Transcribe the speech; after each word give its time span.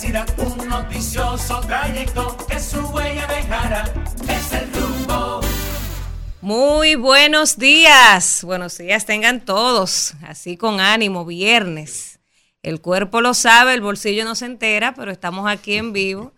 un 0.00 0.68
noticioso 0.68 1.58
trayecto 1.66 2.36
que 2.48 2.60
su 2.60 2.78
huella 2.86 3.26
dejará. 3.26 3.92
Es 4.28 4.52
el 4.52 4.72
rumbo. 4.72 5.40
Muy 6.40 6.94
buenos 6.94 7.58
días. 7.58 8.44
Buenos 8.44 8.78
días 8.78 9.06
tengan 9.06 9.44
todos. 9.44 10.14
Así 10.22 10.56
con 10.56 10.78
ánimo, 10.78 11.24
viernes. 11.24 12.20
El 12.62 12.80
cuerpo 12.80 13.20
lo 13.20 13.34
sabe, 13.34 13.74
el 13.74 13.80
bolsillo 13.80 14.24
no 14.24 14.36
se 14.36 14.46
entera, 14.46 14.94
pero 14.94 15.10
estamos 15.10 15.50
aquí 15.50 15.74
en 15.74 15.92
vivo. 15.92 16.32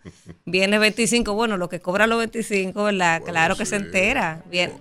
Viene 0.45 0.79
25, 0.79 1.31
bueno, 1.35 1.57
lo 1.57 1.69
que 1.69 1.79
cobra 1.79 2.07
los 2.07 2.17
25, 2.17 2.83
¿verdad? 2.83 3.21
claro 3.23 3.55
que 3.55 3.67
se 3.67 3.75
entera. 3.75 4.41
Bien, 4.49 4.73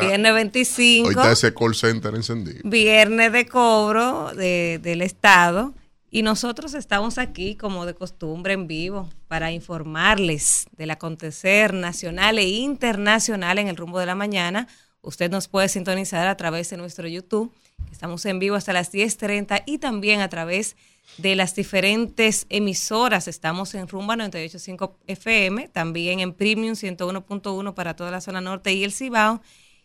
viernes 0.00 0.32
25. 0.32 1.08
Hoy 1.08 1.14
está 1.14 1.32
ese 1.32 1.52
call 1.52 1.74
center 1.74 2.14
encendido. 2.14 2.60
Viernes 2.64 3.30
de 3.30 3.46
cobro 3.46 4.32
del 4.34 5.02
Estado. 5.02 5.74
Y 6.12 6.22
nosotros 6.22 6.74
estamos 6.74 7.18
aquí, 7.18 7.56
como 7.56 7.86
de 7.86 7.94
costumbre, 7.94 8.52
en 8.52 8.68
vivo, 8.68 9.08
para 9.26 9.50
informarles 9.50 10.66
del 10.76 10.92
acontecer 10.92 11.74
nacional 11.74 12.38
e 12.38 12.48
internacional 12.48 13.58
en 13.58 13.66
el 13.66 13.76
rumbo 13.76 13.98
de 13.98 14.06
la 14.06 14.14
mañana. 14.14 14.68
Usted 15.00 15.28
nos 15.28 15.48
puede 15.48 15.68
sintonizar 15.68 16.28
a 16.28 16.36
través 16.36 16.70
de 16.70 16.76
nuestro 16.76 17.08
YouTube 17.08 17.52
Estamos 17.90 18.24
en 18.26 18.38
vivo 18.38 18.56
hasta 18.56 18.72
las 18.72 18.92
10.30 18.92 19.64
y 19.66 19.78
también 19.78 20.20
a 20.20 20.28
través 20.28 20.76
de 21.18 21.36
las 21.36 21.54
diferentes 21.54 22.46
emisoras. 22.48 23.28
Estamos 23.28 23.74
en 23.74 23.88
Rumba 23.88 24.16
98.5 24.16 24.94
FM, 25.06 25.68
también 25.68 26.20
en 26.20 26.32
Premium 26.32 26.74
101.1 26.74 27.74
para 27.74 27.96
toda 27.96 28.10
la 28.10 28.20
zona 28.20 28.40
norte 28.40 28.72
y 28.72 28.84
el 28.84 28.92
Cibao. 28.92 29.42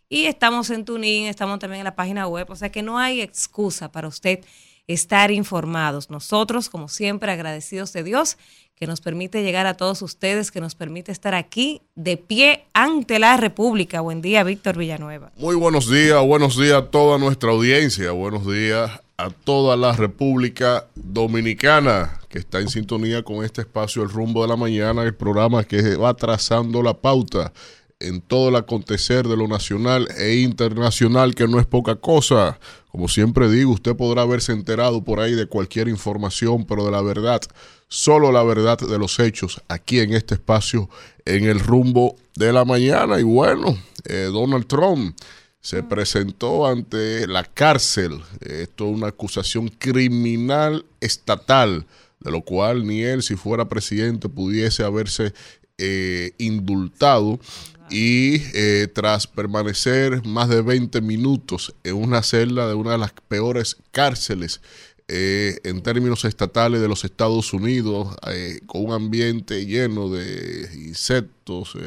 Y 0.09 0.25
estamos 0.25 0.69
en 0.69 0.85
Tuning, 0.85 1.25
estamos 1.25 1.59
también 1.59 1.81
en 1.81 1.85
la 1.85 1.95
página 1.95 2.27
web. 2.27 2.49
O 2.49 2.55
sea 2.55 2.71
que 2.71 2.81
no 2.81 2.97
hay 2.97 3.21
excusa 3.21 3.91
para 3.91 4.07
usted 4.07 4.39
estar 4.87 5.31
informados. 5.31 6.09
Nosotros, 6.09 6.69
como 6.69 6.87
siempre, 6.87 7.31
agradecidos 7.31 7.93
de 7.93 8.03
Dios 8.03 8.37
que 8.75 8.87
nos 8.87 9.01
permite 9.01 9.43
llegar 9.43 9.65
a 9.65 9.75
todos 9.75 10.01
ustedes, 10.01 10.51
que 10.51 10.61
nos 10.61 10.75
permite 10.75 11.11
estar 11.11 11.33
aquí 11.33 11.81
de 11.95 12.15
pie 12.15 12.65
ante 12.73 13.19
la 13.19 13.35
República. 13.35 14.01
Buen 14.01 14.21
día, 14.21 14.43
Víctor 14.43 14.77
Villanueva. 14.77 15.31
Muy 15.37 15.55
buenos 15.55 15.89
días, 15.89 16.23
buenos 16.23 16.57
días 16.57 16.83
a 16.83 16.85
toda 16.85 17.17
nuestra 17.17 17.51
audiencia, 17.51 18.11
buenos 18.11 18.45
días 18.45 18.91
a 19.17 19.31
toda 19.31 19.75
la 19.75 19.93
República 19.93 20.85
Dominicana 20.93 22.19
que 22.29 22.37
está 22.37 22.59
en 22.59 22.69
sintonía 22.69 23.23
con 23.23 23.43
este 23.43 23.61
espacio 23.61 24.03
El 24.03 24.09
Rumbo 24.09 24.43
de 24.43 24.49
la 24.49 24.55
Mañana, 24.55 25.03
el 25.03 25.15
programa 25.15 25.63
que 25.63 25.95
va 25.95 26.13
trazando 26.13 26.83
la 26.83 26.93
pauta 26.93 27.51
en 27.99 28.21
todo 28.21 28.49
el 28.49 28.55
acontecer 28.55 29.27
de 29.27 29.37
lo 29.37 29.47
nacional 29.47 30.07
e 30.17 30.35
internacional, 30.35 31.33
que 31.33 31.47
no 31.47 31.59
es 31.59 31.65
poca 31.65 31.95
cosa. 31.95 32.59
Como 32.97 33.09
siempre 33.09 33.47
digo, 33.47 33.73
usted 33.73 33.95
podrá 33.95 34.23
haberse 34.23 34.53
enterado 34.53 35.03
por 35.03 35.19
ahí 35.19 35.35
de 35.35 35.45
cualquier 35.45 35.87
información, 35.87 36.65
pero 36.65 36.83
de 36.83 36.89
la 36.89 37.03
verdad, 37.03 37.41
solo 37.87 38.31
la 38.31 38.41
verdad 38.41 38.79
de 38.79 38.97
los 38.97 39.19
hechos, 39.19 39.61
aquí 39.67 39.99
en 39.99 40.15
este 40.15 40.33
espacio, 40.33 40.89
en 41.23 41.45
el 41.45 41.59
rumbo 41.59 42.15
de 42.35 42.51
la 42.51 42.65
mañana. 42.65 43.19
Y 43.19 43.23
bueno, 43.23 43.77
eh, 44.05 44.29
Donald 44.33 44.65
Trump 44.65 45.15
se 45.61 45.83
presentó 45.83 46.65
ante 46.65 47.27
la 47.27 47.43
cárcel. 47.43 48.19
Esto 48.39 48.87
es 48.89 48.95
una 48.95 49.09
acusación 49.09 49.67
criminal 49.67 50.83
estatal, 50.99 51.85
de 52.19 52.31
lo 52.31 52.41
cual 52.41 52.87
ni 52.87 53.03
él, 53.03 53.21
si 53.21 53.35
fuera 53.35 53.69
presidente, 53.69 54.27
pudiese 54.27 54.83
haberse 54.83 55.35
eh, 55.77 56.31
indultado 56.39 57.39
y 57.89 58.41
eh, 58.53 58.87
tras 58.93 59.27
permanecer 59.27 60.25
más 60.25 60.49
de 60.49 60.61
20 60.61 61.01
minutos 61.01 61.73
en 61.83 61.95
una 61.95 62.21
celda 62.21 62.67
de 62.67 62.73
una 62.73 62.91
de 62.91 62.97
las 62.97 63.13
peores 63.27 63.77
cárceles 63.91 64.61
eh, 65.07 65.59
en 65.63 65.81
términos 65.81 66.25
estatales 66.25 66.81
de 66.81 66.87
los 66.89 67.05
Estados 67.05 67.53
Unidos, 67.53 68.15
eh, 68.27 68.59
con 68.65 68.85
un 68.85 68.91
ambiente 68.91 69.65
lleno 69.65 70.09
de 70.09 70.69
insectos, 70.75 71.77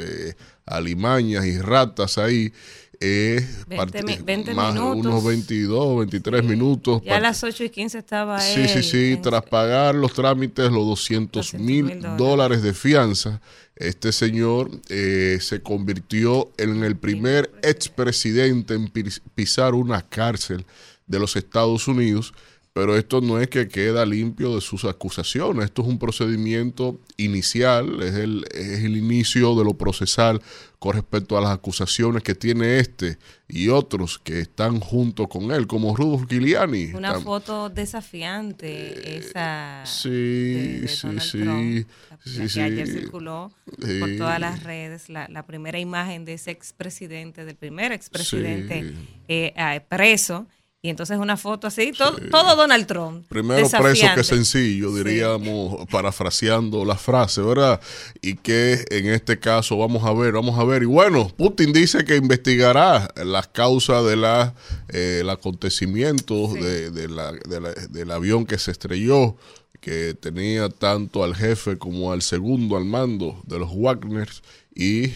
alimañas 0.64 1.44
y 1.44 1.58
ratas 1.58 2.16
ahí, 2.16 2.52
eh, 3.00 3.48
20, 3.66 4.54
más 4.54 4.74
minutos. 4.74 5.06
unos 5.06 5.24
22, 5.24 5.98
23 6.00 6.44
minutos. 6.44 7.02
Ya 7.02 7.16
a 7.16 7.20
las 7.20 7.42
8 7.42 7.64
y 7.64 7.70
15 7.70 7.98
estaba 7.98 8.38
Sí, 8.40 8.68
sí, 8.68 8.82
sí, 8.82 9.18
tras 9.22 9.42
pagar 9.42 9.94
los 9.94 10.12
trámites, 10.12 10.70
los 10.70 10.86
200 10.86 11.54
mil 11.54 12.02
dólares 12.18 12.62
de 12.62 12.74
fianza, 12.74 13.40
este 13.76 14.12
señor 14.12 14.70
eh, 14.90 15.38
se 15.40 15.62
convirtió 15.62 16.50
en 16.58 16.84
el 16.84 16.96
primer 16.96 17.50
expresidente 17.62 18.74
en 18.74 18.90
pisar 19.34 19.74
una 19.74 20.02
cárcel 20.02 20.66
de 21.06 21.18
los 21.18 21.36
Estados 21.36 21.88
Unidos 21.88 22.34
pero 22.72 22.96
esto 22.96 23.20
no 23.20 23.40
es 23.40 23.48
que 23.48 23.66
queda 23.66 24.06
limpio 24.06 24.54
de 24.54 24.60
sus 24.60 24.84
acusaciones, 24.84 25.64
esto 25.64 25.82
es 25.82 25.88
un 25.88 25.98
procedimiento 25.98 27.00
inicial, 27.16 28.00
es 28.02 28.14
el, 28.14 28.44
es 28.52 28.84
el 28.84 28.96
inicio 28.96 29.56
de 29.56 29.64
lo 29.64 29.74
procesal 29.74 30.40
con 30.78 30.94
respecto 30.94 31.36
a 31.36 31.40
las 31.40 31.50
acusaciones 31.50 32.22
que 32.22 32.34
tiene 32.34 32.78
este 32.78 33.18
y 33.48 33.68
otros 33.68 34.18
que 34.18 34.40
están 34.40 34.78
junto 34.78 35.28
con 35.28 35.50
él, 35.50 35.66
como 35.66 35.96
Rudolf 35.96 36.26
Giuliani. 36.28 36.92
Una 36.94 37.20
foto 37.20 37.68
desafiante 37.68 38.68
eh, 38.68 39.18
esa. 39.18 39.84
Sí, 39.84 40.86
sí, 40.86 41.20
sí. 41.20 41.86
que 42.54 42.62
ayer 42.62 42.86
circuló 42.86 43.52
por 43.66 44.16
todas 44.16 44.38
las 44.38 44.62
redes 44.62 45.08
la, 45.10 45.26
la, 45.28 45.44
primera 45.44 45.80
imagen 45.80 46.24
de 46.24 46.34
ese 46.34 46.52
expresidente, 46.52 47.44
del 47.44 47.56
primer 47.56 47.90
expresidente 47.90 48.94
eh, 49.26 49.80
preso 49.88 50.46
y 50.82 50.88
entonces 50.88 51.18
una 51.18 51.36
foto 51.36 51.66
así, 51.66 51.92
todo, 51.92 52.16
todo 52.30 52.56
Donald 52.56 52.86
Trump. 52.86 53.26
Primero 53.28 53.68
preso 53.68 54.06
que 54.14 54.24
sencillo, 54.24 54.94
diríamos, 54.94 55.86
parafraseando 55.90 56.86
la 56.86 56.96
frase, 56.96 57.42
¿verdad? 57.42 57.82
Y 58.22 58.36
que 58.36 58.82
en 58.90 59.08
este 59.08 59.38
caso 59.38 59.76
vamos 59.76 60.04
a 60.04 60.14
ver, 60.14 60.32
vamos 60.32 60.58
a 60.58 60.64
ver. 60.64 60.82
Y 60.82 60.86
bueno, 60.86 61.30
Putin 61.36 61.74
dice 61.74 62.06
que 62.06 62.16
investigará 62.16 63.12
las 63.16 63.48
causas 63.48 64.06
de 64.06 64.16
la, 64.16 64.54
eh, 64.88 65.22
acontecimiento 65.28 66.48
de, 66.54 66.90
de 66.90 67.08
la, 67.08 67.32
del 67.32 68.10
avión 68.10 68.46
que 68.46 68.58
se 68.58 68.70
estrelló, 68.70 69.36
que 69.80 70.14
tenía 70.14 70.70
tanto 70.70 71.24
al 71.24 71.34
jefe 71.34 71.76
como 71.76 72.10
al 72.10 72.22
segundo 72.22 72.78
al 72.78 72.86
mando 72.86 73.38
de 73.44 73.58
los 73.58 73.70
Wagners 73.70 74.42
y 74.74 75.12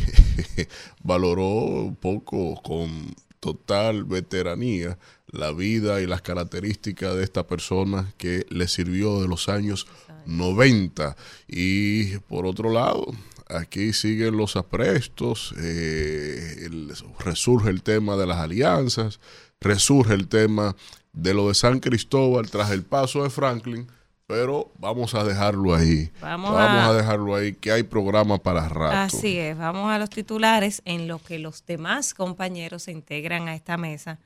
valoró 1.03 1.45
un 1.45 1.97
poco 1.97 2.61
con 2.63 3.15
total 3.45 4.05
veteranía 4.05 4.97
la 5.27 5.53
vida 5.53 6.01
y 6.01 6.07
las 6.07 6.23
características 6.23 7.15
de 7.15 7.25
esta 7.25 7.47
persona 7.47 8.15
que 8.17 8.47
le 8.49 8.69
sirvió 8.69 9.21
de 9.21 9.29
los 9.29 9.51
años 9.51 9.87
90. 10.25 11.15
Y 11.47 12.17
por 12.21 12.47
otro 12.47 12.73
lado, 12.73 13.13
aquí 13.51 13.93
siguen 13.93 14.39
los 14.39 14.57
aprestos, 14.57 15.55
eh, 15.59 16.71
resurge 17.19 17.69
el 17.69 17.83
tema 17.83 18.17
de 18.17 18.27
las 18.27 18.39
alianzas, 18.39 19.21
resurge 19.61 20.15
el 20.15 20.27
tema 20.29 20.75
de 21.13 21.35
lo 21.35 21.49
de 21.49 21.55
San 21.55 21.81
Cristóbal 21.81 22.49
tras 22.49 22.71
el 22.71 22.83
paso 22.83 23.25
de 23.25 23.29
Franklin. 23.29 23.89
Pero 24.27 24.73
vamos 24.79 25.15
a 25.15 25.23
dejarlo 25.23 25.75
ahí. 25.75 26.11
Vamos, 26.21 26.57
a, 26.57 26.93
dejarlo 26.95 27.35
ahí, 27.35 27.53
que 27.53 27.71
hay 27.73 27.83
programa 27.83 28.39
para 28.39 28.69
rato. 28.69 28.97
Así 28.97 29.39
es, 29.39 29.57
vamos 29.57 29.91
a 29.91 29.99
los 29.99 30.09
titulares 30.09 30.81
en 30.85 31.09
lo 31.09 31.19
que 31.19 31.39
los 31.39 31.67
demás 31.67 32.15
compañeros 32.15 32.85
se 32.85 32.93
integran 32.93 33.49
a 33.49 33.55
esta 33.55 33.77
mesa 33.77 34.19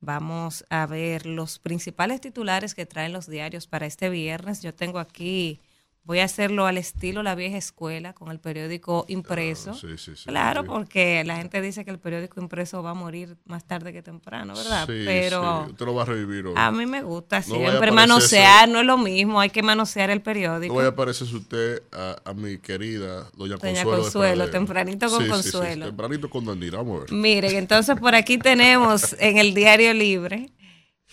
Vamos 0.00 0.64
a 0.70 0.86
ver 0.86 1.26
los 1.26 1.58
principales 1.58 2.20
titulares 2.20 2.74
que 2.74 2.86
traen 2.86 3.12
los 3.12 3.26
diarios 3.26 3.66
para 3.66 3.86
este 3.86 4.10
viernes. 4.10 4.62
Yo 4.62 4.72
tengo 4.72 5.00
aquí 5.00 5.60
Voy 6.08 6.20
a 6.20 6.24
hacerlo 6.24 6.64
al 6.64 6.78
estilo 6.78 7.22
la 7.22 7.34
vieja 7.34 7.58
escuela, 7.58 8.14
con 8.14 8.30
el 8.30 8.38
periódico 8.38 9.04
impreso. 9.08 9.78
claro, 10.24 10.64
porque 10.64 11.22
la 11.22 11.36
gente 11.36 11.60
dice 11.60 11.84
que 11.84 11.90
el 11.90 11.98
periódico 11.98 12.40
impreso 12.40 12.82
va 12.82 12.92
a 12.92 12.94
morir 12.94 13.36
más 13.44 13.66
tarde 13.66 13.92
que 13.92 14.00
temprano, 14.00 14.54
¿verdad? 14.54 14.86
Pero 14.86 15.66
usted 15.68 15.84
lo 15.84 15.94
va 15.94 16.04
a 16.04 16.06
revivir 16.06 16.46
hoy. 16.46 16.54
A 16.56 16.70
mí 16.70 16.86
me 16.86 17.02
gusta 17.02 17.42
siempre 17.42 17.92
manosear, 17.92 18.70
no 18.70 18.80
es 18.80 18.86
lo 18.86 18.96
mismo, 18.96 19.38
hay 19.38 19.50
que 19.50 19.62
manosear 19.62 20.08
el 20.08 20.22
periódico. 20.22 20.72
No 20.72 20.80
voy 20.80 20.88
a 20.88 20.96
parecer 20.96 21.28
usted 21.28 21.82
a, 21.92 22.32
mi 22.32 22.56
querida 22.56 23.28
doña, 23.36 23.56
doña 23.56 23.84
Consuelo. 23.84 24.02
Consuelo, 24.02 24.50
tempranito 24.50 25.10
con 25.10 25.28
Consuelo. 25.28 25.86
tempranito 25.88 26.30
con 26.30 26.46
Danira, 26.46 26.78
vamos 26.78 26.96
a 26.96 27.00
ver. 27.00 27.12
Miren, 27.12 27.54
entonces 27.54 28.00
por 28.00 28.14
aquí 28.14 28.38
tenemos 28.38 29.14
en 29.20 29.36
el 29.36 29.52
Diario 29.52 29.92
Libre 29.92 30.48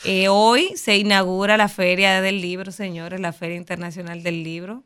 eh, 0.04 0.28
hoy 0.28 0.76
se 0.76 0.98
inaugura 0.98 1.58
la 1.58 1.70
Feria 1.70 2.22
del 2.22 2.42
Libro, 2.42 2.72
señores, 2.72 3.20
la 3.20 3.34
Feria 3.34 3.58
Internacional 3.58 4.24
del 4.24 4.44
Libro. 4.44 4.84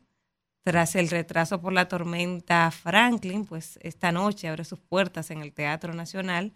Tras 0.62 0.94
el 0.94 1.08
retraso 1.08 1.60
por 1.60 1.72
la 1.72 1.88
tormenta 1.88 2.70
Franklin, 2.70 3.46
pues 3.46 3.78
esta 3.82 4.12
noche 4.12 4.46
abre 4.46 4.64
sus 4.64 4.78
puertas 4.78 5.30
en 5.30 5.40
el 5.40 5.52
Teatro 5.52 5.94
Nacional, 5.94 6.52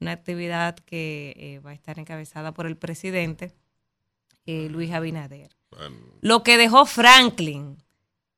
una 0.00 0.12
actividad 0.12 0.76
que 0.76 1.34
eh, 1.36 1.58
va 1.60 1.70
a 1.70 1.74
estar 1.74 1.98
encabezada 1.98 2.52
por 2.52 2.66
el 2.66 2.76
presidente 2.76 3.52
eh, 4.46 4.68
Luis 4.70 4.90
Abinader. 4.92 5.54
Lo 6.20 6.42
que 6.42 6.56
dejó 6.56 6.86
Franklin, 6.86 7.76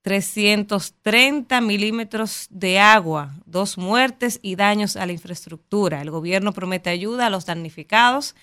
330 0.02 1.60
milímetros 1.60 2.46
de 2.50 2.78
agua, 2.78 3.34
dos 3.46 3.78
muertes 3.78 4.38
y 4.42 4.56
daños 4.56 4.96
a 4.96 5.06
la 5.06 5.12
infraestructura. 5.12 6.02
El 6.02 6.10
gobierno 6.10 6.52
promete 6.52 6.90
ayuda 6.90 7.26
a 7.26 7.30
los 7.30 7.46
damnificados 7.46 8.34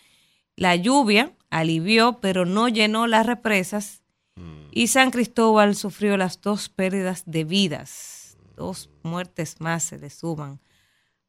la 0.56 0.76
lluvia 0.76 1.34
alivió, 1.50 2.20
pero 2.20 2.46
no 2.46 2.68
llenó 2.68 3.08
las 3.08 3.26
represas. 3.26 4.02
Mm. 4.36 4.68
Y 4.72 4.88
San 4.88 5.12
Cristóbal 5.12 5.76
sufrió 5.76 6.18
las 6.18 6.42
dos 6.42 6.70
pérdidas 6.70 7.24
de 7.26 7.44
vidas. 7.44 8.38
Dos 8.56 8.90
muertes 9.04 9.60
más 9.60 9.84
se 9.84 9.98
le 9.98 10.10
suman 10.10 10.60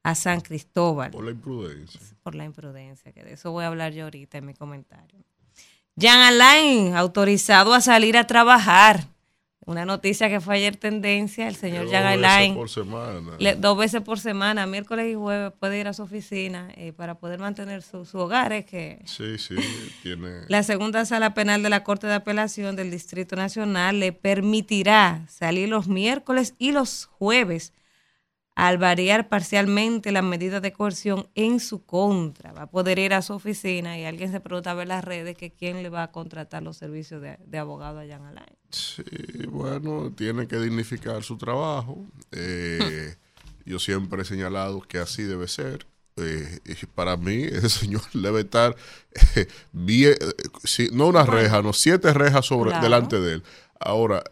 a 0.02 0.14
San 0.14 0.40
Cristóbal. 0.40 1.10
Por 1.10 1.24
la 1.24 1.30
imprudencia. 1.30 2.00
Por 2.22 2.34
la 2.34 2.44
imprudencia, 2.44 3.12
que 3.12 3.22
de 3.22 3.34
eso 3.34 3.52
voy 3.52 3.64
a 3.64 3.68
hablar 3.68 3.92
yo 3.92 4.04
ahorita 4.04 4.38
en 4.38 4.46
mi 4.46 4.54
comentario. 4.54 5.24
Jean 5.94 6.20
Alain, 6.20 6.96
autorizado 6.96 7.74
a 7.74 7.80
salir 7.80 8.16
a 8.16 8.26
trabajar. 8.26 9.08
Una 9.64 9.84
noticia 9.84 10.28
que 10.28 10.40
fue 10.40 10.56
ayer 10.56 10.76
tendencia, 10.76 11.46
el 11.46 11.54
señor 11.54 11.86
Alain. 11.94 12.54
Dos 12.54 12.74
veces 12.74 12.84
por 12.84 12.84
semana. 12.84 13.36
le- 13.38 13.54
dos 13.54 13.78
veces 13.78 14.00
por 14.02 14.18
semana, 14.18 14.66
miércoles 14.66 15.06
y 15.10 15.14
jueves, 15.14 15.52
puede 15.60 15.78
ir 15.78 15.86
a 15.86 15.92
su 15.92 16.02
oficina 16.02 16.68
eh, 16.74 16.92
para 16.92 17.14
poder 17.14 17.38
mantener 17.38 17.82
su, 17.82 18.04
su 18.04 18.18
hogar. 18.18 18.52
Es 18.52 18.64
que 18.64 18.98
Sí, 19.04 19.38
sí, 19.38 19.54
tiene... 20.02 20.40
la 20.48 20.64
segunda 20.64 21.04
sala 21.04 21.32
penal 21.34 21.62
de 21.62 21.70
la 21.70 21.84
Corte 21.84 22.08
de 22.08 22.14
Apelación 22.14 22.74
del 22.74 22.90
Distrito 22.90 23.36
Nacional 23.36 24.00
le 24.00 24.12
permitirá 24.12 25.24
salir 25.28 25.68
los 25.68 25.86
miércoles 25.86 26.54
y 26.58 26.72
los 26.72 27.06
jueves 27.18 27.72
al 28.54 28.76
variar 28.78 29.28
parcialmente 29.28 30.12
las 30.12 30.22
medidas 30.22 30.60
de 30.60 30.72
coerción 30.72 31.28
en 31.34 31.58
su 31.58 31.84
contra. 31.84 32.52
Va 32.52 32.62
a 32.62 32.70
poder 32.70 32.98
ir 32.98 33.14
a 33.14 33.22
su 33.22 33.32
oficina 33.32 33.98
y 33.98 34.04
alguien 34.04 34.30
se 34.30 34.40
pregunta 34.40 34.72
a 34.72 34.74
ver 34.74 34.88
las 34.88 35.04
redes 35.04 35.36
que 35.36 35.50
quién 35.52 35.82
le 35.82 35.88
va 35.88 36.02
a 36.02 36.10
contratar 36.12 36.62
los 36.62 36.76
servicios 36.76 37.22
de, 37.22 37.38
de 37.46 37.58
abogado 37.58 38.00
a 38.00 38.06
Jan 38.06 38.24
Alain. 38.26 38.56
Sí, 38.70 39.02
bueno, 39.48 40.12
tiene 40.14 40.46
que 40.46 40.58
dignificar 40.58 41.22
su 41.22 41.38
trabajo. 41.38 42.04
Eh, 42.30 43.14
yo 43.64 43.78
siempre 43.78 44.22
he 44.22 44.24
señalado 44.24 44.80
que 44.82 44.98
así 44.98 45.22
debe 45.22 45.48
ser. 45.48 45.86
Eh, 46.16 46.58
y 46.66 46.86
para 46.86 47.16
mí, 47.16 47.42
ese 47.50 47.70
señor 47.70 48.02
debe 48.12 48.40
estar, 48.40 48.76
eh, 49.36 49.46
bien, 49.72 50.14
eh, 50.20 50.88
no 50.92 51.06
una 51.08 51.24
reja, 51.24 51.62
no, 51.62 51.72
siete 51.72 52.12
rejas 52.12 52.44
sobre, 52.44 52.68
Claro. 52.70 52.84
delante 52.84 53.18
de 53.18 53.34
él. 53.34 53.42
Ahora, 53.80 54.22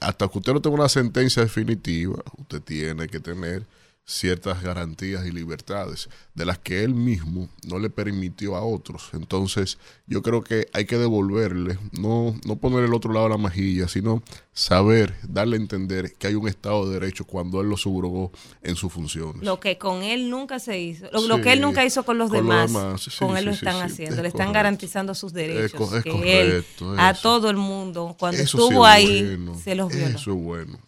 hasta 0.00 0.28
que 0.28 0.38
usted 0.38 0.52
no 0.52 0.60
tenga 0.60 0.76
una 0.76 0.88
sentencia 0.88 1.42
definitiva, 1.42 2.22
usted 2.38 2.60
tiene 2.62 3.08
que 3.08 3.20
tener 3.20 3.64
ciertas 4.08 4.62
garantías 4.62 5.26
y 5.26 5.32
libertades 5.32 6.08
de 6.34 6.44
las 6.46 6.58
que 6.58 6.84
él 6.84 6.94
mismo 6.94 7.48
no 7.64 7.80
le 7.80 7.90
permitió 7.90 8.54
a 8.54 8.62
otros. 8.62 9.10
Entonces, 9.14 9.78
yo 10.06 10.22
creo 10.22 10.44
que 10.44 10.68
hay 10.72 10.84
que 10.86 10.96
devolverle, 10.96 11.76
no, 11.90 12.38
no 12.46 12.56
poner 12.56 12.84
el 12.84 12.94
otro 12.94 13.12
lado 13.12 13.26
de 13.26 13.30
la 13.32 13.38
mejilla, 13.38 13.88
sino 13.88 14.22
saber, 14.52 15.16
darle 15.28 15.56
a 15.56 15.60
entender 15.60 16.14
que 16.14 16.28
hay 16.28 16.34
un 16.36 16.46
Estado 16.46 16.86
de 16.88 17.00
Derecho 17.00 17.24
cuando 17.24 17.60
él 17.60 17.68
lo 17.68 17.76
subrogó 17.76 18.30
en 18.62 18.76
sus 18.76 18.92
funciones. 18.92 19.42
Lo 19.42 19.58
que 19.58 19.76
con 19.76 20.02
él 20.04 20.30
nunca 20.30 20.60
se 20.60 20.78
hizo, 20.78 21.06
lo, 21.12 21.20
lo 21.26 21.40
que 21.40 21.52
él 21.54 21.60
nunca 21.60 21.84
hizo 21.84 22.04
con 22.04 22.16
los 22.16 22.30
con 22.30 22.38
demás, 22.46 22.72
demás, 22.72 23.02
sí, 23.02 23.10
con 23.18 23.36
él 23.36 23.44
lo 23.44 23.50
están 23.50 23.82
haciendo, 23.82 24.16
es 24.16 24.22
le 24.22 24.28
están 24.28 24.46
correcto. 24.46 24.52
garantizando 24.52 25.14
sus 25.16 25.32
derechos, 25.32 25.90
co- 25.90 25.96
es 25.96 26.04
que 26.04 26.10
correcto, 26.10 26.94
él 26.94 27.00
a 27.00 27.12
todo 27.12 27.50
el 27.50 27.56
mundo 27.56 28.14
cuando 28.18 28.40
Eso 28.40 28.58
estuvo 28.58 28.86
es 28.86 28.92
ahí 28.92 29.22
bueno, 29.36 29.58
se 29.58 29.74
los 29.74 29.90
violó. 29.92 30.16
Eso 30.16 30.30
es 30.32 30.38
bueno. 30.38 30.78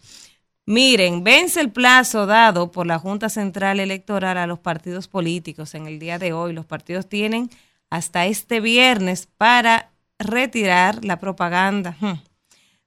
Miren, 0.69 1.23
vence 1.23 1.61
el 1.61 1.71
plazo 1.71 2.27
dado 2.27 2.71
por 2.71 2.85
la 2.85 2.99
Junta 2.99 3.29
Central 3.29 3.79
Electoral 3.79 4.37
a 4.37 4.45
los 4.45 4.59
partidos 4.59 5.07
políticos 5.07 5.73
en 5.73 5.87
el 5.87 5.97
día 5.97 6.19
de 6.19 6.31
hoy. 6.31 6.53
Los 6.53 6.67
partidos 6.67 7.09
tienen 7.09 7.49
hasta 7.89 8.27
este 8.27 8.59
viernes 8.59 9.25
para 9.25 9.89
retirar 10.19 11.03
la 11.03 11.17
propaganda 11.17 11.97
hmm, 11.99 12.21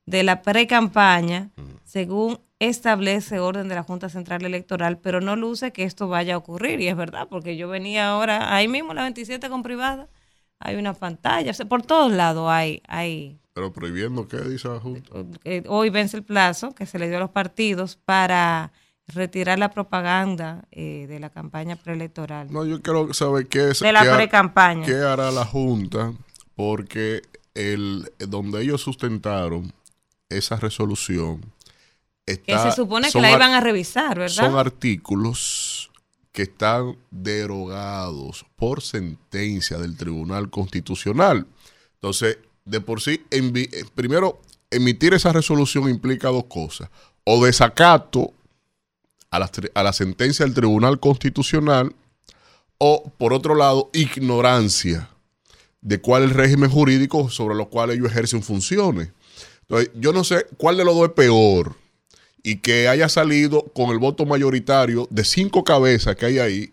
de 0.07 0.23
la 0.23 0.43
pre-campaña, 0.43 1.51
según 1.83 2.39
establece 2.61 3.41
orden 3.41 3.67
de 3.67 3.75
la 3.75 3.83
Junta 3.83 4.09
Central 4.09 4.45
Electoral, 4.45 4.99
pero 4.99 5.21
no 5.21 5.35
luce 5.35 5.73
que 5.73 5.83
esto 5.83 6.07
vaya 6.07 6.35
a 6.35 6.39
ocurrir. 6.39 6.81
Y 6.81 6.87
es 6.87 6.95
verdad, 6.95 7.27
porque 7.29 7.57
yo 7.57 7.67
venía 7.67 8.11
ahora, 8.11 8.55
ahí 8.55 8.69
mismo, 8.69 8.95
la 8.95 9.03
27 9.03 9.49
con 9.49 9.65
privada, 9.65 10.09
hay 10.61 10.77
una 10.77 10.95
pantalla, 10.95 11.51
o 11.51 11.55
sea, 11.55 11.67
por 11.67 11.83
todos 11.83 12.13
lados 12.13 12.49
hay, 12.49 12.81
hay 12.87 13.41
Pero 13.55 13.73
prohibiendo, 13.73 14.29
¿qué 14.29 14.39
dice 14.39 14.69
la 14.69 14.81
Junta? 14.81 15.11
eh, 15.45 15.63
hoy 15.67 15.91
vence 15.91 16.17
el 16.17 16.23
plazo 16.23 16.75
que 16.75 16.87
se 16.87 16.99
le 16.99 17.09
dio 17.09 17.19
a 17.19 17.21
los 17.21 17.31
partidos 17.31 17.97
para 17.97 18.73
retirar 19.09 19.59
la 19.59 19.71
propaganda 19.71 20.65
eh, 20.71 21.07
de 21.07 21.21
la 21.21 21.31
campaña 21.31 21.77
preelectoral. 21.77 22.51
No, 22.51 22.65
yo 22.65 22.81
quiero 22.81 23.13
saber 23.13 23.47
qué 23.49 23.71
es. 23.71 23.81
De 23.81 23.93
la 23.93 24.03
pre-campaña. 24.15 24.87
¿Qué 24.87 24.95
hará 24.95 25.31
la 25.31 25.45
Junta? 25.45 26.13
Porque 26.55 27.23
el, 27.55 28.11
donde 28.19 28.63
ellos 28.63 28.81
sustentaron 28.81 29.73
esa 30.29 30.57
resolución 30.57 31.43
que 32.25 32.33
está, 32.33 32.71
se 32.71 32.77
supone 32.77 33.11
que 33.11 33.21
la 33.21 33.33
iban 33.33 33.53
a 33.53 33.61
revisar, 33.61 34.19
¿verdad? 34.19 34.47
Son 34.47 34.57
artículos 34.57 35.91
que 36.31 36.43
están 36.43 36.97
derogados 37.11 38.47
por 38.57 38.81
sentencia 38.81 39.79
del 39.79 39.97
Tribunal 39.97 40.49
Constitucional. 40.49 41.47
Entonces, 41.95 42.39
de 42.65 42.81
por 42.81 43.01
sí, 43.01 43.25
eh, 43.31 43.85
primero, 43.95 44.41
emitir 44.71 45.15
esa 45.15 45.33
resolución 45.33 45.89
implica 45.89 46.29
dos 46.29 46.45
cosas. 46.45 46.89
O 47.25 47.45
desacato 47.45 48.33
a 49.31 49.39
la, 49.39 49.51
a 49.75 49.83
la 49.83 49.93
sentencia 49.93 50.45
del 50.45 50.55
Tribunal 50.55 51.01
Constitucional, 51.01 51.95
o, 52.79 53.13
por 53.17 53.33
otro 53.33 53.55
lado, 53.55 53.91
ignorancia 53.93 55.09
de 55.81 56.01
cuál 56.01 56.25
es 56.25 56.31
el 56.31 56.37
régimen 56.37 56.71
jurídico 56.71 57.31
sobre 57.31 57.55
lo 57.55 57.69
cual 57.69 57.91
ellos 57.91 58.11
ejercen 58.11 58.43
funciones. 58.43 59.11
Entonces, 59.63 59.91
yo 59.95 60.13
no 60.13 60.25
sé 60.25 60.47
cuál 60.57 60.77
de 60.77 60.85
los 60.85 60.95
dos 60.95 61.09
es 61.09 61.15
peor 61.15 61.77
y 62.43 62.57
que 62.57 62.89
haya 62.89 63.09
salido 63.09 63.65
con 63.75 63.91
el 63.91 63.99
voto 63.99 64.27
mayoritario 64.27 65.07
de 65.11 65.25
cinco 65.25 65.65
cabezas 65.65 66.17
que 66.17 66.27
hay 66.27 66.39
ahí. 66.39 66.71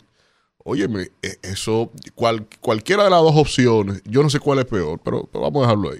Óyeme, 0.69 1.09
eh, 1.21 1.37
eso, 1.41 1.91
cual- 2.15 2.47
cualquiera 2.61 3.03
de 3.05 3.09
las 3.09 3.21
dos 3.21 3.35
opciones, 3.35 4.01
yo 4.05 4.21
no 4.23 4.29
sé 4.29 4.39
cuál 4.39 4.59
es 4.59 4.65
peor, 4.65 4.99
pero, 5.03 5.27
pero 5.31 5.41
vamos 5.43 5.59
a 5.63 5.67
dejarlo 5.67 5.91
ahí. 5.91 5.99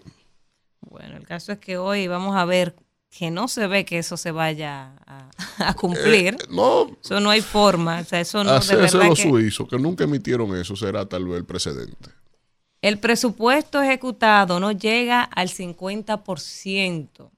Bueno, 0.82 1.18
el 1.18 1.26
caso 1.26 1.52
es 1.52 1.60
que 1.60 1.78
hoy 1.78 2.08
vamos 2.08 2.36
a 2.36 2.46
ver 2.46 2.76
que 3.10 3.32
no 3.32 3.48
se 3.48 3.66
ve 3.68 3.86
que 3.86 3.98
eso 3.98 4.18
se 4.18 4.32
vaya 4.32 4.94
a, 5.08 5.30
a 5.70 5.74
cumplir. 5.74 6.36
Eh, 6.36 6.48
no, 6.52 6.90
Eso 7.04 7.20
no 7.20 7.30
hay 7.32 7.42
forma. 7.42 8.00
O 8.02 8.04
sea, 8.06 8.20
eso 8.22 8.44
no 8.44 8.52
de 8.52 8.58
hacerse 8.58 8.98
verdad 8.98 9.10
los 9.10 9.20
que- 9.20 9.30
suizos, 9.30 9.68
que 9.68 9.80
nunca 9.80 10.04
emitieron 10.04 10.56
eso, 10.56 10.76
será 10.76 11.06
tal 11.08 11.26
vez 11.26 11.38
el 11.38 11.46
precedente. 11.46 12.12
El 12.82 13.00
presupuesto 13.00 13.82
ejecutado 13.82 14.60
no 14.60 14.72
llega 14.72 15.24
al 15.24 15.50
50%. 15.50 17.32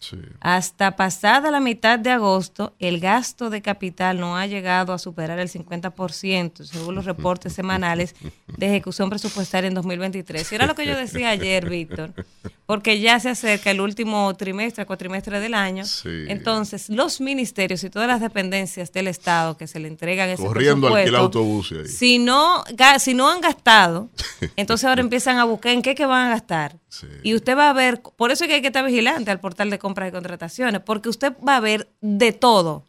Sí. 0.00 0.16
Hasta 0.40 0.94
pasada 0.94 1.50
la 1.50 1.58
mitad 1.58 1.98
de 1.98 2.10
agosto, 2.10 2.74
el 2.78 3.00
gasto 3.00 3.50
de 3.50 3.62
capital 3.62 4.20
no 4.20 4.36
ha 4.36 4.46
llegado 4.46 4.92
a 4.92 4.98
superar 4.98 5.40
el 5.40 5.48
50%, 5.48 6.64
según 6.64 6.94
los 6.94 7.04
reportes 7.04 7.52
semanales 7.52 8.14
de 8.46 8.66
ejecución 8.66 9.10
presupuestaria 9.10 9.66
en 9.66 9.74
2023. 9.74 10.52
Y 10.52 10.54
era 10.54 10.66
lo 10.66 10.76
que 10.76 10.86
yo 10.86 10.96
decía 10.96 11.30
ayer, 11.30 11.68
Víctor, 11.68 12.14
porque 12.64 13.00
ya 13.00 13.18
se 13.18 13.30
acerca 13.30 13.72
el 13.72 13.80
último 13.80 14.32
trimestre, 14.36 14.86
cuatrimestre 14.86 15.40
del 15.40 15.54
año. 15.54 15.84
Sí. 15.84 16.26
Entonces, 16.28 16.88
los 16.88 17.20
ministerios 17.20 17.82
y 17.82 17.90
todas 17.90 18.06
las 18.06 18.20
dependencias 18.20 18.92
del 18.92 19.08
Estado 19.08 19.56
que 19.56 19.66
se 19.66 19.80
le 19.80 19.88
entregan 19.88 20.28
ese 20.28 20.44
Corriendo 20.44 20.86
a 20.86 20.90
alquilar 20.90 21.22
presupuesto, 21.28 21.38
autobuses 21.40 21.78
ahí. 21.88 21.92
si 21.92 22.18
no, 22.20 22.62
si 23.00 23.14
no 23.14 23.28
han 23.28 23.40
gastado, 23.40 24.10
entonces 24.54 24.88
ahora 24.88 25.00
empiezan 25.00 25.38
a 25.38 25.44
buscar 25.44 25.72
en 25.72 25.82
qué 25.82 25.96
que 25.96 26.06
van 26.06 26.26
a 26.26 26.30
gastar. 26.30 26.76
Sí. 26.88 27.06
Y 27.22 27.34
usted 27.34 27.56
va 27.56 27.70
a 27.70 27.72
ver, 27.72 28.00
por 28.00 28.30
eso 28.30 28.44
es 28.44 28.48
que 28.48 28.54
hay 28.54 28.60
que 28.60 28.68
estar 28.68 28.84
vigilante 28.84 29.30
al 29.30 29.40
portal 29.40 29.70
de 29.70 29.78
compras 29.78 30.08
y 30.08 30.12
contrataciones, 30.12 30.80
porque 30.80 31.08
usted 31.08 31.34
va 31.46 31.56
a 31.56 31.60
ver 31.60 31.90
de 32.00 32.32
todo, 32.32 32.84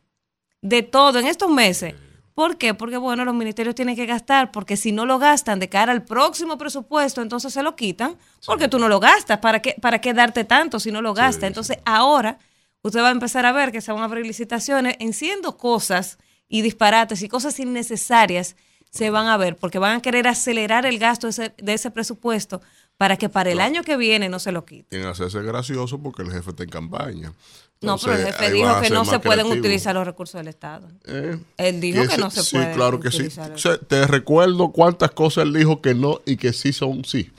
de 0.61 0.83
todo 0.83 1.19
en 1.19 1.27
estos 1.27 1.49
meses. 1.49 1.95
¿Por 2.39 2.57
qué? 2.57 2.73
Porque, 2.73 2.95
bueno, 2.95 3.25
los 3.25 3.35
ministerios 3.35 3.75
tienen 3.75 3.97
que 3.97 4.05
gastar, 4.05 4.51
porque 4.51 4.77
si 4.77 4.93
no 4.93 5.05
lo 5.05 5.19
gastan 5.19 5.59
de 5.59 5.67
cara 5.67 5.91
al 5.91 6.05
próximo 6.05 6.57
presupuesto, 6.57 7.21
entonces 7.21 7.51
se 7.51 7.63
lo 7.63 7.75
quitan, 7.75 8.15
porque 8.45 8.69
tú 8.69 8.79
no 8.79 8.87
lo 8.87 9.01
gastas. 9.01 9.39
¿Para 9.39 9.61
qué, 9.61 9.75
para 9.81 9.99
qué 9.99 10.13
darte 10.13 10.45
tanto 10.45 10.79
si 10.79 10.89
no 10.89 11.01
lo 11.01 11.13
gastas? 11.13 11.43
Entonces, 11.43 11.79
ahora 11.83 12.37
usted 12.81 13.01
va 13.01 13.09
a 13.09 13.11
empezar 13.11 13.45
a 13.45 13.51
ver 13.51 13.73
que 13.73 13.81
se 13.81 13.91
van 13.91 14.03
a 14.03 14.05
abrir 14.05 14.25
licitaciones 14.25 14.95
en 14.99 15.11
siendo 15.11 15.57
cosas 15.57 16.17
y 16.47 16.61
disparates 16.61 17.21
y 17.21 17.27
cosas 17.27 17.59
innecesarias 17.59 18.55
se 18.89 19.09
van 19.09 19.27
a 19.27 19.35
ver, 19.35 19.57
porque 19.57 19.77
van 19.77 19.97
a 19.97 20.01
querer 20.01 20.25
acelerar 20.25 20.85
el 20.85 20.97
gasto 20.97 21.27
de 21.27 21.31
ese, 21.31 21.53
de 21.57 21.73
ese 21.73 21.91
presupuesto 21.91 22.61
para 22.99 23.15
que 23.15 23.29
para 23.29 23.49
el 23.49 23.61
año 23.61 23.81
que 23.85 23.95
viene 23.95 24.27
no 24.27 24.39
se 24.39 24.51
lo 24.51 24.65
quiten. 24.65 24.99
En 24.99 25.07
hacerse 25.07 25.41
gracioso 25.41 25.99
porque 25.99 26.21
el 26.21 26.33
jefe 26.33 26.49
está 26.49 26.63
en 26.63 26.69
campaña. 26.69 27.31
No, 27.79 27.97
pero 27.97 28.13
el 28.13 28.25
jefe 28.25 28.51
dijo 28.51 28.81
que 28.81 28.89
no 28.89 29.05
se 29.05 29.19
pueden 29.19 29.45
utilizar 29.47 29.95
los 29.95 30.05
recursos 30.05 30.37
del 30.37 30.49
Estado. 30.49 30.89
Eh, 31.05 31.39
Él 31.55 31.79
dijo 31.79 32.05
que 32.05 32.17
no 32.17 32.29
se 32.29 32.43
sí, 32.43 32.57
pueden 32.57 32.73
claro 32.73 32.99
que 32.99 33.09
sí. 33.09 33.29
sea, 33.29 33.77
te 33.77 34.05
recuerdo 34.05 34.73
cuántas 34.73 35.11
cosas 35.11 35.45
él 35.45 35.53
dijo 35.53 35.81
que 35.81 35.95
no 35.95 36.19
y 36.25 36.35
que 36.35 36.51
sí 36.51 36.73
son 36.73 37.05
sí. 37.05 37.31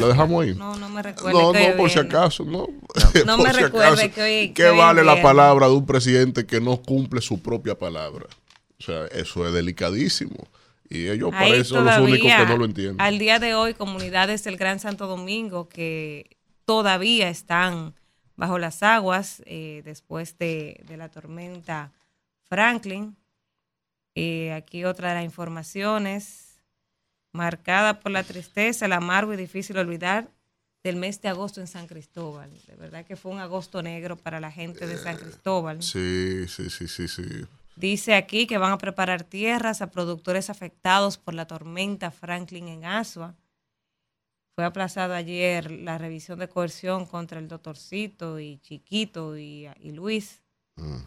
Lo 0.00 0.08
dejamos 0.08 0.44
ahí. 0.44 0.56
No, 0.56 0.74
no 0.74 0.88
me 0.88 1.00
recuerdo. 1.00 1.40
No, 1.40 1.52
que 1.52 1.68
no, 1.70 1.76
por 1.76 1.88
si 1.88 2.00
acaso, 2.00 2.44
no. 2.44 2.66
no 3.24 3.38
me 3.38 3.54
si 3.54 3.60
recuerde 3.60 4.10
que 4.10 4.20
hoy- 4.20 4.48
¿Qué 4.48 4.64
que 4.64 4.70
vale 4.70 5.04
la 5.04 5.22
palabra 5.22 5.68
de 5.68 5.74
un 5.74 5.86
presidente 5.86 6.44
que 6.44 6.60
no 6.60 6.78
cumple 6.78 7.20
su 7.20 7.40
propia 7.40 7.78
palabra? 7.78 8.26
O 8.80 8.82
sea, 8.82 9.06
eso 9.12 9.46
es 9.46 9.54
delicadísimo. 9.54 10.48
Y 10.90 11.08
ellos 11.08 11.30
Ahí 11.32 11.52
parecen 11.52 11.84
los 11.84 11.98
únicos 11.98 12.32
que 12.32 12.46
no 12.46 12.56
lo 12.58 12.64
entienden. 12.64 13.00
Al 13.00 13.18
día 13.18 13.38
de 13.38 13.54
hoy, 13.54 13.74
comunidades 13.74 14.42
del 14.42 14.56
Gran 14.56 14.80
Santo 14.80 15.06
Domingo 15.06 15.68
que 15.68 16.36
todavía 16.64 17.28
están 17.28 17.94
bajo 18.34 18.58
las 18.58 18.82
aguas 18.82 19.42
eh, 19.46 19.82
después 19.84 20.36
de, 20.38 20.82
de 20.86 20.96
la 20.96 21.08
tormenta 21.08 21.92
Franklin. 22.48 23.16
Eh, 24.16 24.52
aquí 24.52 24.84
otra 24.84 25.10
de 25.10 25.14
las 25.14 25.24
informaciones, 25.24 26.60
marcada 27.32 28.00
por 28.00 28.10
la 28.10 28.24
tristeza, 28.24 28.86
el 28.86 28.92
amargo 28.92 29.32
y 29.32 29.36
difícil 29.36 29.78
olvidar 29.78 30.28
del 30.82 30.96
mes 30.96 31.20
de 31.20 31.28
agosto 31.28 31.60
en 31.60 31.68
San 31.68 31.86
Cristóbal. 31.86 32.50
De 32.66 32.74
verdad 32.74 33.04
que 33.04 33.14
fue 33.14 33.30
un 33.30 33.38
agosto 33.38 33.82
negro 33.82 34.16
para 34.16 34.40
la 34.40 34.50
gente 34.50 34.86
de 34.86 34.98
San 34.98 35.16
Cristóbal. 35.16 35.82
Sí, 35.82 36.48
sí, 36.48 36.68
sí, 36.68 36.88
sí, 36.88 37.06
sí. 37.06 37.46
Dice 37.80 38.14
aquí 38.14 38.46
que 38.46 38.58
van 38.58 38.72
a 38.72 38.78
preparar 38.78 39.24
tierras 39.24 39.80
a 39.80 39.90
productores 39.90 40.50
afectados 40.50 41.16
por 41.16 41.32
la 41.32 41.46
tormenta 41.46 42.10
Franklin 42.10 42.68
en 42.68 42.84
Asua. 42.84 43.34
Fue 44.54 44.66
aplazado 44.66 45.14
ayer 45.14 45.70
la 45.70 45.96
revisión 45.96 46.38
de 46.38 46.48
coerción 46.48 47.06
contra 47.06 47.38
el 47.38 47.48
doctorcito 47.48 48.38
y 48.38 48.58
Chiquito 48.58 49.38
y, 49.38 49.66
y 49.80 49.92
Luis. 49.92 50.42
Mm. 50.76 50.98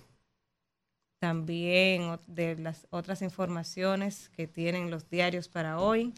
También 1.19 2.19
de 2.25 2.55
las 2.57 2.87
otras 2.89 3.21
informaciones 3.21 4.29
que 4.29 4.47
tienen 4.47 4.89
los 4.89 5.07
diarios 5.11 5.47
para 5.49 5.79
hoy. 5.79 6.11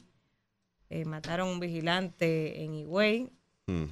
eh, 0.89 1.03
mataron 1.03 1.49
a 1.49 1.51
un 1.51 1.59
vigilante 1.59 2.63
en 2.63 2.75
Higüey, 2.75 3.29
Mm. 3.67 3.85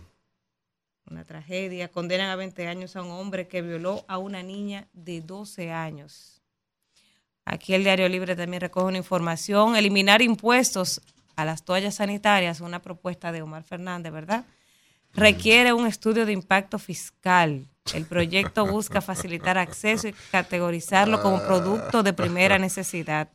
una 1.11 1.25
tragedia. 1.25 1.91
Condenan 1.91 2.29
a 2.29 2.35
20 2.37 2.67
años 2.67 2.95
a 2.95 3.01
un 3.01 3.11
hombre 3.11 3.47
que 3.49 3.61
violó 3.63 4.05
a 4.07 4.17
una 4.19 4.43
niña 4.43 4.87
de 4.93 5.19
12 5.19 5.71
años. 5.71 6.32
Aquí 7.45 7.73
el 7.73 7.83
Diario 7.83 8.07
Libre 8.09 8.35
también 8.35 8.61
recoge 8.61 8.87
una 8.87 8.97
información. 8.97 9.75
Eliminar 9.75 10.21
impuestos 10.21 11.01
a 11.35 11.45
las 11.45 11.63
toallas 11.63 11.95
sanitarias, 11.95 12.61
una 12.61 12.81
propuesta 12.81 13.31
de 13.31 13.41
Omar 13.41 13.63
Fernández, 13.63 14.13
¿verdad? 14.13 14.45
Requiere 15.13 15.73
un 15.73 15.85
estudio 15.85 16.25
de 16.25 16.31
impacto 16.33 16.79
fiscal. 16.79 17.65
El 17.93 18.05
proyecto 18.05 18.65
busca 18.65 19.01
facilitar 19.01 19.57
acceso 19.57 20.07
y 20.07 20.13
categorizarlo 20.31 21.21
como 21.21 21.41
producto 21.45 22.01
de 22.01 22.13
primera 22.13 22.57
necesidad. 22.57 23.27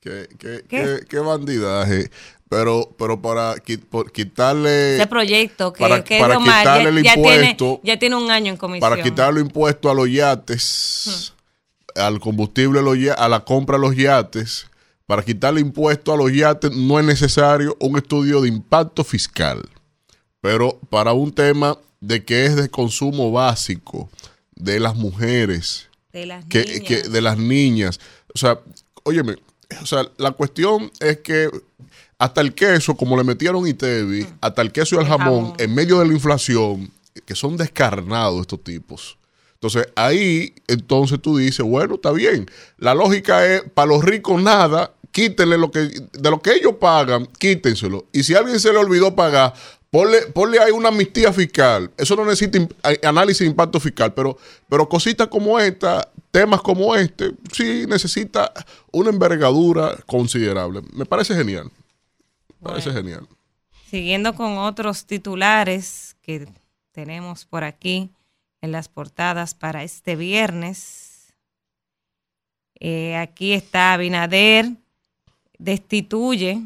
Qué, 0.00 0.28
qué, 0.68 1.04
¿Qué? 1.08 1.18
bandidaje. 1.18 2.10
Pero, 2.48 2.90
pero 2.98 3.20
para 3.22 3.54
quitarle. 4.12 4.96
Ese 4.96 5.06
proyecto 5.06 5.72
que, 5.72 5.82
para- 5.84 6.02
que 6.02 6.16
quitarle 6.18 6.82
ya, 6.84 6.88
el 6.88 7.02
ya 7.04 7.14
tiene, 7.14 7.50
impuesto- 7.52 7.80
ya 7.84 7.98
tiene 7.98 8.16
un 8.16 8.30
año 8.30 8.50
en 8.50 8.56
comisión. 8.56 8.90
para 8.90 9.00
quitar 9.02 9.32
los 9.32 9.42
impuestos 9.42 9.90
a 9.90 9.94
los 9.94 10.10
yates, 10.10 11.32
al 11.96 12.20
combustible, 12.20 12.82
los 12.82 12.96
a 13.16 13.28
la 13.28 13.44
compra 13.44 13.76
de 13.76 13.82
los 13.82 13.96
yates, 13.96 14.66
para 15.06 15.24
quitarle 15.24 15.60
impuestos 15.60 16.14
a 16.14 16.16
los 16.16 16.32
yates 16.32 16.70
no 16.70 16.98
es 16.98 17.04
necesario 17.04 17.76
un 17.80 17.96
estudio 17.96 18.40
de 18.40 18.48
impacto 18.48 19.02
fiscal. 19.02 19.68
Pero 20.40 20.78
para 20.88 21.12
un 21.12 21.32
tema 21.32 21.76
de 22.00 22.24
que 22.24 22.46
es 22.46 22.56
de 22.56 22.68
consumo 22.68 23.30
básico 23.32 24.08
de 24.54 24.80
las 24.80 24.94
mujeres, 24.94 25.88
de 26.12 26.26
las 26.26 26.44
que, 26.46 26.64
niñas. 26.64 26.80
que 26.86 27.02
de 27.08 27.20
las 27.20 27.38
niñas. 27.38 28.00
O 28.34 28.38
sea, 28.38 28.60
óyeme, 29.02 29.36
o 29.82 29.86
sea, 29.86 30.08
la 30.16 30.32
cuestión 30.32 30.90
es 31.00 31.18
que 31.18 31.50
hasta 32.18 32.40
el 32.40 32.54
queso, 32.54 32.96
como 32.96 33.16
le 33.16 33.24
metieron 33.24 33.66
ITEVI, 33.66 34.26
hasta 34.40 34.62
el 34.62 34.72
queso 34.72 34.96
y 34.96 34.98
el 34.98 35.04
El 35.04 35.10
jamón, 35.10 35.42
jamón. 35.42 35.56
en 35.58 35.74
medio 35.74 35.98
de 35.98 36.06
la 36.06 36.12
inflación, 36.12 36.90
que 37.24 37.34
son 37.34 37.56
descarnados 37.56 38.42
estos 38.42 38.62
tipos. 38.62 39.16
Entonces, 39.62 39.92
ahí, 39.94 40.54
entonces 40.68 41.20
tú 41.20 41.36
dices, 41.36 41.64
bueno, 41.66 41.96
está 41.96 42.12
bien. 42.12 42.46
La 42.78 42.94
lógica 42.94 43.44
es, 43.44 43.62
para 43.74 43.88
los 43.88 44.02
ricos 44.02 44.40
nada, 44.42 44.94
quítenle 45.12 45.58
lo 45.58 45.70
que, 45.70 45.80
de 45.80 46.30
lo 46.30 46.40
que 46.40 46.54
ellos 46.54 46.76
pagan, 46.80 47.26
quítenselo. 47.26 48.06
Y 48.10 48.22
si 48.22 48.34
a 48.34 48.38
alguien 48.38 48.58
se 48.58 48.72
le 48.72 48.78
olvidó 48.78 49.14
pagar, 49.14 49.52
ponle, 49.90 50.22
ponle 50.32 50.60
ahí 50.60 50.70
una 50.70 50.88
amnistía 50.88 51.30
fiscal. 51.30 51.90
Eso 51.98 52.16
no 52.16 52.24
necesita 52.24 52.58
análisis 53.06 53.40
de 53.40 53.48
impacto 53.50 53.78
fiscal, 53.78 54.14
pero, 54.14 54.38
pero 54.66 54.88
cositas 54.88 55.28
como 55.28 55.58
esta, 55.60 56.10
temas 56.30 56.62
como 56.62 56.96
este, 56.96 57.32
sí 57.52 57.84
necesita 57.86 58.50
una 58.92 59.10
envergadura 59.10 59.94
considerable. 60.06 60.80
Me 60.94 61.04
parece 61.04 61.34
genial. 61.34 61.70
Me 62.60 62.68
parece 62.70 62.88
Bueno. 62.88 63.02
genial. 63.02 63.28
Siguiendo 63.90 64.34
con 64.34 64.56
otros 64.56 65.04
titulares 65.04 66.16
que 66.22 66.48
tenemos 66.92 67.44
por 67.44 67.62
aquí 67.62 68.10
en 68.60 68.72
las 68.72 68.88
portadas 68.88 69.54
para 69.54 69.82
este 69.82 70.16
viernes. 70.16 71.34
Eh, 72.78 73.16
aquí 73.16 73.52
está 73.52 73.92
Abinader, 73.92 74.70
destituye 75.58 76.62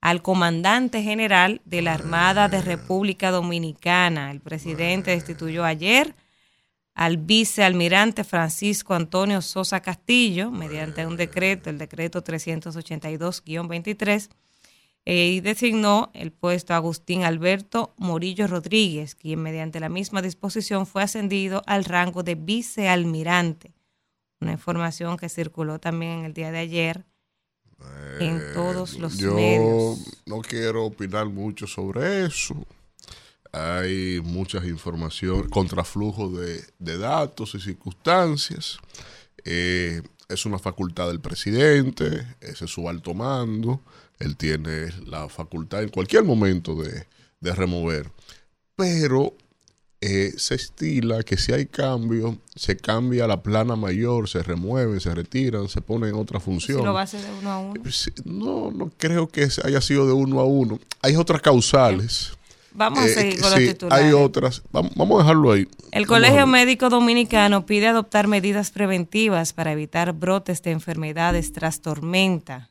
al 0.00 0.22
comandante 0.22 1.02
general 1.02 1.60
de 1.64 1.82
la 1.82 1.94
Armada 1.94 2.48
de 2.48 2.62
República 2.62 3.30
Dominicana. 3.30 4.30
El 4.30 4.40
presidente 4.40 5.10
destituyó 5.10 5.64
ayer 5.64 6.14
al 6.94 7.16
vicealmirante 7.16 8.24
Francisco 8.24 8.94
Antonio 8.94 9.40
Sosa 9.40 9.80
Castillo 9.80 10.50
mediante 10.50 11.06
un 11.06 11.16
decreto, 11.16 11.70
el 11.70 11.78
decreto 11.78 12.24
382-23, 12.24 14.28
eh, 15.10 15.28
y 15.28 15.40
designó 15.40 16.10
el 16.12 16.32
puesto 16.32 16.74
a 16.74 16.76
Agustín 16.76 17.24
Alberto 17.24 17.94
Morillo 17.96 18.46
Rodríguez, 18.46 19.14
quien 19.14 19.40
mediante 19.40 19.80
la 19.80 19.88
misma 19.88 20.20
disposición 20.20 20.86
fue 20.86 21.02
ascendido 21.02 21.62
al 21.64 21.86
rango 21.86 22.22
de 22.22 22.34
vicealmirante. 22.34 23.72
Una 24.38 24.52
información 24.52 25.16
que 25.16 25.30
circuló 25.30 25.78
también 25.78 26.18
en 26.18 26.24
el 26.26 26.34
día 26.34 26.50
de 26.52 26.58
ayer 26.58 27.06
en 28.20 28.52
todos 28.52 28.98
los 28.98 29.16
Yo 29.16 29.32
medios. 29.32 30.20
no 30.26 30.42
quiero 30.42 30.84
opinar 30.84 31.24
mucho 31.26 31.66
sobre 31.66 32.26
eso. 32.26 32.54
Hay 33.50 34.20
muchas 34.22 34.66
informaciones, 34.66 35.50
contraflujo 35.50 36.28
de, 36.28 36.62
de 36.78 36.98
datos 36.98 37.54
y 37.54 37.60
circunstancias. 37.60 38.76
Eh, 39.42 40.02
es 40.28 40.44
una 40.44 40.58
facultad 40.58 41.08
del 41.08 41.20
presidente, 41.20 42.26
ese 42.42 42.66
es 42.66 42.70
su 42.70 42.86
alto 42.90 43.14
mando. 43.14 43.80
Él 44.18 44.36
tiene 44.36 44.88
la 45.06 45.28
facultad 45.28 45.82
en 45.82 45.88
cualquier 45.90 46.24
momento 46.24 46.74
de, 46.74 47.06
de 47.40 47.54
remover. 47.54 48.10
Pero 48.76 49.34
eh, 50.00 50.32
se 50.36 50.54
estila 50.54 51.22
que 51.24 51.36
si 51.36 51.52
hay 51.52 51.66
cambio, 51.66 52.38
se 52.54 52.76
cambia 52.76 53.26
la 53.26 53.42
plana 53.42 53.74
mayor, 53.76 54.28
se 54.28 54.42
remueven, 54.42 55.00
se 55.00 55.14
retiran, 55.14 55.68
se 55.68 55.80
ponen 55.80 56.10
en 56.10 56.14
otra 56.16 56.38
función. 56.40 56.78
Si 56.78 56.84
lo 56.84 56.94
va 56.94 57.00
a 57.00 57.04
hacer 57.04 57.20
de 57.20 57.32
uno 57.32 57.50
a 57.50 57.58
uno. 57.58 57.82
Sí, 57.90 58.10
No, 58.24 58.70
no 58.70 58.90
creo 58.96 59.28
que 59.28 59.48
haya 59.64 59.80
sido 59.80 60.06
de 60.06 60.12
uno 60.12 60.40
a 60.40 60.44
uno. 60.44 60.78
Hay 61.02 61.16
otras 61.16 61.40
causales. 61.42 62.32
Vamos 62.72 63.00
a 63.00 63.06
Eh, 63.06 63.08
seguir 63.08 63.40
con 63.40 63.50
sí, 63.52 63.60
los 63.64 63.68
titulares. 63.74 64.04
hay 64.06 64.12
otras. 64.12 64.62
Vamos, 64.70 64.92
vamos 64.94 65.18
a 65.18 65.22
dejarlo 65.24 65.50
ahí. 65.52 65.66
El 65.90 66.04
Vamos 66.04 66.08
Colegio. 66.08 66.46
Médico 66.46 66.90
Dominicano 66.90 67.66
pide 67.66 67.88
adoptar 67.88 68.28
medidas 68.28 68.70
preventivas 68.70 69.52
para 69.52 69.72
evitar 69.72 70.12
brotes 70.12 70.62
de 70.62 70.70
enfermedades 70.70 71.52
tras 71.52 71.80
tormenta. 71.80 72.70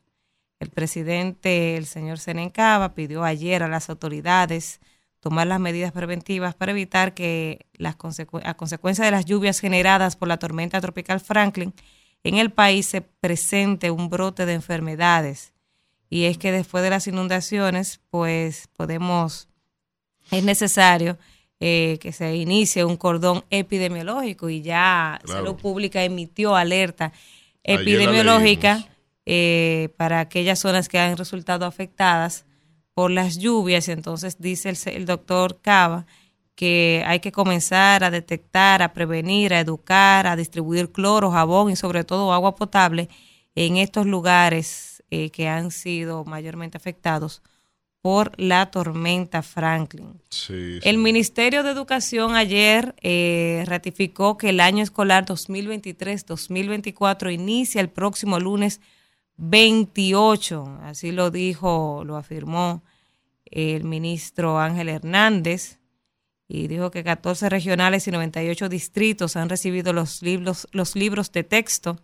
El 0.60 0.70
presidente, 0.70 1.78
el 1.78 1.86
señor 1.86 2.18
Senencaba, 2.20 2.96
pidió 2.96 3.24
ayer 3.24 3.62
a 3.64 3.68
las 3.68 3.90
autoridades 3.90 4.80
tomar 5.20 5.48
las 5.48 5.60
medidas 5.60 5.92
preventivas 5.92 6.56
para 6.56 6.72
evitar 6.72 7.14
que 7.14 7.66
las 7.74 7.98
consecu- 7.98 8.42
a 8.44 8.54
consecuencia 8.56 9.04
de 9.06 9.12
las 9.12 9.26
lluvias 9.26 9.60
generadas 9.60 10.16
por 10.16 10.28
la 10.28 10.38
tormenta 10.38 10.80
tropical 10.82 11.20
Franklin 11.20 11.74
en 12.24 12.36
el 12.36 12.52
país 12.52 12.86
se 12.88 13.02
presente 13.02 13.92
un 13.92 14.10
brote 14.10 14.46
de 14.46 14.54
enfermedades. 14.54 15.54
Y 16.10 16.26
es 16.26 16.38
que 16.38 16.52
después 16.52 16.84
de 16.84 16.90
las 16.90 17.08
inundaciones, 17.08 18.00
pues 18.10 18.68
podemos 18.76 19.48
es 20.32 20.44
necesario 20.44 21.18
eh, 21.60 21.98
que 22.02 22.12
se 22.12 22.36
inicie 22.36 22.84
un 22.86 22.98
cordón 22.98 23.44
epidemiológico 23.50 24.50
y 24.50 24.62
ya 24.62 25.20
Claro. 25.24 25.44
Salud 25.46 25.60
Pública 25.60 26.04
emitió 26.04 26.56
alerta 26.56 27.12
epidemiológica. 27.64 28.86
Eh, 29.30 29.90
para 29.98 30.22
aquellas 30.22 30.60
zonas 30.60 30.88
que 30.88 31.00
han 31.00 31.18
resultado 31.18 31.66
afectadas 31.66 32.46
por 32.94 33.12
las 33.12 33.38
lluvias. 33.38 33.90
Entonces 33.90 34.38
dice 34.40 34.70
el, 34.70 34.78
el 34.86 35.06
doctor 35.06 35.60
Cava 35.62 36.06
que 36.56 37.04
hay 37.06 37.20
que 37.20 37.34
comenzar 37.34 38.06
a 38.06 38.10
detectar, 38.10 38.82
a 38.82 38.94
prevenir, 38.94 39.54
a 39.54 39.60
educar, 39.60 40.28
a 40.28 40.38
distribuir 40.38 40.94
cloro, 40.94 41.30
jabón 41.30 41.70
y 41.70 41.76
sobre 41.76 42.06
todo 42.06 42.32
agua 42.32 42.56
potable 42.56 43.10
en 43.54 43.76
estos 43.76 44.06
lugares 44.06 45.04
eh, 45.12 45.30
que 45.30 45.50
han 45.50 45.72
sido 45.72 46.24
mayormente 46.24 46.78
afectados 46.78 47.42
por 48.02 48.32
la 48.40 48.72
tormenta 48.72 49.44
Franklin. 49.44 50.22
Sí, 50.30 50.80
sí. 50.82 50.88
El 50.88 51.00
Ministerio 51.00 51.64
de 51.64 51.72
Educación 51.72 52.36
ayer 52.36 52.96
eh, 53.02 53.66
ratificó 53.68 54.38
que 54.38 54.48
el 54.50 54.62
año 54.62 54.84
escolar 54.84 55.26
2023-2024 55.26 57.34
inicia 57.34 57.82
el 57.82 57.90
próximo 57.90 58.40
lunes 58.40 58.80
28. 59.38 60.80
Así 60.84 61.12
lo 61.12 61.32
dijo, 61.32 62.04
lo 62.06 62.18
afirmó 62.18 62.84
el 63.46 63.84
ministro 63.84 64.60
Ángel 64.60 64.90
Hernández 64.90 65.80
y 66.48 66.68
dijo 66.68 66.92
que 66.92 67.04
14 67.04 67.50
regionales 67.50 68.08
y 68.08 68.12
98 68.12 68.70
distritos 68.70 69.36
han 69.36 69.50
recibido 69.50 69.94
los 69.94 70.22
libros, 70.22 70.68
los 70.72 70.96
libros 70.96 71.32
de 71.32 71.44
texto 71.44 72.00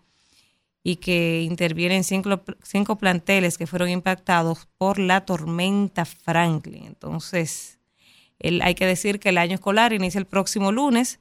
y 0.83 0.97
que 0.97 1.41
intervienen 1.41 2.03
cinco, 2.03 2.43
cinco 2.61 2.97
planteles 2.97 3.57
que 3.57 3.67
fueron 3.67 3.89
impactados 3.89 4.67
por 4.77 4.99
la 4.99 5.25
tormenta 5.25 6.03
Franklin. 6.03 6.85
Entonces, 6.85 7.79
hay 8.61 8.75
que 8.75 8.85
decir 8.85 9.19
que 9.19 9.29
el 9.29 9.37
año 9.37 9.55
escolar 9.55 9.93
inicia 9.93 10.19
el 10.19 10.25
próximo 10.25 10.73
lunes 10.73 11.19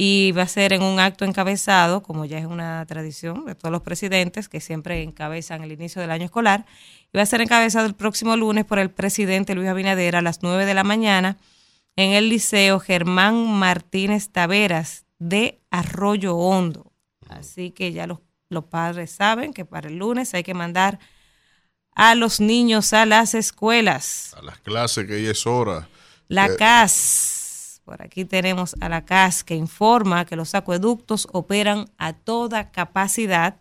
y 0.00 0.30
va 0.30 0.42
a 0.42 0.46
ser 0.46 0.72
en 0.72 0.84
un 0.84 1.00
acto 1.00 1.24
encabezado, 1.24 2.04
como 2.04 2.24
ya 2.24 2.38
es 2.38 2.46
una 2.46 2.86
tradición 2.86 3.46
de 3.46 3.56
todos 3.56 3.72
los 3.72 3.82
presidentes 3.82 4.48
que 4.48 4.60
siempre 4.60 5.02
encabezan 5.02 5.64
el 5.64 5.72
inicio 5.72 6.00
del 6.00 6.12
año 6.12 6.26
escolar, 6.26 6.66
y 7.12 7.16
va 7.16 7.24
a 7.24 7.26
ser 7.26 7.40
encabezado 7.40 7.84
el 7.84 7.96
próximo 7.96 8.36
lunes 8.36 8.64
por 8.64 8.78
el 8.78 8.92
presidente 8.92 9.56
Luis 9.56 9.68
Abinader 9.68 10.14
a 10.14 10.22
las 10.22 10.40
9 10.40 10.66
de 10.66 10.74
la 10.74 10.84
mañana 10.84 11.36
en 11.96 12.12
el 12.12 12.28
Liceo 12.28 12.78
Germán 12.78 13.44
Martínez 13.58 14.28
Taveras 14.28 15.04
de 15.18 15.58
Arroyo 15.72 16.36
Hondo. 16.36 16.92
Así 17.28 17.72
que 17.72 17.90
ya 17.90 18.06
los, 18.06 18.20
los 18.50 18.66
padres 18.66 19.10
saben 19.10 19.52
que 19.52 19.64
para 19.64 19.88
el 19.88 19.96
lunes 19.96 20.32
hay 20.32 20.44
que 20.44 20.54
mandar 20.54 21.00
a 21.96 22.14
los 22.14 22.38
niños 22.38 22.92
a 22.92 23.04
las 23.04 23.34
escuelas. 23.34 24.32
A 24.38 24.42
las 24.42 24.60
clases 24.60 25.08
que 25.08 25.20
ya 25.24 25.32
es 25.32 25.44
hora. 25.44 25.88
La 26.28 26.46
Eh, 26.46 26.56
CAS, 26.56 27.37
por 27.88 28.02
aquí 28.02 28.26
tenemos 28.26 28.76
a 28.80 28.90
la 28.90 29.06
CAS 29.06 29.42
que 29.42 29.54
informa 29.54 30.26
que 30.26 30.36
los 30.36 30.54
acueductos 30.54 31.26
operan 31.32 31.86
a 31.96 32.12
toda 32.12 32.70
capacidad. 32.70 33.56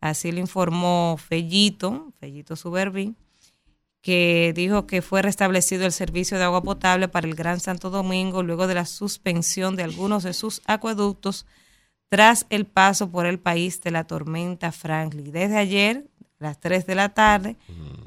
Así 0.00 0.32
lo 0.32 0.40
informó 0.40 1.16
Fellito, 1.16 2.12
Fellito 2.18 2.56
Suberbi, 2.56 3.14
que 4.00 4.52
dijo 4.56 4.88
que 4.88 5.00
fue 5.00 5.22
restablecido 5.22 5.86
el 5.86 5.92
servicio 5.92 6.38
de 6.38 6.44
agua 6.44 6.64
potable 6.64 7.06
para 7.06 7.28
el 7.28 7.36
Gran 7.36 7.60
Santo 7.60 7.88
Domingo 7.90 8.42
luego 8.42 8.66
de 8.66 8.74
la 8.74 8.84
suspensión 8.84 9.76
de 9.76 9.84
algunos 9.84 10.24
de 10.24 10.32
sus 10.32 10.60
acueductos 10.66 11.46
tras 12.08 12.46
el 12.50 12.66
paso 12.66 13.12
por 13.12 13.26
el 13.26 13.38
país 13.38 13.80
de 13.80 13.92
la 13.92 14.08
tormenta 14.08 14.72
Franklin. 14.72 15.30
Desde 15.30 15.56
ayer, 15.56 16.10
a 16.40 16.46
las 16.46 16.58
3 16.58 16.84
de 16.84 16.96
la 16.96 17.10
tarde, 17.10 17.56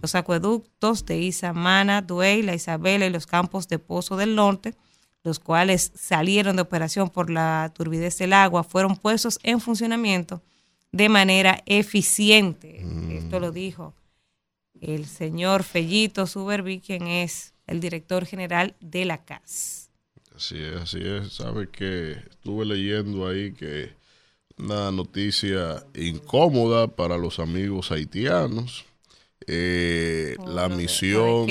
los 0.02 0.16
acueductos 0.16 1.06
de 1.06 1.18
Isamana, 1.18 2.02
Duey, 2.02 2.42
La 2.42 2.56
Isabela 2.56 3.06
y 3.06 3.10
los 3.10 3.26
campos 3.26 3.70
de 3.70 3.80
Pozo 3.80 4.18
del 4.18 4.36
Norte, 4.36 4.76
los 5.26 5.40
cuales 5.40 5.92
salieron 5.96 6.56
de 6.56 6.62
operación 6.62 7.10
por 7.10 7.30
la 7.30 7.74
turbidez 7.76 8.18
del 8.20 8.32
agua, 8.32 8.64
fueron 8.64 8.96
puestos 8.96 9.40
en 9.44 9.60
funcionamiento 9.60 10.42
de 10.94 11.10
manera 11.10 11.62
eficiente. 11.66 12.86
Esto 13.12 13.40
lo 13.42 13.52
dijo 13.52 13.94
el 14.80 15.06
señor 15.06 15.64
Fellito 15.64 16.28
Suberbi, 16.28 16.80
quien 16.80 17.08
es 17.08 17.54
el 17.68 17.80
director 17.82 18.26
general 18.26 18.76
de 18.80 19.04
la 19.06 19.26
CAS. 19.26 19.90
Así 20.36 20.58
es, 20.62 20.76
así 20.76 21.00
es. 21.02 21.34
Sabe 21.34 21.70
que 21.70 22.12
estuve 22.12 22.66
leyendo 22.66 23.28
ahí 23.28 23.54
que 23.54 23.94
una 24.58 24.92
noticia 24.92 25.84
incómoda 25.96 26.88
para 26.88 27.18
los 27.18 27.40
amigos 27.40 27.92
haitianos. 27.92 28.86
Eh, 29.48 30.38
la 30.46 30.70
misión, 30.70 31.48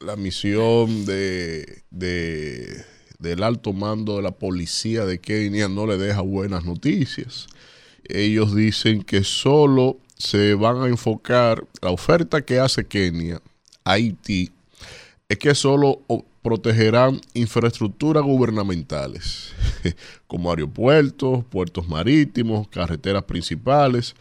la 0.00 0.16
misión 0.16 1.04
de, 1.06 1.82
de- 1.90 2.84
del 3.18 3.42
alto 3.42 3.72
mando 3.72 4.16
de 4.16 4.22
la 4.22 4.30
policía 4.30 5.04
de 5.04 5.18
Kenia 5.20 5.68
no 5.68 5.86
le 5.86 5.98
deja 5.98 6.20
buenas 6.20 6.64
noticias. 6.64 7.48
Ellos 8.04 8.54
dicen 8.54 9.02
que 9.02 9.24
solo 9.24 9.98
se 10.16 10.54
van 10.54 10.82
a 10.82 10.86
enfocar 10.86 11.64
la 11.82 11.90
oferta 11.90 12.42
que 12.42 12.60
hace 12.60 12.86
Kenia 12.86 13.42
a 13.84 13.92
Haití 13.92 14.50
es 15.28 15.38
que 15.38 15.54
solo 15.54 16.00
protegerán 16.42 17.20
infraestructuras 17.34 18.22
gubernamentales, 18.22 19.52
como 20.26 20.50
aeropuertos, 20.50 21.44
puertos 21.44 21.88
marítimos, 21.88 22.68
carreteras 22.68 23.24
principales, 23.24 24.14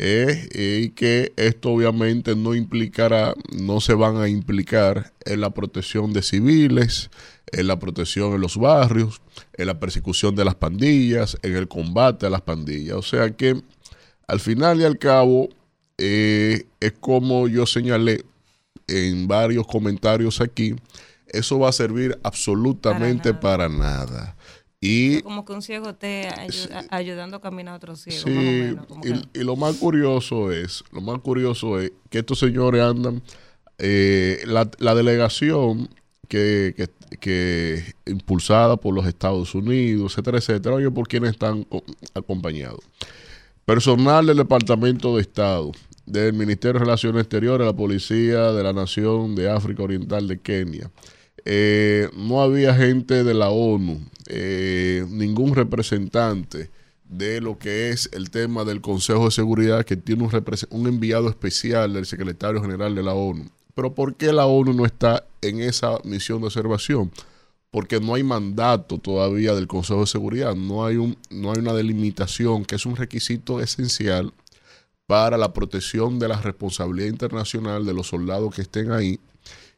eh, 0.00 0.48
y 0.54 0.90
que 0.90 1.32
esto 1.36 1.70
obviamente 1.70 2.36
no 2.36 2.54
implicará, 2.54 3.34
no 3.52 3.80
se 3.80 3.94
van 3.94 4.16
a 4.18 4.28
implicar 4.28 5.12
en 5.24 5.40
la 5.40 5.50
protección 5.50 6.12
de 6.12 6.22
civiles, 6.22 7.10
en 7.50 7.66
la 7.66 7.78
protección 7.80 8.32
en 8.32 8.40
los 8.40 8.56
barrios, 8.56 9.20
en 9.54 9.66
la 9.66 9.80
persecución 9.80 10.36
de 10.36 10.44
las 10.44 10.54
pandillas, 10.54 11.36
en 11.42 11.56
el 11.56 11.66
combate 11.66 12.26
a 12.26 12.30
las 12.30 12.42
pandillas. 12.42 12.96
O 12.96 13.02
sea 13.02 13.30
que 13.30 13.60
al 14.28 14.38
final 14.38 14.80
y 14.80 14.84
al 14.84 14.98
cabo, 14.98 15.48
eh, 15.98 16.66
es 16.78 16.92
como 17.00 17.48
yo 17.48 17.66
señalé 17.66 18.24
en 18.86 19.26
varios 19.26 19.66
comentarios 19.66 20.40
aquí, 20.40 20.76
eso 21.26 21.58
va 21.58 21.70
a 21.70 21.72
servir 21.72 22.18
absolutamente 22.22 23.34
para 23.34 23.68
nada. 23.68 24.36
Y, 24.80 25.22
Como 25.22 25.44
que 25.44 25.52
un 25.52 25.62
ciego 25.62 25.90
esté 25.90 26.28
ayudando 26.90 27.38
a 27.38 27.40
caminar 27.40 27.74
a 27.74 27.76
otro 27.78 27.96
ciego. 27.96 28.20
sí, 28.22 28.30
más 28.30 28.38
o 28.44 28.50
menos, 28.52 28.86
como 28.86 29.00
que- 29.00 29.08
y, 29.08 29.40
y 29.40 29.44
lo 29.44 29.56
más 29.56 29.76
curioso 29.76 30.52
es, 30.52 30.84
lo 30.92 31.00
más 31.00 31.18
curioso 31.20 31.80
es 31.80 31.90
que 32.10 32.18
estos 32.20 32.38
señores 32.38 32.80
andan, 32.82 33.20
eh, 33.78 34.40
la, 34.46 34.70
la 34.78 34.94
delegación 34.94 35.88
que, 36.28 36.74
que, 36.76 36.88
que 37.18 37.82
impulsada 38.06 38.76
por 38.76 38.94
los 38.94 39.06
Estados 39.06 39.54
Unidos, 39.54 40.12
etcétera, 40.12 40.38
etcétera, 40.38 40.74
oye, 40.76 40.90
por 40.90 41.08
quienes 41.08 41.30
están 41.30 41.64
co- 41.64 41.82
acompañados. 42.14 42.80
Personal 43.64 44.26
del 44.26 44.36
Departamento 44.36 45.16
de 45.16 45.22
Estado, 45.22 45.72
del 46.06 46.32
Ministerio 46.34 46.74
de 46.74 46.84
Relaciones 46.86 47.22
Exteriores, 47.22 47.66
la 47.66 47.72
Policía 47.76 48.52
de 48.52 48.62
la 48.62 48.72
Nación 48.72 49.34
de 49.34 49.50
África 49.50 49.82
Oriental 49.82 50.26
de 50.28 50.38
Kenia. 50.38 50.90
Eh, 51.44 52.08
no 52.16 52.40
había 52.42 52.74
gente 52.74 53.24
de 53.24 53.34
la 53.34 53.50
ONU, 53.50 54.00
eh, 54.30 55.06
ningún 55.08 55.54
representante 55.54 56.70
de 57.08 57.40
lo 57.40 57.58
que 57.58 57.88
es 57.88 58.10
el 58.12 58.30
tema 58.30 58.64
del 58.64 58.82
Consejo 58.82 59.24
de 59.24 59.30
Seguridad 59.30 59.86
que 59.86 59.96
tiene 59.96 60.28
un, 60.68 60.86
enviado 60.86 61.30
especial 61.30 61.94
del 61.94 62.04
secretario 62.04 62.60
general 62.60 62.94
de 62.94 63.02
la 63.02 63.14
ONU. 63.14 63.50
Pero 63.74 63.94
¿por 63.94 64.14
qué 64.16 64.30
la 64.32 64.44
ONU 64.44 64.74
no 64.74 64.84
está 64.84 65.24
en 65.40 65.60
esa 65.60 65.98
misión 66.04 66.40
de 66.40 66.48
observación? 66.48 67.10
Porque 67.70 68.00
no 68.00 68.14
hay 68.14 68.22
mandato 68.22 68.98
todavía 68.98 69.54
del 69.54 69.66
Consejo 69.66 70.00
de 70.00 70.06
Seguridad, 70.06 70.54
no 70.54 70.84
hay, 70.84 70.96
un, 70.96 71.16
no 71.30 71.52
hay 71.52 71.60
una 71.60 71.72
delimitación 71.72 72.66
que 72.66 72.74
es 72.74 72.84
un 72.84 72.96
requisito 72.96 73.60
esencial 73.60 74.34
para 75.06 75.38
la 75.38 75.54
protección 75.54 76.18
de 76.18 76.28
la 76.28 76.38
responsabilidad 76.38 77.08
internacional 77.08 77.86
de 77.86 77.94
los 77.94 78.08
soldados 78.08 78.54
que 78.54 78.60
estén 78.60 78.92
ahí. 78.92 79.18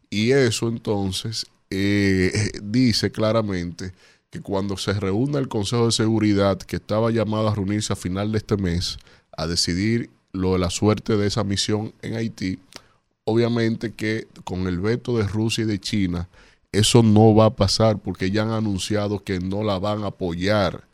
Y 0.08 0.32
eso 0.32 0.66
entonces 0.66 1.46
eh, 1.70 2.50
dice 2.64 3.12
claramente 3.12 3.92
que 4.30 4.40
cuando 4.40 4.76
se 4.76 4.92
reúna 4.94 5.38
el 5.38 5.48
Consejo 5.48 5.86
de 5.86 5.92
Seguridad, 5.92 6.58
que 6.58 6.76
estaba 6.76 7.10
llamado 7.10 7.48
a 7.48 7.54
reunirse 7.54 7.92
a 7.92 7.96
final 7.96 8.32
de 8.32 8.38
este 8.38 8.56
mes, 8.56 8.98
a 9.36 9.46
decidir 9.46 10.10
lo 10.32 10.52
de 10.52 10.60
la 10.60 10.70
suerte 10.70 11.16
de 11.16 11.26
esa 11.26 11.42
misión 11.42 11.92
en 12.02 12.14
Haití, 12.14 12.58
obviamente 13.24 13.92
que 13.92 14.28
con 14.44 14.66
el 14.66 14.80
veto 14.80 15.16
de 15.18 15.26
Rusia 15.26 15.64
y 15.64 15.66
de 15.66 15.80
China, 15.80 16.28
eso 16.72 17.02
no 17.02 17.34
va 17.34 17.46
a 17.46 17.56
pasar 17.56 17.98
porque 17.98 18.30
ya 18.30 18.42
han 18.42 18.50
anunciado 18.50 19.24
que 19.24 19.40
no 19.40 19.64
la 19.64 19.78
van 19.78 20.04
a 20.04 20.08
apoyar. 20.08 20.84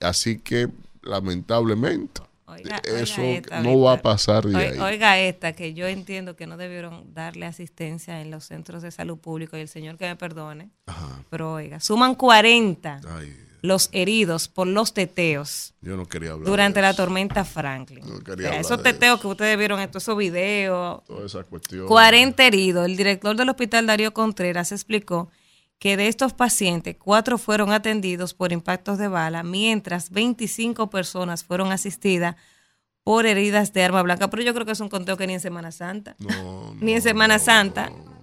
Así 0.00 0.38
que, 0.38 0.68
lamentablemente, 1.02 2.22
Oiga- 2.46 2.80
eso 2.84 3.20
oiga 3.20 3.30
esta, 3.38 3.60
no 3.60 3.80
va 3.80 3.94
a 3.94 4.02
pasar 4.02 4.44
de 4.46 4.56
ahí. 4.56 4.78
Oiga 4.78 5.18
esta, 5.18 5.52
que 5.52 5.74
yo 5.74 5.86
entiendo 5.86 6.36
que 6.36 6.46
no 6.46 6.56
debieron 6.56 7.12
darle 7.12 7.46
asistencia 7.46 8.20
en 8.20 8.30
los 8.30 8.44
centros 8.44 8.82
de 8.82 8.90
salud 8.90 9.18
público 9.18 9.56
y 9.56 9.60
el 9.60 9.68
señor 9.68 9.96
que 9.98 10.06
me 10.06 10.16
perdone, 10.16 10.70
Ajá. 10.86 11.22
pero 11.30 11.54
oiga, 11.54 11.80
suman 11.80 12.14
40 12.14 13.00
Ay, 13.08 13.36
los 13.62 13.88
heridos 13.92 14.46
por 14.46 14.68
los 14.68 14.94
teteos 14.94 15.74
yo 15.80 15.96
no 15.96 16.06
quería 16.06 16.32
hablar 16.32 16.46
durante 16.48 16.80
la 16.80 16.94
tormenta 16.94 17.44
Franklin. 17.44 18.06
No 18.08 18.16
O 18.16 18.20
quería 18.20 18.36
sea, 18.36 18.48
hablar 18.50 18.60
esos 18.60 18.82
teteos 18.82 19.20
que 19.20 19.26
ustedes 19.26 19.58
vieron, 19.58 19.80
estos 19.80 20.04
esos 20.04 20.16
videos, 20.16 21.02
Toda 21.04 21.26
esa 21.26 21.42
cuestión. 21.42 21.86
40 21.88 22.44
heridos. 22.46 22.86
El 22.86 22.96
director 22.96 23.34
del 23.36 23.48
hospital 23.48 23.86
Darío 23.86 24.12
Contreras 24.14 24.70
explicó 24.72 25.30
que 25.78 25.96
de 25.96 26.08
estos 26.08 26.32
pacientes, 26.32 26.96
cuatro 26.98 27.36
fueron 27.38 27.72
atendidos 27.72 28.32
por 28.34 28.52
impactos 28.52 28.96
de 28.98 29.08
bala, 29.08 29.42
mientras 29.42 30.10
25 30.10 30.88
personas 30.90 31.44
fueron 31.44 31.70
asistidas 31.72 32.36
por 33.04 33.26
heridas 33.26 33.72
de 33.72 33.84
arma 33.84 34.02
blanca. 34.02 34.28
Pero 34.30 34.42
yo 34.42 34.52
creo 34.54 34.64
que 34.66 34.72
es 34.72 34.80
un 34.80 34.88
conteo 34.88 35.16
que 35.16 35.26
ni 35.26 35.34
en 35.34 35.40
Semana 35.40 35.70
Santa. 35.72 36.16
No, 36.18 36.74
Ni 36.80 36.94
en 36.94 37.02
Semana 37.02 37.38
Santa. 37.38 37.90
no. 37.90 38.16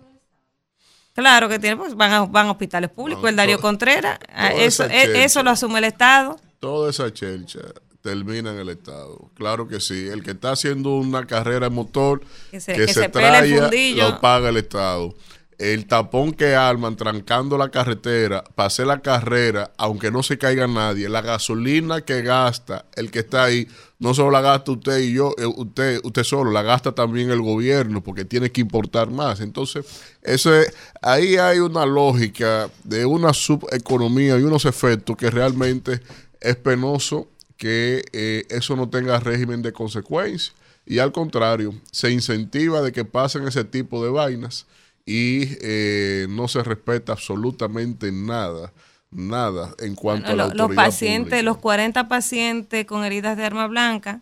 Claro 1.14 1.48
que 1.48 1.60
tiene, 1.60 1.78
pues 1.78 1.94
van 1.96 2.12
a, 2.12 2.22
van 2.26 2.48
a 2.48 2.52
hospitales 2.52 2.90
públicos. 2.90 3.30
El 3.30 3.36
Darío 3.36 3.60
Contreras, 3.62 4.18
ah, 4.34 4.52
eso, 4.52 4.84
eh, 4.86 4.90
chelcha. 5.06 5.24
eso 5.26 5.44
lo 5.44 5.52
asume 5.52 5.78
el 5.78 5.86
Estado. 5.86 6.40
Toda 6.60 6.90
esa 6.90 7.14
chelcha 7.14 7.60
termina 8.02 8.50
en 8.52 8.58
el 8.58 8.70
Estado. 8.70 9.30
Claro 9.36 9.68
que 9.68 9.80
sí. 9.80 10.08
El 10.08 10.24
que 10.24 10.32
está 10.32 10.54
haciendo 10.54 10.96
una 10.96 11.28
carrera 11.28 11.68
en 11.68 11.74
motor, 11.74 12.22
Que 12.50 12.58
que 12.58 12.60
se- 12.60 12.74
se, 12.76 12.86
que 12.88 12.94
se 12.94 13.10
traiga, 13.10 13.70
lo 13.96 14.20
paga 14.22 14.50
el 14.50 14.58
Estado. 14.58 15.14
El 15.58 15.86
tapón 15.86 16.34
que 16.34 16.56
arman 16.56 16.96
trancando 16.96 17.58
la 17.58 17.70
carretera 17.70 18.44
hacer 18.64 18.88
la 18.88 19.02
carrera, 19.02 19.72
aunque 19.78 20.12
no 20.12 20.24
se 20.24 20.38
caiga 20.38 20.68
nadie, 20.68 21.10
la 21.10 21.22
gasolina 21.22 22.02
que 22.02 22.22
gasta 22.22 22.86
el 22.96 23.12
que 23.12 23.20
está 23.20 23.46
ahí, 23.46 23.68
no 24.00 24.14
solo 24.14 24.32
la 24.32 24.42
gasta 24.42 24.72
usted 24.72 25.00
y 25.00 25.14
yo, 25.14 25.34
eh, 25.38 25.46
usted, 25.46 26.00
usted 26.04 26.24
solo, 26.24 26.52
la 26.52 26.62
gasta 26.62 26.94
también 26.94 27.30
el 27.30 27.42
gobierno 27.42 28.04
porque 28.04 28.26
tiene 28.26 28.52
que 28.52 28.62
importar 28.62 29.12
más. 29.12 29.40
Entonces, 29.40 29.86
ese, 30.22 30.74
ahí 31.02 31.36
hay 31.38 31.60
una 31.60 31.86
lógica 31.86 32.70
de 32.84 33.06
una 33.06 33.34
subeconomía 33.34 34.38
y 34.38 34.44
unos 34.44 34.66
efectos 34.66 35.16
que 35.18 35.30
realmente 35.30 36.02
es 36.42 36.56
penoso 36.56 37.28
que 37.58 38.04
eh, 38.12 38.46
eso 38.50 38.76
no 38.76 38.90
tenga 38.90 39.20
régimen 39.20 39.62
de 39.62 39.72
consecuencias. 39.72 40.54
Y 40.86 41.00
al 41.00 41.14
contrario, 41.14 41.74
se 41.92 42.12
incentiva 42.12 42.82
de 42.82 42.92
que 42.92 43.06
pasen 43.06 43.48
ese 43.48 43.64
tipo 43.64 44.04
de 44.04 44.10
vainas 44.10 44.66
y 45.06 45.58
eh, 45.62 46.28
no 46.30 46.48
se 46.48 46.64
respeta 46.64 47.12
absolutamente 47.14 48.12
nada, 48.12 48.72
nada 49.12 49.74
en 49.80 49.96
cuanto 49.96 50.28
Bueno, 50.28 50.44
a 50.44 50.48
la 50.48 50.54
lo- 50.54 50.68
los 50.68 50.76
pacientes, 50.76 51.32
pública. 51.40 51.44
los 51.44 51.58
40 51.58 52.08
pacientes 52.08 52.86
con 52.86 53.04
heridas 53.04 53.36
de 53.38 53.46
arma 53.46 53.68
blanca 53.68 54.22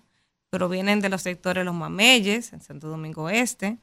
provienen 0.50 1.00
de 1.00 1.10
los 1.10 1.22
sectores 1.22 1.64
Los 1.64 1.76
Mameyes, 1.76 2.52
en 2.54 2.62
Santo 2.62 2.88
Domingo 2.90 3.30
Este, 3.30 3.78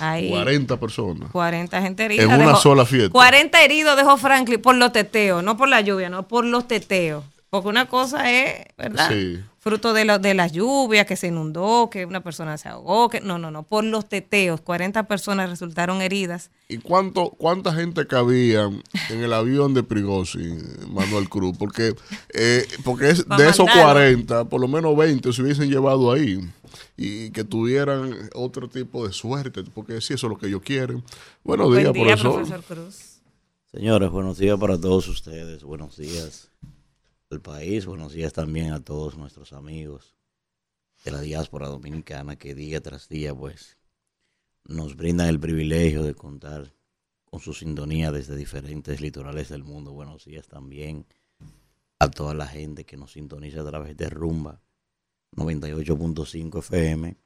Hay 0.00 0.28
40 0.28 0.78
personas. 0.78 1.30
40 1.30 1.80
gente 1.82 2.04
herida. 2.04 2.22
En 2.24 2.28
una 2.28 2.38
dejó- 2.48 2.56
sola 2.60 2.84
fiesta. 2.84 3.10
40 3.10 3.62
heridos 3.64 3.96
dejó 3.96 4.16
Franklin 4.16 4.60
por 4.60 4.74
los 4.76 4.92
teteos, 4.92 5.42
no 5.42 5.56
por 5.56 5.68
la 5.68 5.80
lluvia, 5.80 6.08
no 6.10 6.28
por 6.28 6.44
los 6.44 6.68
teteos. 6.68 7.24
Porque 7.54 7.68
una 7.68 7.86
cosa 7.86 8.32
es, 8.32 8.64
¿verdad? 8.76 9.08
Sí. 9.10 9.38
Fruto 9.60 9.92
de, 9.92 10.04
lo- 10.04 10.18
de 10.18 10.34
las 10.34 10.50
lluvias, 10.50 11.06
que 11.06 11.14
se 11.14 11.28
inundó, 11.28 11.88
que 11.88 12.04
una 12.04 12.20
persona 12.20 12.58
se 12.58 12.68
ahogó, 12.68 13.08
que 13.08 13.20
no, 13.20 13.38
no, 13.38 13.52
no, 13.52 13.62
por 13.62 13.84
los 13.84 14.08
teteos. 14.08 14.60
40 14.60 15.06
personas 15.06 15.48
resultaron 15.48 16.02
heridas. 16.02 16.50
¿Y 16.68 16.78
cuánto, 16.78 17.30
cuánta 17.30 17.72
gente 17.72 18.08
cabía 18.08 18.64
en 19.08 19.22
el 19.22 19.32
avión 19.32 19.72
de 19.72 19.84
Prigozhin, 19.84 20.60
Manuel 20.92 21.28
Cruz? 21.28 21.56
Porque, 21.56 21.94
eh, 22.34 22.66
porque 22.84 23.10
es, 23.10 23.28
de 23.28 23.48
esos 23.48 23.66
mandarlo. 23.66 23.92
40, 23.92 24.44
por 24.46 24.60
lo 24.60 24.66
menos 24.66 24.96
20 24.96 25.32
se 25.32 25.40
hubiesen 25.42 25.70
llevado 25.70 26.10
ahí 26.12 26.40
y 26.96 27.30
que 27.30 27.44
tuvieran 27.44 28.30
otro 28.34 28.68
tipo 28.68 29.06
de 29.06 29.12
suerte, 29.12 29.62
porque 29.72 30.00
si 30.00 30.14
eso 30.14 30.26
es 30.26 30.30
lo 30.30 30.36
que 30.38 30.48
ellos 30.48 30.62
quieren. 30.62 31.04
Buenos 31.44 31.70
días, 31.74 31.92
Buen 31.92 32.04
día, 32.08 32.16
profesor. 32.16 32.34
profesor 32.34 32.62
Cruz. 32.64 32.96
Señores, 33.72 34.10
buenos 34.10 34.38
días 34.38 34.58
para 34.58 34.78
todos 34.80 35.06
ustedes, 35.08 35.62
buenos 35.62 35.96
días 35.96 36.50
país, 37.40 37.86
buenos 37.86 38.12
días 38.12 38.32
también 38.32 38.72
a 38.72 38.80
todos 38.80 39.16
nuestros 39.16 39.52
amigos 39.52 40.14
de 41.04 41.10
la 41.10 41.20
diáspora 41.20 41.68
dominicana 41.68 42.36
que 42.36 42.54
día 42.54 42.80
tras 42.80 43.08
día 43.08 43.34
pues 43.34 43.78
nos 44.64 44.96
brindan 44.96 45.28
el 45.28 45.40
privilegio 45.40 46.02
de 46.02 46.14
contar 46.14 46.74
con 47.24 47.40
su 47.40 47.54
sintonía 47.54 48.12
desde 48.12 48.36
diferentes 48.36 49.00
litorales 49.00 49.48
del 49.48 49.64
mundo. 49.64 49.92
Buenos 49.92 50.24
días 50.24 50.46
también 50.48 51.06
a 51.98 52.10
toda 52.10 52.34
la 52.34 52.46
gente 52.46 52.84
que 52.84 52.96
nos 52.96 53.12
sintoniza 53.12 53.62
a 53.62 53.64
través 53.64 53.96
de 53.96 54.10
Rumba 54.10 54.60
98.5 55.36 56.58
FM 56.58 57.16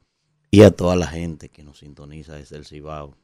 y 0.51 0.63
a 0.63 0.71
toda 0.71 0.95
la 0.95 1.07
gente 1.07 1.49
que 1.51 1.65
nos 1.65 1.79
sintoniza 1.81 2.35
desde 2.35 2.57
el 2.57 2.65
Cibao 2.65 3.17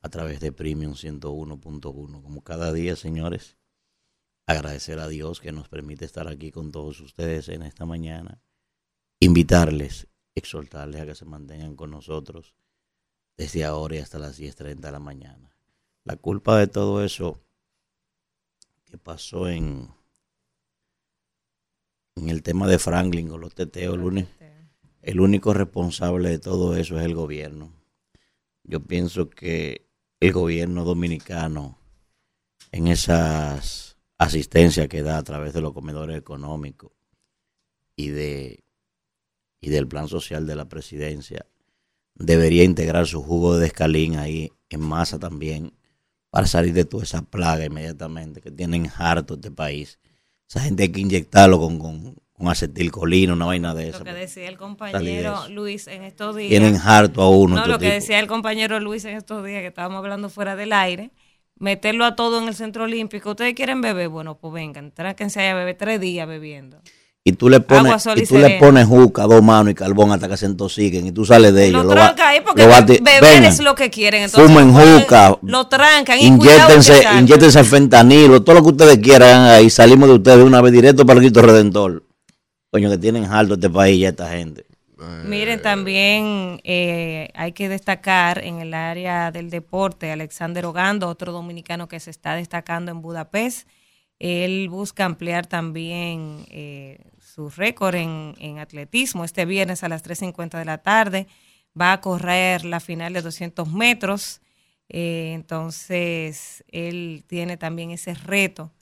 a 0.00 0.08
través 0.08 0.40
de 0.40 0.52
Premium 0.52 0.94
101.1. 0.94 2.22
Como 2.22 2.42
cada 2.42 2.72
día, 2.72 2.96
señores, 2.96 3.57
agradecer 4.48 4.98
a 4.98 5.08
Dios 5.08 5.40
que 5.40 5.52
nos 5.52 5.68
permite 5.68 6.06
estar 6.06 6.26
aquí 6.26 6.50
con 6.50 6.72
todos 6.72 7.00
ustedes 7.00 7.50
en 7.50 7.62
esta 7.62 7.84
mañana. 7.84 8.40
Invitarles, 9.20 10.08
exhortarles 10.34 11.02
a 11.02 11.06
que 11.06 11.14
se 11.14 11.26
mantengan 11.26 11.76
con 11.76 11.90
nosotros 11.90 12.54
desde 13.36 13.64
ahora 13.64 13.96
y 13.96 13.98
hasta 13.98 14.18
las 14.18 14.40
10.30 14.40 14.76
de 14.76 14.90
la 14.90 15.00
mañana. 15.00 15.54
La 16.04 16.16
culpa 16.16 16.58
de 16.58 16.66
todo 16.66 17.04
eso 17.04 17.38
que 18.86 18.96
pasó 18.96 19.48
en, 19.48 19.90
en 22.16 22.30
el 22.30 22.42
tema 22.42 22.66
de 22.66 22.78
Franklin 22.78 23.28
con 23.28 23.42
los 23.42 23.54
teteos, 23.54 23.96
el 23.96 24.02
único, 24.02 24.30
el 25.02 25.20
único 25.20 25.52
responsable 25.52 26.30
de 26.30 26.38
todo 26.38 26.74
eso 26.74 26.98
es 26.98 27.04
el 27.04 27.14
gobierno. 27.14 27.74
Yo 28.64 28.80
pienso 28.80 29.28
que 29.28 29.86
el 30.20 30.32
gobierno 30.32 30.84
dominicano 30.84 31.78
en 32.72 32.88
esas 32.88 33.87
asistencias 34.18 34.88
que 34.88 35.02
da 35.02 35.16
a 35.16 35.22
través 35.22 35.52
de 35.52 35.60
los 35.60 35.72
comedores 35.72 36.16
económicos 36.16 36.92
y 37.96 38.08
de 38.08 38.64
y 39.60 39.70
del 39.70 39.88
plan 39.88 40.08
social 40.08 40.46
de 40.46 40.54
la 40.54 40.68
presidencia 40.68 41.46
debería 42.14 42.64
integrar 42.64 43.06
su 43.06 43.22
jugo 43.22 43.56
de 43.56 43.62
descalín 43.62 44.16
ahí 44.16 44.52
en 44.70 44.80
masa 44.80 45.18
también 45.18 45.72
para 46.30 46.46
salir 46.46 46.74
de 46.74 46.84
toda 46.84 47.04
esa 47.04 47.22
plaga 47.22 47.64
inmediatamente 47.64 48.40
que 48.40 48.50
tienen 48.50 48.90
harto 48.96 49.34
este 49.34 49.50
país. 49.50 49.98
Esa 50.48 50.60
gente 50.60 50.84
hay 50.84 50.88
que 50.90 51.00
inyectarlo 51.00 51.58
con, 51.58 51.78
con, 51.78 52.16
con 52.32 52.48
acetilcolina, 52.48 53.32
una 53.32 53.46
vaina 53.46 53.74
de 53.74 53.88
esa. 53.88 53.98
Lo 53.98 54.04
que 54.04 54.12
decía 54.12 54.48
el 54.48 54.58
compañero 54.58 55.34
eso. 55.34 55.48
Luis 55.48 55.86
en 55.86 56.04
estos 56.04 56.36
días. 56.36 56.50
Tienen 56.50 56.76
harto 56.76 57.22
a 57.22 57.30
uno. 57.30 57.56
No, 57.56 57.66
lo 57.66 57.78
que 57.78 57.90
decía 57.90 58.18
el 58.18 58.26
compañero 58.26 58.78
Luis 58.80 59.04
en 59.04 59.16
estos 59.16 59.44
días, 59.44 59.60
que 59.60 59.68
estábamos 59.68 59.98
hablando 59.98 60.28
fuera 60.28 60.56
del 60.56 60.72
aire, 60.72 61.10
meterlo 61.58 62.04
a 62.04 62.16
todo 62.16 62.40
en 62.40 62.48
el 62.48 62.54
centro 62.54 62.84
olímpico. 62.84 63.30
¿Ustedes 63.30 63.54
quieren 63.54 63.80
beber? 63.80 64.08
Bueno, 64.08 64.36
pues 64.38 64.52
vengan, 64.52 64.92
tráquense 64.92 65.40
allá 65.40 65.52
a 65.52 65.54
beber 65.54 65.76
tres 65.76 66.00
días 66.00 66.26
bebiendo. 66.26 66.80
Y 67.24 67.32
tú 67.32 67.50
le 67.50 67.60
pones, 67.60 68.06
y 68.16 68.20
y 68.20 68.26
tú 68.26 68.38
le 68.38 68.58
pones 68.58 68.86
juca, 68.86 69.24
dos 69.24 69.42
manos 69.42 69.72
y 69.72 69.74
carbón 69.74 70.12
hasta 70.12 70.28
que 70.28 70.36
se 70.38 70.46
intoxiquen 70.46 71.08
y 71.08 71.12
tú 71.12 71.26
sales 71.26 71.52
de 71.52 71.66
ellos. 71.66 71.82
Lo 71.82 71.90
lo 71.90 71.94
trancan 71.94 72.26
ahí 72.26 72.40
porque 72.40 72.62
lo 72.62 72.68
beber 72.70 73.20
vengan, 73.20 73.44
es 73.44 73.60
lo 73.60 73.74
que 73.74 73.90
quieren. 73.90 74.22
Entonces, 74.22 74.50
fumen 74.50 74.72
juca, 74.72 75.36
Lo 75.42 75.66
trancan 75.66 76.18
salgan. 76.18 77.18
inyéctense 77.18 77.64
fentanilo, 77.64 78.42
todo 78.42 78.54
lo 78.54 78.62
que 78.62 78.68
ustedes 78.68 78.98
quieran 78.98 79.42
ahí. 79.42 79.68
Salimos 79.68 80.08
de 80.08 80.14
ustedes 80.14 80.38
de 80.38 80.44
una 80.44 80.62
vez 80.62 80.72
directo 80.72 81.04
para 81.04 81.18
el 81.18 81.24
Cristo 81.24 81.42
Redentor. 81.42 82.02
Coño, 82.70 82.88
que 82.88 82.96
tienen 82.98 83.24
harto 83.26 83.54
este 83.54 83.68
país 83.68 84.00
ya 84.00 84.08
esta 84.08 84.30
gente. 84.30 84.64
Miren, 85.24 85.62
también 85.62 86.60
eh, 86.64 87.30
hay 87.34 87.52
que 87.52 87.68
destacar 87.68 88.44
en 88.44 88.58
el 88.60 88.74
área 88.74 89.30
del 89.30 89.48
deporte 89.48 90.10
Alexander 90.10 90.66
Ogando, 90.66 91.08
otro 91.08 91.32
dominicano 91.32 91.86
que 91.86 92.00
se 92.00 92.10
está 92.10 92.34
destacando 92.34 92.90
en 92.90 93.00
Budapest. 93.00 93.68
Él 94.18 94.68
busca 94.68 95.04
ampliar 95.04 95.46
también 95.46 96.44
eh, 96.50 97.12
su 97.20 97.48
récord 97.48 97.94
en, 97.94 98.34
en 98.38 98.58
atletismo. 98.58 99.24
Este 99.24 99.44
viernes 99.44 99.84
a 99.84 99.88
las 99.88 100.04
3.50 100.04 100.58
de 100.58 100.64
la 100.64 100.78
tarde 100.78 101.28
va 101.80 101.92
a 101.92 102.00
correr 102.00 102.64
la 102.64 102.80
final 102.80 103.12
de 103.12 103.22
200 103.22 103.72
metros. 103.72 104.40
Eh, 104.88 105.32
entonces, 105.34 106.64
él 106.72 107.24
tiene 107.28 107.56
también 107.56 107.90
ese 107.92 108.14
reto 108.14 108.72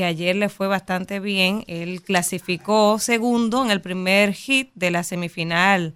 que 0.00 0.06
ayer 0.06 0.34
le 0.34 0.48
fue 0.48 0.66
bastante 0.66 1.20
bien. 1.20 1.62
Él 1.66 2.00
clasificó 2.00 2.98
segundo 2.98 3.62
en 3.62 3.70
el 3.70 3.82
primer 3.82 4.32
hit 4.32 4.70
de 4.74 4.90
la 4.90 5.02
semifinal 5.02 5.94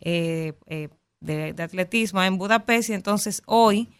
eh, 0.00 0.54
eh, 0.68 0.88
de, 1.20 1.54
atletismo 1.62 2.22
en 2.22 2.38
Budapest 2.38 2.88
y 2.88 2.94
entonces 2.94 3.42
hoy 3.44 3.90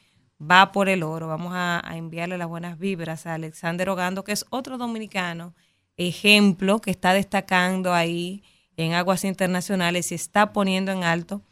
va 0.40 0.72
por 0.72 0.88
el 0.88 1.02
oro. 1.02 1.28
Vamos 1.28 1.52
a, 1.54 1.86
a 1.86 1.98
enviarle 1.98 2.38
las 2.38 2.48
buenas 2.48 2.78
vibras 2.78 3.26
a 3.26 3.34
Alexander 3.34 3.90
Ogando, 3.90 4.24
que 4.24 4.32
es 4.32 4.46
otro 4.48 4.78
dominicano, 4.78 5.54
ejemplo, 5.98 6.80
que 6.80 6.90
está 6.90 7.12
destacando 7.12 7.92
ahí 7.92 8.42
en 8.78 8.94
aguas 8.94 9.22
internacionales 9.22 10.12
y 10.12 10.14
está 10.14 10.54
poniendo 10.54 10.92
en 10.92 11.04
alto 11.04 11.42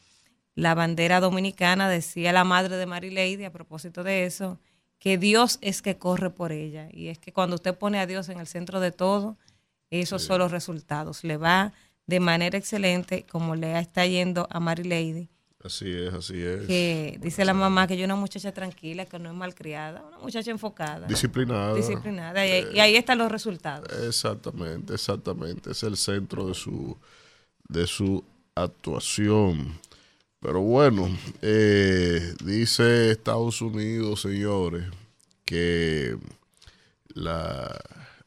la 0.55 0.75
bandera 0.75 1.21
dominicana, 1.21 1.91
decía 1.91 2.33
la 2.33 2.45
madre 2.45 2.79
de 2.79 2.87
Mary 2.87 3.11
Lady 3.11 3.45
a 3.45 3.53
propósito 3.53 4.03
de 4.03 4.25
eso, 4.25 4.59
que 5.01 5.19
Dios 5.19 5.59
es 5.61 5.83
que 5.83 5.97
corre 5.99 6.31
por 6.31 6.53
ella. 6.53 6.89
Y 6.93 7.09
es 7.09 7.19
que 7.19 7.33
cuando 7.33 7.57
usted 7.57 7.77
pone 7.77 7.99
a 7.99 8.07
Dios 8.07 8.29
en 8.29 8.39
el 8.39 8.47
centro 8.47 8.79
de 8.79 8.93
todo, 8.93 9.37
esos 9.91 10.23
son 10.23 10.39
los 10.39 10.53
resultados. 10.53 11.25
Le 11.25 11.37
va 11.37 11.73
de 12.07 12.21
manera 12.21 12.57
excelente, 12.57 13.25
como 13.29 13.57
le 13.57 13.77
está 13.79 14.07
yendo 14.07 14.47
a 14.51 14.61
Mary 14.61 14.85
Lady, 14.85 15.29
Así 15.63 15.91
es, 15.93 16.15
así 16.15 16.41
es. 16.41 16.67
que 16.67 17.19
dice 17.21 17.45
la 17.45 17.53
mamá 17.53 17.87
que 17.87 17.95
yo 17.99 18.07
una 18.07 18.17
muchacha 18.17 18.51
tranquila, 18.53 19.05
que 19.05 19.19
no 19.19 19.29
es 19.29 19.35
malcriada, 19.37 20.03
una 20.07 20.19
muchacha 20.19 20.51
enfocada, 20.51 21.07
Disciplinada. 21.07 21.75
disciplinada. 21.75 22.47
Y, 22.47 22.67
y 22.77 22.81
ahí 22.81 22.97
están 22.97 23.19
los 23.19 23.31
resultados. 23.31 23.87
Exactamente, 24.07 24.95
exactamente. 24.95 25.73
Es 25.73 25.83
el 25.83 25.99
centro 25.99 26.47
de 26.47 26.55
su, 26.55 26.97
de 27.69 27.87
su 27.87 28.25
actuación. 28.55 29.79
Pero 30.41 30.61
bueno, 30.63 31.09
eh, 31.43 32.35
dice 32.43 33.11
Estados 33.11 33.61
Unidos, 33.61 34.23
señores, 34.23 34.85
que 35.45 36.17
la, 37.09 37.79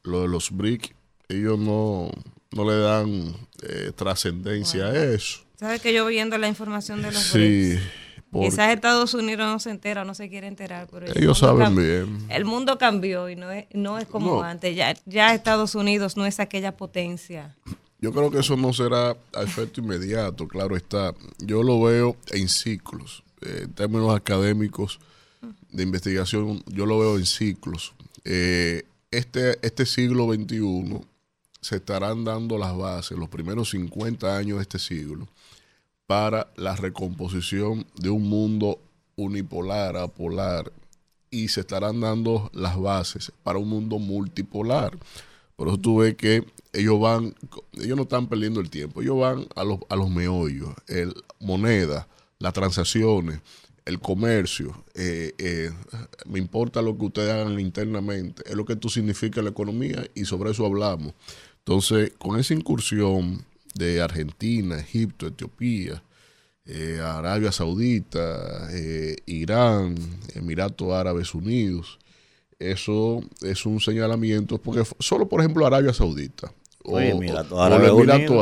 lo 0.04 0.22
de 0.22 0.28
los 0.28 0.50
BRIC, 0.52 0.94
ellos 1.28 1.58
no, 1.58 2.10
no 2.52 2.70
le 2.70 2.78
dan 2.78 3.34
eh, 3.62 3.90
trascendencia 3.96 4.86
a 4.86 5.04
eso. 5.12 5.40
¿Sabes 5.58 5.80
que 5.80 5.92
yo 5.92 6.06
viendo 6.06 6.38
la 6.38 6.46
información 6.48 7.02
de 7.02 7.10
los 7.10 7.20
Sí, 7.22 7.38
BRICS? 7.38 7.82
porque 8.30 8.48
Quizás 8.48 8.72
Estados 8.74 9.14
Unidos 9.14 9.46
no 9.46 9.58
se 9.58 9.70
entera 9.70 10.02
o 10.02 10.04
no 10.04 10.14
se 10.14 10.28
quiere 10.28 10.46
enterar, 10.46 10.86
pero 10.90 11.06
el 11.06 11.18
ellos 11.18 11.40
mundo 11.42 11.56
saben 11.64 11.76
bien. 11.76 12.26
El 12.30 12.44
mundo 12.44 12.78
cambió 12.78 13.28
y 13.28 13.34
no 13.36 13.50
es, 13.50 13.66
no 13.72 13.98
es 13.98 14.06
como 14.06 14.36
No. 14.36 14.42
antes. 14.42 14.74
Ya, 14.76 14.94
ya 15.06 15.34
Estados 15.34 15.74
Unidos 15.74 16.16
no 16.16 16.26
es 16.26 16.38
aquella 16.40 16.76
potencia. 16.76 17.56
Yo 18.04 18.12
creo 18.12 18.30
que 18.30 18.40
eso 18.40 18.54
no 18.54 18.74
será 18.74 19.16
a 19.32 19.42
efecto 19.42 19.80
inmediato, 19.80 20.46
claro 20.46 20.76
está. 20.76 21.14
Yo 21.38 21.62
lo 21.62 21.80
veo 21.80 22.18
en 22.32 22.50
ciclos, 22.50 23.24
eh, 23.40 23.60
en 23.62 23.72
términos 23.72 24.14
académicos 24.14 25.00
de 25.72 25.84
investigación, 25.84 26.62
yo 26.66 26.84
lo 26.84 26.98
veo 26.98 27.16
en 27.16 27.24
ciclos. 27.24 27.94
Eh, 28.26 28.82
este, 29.10 29.58
este 29.66 29.86
siglo 29.86 30.30
XXI 30.34 31.00
se 31.62 31.76
estarán 31.76 32.24
dando 32.24 32.58
las 32.58 32.76
bases, 32.76 33.16
los 33.16 33.30
primeros 33.30 33.70
50 33.70 34.36
años 34.36 34.58
de 34.58 34.62
este 34.64 34.78
siglo, 34.78 35.26
para 36.06 36.48
la 36.56 36.76
recomposición 36.76 37.86
de 37.96 38.10
un 38.10 38.28
mundo 38.28 38.80
unipolar, 39.16 39.96
apolar, 39.96 40.70
y 41.30 41.48
se 41.48 41.60
estarán 41.60 42.00
dando 42.00 42.50
las 42.52 42.78
bases 42.78 43.32
para 43.42 43.58
un 43.58 43.70
mundo 43.70 43.98
multipolar. 43.98 44.94
Por 45.56 45.68
eso 45.68 45.78
tú 45.78 45.98
ves 45.98 46.16
que 46.16 46.44
ellos 46.72 46.98
van, 47.00 47.34
ellos 47.74 47.96
no 47.96 48.02
están 48.02 48.28
perdiendo 48.28 48.60
el 48.60 48.70
tiempo, 48.70 49.02
ellos 49.02 49.18
van 49.18 49.46
a 49.54 49.64
los, 49.64 49.80
a 49.88 49.96
los 49.96 50.10
meollos, 50.10 50.70
el 50.88 51.14
moneda, 51.38 52.08
las 52.38 52.52
transacciones, 52.52 53.40
el 53.84 54.00
comercio, 54.00 54.84
eh, 54.94 55.34
eh, 55.38 55.70
me 56.26 56.38
importa 56.38 56.80
lo 56.80 56.96
que 56.96 57.04
ustedes 57.04 57.32
hagan 57.32 57.60
internamente, 57.60 58.42
es 58.46 58.54
lo 58.54 58.64
que 58.64 58.74
esto 58.74 58.88
significa 58.88 59.42
la 59.42 59.50
economía 59.50 60.06
y 60.14 60.24
sobre 60.24 60.50
eso 60.50 60.64
hablamos. 60.64 61.12
Entonces, 61.58 62.12
con 62.18 62.38
esa 62.38 62.54
incursión 62.54 63.44
de 63.74 64.00
Argentina, 64.00 64.78
Egipto, 64.78 65.26
Etiopía, 65.26 66.02
eh, 66.64 67.00
Arabia 67.02 67.52
Saudita, 67.52 68.70
Irán, 69.26 69.96
Emiratos 70.34 70.92
Árabes 70.92 71.34
Unidos. 71.34 71.98
Eso 72.70 73.20
es 73.42 73.66
un 73.66 73.80
señalamiento, 73.80 74.58
porque 74.58 74.82
solo 74.98 75.28
por 75.28 75.40
ejemplo 75.40 75.66
Arabia 75.66 75.92
Saudita 75.92 76.52
o, 76.84 76.96
Oye, 76.96 77.10
el 77.10 77.16
Emirato. 77.16 77.60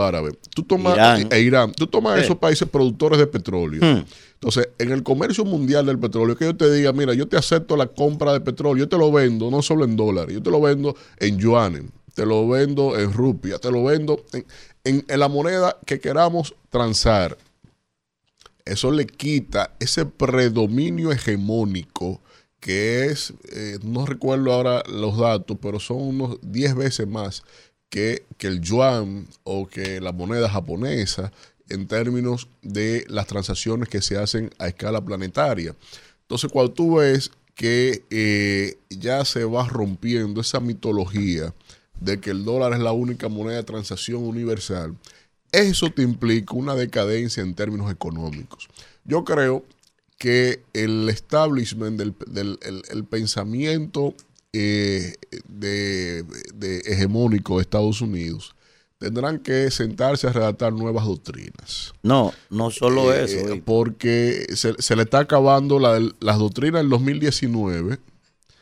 Árabe, 0.01 0.33
tú 0.55 0.63
tomas 0.65 0.95
Irán. 0.95 1.29
e 1.31 1.41
Irán, 1.41 1.73
tú 1.73 1.87
tomas 1.87 2.19
Sí. 2.19 2.25
esos 2.25 2.37
países 2.39 2.69
productores 2.69 3.19
de 3.19 3.27
petróleo. 3.27 3.81
Hmm. 3.83 4.05
Entonces, 4.35 4.69
en 4.79 4.91
el 4.91 5.03
comercio 5.05 5.45
mundial 5.45 5.87
del 5.87 5.99
petróleo, 6.01 6.37
que 6.37 6.47
yo 6.47 6.57
te 6.57 6.73
diga, 6.73 6.93
mira, 6.93 7.15
yo 7.15 7.29
te 7.29 7.37
acepto 7.37 7.77
la 7.77 7.87
compra 7.87 8.33
de 8.33 8.41
petróleo, 8.41 8.85
yo 8.85 8.89
te 8.89 8.99
lo 8.99 9.13
vendo 9.13 9.51
no 9.51 9.63
solo 9.63 9.85
en 9.85 9.95
dólares, 9.97 10.35
yo 10.35 10.43
te 10.43 10.51
lo 10.51 10.61
vendo 10.61 10.97
en 11.19 11.39
yuanes, 11.39 11.85
te 12.15 12.27
lo 12.27 12.49
vendo 12.49 12.99
en 12.99 13.13
rupias, 13.13 13.61
te 13.61 13.71
lo 13.71 13.85
vendo 13.85 14.25
en, 14.33 14.45
en- 14.85 15.05
en 15.07 15.21
la 15.21 15.29
moneda 15.29 15.77
que 15.87 16.01
queramos 16.01 16.55
transar. 16.71 17.39
Eso 18.65 18.91
le 18.91 19.07
quita 19.07 19.73
ese 19.81 20.05
predominio 20.05 21.13
hegemónico 21.13 22.21
que 22.63 23.07
es, 23.07 23.35
eh, 23.51 23.81
no 23.83 24.07
recuerdo 24.07 24.53
ahora 24.53 24.85
los 24.89 25.19
datos, 25.19 25.59
pero 25.61 25.81
son 25.81 26.01
unos 26.01 26.39
10 26.43 26.77
veces 26.77 27.09
más 27.09 27.43
que, 27.89 28.25
que 28.39 28.47
el 28.47 28.61
yuan 28.61 29.27
o 29.43 29.67
que 29.67 30.01
la 30.01 30.13
moneda 30.13 30.49
japonesa 30.49 31.33
en 31.69 31.89
términos 31.89 32.47
de 32.63 33.05
las 33.09 33.27
transacciones 33.27 33.89
que 33.89 34.01
se 34.01 34.17
hacen 34.17 34.49
a 34.61 34.69
escala 34.69 35.05
planetaria. 35.05 35.75
Entonces, 36.21 36.53
cuando 36.53 36.73
tú 36.73 36.99
ves 36.99 37.33
que 37.57 38.05
eh, 38.11 38.79
ya 38.91 39.25
se 39.25 39.43
va 39.43 39.69
rompiendo 39.69 40.41
esa 40.41 40.61
mitología 40.61 41.53
de 41.99 42.21
que 42.21 42.31
el 42.31 42.45
dólar 42.45 42.75
es 42.75 42.79
la 42.79 42.93
única 42.93 43.29
moneda 43.29 43.57
de 43.57 43.65
transacción 43.65 44.23
universal, 44.23 44.95
eso 45.51 45.91
te 45.91 46.03
implica 46.03 46.55
una 46.55 46.77
decadencia 46.77 47.43
en 47.43 47.57
términos 47.57 47.91
económicos. 47.91 48.69
Yo 49.05 49.25
creo 49.25 49.65
que 50.23 50.63
el 50.73 51.09
establishment 51.09 51.99
del, 51.99 52.15
del- 52.29 52.59
el, 52.63 52.83
el 52.91 53.05
pensamiento 53.05 54.15
eh, 54.53 55.15
de, 55.49 56.23
de 56.55 56.79
hegemónico 56.87 57.57
de 57.57 57.63
Estados 57.63 58.01
Unidos 58.01 58.55
tendrán 58.99 59.41
que 59.41 59.69
sentarse 59.73 60.29
a 60.29 60.33
redactar 60.33 60.73
nuevas 60.73 61.05
doctrinas. 61.07 61.93
No, 62.05 62.33
no 62.51 62.71
solo 62.71 63.13
Eh, 63.13 63.25
eso. 63.25 63.37
eh, 63.39 63.51
oye. 63.53 63.63
porque 63.65 64.47
se, 64.55 64.75
se 64.81 64.95
le 64.95 65.03
está 65.03 65.19
acabando 65.19 65.81
la- 65.81 65.99
las 66.21 66.39
doctrinas 66.39 66.83
del 66.83 66.91
2019, 66.91 67.99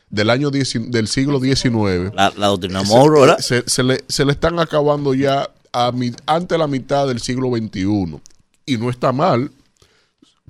del 0.09 0.29
año 0.31 0.49
10 0.49 0.89
del 0.91 1.07
siglo 1.07 1.39
XIX. 1.39 2.11
La, 2.15 2.33
la 2.37 2.47
doctrina 2.47 2.81
Monroe, 2.81 3.21
¿verdad? 3.21 3.37
Se, 3.37 3.63
se 3.67 3.83
le, 3.83 4.03
se 4.07 4.25
le 4.25 4.31
están 4.31 4.57
acabando 4.59 5.13
ya 5.13 5.47
a 5.73 5.91
mi- 5.91 6.11
ante 6.25 6.57
la 6.57 6.65
mitad 6.67 7.07
del 7.07 7.19
siglo 7.21 7.49
XXI. 7.55 8.19
Y 8.65 8.77
no 8.77 8.89
está 8.89 9.11
mal, 9.11 9.51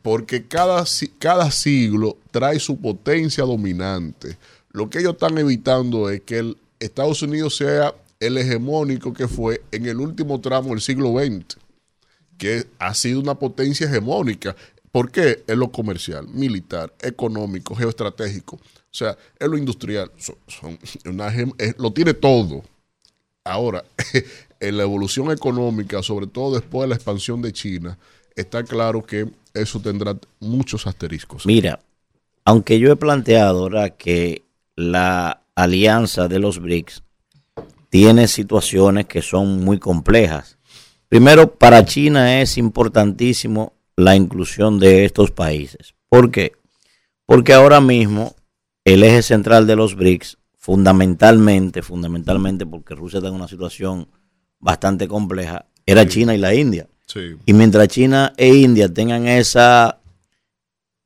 porque 0.01 0.47
cada, 0.47 0.83
cada 1.19 1.51
siglo 1.51 2.17
trae 2.31 2.59
su 2.59 2.77
potencia 2.77 3.43
dominante. 3.43 4.37
Lo 4.71 4.89
que 4.89 4.99
ellos 4.99 5.13
están 5.13 5.37
evitando 5.37 6.09
es 6.09 6.21
que 6.21 6.39
el 6.39 6.57
Estados 6.79 7.21
Unidos 7.21 7.55
sea 7.57 7.93
el 8.19 8.37
hegemónico 8.37 9.13
que 9.13 9.27
fue 9.27 9.61
en 9.71 9.85
el 9.85 9.99
último 9.99 10.39
tramo 10.41 10.69
del 10.69 10.81
siglo 10.81 11.13
XX, 11.19 11.57
que 12.37 12.65
ha 12.79 12.93
sido 12.93 13.19
una 13.19 13.35
potencia 13.35 13.87
hegemónica. 13.87 14.55
¿Por 14.91 15.11
qué? 15.11 15.43
En 15.47 15.59
lo 15.59 15.71
comercial, 15.71 16.27
militar, 16.27 16.93
económico, 17.01 17.75
geoestratégico. 17.75 18.55
O 18.55 18.93
sea, 18.93 19.17
en 19.39 19.51
lo 19.51 19.57
industrial. 19.57 20.11
Son- 20.17 20.35
son 20.47 20.77
una 21.05 21.33
lo 21.77 21.93
tiene 21.93 22.13
todo. 22.13 22.63
Ahora, 23.43 23.83
en 24.59 24.77
la 24.77 24.83
evolución 24.83 25.31
económica, 25.31 26.03
sobre 26.03 26.27
todo 26.27 26.55
después 26.55 26.83
de 26.83 26.89
la 26.89 26.95
expansión 26.95 27.41
de 27.41 27.53
China, 27.53 27.97
está 28.35 28.63
claro 28.63 29.03
que 29.03 29.27
eso 29.53 29.79
tendrá 29.79 30.17
muchos 30.39 30.87
asteriscos. 30.87 31.45
Mira, 31.45 31.79
aunque 32.45 32.79
yo 32.79 32.91
he 32.91 32.95
planteado 32.95 33.59
ahora 33.59 33.91
que 33.91 34.43
la 34.75 35.43
alianza 35.55 36.27
de 36.27 36.39
los 36.39 36.59
BRICS 36.59 37.03
tiene 37.89 38.27
situaciones 38.27 39.05
que 39.05 39.21
son 39.21 39.63
muy 39.63 39.77
complejas. 39.77 40.57
Primero, 41.09 41.55
para 41.55 41.85
China 41.85 42.41
es 42.41 42.57
importantísimo 42.57 43.73
la 43.97 44.15
inclusión 44.15 44.79
de 44.79 45.05
estos 45.05 45.31
países. 45.31 45.93
¿Por 46.07 46.31
qué? 46.31 46.53
Porque 47.25 47.53
ahora 47.53 47.81
mismo 47.81 48.35
el 48.85 49.03
eje 49.03 49.21
central 49.21 49.67
de 49.67 49.75
los 49.75 49.95
BRICS, 49.95 50.37
fundamentalmente, 50.57 51.81
fundamentalmente 51.81 52.65
porque 52.65 52.95
Rusia 52.95 53.17
está 53.17 53.29
en 53.29 53.35
una 53.35 53.47
situación 53.47 54.07
bastante 54.59 55.07
compleja, 55.07 55.65
era 55.85 56.07
China 56.07 56.33
y 56.33 56.37
la 56.37 56.53
India. 56.53 56.87
Sí. 57.11 57.35
Y 57.45 57.53
mientras 57.53 57.89
China 57.89 58.31
e 58.37 58.55
India 58.55 58.87
tengan 58.87 59.27
esa, 59.27 59.99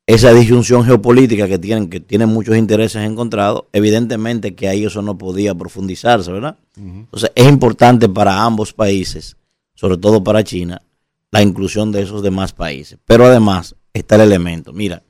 esa 0.05 0.33
disyunción 0.33 0.85
geopolítica 0.85 1.47
que 1.47 1.57
tienen, 1.57 1.89
que 1.89 1.99
tienen 1.99 2.29
muchos 2.29 2.55
intereses 2.57 3.03
encontrados, 3.03 3.63
evidentemente 3.73 4.53
que 4.53 4.67
ahí 4.67 4.85
eso 4.85 5.01
no 5.01 5.17
podía 5.17 5.55
profundizarse, 5.55 6.31
¿verdad? 6.31 6.57
Entonces 6.77 7.31
es 7.33 7.47
importante 7.47 8.07
para 8.07 8.43
ambos 8.43 8.71
países, 8.71 9.35
sobre 9.73 9.97
todo 9.97 10.23
para 10.23 10.43
China, 10.43 10.83
la 11.31 11.41
inclusión 11.41 11.91
de 11.91 12.03
esos 12.03 12.21
demás 12.21 12.53
países. 12.53 12.99
Pero 13.05 13.25
además 13.25 13.75
está 13.91 14.15
el 14.15 14.21
elemento, 14.21 14.73
mira, 14.73 15.01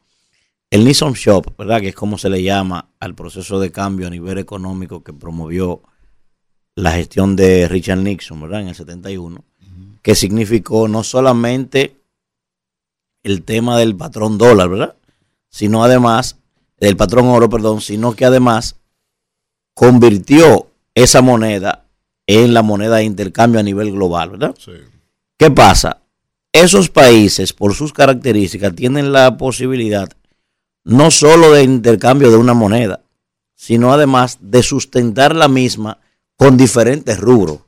el 0.70 0.86
Nissan 0.86 1.14
Shop, 1.14 1.58
¿verdad? 1.58 1.82
Que 1.82 1.90
es 1.90 1.96
como 1.96 2.18
se 2.18 2.30
le 2.30 2.42
llama 2.42 2.90
al 3.00 3.16
proceso 3.16 3.60
de 3.60 3.72
cambio 3.72 4.08
a 4.08 4.10
nivel 4.10 4.38
económico 4.38 5.04
que 5.04 5.12
promovió 5.12 5.82
la 6.74 6.92
gestión 6.92 7.36
de 7.36 7.68
Richard 7.68 8.00
Nixon, 8.00 8.40
¿verdad? 8.42 8.62
En 8.62 8.70
el 8.70 8.76
71 8.76 9.44
que 10.06 10.14
significó 10.14 10.88
no 10.88 11.02
solamente 11.02 11.96
el 13.24 13.42
tema 13.42 13.80
del 13.80 13.96
patrón 13.96 14.38
dólar, 14.38 14.70
¿verdad? 14.70 14.96
Sino 15.50 15.84
además, 15.84 16.38
del 16.80 16.96
patrón 16.96 17.26
oro, 17.30 17.50
perdón, 17.50 17.82
sino 17.82 18.16
que 18.16 18.24
además 18.24 18.76
convirtió 19.74 20.68
esa 20.94 21.24
moneda 21.24 21.88
en 22.28 22.54
la 22.54 22.62
moneda 22.62 22.98
de 22.98 23.04
intercambio 23.06 23.60
a 23.60 23.64
nivel 23.64 23.94
global, 23.94 24.30
¿verdad? 24.30 24.56
Sí. 24.60 24.74
¿Qué 25.40 25.50
pasa? 25.50 26.02
Esos 26.52 26.92
países, 26.92 27.52
por 27.52 27.74
sus 27.74 27.92
características, 27.92 28.76
tienen 28.76 29.12
la 29.12 29.38
posibilidad 29.38 30.08
no 30.84 31.10
solo 31.10 31.52
de 31.52 31.64
intercambio 31.64 32.30
de 32.30 32.38
una 32.38 32.54
moneda, 32.54 33.02
sino 33.56 33.92
además 33.92 34.38
de 34.40 34.62
sustentar 34.62 35.36
la 35.36 35.48
misma 35.48 35.98
con 36.36 36.58
diferentes 36.58 37.20
rubros. 37.20 37.65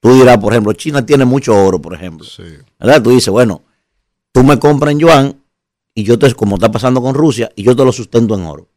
Tú 0.00 0.14
dirás, 0.14 0.38
por 0.38 0.52
ejemplo, 0.52 0.72
China 0.72 1.04
tiene 1.04 1.24
mucho 1.24 1.54
oro, 1.54 1.80
por 1.80 1.94
ejemplo. 1.94 2.24
Sí. 2.24 2.42
¿Verdad? 2.78 3.02
Tú 3.02 3.10
dices, 3.10 3.30
bueno, 3.30 3.62
tú 4.32 4.44
me 4.44 4.58
compras 4.58 4.92
en 4.92 4.98
yuan 5.00 5.36
y 5.94 6.04
yo 6.04 6.18
te, 6.18 6.32
como 6.34 6.56
está 6.56 6.70
pasando 6.70 7.02
con 7.02 7.14
Rusia, 7.14 7.50
y 7.56 7.64
yo 7.64 7.74
te 7.74 7.84
lo 7.84 7.92
sustento 7.92 8.34
en 8.36 8.42
oro. 8.44 8.68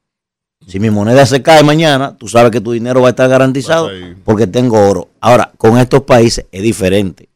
Si 0.68 0.80
mi 0.80 0.90
moneda 0.90 1.26
se 1.26 1.42
cae 1.42 1.64
mañana, 1.64 2.16
tú 2.18 2.28
sabes 2.28 2.52
que 2.52 2.62
tu 2.62 2.72
dinero 2.72 3.02
va 3.02 3.08
a 3.08 3.12
estar 3.12 3.30
garantizado 3.30 3.90
porque 4.24 4.48
tengo 4.48 4.80
oro. 4.88 5.10
Ahora, 5.20 5.52
con 5.58 5.78
estos 5.78 6.04
países 6.04 6.46
es 6.52 6.62
diferente. 6.62 7.30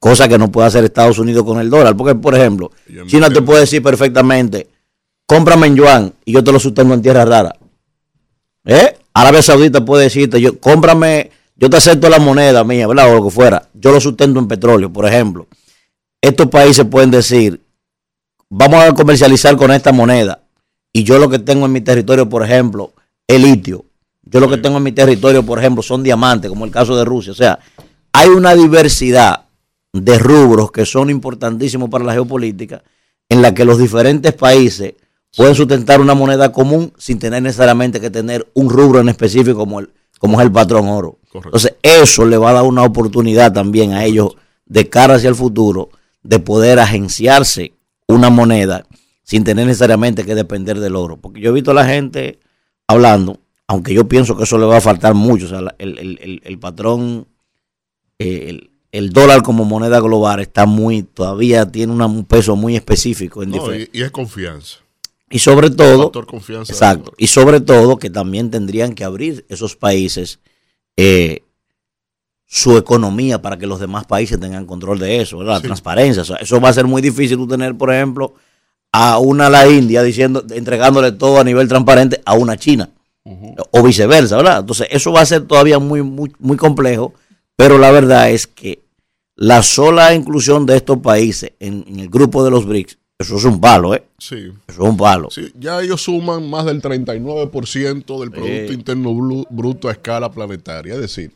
Cosa 0.00 0.26
que 0.26 0.38
no 0.38 0.50
puede 0.50 0.68
hacer 0.68 0.84
Estados 0.84 1.18
Unidos 1.18 1.44
con 1.44 1.60
el 1.60 1.70
dólar. 1.70 1.96
Porque, 1.96 2.14
por 2.14 2.34
ejemplo, 2.34 2.72
China 3.06 3.30
te 3.30 3.42
puede 3.42 3.60
decir 3.60 3.82
perfectamente, 3.82 4.68
cómprame 5.26 5.66
en 5.68 5.76
yuan 5.76 6.14
y 6.24 6.32
yo 6.32 6.42
te 6.42 6.50
lo 6.50 6.58
sustento 6.58 6.94
en 6.94 7.02
tierra 7.02 7.24
rara. 7.24 7.54
¿Eh? 8.64 8.96
Arabia 9.14 9.42
Saudita 9.42 9.84
puede 9.84 10.04
decirte, 10.04 10.40
yo, 10.40 10.58
cómprame, 10.58 11.30
yo 11.62 11.70
te 11.70 11.76
acepto 11.76 12.10
la 12.10 12.18
moneda 12.18 12.64
mía, 12.64 12.88
¿verdad? 12.88 13.08
O 13.12 13.18
lo 13.18 13.22
que 13.22 13.30
fuera. 13.30 13.68
Yo 13.72 13.92
lo 13.92 14.00
sustento 14.00 14.40
en 14.40 14.48
petróleo, 14.48 14.92
por 14.92 15.06
ejemplo. 15.06 15.46
Estos 16.20 16.48
países 16.48 16.84
pueden 16.86 17.12
decir, 17.12 17.60
vamos 18.50 18.82
a 18.82 18.92
comercializar 18.92 19.56
con 19.56 19.70
esta 19.70 19.92
moneda. 19.92 20.40
Y 20.92 21.04
yo 21.04 21.20
lo 21.20 21.30
que 21.30 21.38
tengo 21.38 21.66
en 21.66 21.70
mi 21.70 21.80
territorio, 21.80 22.28
por 22.28 22.42
ejemplo, 22.42 22.90
es 23.28 23.40
litio. 23.40 23.84
Yo 24.24 24.40
lo 24.40 24.48
que 24.48 24.56
tengo 24.56 24.78
en 24.78 24.82
mi 24.82 24.90
territorio, 24.90 25.46
por 25.46 25.60
ejemplo, 25.60 25.84
son 25.84 26.02
diamantes, 26.02 26.48
como 26.48 26.64
el 26.64 26.72
caso 26.72 26.96
de 26.96 27.04
Rusia. 27.04 27.30
O 27.30 27.36
sea, 27.36 27.60
hay 28.12 28.28
una 28.30 28.56
diversidad 28.56 29.44
de 29.92 30.18
rubros 30.18 30.72
que 30.72 30.84
son 30.84 31.10
importantísimos 31.10 31.88
para 31.88 32.04
la 32.04 32.12
geopolítica, 32.12 32.82
en 33.28 33.40
la 33.40 33.54
que 33.54 33.64
los 33.64 33.78
diferentes 33.78 34.32
países 34.32 34.94
pueden 35.36 35.54
sustentar 35.54 36.00
una 36.00 36.14
moneda 36.14 36.50
común 36.50 36.92
sin 36.98 37.20
tener 37.20 37.40
necesariamente 37.40 38.00
que 38.00 38.10
tener 38.10 38.50
un 38.52 38.68
rubro 38.68 38.98
en 38.98 39.10
específico 39.10 39.58
como, 39.60 39.78
el, 39.78 39.90
como 40.18 40.40
es 40.40 40.44
el 40.44 40.50
patrón 40.50 40.88
oro. 40.88 41.20
Correcto. 41.32 41.48
Entonces, 41.56 41.74
eso 41.82 42.26
le 42.26 42.36
va 42.36 42.50
a 42.50 42.54
dar 42.54 42.64
una 42.64 42.82
oportunidad 42.84 43.52
también 43.52 43.92
a 43.92 44.04
ellos 44.04 44.36
de 44.66 44.88
cara 44.88 45.14
hacia 45.14 45.28
el 45.30 45.34
futuro 45.34 45.88
de 46.22 46.38
poder 46.38 46.78
agenciarse 46.78 47.72
una 48.06 48.28
moneda 48.30 48.86
sin 49.22 49.42
tener 49.44 49.66
necesariamente 49.66 50.24
que 50.24 50.34
depender 50.34 50.78
del 50.78 50.94
oro. 50.94 51.16
Porque 51.16 51.40
yo 51.40 51.50
he 51.50 51.52
visto 51.54 51.70
a 51.70 51.74
la 51.74 51.86
gente 51.86 52.38
hablando, 52.86 53.40
aunque 53.66 53.94
yo 53.94 54.06
pienso 54.06 54.36
que 54.36 54.44
eso 54.44 54.58
le 54.58 54.66
va 54.66 54.76
a 54.76 54.80
faltar 54.82 55.14
mucho, 55.14 55.46
o 55.46 55.48
sea, 55.48 55.60
el, 55.78 55.98
el- 55.98 56.18
el- 56.20 56.40
el 56.44 56.58
patrón, 56.58 57.26
eh, 58.18 58.46
el, 58.48 58.70
el 58.92 59.10
dólar 59.10 59.42
como 59.42 59.64
moneda 59.64 60.00
global 60.00 60.40
está 60.40 60.66
muy, 60.66 61.02
todavía 61.02 61.64
tiene 61.70 61.92
un 61.94 62.24
peso 62.26 62.56
muy 62.56 62.76
específico 62.76 63.42
en 63.42 63.50
No, 63.50 63.74
y, 63.74 63.88
y 63.92 64.02
es 64.02 64.10
confianza. 64.10 64.78
y 65.30 65.38
sobre 65.38 65.70
todo, 65.70 66.12
confianza. 66.26 66.70
exacto, 66.72 67.12
y 67.16 67.28
sobre 67.28 67.60
todo 67.62 67.96
que 67.96 68.10
también 68.10 68.50
tendrían 68.50 68.94
que 68.94 69.04
abrir 69.04 69.46
esos 69.48 69.76
países 69.76 70.40
eh, 70.96 71.42
su 72.46 72.76
economía 72.76 73.40
para 73.40 73.56
que 73.56 73.66
los 73.66 73.80
demás 73.80 74.04
países 74.04 74.38
tengan 74.38 74.66
control 74.66 74.98
de 74.98 75.22
eso, 75.22 75.42
la 75.42 75.60
transparencia. 75.60 76.22
eso 76.38 76.60
va 76.60 76.68
a 76.68 76.72
ser 76.74 76.86
muy 76.86 77.00
difícil 77.00 77.38
tú 77.38 77.48
tener, 77.48 77.76
por 77.76 77.92
ejemplo, 77.92 78.34
a 78.92 79.18
una 79.18 79.48
la 79.48 79.66
India 79.68 80.02
diciendo, 80.02 80.44
entregándole 80.50 81.12
todo 81.12 81.40
a 81.40 81.44
nivel 81.44 81.66
transparente 81.66 82.20
a 82.24 82.34
una 82.34 82.56
China. 82.56 82.90
O 83.70 83.82
viceversa, 83.82 84.36
¿verdad? 84.36 84.60
Entonces, 84.60 84.88
eso 84.90 85.12
va 85.12 85.20
a 85.20 85.26
ser 85.26 85.46
todavía 85.46 85.78
muy, 85.78 86.02
muy, 86.02 86.32
muy 86.40 86.56
complejo, 86.56 87.14
pero 87.56 87.78
la 87.78 87.92
verdad 87.92 88.30
es 88.30 88.48
que 88.48 88.82
la 89.36 89.62
sola 89.62 90.12
inclusión 90.12 90.66
de 90.66 90.76
estos 90.76 90.98
países 90.98 91.52
en, 91.60 91.84
el 91.98 92.08
grupo 92.08 92.44
de 92.44 92.50
los 92.50 92.66
BRICS, 92.66 92.98
eso 93.22 93.36
es 93.36 93.44
un 93.44 93.60
palo, 93.60 93.94
¿eh? 93.94 94.04
Sí. 94.18 94.52
Eso 94.68 94.82
es 94.82 94.88
un 94.90 94.96
palo. 94.96 95.30
Sí, 95.30 95.52
ya 95.58 95.80
ellos 95.80 96.02
suman 96.02 96.48
más 96.48 96.66
del 96.66 96.80
39% 96.80 98.20
del 98.20 98.30
Producto 98.30 98.72
Interno 98.72 99.44
Bruto 99.50 99.88
a 99.88 99.92
escala 99.92 100.30
planetaria. 100.30 100.94
Es 100.94 101.00
decir, 101.00 101.32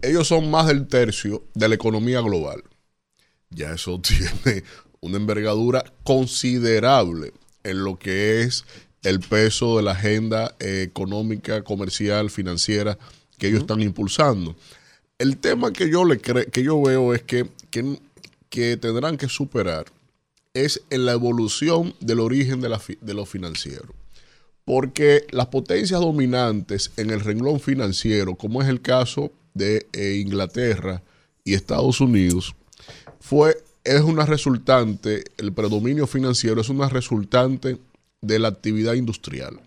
ellos 0.00 0.28
son 0.28 0.50
más 0.50 0.66
del 0.66 0.86
tercio 0.86 1.44
de 1.54 1.68
la 1.68 1.74
economía 1.74 2.20
global. 2.20 2.62
Ya 3.50 3.72
eso 3.72 4.00
tiene 4.44 4.64
una 5.00 5.16
envergadura 5.16 5.84
considerable 6.04 7.32
en 7.64 7.84
lo 7.84 7.98
que 7.98 8.42
es 8.42 8.64
el 9.02 9.20
peso 9.20 9.76
de 9.76 9.82
la 9.82 9.92
agenda 9.92 10.54
eh, 10.60 10.82
económica, 10.88 11.62
comercial, 11.62 12.30
financiera 12.30 12.98
que 13.38 13.48
ellos 13.48 13.60
están 13.60 13.80
impulsando. 13.80 14.56
El 15.18 15.38
tema 15.38 15.72
que 15.72 15.90
yo, 15.90 16.04
le 16.04 16.18
que 16.18 16.62
yo 16.62 16.80
veo 16.80 17.14
es 17.14 17.22
que, 17.22 17.48
que, 17.70 18.76
tendrán 18.76 19.16
que 19.16 19.28
superar 19.28 19.86
es 20.54 20.82
en 20.90 21.06
la 21.06 21.12
evolución 21.12 21.94
del 22.00 22.20
origen 22.20 22.60
de, 22.60 22.68
la, 22.68 22.80
de 23.00 23.14
lo 23.14 23.24
financiero. 23.26 23.94
Porque 24.64 25.26
las 25.30 25.46
potencias 25.46 26.00
dominantes 26.00 26.92
en 26.96 27.10
el 27.10 27.20
renglón 27.20 27.58
financiero, 27.58 28.36
como 28.36 28.62
es 28.62 28.68
el 28.68 28.80
caso 28.80 29.32
de 29.54 29.86
eh, 29.92 30.20
Inglaterra 30.24 31.02
y 31.44 31.54
Estados 31.54 32.00
Unidos, 32.00 32.54
fue, 33.18 33.56
es 33.84 34.00
una 34.02 34.24
resultante, 34.24 35.24
el 35.38 35.52
predominio 35.52 36.06
financiero 36.06 36.60
es 36.60 36.68
una 36.68 36.88
resultante 36.88 37.78
de 38.20 38.38
la 38.38 38.48
actividad 38.48 38.94
industrial. 38.94 39.60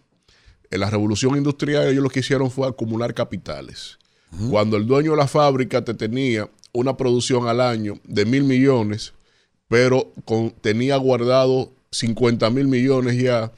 En 0.71 0.79
la 0.79 0.89
revolución 0.89 1.35
industrial 1.35 1.87
ellos 1.87 2.03
lo 2.03 2.09
que 2.09 2.21
hicieron 2.21 2.49
fue 2.49 2.67
acumular 2.67 3.13
capitales. 3.13 3.97
Cuando 4.49 4.75
el 4.75 4.85
dueño 4.85 5.11
de 5.11 5.17
la 5.17 5.27
fábrica 5.27 5.85
te 5.85 5.93
tenía 5.93 6.49
una 6.73 6.97
producción 6.97 7.47
al 7.47 7.61
año 7.61 7.99
de 8.03 8.25
mil 8.25 8.43
millones, 8.43 9.13
pero 9.67 10.11
tenía 10.61 10.97
guardado 10.97 11.71
50 11.91 12.49
mil 12.49 12.67
millones 12.67 13.17
ya 13.17 13.51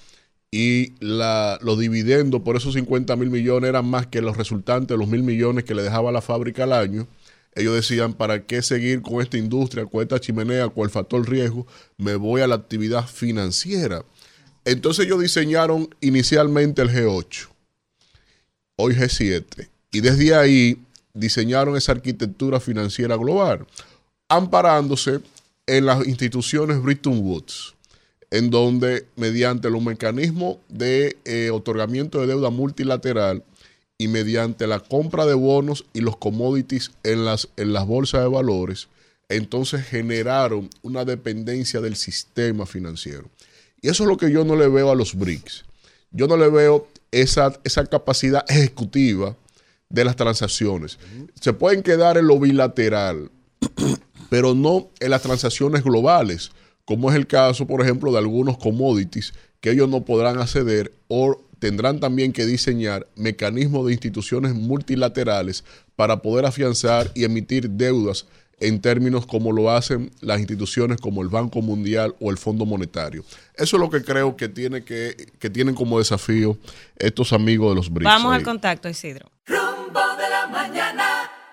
y 0.51 0.93
los 0.99 1.79
dividendos 1.79 2.41
por 2.41 2.55
esos 2.55 2.73
50 2.73 3.15
mil 3.15 3.29
millones 3.29 3.69
eran 3.69 3.85
más 3.85 4.07
que 4.07 4.21
los 4.21 4.37
resultantes 4.37 4.97
los 4.97 5.07
mil 5.07 5.23
millones 5.23 5.65
que 5.65 5.75
le 5.75 5.83
dejaba 5.83 6.11
la 6.11 6.21
fábrica 6.21 6.63
al 6.63 6.73
año, 6.73 7.07
ellos 7.57 7.73
decían, 7.73 8.13
¿para 8.13 8.45
qué 8.45 8.61
seguir 8.61 9.01
con 9.01 9.19
esta 9.19 9.37
industria, 9.37 9.87
con 9.87 10.03
esta 10.03 10.19
chimenea, 10.19 10.69
con 10.69 10.83
el 10.83 10.91
factor 10.91 11.27
riesgo? 11.27 11.65
Me 11.97 12.15
voy 12.15 12.41
a 12.41 12.47
la 12.47 12.53
actividad 12.53 13.07
financiera. 13.07 14.05
Entonces 14.63 15.05
ellos 15.07 15.21
diseñaron 15.21 15.89
inicialmente 15.99 16.83
el 16.83 16.89
G8, 16.89 17.47
hoy 18.75 18.93
G7, 18.93 19.69
y 19.91 20.01
desde 20.01 20.35
ahí 20.35 20.79
diseñaron 21.13 21.75
esa 21.75 21.93
arquitectura 21.93 22.59
financiera 22.59 23.15
global, 23.15 23.65
amparándose 24.29 25.21
en 25.67 25.85
las 25.85 26.07
instituciones 26.07 26.81
Bretton 26.81 27.19
Woods, 27.19 27.75
en 28.31 28.49
donde 28.49 29.05
mediante 29.15 29.69
los 29.69 29.83
mecanismos 29.83 30.57
de 30.69 31.17
eh, 31.25 31.49
otorgamiento 31.51 32.19
de 32.19 32.27
deuda 32.27 32.49
multilateral 32.49 33.43
y 33.97 34.07
mediante 34.07 34.67
la 34.67 34.79
compra 34.79 35.25
de 35.25 35.33
bonos 35.33 35.85
y 35.93 36.01
los 36.01 36.17
commodities 36.17 36.91
en 37.03 37.25
las, 37.25 37.49
en 37.57 37.73
las 37.73 37.85
bolsas 37.85 38.21
de 38.21 38.27
valores, 38.27 38.87
entonces 39.29 39.85
generaron 39.85 40.69
una 40.81 41.03
dependencia 41.03 41.81
del 41.81 41.95
sistema 41.95 42.65
financiero. 42.65 43.29
Y 43.81 43.89
eso 43.89 44.03
es 44.03 44.09
lo 44.09 44.17
que 44.17 44.31
yo 44.31 44.45
no 44.45 44.55
le 44.55 44.67
veo 44.67 44.91
a 44.91 44.95
los 44.95 45.15
BRICS. 45.15 45.65
Yo 46.11 46.27
no 46.27 46.37
le 46.37 46.49
veo 46.49 46.87
esa, 47.11 47.59
esa 47.63 47.85
capacidad 47.85 48.45
ejecutiva 48.49 49.35
de 49.89 50.05
las 50.05 50.15
transacciones. 50.15 50.97
Se 51.39 51.53
pueden 51.53 51.83
quedar 51.83 52.17
en 52.17 52.27
lo 52.27 52.39
bilateral, 52.39 53.31
pero 54.29 54.53
no 54.55 54.87
en 54.99 55.11
las 55.11 55.21
transacciones 55.21 55.83
globales, 55.83 56.51
como 56.85 57.09
es 57.09 57.15
el 57.15 57.27
caso, 57.27 57.67
por 57.67 57.81
ejemplo, 57.81 58.11
de 58.11 58.19
algunos 58.19 58.57
commodities 58.57 59.33
que 59.59 59.71
ellos 59.71 59.89
no 59.89 60.05
podrán 60.05 60.39
acceder 60.39 60.93
o 61.07 61.41
tendrán 61.59 61.99
también 61.99 62.31
que 62.31 62.45
diseñar 62.45 63.07
mecanismos 63.15 63.85
de 63.85 63.93
instituciones 63.93 64.53
multilaterales 64.53 65.63
para 65.95 66.21
poder 66.21 66.45
afianzar 66.45 67.11
y 67.15 67.23
emitir 67.23 67.69
deudas 67.71 68.27
en 68.59 68.81
términos 68.81 69.25
como 69.25 69.51
lo 69.51 69.71
hacen 69.71 70.11
las 70.21 70.39
instituciones 70.39 70.99
como 70.99 71.21
el 71.21 71.29
Banco 71.29 71.61
Mundial 71.61 72.15
o 72.19 72.31
el 72.31 72.37
Fondo 72.37 72.65
Monetario. 72.65 73.23
Eso 73.55 73.77
es 73.77 73.81
lo 73.81 73.89
que 73.89 74.03
creo 74.03 74.35
que, 74.35 74.49
tiene 74.49 74.83
que, 74.83 75.31
que 75.39 75.49
tienen 75.49 75.75
como 75.75 75.99
desafío 75.99 76.57
estos 76.97 77.33
amigos 77.33 77.71
de 77.71 77.75
los 77.75 77.91
BRICS. 77.91 78.05
Vamos 78.05 78.33
al 78.33 78.43
contacto, 78.43 78.89
Isidro. 78.89 79.29
Rumbo 79.45 79.99
de 80.17 80.29
la 80.29 80.47
mañana. 80.47 81.06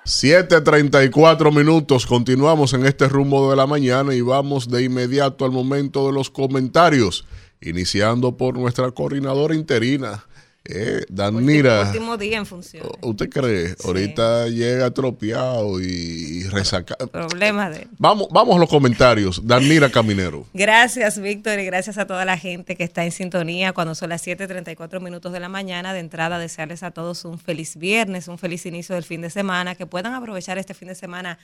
7.34 0.06 1.50
minutos, 1.50 2.04
continuamos 2.04 2.74
en 2.74 2.84
este 2.84 3.08
rumbo 3.08 3.48
de 3.48 3.56
la 3.56 3.66
mañana 3.66 4.14
y 4.14 4.20
vamos 4.20 4.68
de 4.68 4.82
inmediato 4.82 5.46
al 5.46 5.50
momento 5.50 6.06
de 6.06 6.12
los 6.12 6.28
comentarios, 6.28 7.24
iniciando 7.62 8.36
por 8.36 8.58
nuestra 8.58 8.90
coordinadora 8.90 9.54
interina, 9.54 10.26
eh, 10.66 11.04
Danira. 11.08 11.82
Último 11.82 12.16
día 12.16 12.38
en 12.38 12.46
función. 12.46 12.86
¿Usted 13.02 13.28
cree? 13.28 13.74
Ahorita 13.84 14.48
llega 14.48 14.86
atropiado 14.86 15.80
y, 15.80 16.44
resacado. 16.44 17.06
Problema 17.08 17.68
de 17.68 17.86
Vamos, 17.98 18.28
vamos 18.30 18.56
a 18.56 18.58
los 18.60 18.68
comentarios. 18.68 19.46
Danira 19.46 19.90
Caminero. 19.90 20.46
Gracias, 20.54 21.20
Víctor, 21.20 21.58
y 21.58 21.66
gracias 21.66 21.98
a 21.98 22.06
toda 22.06 22.24
la 22.24 22.38
gente 22.38 22.76
que 22.76 22.84
está 22.84 23.04
en 23.04 23.12
sintonía 23.12 23.72
cuando 23.72 23.94
son 23.94 24.08
las 24.08 24.26
7:34 24.26 25.00
minutos 25.00 25.32
de 25.32 25.40
la 25.40 25.50
mañana. 25.50 25.92
De 25.92 26.00
entrada, 26.00 26.38
desearles 26.38 26.82
a 26.82 26.92
todos 26.92 27.24
un 27.26 27.38
feliz 27.38 27.76
viernes, 27.76 28.28
un 28.28 28.38
feliz 28.38 28.64
inicio 28.64 28.94
del 28.94 29.04
fin 29.04 29.20
de 29.20 29.30
semana, 29.30 29.74
que 29.74 29.86
puedan 29.86 30.14
aprovechar 30.14 30.56
este 30.56 30.72
fin 30.72 30.88
de 30.88 30.94
semana 30.94 31.38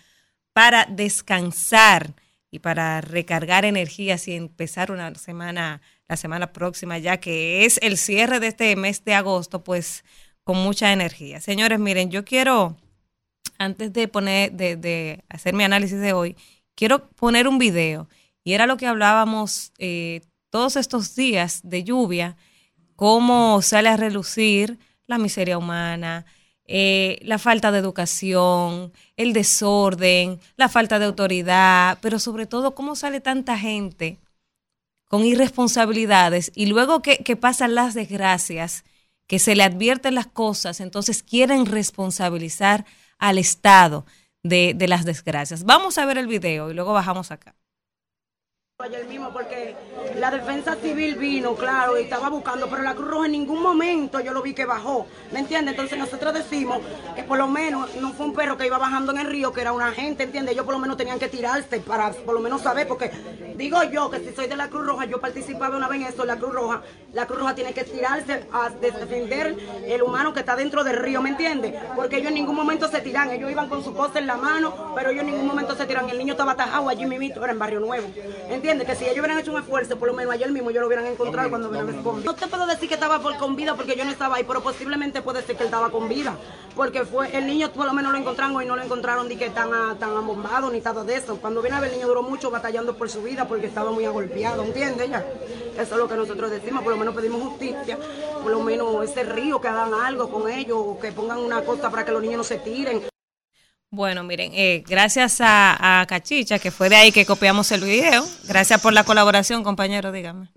para 0.53 0.87
descansar 0.87 2.15
y 2.51 2.61
para 2.61 3.01
recargar 3.01 3.65
energías 3.65 4.27
y 4.29 4.35
empezar 4.35 4.91
una 4.91 5.15
semana 5.15 5.81
la 6.11 6.17
semana 6.17 6.53
próxima, 6.53 6.99
ya 6.99 7.19
que 7.19 7.65
es 7.65 7.79
el 7.83 7.97
cierre 7.97 8.41
de 8.41 8.49
este 8.49 8.75
mes 8.75 9.05
de 9.05 9.15
agosto, 9.15 9.63
pues 9.63 10.05
con 10.43 10.57
mucha 10.57 10.93
energía. 10.93 11.41
Señores, 11.41 11.79
miren, 11.79 12.11
yo 12.11 12.25
quiero, 12.25 12.77
antes 13.59 13.93
de 13.93 14.09
poner, 14.09 14.51
de, 14.51 14.75
de 14.75 15.23
hacer 15.29 15.55
mi 15.55 15.63
análisis 15.63 16.01
de 16.01 16.13
hoy, 16.13 16.37
quiero 16.75 17.09
poner 17.11 17.47
un 17.47 17.59
video. 17.59 18.09
Y 18.43 18.55
era 18.55 18.67
lo 18.67 18.77
que 18.77 18.89
hablábamos 18.89 19.73
eh, 19.79 20.23
todos 20.51 20.75
estos 20.75 21.15
días 21.15 21.61
de 21.63 21.85
lluvia, 21.85 22.37
cómo 22.97 23.63
sale 23.63 23.89
a 23.89 23.97
relucir 23.97 24.81
la 25.07 25.17
miseria 25.17 25.59
humana, 25.59 26.27
eh, 26.65 27.21
la 27.23 27.39
falta 27.39 27.71
de 27.71 27.79
educación, 27.79 28.93
el 29.17 29.33
desorden, 29.33 30.41
la 30.57 30.69
falta 30.69 30.99
de 30.99 31.05
autoridad, 31.05 31.99
pero 32.03 32.19
sobre 32.19 32.47
todo 32.47 32.75
cómo 32.75 32.97
sale 32.97 33.21
tanta 33.21 33.57
gente 33.57 34.19
con 35.11 35.25
irresponsabilidades 35.25 36.53
y 36.55 36.67
luego 36.67 37.03
que, 37.03 37.37
pasan 37.37 37.75
las 37.75 37.95
desgracias, 37.95 38.85
que 39.27 39.41
se 39.41 39.57
le 39.57 39.65
advierten 39.65 40.15
las 40.15 40.29
cosas, 40.29 40.79
entonces 40.79 41.25
quieren 41.25 41.67
responsabilizar 41.67 42.87
al 43.19 43.37
Estado 43.37 44.07
de, 44.45 44.73
de 44.73 44.87
las 44.87 45.05
desgracias. 45.05 45.65
Vamos 45.65 45.99
a 45.99 46.07
ver 46.07 46.17
el 46.17 46.29
video 46.29 46.71
y 46.71 46.75
luego 46.75 46.93
bajamos 46.93 47.33
acá 47.33 47.57
ayer 48.83 49.05
mismo 49.07 49.31
porque 49.31 49.75
la 50.17 50.31
defensa 50.31 50.77
civil 50.77 51.17
vino, 51.17 51.55
claro, 51.55 51.99
y 51.99 52.05
estaba 52.05 52.29
buscando, 52.29 52.69
pero 52.69 52.83
la 52.83 52.95
Cruz 52.95 53.09
Roja 53.09 53.27
en 53.27 53.33
ningún 53.33 53.63
momento 53.63 54.21
yo 54.21 54.33
lo 54.33 54.43
vi 54.43 54.55
que 54.55 54.65
bajó, 54.65 55.07
¿me 55.33 55.41
entiendes? 55.41 55.73
Entonces 55.73 55.99
nosotros 55.99 56.33
decimos 56.33 56.79
que 57.15 57.23
por 57.23 57.39
lo 57.39 57.47
menos 57.47 57.95
no 57.97 58.13
fue 58.13 58.27
un 58.27 58.33
perro 58.33 58.57
que 58.57 58.67
iba 58.67 58.79
bajando 58.79 59.13
en 59.13 59.19
el 59.19 59.27
río, 59.27 59.53
que 59.53 59.61
era 59.61 59.73
una 59.73 59.93
gente, 59.93 60.23
¿entiendes? 60.23 60.55
Ellos 60.55 60.65
por 60.65 60.75
lo 60.75 60.81
menos 60.81 60.97
tenían 60.97 61.19
que 61.19 61.29
tirarse 61.29 61.81
para 61.81 62.11
por 62.11 62.35
lo 62.35 62.41
menos 62.41 62.63
saber, 62.63 62.89
porque 62.89 63.11
digo 63.57 63.83
yo 63.85 64.11
que 64.11 64.21
si 64.21 64.35
soy 64.35 64.47
de 64.47 64.57
la 64.57 64.69
Cruz 64.69 64.87
Roja, 64.87 65.05
yo 65.05 65.21
participaba 65.21 65.77
una 65.77 65.89
vez 65.89 66.01
en 66.01 66.07
eso, 66.07 66.25
la 66.25 66.37
Cruz 66.37 66.55
Roja, 66.55 66.83
la 67.13 67.27
Cruz 67.27 67.41
Roja 67.41 67.55
tiene 67.55 67.75
que 67.75 67.85
tirarse 67.85 68.47
a 68.53 68.71
defender 68.71 69.57
el 69.87 70.03
humano 70.03 70.33
que 70.33 70.41
está 70.41 70.57
dentro 70.57 70.85
del 70.85 70.97
río, 70.97 71.21
¿me 71.21 71.31
entiendes? 71.31 71.75
Porque 71.95 72.17
ellos 72.17 72.29
en 72.29 72.35
ningún 72.35 72.57
momento 72.57 72.89
se 72.89 73.01
tiran, 73.01 73.31
ellos 73.31 73.51
iban 73.51 73.69
con 73.69 73.85
su 73.85 73.93
cosa 73.95 74.19
en 74.19 74.27
la 74.27 74.37
mano, 74.37 74.95
pero 74.95 75.11
ellos 75.11 75.23
en 75.23 75.33
ningún 75.33 75.47
momento 75.47 75.77
se 75.77 75.85
tiran, 75.85 76.09
el 76.09 76.17
niño 76.17 76.33
estaba 76.33 76.53
atajado 76.53 76.89
allí 76.89 77.05
mismo, 77.05 77.21
era 77.43 77.53
en 77.53 77.59
Barrio 77.59 77.81
Nuevo, 77.81 78.09
¿entiendes? 78.49 78.70
Que 78.79 78.95
si 78.95 79.05
ellos 79.05 79.19
hubieran 79.19 79.39
hecho 79.39 79.51
un 79.51 79.59
esfuerzo, 79.59 79.97
por 79.99 80.09
lo 80.09 80.15
menos 80.15 80.33
ayer 80.33 80.51
mismo 80.53 80.71
yo 80.71 80.81
lo 80.81 80.87
hubieran 80.87 81.07
encontrado 81.07 81.51
cuando 81.51 81.69
hubieran 81.69 82.03
con 82.05 82.25
No 82.25 82.35
te 82.35 82.47
puedo 82.47 82.67
decir 82.67 82.89
que 82.89 82.95
estaba 82.95 83.19
por, 83.19 83.37
con 83.37 83.57
vida 83.57 83.75
porque 83.75 83.97
yo 83.97 84.05
no 84.05 84.13
estaba 84.13 84.37
ahí, 84.37 84.45
pero 84.45 84.63
posiblemente 84.63 85.23
puede 85.23 85.43
ser 85.43 85.57
que 85.57 85.65
él 85.65 85.67
estaba 85.67 85.91
con 85.91 86.09
vida. 86.09 86.37
Porque 86.77 87.05
fue 87.05 87.37
el 87.37 87.47
niño 87.47 87.71
por 87.73 87.87
lo 87.87 87.93
menos 87.93 88.13
lo 88.13 88.19
encontraron 88.19 88.63
y 88.63 88.67
no 88.67 88.77
lo 88.77 88.83
encontraron 88.83 89.29
ni 89.29 89.37
que 89.37 89.51
tan, 89.51 89.71
tan 89.99 90.17
abombado 90.17 90.71
ni 90.71 90.81
nada 90.81 91.03
de 91.03 91.17
eso. 91.17 91.37
Cuando 91.41 91.63
viene 91.63 91.77
a 91.77 91.81
ver 91.81 91.91
el 91.91 91.97
niño 91.97 92.07
duró 92.07 92.23
mucho 92.23 92.51
batallando 92.51 92.97
por 92.97 93.11
su 93.11 93.23
vida 93.23 93.49
porque 93.49 93.67
estaba 93.67 93.91
muy 93.91 94.05
agolpeado, 94.05 94.63
¿entiendes 94.63 95.11
ya? 95.11 95.25
Eso 95.75 95.95
es 95.95 95.99
lo 95.99 96.09
que 96.09 96.15
nosotros 96.15 96.51
decimos, 96.51 96.83
por 96.85 96.93
lo 96.93 96.99
menos 96.99 97.15
pedimos 97.15 97.43
justicia, 97.43 97.99
por 98.41 98.53
lo 98.53 98.61
menos 98.61 99.03
ese 99.05 99.25
río 99.25 99.61
que 99.61 99.69
hagan 99.69 99.95
algo 99.95 100.31
con 100.31 100.49
ellos, 100.49 100.97
que 101.03 101.11
pongan 101.11 101.39
una 101.39 101.63
cosa 101.63 101.91
para 101.91 102.05
que 102.05 102.13
los 102.13 102.23
niños 102.23 102.39
no 102.39 102.45
se 102.45 102.59
tiren. 102.59 103.03
Bueno, 103.93 104.23
miren, 104.23 104.53
eh, 104.55 104.85
gracias 104.87 105.39
a, 105.41 106.05
Cachicha, 106.09 106.61
que 106.61 106.71
fue 106.71 106.89
de 106.89 106.95
ahí 106.95 107.11
que 107.11 107.27
copiamos 107.27 107.73
el 107.73 107.83
video. 107.83 108.25
Gracias 108.45 108.81
por 108.81 108.93
la 108.93 109.03
colaboración, 109.03 109.65
compañero, 109.65 110.13
dígame. 110.13 110.49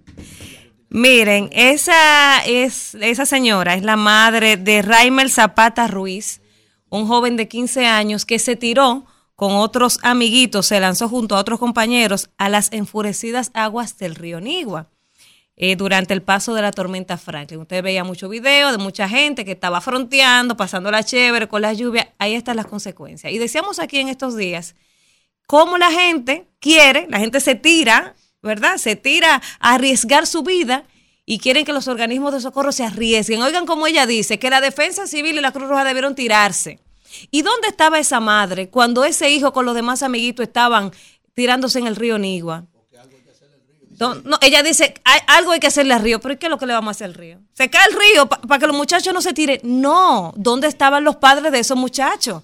Miren, 0.90 1.50
esa 1.52 2.46
es 2.46 2.94
esa 2.94 3.26
señora 3.26 3.74
es 3.74 3.82
la 3.82 3.96
madre 3.96 4.56
de 4.58 4.84
Raimel 4.84 5.32
Zapata 5.32 5.88
Ruiz, 5.88 6.42
un 6.90 7.08
joven 7.08 7.36
de 7.36 7.48
15 7.48 7.88
años 7.88 8.26
que 8.26 8.38
se 8.38 8.56
tiró 8.56 9.08
con 9.36 9.56
otros 9.56 9.98
amiguitos, 10.04 10.68
se 10.68 10.80
lanzó 10.80 11.10
junto 11.10 11.36
a 11.36 11.40
otros 11.40 11.58
compañeros 11.58 12.30
a 12.38 12.50
las 12.50 12.72
enfurecidas 12.72 13.50
aguas 13.56 13.98
del 13.98 14.14
río 14.14 14.42
Nigua. 14.42 14.90
Eh, 15.56 15.76
durante 15.76 16.16
el 16.16 16.24
paso 16.24 16.56
de 16.56 16.64
la 16.64 16.72
tormenta 16.72 17.18
Franklin. 17.18 17.62
Usted 17.62 17.84
veía 17.84 18.04
mucho 18.04 18.28
video 18.28 18.72
de 18.72 18.80
mucha 18.80 19.08
gente 19.08 19.46
que 19.46 19.52
estaba 19.52 19.82
fronteando, 19.82 20.58
pasando 20.58 20.90
la 20.90 21.04
chévere 21.04 21.48
con 21.48 21.62
la 21.62 21.74
lluvia. 21.74 22.12
Ahí 22.18 22.34
están 22.34 22.56
las 22.56 22.66
consecuencias. 22.66 23.32
Y 23.32 23.38
decíamos 23.38 23.78
aquí 23.78 24.00
en 24.00 24.10
estos 24.10 24.36
días 24.36 24.76
cómo 25.46 25.78
la 25.78 25.92
gente 25.92 26.48
quiere, 26.60 27.06
la 27.08 27.20
gente 27.20 27.40
se 27.40 27.54
tira, 27.54 28.16
¿verdad? 28.42 28.78
Se 28.78 28.96
tira 28.96 29.42
a 29.60 29.74
arriesgar 29.76 30.26
su 30.26 30.42
vida 30.42 30.86
y 31.26 31.38
quieren 31.38 31.66
que 31.66 31.74
los 31.74 31.88
organismos 31.88 32.34
de 32.34 32.42
socorro 32.42 32.72
se 32.72 32.84
arriesguen. 32.84 33.44
Oigan 33.44 33.68
como 33.68 33.86
ella 33.86 34.08
dice, 34.08 34.40
que 34.40 34.50
la 34.50 34.60
defensa 34.60 35.06
civil 35.06 35.38
y 35.38 35.42
la 35.42 35.52
Cruz 35.52 35.70
Roja 35.70 35.84
debieron 35.84 36.16
tirarse. 36.16 36.80
¿Y 37.30 37.44
dónde 37.44 37.68
estaba 37.68 38.00
esa 38.00 38.20
madre 38.20 38.70
cuando 38.70 39.06
ese 39.06 39.30
hijo 39.30 39.54
con 39.54 39.66
los 39.66 39.76
demás 39.76 40.02
amiguitos 40.02 40.48
estaban 40.48 40.92
tirándose 41.36 41.78
en 41.78 41.86
el 41.86 41.96
río 41.96 42.18
Nigua? 42.18 42.66
Ella 44.42 44.64
dice, 44.64 44.94
hay, 45.04 45.20
algo 45.28 45.52
hay 45.52 45.60
que 45.60 45.68
hacerle 45.68 45.94
al 45.94 46.02
río, 46.02 46.20
pero 46.20 46.38
¿qué 46.38 46.48
es 46.48 46.50
lo 46.50 46.58
que 46.58 46.66
le 46.66 46.74
vamos 46.74 46.90
a 46.90 46.92
hacer 46.92 47.06
al 47.06 47.14
río? 47.14 47.40
¿Se 47.54 47.70
cae 47.70 47.86
el 47.90 47.98
río 47.98 48.28
para 48.28 48.60
que 48.60 48.68
los 48.68 48.76
muchachos 48.76 49.14
no 49.14 49.22
se 49.22 49.34
tiren? 49.34 49.60
No, 49.64 50.34
¿dónde 50.36 50.68
estaban 50.68 51.04
los 51.04 51.18
padres 51.18 51.52
de 51.52 51.60
esos 51.60 51.78
muchachos? 51.78 52.44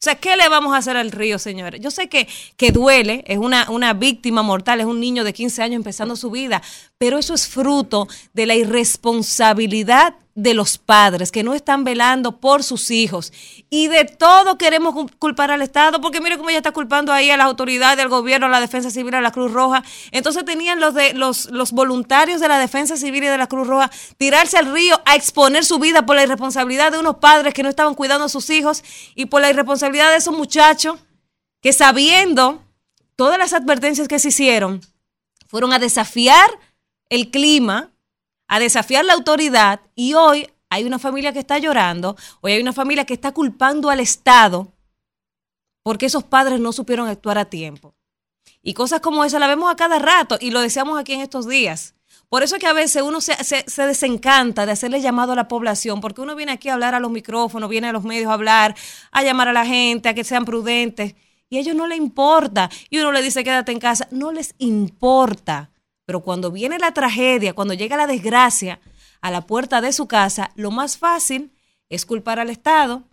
O 0.00 0.02
sea, 0.02 0.14
¿qué 0.14 0.34
le 0.34 0.48
vamos 0.48 0.72
a 0.72 0.78
hacer 0.78 0.96
al 0.96 1.12
río, 1.12 1.38
señores? 1.38 1.78
Yo 1.82 1.90
sé 1.90 2.08
que, 2.08 2.26
que 2.56 2.72
duele, 2.72 3.22
es 3.26 3.36
una, 3.36 3.70
una 3.70 3.92
víctima 3.92 4.42
mortal, 4.42 4.80
es 4.80 4.86
un 4.86 4.98
niño 4.98 5.24
de 5.24 5.34
15 5.34 5.62
años 5.62 5.76
empezando 5.76 6.16
su 6.16 6.30
vida, 6.30 6.62
pero 7.00 7.16
eso 7.16 7.32
es 7.32 7.48
fruto 7.48 8.08
de 8.34 8.44
la 8.44 8.54
irresponsabilidad 8.54 10.16
de 10.34 10.52
los 10.52 10.76
padres 10.76 11.32
que 11.32 11.42
no 11.42 11.54
están 11.54 11.82
velando 11.82 12.40
por 12.40 12.62
sus 12.62 12.90
hijos. 12.90 13.32
Y 13.70 13.88
de 13.88 14.04
todo 14.04 14.58
queremos 14.58 15.10
culpar 15.18 15.50
al 15.50 15.62
Estado, 15.62 16.02
porque 16.02 16.20
mire 16.20 16.36
cómo 16.36 16.50
ella 16.50 16.58
está 16.58 16.72
culpando 16.72 17.10
ahí 17.10 17.30
a 17.30 17.38
las 17.38 17.46
autoridades, 17.46 18.04
al 18.04 18.10
gobierno, 18.10 18.48
a 18.48 18.50
la 18.50 18.60
Defensa 18.60 18.90
Civil, 18.90 19.14
a 19.14 19.22
la 19.22 19.32
Cruz 19.32 19.50
Roja. 19.50 19.82
Entonces 20.10 20.44
tenían 20.44 20.78
los, 20.78 20.92
de, 20.92 21.14
los, 21.14 21.46
los 21.46 21.72
voluntarios 21.72 22.38
de 22.38 22.48
la 22.48 22.58
Defensa 22.58 22.98
Civil 22.98 23.24
y 23.24 23.28
de 23.28 23.38
la 23.38 23.46
Cruz 23.46 23.66
Roja 23.66 23.90
tirarse 24.18 24.58
al 24.58 24.70
río 24.70 25.00
a 25.06 25.16
exponer 25.16 25.64
su 25.64 25.78
vida 25.78 26.04
por 26.04 26.16
la 26.16 26.24
irresponsabilidad 26.24 26.92
de 26.92 26.98
unos 26.98 27.16
padres 27.16 27.54
que 27.54 27.62
no 27.62 27.70
estaban 27.70 27.94
cuidando 27.94 28.26
a 28.26 28.28
sus 28.28 28.50
hijos 28.50 28.84
y 29.14 29.24
por 29.24 29.40
la 29.40 29.48
irresponsabilidad 29.48 30.10
de 30.10 30.18
esos 30.18 30.36
muchachos 30.36 30.98
que 31.62 31.72
sabiendo 31.72 32.62
todas 33.16 33.38
las 33.38 33.54
advertencias 33.54 34.06
que 34.06 34.18
se 34.18 34.28
hicieron, 34.28 34.82
fueron 35.48 35.72
a 35.72 35.78
desafiar 35.78 36.50
el 37.10 37.30
clima, 37.30 37.90
a 38.48 38.58
desafiar 38.58 39.04
la 39.04 39.12
autoridad 39.12 39.80
y 39.94 40.14
hoy 40.14 40.48
hay 40.70 40.84
una 40.84 40.98
familia 40.98 41.32
que 41.32 41.38
está 41.40 41.58
llorando, 41.58 42.16
hoy 42.40 42.52
hay 42.52 42.62
una 42.62 42.72
familia 42.72 43.04
que 43.04 43.14
está 43.14 43.32
culpando 43.32 43.90
al 43.90 44.00
Estado 44.00 44.72
porque 45.82 46.06
esos 46.06 46.24
padres 46.24 46.60
no 46.60 46.72
supieron 46.72 47.08
actuar 47.08 47.38
a 47.38 47.44
tiempo. 47.44 47.94
Y 48.62 48.74
cosas 48.74 49.00
como 49.00 49.24
esa 49.24 49.38
la 49.38 49.46
vemos 49.46 49.70
a 49.70 49.76
cada 49.76 49.98
rato 49.98 50.36
y 50.40 50.50
lo 50.50 50.60
deseamos 50.60 50.98
aquí 50.98 51.12
en 51.12 51.20
estos 51.20 51.48
días. 51.48 51.94
Por 52.28 52.42
eso 52.42 52.56
es 52.56 52.60
que 52.60 52.66
a 52.66 52.72
veces 52.72 53.02
uno 53.02 53.20
se, 53.20 53.34
se, 53.42 53.64
se, 53.66 53.86
desencanta 53.86 54.66
de 54.66 54.72
hacerle 54.72 55.00
llamado 55.00 55.32
a 55.32 55.36
la 55.36 55.48
población, 55.48 56.00
porque 56.00 56.20
uno 56.20 56.36
viene 56.36 56.52
aquí 56.52 56.68
a 56.68 56.74
hablar 56.74 56.94
a 56.94 57.00
los 57.00 57.10
micrófonos, 57.10 57.68
viene 57.68 57.88
a 57.88 57.92
los 57.92 58.04
medios 58.04 58.30
a 58.30 58.34
hablar, 58.34 58.76
a 59.10 59.22
llamar 59.22 59.48
a 59.48 59.52
la 59.52 59.66
gente, 59.66 60.08
a 60.08 60.14
que 60.14 60.22
sean 60.22 60.44
prudentes, 60.44 61.14
y 61.48 61.56
a 61.56 61.60
ellos 61.60 61.74
no 61.74 61.88
les 61.88 61.98
importa. 61.98 62.70
Y 62.88 62.98
uno 62.98 63.10
le 63.10 63.22
dice 63.22 63.42
quédate 63.42 63.72
en 63.72 63.80
casa, 63.80 64.06
no 64.12 64.30
les 64.30 64.54
importa. 64.58 65.70
Pero 66.10 66.22
cuando 66.22 66.50
viene 66.50 66.80
la 66.80 66.92
tragedia, 66.92 67.52
cuando 67.52 67.72
llega 67.72 67.96
la 67.96 68.08
desgracia 68.08 68.80
a 69.20 69.30
la 69.30 69.46
puerta 69.46 69.80
de 69.80 69.92
su 69.92 70.08
casa, 70.08 70.50
lo 70.56 70.72
más 70.72 70.98
fácil 70.98 71.52
es 71.88 72.04
culpar 72.04 72.40
al 72.40 72.50
Estado, 72.50 73.04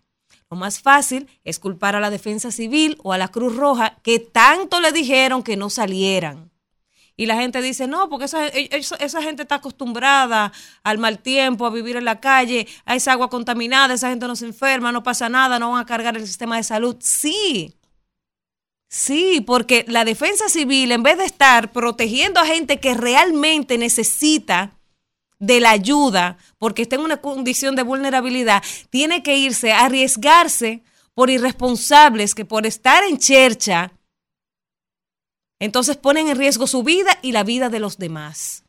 lo 0.49 0.57
más 0.57 0.79
fácil 0.81 1.29
es 1.43 1.59
culpar 1.59 1.95
a 1.95 1.99
la 1.99 2.09
Defensa 2.09 2.49
Civil 2.49 2.97
o 3.03 3.13
a 3.13 3.19
la 3.19 3.27
Cruz 3.27 3.55
Roja, 3.55 3.99
que 4.01 4.17
tanto 4.17 4.81
le 4.81 4.91
dijeron 4.91 5.43
que 5.43 5.55
no 5.55 5.69
salieran. 5.69 6.49
Y 7.15 7.27
la 7.27 7.35
gente 7.35 7.61
dice, 7.61 7.85
no, 7.85 8.09
porque 8.09 8.25
esa, 8.25 8.47
esa, 8.47 8.95
esa, 8.95 9.21
gente 9.21 9.43
está 9.43 9.55
acostumbrada 9.55 10.51
al 10.81 10.97
mal 10.97 11.19
tiempo, 11.19 11.67
a 11.67 11.69
vivir 11.69 11.97
en 11.97 12.05
la 12.05 12.19
calle, 12.19 12.67
a 12.83 12.95
esa 12.95 13.11
agua 13.11 13.29
contaminada, 13.29 13.93
esa 13.93 14.09
gente 14.09 14.25
no 14.27 14.35
se 14.35 14.47
enferma, 14.47 14.91
no 14.91 15.03
pasa 15.03 15.29
nada, 15.29 15.59
no 15.59 15.69
van 15.69 15.83
a 15.83 15.85
cargar 15.85 16.17
el 16.17 16.25
sistema 16.25 16.57
de 16.57 16.63
salud. 16.63 16.95
Sí, 16.99 17.76
Sí, 18.89 19.41
porque 19.41 19.85
la 19.87 20.05
defensa 20.05 20.47
civil, 20.47 20.91
en 20.91 21.03
vez 21.03 21.17
de 21.17 21.25
estar 21.25 21.71
protegiendo 21.71 22.39
a 22.39 22.45
gente 22.45 22.79
que 22.79 22.93
realmente 22.93 23.77
necesita 23.77 24.77
de 25.39 25.59
la 25.59 25.71
ayuda, 25.71 26.37
porque 26.57 26.83
está 26.83 26.95
en 26.95 27.01
una 27.01 27.17
condición 27.17 27.75
de 27.75 27.83
vulnerabilidad, 27.83 28.63
tiene 28.89 29.23
que 29.23 29.37
irse 29.37 29.71
a 29.71 29.85
arriesgarse 29.85 30.83
por 31.13 31.29
irresponsables 31.29 32.33
que 32.33 32.45
por 32.45 32.65
estar 32.65 33.03
en 33.03 33.17
chercha, 33.17 33.91
entonces 35.59 35.97
ponen 35.97 36.27
en 36.27 36.37
riesgo 36.37 36.67
su 36.67 36.83
vida 36.83 37.17
y 37.21 37.31
la 37.31 37.43
vida 37.43 37.69
de 37.69 37.79
los 37.79 37.97
demás. 37.97 38.63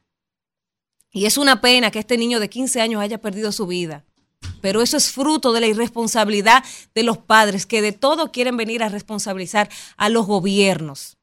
Y 1.10 1.26
es 1.26 1.38
una 1.38 1.60
pena 1.60 1.90
que 1.90 1.98
este 1.98 2.18
niño 2.18 2.40
de 2.40 2.50
15 2.50 2.80
años 2.80 3.00
haya 3.00 3.18
perdido 3.18 3.52
su 3.52 3.66
vida. 3.66 4.04
Pero 4.60 4.82
eso 4.82 4.96
es 4.96 5.12
fruto 5.12 5.52
de 5.52 5.60
la 5.60 5.66
irresponsabilidad 5.66 6.64
de 6.94 7.02
los 7.02 7.18
padres 7.18 7.66
que 7.66 7.82
de 7.82 7.92
todo 7.92 8.32
quieren 8.32 8.56
venir 8.56 8.82
a 8.82 8.88
responsabilizar 8.88 9.68
a 9.96 10.08
los 10.08 10.26
gobiernos. 10.26 11.16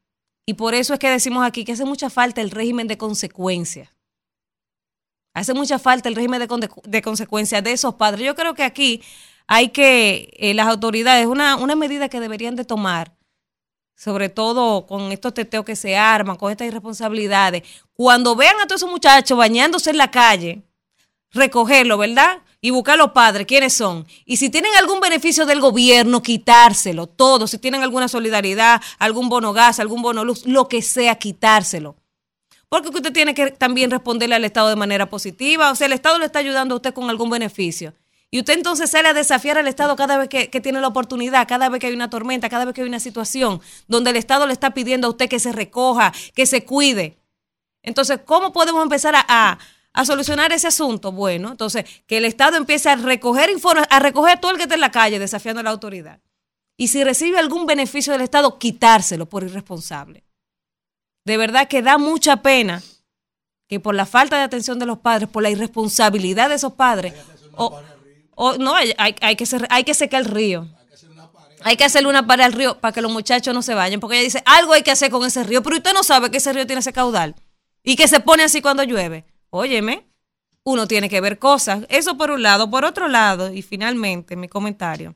Y 0.46 0.54
por 0.54 0.74
eso 0.76 0.94
es 0.94 1.00
que 1.00 1.10
decimos 1.10 1.46
aquí 1.46 1.66
que 1.66 1.74
hace 1.74 1.86
mucha 1.86 2.10
falta 2.10 2.42
el 2.42 2.52
régimen 2.52 2.88
de 2.88 2.98
consecuencias. 2.98 3.90
Hace 5.34 5.54
mucha 5.54 5.80
falta 5.80 6.08
el 6.08 6.16
régimen 6.16 6.40
de, 6.40 6.70
de 6.84 7.02
consecuencias 7.02 7.64
de 7.64 7.74
esos 7.74 7.96
padres. 7.96 8.26
Yo 8.26 8.36
creo 8.36 8.54
que 8.54 8.64
aquí 8.64 9.02
hay 9.48 9.70
que, 9.70 10.30
eh, 10.38 10.54
las 10.54 10.68
autoridades, 10.68 11.28
una, 11.28 11.56
una 11.58 11.76
medida 11.76 12.10
que 12.10 12.20
deberían 12.20 12.56
de 12.56 12.66
tomar, 12.66 13.16
sobre 13.96 14.30
todo 14.30 14.86
con 14.88 15.12
estos 15.12 15.34
teteos 15.34 15.66
que 15.66 15.76
se 15.76 15.98
arman, 15.98 16.36
con 16.38 16.52
estas 16.52 16.68
irresponsabilidades, 16.68 17.64
cuando 17.94 18.36
vean 18.36 18.60
a 18.60 18.68
todos 18.68 18.82
esos 18.82 18.92
muchachos 18.92 19.38
bañándose 19.38 19.92
en 19.92 19.98
la 19.98 20.12
calle, 20.12 20.64
recogerlo, 21.32 21.98
¿verdad? 21.98 22.42
Y 22.66 22.72
buscar 22.72 22.96
a 22.96 22.98
los 22.98 23.12
padres 23.12 23.46
quiénes 23.46 23.74
son. 23.74 24.08
Y 24.26 24.38
si 24.38 24.50
tienen 24.50 24.74
algún 24.76 25.00
beneficio 25.00 25.46
del 25.46 25.60
gobierno, 25.60 26.24
quitárselo, 26.24 27.06
todo. 27.06 27.46
Si 27.46 27.60
tienen 27.60 27.84
alguna 27.84 28.08
solidaridad, 28.08 28.82
algún 28.98 29.30
bono 29.30 29.54
gas, 29.54 29.80
algún 29.80 30.02
bono 30.02 30.26
luz, 30.26 30.48
lo 30.48 30.68
que 30.68 30.82
sea, 30.82 31.14
quitárselo. 31.14 31.96
Porque 32.68 32.90
usted 32.90 33.14
tiene 33.14 33.36
que 33.36 33.52
también 33.52 33.92
responderle 33.92 34.34
al 34.34 34.46
Estado 34.46 34.70
de 34.70 34.78
manera 34.78 35.08
positiva. 35.12 35.70
O 35.70 35.76
sea, 35.76 35.86
el 35.86 35.94
Estado 35.94 36.18
le 36.18 36.26
está 36.26 36.40
ayudando 36.40 36.74
a 36.74 36.78
usted 36.78 36.92
con 36.92 37.08
algún 37.08 37.30
beneficio. 37.30 37.94
Y 38.32 38.40
usted 38.40 38.56
entonces 38.56 38.90
sale 38.90 39.10
a 39.10 39.14
desafiar 39.14 39.60
al 39.60 39.68
Estado 39.68 39.96
cada 39.96 40.18
vez 40.18 40.28
que, 40.28 40.48
tiene 40.60 40.82
la 40.82 40.88
oportunidad, 40.88 41.48
cada 41.48 41.70
vez 41.70 41.80
que 41.80 41.86
hay 41.86 41.94
una 41.94 42.10
tormenta, 42.10 42.50
cada 42.50 42.66
vez 42.66 42.74
que 42.74 42.82
hay 42.82 42.88
una 42.88 43.00
situación 43.00 43.62
donde 43.88 44.10
el 44.10 44.16
Estado 44.16 44.48
le 44.48 44.54
está 44.54 44.74
pidiendo 44.74 45.06
a 45.06 45.12
usted 45.12 45.30
que 45.30 45.40
se 45.40 45.52
recoja, 45.52 46.12
que 46.34 46.48
se 46.48 46.66
cuide. 46.66 47.20
Entonces, 47.84 48.22
¿cómo 48.26 48.52
podemos 48.52 48.82
empezar 48.82 49.14
a, 49.16 49.60
a 49.96 50.06
solucionar 50.06 50.52
ese 50.52 50.68
asunto? 50.68 51.12
Bueno, 51.12 51.52
entonces 51.52 51.86
que 52.06 52.18
el 52.18 52.26
Estado 52.26 52.58
empiece 52.58 52.90
a 52.90 52.96
recoger 52.96 53.50
informes, 53.50 53.86
a 53.90 54.00
recoger 54.00 54.40
todo 54.40 54.52
el 54.52 54.58
que 54.58 54.64
está 54.64 54.76
en 54.76 54.82
la 54.82 54.92
calle 54.92 55.18
desafiando 55.18 55.62
a 55.62 55.64
la 55.64 55.72
autoridad. 55.72 56.20
Y 56.78 56.90
si 56.90 57.04
recibe 57.04 57.40
algún 57.40 57.66
beneficio 57.66 58.14
del 58.14 58.22
Estado, 58.22 58.60
quitárselo 58.60 59.26
por 59.26 59.44
irresponsable. 59.44 60.24
De 61.24 61.38
verdad 61.38 61.68
que 61.68 61.82
da 61.82 61.98
mucha 61.98 62.42
pena 62.42 62.84
que 63.68 63.80
por 63.80 63.96
la 63.96 64.06
falta 64.06 64.38
de 64.38 64.44
atención 64.44 64.78
de 64.78 64.86
los 64.86 65.00
padres, 65.00 65.30
por 65.30 65.42
la 65.42 65.50
irresponsabilidad 65.50 66.50
de 66.50 66.56
esos 66.56 66.74
padres, 66.74 67.14
o, 67.54 67.82
o, 68.36 68.58
no, 68.58 68.76
hay, 68.76 68.94
hay, 68.98 69.16
hay, 69.22 69.36
que 69.36 69.46
ser, 69.46 69.66
hay 69.70 69.86
que 69.86 69.94
secar 69.94 70.22
el 70.22 70.28
río. 70.28 70.68
Hay 71.64 71.78
que 71.78 71.86
hacerle 71.86 72.10
una 72.10 72.28
pared 72.28 72.44
al 72.44 72.54
río 72.54 72.80
para 72.80 72.92
que 72.92 73.02
los 73.02 73.12
muchachos 73.12 73.54
no 73.54 73.64
se 73.64 73.74
vayan, 73.74 74.00
porque 74.00 74.18
ella 74.18 74.26
dice, 74.26 74.44
algo 74.46 74.74
hay 74.74 74.84
que 74.84 74.92
hacer 74.92 75.10
con 75.10 75.26
ese 75.26 75.44
río, 75.44 75.64
pero 75.64 75.78
usted 75.78 75.94
no 75.94 76.04
sabe 76.04 76.30
que 76.30 76.38
ese 76.38 76.54
río 76.54 76.68
tiene 76.68 76.82
ese 76.82 76.94
caudal 76.94 77.34
y 77.82 77.96
que 77.96 78.08
se 78.08 78.20
pone 78.20 78.44
así 78.44 78.62
cuando 78.62 78.84
llueve. 78.84 79.26
Óyeme, 79.56 80.06
uno 80.64 80.86
tiene 80.86 81.10
que 81.10 81.22
ver 81.22 81.40
cosas. 81.40 81.86
Eso 81.88 82.18
por 82.18 82.30
un 82.30 82.44
lado. 82.44 82.70
Por 82.70 82.84
otro 82.84 83.08
lado, 83.08 83.54
y 83.54 83.62
finalmente 83.62 84.36
mi 84.36 84.50
comentario, 84.50 85.16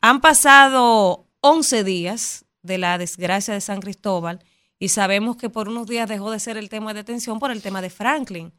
han 0.00 0.20
pasado 0.20 1.26
11 1.40 1.82
días 1.82 2.44
de 2.62 2.78
la 2.78 2.96
desgracia 2.96 3.52
de 3.52 3.60
San 3.60 3.80
Cristóbal 3.80 4.44
y 4.78 4.90
sabemos 4.90 5.36
que 5.36 5.50
por 5.50 5.68
unos 5.68 5.88
días 5.88 6.08
dejó 6.08 6.30
de 6.30 6.38
ser 6.38 6.58
el 6.58 6.68
tema 6.68 6.94
de 6.94 7.00
atención 7.00 7.40
por 7.40 7.50
el 7.50 7.60
tema 7.60 7.82
de 7.82 7.90
Franklin. 7.90 8.52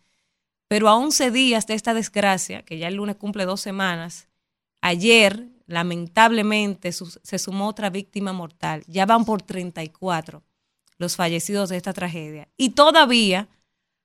Pero 0.68 0.90
a 0.90 0.96
11 0.96 1.32
días 1.32 1.68
de 1.68 1.76
esta 1.76 1.94
desgracia, 1.94 2.64
que 2.64 2.78
ya 2.78 2.90
el 2.90 2.96
lunes 2.96 3.16
cumple 3.16 3.46
dos 3.46 3.62
semanas, 3.62 4.28
ayer 4.82 5.48
lamentablemente 5.68 6.92
se 6.92 7.40
sumó 7.40 7.68
otra 7.68 7.90
víctima 7.90 8.34
mortal. 8.34 8.84
Ya 8.88 9.06
van 9.06 9.24
por 9.24 9.42
34 9.42 10.44
los 10.98 11.16
fallecidos 11.16 11.70
de 11.70 11.78
esta 11.78 11.94
tragedia. 11.94 12.50
Y 12.58 12.72
todavía 12.72 13.48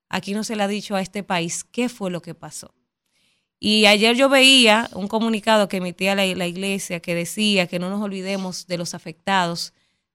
Aquí 0.09 0.35
no 0.35 0.45
se 0.45 0.57
le 0.57 0.63
ha 0.63 0.69
dicho 0.69 0.95
a 0.95 1.01
este 1.01 1.23
país 1.23 1.65
qué 1.65 1.89
fue 1.89 2.11
lo 2.11 2.23
que 2.23 2.35
pasó. 2.35 2.75
Y 3.59 3.87
ayer 3.87 4.17
yo 4.17 4.29
veía 4.29 4.89
un 4.95 5.09
comunicado 5.09 5.69
que 5.69 5.79
emitía 5.79 6.15
la, 6.15 6.27
la 6.27 6.47
iglesia 6.47 7.01
que 7.01 7.15
decía 7.15 7.67
que 7.67 7.79
no 7.79 7.91
nos 7.91 8.03
olvidemos 8.03 8.67
de 8.67 8.79
los 8.79 8.95
afectados 8.95 9.73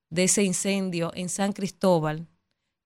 de 0.10 0.26
ese 0.26 0.44
incendio 0.44 1.12
en 1.16 1.30
San 1.30 1.54
Cristóbal. 1.54 2.28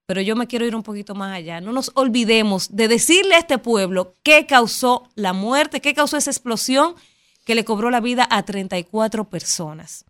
Pero 0.06 0.22
yo 0.22 0.36
me 0.36 0.48
quiero 0.48 0.66
ir 0.66 0.76
un 0.76 0.84
poquito 0.84 1.16
más 1.16 1.36
allá. 1.36 1.60
No 1.60 1.74
nos 1.74 1.92
olvidemos 1.96 2.76
de 2.76 2.88
decirle 2.88 3.36
a 3.36 3.40
este 3.40 3.58
pueblo 3.58 4.14
qué 4.24 4.46
causó 4.46 5.10
la 5.16 5.34
muerte, 5.34 5.82
qué 5.82 5.94
causó 5.94 6.16
esa 6.16 6.32
explosión 6.32 6.96
que 7.44 7.56
le 7.56 7.66
cobró 7.66 7.90
la 7.90 8.00
vida 8.00 8.28
a 8.30 8.44
34 8.44 9.30
personas. 9.30 10.06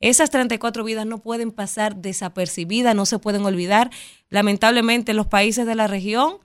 Esas 0.00 0.30
34 0.30 0.82
vidas 0.82 1.06
no 1.06 1.18
pueden 1.18 1.52
pasar 1.52 1.96
desapercibidas, 1.96 2.94
no 2.96 3.04
se 3.04 3.18
pueden 3.18 3.44
olvidar. 3.44 3.90
Lamentablemente 4.30 5.12
en 5.12 5.18
los 5.18 5.26
países 5.26 5.66
de 5.66 5.74
la 5.74 5.86
región, 5.86 6.38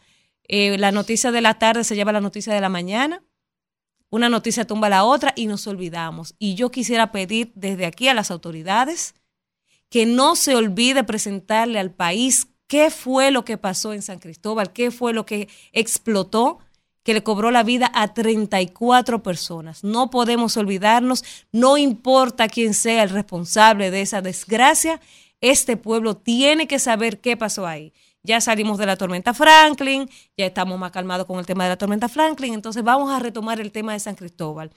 eh, 0.48 0.78
la 0.78 0.92
noticia 0.92 1.32
de 1.32 1.42
la 1.42 1.56
tarde 1.58 1.86
se 1.86 1.96
lleva 1.96 2.12
la 2.12 2.22
noticia 2.22 2.54
de 2.54 2.62
la 2.62 2.70
mañana, 2.70 3.24
una 4.10 4.30
noticia 4.30 4.68
tumba 4.68 4.90
la 4.90 5.06
otra 5.06 5.34
y 5.36 5.48
nos 5.48 5.66
olvidamos. 5.68 6.36
Y 6.38 6.56
yo 6.56 6.70
quisiera 6.70 7.12
pedir 7.12 7.52
desde 7.56 7.86
aquí 7.86 8.10
a 8.10 8.14
las 8.14 8.30
autoridades 8.30 9.16
que 9.90 10.06
no 10.06 10.36
se 10.36 10.56
olvide 10.56 11.04
presentarle 11.04 11.80
al 11.80 11.92
país 11.92 12.48
qué 12.68 12.90
fue 12.90 13.32
lo 13.32 13.46
que 13.46 13.58
pasó 13.58 13.94
en 13.94 14.02
San 14.02 14.20
Cristóbal, 14.20 14.74
qué 14.74 14.92
fue 14.92 15.14
lo 15.14 15.26
que 15.26 15.48
explotó 15.72 16.60
que 17.06 17.14
le 17.14 17.24
cobró 17.24 17.52
la 17.52 17.62
vida 17.62 17.92
a 17.94 18.16
34 18.16 19.22
personas. 19.22 19.84
No 19.84 20.10
podemos 20.10 20.58
olvidarnos, 20.58 21.24
no 21.52 21.78
importa 21.78 22.50
quién 22.50 22.74
sea 22.74 23.04
el 23.04 23.12
responsable 23.12 23.92
de 23.92 24.02
esa 24.02 24.24
desgracia, 24.24 25.00
este 25.40 25.78
pueblo 25.78 26.18
tiene 26.18 26.68
que 26.68 26.80
saber 26.80 27.22
qué 27.22 27.38
pasó 27.38 27.68
ahí. 27.68 27.94
Ya 28.24 28.42
salimos 28.42 28.80
de 28.80 28.88
la 28.88 28.98
tormenta 28.98 29.36
Franklin, 29.36 30.10
ya 30.36 30.48
estamos 30.48 30.80
más 30.80 30.92
calmados 30.92 31.28
con 31.28 31.38
el 31.38 31.46
tema 31.46 31.66
de 31.66 31.70
la 31.70 31.78
tormenta 31.78 32.10
Franklin, 32.10 32.56
entonces 32.56 32.84
vamos 32.84 33.12
a 33.12 33.20
retomar 33.20 33.62
el 33.62 33.72
tema 33.72 33.94
de 33.94 34.00
San 34.00 34.16
Cristóbal. 34.16 34.72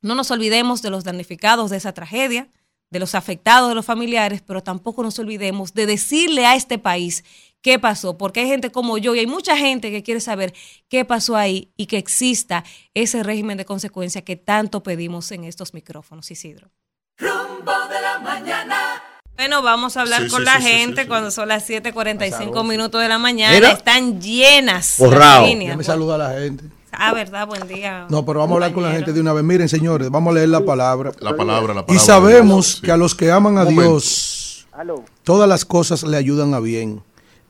No 0.00 0.14
nos 0.14 0.30
olvidemos 0.30 0.80
de 0.80 0.88
los 0.88 1.04
damnificados 1.04 1.70
de 1.70 1.76
esa 1.76 1.92
tragedia, 1.92 2.48
de 2.88 3.00
los 3.00 3.14
afectados, 3.14 3.68
de 3.68 3.74
los 3.74 3.84
familiares, 3.84 4.40
pero 4.40 4.62
tampoco 4.62 5.02
nos 5.02 5.18
olvidemos 5.18 5.74
de 5.74 5.84
decirle 5.84 6.46
a 6.46 6.54
este 6.54 6.78
país 6.78 7.22
qué 7.64 7.78
pasó, 7.78 8.18
porque 8.18 8.40
hay 8.40 8.46
gente 8.46 8.70
como 8.70 8.98
yo 8.98 9.14
y 9.14 9.20
hay 9.20 9.26
mucha 9.26 9.56
gente 9.56 9.90
que 9.90 10.02
quiere 10.02 10.20
saber 10.20 10.52
qué 10.90 11.06
pasó 11.06 11.34
ahí 11.34 11.72
y 11.78 11.86
que 11.86 11.96
exista 11.96 12.62
ese 12.92 13.22
régimen 13.22 13.56
de 13.56 13.64
consecuencia 13.64 14.22
que 14.22 14.36
tanto 14.36 14.82
pedimos 14.82 15.32
en 15.32 15.44
estos 15.44 15.72
micrófonos, 15.72 16.30
Isidro. 16.30 16.68
Rumbo 17.16 17.72
de 17.88 18.02
la 18.02 18.18
mañana. 18.18 18.76
Bueno, 19.34 19.62
vamos 19.62 19.96
a 19.96 20.02
hablar 20.02 20.24
Sí, 20.24 20.28
con 20.28 20.40
sí, 20.40 20.44
la 20.44 20.58
sí, 20.58 20.62
gente 20.68 20.96
sí, 20.96 21.02
sí. 21.04 21.08
cuando 21.08 21.30
son 21.30 21.48
las 21.48 21.66
7:45 21.68 22.64
minutos 22.68 23.00
de 23.00 23.08
la 23.08 23.18
mañana. 23.18 23.54
Mira. 23.54 23.72
Están 23.72 24.20
llenas. 24.20 24.96
Borrao. 24.98 25.40
las 25.40 25.48
líneas. 25.48 25.68
Déjame 25.70 25.84
saludar 25.84 26.20
a 26.20 26.34
la 26.34 26.40
gente. 26.40 26.64
Ah, 26.92 27.14
verdad, 27.14 27.46
buen 27.46 27.66
día. 27.66 28.06
No, 28.10 28.26
pero 28.26 28.40
vamos 28.40 28.52
a 28.52 28.54
hablar 28.56 28.72
con 28.74 28.82
la 28.84 28.92
gente 28.92 29.14
de 29.14 29.20
una 29.22 29.32
vez. 29.32 29.42
Miren, 29.42 29.70
señores, 29.70 30.10
vamos 30.10 30.32
a 30.32 30.34
leer 30.34 30.50
la 30.50 30.60
palabra. 30.60 31.12
La 31.18 31.34
palabra, 31.34 31.72
la 31.74 31.86
palabra. 31.86 31.94
Y 31.94 31.98
sabemos 31.98 32.74
Sí. 32.74 32.82
que 32.82 32.92
a 32.92 32.96
los 32.98 33.14
que 33.14 33.32
aman 33.32 33.56
a. 33.56 33.64
Dios, 33.64 34.66
todas 35.22 35.48
las 35.48 35.64
cosas 35.64 36.02
le 36.02 36.18
ayudan 36.18 36.52
a 36.52 36.60
bien. 36.60 37.02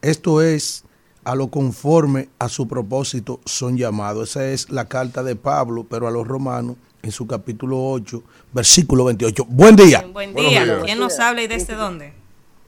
Esto 0.04 0.42
es 0.42 0.84
a 1.24 1.34
lo 1.34 1.48
conforme 1.48 2.28
a 2.38 2.50
su 2.50 2.68
propósito 2.68 3.40
son 3.46 3.78
llamados. 3.78 4.30
Esa 4.30 4.44
es 4.48 4.68
la 4.68 4.84
carta 4.84 5.22
de 5.22 5.34
Pablo, 5.34 5.86
pero 5.88 6.06
a 6.06 6.10
los 6.10 6.28
romanos 6.28 6.76
en 7.02 7.10
su 7.10 7.26
capítulo 7.26 7.82
8, 7.82 8.22
versículo 8.52 9.06
28. 9.06 9.46
Buen 9.48 9.76
día. 9.76 10.04
Buen 10.12 10.34
día. 10.34 10.64
días. 10.64 10.82
¿Quién 10.84 10.98
nos 10.98 11.18
habla 11.18 11.40
y 11.40 11.46
desde 11.46 11.74
dónde? 11.74 12.12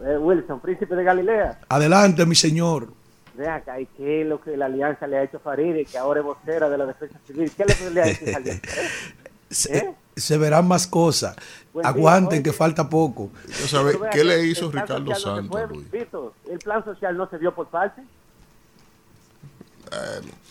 Eh, 0.02 0.16
Wilson, 0.18 0.60
príncipe 0.60 0.94
de 0.94 1.04
Galilea. 1.04 1.60
Adelante, 1.68 2.24
mi 2.24 2.34
señor. 2.34 2.88
Ven 3.34 3.50
acá, 3.50 3.78
¿y 3.78 3.86
qué 3.98 4.22
es 4.22 4.26
lo 4.26 4.40
que 4.40 4.56
la 4.56 4.64
alianza 4.64 5.06
le 5.06 5.18
ha 5.18 5.22
hecho 5.24 5.36
a 5.36 5.40
Faride, 5.40 5.84
que 5.84 5.98
ahora 5.98 6.20
es 6.20 6.26
vocera 6.26 6.70
de 6.70 6.78
la 6.78 6.86
defensa 6.86 7.18
civil? 7.26 7.52
¿Qué 7.54 7.66
le, 7.66 7.90
le 7.90 8.02
ha 8.02 8.08
hecho 8.08 8.24
esa 8.24 8.38
alianza? 8.38 8.62
Se, 9.50 9.76
¿Eh? 9.76 9.94
Se 10.16 10.38
verán 10.38 10.66
más 10.66 10.86
cosas. 10.86 11.36
Día, 11.74 11.82
Aguanten, 11.84 12.42
que 12.42 12.52
falta 12.52 12.88
poco. 12.88 13.30
Yo 13.46 13.68
sabe, 13.68 13.98
¿Qué 14.10 14.24
le 14.24 14.40
el 14.40 14.46
hizo 14.46 14.70
plan 14.70 14.84
Ricardo 14.86 15.14
social 15.14 15.46
no 15.46 15.52
se 15.52 15.60
Santos? 15.60 15.90
Vito, 15.92 16.34
el 16.50 16.58
plan 16.58 16.84
social 16.84 17.16
no 17.16 17.28
se 17.28 17.38
dio 17.38 17.54
por 17.54 17.68
parte. 17.68 18.02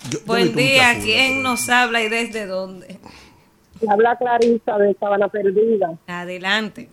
Yo 0.09 0.19
Buen 0.25 0.55
día. 0.55 0.93
¿Quién 1.01 1.37
pero- 1.37 1.49
nos 1.49 1.67
habla 1.69 2.01
y 2.03 2.09
desde 2.09 2.45
dónde? 2.45 2.99
Habla 3.89 4.15
Clarisa 4.17 4.77
de 4.77 4.93
Sabana 4.99 5.27
Perdida. 5.27 5.97
Adelante. 6.07 6.89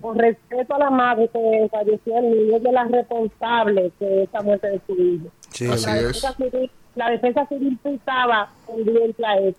Con 0.00 0.18
respeto 0.18 0.74
a 0.74 0.78
la 0.78 0.90
madre 0.90 1.28
que 1.32 1.68
falleció 1.70 2.18
el 2.18 2.30
niño, 2.30 2.56
ella 2.58 2.68
es 2.68 2.74
la 2.74 2.84
responsable 2.84 3.90
de 3.98 4.22
esa 4.24 4.42
muerte 4.42 4.68
de 4.68 4.80
su 4.86 4.94
hijo. 4.94 5.26
Sí, 5.50 5.66
Así 5.66 5.86
La 5.86 5.96
es. 5.96 6.02
defensa 6.06 6.34
civil, 6.36 6.70
la 6.94 7.10
defensa 7.10 7.46
civil 7.48 7.78
estaba 7.82 8.50
pendiente 8.66 9.26
a 9.26 9.36
eso. 9.38 9.58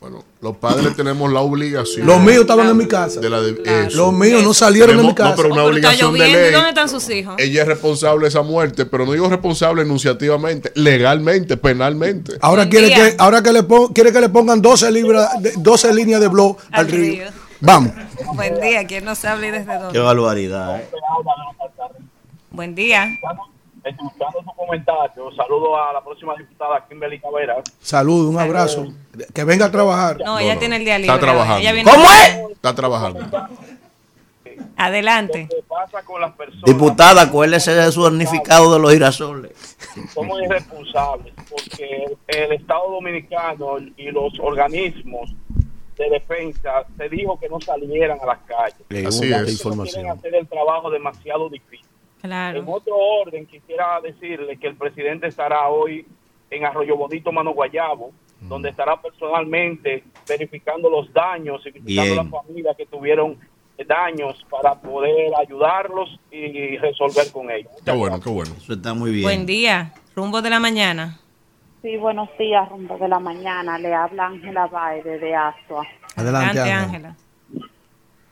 Bueno, 0.00 0.24
los 0.40 0.56
padres 0.58 0.94
tenemos 0.94 1.32
la 1.32 1.40
obligación. 1.40 2.06
Los 2.06 2.20
míos 2.20 2.42
estaban 2.42 2.68
en 2.68 2.76
mi 2.76 2.86
casa. 2.86 3.18
de 3.18 3.28
la 3.28 3.40
de- 3.40 3.60
Claro. 3.60 3.88
eso. 3.88 3.96
Los 3.96 4.12
míos 4.12 4.44
no 4.44 4.54
salieron 4.54 4.90
de 4.96 5.02
mi 5.02 5.08
Tenemos- 5.12 5.18
no, 5.18 5.24
casa. 5.24 5.36
pero 5.36 5.48
una 5.48 5.54
Oh, 5.62 5.64
pero 5.66 5.74
obligación 5.74 6.12
de 6.12 6.18
lloviendo, 6.20 6.38
¿y 6.38 6.42
ley. 6.44 6.52
¿Dónde 6.52 6.68
están 6.68 6.88
sus 6.88 7.10
hijos? 7.10 7.34
Ella 7.38 7.62
es 7.62 7.68
responsable 7.68 8.22
de 8.22 8.28
esa 8.28 8.42
muerte, 8.42 8.86
pero 8.86 9.04
no 9.06 9.12
digo 9.12 9.28
responsable 9.28 9.82
enunciativamente, 9.82 10.70
legalmente, 10.76 11.56
penalmente. 11.56 12.34
Ahora 12.40 12.68
quiere 12.68 12.90
que, 12.94 13.16
ahora 13.18 13.42
que 13.42 13.52
le 13.52 13.64
pon- 13.64 13.92
quiere 13.92 14.12
que 14.12 14.20
le 14.20 14.28
pongan 14.28 14.62
12 14.62 14.88
libras, 14.92 15.30
de- 15.42 15.54
12 15.56 15.92
líneas 15.92 16.20
de 16.20 16.28
blog 16.28 16.56
al, 16.70 16.80
Al 16.86 16.88
río. 16.92 17.00
río. 17.24 17.24
Vamos. 17.60 17.90
Buen 18.36 18.60
día. 18.60 18.86
¿Quién 18.86 19.04
nos 19.04 19.24
habla 19.24 19.48
y 19.48 19.50
desde 19.50 19.66
Qué 19.66 19.78
dónde? 19.78 19.98
barbaridad. 19.98 20.76
¿eh? 20.80 20.88
Buen 22.52 22.76
día. 22.76 23.08
Escuchando 23.90 24.42
su 24.42 24.50
comentario, 24.56 25.30
saludo 25.36 25.76
a 25.76 25.92
la 25.92 26.02
próxima 26.02 26.34
diputada 26.36 26.84
Kimberly 26.88 27.20
Caveras. 27.20 27.64
Saludos, 27.80 28.34
un 28.34 28.38
abrazo. 28.40 28.86
Que 29.34 29.44
venga 29.44 29.66
a 29.66 29.70
trabajar. 29.70 30.18
No, 30.24 30.38
ella 30.38 30.54
no. 30.54 30.60
tiene 30.60 30.76
el 30.76 30.84
día 30.84 30.96
Está 30.96 31.14
libre. 31.14 31.26
trabajando. 31.26 31.58
Ella 31.60 31.72
viene- 31.72 31.90
¿Cómo 31.90 32.04
es? 32.10 32.52
Está 32.52 32.74
trabajando. 32.74 33.20
Adelante. 34.76 35.46
¿Qué 35.50 35.62
pasa 35.68 36.02
con 36.04 36.20
las 36.20 36.32
personas? 36.34 36.64
Diputada, 36.64 37.22
acuérdese 37.22 37.74
de 37.74 37.90
su 37.92 38.02
damnificado 38.04 38.72
de 38.72 38.78
los 38.80 38.92
girasoles. 38.92 39.76
Somos 40.14 40.40
irresponsables 40.42 41.32
porque 41.50 42.04
el 42.28 42.52
Estado 42.52 42.90
Dominicano 42.92 43.78
y 43.96 44.10
los 44.10 44.38
organismos 44.40 45.32
de 45.96 46.10
defensa 46.10 46.84
se 46.96 47.08
dijo 47.08 47.38
que 47.40 47.48
no 47.48 47.60
salieran 47.60 48.18
a 48.22 48.26
las 48.26 48.38
calles. 48.46 49.06
Así 49.06 49.32
es. 49.32 49.52
información. 49.52 50.02
Quieren 50.04 50.18
hacer 50.18 50.34
el 50.36 50.46
trabajo 50.46 50.90
demasiado 50.90 51.48
difícil. 51.48 51.87
Claro. 52.28 52.58
En 52.58 52.64
otro 52.68 52.96
orden, 52.96 53.46
quisiera 53.46 54.00
decirle 54.00 54.58
que 54.58 54.66
el 54.66 54.76
presidente 54.76 55.26
estará 55.26 55.68
hoy 55.68 56.06
en 56.50 56.64
Arroyo 56.64 56.96
Bonito, 56.96 57.32
Mano 57.32 57.52
Guayabo, 57.52 58.12
donde 58.40 58.68
estará 58.68 59.00
personalmente 59.00 60.04
verificando 60.28 60.88
los 60.90 61.12
daños 61.12 61.64
y 61.66 61.70
visitando 61.70 62.14
Bien. 62.14 62.16
las 62.16 62.30
familias 62.30 62.76
que 62.76 62.86
tuvieron 62.86 63.38
daños 63.86 64.44
para 64.50 64.74
poder 64.74 65.32
ayudarlos 65.38 66.20
y 66.30 66.76
resolver 66.78 67.30
con 67.32 67.50
ellos. 67.50 67.72
Qué 67.84 67.92
bueno, 67.92 68.20
qué 68.20 68.28
bueno. 68.28 68.52
Eso 68.56 68.74
está 68.74 68.92
muy 68.94 69.10
bien. 69.10 69.22
Buen 69.22 69.46
día. 69.46 69.94
Rumbo 70.14 70.42
de 70.42 70.50
la 70.50 70.60
mañana. 70.60 71.18
Sí, 71.82 71.96
buenos 71.96 72.28
días, 72.38 72.68
rumbo 72.68 72.98
de 72.98 73.08
la 73.08 73.20
mañana. 73.20 73.78
Le 73.78 73.94
habla 73.94 74.26
Ángela 74.26 74.66
Baide 74.66 75.18
de 75.18 75.34
Asua. 75.34 75.86
Adelante, 76.16 76.60
Ángela. 76.60 76.80
Ángela. 76.80 77.16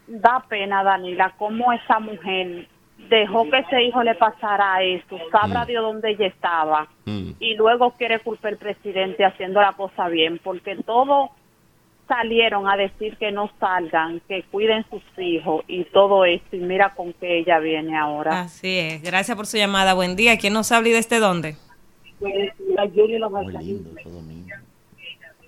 Da 0.08 0.44
pena, 0.48 0.84
Danila, 0.84 1.34
cómo 1.38 1.72
esa 1.72 1.98
mujer 1.98 2.68
dejó 3.08 3.48
que 3.50 3.58
ese 3.58 3.82
hijo 3.84 4.02
le 4.02 4.14
pasara 4.14 4.82
eso. 4.82 5.18
Sabrá 5.30 5.64
Dios 5.64 5.82
dónde 5.82 6.10
ella 6.10 6.26
estaba. 6.26 6.88
Mm. 7.04 7.30
Y 7.40 7.54
luego 7.54 7.92
quiere 7.92 8.18
culpar 8.20 8.52
al 8.52 8.58
presidente 8.58 9.24
haciendo 9.24 9.60
la 9.60 9.72
cosa 9.72 10.08
bien, 10.08 10.40
porque 10.42 10.76
todos 10.76 11.30
salieron 12.08 12.68
a 12.68 12.76
decir 12.76 13.16
que 13.16 13.32
no 13.32 13.50
salgan, 13.58 14.20
que 14.28 14.44
cuiden 14.44 14.84
sus 14.90 15.02
hijos 15.18 15.64
y 15.66 15.84
todo 15.84 16.24
esto. 16.24 16.56
Y 16.56 16.60
mira 16.60 16.94
con 16.94 17.12
qué 17.14 17.38
ella 17.38 17.58
viene 17.58 17.96
ahora. 17.98 18.42
Así 18.42 18.78
es. 18.78 19.02
Gracias 19.02 19.36
por 19.36 19.46
su 19.46 19.56
llamada. 19.56 19.94
Buen 19.94 20.16
día. 20.16 20.38
¿Quién 20.38 20.52
nos 20.52 20.70
habla 20.72 20.88
y 20.88 20.92
desde 20.92 21.18
dónde? 21.18 21.56
Lindo. 22.20 23.90
No 24.00 24.00
se 24.10 24.10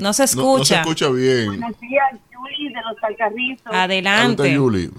No, 0.01 0.09
no 0.09 0.13
se 0.13 0.25
escucha. 0.25 0.81
escucha 0.83 1.11
bien. 1.11 1.47
Buenos 1.47 1.81
días, 1.81 2.13
Yuli 2.33 2.69
de 2.69 2.81
los 2.83 3.03
Alcarrizos. 3.03 3.67
Adelante. 3.67 4.43
Adelante, 4.43 4.53
Yuli. 4.55 4.91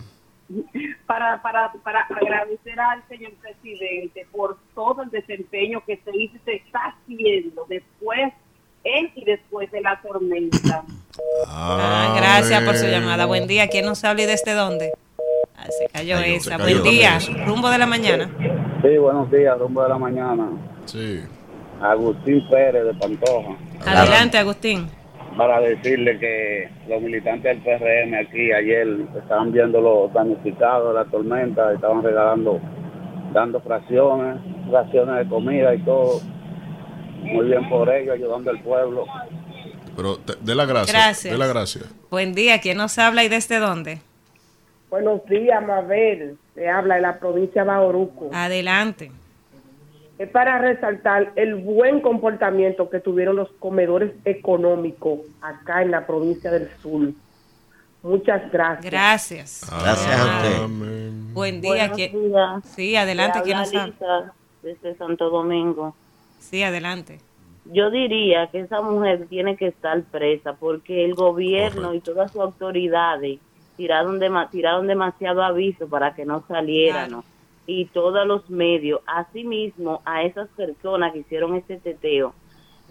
Para, 1.05 1.41
para, 1.41 1.71
para 1.83 2.01
agradecer 2.01 2.79
al 2.79 3.07
señor 3.07 3.33
presidente 3.33 4.25
por 4.31 4.57
todo 4.73 5.03
el 5.03 5.09
desempeño 5.09 5.83
que 5.85 5.97
se 5.97 6.15
hizo 6.17 6.35
y 6.37 6.39
se 6.39 6.55
está 6.55 6.79
haciendo 6.93 7.65
después, 7.69 8.33
en 8.83 9.11
y 9.15 9.25
después 9.25 9.71
de 9.71 9.81
la 9.81 10.01
tormenta. 10.01 10.83
Ah, 11.47 12.13
gracias 12.17 12.63
por 12.63 12.75
su 12.75 12.87
llamada. 12.87 13.25
Buen 13.25 13.47
día. 13.47 13.67
¿Quién 13.67 13.85
nos 13.85 14.03
habla 14.03 14.23
y 14.23 14.25
desde 14.25 14.53
dónde? 14.53 14.93
Ah, 15.55 15.65
se 15.69 15.87
cayó 15.91 16.15
Cayó, 16.15 16.35
esa. 16.35 16.57
se 16.57 16.63
Buen 16.63 16.83
día. 16.83 17.19
Rumbo 17.45 17.69
de 17.69 17.77
la 17.77 17.85
mañana. 17.85 18.29
Sí, 18.81 18.97
buenos 18.97 19.29
días, 19.29 19.57
rumbo 19.59 19.83
de 19.83 19.89
la 19.89 19.97
mañana. 19.97 20.47
Sí. 20.85 21.21
Agustín 21.81 22.47
Pérez 22.49 22.85
de 22.85 22.93
Pantoja. 22.93 23.55
Adelante, 23.85 24.37
Agustín. 24.37 24.89
Para 25.39 25.61
decirle 25.61 26.19
que 26.19 26.69
los 26.89 27.01
militantes 27.01 27.43
del 27.43 27.61
PRM 27.63 28.13
aquí 28.13 28.51
ayer 28.51 28.85
estaban 29.17 29.53
viendo 29.53 29.79
los 29.79 30.11
damnificados 30.11 30.89
de 30.93 30.99
la 30.99 31.05
tormenta, 31.05 31.71
estaban 31.71 32.03
regalando, 32.03 32.59
dando 33.31 33.61
fracciones, 33.61 34.37
raciones 34.69 35.23
de 35.23 35.29
comida 35.29 35.73
y 35.73 35.79
todo. 35.83 36.19
Muy 37.21 37.45
bien 37.47 37.69
por 37.69 37.87
ello, 37.89 38.11
ayudando 38.11 38.51
al 38.51 38.59
pueblo. 38.61 39.05
Pero 39.95 40.17
te- 40.17 40.35
de 40.41 40.55
la 40.55 40.65
gracia. 40.65 40.93
Gracias. 40.93 41.31
De 41.31 41.37
la 41.39 41.47
gracia. 41.47 41.83
Buen 42.11 42.33
día, 42.35 42.59
¿quién 42.59 42.75
nos 42.77 42.99
habla 42.99 43.23
y 43.23 43.29
desde 43.29 43.59
dónde? 43.59 43.99
Buenos 44.89 45.25
días, 45.27 45.65
Mabel. 45.65 46.37
Se 46.53 46.67
habla 46.67 46.95
de 46.95 47.01
la 47.01 47.17
provincia 47.17 47.61
de 47.61 47.67
Bauruco. 47.69 48.29
Adelante. 48.33 49.09
Es 50.19 50.29
para 50.29 50.59
resaltar 50.59 51.31
el 51.37 51.55
buen 51.55 52.01
comportamiento 52.01 52.89
que 52.89 52.99
tuvieron 52.99 53.37
los 53.37 53.49
comedores 53.53 54.11
económicos 54.25 55.21
acá 55.41 55.81
en 55.81 55.91
la 55.91 56.05
provincia 56.05 56.51
del 56.51 56.69
sur. 56.81 57.09
Muchas 58.03 58.51
gracias. 58.51 58.85
Gracias. 58.91 59.67
Gracias 59.81 60.19
a 60.19 60.25
usted. 60.25 60.63
Amén. 60.63 61.33
Buen 61.33 61.61
día. 61.61 61.71
Buenos 61.71 61.95
¿quién- 61.97 62.11
días. 62.29 62.63
Sí, 62.75 62.95
adelante, 62.95 63.39
¿quién 63.43 63.57
nos 63.57 63.73
habla? 63.73 64.33
Desde 64.61 64.93
Santo 64.95 65.29
Domingo. 65.29 65.95
Sí, 66.39 66.63
adelante. 66.63 67.19
Yo 67.71 67.89
diría 67.89 68.47
que 68.47 68.59
esa 68.61 68.81
mujer 68.81 69.25
tiene 69.29 69.55
que 69.55 69.67
estar 69.67 70.01
presa 70.03 70.53
porque 70.53 71.05
el 71.05 71.13
gobierno 71.15 71.93
y 71.93 72.01
todas 72.01 72.31
sus 72.31 72.41
autoridades 72.41 73.39
tiraron, 73.77 74.19
dema- 74.19 74.49
tiraron 74.49 74.87
demasiado 74.87 75.41
aviso 75.43 75.87
para 75.87 76.13
que 76.13 76.25
no 76.25 76.43
salieran. 76.47 77.07
Claro. 77.09 77.23
¿no? 77.23 77.38
Y 77.71 77.85
todos 77.85 78.25
los 78.25 78.49
medios, 78.49 78.99
asimismo 79.05 80.01
a 80.03 80.23
esas 80.23 80.47
personas 80.49 81.13
que 81.13 81.19
hicieron 81.19 81.55
este 81.55 81.77
teteo, 81.77 82.33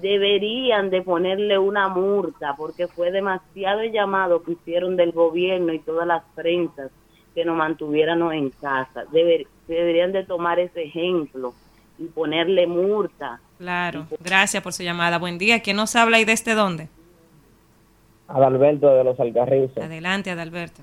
deberían 0.01 0.89
de 0.91 1.03
ponerle 1.03 1.59
una 1.59 1.89
multa 1.89 2.55
porque 2.57 2.87
fue 2.87 3.11
demasiado 3.11 3.81
el 3.81 3.91
llamado 3.91 4.43
que 4.45 4.53
hicieron 4.53 4.95
del 4.97 5.11
gobierno 5.11 5.73
y 5.73 5.81
todas 5.81 6.07
las 6.07 6.23
prensas 6.37 6.93
que 7.35 7.45
nos 7.45 7.57
mantuviéramos 7.57 8.33
en 8.35 8.51
casa. 8.51 9.05
Deber- 9.13 9.49
deberían 9.67 10.13
de 10.13 10.25
tomar 10.25 10.61
ese 10.61 10.85
ejemplo 10.85 11.55
y 11.99 12.05
ponerle 12.05 12.69
multa. 12.69 13.41
Claro. 13.59 14.07
Gracias 14.21 14.63
por 14.63 14.73
su 14.73 14.85
llamada. 14.85 15.19
Buen 15.19 15.39
día, 15.39 15.61
¿quién 15.61 15.77
nos 15.77 15.97
habla 15.97 16.21
y 16.21 16.25
desde 16.25 16.55
dónde? 16.55 16.89
Adalberto 18.29 18.95
de 18.95 19.03
los 19.03 19.19
Alcarrizos. 19.19 19.79
Adelante, 19.79 20.31
Adalberto. 20.31 20.83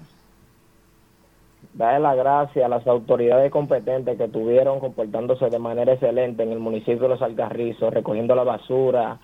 Darle 1.75 1.99
las 1.99 2.15
gracias 2.15 2.65
a 2.65 2.69
las 2.69 2.87
autoridades 2.87 3.51
competentes 3.51 4.17
que 4.17 4.23
estuvieron 4.25 4.79
comportándose 4.79 5.49
de 5.49 5.59
manera 5.59 5.93
excelente 5.93 6.41
en 6.43 6.51
el 6.53 6.59
municipio 6.59 6.99
de 7.01 7.09
los 7.09 7.21
Alcarrizos, 7.21 7.93
recogiendo 7.93 8.33
la 8.33 8.43
basura 8.43 9.19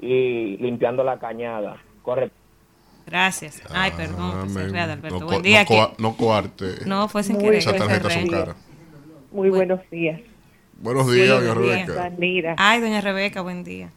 y 0.00 0.56
limpiando 0.58 1.02
la 1.04 1.18
cañada. 1.18 1.76
Corre. 2.02 2.30
Gracias. 3.06 3.62
Ay, 3.72 3.90
perdón, 3.96 4.48
cerré, 4.50 4.78
Adalberto. 4.80 5.20
No, 5.20 5.26
Buen 5.26 5.38
co- 5.38 5.42
día. 5.42 5.60
no, 5.62 5.66
¿quién- 5.66 5.80
coa- 5.84 5.94
no 5.98 6.16
coarte. 6.16 6.64
No, 6.86 7.08
fue 7.08 7.22
sin 7.22 7.36
Muy 7.36 7.44
querer. 7.44 7.58
Esas 7.60 7.76
tarjetas 7.76 8.12
son 8.12 8.26
caras. 8.28 8.56
Muy 9.32 9.48
buenos 9.50 9.80
días. 9.90 10.20
Buenos 10.80 11.10
días, 11.12 11.28
doña. 11.28 11.54
Rebeca. 11.54 12.54
Ay, 12.58 12.80
doña 12.80 13.00
Rebeca, 13.00 13.40
buen 13.40 13.64
día. 13.64 13.90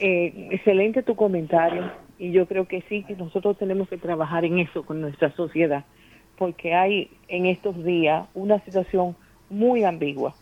eh, 0.00 0.48
excelente 0.50 1.02
tu 1.04 1.14
comentario 1.14 1.90
y 2.18 2.32
yo 2.32 2.46
creo 2.46 2.66
que 2.66 2.82
sí, 2.88 3.04
que 3.04 3.14
nosotros 3.14 3.56
tenemos 3.56 3.88
que 3.88 3.96
trabajar 3.96 4.44
en 4.44 4.58
eso 4.58 4.82
con 4.84 5.00
nuestra 5.00 5.30
sociedad, 5.36 5.84
porque 6.40 6.72
hay 6.72 7.10
en 7.28 7.44
estos 7.44 7.84
días 7.84 8.26
una 8.32 8.64
situación 8.64 9.14
muy 9.50 9.84
ambigua. 9.84 10.34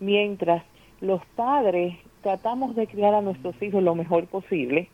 Mientras 0.00 0.64
los 1.00 1.24
padres 1.36 1.94
tratamos 2.24 2.74
de 2.74 2.88
criar 2.88 3.14
a 3.14 3.22
nuestros 3.22 3.54
hijos 3.62 3.80
lo 3.80 3.94
mejor 3.94 4.26
posible, 4.26 4.88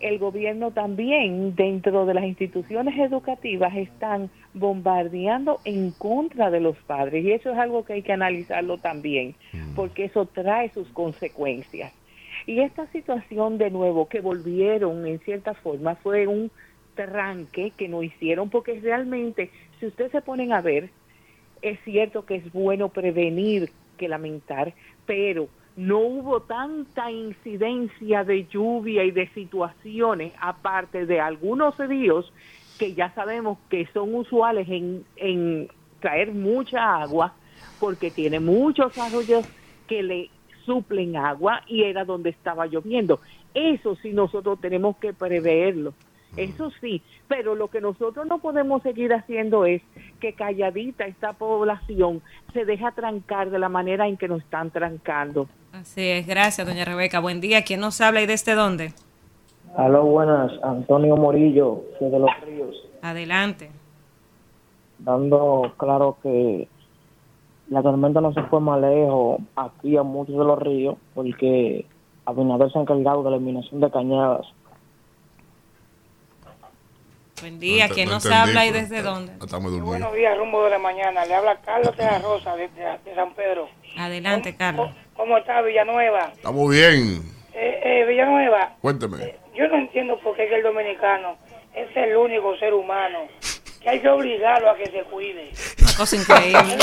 el 0.00 0.18
gobierno 0.18 0.72
también 0.72 1.54
dentro 1.54 2.04
de 2.04 2.14
las 2.14 2.24
instituciones 2.24 2.98
educativas 2.98 3.76
están 3.76 4.28
bombardeando 4.54 5.60
en 5.64 5.92
contra 5.92 6.50
de 6.50 6.58
los 6.58 6.76
padres 6.78 7.24
y 7.24 7.30
eso 7.30 7.52
es 7.52 7.56
algo 7.56 7.84
que 7.84 7.92
hay 7.92 8.02
que 8.02 8.12
analizarlo 8.12 8.78
también 8.78 9.36
porque 9.76 10.06
eso 10.06 10.26
trae 10.26 10.68
sus 10.70 10.88
consecuencias. 10.88 11.92
Y 12.44 12.58
esta 12.58 12.88
situación 12.88 13.56
de 13.56 13.70
nuevo 13.70 14.08
que 14.08 14.20
volvieron 14.20 15.06
en 15.06 15.20
cierta 15.20 15.54
forma 15.54 15.94
fue 15.94 16.26
un 16.26 16.50
tranque 16.96 17.72
que 17.76 17.86
no 17.88 18.02
hicieron 18.02 18.50
porque 18.50 18.80
realmente 18.80 19.50
si 19.80 19.86
ustedes 19.86 20.12
se 20.12 20.22
ponen 20.22 20.52
a 20.52 20.60
ver 20.60 20.90
es 21.62 21.78
cierto 21.84 22.24
que 22.24 22.36
es 22.36 22.52
bueno 22.52 22.88
prevenir 22.90 23.70
que 23.96 24.08
lamentar, 24.08 24.74
pero 25.06 25.48
no 25.76 25.98
hubo 26.00 26.42
tanta 26.42 27.10
incidencia 27.10 28.24
de 28.24 28.46
lluvia 28.46 29.04
y 29.04 29.10
de 29.10 29.28
situaciones, 29.30 30.32
aparte 30.40 31.06
de 31.06 31.20
algunos 31.20 31.76
ríos 31.78 32.32
que 32.78 32.94
ya 32.94 33.12
sabemos 33.14 33.58
que 33.70 33.86
son 33.92 34.14
usuales 34.14 34.68
en, 34.68 35.04
en 35.16 35.68
traer 36.00 36.32
mucha 36.32 37.00
agua, 37.00 37.36
porque 37.78 38.10
tiene 38.10 38.40
muchos 38.40 38.96
arroyos 38.96 39.46
que 39.86 40.02
le 40.02 40.30
suplen 40.64 41.16
agua 41.16 41.62
y 41.66 41.84
era 41.84 42.04
donde 42.04 42.30
estaba 42.30 42.66
lloviendo. 42.66 43.20
Eso 43.54 43.96
sí 43.96 44.12
nosotros 44.12 44.60
tenemos 44.60 44.96
que 44.98 45.14
preverlo. 45.14 45.94
Eso 46.36 46.70
sí, 46.80 47.02
pero 47.28 47.54
lo 47.54 47.68
que 47.68 47.80
nosotros 47.80 48.26
no 48.26 48.38
podemos 48.38 48.82
seguir 48.82 49.12
haciendo 49.14 49.64
es 49.64 49.82
que 50.20 50.34
calladita 50.34 51.06
esta 51.06 51.32
población 51.32 52.20
se 52.52 52.64
deja 52.64 52.92
trancar 52.92 53.50
de 53.50 53.58
la 53.58 53.68
manera 53.68 54.06
en 54.06 54.16
que 54.16 54.28
nos 54.28 54.42
están 54.42 54.70
trancando. 54.70 55.48
Así 55.72 56.08
es, 56.08 56.26
gracias, 56.26 56.66
doña 56.66 56.84
Rebeca. 56.84 57.20
Buen 57.20 57.40
día, 57.40 57.62
¿quién 57.62 57.80
nos 57.80 58.00
habla 58.00 58.22
y 58.22 58.26
desde 58.26 58.54
dónde? 58.54 58.92
Aló, 59.76 60.04
buenas. 60.04 60.52
Antonio 60.62 61.16
Morillo, 61.16 61.82
de 62.00 62.18
Los 62.18 62.30
Ríos. 62.44 62.76
Adelante. 63.02 63.70
dando 64.98 65.72
claro 65.76 66.16
que 66.22 66.66
la 67.68 67.82
tormenta 67.82 68.20
no 68.20 68.32
se 68.32 68.42
fue 68.44 68.60
más 68.60 68.80
lejos 68.80 69.40
aquí 69.56 69.96
a 69.96 70.02
muchos 70.02 70.36
de 70.38 70.44
los 70.44 70.58
ríos 70.58 70.96
porque 71.14 71.84
Abinader 72.24 72.72
se 72.72 72.78
ha 72.78 72.82
encargado 72.82 73.22
de 73.22 73.30
la 73.30 73.36
eliminación 73.36 73.80
de 73.80 73.90
cañadas. 73.90 74.46
Buen 77.40 77.60
día, 77.60 77.88
¿quién 77.88 78.08
no 78.08 78.14
nos 78.14 78.26
habla 78.26 78.64
y 78.66 78.72
desde 78.72 79.02
dónde? 79.02 79.32
Buenos 79.80 80.14
días, 80.14 80.36
rumbo 80.38 80.64
de 80.64 80.70
la 80.70 80.78
mañana. 80.78 81.24
Le 81.26 81.34
habla 81.34 81.56
Carlos 81.64 81.96
de 81.96 82.04
la 82.04 82.18
Rosa 82.18 82.56
de, 82.56 82.68
de- 82.68 82.98
de 83.04 83.14
San 83.14 83.34
Pedro. 83.34 83.68
Adelante, 83.98 84.56
Carlos. 84.56 84.90
¿Cómo 85.14 85.36
está 85.38 85.60
Villanueva? 85.62 86.32
Estamos 86.34 86.70
bien. 86.70 87.22
Eh, 87.54 87.80
eh, 87.84 88.04
Villanueva, 88.08 88.74
Cuénteme. 88.80 89.34
yo 89.54 89.68
no 89.68 89.76
entiendo 89.78 90.18
por 90.20 90.36
qué 90.36 90.44
el 90.54 90.62
dominicano 90.62 91.36
es 91.74 91.88
el 91.96 92.16
único 92.16 92.56
ser 92.58 92.74
humano 92.74 93.20
que 93.86 93.90
hay 93.90 94.00
que 94.00 94.08
obligarlo 94.08 94.68
a 94.68 94.76
que 94.76 94.86
se 94.86 95.04
cuide. 95.04 95.52
Una 95.80 95.92
cosa 95.94 96.16
increíble. 96.16 96.76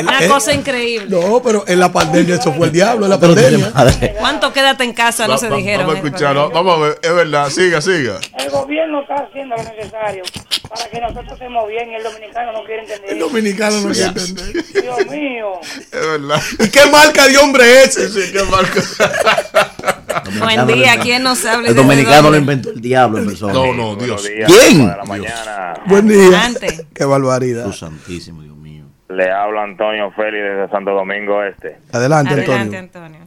Una 0.00 0.18
el- 0.20 0.28
cosa 0.30 0.52
increíble. 0.54 1.06
No, 1.10 1.42
pero 1.42 1.64
en 1.68 1.78
la 1.78 1.92
pandemia 1.92 2.36
eso 2.36 2.54
fue 2.54 2.68
el 2.68 2.72
diablo, 2.72 3.04
en 3.04 3.10
la 3.10 3.20
pandemia. 3.20 3.70
¿Cuánto 4.18 4.50
quédate 4.50 4.84
en 4.84 4.94
casa? 4.94 5.26
No 5.26 5.34
Va- 5.34 5.38
se 5.38 5.50
va- 5.50 5.56
dijeron. 5.56 5.86
Vamos 5.86 5.96
a 5.96 5.98
eh, 5.98 6.06
escuchar. 6.08 6.34
no, 6.34 6.48
Vamos 6.50 6.78
a 6.78 6.80
ver. 6.80 6.98
Es 7.02 7.14
verdad. 7.14 7.50
Siga, 7.50 7.82
siga. 7.82 8.18
El 8.38 8.48
gobierno 8.50 9.02
está 9.02 9.16
haciendo 9.16 9.56
lo 9.56 9.62
necesario 9.62 10.22
para 10.70 10.88
que 10.90 11.00
nosotros 11.02 11.32
estemos 11.34 11.68
bien 11.68 11.90
y 11.90 11.94
el 11.96 12.02
dominicano 12.02 12.52
no 12.52 12.64
quiere 12.64 12.82
entender. 12.84 13.10
El 13.10 13.18
dominicano 13.18 13.80
no 13.82 13.92
quiere 13.92 14.06
entender. 14.08 14.64
Dios 14.82 15.06
mío. 15.10 15.60
Es 15.62 15.90
verdad. 15.92 16.42
¿Y 16.60 16.70
qué 16.70 16.86
marca 16.86 17.28
de 17.28 17.36
hombre 17.36 17.82
es 17.82 17.94
ese? 17.98 18.08
Sí, 18.08 18.32
qué 18.32 18.42
marca. 18.44 19.97
Buen 20.38 20.66
día, 20.66 20.98
¿quién 21.02 21.22
nos 21.22 21.44
habla 21.44 21.68
El 21.68 21.74
dominicano 21.74 22.30
lo 22.30 22.36
inventó 22.36 22.70
el 22.70 22.80
diablo 22.80 23.18
en 23.18 23.26
persona. 23.26 23.52
No, 23.52 23.72
no, 23.72 23.96
Dios. 23.96 24.28
¿Quién? 24.46 24.86
De 24.86 24.96
la 24.96 25.04
mañana. 25.04 25.74
Buen 25.86 26.08
día. 26.08 26.26
Adelante. 26.26 26.86
Qué 26.94 27.04
barbaridad. 27.04 27.64
Jesús 27.66 27.80
santísimo, 27.80 28.42
Dios 28.42 28.56
mío. 28.56 28.84
Le 29.08 29.30
habla 29.30 29.64
Antonio 29.64 30.10
Félix 30.12 30.44
desde 30.44 30.68
Santo 30.70 30.92
Domingo 30.92 31.42
Este. 31.42 31.78
Adelante, 31.92 32.34
Adelante, 32.34 32.76
Antonio. 32.76 32.78
Antonio. 32.78 33.20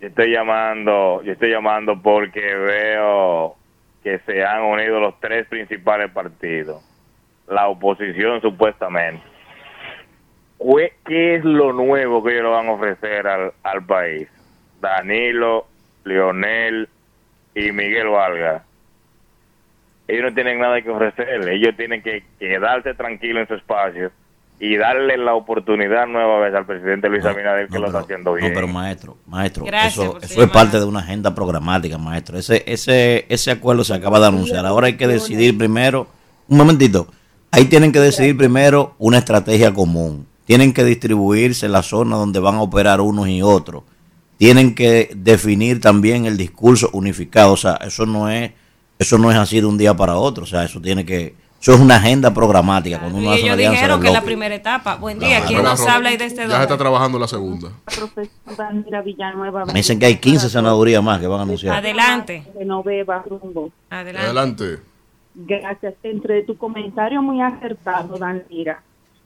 Yo 0.00 0.08
estoy 0.08 0.30
llamando, 0.30 1.22
yo 1.22 1.32
estoy 1.32 1.50
llamando 1.50 2.00
porque 2.02 2.40
veo 2.40 3.56
que 4.02 4.20
se 4.26 4.44
han 4.44 4.62
unido 4.62 5.00
los 5.00 5.18
tres 5.20 5.46
principales 5.48 6.10
partidos, 6.12 6.82
la 7.48 7.68
oposición 7.68 8.40
supuestamente. 8.40 9.22
¿Qué, 10.58 10.92
qué 11.06 11.34
es 11.36 11.44
lo 11.44 11.72
nuevo 11.72 12.22
que 12.22 12.32
ellos 12.32 12.44
le 12.44 12.50
van 12.50 12.68
a 12.68 12.72
ofrecer 12.72 13.26
al, 13.26 13.52
al 13.62 13.84
país? 13.84 14.28
Danilo, 14.80 15.66
Leonel 16.06 16.88
y 17.54 17.72
Miguel 17.72 18.08
Valga. 18.08 18.64
Ellos 20.08 20.22
no 20.22 20.34
tienen 20.34 20.60
nada 20.60 20.80
que 20.80 20.88
ofrecerle, 20.88 21.56
ellos 21.56 21.76
tienen 21.76 22.00
que 22.02 22.24
quedarse 22.38 22.94
tranquilos 22.94 23.42
en 23.42 23.48
su 23.48 23.54
espacio 23.54 24.12
y 24.60 24.76
darle 24.76 25.18
la 25.18 25.34
oportunidad 25.34 26.06
nueva 26.06 26.38
vez 26.38 26.54
al 26.54 26.64
presidente 26.64 27.08
Luis 27.08 27.24
Abinader 27.24 27.66
que 27.66 27.74
No, 27.74 27.80
lo 27.80 27.86
está 27.88 27.98
haciendo 27.98 28.30
no, 28.30 28.36
bien. 28.36 28.52
pero 28.54 28.68
maestro, 28.68 29.16
maestro, 29.26 29.64
Gracias 29.64 30.06
eso, 30.06 30.18
eso 30.22 30.42
es 30.44 30.50
parte 30.50 30.78
de 30.78 30.84
una 30.84 31.00
agenda 31.00 31.34
programática, 31.34 31.98
maestro. 31.98 32.38
Ese, 32.38 32.62
ese, 32.66 33.26
ese 33.28 33.50
acuerdo 33.50 33.82
se 33.84 33.94
acaba 33.94 34.20
de 34.20 34.28
anunciar. 34.28 34.64
Ahora 34.64 34.86
hay 34.86 34.96
que 34.96 35.08
decidir 35.08 35.58
primero, 35.58 36.06
un 36.48 36.56
momentito, 36.56 37.08
ahí 37.50 37.64
tienen 37.64 37.90
que 37.90 38.00
decidir 38.00 38.36
primero 38.36 38.94
una 38.98 39.18
estrategia 39.18 39.74
común. 39.74 40.26
Tienen 40.46 40.72
que 40.72 40.84
distribuirse 40.84 41.68
la 41.68 41.82
zona 41.82 42.14
donde 42.14 42.38
van 42.38 42.54
a 42.54 42.62
operar 42.62 43.00
unos 43.00 43.28
y 43.28 43.42
otros. 43.42 43.82
Tienen 44.38 44.74
que 44.74 45.10
definir 45.16 45.80
también 45.80 46.26
el 46.26 46.36
discurso 46.36 46.90
unificado. 46.92 47.52
O 47.52 47.56
sea, 47.56 47.74
eso 47.76 48.04
no 48.04 48.28
es, 48.28 48.52
eso 48.98 49.18
no 49.18 49.30
es 49.30 49.36
así 49.36 49.60
de 49.60 49.66
un 49.66 49.78
día 49.78 49.94
para 49.96 50.16
otro. 50.16 50.44
O 50.44 50.46
sea, 50.46 50.64
eso 50.64 50.80
tiene 50.80 51.06
que, 51.06 51.34
Eso 51.60 51.74
es 51.74 51.80
una 51.80 51.96
agenda 51.96 52.34
programática. 52.34 52.98
Cuando 53.00 53.18
uno 53.18 53.30
Y 53.30 53.32
hace 53.32 53.42
una 53.44 53.54
ellos 53.54 53.54
alianza 53.54 53.80
dijeron 53.80 54.00
de 54.00 54.04
que 54.04 54.08
es 54.08 54.14
la 54.14 54.24
primera 54.24 54.54
etapa. 54.54 54.96
Buen 54.96 55.18
día, 55.18 55.42
¿quién 55.46 55.62
no, 55.62 55.70
nos 55.70 55.80
no, 55.80 55.88
habla 55.90 56.12
y 56.12 56.18
desde 56.18 56.48
Ya 56.48 56.56
se 56.56 56.62
está 56.62 56.76
trabajando 56.76 57.18
la 57.18 57.28
segunda. 57.28 57.70
profesora 57.84 58.70
Mira 58.72 59.00
Villanueva. 59.00 59.64
Me 59.66 59.72
dicen 59.74 59.98
que 59.98 60.06
hay 60.06 60.16
15 60.16 60.50
senadurías 60.50 61.02
más 61.02 61.18
que 61.18 61.26
van 61.26 61.40
a 61.40 61.42
anunciar. 61.44 61.76
Adelante. 61.76 62.44
Que 62.58 62.64
no 62.64 62.82
beba 62.82 63.24
rumbo. 63.26 63.70
Adelante. 63.88 64.26
Adelante. 64.26 64.78
Gracias. 65.34 65.94
Entre 66.02 66.42
tu 66.42 66.58
comentario 66.58 67.22
muy 67.22 67.40
acertado, 67.40 68.18
Danira, 68.18 68.82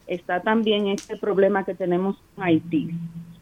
está 0.07 0.41
también 0.41 0.89
este 0.89 1.17
problema 1.17 1.65
que 1.65 1.75
tenemos 1.75 2.17
con 2.35 2.45
Haití. 2.45 2.91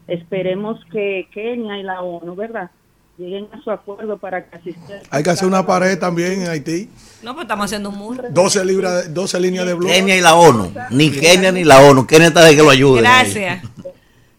Esperemos 0.09 0.79
que 0.91 1.27
Kenia 1.33 1.77
y 1.77 1.83
la 1.83 2.01
ONU, 2.01 2.35
¿verdad? 2.35 2.71
Lleguen 3.17 3.47
a 3.51 3.61
su 3.61 3.69
acuerdo 3.69 4.17
para 4.17 4.45
que 4.45 4.55
asistan. 4.55 5.01
Hay 5.09 5.23
que 5.23 5.29
hacer 5.29 5.47
una 5.47 5.65
pared 5.65 5.99
también 5.99 6.41
en 6.41 6.47
Haití. 6.47 6.89
No, 7.21 7.33
pues 7.33 7.43
estamos 7.43 7.65
haciendo 7.65 7.89
un 7.89 7.97
muro. 7.97 8.23
12, 8.29 8.63
libras, 8.63 9.13
12 9.13 9.39
líneas 9.41 9.65
de 9.65 9.73
blog. 9.73 9.91
Kenia 9.91 10.15
y 10.15 10.21
la 10.21 10.35
ONU. 10.35 10.71
Ni 10.91 11.11
Kenia 11.11 11.51
ni 11.51 11.65
la 11.65 11.81
ONU. 11.81 12.07
Kenia 12.07 12.27
está 12.27 12.45
de 12.45 12.55
que 12.55 12.61
lo 12.61 12.69
ayuden. 12.69 13.03
Gracias. 13.03 13.63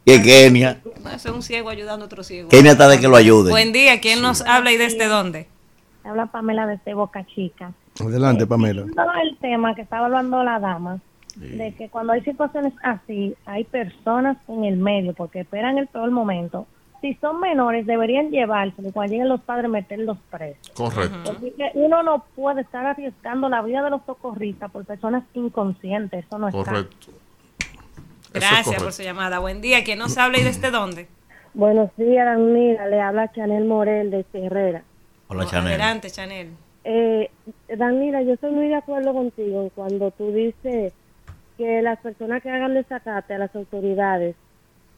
Que 0.02 0.22
Kenia. 0.22 0.80
No, 1.04 1.10
es 1.10 1.24
un 1.26 1.42
ciego 1.42 1.68
ayudando 1.68 2.04
a 2.04 2.06
otro 2.06 2.24
ciego. 2.24 2.48
Kenia 2.48 2.72
está 2.72 2.88
de 2.88 2.98
que 2.98 3.06
lo 3.06 3.16
ayuden. 3.16 3.50
Buen 3.50 3.72
día, 3.72 4.00
¿quién 4.00 4.22
nos 4.22 4.40
habla 4.40 4.72
y 4.72 4.76
desde 4.76 5.06
dónde? 5.06 5.46
Habla 6.02 6.26
Pamela 6.26 6.66
desde 6.66 6.94
Boca 6.94 7.24
Chica. 7.26 7.72
Adelante, 8.00 8.46
Pamela. 8.46 8.86
Todo 8.96 9.12
el 9.22 9.36
tema 9.38 9.74
que 9.74 9.82
estaba 9.82 10.06
hablando 10.06 10.42
la 10.42 10.58
dama, 10.58 11.00
de 11.36 11.74
que 11.74 11.88
cuando 11.88 12.12
hay 12.12 12.22
situaciones 12.22 12.72
así, 12.82 13.34
hay 13.46 13.64
personas 13.64 14.36
en 14.48 14.64
el 14.64 14.76
medio 14.76 15.14
porque 15.14 15.40
esperan 15.40 15.78
el 15.78 15.86
peor 15.86 16.10
momento. 16.10 16.66
Si 17.00 17.14
son 17.14 17.40
menores, 17.40 17.86
deberían 17.86 18.30
llevarse 18.30 18.82
y 18.82 18.92
cuando 18.92 19.12
lleguen 19.12 19.28
los 19.28 19.40
padres, 19.40 19.70
meterlos 19.70 20.18
presos. 20.30 20.70
Correcto. 20.74 21.18
Porque 21.24 21.70
uno 21.74 22.02
no 22.02 22.24
puede 22.36 22.60
estar 22.60 22.84
arriesgando 22.84 23.48
la 23.48 23.62
vida 23.62 23.82
de 23.82 23.90
los 23.90 24.02
socorristas 24.04 24.70
por 24.70 24.84
personas 24.84 25.24
inconscientes. 25.32 26.26
Eso 26.26 26.38
no 26.38 26.48
está. 26.48 26.62
Correcto. 26.62 27.06
Gracias 28.34 28.64
correcto. 28.64 28.84
por 28.84 28.92
su 28.92 29.02
llamada. 29.02 29.38
Buen 29.38 29.62
día, 29.62 29.82
¿quién 29.82 29.98
nos 29.98 30.18
habla 30.18 30.38
y 30.38 30.44
desde 30.44 30.70
dónde? 30.70 31.08
Buenos 31.54 31.90
días, 31.96 32.26
Danira. 32.26 32.86
Le 32.86 33.00
habla 33.00 33.32
Chanel 33.32 33.64
Morel 33.64 34.10
de 34.10 34.24
Herrera. 34.34 34.82
Hola, 35.28 35.46
Chanel. 35.46 35.68
Adelante, 35.68 36.10
Chanel. 36.10 36.50
Eh, 36.84 37.30
yo 37.68 38.32
estoy 38.32 38.50
muy 38.52 38.68
de 38.68 38.76
acuerdo 38.76 39.12
contigo 39.12 39.70
cuando 39.74 40.10
tú 40.12 40.32
dices 40.32 40.92
que 41.60 41.82
las 41.82 41.98
personas 41.98 42.42
que 42.42 42.48
hagan 42.48 42.72
desacate 42.72 43.34
a 43.34 43.38
las 43.38 43.54
autoridades, 43.54 44.34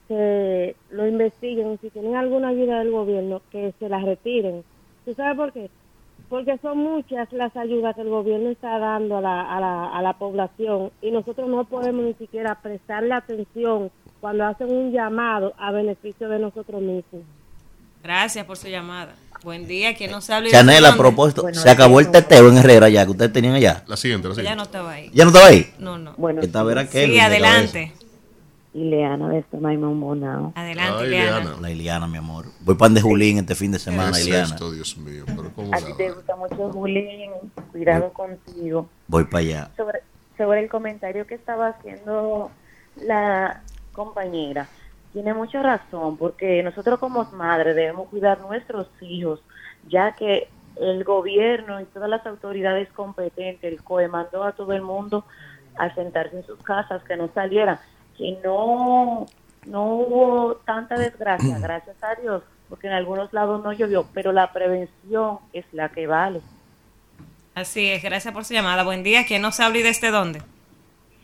que 0.06 0.76
lo 0.92 1.08
investiguen, 1.08 1.76
si 1.80 1.90
tienen 1.90 2.14
alguna 2.14 2.50
ayuda 2.50 2.78
del 2.78 2.92
gobierno, 2.92 3.42
que 3.50 3.74
se 3.80 3.88
las 3.88 4.04
retiren. 4.04 4.62
¿Tú 5.04 5.12
sabes 5.12 5.36
por 5.36 5.52
qué? 5.52 5.70
Porque 6.28 6.56
son 6.58 6.78
muchas 6.78 7.32
las 7.32 7.56
ayudas 7.56 7.96
que 7.96 8.02
el 8.02 8.10
gobierno 8.10 8.50
está 8.50 8.78
dando 8.78 9.16
a 9.16 9.20
la, 9.20 9.40
a 9.40 9.58
la, 9.58 9.88
a 9.88 10.02
la 10.02 10.12
población 10.12 10.92
y 11.02 11.10
nosotros 11.10 11.48
no 11.48 11.64
podemos 11.64 12.04
ni 12.04 12.14
siquiera 12.14 12.54
prestarle 12.54 13.12
atención 13.12 13.90
cuando 14.20 14.44
hacen 14.44 14.70
un 14.70 14.92
llamado 14.92 15.54
a 15.58 15.72
beneficio 15.72 16.28
de 16.28 16.38
nosotros 16.38 16.80
mismos. 16.80 17.24
Gracias 18.04 18.46
por 18.46 18.56
su 18.56 18.68
llamada. 18.68 19.16
Buen 19.42 19.66
día, 19.66 19.96
¿quién 19.96 20.12
nos 20.12 20.30
habla 20.30 20.50
Chanel, 20.50 20.84
a 20.84 20.96
propósito, 20.96 21.44
se 21.52 21.68
acabó 21.68 21.98
el 21.98 22.10
teteo 22.10 22.48
en 22.48 22.58
Herrera 22.58 22.88
ya 22.88 23.04
que 23.04 23.10
ustedes 23.10 23.32
tenían 23.32 23.54
allá. 23.54 23.82
La 23.88 23.96
siguiente, 23.96 24.28
la 24.28 24.40
Ya 24.42 24.54
no 24.54 24.62
estaba 24.62 24.92
ahí. 24.92 25.10
¿Ya 25.12 25.24
no 25.24 25.30
estaba 25.30 25.48
ahí? 25.48 25.72
No, 25.78 25.98
no. 25.98 26.14
Que 26.14 26.46
estaba 26.46 26.72
Kelvin 26.86 27.10
Sí, 27.10 27.14
de 27.14 27.20
adelante. 27.20 27.92
Ileana 28.74 29.28
de 29.28 29.40
este 29.40 29.58
Maimón 29.58 30.00
Bonao. 30.00 30.52
Adelante, 30.54 30.98
Ay, 31.00 31.06
Ileana. 31.08 31.40
cabeza. 31.42 31.60
La 31.60 31.70
Iliana, 31.70 32.06
mi 32.06 32.16
amor. 32.18 32.46
Voy 32.60 32.74
pan 32.76 32.94
de 32.94 33.02
Julín 33.02 33.38
este 33.38 33.54
fin 33.54 33.72
de 33.72 33.78
semana, 33.78 34.12
¿Qué 34.12 34.20
es 34.20 34.26
Iliana. 34.28 34.46
esto, 34.46 34.70
Dios 34.72 34.96
mío? 34.96 35.24
Pero 35.26 35.50
¿cómo 35.54 35.74
A 35.74 35.78
ti 35.78 35.92
te 35.96 36.10
gusta 36.10 36.36
mucho 36.36 36.70
Julín, 36.72 37.32
cuidado 37.72 38.12
contigo. 38.12 38.88
Voy 39.08 39.24
para 39.24 39.38
allá. 39.40 39.70
Sobre, 39.76 40.00
sobre 40.38 40.60
el 40.60 40.70
comentario 40.70 41.26
que 41.26 41.34
estaba 41.34 41.68
haciendo 41.68 42.50
la 42.96 43.62
compañera, 43.92 44.68
tiene 45.12 45.34
mucha 45.34 45.62
razón, 45.62 46.16
porque 46.16 46.62
nosotros 46.62 46.98
como 46.98 47.24
madres 47.32 47.76
debemos 47.76 48.08
cuidar 48.08 48.40
nuestros 48.40 48.88
hijos, 49.00 49.42
ya 49.88 50.12
que 50.12 50.48
el 50.76 51.04
gobierno 51.04 51.80
y 51.80 51.84
todas 51.84 52.08
las 52.08 52.26
autoridades 52.26 52.88
competentes, 52.92 53.72
el 53.72 53.82
COE, 53.82 54.08
mandó 54.08 54.44
a 54.44 54.52
todo 54.52 54.72
el 54.72 54.82
mundo 54.82 55.24
a 55.76 55.94
sentarse 55.94 56.36
en 56.36 56.46
sus 56.46 56.58
casas, 56.62 57.02
que 57.04 57.16
no 57.16 57.28
salieran, 57.34 57.78
que 58.16 58.38
no, 58.42 59.26
no 59.66 59.84
hubo 59.94 60.56
tanta 60.64 60.96
desgracia, 60.96 61.58
gracias 61.62 61.96
a 62.02 62.14
Dios, 62.20 62.42
porque 62.68 62.86
en 62.86 62.94
algunos 62.94 63.32
lados 63.32 63.62
no 63.62 63.72
llovió, 63.72 64.06
pero 64.14 64.32
la 64.32 64.52
prevención 64.52 65.38
es 65.52 65.66
la 65.72 65.90
que 65.90 66.06
vale. 66.06 66.40
Así 67.54 67.90
es, 67.90 68.02
gracias 68.02 68.32
por 68.32 68.46
su 68.46 68.54
llamada. 68.54 68.82
Buen 68.82 69.02
día, 69.02 69.26
¿quién 69.26 69.42
nos 69.42 69.60
habla 69.60 69.78
y 69.78 69.82
desde 69.82 70.10
dónde? 70.10 70.40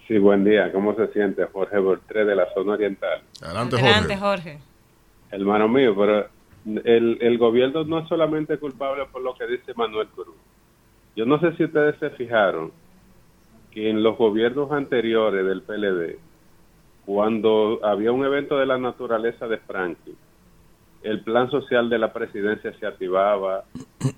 Sí, 0.09 0.17
buen 0.19 0.43
día. 0.43 0.73
¿Cómo 0.73 0.95
se 0.95 1.07
siente 1.13 1.45
Jorge 1.53 1.79
Bortré 1.79 2.25
de 2.25 2.35
la 2.35 2.53
zona 2.55 2.73
oriental? 2.73 3.21
Adelante, 3.43 3.77
Adelante, 3.77 4.17
Jorge. 4.17 4.59
Hermano 5.31 5.69
mío, 5.69 5.95
pero 5.95 6.27
el, 6.85 7.19
el 7.21 7.37
gobierno 7.39 7.85
no 7.85 7.99
es 7.99 8.09
solamente 8.09 8.57
culpable 8.59 9.05
por 9.13 9.21
lo 9.23 9.35
que 9.35 9.47
dice 9.47 9.75
Manuel 9.77 10.09
Cruz. 10.09 10.35
Yo 11.15 11.27
no 11.27 11.39
sé 11.41 11.53
si 11.57 11.65
ustedes 11.65 11.97
se 11.99 12.09
fijaron 12.11 12.73
que 13.71 13.91
en 13.91 14.03
los 14.03 14.17
gobiernos 14.17 14.73
anteriores 14.73 15.45
del 15.45 15.61
PLD, 15.63 16.17
cuando 17.05 17.81
había 17.83 18.11
un 18.13 18.25
evento 18.25 18.57
de 18.59 18.65
la 18.67 18.79
naturaleza 18.79 19.47
de 19.47 19.59
Franklin, 19.59 20.17
el 21.03 21.21
plan 21.23 21.51
social 21.51 21.91
de 21.91 21.99
la 21.99 22.13
presidencia 22.13 22.73
se 22.79 22.87
activaba. 22.87 23.65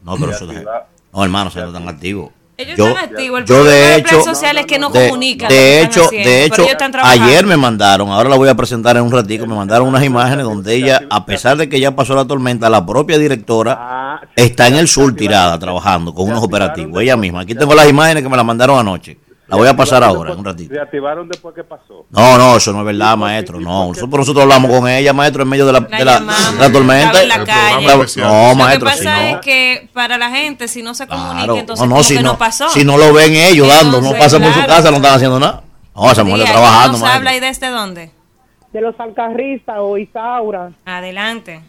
No, 0.04 0.14
pero 0.14 0.32
se 0.32 0.44
eso 0.44 0.50
activaba- 0.52 0.86
No, 1.12 1.24
hermano, 1.24 1.50
se 1.50 1.60
no 1.60 1.72
tan 1.72 1.88
activo. 1.88 2.32
Ellos 2.60 2.76
Yo- 2.76 2.88
están 2.88 3.04
activos. 3.04 3.40
El 3.40 3.46
yo 3.46 3.54
problema 3.54 3.74
de 3.76 3.80
del 3.86 4.00
hecho, 4.00 4.08
plan 4.08 4.22
social 4.24 4.58
es 4.58 4.66
que 4.66 4.78
no 4.78 4.90
de, 4.90 5.06
comunican. 5.08 5.48
de 5.48 5.82
hecho, 5.82 6.04
haciendo, 6.04 6.28
de 6.28 6.44
hecho, 6.44 6.66
ayer 7.02 7.46
me 7.46 7.56
mandaron, 7.56 8.10
ahora 8.10 8.28
la 8.28 8.36
voy 8.36 8.48
a 8.48 8.54
presentar 8.54 8.96
en 8.96 9.02
un 9.02 9.10
ratito, 9.12 9.46
me 9.46 9.54
mandaron 9.54 9.88
unas 9.88 10.04
imágenes 10.04 10.44
donde 10.44 10.74
ella, 10.74 11.00
a 11.10 11.24
pesar 11.24 11.56
de 11.56 11.68
que 11.68 11.80
ya 11.80 11.94
pasó 11.96 12.14
la 12.14 12.24
tormenta, 12.24 12.68
la 12.68 12.84
propia 12.84 13.18
directora 13.18 14.20
está 14.36 14.66
en 14.68 14.76
el 14.76 14.88
sur 14.88 15.14
tirada 15.14 15.58
trabajando 15.58 16.14
con 16.14 16.28
unos 16.28 16.42
operativos, 16.42 17.02
ella 17.02 17.16
misma. 17.16 17.40
Aquí 17.40 17.54
tengo 17.54 17.74
las 17.74 17.88
imágenes 17.88 18.22
que 18.22 18.28
me 18.28 18.36
las 18.36 18.44
mandaron 18.46 18.78
anoche. 18.78 19.18
La 19.50 19.56
voy 19.56 19.68
a 19.68 19.76
pasar 19.76 20.02
ahora, 20.04 20.32
en 20.32 20.38
un 20.38 20.44
ratito. 20.44 20.72
Se 20.74 20.80
activaron 20.80 21.28
después 21.28 21.54
que 21.54 21.64
pasó. 21.64 22.06
No, 22.10 22.38
no, 22.38 22.56
eso 22.56 22.72
no 22.72 22.80
es 22.80 22.86
verdad, 22.86 23.16
maestro. 23.16 23.60
No, 23.60 23.88
nosotros, 23.88 24.10
nosotros 24.20 24.42
hablamos 24.44 24.70
con 24.70 24.88
ella, 24.88 25.12
maestro, 25.12 25.42
en 25.42 25.48
medio 25.48 25.66
de 25.66 25.72
la, 25.72 25.80
de 25.80 26.04
la, 26.04 26.20
de 26.20 26.58
la 26.58 26.72
tormenta. 26.72 27.22
en 27.22 27.28
la 27.28 27.44
calle. 27.44 27.86
No, 28.16 28.48
Lo 28.50 28.54
maestro, 28.54 28.88
que 28.88 28.96
si 28.96 29.04
pasa 29.04 29.20
no. 29.22 29.26
es 29.28 29.36
que 29.40 29.88
para 29.92 30.16
la 30.18 30.30
gente, 30.30 30.68
si 30.68 30.82
no 30.82 30.94
se 30.94 31.06
comunica, 31.06 31.34
Claro. 31.36 31.56
entonces 31.56 31.88
No, 31.88 32.02
si 32.02 32.16
que 32.16 32.22
no, 32.22 32.32
no 32.32 32.38
pasó. 32.38 32.68
si 32.70 32.84
no 32.84 32.96
lo 32.96 33.12
ven 33.12 33.34
ellos 33.34 33.68
dando, 33.68 34.00
no 34.00 34.12
pasan 34.12 34.40
por 34.42 34.52
su 34.54 34.60
casa, 34.66 34.90
no 34.90 34.96
están 34.96 35.14
haciendo 35.14 35.38
nada. 35.40 35.62
No, 35.94 36.10
esa 36.10 36.22
mujer 36.24 36.38
Día, 36.38 36.44
está 36.46 36.58
¿quién 36.58 36.62
trabajando, 36.70 36.98
nos 36.98 37.08
habla 37.08 37.34
y 37.36 37.40
desde 37.40 37.68
dónde? 37.68 38.10
de 38.72 38.80
los 38.80 38.94
alcarristas 39.00 39.76
o 39.80 39.98
Isaura. 39.98 40.70
Adelante. 40.84 41.60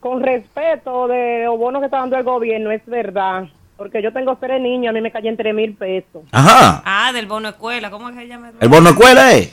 Con 0.00 0.22
respeto 0.22 1.06
de 1.08 1.42
los 1.44 1.58
bonos 1.58 1.80
que 1.80 1.86
está 1.86 1.98
dando 1.98 2.16
el 2.16 2.24
gobierno, 2.24 2.70
es 2.70 2.80
verdad. 2.86 3.44
Porque 3.78 4.02
yo 4.02 4.12
tengo 4.12 4.36
tres 4.40 4.60
niños, 4.60 4.90
a 4.90 4.92
mí 4.92 5.00
me 5.00 5.12
caen 5.12 5.36
tres 5.36 5.54
mil 5.54 5.72
pesos. 5.74 6.22
Ajá. 6.32 6.82
Ah, 6.84 7.12
del 7.12 7.26
bono 7.26 7.48
escuela. 7.48 7.90
¿Cómo 7.90 8.08
es 8.08 8.16
que 8.16 8.22
se 8.22 8.26
llama? 8.28 8.50
¿El 8.60 8.68
bono 8.68 8.90
escuela 8.90 9.32
es? 9.34 9.52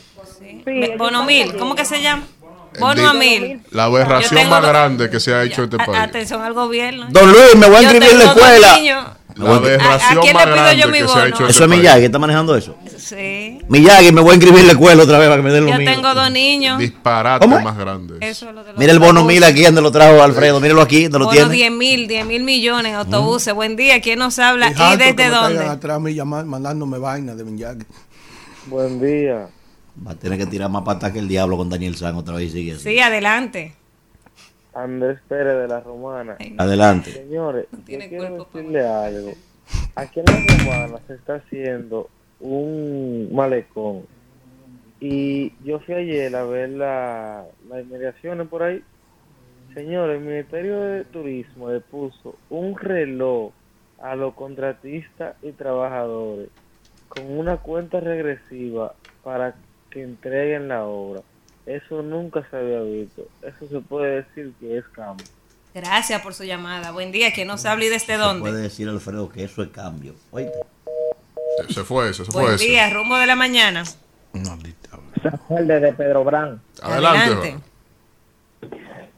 Me- 0.65 0.97
bono 0.97 1.23
mil. 1.25 1.55
¿Cómo 1.55 1.75
que 1.75 1.85
se 1.85 2.01
llama? 2.01 2.23
Bono 2.79 3.07
a 3.07 3.13
mil. 3.13 3.61
La 3.71 3.83
aberración 3.85 4.49
más 4.49 4.65
grande 4.65 5.09
que 5.11 5.19
se 5.19 5.33
ha 5.33 5.43
hecho 5.43 5.63
en 5.63 5.69
este 5.71 5.77
país. 5.77 5.99
Atención 5.99 6.41
al 6.41 6.53
gobierno. 6.53 7.05
Don 7.09 7.31
Luis, 7.31 7.55
me 7.55 7.67
voy 7.67 7.75
a 7.77 7.81
inscribir 7.83 8.09
en 8.09 8.17
la 8.17 8.25
escuela. 8.25 9.17
La 9.35 9.55
aberración 9.55 10.17
¿A- 10.17 10.19
a 10.19 10.21
quién 10.21 10.33
más 10.33 10.45
le 10.47 10.53
pido 10.53 10.73
yo 10.73 10.87
mi 10.87 10.93
que 10.93 10.97
se 10.99 11.03
ha 11.03 11.07
bono? 11.07 11.25
Eso 11.35 11.47
este 11.47 11.51
es 11.51 11.59
país. 11.69 11.81
Miyagi, 11.81 12.05
¿está 12.05 12.19
manejando 12.19 12.55
eso? 12.55 12.77
Sí. 12.97 13.59
Miyagi, 13.67 14.11
me 14.13 14.21
voy 14.21 14.31
a 14.31 14.35
inscribir 14.35 14.59
en 14.61 14.67
la 14.67 14.71
escuela 14.73 15.03
otra 15.03 15.19
vez 15.19 15.27
para 15.27 15.41
que 15.41 15.47
me 15.47 15.51
den 15.53 15.65
lo 15.65 15.71
Yo 15.71 15.77
mío. 15.77 15.91
tengo 15.91 16.13
dos 16.13 16.31
niños. 16.31 16.79
Disparate 16.79 17.45
más 17.47 17.77
grande. 17.77 18.15
Eso 18.21 18.47
es 18.49 18.55
lo 18.55 18.63
de 18.63 18.71
los 18.71 18.79
Mira 18.79 18.91
el 18.93 18.99
bono 18.99 19.23
mil 19.25 19.43
aquí, 19.43 19.63
donde 19.63 19.81
lo 19.81 19.91
trajo 19.91 20.23
Alfredo. 20.23 20.59
Míralo 20.61 20.81
aquí, 20.81 21.03
donde 21.03 21.19
lo 21.19 21.25
Bono 21.25 21.35
tiene. 21.37 21.53
10 21.53 21.71
mil, 21.71 22.07
10 22.07 22.25
mil 22.25 22.43
millones 22.43 22.91
en 22.91 22.95
autobuses. 22.97 23.53
Buen 23.53 23.75
día, 23.75 23.99
¿quién 24.01 24.19
nos 24.19 24.39
habla? 24.39 24.69
¿Y 24.71 24.97
desde 24.97 25.13
me 25.13 25.29
dónde? 25.29 25.65
atrás 25.65 25.99
llamar- 26.01 26.45
mandándome 26.45 26.97
vaina 26.97 27.35
de 27.35 27.43
Miyagi. 27.43 27.83
Buen 28.67 29.01
día. 29.01 29.47
Va 30.05 30.11
a 30.11 30.15
tener 30.15 30.37
que 30.37 30.45
tirar 30.45 30.69
más 30.69 30.81
patas 30.83 31.11
que 31.11 31.19
el 31.19 31.27
diablo 31.27 31.55
con 31.57 31.69
Daniel 31.69 31.95
San 31.95 32.15
otra 32.15 32.35
vez 32.35 32.49
y 32.49 32.51
sigue 32.51 32.73
así. 32.73 32.83
Sí, 32.83 32.99
adelante. 32.99 33.75
Andrés 34.75 35.19
Pérez 35.27 35.57
de 35.57 35.67
la 35.67 35.79
Romana. 35.79 36.37
Adelante. 36.57 37.11
Señores, 37.11 37.65
yo 37.71 37.97
quiero 38.09 38.23
decirle 38.53 38.85
algo. 38.85 39.31
Aquí 39.95 40.19
en 40.19 40.25
la 40.27 40.33
Romana 40.33 40.99
se 41.07 41.13
está 41.15 41.35
haciendo 41.35 42.09
un 42.41 43.29
malecón. 43.33 44.03
Y 44.99 45.53
yo 45.63 45.79
fui 45.79 45.95
ayer 45.95 46.35
a 46.35 46.43
ver 46.43 46.69
la- 46.69 47.45
las 47.69 47.83
inmediaciones 47.83 48.47
por 48.47 48.63
ahí. 48.63 48.83
Señores, 49.73 50.17
el 50.19 50.25
Ministerio 50.25 50.79
de 50.81 51.03
Turismo 51.05 51.69
le 51.71 51.79
puso 51.81 52.35
un 52.49 52.77
reloj 52.77 53.51
a 54.01 54.15
los 54.15 54.33
contratistas 54.33 55.35
y 55.41 55.51
trabajadores 55.51 56.49
con 57.09 57.37
una 57.37 57.57
cuenta 57.57 57.99
regresiva 57.99 58.93
para 59.23 59.55
que 59.89 60.01
entreguen 60.03 60.67
la 60.67 60.85
obra. 60.85 61.21
Eso 61.65 62.01
nunca 62.03 62.45
se 62.49 62.57
había 62.57 62.81
visto. 62.81 63.27
Eso 63.41 63.67
se 63.67 63.79
puede 63.81 64.23
decir 64.23 64.53
que 64.59 64.77
es 64.77 64.85
cambio. 64.89 65.25
Gracias 65.73 66.21
por 66.21 66.33
su 66.33 66.43
llamada. 66.43 66.91
Buen 66.91 67.11
día, 67.11 67.33
¿quién 67.33 67.47
nos 67.47 67.65
habla 67.65 67.85
y 67.85 67.89
desde 67.89 68.05
Se 68.05 68.17
dónde? 68.17 68.41
puede 68.41 68.61
decir 68.61 68.87
Alfredo 68.87 69.27
que 69.29 69.43
eso 69.43 69.61
es 69.63 69.69
cambio. 69.69 70.13
Oíste. 70.31 70.57
Se 71.69 71.83
fue 71.83 72.13
se 72.13 72.23
fue 72.25 72.43
Buen 72.43 72.55
ese. 72.55 72.65
día, 72.65 72.89
rumbo 72.91 73.17
de 73.17 73.25
la 73.27 73.35
mañana. 73.35 73.83
el 75.49 75.67
de 75.67 75.93
Pedro 75.93 76.23
Brán. 76.23 76.61
Adelante. 76.81 77.57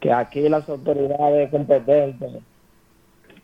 Que 0.00 0.12
aquí 0.12 0.48
las 0.48 0.68
autoridades 0.68 1.50
competentes, 1.50 2.30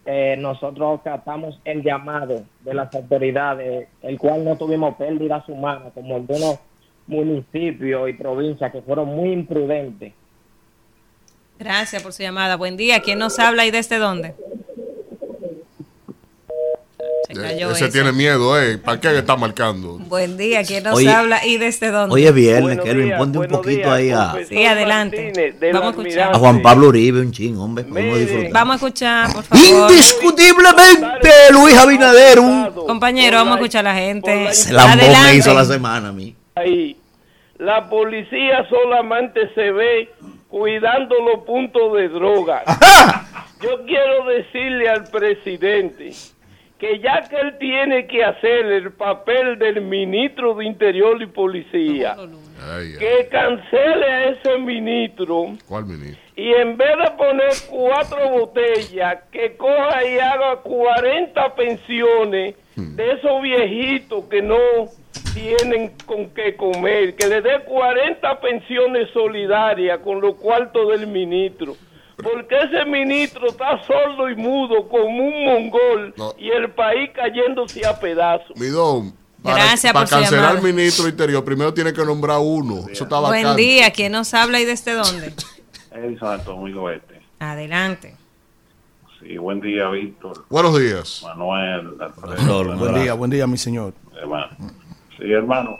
eh, 0.06 0.36
nosotros 0.38 1.00
captamos 1.02 1.58
el 1.64 1.82
llamado 1.82 2.44
de 2.60 2.74
las 2.74 2.94
autoridades, 2.94 3.88
el 4.02 4.18
cual 4.18 4.44
no 4.44 4.56
tuvimos 4.56 4.94
pérdidas 4.96 5.48
humanas, 5.48 5.92
como 5.94 6.16
algunos 6.16 6.58
municipios 7.06 8.08
y 8.08 8.12
provincias 8.14 8.72
que 8.72 8.80
fueron 8.82 9.06
muy 9.08 9.32
imprudentes. 9.32 10.12
Gracias 11.58 12.02
por 12.02 12.12
su 12.12 12.22
llamada. 12.22 12.56
Buen 12.56 12.76
día. 12.76 13.00
¿Quién 13.00 13.18
nos 13.18 13.38
habla 13.38 13.64
y 13.66 13.70
desde 13.70 13.98
dónde? 13.98 14.34
Se 17.26 17.32
cayó 17.34 17.70
Ese 17.70 17.84
eso. 17.86 17.92
tiene 17.92 18.12
miedo, 18.12 18.60
¿eh? 18.60 18.76
¿Para 18.76 19.00
qué 19.00 19.16
está 19.16 19.34
marcando? 19.36 19.98
Buen 19.98 20.36
día. 20.36 20.62
¿Quién 20.62 20.84
nos 20.84 20.94
Oye- 20.96 21.08
habla 21.08 21.44
y 21.46 21.56
desde 21.56 21.90
dónde? 21.90 22.14
Hoy 22.14 22.26
es 22.26 22.34
viernes, 22.34 22.78
Kelvin, 22.80 23.14
ponte 23.16 23.38
un 23.38 23.46
poquito 23.48 23.90
ahí 23.90 24.10
a, 24.10 24.34
Sí, 24.46 24.64
adelante. 24.66 25.54
Vamos 25.72 25.86
a 25.86 25.90
escuchar. 26.02 26.34
a 26.34 26.38
Juan 26.38 26.60
Pablo 26.60 26.88
Uribe, 26.88 27.20
un 27.20 27.32
ching, 27.32 27.56
hombre. 27.58 27.84
Disfrutar. 27.84 28.52
Vamos 28.52 28.72
a 28.72 28.76
escuchar, 28.76 29.32
por 29.32 29.44
favor. 29.44 29.90
Indiscutiblemente, 29.90 31.30
Luis 31.52 31.76
Abinader, 31.76 32.40
un 32.40 32.70
Compañero, 32.86 33.38
vamos 33.38 33.54
a 33.54 33.56
escuchar 33.56 33.86
a 33.86 33.94
la 33.94 33.98
gente. 33.98 34.34
me 34.70 34.78
Adelante. 34.78 35.36
hizo 35.36 35.54
la 35.54 35.64
semana 35.64 36.08
a 36.08 36.12
mí. 36.12 36.34
Ahí. 36.54 36.96
La 37.58 37.88
policía 37.88 38.66
solamente 38.68 39.52
se 39.54 39.70
ve 39.70 40.10
cuidando 40.48 41.14
los 41.20 41.44
puntos 41.44 41.96
de 41.96 42.08
droga. 42.08 42.62
Yo 43.62 43.84
quiero 43.86 44.26
decirle 44.26 44.88
al 44.88 45.04
presidente 45.04 46.10
que 46.78 46.98
ya 46.98 47.22
que 47.28 47.36
él 47.36 47.56
tiene 47.58 48.06
que 48.06 48.24
hacer 48.24 48.66
el 48.66 48.92
papel 48.92 49.58
del 49.58 49.80
ministro 49.80 50.54
de 50.54 50.66
Interior 50.66 51.22
y 51.22 51.26
Policía, 51.26 52.16
que 52.98 53.28
cancele 53.30 54.06
a 54.06 54.24
ese 54.30 54.58
ministro 54.58 55.54
¿Cuál 55.68 55.86
ministro? 55.86 56.20
y 56.36 56.52
en 56.52 56.76
vez 56.76 56.90
de 56.98 57.10
poner 57.12 57.52
cuatro 57.70 58.28
botellas, 58.30 59.18
que 59.30 59.56
coja 59.56 60.04
y 60.04 60.18
haga 60.18 60.56
40 60.56 61.54
pensiones 61.54 62.56
de 62.76 63.12
esos 63.12 63.40
viejitos 63.40 64.24
que 64.24 64.42
no 64.42 64.58
tienen 65.34 65.92
con 66.06 66.30
qué 66.30 66.56
comer, 66.56 67.14
que 67.16 67.26
le 67.26 67.42
dé 67.42 67.64
40 67.64 68.40
pensiones 68.40 69.10
solidarias 69.12 69.98
con 69.98 70.20
los 70.20 70.36
cuartos 70.36 70.88
del 70.90 71.06
ministro. 71.06 71.76
Porque 72.16 72.56
ese 72.56 72.84
ministro 72.84 73.48
está 73.48 73.82
sordo 73.84 74.30
y 74.30 74.36
mudo 74.36 74.88
como 74.88 75.06
un 75.06 75.44
mongol 75.44 76.14
y 76.38 76.48
el 76.48 76.70
país 76.70 77.10
cayéndose 77.12 77.84
a 77.84 77.98
pedazos. 77.98 78.56
Midón, 78.56 79.12
para, 79.42 79.56
Gracias 79.56 79.92
para 79.92 80.06
por 80.06 80.08
su 80.08 80.14
cancelar 80.14 80.56
al 80.56 80.62
ministro 80.62 81.08
interior, 81.08 81.44
primero 81.44 81.74
tiene 81.74 81.92
que 81.92 82.04
nombrar 82.04 82.38
uno. 82.40 82.86
Eso 82.88 83.04
está 83.04 83.18
Buen 83.18 83.56
día. 83.56 83.90
¿Quién 83.90 84.12
nos 84.12 84.32
habla 84.32 84.60
y 84.60 84.64
desde 84.64 84.94
dónde? 84.94 85.34
Edison 85.92 86.38
Santo 86.38 86.52
Domingo 86.52 86.88
Este. 86.88 87.20
Adelante. 87.40 88.16
Sí, 89.20 89.36
buen 89.36 89.60
día, 89.60 89.88
Víctor. 89.88 90.44
Buenos 90.48 90.78
días. 90.78 91.22
Manuel, 91.24 91.96
Alfredo. 92.00 92.76
Buen 92.76 92.94
día, 92.94 93.14
buen 93.14 93.30
día, 93.30 93.46
mi 93.46 93.56
señor. 93.56 93.92
Hermano. 94.16 94.56
Sí, 95.18 95.30
hermano. 95.32 95.76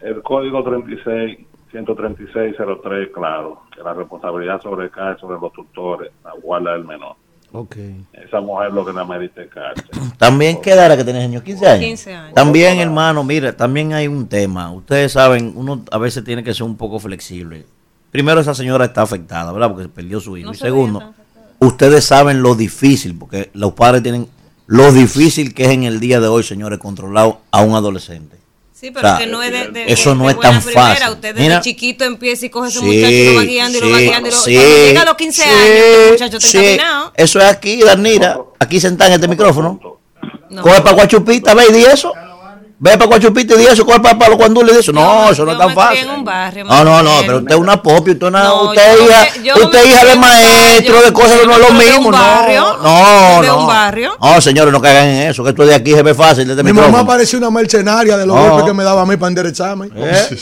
El 0.00 0.22
código 0.22 0.62
36, 0.62 1.38
13603, 1.72 3.08
claro, 3.12 3.62
que 3.74 3.82
la 3.82 3.94
responsabilidad 3.94 4.60
sobrecae 4.62 5.18
sobre 5.18 5.38
los 5.40 5.52
tutores, 5.52 6.12
la 6.24 6.32
guarda 6.40 6.72
del 6.72 6.84
menor. 6.84 7.16
Ok. 7.52 7.76
Esa 8.12 8.40
mujer 8.40 8.72
lo 8.72 8.84
que 8.84 8.92
la 8.92 9.04
merita 9.04 9.42
es 9.42 9.48
cárcel. 9.48 9.88
También, 10.18 10.60
¿qué 10.60 10.72
edad 10.72 10.86
era 10.86 10.96
que 10.96 11.04
tenía 11.04 11.22
señor? 11.22 11.42
15 11.42 11.66
años. 11.66 11.84
15 11.84 12.14
años. 12.14 12.34
También, 12.34 12.78
hermano, 12.78 13.24
mira, 13.24 13.56
también 13.56 13.92
hay 13.94 14.06
un 14.06 14.28
tema. 14.28 14.70
Ustedes 14.72 15.12
saben, 15.12 15.52
uno 15.56 15.82
a 15.90 15.98
veces 15.98 16.24
tiene 16.24 16.44
que 16.44 16.52
ser 16.52 16.64
un 16.64 16.76
poco 16.76 16.98
flexible. 16.98 17.64
Primero, 18.10 18.40
esa 18.40 18.54
señora 18.54 18.86
está 18.86 19.02
afectada, 19.02 19.52
¿verdad? 19.52 19.70
Porque 19.70 19.88
perdió 19.88 20.20
su 20.20 20.36
hijo. 20.36 20.46
No 20.46 20.52
y 20.52 20.56
se 20.56 20.64
segundo, 20.64 21.14
ustedes 21.58 22.04
saben 22.04 22.42
lo 22.42 22.54
difícil, 22.54 23.16
porque 23.18 23.50
los 23.54 23.72
padres 23.72 24.02
tienen 24.02 24.28
lo 24.66 24.92
difícil 24.92 25.54
que 25.54 25.64
es 25.64 25.70
en 25.70 25.84
el 25.84 26.00
día 26.00 26.20
de 26.20 26.28
hoy, 26.28 26.42
señores, 26.42 26.78
controlar 26.78 27.38
a 27.50 27.62
un 27.62 27.74
adolescente. 27.74 28.36
Sí, 28.78 28.92
pero 28.92 29.08
O 29.08 29.10
sea, 29.10 29.18
que 29.18 29.26
no 29.26 29.42
es 29.42 29.50
de, 29.50 29.68
de- 29.72 29.92
eso 29.92 30.10
de- 30.10 30.16
no 30.16 30.24
de 30.26 30.30
es 30.30 30.36
buena 30.36 30.52
tan 30.52 30.62
primera. 30.62 30.86
fácil. 30.94 31.08
Usted 31.14 31.28
desde 31.34 31.40
Mira. 31.48 31.60
chiquito 31.60 32.04
empieza 32.04 32.46
y 32.46 32.50
coge 32.50 32.66
a 32.66 32.68
ese 32.68 32.78
Sí, 32.78 32.84
muchacho 32.84 33.10
y 33.12 33.24
lo 33.26 33.34
va 33.34 33.42
guiando 33.42 33.78
y 33.78 33.80
lo 33.80 33.90
va 33.90 33.98
guiando. 33.98 34.28
Y 34.28 34.30
lo, 34.30 34.36
sí, 34.36 34.54
cuando 34.54 34.76
llega 34.86 35.02
a 35.02 35.04
los 35.04 35.14
15 35.16 35.42
sí, 35.42 35.48
años, 35.48 35.62
el 36.06 36.12
muchacho 36.12 36.36
está 36.36 36.58
encaminado. 36.58 37.12
Eso 37.16 37.38
es 37.40 37.44
aquí, 37.46 37.80
Danira. 37.82 38.38
Aquí 38.60 38.80
sentada 38.80 39.08
en 39.08 39.14
este 39.14 39.26
micrófono. 39.28 39.80
Coge 40.62 40.80
para 40.80 40.92
Guachupita, 40.92 41.54
ve 41.54 41.64
y 41.70 41.72
di 41.72 41.84
eso. 41.84 42.12
Ve 42.80 42.92
para 42.92 43.06
Guachupita 43.06 43.54
y 43.54 43.58
di 43.58 43.64
eso. 43.66 43.84
Coge 43.84 43.98
para 43.98 44.28
los 44.28 44.36
cuandules 44.36 44.76
y 44.76 44.78
eso. 44.78 44.92
No, 44.92 45.30
eso 45.30 45.44
no 45.44 45.50
es 45.52 45.58
tan 45.58 45.74
fácil. 45.74 46.04
en 46.04 46.10
un 46.10 46.24
barrio. 46.24 46.64
No, 46.64 46.84
no, 46.84 47.02
no, 47.02 47.10
pero 47.22 47.38
usted 47.38 47.54
es 47.54 47.60
una 47.60 47.82
popia, 47.82 48.12
usted, 48.12 48.26
es 48.26 48.30
una, 48.30 48.44
No, 48.44 48.62
usted 48.70 48.82
yo 48.96 49.02
es 49.04 49.10
hija, 49.10 49.26
me- 49.38 49.42
yo 49.44 49.54
usted 49.64 49.84
hija 49.84 50.04
de 50.04 50.16
maestro, 50.16 50.94
barrio, 50.94 51.06
de 51.06 51.12
cosas 51.12 51.38
que 51.40 51.46
no 51.46 51.52
es 51.54 51.58
lo 51.58 51.70
mismo. 51.72 51.98
un 52.08 52.10
No, 52.12 52.18
barrio, 52.18 52.76
no, 52.80 53.42
de 53.42 53.46
no. 53.48 53.58
un 53.60 53.66
barrio. 53.66 54.12
No, 54.20 54.40
señores, 54.40 54.72
no 54.72 54.80
caigan 54.80 55.06
en 55.08 55.28
eso, 55.28 55.42
que 55.42 55.50
esto 55.50 55.66
de 55.66 55.74
aquí 55.74 55.92
se 55.92 56.02
ve 56.04 56.14
fácil 56.14 56.46
Mi 56.46 56.54
micrófono. 56.62 56.88
mamá 56.88 57.04
parecía 57.06 57.38
una 57.38 57.50
mercenaria 57.50 58.16
de 58.16 58.26
los 58.26 58.36
golpes 58.38 58.64
que 58.66 58.72
me 58.74 58.84
daba 58.84 59.02
a 59.02 59.06
mí 59.06 59.16
para 59.16 59.28
enderezarme. 59.28 59.88
¿Eh? 59.96 60.36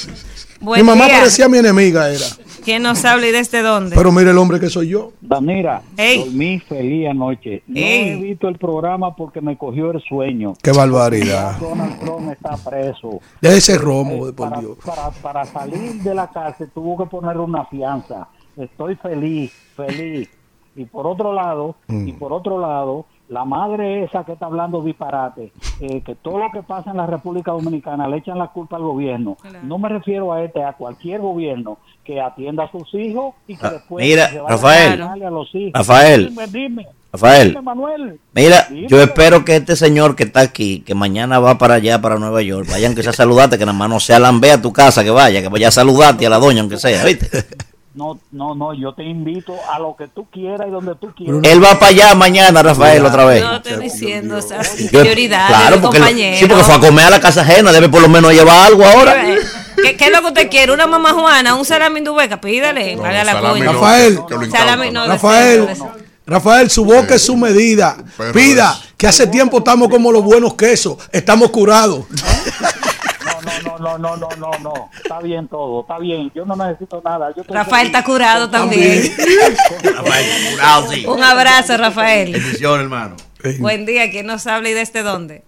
Mi 0.61 0.82
mamá 0.82 1.07
día. 1.07 1.18
parecía 1.18 1.49
mi 1.49 1.57
enemiga, 1.59 2.11
era. 2.11 2.26
¿Quién 2.67 2.83
nos 2.83 3.05
habla 3.05 3.29
y 3.29 3.31
desde 3.31 3.62
dónde? 3.62 3.95
Pero 3.95 4.11
mire 4.11 4.33
el 4.33 4.39
hombre 4.39 4.59
que 4.59 4.69
soy 4.69 4.89
yo. 4.89 5.12
Danira, 5.21 5.83
Ey. 5.97 6.19
dormí 6.25 6.59
feliz 6.59 7.07
anoche. 7.09 7.62
No 7.69 7.77
Ey. 7.79 8.09
he 8.09 8.17
visto 8.17 8.49
el 8.49 8.59
programa 8.59 9.14
porque 9.14 9.41
me 9.41 9.57
cogió 9.57 9.93
el 9.93 10.03
sueño. 10.03 10.55
Qué 10.61 10.73
barbaridad. 10.73 11.57
Donald 11.61 11.97
Trump 12.01 12.29
está 12.33 12.57
preso. 12.57 13.21
De 13.41 13.57
ese 13.57 13.79
romo, 13.79 14.19
por 14.33 14.35
Para, 14.35 14.61
Dios. 14.61 14.79
para, 14.85 15.11
para 15.11 15.45
salir 15.45 16.03
de 16.03 16.12
la 16.12 16.27
cárcel 16.29 16.69
tuvo 16.75 16.99
que 16.99 17.09
poner 17.09 17.37
una 17.39 17.64
fianza. 17.67 18.27
Estoy 18.57 18.97
feliz, 18.97 19.53
feliz. 19.77 20.29
Y 20.75 20.87
por 20.87 21.07
otro 21.07 21.33
lado, 21.33 21.77
Mm. 21.87 22.09
y 22.09 22.12
por 22.14 22.33
otro 22.33 22.59
lado, 22.61 23.07
la 23.29 23.45
madre 23.45 24.05
esa 24.05 24.24
que 24.24 24.33
está 24.33 24.47
hablando 24.47 24.83
disparate, 24.83 25.53
eh, 25.81 26.01
que 26.03 26.14
todo 26.14 26.39
lo 26.39 26.51
que 26.53 26.62
pasa 26.62 26.91
en 26.93 26.97
la 26.99 27.07
República 27.07 27.51
Dominicana 27.53 28.07
le 28.09 28.18
echan 28.18 28.39
la 28.39 28.49
culpa 28.49 28.77
al 28.77 28.83
gobierno. 28.83 29.37
No 29.64 29.79
me 29.79 29.89
refiero 29.89 30.33
a 30.33 30.43
este, 30.45 30.62
a 30.62 30.74
cualquier 30.74 31.20
gobierno 31.20 31.79
que 32.05 32.20
atienda 32.20 32.64
a 32.64 32.70
sus 32.70 32.93
hijos 32.95 33.35
y 33.49 33.57
que 33.57 33.66
Ah, 33.66 33.70
después 33.70 34.07
mira, 34.07 34.29
se 34.29 34.39
vaya 34.41 34.49
Rafael, 34.57 35.03
a 35.03 35.07
darle 35.07 35.27
a 35.27 35.31
los 35.31 35.53
hijos. 35.55 35.72
Rafael, 35.74 36.29
Dime, 36.29 36.47
dime. 36.47 36.87
Rafael. 37.12 37.49
Dime, 37.49 37.62
Manuel. 37.62 38.20
Mira, 38.33 38.66
Dime. 38.70 38.87
yo 38.89 39.01
espero 39.03 39.45
que 39.45 39.57
este 39.57 39.74
señor 39.74 40.14
que 40.14 40.22
está 40.24 40.41
aquí, 40.41 40.81
que 40.81 40.95
mañana 40.95 41.41
va 41.41 41.59
para 41.59 41.74
allá, 41.74 42.01
para 42.01 42.18
Nueva 42.18 42.43
York, 42.43 42.68
vayan 42.70 42.95
que 42.95 43.03
sea 43.03 43.12
saludarte, 43.12 43.59
que 43.59 43.66
nada 43.66 43.77
más 43.77 43.89
no 43.89 43.99
sea 43.99 44.18
lambea 44.20 44.55
a 44.55 44.62
tu 44.62 44.72
casa, 44.72 45.03
que 45.03 45.11
vaya, 45.11 45.43
que 45.43 45.49
vaya 45.49 45.68
a 45.68 45.72
saludarte 45.72 46.27
a 46.27 46.31
la 46.31 46.39
doña, 46.39 46.61
aunque 46.61 46.77
sea, 46.77 47.05
¿viste? 47.05 47.29
No, 47.97 48.18
no, 48.30 48.55
no, 48.55 48.74
yo 48.74 48.92
te 48.92 49.03
invito 49.05 49.55
a 49.72 49.78
lo 49.78 49.97
que 49.97 50.07
tú 50.07 50.26
quieras 50.30 50.68
y 50.68 50.70
donde 50.70 50.94
tú 50.97 51.14
quieras. 51.16 51.40
Él 51.44 51.64
va 51.64 51.78
para 51.78 51.86
allá 51.92 52.14
mañana, 52.14 52.62
Rafael, 52.62 53.05
otra 53.07 53.24
vez. 53.24 53.42
No 53.42 53.57
estoy 53.57 53.78
diciendo 53.82 54.36
esas 54.36 54.76
Yo- 54.90 55.01
prioridades, 55.01 55.47
claro, 55.57 55.80
porque, 55.80 55.99
compañero. 55.99 56.36
sí, 56.38 56.44
porque 56.47 56.62
fue 56.62 56.74
a 56.74 56.78
comer 56.80 57.07
a 57.07 57.11
la 57.11 57.20
casa 57.20 57.40
ajena, 57.40 57.72
debe 57.72 57.88
por 57.88 58.03
lo 58.03 58.09
menos 58.11 58.32
llevar 58.34 58.66
algo 58.66 58.84
ahora. 58.84 59.16
¿Qué, 59.82 59.97
qué 59.97 60.05
es 60.05 60.12
lo 60.12 60.20
que 60.20 60.26
usted 60.26 60.51
quiere? 60.51 60.72
¿Una 60.72 60.86
mamá 60.86 61.14
Juana? 61.14 61.55
¿Un 61.55 61.64
salami 61.64 62.01
dubeca? 62.01 62.38
Pídale, 62.38 62.94
haga 63.03 63.24
la 63.24 63.32
salami 63.32 63.61
cuña. 63.61 63.64
no, 63.64 63.72
Rafael. 63.72 64.20
Salami 64.51 64.90
no, 64.90 65.07
Rafael, 65.07 65.68
Rafael, 66.26 66.70
su 66.70 66.84
boca 66.84 67.14
es 67.14 67.22
su 67.22 67.34
medida. 67.34 67.97
Perro 68.18 68.32
Pida 68.34 68.78
que 68.99 69.07
hace 69.07 69.26
tiempo 69.26 69.59
estamos 69.59 69.88
como 69.88 70.12
los 70.12 70.22
buenos 70.22 70.53
quesos, 70.55 70.97
estamos 71.12 71.49
curados. 71.51 72.05
No, 73.64 73.78
no, 73.78 73.99
no, 73.99 74.16
no, 74.16 74.28
no, 74.38 74.51
no. 74.62 74.90
Está 74.97 75.20
bien 75.20 75.49
todo, 75.49 75.82
está 75.82 75.99
bien. 75.99 76.30
Yo 76.34 76.44
no 76.44 76.57
necesito 76.57 77.01
nada. 77.05 77.32
Yo 77.34 77.42
Rafael 77.49 77.86
está 77.86 78.03
curado 78.05 78.51
también. 78.51 79.03
Curado, 80.53 80.88
sí. 80.88 81.07
Un 81.07 81.22
abrazo, 81.22 81.76
Rafael. 81.76 82.32
Bendición, 82.32 82.80
hermano. 82.80 83.16
Buen 83.61 83.86
día, 83.86 84.11
¿quién 84.11 84.26
nos 84.26 84.47
habla 84.47 84.68
y 84.68 84.72
desde 84.72 85.03
dónde? 85.03 85.44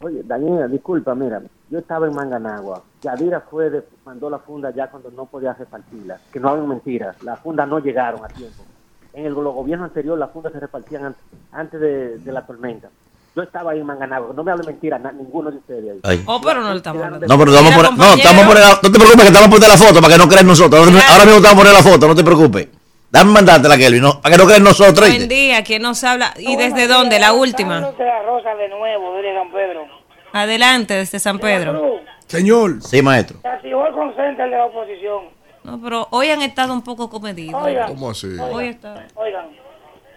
Oye, 0.00 0.22
Daniela, 0.24 0.66
disculpa, 0.66 1.14
mira, 1.14 1.42
yo 1.68 1.78
estaba 1.78 2.06
en 2.06 2.14
Manganagua. 2.14 2.82
Yadira 3.02 3.40
fue 3.42 3.70
de, 3.70 3.84
mandó 4.04 4.30
la 4.30 4.38
funda 4.38 4.70
ya 4.74 4.88
cuando 4.88 5.10
no 5.10 5.26
podía 5.26 5.52
repartirla. 5.52 6.18
Que 6.32 6.40
no 6.40 6.48
hagan 6.48 6.68
mentiras, 6.68 7.22
las 7.22 7.38
fundas 7.40 7.68
no 7.68 7.78
llegaron 7.78 8.24
a 8.24 8.28
tiempo. 8.28 8.64
En 9.12 9.26
el 9.26 9.34
los 9.34 9.54
gobiernos 9.54 9.88
anteriores 9.88 10.20
las 10.20 10.30
fundas 10.30 10.52
se 10.52 10.60
repartían 10.60 11.04
antes, 11.04 11.22
antes 11.52 11.80
de, 11.80 12.18
de 12.18 12.32
la 12.32 12.46
tormenta. 12.46 12.88
Yo 13.36 13.42
estaba 13.42 13.70
ahí 13.72 13.78
en 13.80 13.86
Manganagua, 13.86 14.32
no 14.34 14.42
me 14.42 14.50
hable 14.50 14.64
mentiras, 14.66 15.00
na- 15.00 15.12
ninguno 15.12 15.50
de 15.52 15.58
ustedes 15.58 15.96
ahí. 16.02 16.22
Oh, 16.26 16.40
pero 16.40 16.60
no 16.60 16.70
le 16.70 16.76
estamos 16.78 17.02
hablando. 17.02 17.26
No, 17.26 17.38
pero 17.38 17.52
vamos 17.52 17.72
a 17.72 17.76
poner, 17.76 17.92
no, 17.96 18.14
estamos 18.14 18.44
a 18.44 18.48
poner, 18.48 18.64
no 18.64 18.80
te 18.80 18.90
preocupes 18.90 19.20
que 19.22 19.26
estamos 19.28 19.46
a 19.46 19.50
poner 19.50 19.68
la 19.68 19.76
foto 19.78 20.00
para 20.00 20.12
que 20.14 20.18
no 20.18 20.28
crean 20.28 20.46
nosotros. 20.46 20.80
Ahora 20.88 21.00
ahora 21.12 21.24
mismo 21.24 21.36
estamos 21.36 21.52
a 21.54 21.58
poner 21.58 21.72
la 21.72 21.82
foto, 21.92 22.08
no 22.08 22.14
te 22.16 22.24
preocupes. 22.24 22.68
Dame 23.12 23.32
mandártela, 23.32 23.76
Kelvin, 23.76 24.02
no, 24.02 24.20
para 24.20 24.34
que 24.36 24.42
no 24.42 24.46
crean 24.46 24.64
nosotros. 24.64 25.08
Buen 25.08 25.28
día, 25.28 25.62
¿quién 25.64 25.82
nos 25.82 26.02
habla 26.04 26.32
y 26.38 26.56
desde 26.56 26.86
dónde? 26.88 27.18
La 27.20 27.32
última. 27.32 27.76
de 27.80 28.04
la 28.04 28.22
Rosa 28.22 28.54
de 28.56 28.68
nuevo, 28.68 29.14
desde 29.16 29.34
San 29.36 29.50
Pedro. 29.52 29.84
Adelante, 30.32 30.94
desde 30.94 31.18
San 31.18 31.38
Pedro. 31.38 32.00
Señor. 32.26 32.82
Sí, 32.82 33.02
maestro. 33.02 33.38
Se 33.42 33.48
activó 33.48 33.86
el 33.86 33.92
consente 33.94 34.42
de 34.42 34.48
la 34.50 34.66
oposición. 34.66 35.24
No, 35.64 35.80
pero 35.82 36.06
hoy 36.10 36.30
han 36.30 36.42
estado 36.42 36.72
un 36.72 36.82
poco 36.82 37.10
comedidos. 37.10 37.62
Oigan, 37.62 37.88
¿Cómo 37.88 38.10
así? 38.10 38.28
Hoy 38.40 38.68
está. 38.68 39.06
Oigan, 39.14 39.46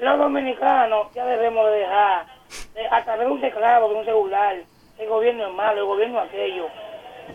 los 0.01 0.18
dominicanos 0.20 1.07
ya 1.16 1.26
debemos 1.26 1.66
de 1.72 1.78
dejar, 1.80 2.26
de- 2.26 2.32
a 2.91 3.04
través 3.04 3.28
de 3.28 3.34
un 3.34 3.41
teclado, 3.41 3.89
de 3.89 3.95
un 3.95 4.06
celular, 4.06 4.56
el 4.99 5.10
gobierno 5.10 5.47
es 5.47 5.54
malo, 5.54 5.80
el 5.82 5.86
gobierno 5.88 6.24
es 6.24 6.30
aquello. 6.30 6.66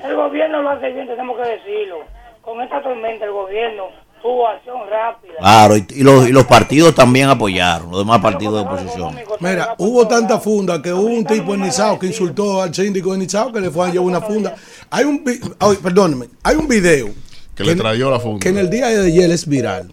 El 0.05 0.17
gobierno 0.17 0.63
lo 0.63 0.71
hace 0.71 0.91
bien, 0.93 1.07
tenemos 1.07 1.37
que 1.37 1.49
decirlo. 1.49 1.99
Con 2.43 2.61
esta 2.61 2.83
tormenta 2.83 3.25
el 3.25 3.33
gobierno 3.33 3.85
tuvo 4.23 4.49
acción 4.49 4.79
rápida. 4.89 5.35
Claro, 5.39 5.77
y, 5.77 5.87
y 5.91 6.03
los, 6.03 6.29
y 6.29 6.33
los 6.33 6.45
partidos 6.45 6.95
también 6.95 7.29
apoyaron, 7.29 7.91
los 7.91 8.01
demás 8.01 8.21
partidos 8.21 8.55
de 8.55 8.61
oposición. 8.69 9.17
Mira, 9.41 9.75
hubo 9.79 10.07
tanta 10.09 10.39
funda 10.39 10.81
que 10.83 10.93
hubo 10.93 11.07
un 11.07 11.25
tipo 11.25 11.55
en 11.55 11.63
Nizao 11.63 11.99
que 11.99 12.07
insultó 12.07 12.61
al 12.63 12.75
síndico 12.75 13.13
de 13.13 13.19
Nizao 13.19 13.53
que 13.53 13.61
le 13.61 13.71
fue 13.71 13.87
a 13.89 13.91
llevar 13.93 14.07
una 14.07 14.21
funda. 14.21 14.55
Hay 14.91 15.05
un, 15.05 15.23
ay, 15.61 15.77
perdóneme, 15.83 16.27
hay 16.43 16.57
un 16.57 16.67
video 16.67 17.09
Que 17.55 17.65
le 17.65 17.77
trayó 17.77 18.11
la 18.11 18.19
funda. 18.19 18.41
que 18.41 18.49
en 18.49 18.59
el 18.59 18.69
día 18.71 18.87
de 18.89 19.07
ayer 19.07 19.31
es 19.31 19.47
viral. 19.49 19.93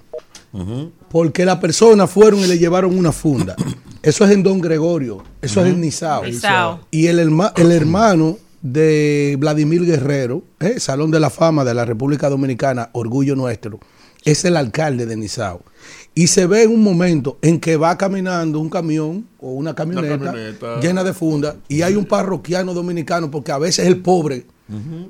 Porque 1.10 1.46
las 1.46 1.58
personas 1.58 2.10
fueron 2.10 2.40
y 2.40 2.48
le 2.48 2.58
llevaron 2.58 2.98
una 2.98 3.12
funda. 3.12 3.56
Eso 4.02 4.24
es 4.26 4.32
en 4.32 4.44
Don 4.44 4.62
Gregorio, 4.62 5.24
eso 5.42 5.62
es 5.66 5.74
en 5.74 5.82
Nizao. 5.82 6.26
Nizao. 6.26 6.80
Y 6.92 7.08
el, 7.08 7.18
herma- 7.20 7.52
el 7.56 7.72
hermano 7.72 8.38
de 8.62 9.36
Vladimir 9.40 9.84
Guerrero, 9.84 10.44
eh, 10.60 10.80
Salón 10.80 11.10
de 11.10 11.20
la 11.20 11.32
Fama 11.32 11.64
de 11.66 11.74
la 11.74 11.86
República 11.86 12.30
Dominicana, 12.30 12.90
Orgullo 12.94 13.36
Nuestro, 13.36 13.80
es 14.24 14.46
el 14.46 14.58
alcalde 14.58 15.08
de 15.08 15.16
Nizao. 15.16 15.64
Y 16.14 16.28
se 16.28 16.46
ve 16.46 16.64
en 16.64 16.72
un 16.72 16.84
momento 16.84 17.40
en 17.42 17.60
que 17.60 17.78
va 17.78 17.98
caminando 17.98 18.60
un 18.60 18.70
camión 18.70 19.26
o 19.40 19.54
una 19.54 19.74
camioneta, 19.74 20.20
camioneta. 20.20 20.80
llena 20.82 21.04
de 21.04 21.14
funda 21.14 21.56
y 21.68 21.82
hay 21.82 21.96
un 21.96 22.06
parroquiano 22.06 22.76
dominicano, 22.76 23.32
porque 23.32 23.52
a 23.52 23.58
veces 23.58 23.88
el 23.88 24.02
pobre, 24.02 24.46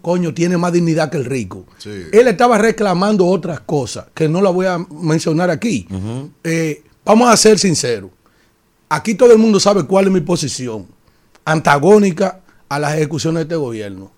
coño, 0.01 0.33
tiene 0.33 0.57
más 0.57 0.73
dignidad 0.73 1.09
que 1.09 1.17
el 1.17 1.25
rico. 1.25 1.65
Él 2.11 2.27
estaba 2.27 2.57
reclamando 2.57 3.25
otras 3.25 3.59
cosas 3.61 4.05
que 4.13 4.27
no 4.27 4.41
la 4.41 4.49
voy 4.49 4.65
a 4.65 4.77
mencionar 5.01 5.49
aquí. 5.49 5.87
Eh, 6.43 6.83
vamos 7.05 7.29
a 7.29 7.37
ser 7.37 7.57
sinceros. 7.59 8.11
Aquí 8.89 9.15
todo 9.15 9.31
el 9.31 9.37
mundo 9.39 9.59
sabe 9.59 9.83
cuál 9.85 10.05
es 10.05 10.11
mi 10.11 10.21
posición 10.21 10.85
antagónica 11.45 12.39
a 12.69 12.79
las 12.79 12.93
ejecuciones 12.95 13.39
de 13.39 13.41
este 13.43 13.55
gobierno. 13.55 14.11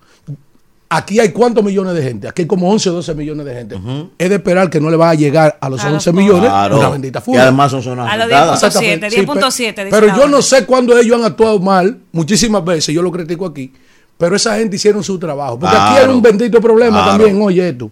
Aquí 0.90 1.20
hay 1.20 1.32
cuántos 1.32 1.62
millones 1.62 1.92
de 1.94 2.02
gente. 2.02 2.28
Aquí 2.28 2.42
hay 2.42 2.48
como 2.48 2.70
11 2.70 2.88
o 2.88 2.92
12 2.94 3.14
millones 3.14 3.44
de 3.44 3.54
gente. 3.54 3.78
Es 4.16 4.30
de 4.30 4.36
esperar 4.36 4.70
que 4.70 4.80
no 4.80 4.88
le 4.88 4.96
va 4.96 5.10
a 5.10 5.14
llegar 5.14 5.58
a 5.60 5.68
los 5.68 5.82
A 5.84 5.90
los 5.90 6.06
11 6.06 6.12
millones 6.14 6.48
Claro. 6.48 6.78
una 6.78 6.88
bendita 6.88 7.18
Y 7.18 7.22
funda. 7.22 7.42
además 7.42 7.70
son 7.70 7.82
zonas 7.82 8.10
A 8.10 8.16
los 8.16 8.24
afectadas. 8.24 8.62
10.7, 8.62 8.66
Exactamente. 8.66 9.10
Sí, 9.10 9.16
10.7, 9.20 9.74
pe- 9.74 9.84
dice 9.84 10.00
Pero 10.00 10.16
yo 10.16 10.28
no 10.28 10.40
sé 10.40 10.64
cuándo 10.64 10.96
ellos 10.98 11.18
han 11.18 11.26
actuado 11.26 11.58
mal, 11.60 11.98
muchísimas 12.12 12.64
veces, 12.64 12.94
yo 12.94 13.02
lo 13.02 13.12
critico 13.12 13.44
aquí, 13.44 13.70
pero 14.18 14.36
esa 14.36 14.56
gente 14.58 14.76
hicieron 14.76 15.02
su 15.02 15.18
trabajo. 15.18 15.58
Porque 15.58 15.76
aquí 15.76 15.96
hay 15.98 16.08
un 16.08 16.20
bendito 16.20 16.60
problema 16.60 17.02
Claro. 17.04 17.10
también, 17.12 17.40
oye 17.40 17.72
tú. 17.72 17.90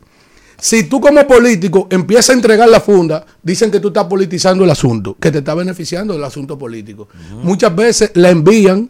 Si 0.58 0.84
tú 0.84 1.00
como 1.00 1.26
político 1.26 1.86
empiezas 1.90 2.30
a 2.30 2.32
entregar 2.32 2.68
la 2.68 2.80
funda, 2.80 3.24
dicen 3.42 3.70
que 3.70 3.78
tú 3.78 3.88
estás 3.88 4.04
politizando 4.06 4.64
el 4.64 4.70
asunto, 4.70 5.16
que 5.20 5.30
te 5.30 5.38
está 5.38 5.54
beneficiando 5.54 6.14
del 6.14 6.24
asunto 6.24 6.58
político. 6.58 7.08
Muchas 7.42 7.74
veces 7.76 8.10
la 8.14 8.30
envían, 8.30 8.88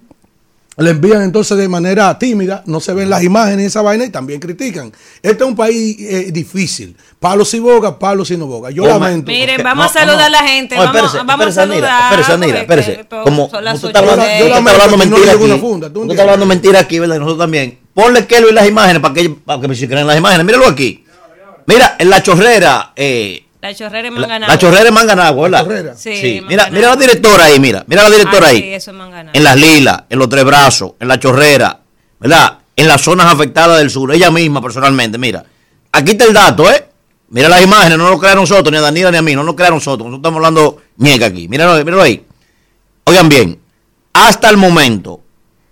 la 0.77 0.91
envían 0.91 1.22
entonces 1.22 1.57
de 1.57 1.68
manera 1.68 2.18
tímida, 2.18 2.62
no 2.66 2.81
se 2.81 2.93
ven 2.93 3.09
las 3.09 3.22
imágenes 3.22 3.64
y 3.64 3.66
esa 3.66 3.81
vaina 3.81 4.05
y 4.05 4.11
también 4.11 4.41
critican. 4.41 4.93
Este 5.22 5.43
es 5.43 5.49
un 5.49 5.57
país 5.57 5.97
eh, 5.99 6.31
difícil. 6.31 6.95
Palos 7.18 7.55
y 7.55 7.59
boga, 7.61 7.99
palos 7.99 8.31
y 8.31 8.37
no 8.37 8.47
boga. 8.47 8.70
Yo 8.70 8.87
lamento. 8.87 9.31
Miren, 9.31 9.62
vamos 9.62 9.87
no, 9.87 9.91
a 9.91 9.93
saludar 9.93 10.31
no. 10.31 10.37
a 10.39 10.43
la 10.43 10.49
gente. 10.49 10.77
No, 10.77 10.83
vamos 10.83 10.97
espérese, 10.97 11.27
vamos 11.27 11.47
espérese, 11.47 11.61
a 11.61 11.66
saludar. 11.66 12.61
espérese, 12.61 12.93
espérese. 12.93 13.09
Como 13.24 13.49
son 13.49 13.64
las 13.64 13.74
usted 13.77 13.89
está 13.89 14.01
ocho 14.03 14.11
hablando, 14.11 14.35
y 14.35 14.39
yo 14.39 14.49
lamento 14.49 14.70
hablando 14.70 14.97
no 14.97 14.99
mentira 14.99 15.35
le 15.35 15.53
aquí. 15.55 15.61
funda, 15.61 15.87
¿tú 15.93 16.01
Usted 16.01 16.03
entiendes? 16.03 16.11
está 16.11 16.22
hablando 16.22 16.47
mentira 16.47 16.81
aquí, 16.81 16.99
¿verdad? 16.99 17.16
Y 17.16 17.18
nosotros 17.20 17.39
también. 17.39 17.79
Ponle 17.95 18.27
Kelvin 18.27 18.55
las 18.55 18.68
imágenes 18.68 19.01
para 19.01 19.14
que, 19.14 19.31
para 19.31 19.61
que 19.62 19.68
me 19.68 19.74
se 19.74 19.89
crean 19.89 20.07
las 20.07 20.18
imágenes. 20.18 20.45
Míralo 20.45 20.68
aquí. 20.68 21.05
Mira, 21.64 21.97
en 21.99 22.11
la 22.11 22.22
chorrera, 22.22 22.93
eh, 22.95 23.45
La 23.67 23.75
chorrera 23.75 24.09
en 24.09 24.14
la, 24.14 24.21
Manganagua. 24.21 24.55
la 24.55 24.59
chorrera 24.59 24.89
en 24.89 24.95
Manganagua, 24.95 25.43
¿verdad? 25.49 25.64
chorrera. 25.64 25.97
Sí, 25.97 26.43
Mira, 26.47 26.69
mira 26.71 26.89
la 26.91 26.97
directora 26.97 27.45
ahí, 27.45 27.59
mira. 27.61 27.85
Mira 27.87 28.03
la 28.05 28.11
directora 28.11 28.47
Ah, 28.47 28.51
ahí. 28.51 28.59
sí, 28.62 28.75
eso 28.75 28.91
es 28.91 28.97
Manganagua. 28.97 29.33
en 29.35 29.45
las 29.45 29.57
lilas, 29.57 30.03
en 30.09 30.19
los 30.19 30.29
tres 30.29 30.45
brazos, 30.45 30.93
en 31.01 31.09
la 31.09 31.19
chorrera, 31.19 31.81
¿verdad? 32.21 32.59
En 32.77 32.89
las 32.89 33.01
zonas 33.01 33.27
afectadas 33.33 33.79
del 33.79 33.91
sur, 33.91 34.12
ella 34.12 34.31
misma 34.31 34.61
personalmente, 34.61 35.19
mira. 35.19 35.45
Aquí 35.93 36.12
está 36.12 36.25
el 36.27 36.33
dato, 36.35 36.71
¿eh? 36.71 36.87
Mira 37.31 37.49
las 37.49 37.62
imágenes, 37.62 37.99
no 37.99 38.09
lo 38.11 38.19
crea 38.19 38.35
nosotros, 38.35 38.71
ni 38.71 38.79
a 38.79 38.83
Daniela 38.83 39.11
ni 39.11 39.17
a 39.17 39.23
mí, 39.23 39.35
no 39.35 39.43
lo 39.43 39.57
crea 39.57 39.71
nosotros. 39.71 40.07
Nosotros 40.09 40.19
estamos 40.21 40.37
hablando 40.37 40.83
ñeca 40.99 41.27
aquí. 41.27 41.49
Míralo, 41.49 41.75
míralo 41.85 42.03
ahí. 42.03 42.25
Oigan 43.05 43.29
bien, 43.29 43.59
hasta 44.12 44.49
el 44.51 44.57
momento, 44.57 45.21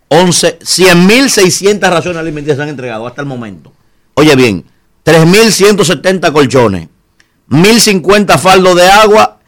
11, 0.08 0.58
100.600 0.60 1.80
raciones 1.90 2.18
alimenticias 2.20 2.56
se 2.56 2.62
han 2.62 2.68
entregado 2.70 3.06
hasta 3.06 3.20
el 3.20 3.26
momento. 3.26 3.72
Oye 4.14 4.34
bien, 4.36 4.64
3.170 5.04 6.32
colchones, 6.32 6.88
1.050 7.50 8.38
faldos 8.38 8.76
de 8.76 8.86
agua, 8.88 9.38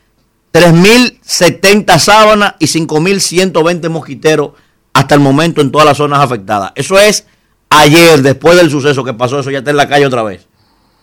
3.070 0.53 1.99
sábanas 1.99 2.55
y 2.59 2.67
5.120 2.67 3.89
mosquiteros 3.89 4.51
hasta 4.93 5.15
el 5.15 5.21
momento 5.21 5.61
en 5.61 5.71
todas 5.71 5.87
las 5.87 5.97
zonas 5.97 6.21
afectadas. 6.21 6.73
Eso 6.75 6.99
es 6.99 7.27
ayer, 7.71 8.23
después 8.23 8.57
del 8.57 8.71
suceso 8.71 9.05
que 9.05 9.15
pasó, 9.15 9.41
eso 9.41 9.51
ya 9.51 9.59
está 9.59 9.71
en 9.71 9.77
la 9.77 9.89
calle 9.89 10.07
otra 10.07 10.23
vez. 10.23 10.47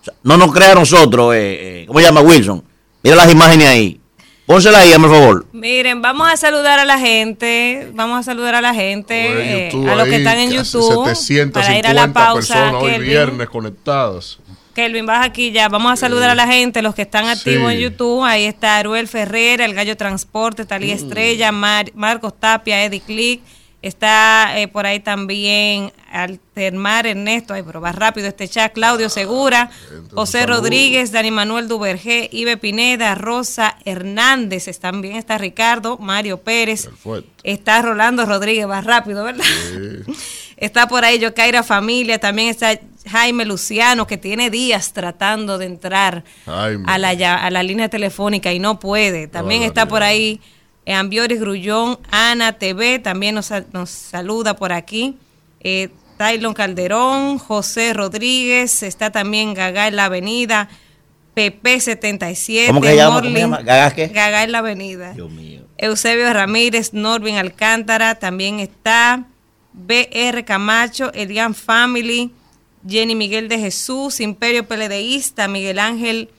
O 0.02 0.04
sea, 0.06 0.14
no 0.24 0.38
nos 0.38 0.52
crea 0.52 0.72
a 0.72 0.76
nosotros, 0.76 1.36
eh, 1.36 1.82
eh, 1.82 1.86
¿cómo 1.88 2.00
se 2.00 2.06
llama 2.06 2.22
Wilson? 2.22 2.64
Mira 3.04 3.16
las 3.16 3.32
imágenes 3.32 3.68
ahí. 3.68 4.00
Pónsela 4.46 4.80
ahí, 4.80 4.91
el 4.91 5.00
favor. 5.00 5.46
Miren, 5.54 6.02
vamos 6.02 6.28
a 6.28 6.36
saludar 6.36 6.78
a 6.78 6.84
la 6.84 7.00
gente, 7.00 7.89
vamos 7.94 8.20
a 8.20 8.24
saludar 8.24 8.56
a 8.56 8.62
la 8.62 8.74
gente, 8.74 9.70
eh, 9.70 9.89
a 9.89 9.96
los 9.96 10.06
que 10.08 10.18
están 10.18 10.38
en 10.38 10.52
YouTube, 10.52 11.06
750 11.16 11.62
para 11.62 11.78
ir 11.78 11.88
a 11.88 11.94
la 11.94 12.12
pausa, 12.12 12.54
personas 12.54 12.84
hoy 12.84 13.00
viernes 13.00 13.48
conectadas. 13.48 14.39
Kelvin, 14.74 15.05
baja 15.05 15.26
aquí 15.26 15.51
ya. 15.51 15.69
Vamos 15.69 15.91
a 15.93 15.95
saludar 15.95 16.30
a 16.30 16.36
la 16.36 16.47
gente, 16.47 16.82
los 16.82 16.95
que 16.95 17.03
están 17.03 17.28
activos 17.28 17.69
Sí. 17.71 17.76
en 17.78 17.82
YouTube. 17.82 18.24
Ahí 18.24 18.45
está 18.45 18.78
Aruel 18.78 19.07
Ferrera, 19.07 19.65
El 19.65 19.74
Gallo 19.74 19.95
Transporte, 19.97 20.65
Talía 20.65 20.95
Estrella, 20.95 21.51
Mar- 21.51 21.91
Marcos 21.95 22.34
Tapia, 22.39 22.84
Eddie 22.84 23.01
Click. 23.01 23.41
Está 23.82 24.57
eh, 24.61 24.69
por 24.69 24.86
ahí 24.86 25.01
también 25.01 25.91
Altermar 26.09 27.05
Ernesto, 27.05 27.53
ay, 27.53 27.63
pero 27.65 27.82
va 27.82 27.91
rápido 27.91 28.30
este 28.30 28.47
chat. 28.47 28.71
Claudio 28.71 29.09
Segura, 29.09 29.69
José 30.13 30.45
Rodríguez, 30.45 31.11
Dani 31.11 31.32
Manuel 31.32 31.67
Duvergé, 31.67 32.30
Ibe 32.32 32.55
Pineda, 32.55 33.13
Rosa 33.15 33.76
Hernández. 33.84 34.80
También 34.80 35.17
está 35.17 35.38
Ricardo, 35.38 35.97
Mario 35.97 36.38
Pérez. 36.39 36.89
Está 37.43 37.82
Rolando 37.82 38.26
Rodríguez, 38.26 38.69
va 38.69 38.80
rápido, 38.80 39.26
¿verdad? 39.26 39.43
Está 40.64 40.88
por 40.88 41.03
ahí 41.03 41.20
Yocaira 41.20 41.61
Familia, 41.61 42.20
también 42.20 42.47
está 42.47 42.80
Jaime 43.05 43.43
Luciano, 43.43 44.07
que 44.07 44.18
tiene 44.18 44.49
días 44.49 44.93
tratando 44.93 45.57
de 45.57 45.66
entrar 45.66 46.24
Jaime. 46.45 46.86
a 46.88 46.97
la, 46.97 47.09
a 47.09 47.49
la 47.51 47.64
línea 47.64 47.89
telefónica 47.89 48.53
y 48.53 48.59
no 48.59 48.80
puede. 48.80 49.28
También 49.28 49.64
está 49.64 49.89
por 49.89 50.03
ahí 50.03 50.39
eh, 50.86 50.93
Ambioris 50.93 51.41
Grullón, 51.41 51.99
Ana 52.11 52.53
TV, 52.53 52.99
también 52.99 53.36
nos, 53.36 53.51
nos 53.74 53.89
saluda 53.89 54.55
por 54.55 54.72
aquí. 54.72 55.18
Eh, 55.59 55.89
Taylon 56.16 56.53
Calderón, 56.53 57.39
José 57.39 57.91
Rodríguez, 57.91 58.84
está 58.84 59.11
también 59.11 59.53
Gagá 59.53 59.89
en 59.89 59.97
la 59.97 60.05
Avenida, 60.05 60.70
PP77. 61.36 62.68
¿Cómo 62.68 62.80
que 62.80 62.88
se 62.88 62.95
llama? 62.95 63.16
¿Cómo 63.18 63.20
se 63.20 63.28
Morlin, 63.28 63.38
llama? 63.38 63.61
¿Gagá 63.64 63.91
qué? 63.91 64.07
Gagá 64.07 64.43
en 64.45 64.53
la 64.53 64.59
Avenida. 64.59 65.14
Eusebio 65.78 66.32
Ramírez, 66.32 66.93
Norvin 66.93 67.36
Alcántara, 67.36 68.16
también 68.16 68.61
está 68.61 69.26
BR 69.74 70.43
Camacho, 70.45 71.11
Elian 71.13 71.53
Family, 71.55 72.32
Jenny 72.88 73.15
Miguel 73.15 73.47
de 73.49 73.59
Jesús, 73.59 74.19
Imperio 74.19 74.67
PLDista, 74.67 75.47
Miguel 75.47 75.80
Ángel 75.80 76.30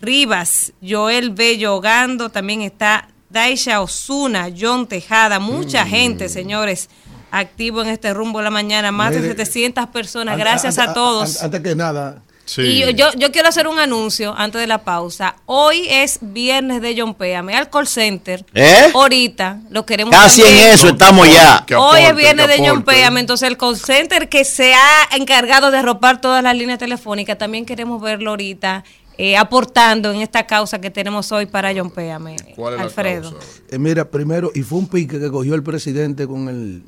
Rivas, 0.00 0.72
Joel 0.86 1.30
Bello 1.30 1.76
Ogando, 1.76 2.28
también 2.30 2.62
está 2.62 3.08
Daisha 3.30 3.80
Osuna, 3.80 4.48
John 4.58 4.86
Tejada, 4.86 5.38
mucha 5.40 5.84
Mm. 5.84 5.88
gente, 5.88 6.28
señores, 6.28 6.88
activo 7.30 7.82
en 7.82 7.88
este 7.88 8.14
rumbo 8.14 8.38
de 8.38 8.44
la 8.44 8.50
mañana, 8.50 8.92
más 8.92 9.10
de 9.10 9.16
Mire, 9.20 9.28
700 9.30 9.88
personas, 9.88 10.34
An- 10.34 10.38
gracias 10.40 10.78
an- 10.78 10.90
a 10.90 10.94
todos. 10.94 11.38
an- 11.40 11.46
Antes 11.46 11.60
que 11.62 11.74
nada. 11.74 12.22
Y 12.58 12.78
yo, 12.78 12.90
yo, 12.90 13.12
yo 13.16 13.32
quiero 13.32 13.48
hacer 13.48 13.66
un 13.66 13.78
anuncio 13.78 14.34
antes 14.36 14.60
de 14.60 14.66
la 14.66 14.78
pausa. 14.78 15.36
Hoy 15.46 15.86
es 15.90 16.18
viernes 16.20 16.80
de 16.80 16.94
John 16.96 17.14
Péame 17.14 17.54
al 17.54 17.68
call 17.70 17.86
center. 17.86 18.44
¿Eh? 18.54 18.90
Ahorita 18.94 19.60
lo 19.70 19.84
queremos 19.84 20.14
Casi 20.14 20.42
en 20.42 20.56
eso 20.72 20.88
estamos 20.88 21.28
ya. 21.28 21.64
Hoy 21.78 22.02
es 22.02 22.14
viernes 22.14 22.48
de 22.48 22.66
John. 22.66 22.82
Péame. 22.82 23.20
Entonces 23.20 23.48
el 23.48 23.56
call 23.56 23.76
center 23.76 24.28
que 24.28 24.44
se 24.44 24.74
ha 24.74 25.16
encargado 25.16 25.70
de 25.70 25.82
ropar 25.82 26.20
todas 26.20 26.42
las 26.42 26.56
líneas 26.56 26.78
telefónicas, 26.78 27.36
también 27.36 27.66
queremos 27.66 28.00
verlo 28.00 28.30
ahorita 28.30 28.84
eh, 29.18 29.36
aportando 29.36 30.12
en 30.12 30.20
esta 30.20 30.46
causa 30.46 30.80
que 30.80 30.90
tenemos 30.90 31.32
hoy 31.32 31.46
para 31.46 31.72
John 31.74 31.90
Péame. 31.90 32.36
Alfredo. 32.78 33.38
Eh, 33.70 33.78
mira, 33.78 34.08
primero, 34.08 34.52
y 34.54 34.62
fue 34.62 34.78
un 34.78 34.88
pique 34.88 35.18
que 35.18 35.30
cogió 35.30 35.54
el 35.54 35.62
presidente 35.62 36.26
con 36.26 36.48
el 36.48 36.82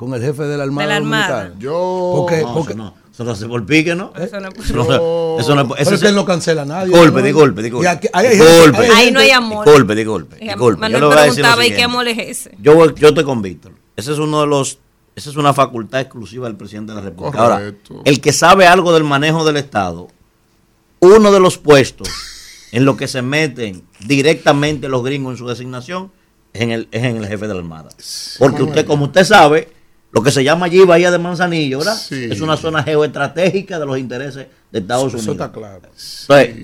con 0.00 0.14
el 0.14 0.22
jefe 0.22 0.44
de 0.44 0.56
la 0.56 0.62
Armada. 0.64 0.86
De 0.86 0.88
la 0.88 0.96
Armada. 0.96 1.36
Dominicana. 1.44 1.60
Yo. 1.60 2.14
Porque, 2.16 2.40
No, 2.42 2.54
porque- 2.54 2.72
eso 2.72 2.78
no. 2.82 2.94
Eso 3.12 3.24
no 3.24 3.34
se 3.34 3.46
por 3.48 3.66
pique, 3.66 3.94
¿no? 3.94 4.14
Eso 4.16 4.40
no- 4.40 4.48
Eso 4.48 4.74
no- 4.74 5.38
eso 5.38 5.54
no- 5.54 5.68
Pero 5.68 5.82
ese 5.82 5.94
es 5.96 6.00
que 6.00 6.08
él 6.08 6.14
no 6.14 6.24
cancela 6.24 6.62
a 6.62 6.64
nadie. 6.64 6.86
Disculpe, 6.94 7.20
¿no? 7.20 7.26
disculpe, 7.26 7.60
Y 7.60 7.64
disculpe. 7.64 7.88
aquí- 7.88 8.08
hay- 8.14 8.26
hay 8.28 8.36
Disculpe. 8.38 8.78
gente- 8.78 8.92
hay 8.94 9.04
Ahí 9.06 9.12
no 9.12 9.20
hay 9.20 9.30
amor. 9.30 9.66
Disculpe, 9.66 9.94
disculpe, 9.94 10.36
Eh, 10.36 10.44
disculpe. 10.46 10.80
Manuel 10.80 11.02
Yo 11.02 11.08
le 11.10 11.14
voy 11.14 11.22
a 11.22 11.26
decir 11.26 11.44
lo 11.44 11.50
preguntaba, 11.50 11.66
¿y 11.66 11.76
qué 11.76 11.82
amor 11.82 12.08
es 12.08 12.18
ese? 12.18 12.56
Yo, 12.62 12.94
yo 12.94 13.08
estoy 13.08 13.24
con 13.24 13.42
Víctor. 13.42 13.72
Ese 13.94 14.12
es 14.12 14.18
uno 14.18 14.40
de 14.40 14.46
los, 14.46 14.78
esa 15.14 15.28
es 15.28 15.36
una 15.36 15.52
facultad 15.52 16.00
exclusiva 16.00 16.46
del 16.46 16.56
presidente 16.56 16.92
de 16.92 16.96
la 16.96 17.02
República. 17.04 17.42
Ahora, 17.42 17.72
el 18.06 18.20
que 18.22 18.32
sabe 18.32 18.66
algo 18.66 18.94
del 18.94 19.04
manejo 19.04 19.44
del 19.44 19.58
Estado, 19.58 20.08
uno 21.00 21.30
de 21.30 21.40
los 21.40 21.58
puestos 21.58 22.08
en 22.72 22.86
lo 22.86 22.96
que 22.96 23.06
se 23.06 23.20
meten 23.20 23.82
directamente 24.06 24.88
los 24.88 25.04
gringos 25.04 25.32
en 25.32 25.36
su 25.36 25.46
designación 25.46 26.10
es 26.54 26.62
en 26.62 26.70
el, 26.70 26.88
es 26.90 27.04
en 27.04 27.16
el 27.18 27.26
jefe 27.26 27.46
de 27.48 27.52
la 27.54 27.60
Armada. 27.60 27.90
Porque 28.38 28.62
usted, 28.62 28.86
como 28.86 29.06
usted 29.06 29.24
sabe, 29.24 29.68
lo 30.12 30.22
que 30.22 30.32
se 30.32 30.42
llama 30.42 30.66
allí 30.66 30.84
Bahía 30.84 31.10
de 31.10 31.18
Manzanillo, 31.18 31.78
¿verdad? 31.78 31.96
Es 32.10 32.40
una 32.40 32.56
zona 32.56 32.82
geoestratégica 32.82 33.78
de 33.78 33.86
los 33.86 33.96
intereses 33.96 34.48
de 34.72 34.78
Estados 34.80 35.14
Unidos. 35.14 35.22
Eso 35.22 35.32
está 35.32 35.52
claro. 35.52 35.82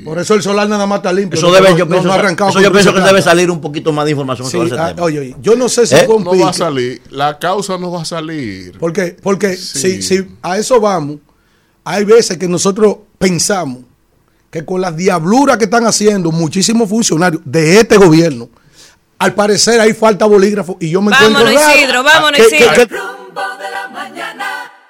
Por 0.04 0.18
eso 0.18 0.34
el 0.34 0.42
solar 0.42 0.68
nada 0.68 0.86
más 0.86 0.98
está 0.98 1.12
limpio. 1.12 1.38
Eso, 1.38 1.52
debe, 1.52 1.76
yo 1.76 1.88
pienso, 1.88 2.08
eso 2.08 2.60
yo 2.60 2.72
pienso 2.72 2.92
que 2.92 3.00
debe 3.00 3.22
salir 3.22 3.50
un 3.50 3.60
poquito 3.60 3.92
más 3.92 4.04
de 4.04 4.12
información 4.12 4.50
sobre 4.50 4.66
ese 4.66 4.78
ah, 4.78 4.88
tema. 4.88 5.02
Oye, 5.06 5.20
oye, 5.20 5.36
yo 5.40 5.54
no 5.54 5.68
sé 5.68 5.86
si 5.86 5.94
¿Eh? 5.94 6.06
no 6.08 6.36
va 6.36 6.50
a 6.50 6.52
salir, 6.52 7.00
la 7.10 7.38
causa 7.38 7.78
no 7.78 7.92
va 7.92 8.02
a 8.02 8.04
salir. 8.04 8.76
¿Por 8.78 8.92
qué? 8.92 9.16
Porque 9.22 9.56
si, 9.56 10.02
si 10.02 10.26
a 10.42 10.58
eso 10.58 10.80
vamos, 10.80 11.18
hay 11.84 12.04
veces 12.04 12.36
que 12.38 12.48
nosotros 12.48 12.96
pensamos 13.16 13.84
que 14.50 14.64
con 14.64 14.80
las 14.80 14.96
diabluras 14.96 15.56
que 15.56 15.64
están 15.64 15.86
haciendo 15.86 16.32
muchísimos 16.32 16.88
funcionarios 16.88 17.42
de 17.44 17.78
este 17.78 17.96
gobierno, 17.96 18.48
al 19.18 19.34
parecer 19.34 19.80
hay 19.80 19.92
falta 19.94 20.26
bolígrafo 20.26 20.76
y 20.80 20.90
yo 20.90 21.00
me 21.02 21.10
vámonos 21.10 21.40
encuentro 21.40 21.60
raro. 21.62 21.76
Isidro, 21.78 22.02
vámonos 22.02 22.40
¿Qué- 22.40 22.48
qué- 22.48 22.56
Isidro. 22.64 22.88
qué- 22.88 22.96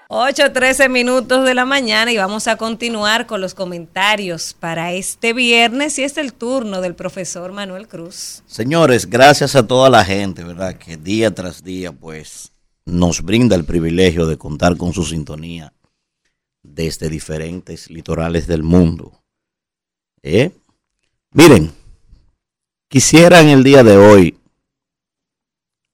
8, 0.08 0.52
13 0.52 0.88
minutos 0.88 1.44
de 1.44 1.52
la 1.54 1.64
mañana 1.64 2.12
y 2.12 2.16
vamos 2.16 2.46
a 2.46 2.56
continuar 2.56 3.26
con 3.26 3.40
los 3.40 3.54
comentarios 3.54 4.54
para 4.58 4.92
este 4.92 5.32
viernes 5.32 5.98
y 5.98 6.04
es 6.04 6.16
el 6.16 6.32
turno 6.32 6.80
del 6.80 6.94
profesor 6.94 7.50
Manuel 7.52 7.88
Cruz. 7.88 8.42
Señores, 8.46 9.10
gracias 9.10 9.56
a 9.56 9.66
toda 9.66 9.90
la 9.90 10.04
gente, 10.04 10.44
¿verdad? 10.44 10.76
Que 10.76 10.96
día 10.96 11.34
tras 11.34 11.64
día, 11.64 11.90
pues, 11.90 12.52
nos 12.84 13.22
brinda 13.22 13.56
el 13.56 13.64
privilegio 13.64 14.26
de 14.26 14.38
contar 14.38 14.76
con 14.76 14.92
su 14.92 15.02
sintonía 15.04 15.72
desde 16.62 17.08
diferentes 17.08 17.90
litorales 17.90 18.46
del 18.46 18.62
mundo. 18.62 19.20
¿Eh? 20.22 20.52
Miren, 21.32 21.72
quisiera 22.96 23.42
en 23.42 23.48
el 23.48 23.62
día 23.62 23.84
de 23.84 23.98
hoy 23.98 24.40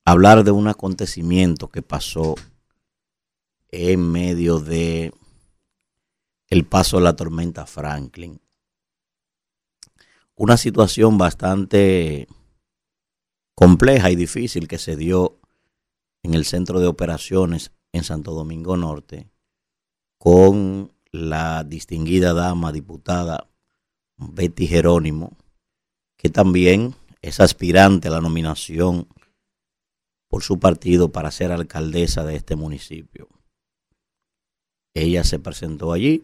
hablar 0.04 0.44
de 0.44 0.52
un 0.52 0.68
acontecimiento 0.68 1.66
que 1.66 1.82
pasó 1.82 2.36
en 3.70 4.12
medio 4.12 4.60
de 4.60 5.12
el 6.46 6.64
paso 6.64 6.98
de 6.98 7.02
la 7.02 7.16
tormenta 7.16 7.66
Franklin. 7.66 8.40
Una 10.36 10.56
situación 10.56 11.18
bastante 11.18 12.28
compleja 13.56 14.12
y 14.12 14.14
difícil 14.14 14.68
que 14.68 14.78
se 14.78 14.94
dio 14.94 15.40
en 16.22 16.34
el 16.34 16.44
centro 16.44 16.78
de 16.78 16.86
operaciones 16.86 17.72
en 17.90 18.04
Santo 18.04 18.30
Domingo 18.30 18.76
Norte 18.76 19.28
con 20.18 20.92
la 21.10 21.64
distinguida 21.64 22.32
dama 22.32 22.70
diputada 22.70 23.50
Betty 24.18 24.68
Jerónimo, 24.68 25.36
que 26.22 26.30
también 26.30 26.94
es 27.20 27.40
aspirante 27.40 28.06
a 28.06 28.12
la 28.12 28.20
nominación 28.20 29.08
por 30.30 30.44
su 30.44 30.60
partido 30.60 31.10
para 31.10 31.32
ser 31.32 31.50
alcaldesa 31.50 32.24
de 32.24 32.36
este 32.36 32.54
municipio. 32.54 33.28
Ella 34.94 35.24
se 35.24 35.40
presentó 35.40 35.92
allí, 35.92 36.22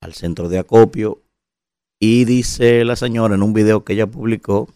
al 0.00 0.14
centro 0.14 0.48
de 0.48 0.58
acopio, 0.58 1.22
y 2.00 2.24
dice 2.24 2.82
la 2.86 2.96
señora 2.96 3.34
en 3.34 3.42
un 3.42 3.52
video 3.52 3.84
que 3.84 3.92
ella 3.92 4.06
publicó 4.06 4.72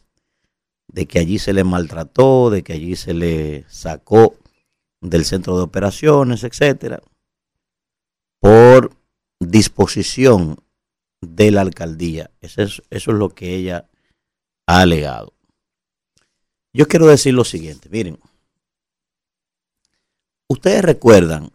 de 0.93 1.07
que 1.07 1.19
allí 1.19 1.39
se 1.39 1.55
le 1.55 1.65
maltrató, 1.65 2.51
de 2.51 2.63
que 2.63 2.75
allí 2.75 2.97
se 2.97 3.15
le 3.15 3.65
sacó 3.69 4.37
del 5.01 5.25
centro 5.25 5.57
de 5.57 5.63
operaciones, 5.63 6.45
etcétera, 6.45 7.01
por 8.39 8.95
disposición 9.41 10.59
de 11.23 11.51
la 11.51 11.63
alcaldía. 11.63 12.31
Eso 12.43 12.61
es, 12.61 12.83
eso 12.91 13.11
es 13.13 13.17
lo 13.17 13.31
que 13.31 13.55
ella 13.55 13.89
ha 14.67 14.81
alegado. 14.81 15.33
Yo 16.73 16.89
quiero 16.89 17.07
decir 17.07 17.35
lo 17.35 17.45
siguiente, 17.45 17.89
miren, 17.89 18.19
ustedes 20.49 20.83
recuerdan, 20.83 21.51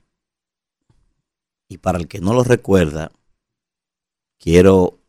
y 1.68 1.78
para 1.78 1.97
el 1.97 2.07
que 2.07 2.20
no 2.20 2.34
lo 2.34 2.43
recuerda, 2.43 3.12
quiero 4.38 4.99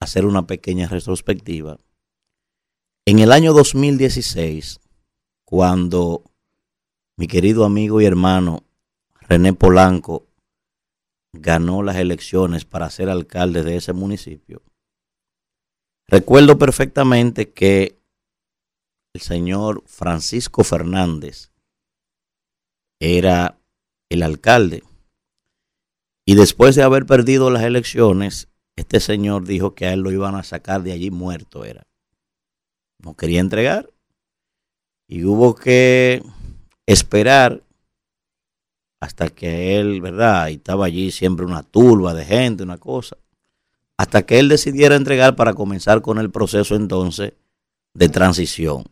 hacer 0.00 0.26
una 0.26 0.46
pequeña 0.46 0.86
retrospectiva. 0.86 1.78
En 3.04 3.18
el 3.20 3.32
año 3.32 3.52
2016, 3.52 4.80
cuando 5.44 6.22
mi 7.16 7.26
querido 7.26 7.64
amigo 7.64 8.00
y 8.00 8.04
hermano 8.04 8.64
René 9.22 9.54
Polanco 9.54 10.26
ganó 11.32 11.82
las 11.82 11.96
elecciones 11.96 12.64
para 12.64 12.90
ser 12.90 13.08
alcalde 13.08 13.62
de 13.62 13.76
ese 13.76 13.92
municipio, 13.92 14.62
recuerdo 16.08 16.58
perfectamente 16.58 17.50
que 17.50 17.98
el 19.14 19.20
señor 19.20 19.82
Francisco 19.86 20.64
Fernández 20.64 21.50
era 23.00 23.58
el 24.10 24.22
alcalde. 24.22 24.82
Y 26.26 26.34
después 26.34 26.76
de 26.76 26.82
haber 26.82 27.06
perdido 27.06 27.50
las 27.50 27.62
elecciones, 27.62 28.48
este 28.76 29.00
señor 29.00 29.44
dijo 29.44 29.74
que 29.74 29.86
a 29.86 29.92
él 29.92 30.00
lo 30.00 30.12
iban 30.12 30.34
a 30.34 30.42
sacar 30.42 30.82
de 30.82 30.92
allí 30.92 31.10
muerto, 31.10 31.64
era. 31.64 31.86
No 33.02 33.14
quería 33.14 33.40
entregar. 33.40 33.90
Y 35.08 35.24
hubo 35.24 35.54
que 35.54 36.22
esperar 36.86 37.62
hasta 39.00 39.30
que 39.30 39.78
él, 39.78 40.00
¿verdad? 40.00 40.48
Y 40.48 40.54
estaba 40.54 40.86
allí 40.86 41.10
siempre 41.10 41.46
una 41.46 41.62
turba 41.62 42.14
de 42.14 42.24
gente, 42.24 42.62
una 42.62 42.78
cosa. 42.78 43.16
Hasta 43.98 44.24
que 44.24 44.38
él 44.38 44.48
decidiera 44.48 44.96
entregar 44.96 45.36
para 45.36 45.52
comenzar 45.52 46.00
con 46.00 46.18
el 46.18 46.30
proceso 46.30 46.74
entonces 46.76 47.34
de 47.92 48.08
transición. 48.08 48.84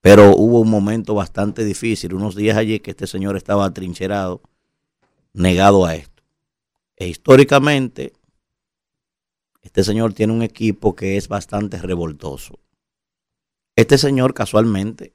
Pero 0.00 0.36
hubo 0.36 0.60
un 0.60 0.70
momento 0.70 1.14
bastante 1.14 1.64
difícil, 1.64 2.14
unos 2.14 2.36
días 2.36 2.56
allí 2.56 2.78
que 2.78 2.90
este 2.92 3.06
señor 3.06 3.36
estaba 3.36 3.64
atrincherado, 3.64 4.42
negado 5.32 5.86
a 5.86 5.96
esto. 5.96 6.22
E 6.96 7.08
históricamente, 7.08 8.12
este 9.62 9.82
señor 9.84 10.12
tiene 10.12 10.32
un 10.32 10.42
equipo 10.42 10.94
que 10.94 11.16
es 11.16 11.28
bastante 11.28 11.78
revoltoso. 11.78 12.58
Este 13.74 13.96
señor 13.96 14.34
casualmente 14.34 15.14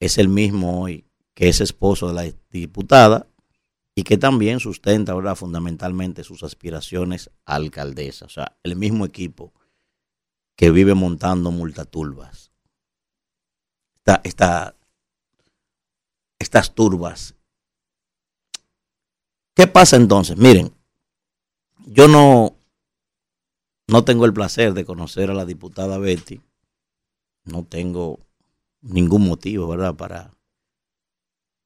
es 0.00 0.18
el 0.18 0.28
mismo 0.28 0.80
hoy 0.80 1.04
que 1.34 1.48
es 1.48 1.60
esposo 1.60 2.08
de 2.08 2.14
la 2.14 2.34
diputada 2.50 3.26
y 3.94 4.04
que 4.04 4.16
también 4.16 4.60
sustenta 4.60 5.14
¿verdad? 5.14 5.36
fundamentalmente 5.36 6.24
sus 6.24 6.42
aspiraciones 6.42 7.30
a 7.44 7.56
alcaldesa. 7.56 8.24
O 8.24 8.28
sea, 8.28 8.56
el 8.62 8.76
mismo 8.76 9.04
equipo 9.04 9.52
que 10.56 10.70
vive 10.70 10.94
montando 10.94 11.50
multaturbas. 11.50 12.52
Esta, 13.96 14.20
esta, 14.24 14.76
estas 16.38 16.74
turbas. 16.74 17.34
¿Qué 19.54 19.66
pasa 19.66 19.96
entonces? 19.96 20.36
Miren, 20.36 20.74
yo 21.86 22.08
no, 22.08 22.56
no 23.86 24.04
tengo 24.04 24.24
el 24.24 24.32
placer 24.32 24.72
de 24.72 24.84
conocer 24.84 25.30
a 25.30 25.34
la 25.34 25.44
diputada 25.44 25.98
Betty. 25.98 26.40
No 27.44 27.64
tengo 27.64 28.20
ningún 28.80 29.26
motivo, 29.26 29.68
¿verdad?, 29.68 29.94
para 29.94 30.34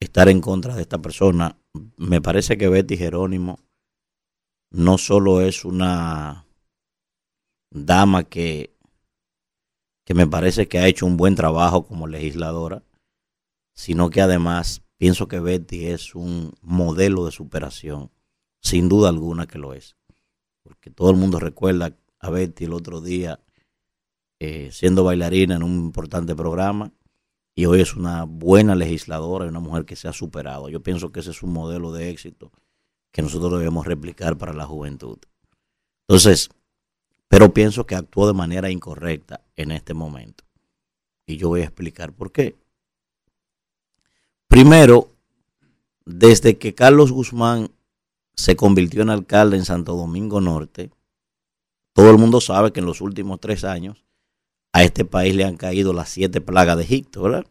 estar 0.01 0.29
en 0.29 0.41
contra 0.41 0.75
de 0.75 0.83
esta 0.83 0.99
persona. 0.99 1.59
Me 1.97 2.21
parece 2.21 2.57
que 2.59 2.69
Betty 2.69 2.97
Jerónimo 2.97 3.59
no 4.71 4.99
solo 4.99 5.41
es 5.41 5.65
una 5.65 6.47
dama 7.71 8.25
que, 8.25 8.77
que 10.05 10.15
me 10.15 10.27
parece 10.27 10.69
que 10.69 10.79
ha 10.79 10.87
hecho 10.87 11.07
un 11.07 11.17
buen 11.17 11.35
trabajo 11.35 11.87
como 11.87 12.07
legisladora, 12.07 12.83
sino 13.75 14.11
que 14.11 14.21
además 14.21 14.83
pienso 14.97 15.29
que 15.29 15.41
Betty 15.41 15.87
es 15.87 16.15
un 16.15 16.53
modelo 16.63 17.27
de 17.27 17.33
superación, 17.33 18.11
sin 18.61 18.89
duda 18.89 19.09
alguna 19.09 19.47
que 19.47 19.59
lo 19.59 19.75
es. 19.75 19.97
Porque 20.63 20.91
todo 20.91 21.11
el 21.11 21.17
mundo 21.17 21.39
recuerda 21.39 21.97
a 22.19 22.31
Betty 22.31 22.65
el 22.65 22.73
otro 22.73 23.01
día 23.01 23.41
eh, 24.39 24.71
siendo 24.73 25.05
bailarina 25.05 25.57
en 25.57 25.63
un 25.63 25.77
importante 25.77 26.35
programa 26.35 26.93
y 27.59 27.65
hoy 27.65 27.81
es 27.81 27.97
una 27.97 28.25
buena 28.25 28.75
legisladora 28.75 29.47
y 29.47 29.49
una 29.49 29.61
mujer 29.61 29.87
que 29.87 29.97
se 29.97 30.09
ha 30.09 30.13
superado. 30.13 30.69
Yo 30.69 30.83
pienso 30.83 31.11
que 31.11 31.21
ese 31.21 31.31
es 31.31 31.43
un 31.43 31.55
modelo 31.55 31.91
de 31.91 32.11
éxito 32.11 32.53
que 33.11 33.23
nosotros 33.23 33.59
debemos 33.59 33.87
replicar 33.87 34.37
para 34.37 34.53
la 34.53 34.67
juventud. 34.67 35.19
Entonces, 36.07 36.51
pero 37.29 37.55
pienso 37.55 37.87
que 37.87 37.95
actuó 37.95 38.27
de 38.27 38.35
manera 38.35 38.71
incorrecta 38.71 39.41
en 39.57 39.73
este 39.73 39.95
momento. 39.95 40.45
Y 41.27 41.39
yo 41.39 41.49
voy 41.49 41.63
a 41.63 41.65
explicar 41.65 42.13
por 42.13 42.31
qué. 42.31 42.57
Primero, 44.49 45.09
desde 46.05 46.59
que 46.59 46.75
Carlos 46.75 47.11
Guzmán 47.11 47.71
se 48.35 48.55
convirtió 48.55 49.01
en 49.01 49.09
alcalde 49.09 49.57
en 49.57 49.65
Santo 49.65 49.97
Domingo 49.97 50.43
Norte, 50.43 50.91
todo 51.95 52.11
el 52.11 52.19
mundo 52.19 52.43
sabe 52.43 52.73
que 52.73 52.81
en 52.81 52.87
los 52.87 53.01
últimos 53.01 53.41
tres 53.41 53.65
años 53.65 54.06
a 54.77 54.83
este 54.83 55.07
país 55.07 55.35
le 55.35 55.45
han 55.45 55.57
caído 55.57 55.95
las 55.95 56.11
siete 56.11 56.43
plagas 56.43 56.77
de 56.77 56.83
Egipto, 56.83 57.23
¿verdad? 57.23 57.47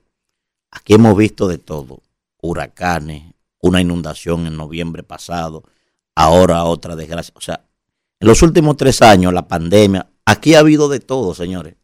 Aquí 0.69 0.93
hemos 0.93 1.17
visto 1.17 1.47
de 1.47 1.57
todo, 1.57 2.03
huracanes, 2.39 3.33
una 3.59 3.81
inundación 3.81 4.45
en 4.45 4.55
noviembre 4.55 5.01
pasado, 5.01 5.63
ahora 6.13 6.63
otra 6.65 6.95
desgracia. 6.95 7.33
O 7.35 7.41
sea, 7.41 7.65
en 8.19 8.27
los 8.27 8.43
últimos 8.43 8.77
tres 8.77 9.01
años, 9.01 9.33
la 9.33 9.47
pandemia, 9.47 10.07
aquí 10.23 10.53
ha 10.53 10.59
habido 10.59 10.87
de 10.87 10.99
todo, 10.99 11.33
señores. 11.33 11.77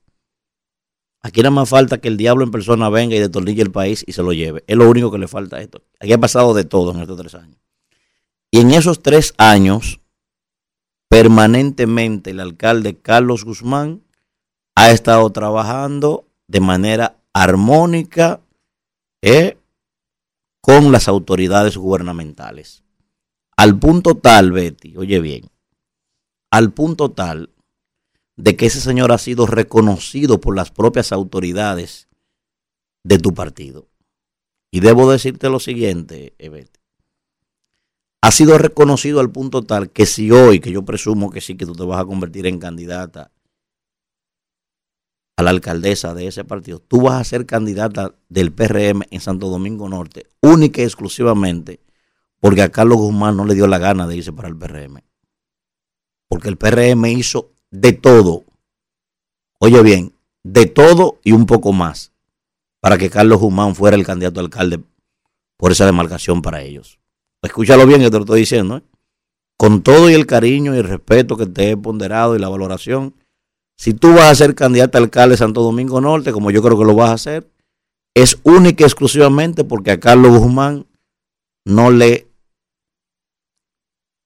Aquí 1.23 1.39
nada 1.39 1.49
más 1.49 1.69
falta 1.69 1.97
que 1.97 2.09
el 2.09 2.17
diablo 2.17 2.43
en 2.43 2.51
persona 2.51 2.89
venga 2.89 3.15
y 3.15 3.19
detornille 3.19 3.63
el 3.63 3.71
país 3.71 4.03
y 4.05 4.11
se 4.11 4.21
lo 4.21 4.33
lleve. 4.33 4.63
Es 4.67 4.77
lo 4.77 4.87
único 4.87 5.09
que 5.09 5.17
le 5.17 5.27
falta 5.27 5.57
a 5.57 5.61
esto. 5.61 5.81
Aquí 5.99 6.13
ha 6.13 6.19
pasado 6.19 6.53
de 6.53 6.65
todo 6.65 6.91
en 6.91 6.99
estos 6.99 7.17
tres 7.17 7.33
años. 7.33 7.57
Y 8.51 8.59
en 8.59 8.69
esos 8.69 9.01
tres 9.01 9.33
años, 9.39 10.01
permanentemente 11.09 12.29
el 12.29 12.41
alcalde 12.41 12.99
Carlos 12.99 13.43
Guzmán 13.43 14.03
ha 14.81 14.89
estado 14.89 15.29
trabajando 15.29 16.25
de 16.47 16.59
manera 16.59 17.15
armónica 17.33 18.41
eh, 19.21 19.59
con 20.59 20.91
las 20.91 21.07
autoridades 21.07 21.77
gubernamentales. 21.77 22.83
Al 23.55 23.77
punto 23.77 24.15
tal, 24.17 24.51
Betty, 24.51 24.97
oye 24.97 25.19
bien, 25.19 25.51
al 26.49 26.73
punto 26.73 27.11
tal 27.11 27.51
de 28.37 28.55
que 28.55 28.65
ese 28.65 28.81
señor 28.81 29.11
ha 29.11 29.19
sido 29.19 29.45
reconocido 29.45 30.41
por 30.41 30.55
las 30.55 30.71
propias 30.71 31.11
autoridades 31.11 32.07
de 33.03 33.19
tu 33.19 33.35
partido. 33.35 33.87
Y 34.71 34.79
debo 34.79 35.11
decirte 35.11 35.47
lo 35.49 35.59
siguiente, 35.59 36.33
eh, 36.39 36.49
Betty. 36.49 36.79
Ha 38.23 38.31
sido 38.31 38.57
reconocido 38.57 39.19
al 39.19 39.29
punto 39.29 39.61
tal 39.61 39.91
que 39.91 40.07
si 40.07 40.31
hoy, 40.31 40.59
que 40.59 40.71
yo 40.71 40.83
presumo 40.83 41.29
que 41.29 41.39
sí, 41.39 41.55
que 41.55 41.67
tú 41.67 41.73
te 41.73 41.83
vas 41.83 42.01
a 42.01 42.05
convertir 42.05 42.47
en 42.47 42.57
candidata 42.57 43.29
a 45.41 45.43
la 45.43 45.51
alcaldesa 45.51 46.13
de 46.13 46.27
ese 46.27 46.43
partido, 46.43 46.79
tú 46.79 47.01
vas 47.01 47.19
a 47.19 47.23
ser 47.23 47.45
candidata 47.45 48.15
del 48.29 48.51
PRM 48.51 49.03
en 49.09 49.19
Santo 49.19 49.49
Domingo 49.49 49.89
Norte, 49.89 50.27
única 50.41 50.81
y 50.81 50.85
exclusivamente 50.85 51.79
porque 52.41 52.63
a 52.63 52.71
Carlos 52.71 52.97
Guzmán 52.97 53.37
no 53.37 53.45
le 53.45 53.53
dio 53.53 53.67
la 53.67 53.77
gana 53.77 54.07
de 54.07 54.17
irse 54.17 54.33
para 54.33 54.49
el 54.49 54.57
PRM. 54.57 55.01
Porque 56.27 56.49
el 56.49 56.57
PRM 56.57 57.05
hizo 57.05 57.51
de 57.69 57.93
todo, 57.93 58.43
oye 59.59 59.81
bien, 59.83 60.13
de 60.43 60.65
todo 60.65 61.19
y 61.23 61.33
un 61.33 61.45
poco 61.45 61.71
más, 61.71 62.11
para 62.81 62.97
que 62.97 63.11
Carlos 63.11 63.39
Guzmán 63.39 63.75
fuera 63.75 63.95
el 63.95 64.05
candidato 64.05 64.39
a 64.39 64.43
alcalde 64.43 64.81
por 65.55 65.71
esa 65.71 65.85
demarcación 65.85 66.41
para 66.41 66.63
ellos. 66.63 66.99
Escúchalo 67.43 67.85
bien 67.85 68.01
que 68.01 68.09
te 68.09 68.17
lo 68.17 68.23
estoy 68.23 68.39
diciendo, 68.39 68.77
¿eh? 68.77 68.83
con 69.55 69.83
todo 69.83 70.09
y 70.09 70.15
el 70.15 70.25
cariño 70.25 70.73
y 70.73 70.79
el 70.79 70.85
respeto 70.85 71.37
que 71.37 71.45
te 71.45 71.69
he 71.69 71.77
ponderado 71.77 72.35
y 72.35 72.39
la 72.39 72.49
valoración, 72.49 73.13
si 73.81 73.95
tú 73.95 74.13
vas 74.13 74.29
a 74.29 74.35
ser 74.35 74.53
candidato 74.53 74.99
a 74.99 75.01
alcalde 75.01 75.33
de 75.33 75.37
Santo 75.37 75.63
Domingo 75.63 75.99
Norte, 75.99 76.31
como 76.31 76.51
yo 76.51 76.61
creo 76.61 76.77
que 76.77 76.85
lo 76.85 76.93
vas 76.93 77.09
a 77.09 77.13
hacer, 77.13 77.49
es 78.13 78.37
única 78.43 78.83
y 78.83 78.85
exclusivamente 78.85 79.63
porque 79.63 79.89
a 79.89 79.99
Carlos 79.99 80.37
Guzmán 80.37 80.85
no 81.65 81.89
le 81.89 82.27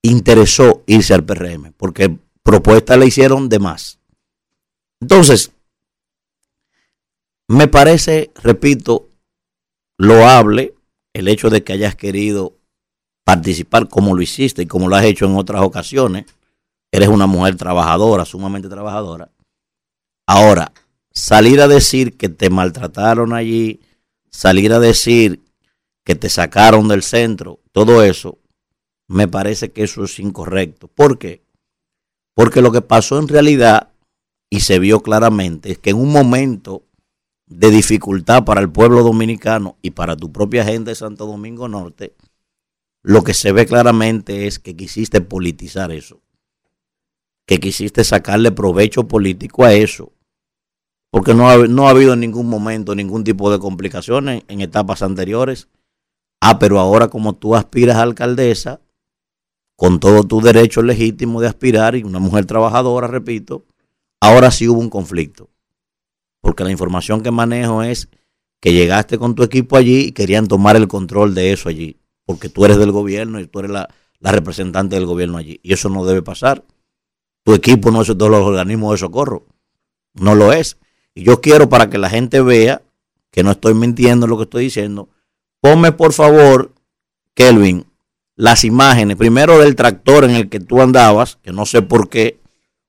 interesó 0.03 0.83
irse 0.87 1.13
al 1.13 1.23
PRM, 1.23 1.71
porque 1.77 2.19
propuestas 2.43 2.97
le 2.97 3.05
hicieron 3.05 3.47
de 3.47 3.59
más. 3.59 3.97
Entonces, 4.99 5.53
me 7.47 7.69
parece, 7.69 8.31
repito, 8.43 9.07
loable 9.97 10.75
el 11.13 11.29
hecho 11.29 11.49
de 11.49 11.63
que 11.63 11.71
hayas 11.71 11.95
querido 11.95 12.57
participar 13.23 13.87
como 13.87 14.13
lo 14.13 14.21
hiciste 14.21 14.63
y 14.63 14.67
como 14.67 14.89
lo 14.89 14.97
has 14.97 15.05
hecho 15.05 15.27
en 15.27 15.37
otras 15.37 15.61
ocasiones. 15.61 16.25
Eres 16.91 17.07
una 17.07 17.25
mujer 17.25 17.55
trabajadora, 17.55 18.25
sumamente 18.25 18.67
trabajadora. 18.67 19.31
Ahora, 20.27 20.73
salir 21.11 21.61
a 21.61 21.67
decir 21.67 22.17
que 22.17 22.29
te 22.29 22.49
maltrataron 22.49 23.33
allí, 23.33 23.81
salir 24.29 24.73
a 24.73 24.79
decir 24.79 25.41
que 26.03 26.15
te 26.15 26.29
sacaron 26.29 26.87
del 26.87 27.03
centro, 27.03 27.61
todo 27.71 28.03
eso, 28.03 28.39
me 29.07 29.27
parece 29.27 29.71
que 29.71 29.83
eso 29.83 30.03
es 30.03 30.19
incorrecto. 30.19 30.87
¿Por 30.87 31.17
qué? 31.17 31.43
Porque 32.33 32.61
lo 32.61 32.71
que 32.71 32.81
pasó 32.81 33.19
en 33.19 33.27
realidad, 33.27 33.91
y 34.49 34.59
se 34.61 34.79
vio 34.79 35.01
claramente, 35.01 35.71
es 35.71 35.77
que 35.77 35.91
en 35.91 35.97
un 35.97 36.11
momento 36.11 36.83
de 37.47 37.69
dificultad 37.69 38.43
para 38.43 38.61
el 38.61 38.71
pueblo 38.71 39.03
dominicano 39.03 39.77
y 39.81 39.91
para 39.91 40.15
tu 40.15 40.31
propia 40.31 40.65
gente 40.65 40.91
de 40.91 40.95
Santo 40.95 41.25
Domingo 41.25 41.67
Norte, 41.67 42.15
lo 43.03 43.23
que 43.23 43.33
se 43.33 43.51
ve 43.51 43.65
claramente 43.65 44.47
es 44.47 44.57
que 44.57 44.75
quisiste 44.75 45.21
politizar 45.21 45.91
eso, 45.91 46.21
que 47.45 47.59
quisiste 47.59 48.03
sacarle 48.03 48.51
provecho 48.51 49.07
político 49.07 49.63
a 49.63 49.73
eso, 49.73 50.11
porque 51.15 51.33
no 51.33 51.49
ha, 51.49 51.55
no 51.65 51.87
ha 51.87 51.91
habido 51.91 52.11
en 52.11 52.19
ningún 52.19 52.49
momento 52.49 52.93
ningún 52.93 53.23
tipo 53.23 53.49
de 53.49 53.57
complicaciones 53.57 54.43
en 54.49 54.59
etapas 54.59 55.01
anteriores. 55.01 55.69
Ah, 56.41 56.59
pero 56.59 56.77
ahora 56.77 57.07
como 57.07 57.31
tú 57.31 57.55
aspiras 57.55 57.95
a 57.95 58.01
alcaldesa, 58.01 58.81
con 59.77 60.01
todo 60.01 60.25
tu 60.25 60.41
derecho 60.41 60.81
legítimo 60.81 61.39
de 61.39 61.47
aspirar 61.47 61.95
y 61.95 62.03
una 62.03 62.19
mujer 62.19 62.43
trabajadora, 62.43 63.07
repito, 63.07 63.63
ahora 64.19 64.51
sí 64.51 64.67
hubo 64.67 64.81
un 64.81 64.89
conflicto. 64.89 65.49
Porque 66.41 66.65
la 66.65 66.71
información 66.71 67.23
que 67.23 67.31
manejo 67.31 67.81
es 67.81 68.09
que 68.59 68.73
llegaste 68.73 69.17
con 69.17 69.35
tu 69.35 69.43
equipo 69.43 69.77
allí 69.77 70.07
y 70.07 70.11
querían 70.11 70.49
tomar 70.49 70.75
el 70.75 70.89
control 70.89 71.33
de 71.33 71.53
eso 71.53 71.69
allí, 71.69 71.97
porque 72.25 72.49
tú 72.49 72.65
eres 72.65 72.75
del 72.75 72.91
gobierno 72.91 73.39
y 73.39 73.47
tú 73.47 73.59
eres 73.59 73.71
la, 73.71 73.87
representante 74.19 74.97
del 74.97 75.05
gobierno 75.05 75.37
allí. 75.37 75.61
Y 75.63 75.71
eso 75.71 75.87
no 75.87 76.03
debe 76.03 76.21
pasar. 76.21 76.65
Tu 77.45 77.53
equipo 77.53 77.89
no 77.89 78.01
es 78.01 78.09
de 78.09 78.15
todos 78.15 78.31
los 78.31 78.41
organismos 78.41 78.91
de 78.91 78.97
socorro. 78.97 79.45
No 80.13 80.35
lo 80.35 80.51
es. 80.51 80.77
Y 81.15 81.23
yo 81.23 81.41
quiero 81.41 81.69
para 81.69 81.89
que 81.89 81.97
la 81.97 82.09
gente 82.09 82.41
vea 82.41 82.81
que 83.31 83.41
no 83.41 83.51
estoy 83.51 83.73
mintiendo 83.73 84.25
en 84.25 84.29
lo 84.29 84.37
que 84.37 84.43
estoy 84.43 84.65
diciendo, 84.65 85.09
ponme 85.61 85.91
por 85.91 86.13
favor, 86.13 86.71
Kelvin, 87.33 87.85
las 88.35 88.63
imágenes, 88.63 89.15
primero 89.15 89.59
del 89.59 89.75
tractor 89.75 90.25
en 90.25 90.31
el 90.31 90.49
que 90.49 90.59
tú 90.59 90.81
andabas, 90.81 91.37
que 91.41 91.51
no 91.51 91.65
sé 91.65 91.81
por 91.81 92.09
qué, 92.09 92.39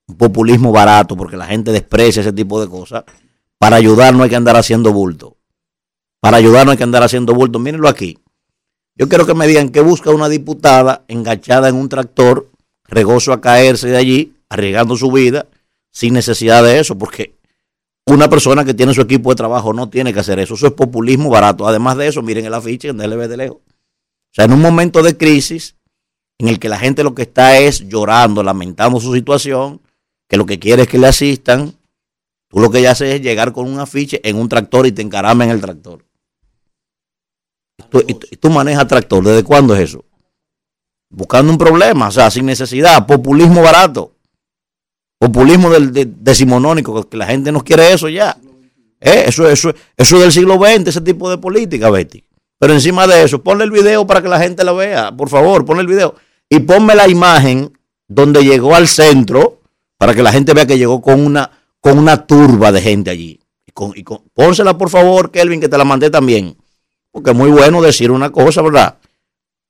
un 0.08 0.16
populismo 0.16 0.72
barato, 0.72 1.16
porque 1.16 1.36
la 1.36 1.46
gente 1.46 1.72
desprecia 1.72 2.20
ese 2.20 2.32
tipo 2.32 2.60
de 2.60 2.68
cosas. 2.68 3.04
Para 3.58 3.76
ayudar 3.76 4.14
no 4.14 4.22
hay 4.22 4.30
que 4.30 4.36
andar 4.36 4.56
haciendo 4.56 4.92
bulto. 4.92 5.36
Para 6.20 6.36
ayudar 6.36 6.66
no 6.66 6.72
hay 6.72 6.78
que 6.78 6.84
andar 6.84 7.02
haciendo 7.02 7.34
bulto. 7.34 7.58
Mírenlo 7.58 7.88
aquí. 7.88 8.18
Yo 8.94 9.08
quiero 9.08 9.26
que 9.26 9.34
me 9.34 9.46
digan 9.46 9.70
que 9.70 9.80
busca 9.80 10.10
una 10.10 10.28
diputada 10.28 11.04
enganchada 11.08 11.68
en 11.68 11.76
un 11.76 11.88
tractor, 11.88 12.50
regoso 12.84 13.32
a 13.32 13.40
caerse 13.40 13.88
de 13.88 13.96
allí, 13.96 14.34
arriesgando 14.48 14.96
su 14.96 15.10
vida, 15.10 15.46
sin 15.90 16.14
necesidad 16.14 16.62
de 16.62 16.78
eso, 16.78 16.96
porque 16.96 17.35
una 18.06 18.28
persona 18.30 18.64
que 18.64 18.74
tiene 18.74 18.94
su 18.94 19.00
equipo 19.00 19.30
de 19.30 19.36
trabajo 19.36 19.72
no 19.72 19.90
tiene 19.90 20.12
que 20.12 20.20
hacer 20.20 20.38
eso. 20.38 20.54
Eso 20.54 20.68
es 20.68 20.72
populismo 20.72 21.28
barato. 21.28 21.66
Además 21.66 21.96
de 21.96 22.06
eso, 22.06 22.22
miren 22.22 22.46
el 22.46 22.54
afiche, 22.54 22.88
en 22.88 22.96
ve 22.96 23.28
de 23.28 23.36
lejos. 23.36 23.58
O 23.58 24.32
sea, 24.32 24.44
en 24.44 24.52
un 24.52 24.60
momento 24.60 25.02
de 25.02 25.16
crisis 25.16 25.76
en 26.38 26.48
el 26.48 26.58
que 26.58 26.68
la 26.68 26.78
gente 26.78 27.02
lo 27.02 27.14
que 27.14 27.22
está 27.22 27.58
es 27.58 27.88
llorando, 27.88 28.42
lamentando 28.42 29.00
su 29.00 29.14
situación, 29.14 29.80
que 30.28 30.36
lo 30.36 30.46
que 30.46 30.58
quiere 30.58 30.82
es 30.82 30.88
que 30.88 30.98
le 30.98 31.08
asistan, 31.08 31.74
tú 32.48 32.60
lo 32.60 32.70
que 32.70 32.82
ya 32.82 32.92
haces 32.92 33.14
es 33.14 33.22
llegar 33.22 33.52
con 33.52 33.66
un 33.66 33.80
afiche 33.80 34.20
en 34.22 34.36
un 34.36 34.48
tractor 34.48 34.86
y 34.86 34.92
te 34.92 35.02
encaramas 35.02 35.46
en 35.46 35.52
el 35.52 35.60
tractor. 35.60 36.04
y, 38.06 38.14
tú, 38.14 38.50
manejas 38.50 38.86
tractor, 38.86 39.24
¿desde 39.24 39.42
cuándo 39.42 39.74
es 39.74 39.90
eso? 39.90 40.04
Buscando 41.08 41.50
un 41.50 41.58
problema, 41.58 42.08
o 42.08 42.12
sea, 42.12 42.30
sin 42.30 42.46
necesidad, 42.46 43.06
populismo 43.06 43.62
barato, 43.62 44.15
populismo 45.18 45.70
del, 45.70 45.92
decimonónico, 46.20 47.08
que 47.08 47.16
la 47.16 47.26
gente 47.26 47.52
no 47.52 47.62
quiere 47.62 47.92
eso 47.92 48.08
ya. 48.08 48.36
¿Eh? 49.00 49.24
Eso, 49.26 49.48
eso, 49.48 49.74
eso 49.96 50.16
es 50.16 50.22
del 50.22 50.32
siglo 50.32 50.56
XX, 50.56 50.88
ese 50.88 51.00
tipo 51.00 51.30
de 51.30 51.38
política, 51.38 51.90
Betty. 51.90 52.24
Pero 52.58 52.72
encima 52.72 53.06
de 53.06 53.22
eso, 53.22 53.42
ponle 53.42 53.64
el 53.64 53.70
video 53.70 54.06
para 54.06 54.22
que 54.22 54.28
la 54.28 54.40
gente 54.40 54.64
lo 54.64 54.76
vea. 54.76 55.14
Por 55.14 55.28
favor, 55.28 55.64
ponle 55.64 55.82
el 55.82 55.88
video. 55.88 56.14
Y 56.48 56.60
ponme 56.60 56.94
la 56.94 57.08
imagen 57.08 57.72
donde 58.08 58.42
llegó 58.42 58.74
al 58.74 58.88
centro 58.88 59.60
para 59.98 60.14
que 60.14 60.22
la 60.22 60.32
gente 60.32 60.54
vea 60.54 60.66
que 60.66 60.78
llegó 60.78 61.00
con 61.02 61.24
una, 61.24 61.50
con 61.80 61.98
una 61.98 62.26
turba 62.26 62.72
de 62.72 62.80
gente 62.80 63.10
allí. 63.10 63.40
Y 63.66 63.72
con, 63.72 63.92
y 63.94 64.04
pónsela, 64.34 64.78
por 64.78 64.90
favor, 64.90 65.30
Kelvin, 65.30 65.60
que 65.60 65.68
te 65.68 65.76
la 65.76 65.84
mandé 65.84 66.10
también. 66.10 66.56
Porque 67.10 67.30
es 67.30 67.36
muy 67.36 67.50
bueno 67.50 67.82
decir 67.82 68.10
una 68.10 68.30
cosa, 68.30 68.62
¿verdad? 68.62 68.96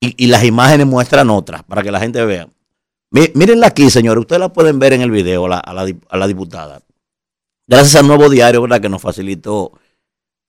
Y, 0.01 0.27
las 0.27 0.45
imágenes 0.45 0.87
muestran 0.87 1.31
otras 1.31 1.63
para 1.65 1.83
que 1.83 1.91
la 1.91 1.99
gente 1.99 2.25
vea. 2.25 2.49
Mírenla 3.35 3.69
aquí, 3.69 3.91
señores. 3.91 4.23
Ustedes 4.23 4.41
la 4.41 4.53
pueden 4.53 4.79
ver 4.79 4.93
en 4.93 5.03
el 5.03 5.11
video 5.11 5.47
a 5.47 5.73
la, 5.73 6.27
diputada. 6.27 6.83
Gracias 7.67 7.97
al 7.97 8.07
nuevo 8.07 8.29
diario, 8.29 8.63
¿verdad? 8.63 8.81
Que 8.81 8.89
nos 8.89 9.03
facilitó 9.03 9.73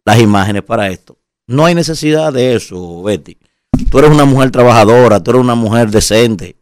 las 0.05 0.19
imágenes 0.19 0.63
para 0.63 0.89
esto. 0.89 1.17
No 1.47 1.65
hay 1.65 1.75
necesidad 1.75 2.33
de 2.33 2.55
eso, 2.55 3.03
Betty. 3.03 3.37
Tú 3.89 3.99
eres 3.99 4.11
una 4.11 4.25
mujer 4.25 4.51
trabajadora, 4.51 5.21
tú 5.21 5.31
eres 5.31 5.41
una 5.41 5.55
mujer 5.55 5.89
decente, 5.89 6.57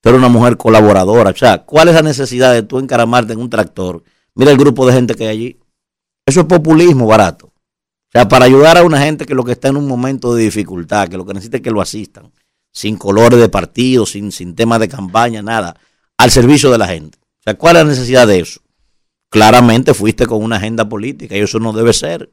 tú 0.00 0.08
eres 0.08 0.18
una 0.18 0.28
mujer 0.28 0.56
colaboradora. 0.56 1.30
O 1.30 1.36
sea, 1.36 1.64
¿cuál 1.64 1.88
es 1.88 1.94
la 1.94 2.02
necesidad 2.02 2.52
de 2.52 2.62
tú 2.62 2.78
encaramarte 2.78 3.32
en 3.32 3.40
un 3.40 3.50
tractor? 3.50 4.02
Mira 4.34 4.50
el 4.50 4.58
grupo 4.58 4.86
de 4.86 4.92
gente 4.94 5.14
que 5.14 5.24
hay 5.24 5.30
allí. 5.30 5.60
Eso 6.26 6.40
es 6.40 6.46
populismo 6.46 7.06
barato. 7.06 7.46
O 7.46 8.12
sea, 8.12 8.26
para 8.26 8.46
ayudar 8.46 8.76
a 8.76 8.82
una 8.82 9.00
gente 9.00 9.24
que 9.24 9.34
lo 9.34 9.44
que 9.44 9.52
está 9.52 9.68
en 9.68 9.76
un 9.76 9.86
momento 9.86 10.34
de 10.34 10.42
dificultad, 10.42 11.08
que 11.08 11.16
lo 11.16 11.24
que 11.24 11.34
necesita 11.34 11.58
es 11.58 11.62
que 11.62 11.70
lo 11.70 11.80
asistan, 11.80 12.32
sin 12.72 12.96
colores 12.96 13.40
de 13.40 13.48
partido, 13.48 14.06
sin, 14.06 14.32
sin 14.32 14.54
temas 14.54 14.80
de 14.80 14.88
campaña, 14.88 15.42
nada, 15.42 15.76
al 16.16 16.30
servicio 16.30 16.70
de 16.70 16.78
la 16.78 16.86
gente. 16.86 17.18
O 17.40 17.42
sea, 17.42 17.54
¿cuál 17.54 17.76
es 17.76 17.82
la 17.82 17.88
necesidad 17.90 18.26
de 18.26 18.40
eso? 18.40 18.60
Claramente 19.30 19.94
fuiste 19.94 20.26
con 20.26 20.42
una 20.42 20.56
agenda 20.56 20.88
política 20.88 21.36
y 21.36 21.40
eso 21.40 21.58
no 21.58 21.72
debe 21.72 21.92
ser. 21.92 22.30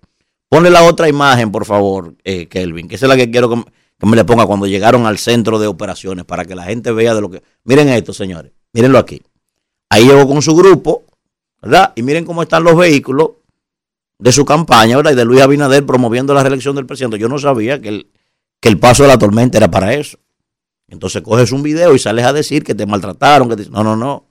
Ponle 0.50 0.70
la 0.70 0.84
otra 0.84 1.10
imagen, 1.10 1.52
por 1.52 1.66
favor, 1.66 2.16
eh, 2.24 2.48
Kelvin, 2.48 2.88
que 2.88 2.96
esa 2.96 3.06
es 3.06 3.10
la 3.10 3.18
que 3.18 3.30
quiero 3.30 3.50
que, 3.50 3.64
me 4.06 4.16
le 4.16 4.26
ponga 4.26 4.46
cuando 4.46 4.68
llegaron 4.68 5.06
al 5.06 5.18
centro 5.18 5.60
de 5.60 5.68
operaciones, 5.68 6.26
para 6.26 6.46
que 6.46 6.56
la 6.56 6.64
gente 6.64 6.92
vea 6.92 7.14
de 7.16 7.22
lo 7.22 7.30
que... 7.30 7.44
Miren 7.64 7.90
esto, 7.90 8.14
señores, 8.14 8.52
mírenlo 8.74 8.98
aquí. 8.98 9.22
Ahí 9.90 10.06
llegó 10.06 10.28
con 10.28 10.42
su 10.42 10.56
grupo, 10.56 11.06
¿verdad? 11.62 11.94
Y 11.96 12.04
miren 12.04 12.26
cómo 12.26 12.44
están 12.44 12.64
los 12.64 12.78
vehículos, 12.78 13.32
de 14.20 14.32
su 14.32 14.46
campaña, 14.46 14.98
¿verdad? 14.98 15.12
Y 15.12 15.16
de 15.16 15.26
Luis 15.26 15.42
Abinader 15.42 15.86
promoviendo 15.86 16.34
la 16.34 16.44
reelección 16.44 16.76
del 16.76 16.86
presidente. 16.86 17.20
Yo 17.20 17.30
no 17.30 17.38
sabía 17.38 17.80
que 17.82 17.90
el, 17.90 18.12
que 18.60 18.70
el 18.70 18.80
paso 18.80 19.04
de 19.04 19.10
la 19.10 19.18
tormenta 19.18 19.58
era 19.58 19.70
para 19.70 19.94
eso. 19.94 20.18
Entonces 20.90 21.22
coges 21.22 21.52
un 21.52 21.64
video 21.64 21.94
y 21.96 22.00
sales 22.00 22.26
a 22.26 22.34
decir 22.34 22.64
que 22.64 22.74
te 22.76 22.86
maltrataron, 22.86 23.50
que 23.50 23.58
te- 23.58 23.70
no, 23.70 23.84
no, 23.84 23.96
no. 23.96 24.26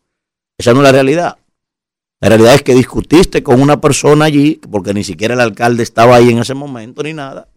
Esa 0.59 0.73
no 0.73 0.81
es 0.81 0.85
la 0.85 0.93
realidad. 0.93 1.39
La 2.20 2.31
realidad 2.31 2.55
es 2.55 2.62
que 2.62 2.74
discutiste 2.74 3.43
con 3.43 3.61
una 3.61 3.81
persona 3.81 4.24
allí, 4.24 4.59
porque 4.70 4.95
ni 4.95 5.05
siquiera 5.05 5.35
el 5.35 5.41
alcalde 5.41 5.83
estaba 5.83 6.16
ahí 6.16 6.31
en 6.31 6.39
ese 6.39 6.55
momento 6.55 7.03
ni 7.03 7.12
nada, 7.12 7.49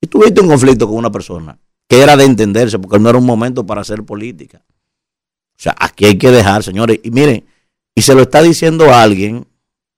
y 0.00 0.06
tuviste 0.06 0.40
un 0.40 0.48
conflicto 0.48 0.86
con 0.86 0.96
una 0.96 1.10
persona 1.10 1.58
que 1.88 2.00
era 2.00 2.16
de 2.16 2.24
entenderse, 2.24 2.78
porque 2.78 3.00
no 3.00 3.08
era 3.08 3.18
un 3.18 3.26
momento 3.26 3.66
para 3.66 3.80
hacer 3.80 4.04
política. 4.04 4.62
O 4.68 5.62
sea, 5.62 5.74
aquí 5.78 6.04
hay 6.04 6.16
que 6.16 6.30
dejar, 6.30 6.62
señores. 6.62 7.00
Y 7.02 7.10
miren, 7.10 7.44
y 7.96 8.02
se 8.02 8.14
lo 8.14 8.22
está 8.22 8.42
diciendo 8.42 8.94
alguien, 8.94 9.44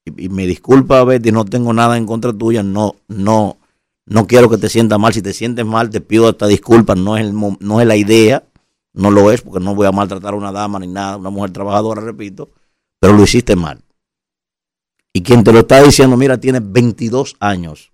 y, 0.07 0.25
y 0.25 0.29
me 0.31 0.47
disculpa, 0.47 1.05
Betty, 1.05 1.31
no 1.31 1.45
tengo 1.45 1.75
nada 1.75 1.99
en 1.99 2.07
contra 2.07 2.33
tuya, 2.33 2.63
no, 2.63 2.97
no, 3.09 3.59
no 4.07 4.27
quiero 4.27 4.49
que 4.51 4.59
te 4.59 4.69
sientas 4.69 4.99
mal. 4.99 5.12
Si 5.12 5.23
te 5.23 5.33
sientes 5.33 5.65
mal, 5.65 5.91
te 5.91 6.01
pido 6.01 6.31
esta 6.31 6.47
disculpa, 6.47 6.95
no 6.95 7.16
es, 7.16 7.27
el, 7.27 7.35
no 7.35 7.81
es 7.81 7.87
la 7.87 7.97
idea, 7.97 8.45
no 8.93 9.11
lo 9.11 9.31
es, 9.31 9.43
porque 9.43 9.65
no 9.65 9.74
voy 9.74 9.87
a 9.87 9.93
maltratar 9.93 10.35
a 10.35 10.37
una 10.37 10.53
dama 10.53 10.79
ni 10.79 10.89
nada, 10.89 11.16
una 11.16 11.31
mujer 11.31 11.51
trabajadora, 11.51 12.03
repito, 12.03 12.51
pero 13.01 13.12
lo 13.15 13.23
hiciste 13.23 13.57
mal. 13.57 13.83
Y 15.15 15.23
quien 15.23 15.45
te 15.45 15.53
lo 15.53 15.61
está 15.61 15.83
diciendo, 15.83 16.16
mira, 16.16 16.39
tiene 16.39 16.61
22 16.61 17.37
años 17.39 17.93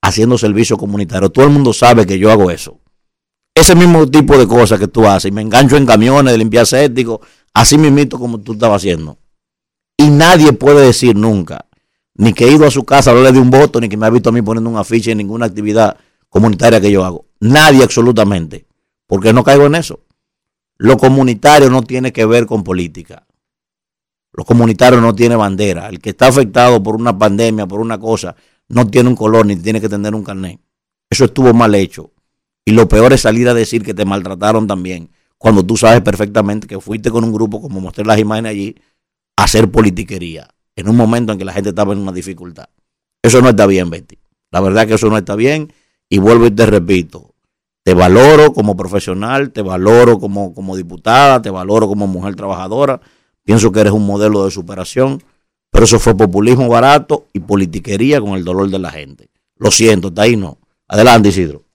haciendo 0.00 0.38
servicio 0.38 0.76
comunitario. 0.76 1.30
Todo 1.30 1.46
el 1.46 1.50
mundo 1.50 1.72
sabe 1.72 2.06
que 2.06 2.18
yo 2.18 2.30
hago 2.30 2.50
eso. 2.50 2.78
Ese 3.54 3.74
mismo 3.74 4.06
tipo 4.08 4.38
de 4.38 4.46
cosas 4.46 4.78
que 4.78 4.86
tú 4.86 5.06
haces. 5.06 5.30
Y 5.30 5.32
me 5.32 5.42
engancho 5.42 5.76
en 5.76 5.86
camiones 5.86 6.32
de 6.32 6.38
limpiar 6.38 6.66
séptico, 6.66 7.20
así 7.52 7.78
mismito 7.78 8.18
como 8.18 8.38
tú 8.40 8.52
estabas 8.52 8.82
haciendo. 8.82 9.18
Y 9.96 10.10
nadie 10.10 10.52
puede 10.52 10.86
decir 10.86 11.16
nunca, 11.16 11.65
ni 12.16 12.32
que 12.32 12.46
he 12.46 12.52
ido 12.52 12.66
a 12.66 12.70
su 12.70 12.84
casa 12.84 13.10
a 13.10 13.12
hablarle 13.12 13.32
de 13.32 13.40
un 13.40 13.50
voto, 13.50 13.80
ni 13.80 13.88
que 13.88 13.96
me 13.96 14.06
ha 14.06 14.10
visto 14.10 14.30
a 14.30 14.32
mí 14.32 14.42
poniendo 14.42 14.70
un 14.70 14.76
afiche 14.76 15.12
en 15.12 15.18
ninguna 15.18 15.46
actividad 15.46 15.96
comunitaria 16.28 16.80
que 16.80 16.90
yo 16.90 17.04
hago. 17.04 17.26
Nadie 17.40 17.82
absolutamente. 17.82 18.66
Porque 19.06 19.32
no 19.32 19.44
caigo 19.44 19.66
en 19.66 19.74
eso. 19.76 20.00
Lo 20.78 20.96
comunitario 20.96 21.70
no 21.70 21.82
tiene 21.82 22.12
que 22.12 22.26
ver 22.26 22.46
con 22.46 22.64
política. 22.64 23.26
Lo 24.32 24.44
comunitario 24.44 25.00
no 25.00 25.14
tiene 25.14 25.36
bandera. 25.36 25.88
El 25.88 26.00
que 26.00 26.10
está 26.10 26.28
afectado 26.28 26.82
por 26.82 26.96
una 26.96 27.16
pandemia, 27.16 27.66
por 27.66 27.80
una 27.80 27.98
cosa, 27.98 28.34
no 28.68 28.86
tiene 28.86 29.08
un 29.08 29.16
color 29.16 29.46
ni 29.46 29.56
tiene 29.56 29.80
que 29.80 29.88
tener 29.88 30.14
un 30.14 30.24
carnet. 30.24 30.60
Eso 31.08 31.26
estuvo 31.26 31.54
mal 31.54 31.74
hecho. 31.74 32.10
Y 32.64 32.72
lo 32.72 32.88
peor 32.88 33.12
es 33.12 33.22
salir 33.22 33.48
a 33.48 33.54
decir 33.54 33.82
que 33.82 33.94
te 33.94 34.04
maltrataron 34.04 34.66
también, 34.66 35.10
cuando 35.38 35.64
tú 35.64 35.76
sabes 35.76 36.00
perfectamente 36.00 36.66
que 36.66 36.80
fuiste 36.80 37.10
con 37.10 37.22
un 37.22 37.32
grupo, 37.32 37.60
como 37.60 37.80
mostré 37.80 38.04
las 38.04 38.18
imágenes 38.18 38.50
allí, 38.50 38.74
a 39.36 39.44
hacer 39.44 39.70
politiquería, 39.70 40.48
en 40.76 40.88
un 40.88 40.96
momento 40.96 41.32
en 41.32 41.38
que 41.38 41.44
la 41.44 41.52
gente 41.52 41.70
estaba 41.70 41.92
en 41.92 41.98
una 41.98 42.12
dificultad. 42.12 42.68
Eso 43.22 43.42
no 43.42 43.48
está 43.48 43.66
bien, 43.66 43.90
Betty. 43.90 44.18
La 44.52 44.60
verdad 44.60 44.86
que 44.86 44.94
eso 44.94 45.08
no 45.08 45.18
está 45.18 45.34
bien. 45.34 45.72
Y 46.08 46.18
vuelvo 46.18 46.46
y 46.46 46.52
te 46.52 46.66
repito, 46.66 47.34
te 47.82 47.94
valoro 47.94 48.52
como 48.52 48.76
profesional, 48.76 49.50
te 49.50 49.62
valoro 49.62 50.20
como, 50.20 50.54
como 50.54 50.76
diputada, 50.76 51.42
te 51.42 51.50
valoro 51.50 51.88
como 51.88 52.06
mujer 52.06 52.36
trabajadora. 52.36 53.00
Pienso 53.42 53.72
que 53.72 53.80
eres 53.80 53.92
un 53.92 54.06
modelo 54.06 54.44
de 54.44 54.50
superación, 54.50 55.22
pero 55.70 55.84
eso 55.84 55.98
fue 55.98 56.16
populismo 56.16 56.68
barato 56.68 57.26
y 57.32 57.40
politiquería 57.40 58.20
con 58.20 58.34
el 58.34 58.44
dolor 58.44 58.70
de 58.70 58.78
la 58.78 58.90
gente. 58.90 59.30
Lo 59.56 59.70
siento, 59.70 60.08
está 60.08 60.22
ahí 60.22 60.36
no. 60.36 60.58
Adelante, 60.88 61.30
Isidro. 61.30 61.65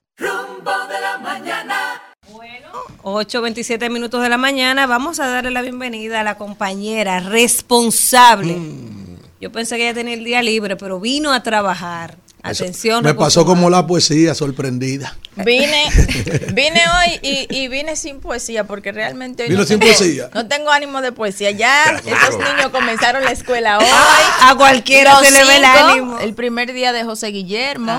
8.27 3.14 3.90
minutos 3.90 4.22
de 4.22 4.28
la 4.28 4.38
mañana. 4.38 4.86
Vamos 4.86 5.20
a 5.20 5.26
darle 5.28 5.50
la 5.50 5.62
bienvenida 5.62 6.20
a 6.20 6.24
la 6.24 6.36
compañera 6.36 7.20
responsable. 7.20 8.56
Yo 9.40 9.50
pensé 9.50 9.76
que 9.76 9.84
ella 9.84 9.94
tenía 9.94 10.14
el 10.14 10.24
día 10.24 10.42
libre, 10.42 10.76
pero 10.76 11.00
vino 11.00 11.32
a 11.32 11.42
trabajar. 11.42 12.16
Atención. 12.44 13.04
Me 13.04 13.14
pasó 13.14 13.44
como 13.44 13.70
la 13.70 13.86
poesía, 13.86 14.34
sorprendida. 14.34 15.16
Vine, 15.36 15.84
vine 16.54 16.80
hoy 16.80 17.20
y, 17.22 17.46
y 17.56 17.68
vine 17.68 17.94
sin 17.94 18.18
poesía 18.18 18.64
porque 18.64 18.90
realmente 18.90 19.44
hoy 19.44 19.48
Vino 19.48 19.60
no, 19.60 19.66
sin 19.66 19.78
tengo, 19.78 19.92
poesía. 19.96 20.28
no 20.34 20.48
tengo 20.48 20.70
ánimo 20.70 21.00
de 21.02 21.12
poesía. 21.12 21.52
Ya 21.52 21.84
estos 22.04 22.38
niños 22.38 22.70
comenzaron 22.72 23.24
la 23.24 23.30
escuela 23.30 23.78
hoy. 23.78 23.84
a 24.40 24.54
cualquiera 24.56 25.16
se 25.20 25.30
le 25.30 25.44
ve 25.44 25.56
el 25.56 25.64
ánimo. 25.64 26.18
El 26.18 26.34
primer 26.34 26.72
día 26.72 26.92
de 26.92 27.04
José 27.04 27.28
Guillermo. 27.28 27.92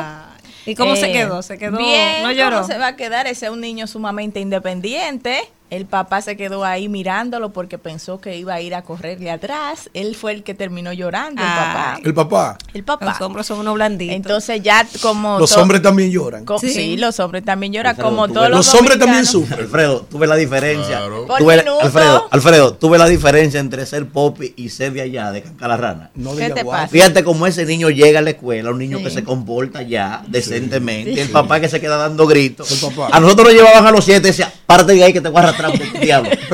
¿Y 0.66 0.76
cómo 0.76 0.96
se 0.96 1.12
quedó? 1.12 1.42
¿Se 1.42 1.58
quedó- 1.58 1.78
Bien, 1.78 2.24
no 2.24 2.32
lloró? 2.32 2.58
¿cómo 2.62 2.68
se 2.68 2.78
va 2.78 2.88
a 2.88 2.96
quedar? 2.96 3.28
Ese 3.28 3.46
es 3.48 3.52
un 3.52 3.62
niño 3.62 3.88
sumamente 3.88 4.40
independiente. 4.40 5.42
El 5.74 5.88
papá 5.88 6.22
se 6.22 6.38
quedó 6.38 6.64
ahí 6.64 6.88
mirándolo 6.88 7.52
porque 7.52 7.80
pensó 7.80 8.20
que 8.22 8.38
iba 8.38 8.54
a 8.54 8.62
ir 8.62 8.76
a 8.76 8.84
correrle 8.84 9.32
atrás. 9.32 9.90
Él 9.96 10.16
fue 10.16 10.32
el 10.34 10.44
que 10.44 10.54
terminó 10.54 10.94
llorando, 10.94 11.42
el 11.42 11.48
papá. 11.48 12.00
El 12.04 12.14
papá. 12.14 12.58
El 12.76 12.84
papá. 12.84 13.06
Los 13.06 13.22
hombres 13.22 13.48
son 13.48 13.60
unos 13.60 13.74
blanditos. 13.74 14.16
Entonces 14.16 14.62
ya 14.62 14.86
como 15.02 15.40
Los 15.40 15.58
hombres 15.58 15.82
también 15.82 16.12
lloran. 16.12 16.46
co- 16.46 16.60
sí. 16.60 16.96
los 16.98 17.20
hombres 17.20 17.44
también 17.44 17.74
lloran 17.74 17.96
como 17.96 18.28
todos 18.28 18.50
los, 18.50 18.58
Los 18.68 18.76
hombres 18.76 19.00
también 19.00 19.26
sufren. 19.26 19.62
Alfredo, 19.62 20.06
tú 20.12 20.20
ves 20.20 20.30
la 20.30 20.36
diferencia. 20.36 21.02
Por 21.28 21.40
Tú 21.40 21.46
ves- 21.48 21.64
minuto. 21.66 21.82
Alfredo, 21.82 22.28
Alfredo, 22.30 22.74
tú 22.76 22.90
ves 22.92 23.00
la 23.00 23.08
diferencia 23.08 23.60
entre 23.60 23.86
ser 23.88 24.08
popi 24.08 24.54
y 24.56 24.70
ser 24.70 24.94
de 24.94 25.02
allá, 25.02 25.32
de 25.32 25.42
Cancalarrana. 25.42 26.12
No 26.14 26.36
¿Qué 26.36 26.52
te 26.52 26.64
pasa? 26.64 26.88
Fíjate 26.88 27.24
cómo 27.24 27.48
ese 27.48 27.66
niño 27.66 27.90
llega 27.90 28.20
a 28.20 28.22
la 28.22 28.30
escuela, 28.30 28.70
un 28.70 28.78
niño 28.78 29.00
Sí. 29.00 29.06
que 29.06 29.10
se 29.10 29.24
comporta 29.24 29.82
ya 29.82 30.24
decentemente, 30.28 31.16
Sí. 31.16 31.20
el 31.20 31.30
papá 31.30 31.60
que 31.60 31.68
se 31.68 31.82
queda 31.82 31.98
dando 31.98 32.28
gritos. 32.28 32.72
El 32.72 32.78
papá. 32.92 33.10
A 33.12 33.20
nosotros 33.20 33.48
nos 33.48 33.56
llevaban 33.56 33.88
a 33.88 33.92
los 33.92 34.06
siete 34.06 34.28
y 34.28 34.32
decía, 34.32 34.54
párate 34.68 34.94
de 34.94 35.04
ahí 35.04 35.14
que 35.14 35.20
te 35.22 35.30
voy 35.30 35.40
a 35.40 35.44
arrastrar 35.46 35.63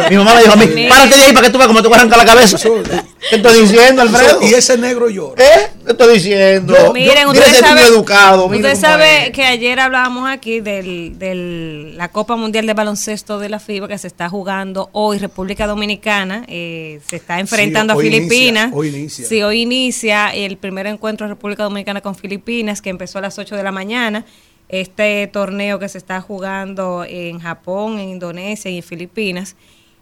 Mi 0.09 0.17
mamá 0.17 0.35
me 0.35 0.41
dijo 0.41 0.53
a 0.53 0.55
mí, 0.55 0.87
párate 0.87 1.15
de 1.15 1.23
ahí 1.23 1.33
para 1.33 1.47
que 1.47 1.51
tú 1.51 1.57
veas 1.57 1.67
cómo 1.67 1.81
te 1.81 1.87
voy 1.87 1.97
a 1.97 2.01
arrancar 2.01 2.17
la 2.19 2.25
cabeza. 2.25 2.57
¿Qué 3.29 3.35
estoy 3.35 3.61
diciendo, 3.61 4.01
Alfredo? 4.01 4.41
Y 4.41 4.53
ese 4.53 4.77
negro 4.77 5.09
llora. 5.09 5.43
¿Eh? 5.43 5.67
¿Qué 5.85 5.91
estoy 5.91 6.13
diciendo? 6.15 6.73
Miren, 6.93 7.27
Mira 7.27 7.27
usted 7.27 7.59
sabe, 7.59 7.81
educado. 7.83 8.45
usted 8.45 8.75
sabe 8.75 9.31
que 9.33 9.43
ayer 9.43 9.79
hablábamos 9.79 10.29
aquí 10.29 10.61
de 10.61 11.93
la 11.95 12.09
Copa 12.09 12.35
Mundial 12.35 12.65
de 12.65 12.73
Baloncesto 12.73 13.39
de 13.39 13.49
la 13.49 13.59
FIBA 13.59 13.87
que 13.87 13.97
se 13.97 14.07
está 14.07 14.29
jugando 14.29 14.89
hoy, 14.93 15.17
República 15.19 15.67
Dominicana, 15.67 16.43
eh, 16.47 17.01
se 17.07 17.17
está 17.17 17.39
enfrentando 17.39 17.93
a 17.93 17.97
Filipinas. 17.97 18.67
inicia, 18.67 18.77
hoy 18.77 18.87
inicia. 18.89 19.25
Sí, 19.27 19.41
hoy 19.41 19.61
inicia 19.61 20.29
el 20.29 20.57
primer 20.57 20.87
encuentro 20.87 21.27
de 21.27 21.33
República 21.33 21.63
Dominicana 21.63 22.01
con 22.01 22.15
Filipinas, 22.15 22.81
que 22.81 22.89
empezó 22.89 23.19
a 23.19 23.21
las 23.21 23.37
8 23.37 23.55
de 23.55 23.63
la 23.63 23.71
mañana. 23.71 24.25
Este 24.69 25.27
torneo 25.27 25.79
que 25.79 25.89
se 25.89 25.97
está 25.97 26.21
jugando 26.21 27.03
en 27.07 27.39
Japón, 27.39 27.99
en 27.99 28.09
Indonesia 28.09 28.69
y 28.69 28.77
en 28.77 28.83
Filipinas. 28.83 29.55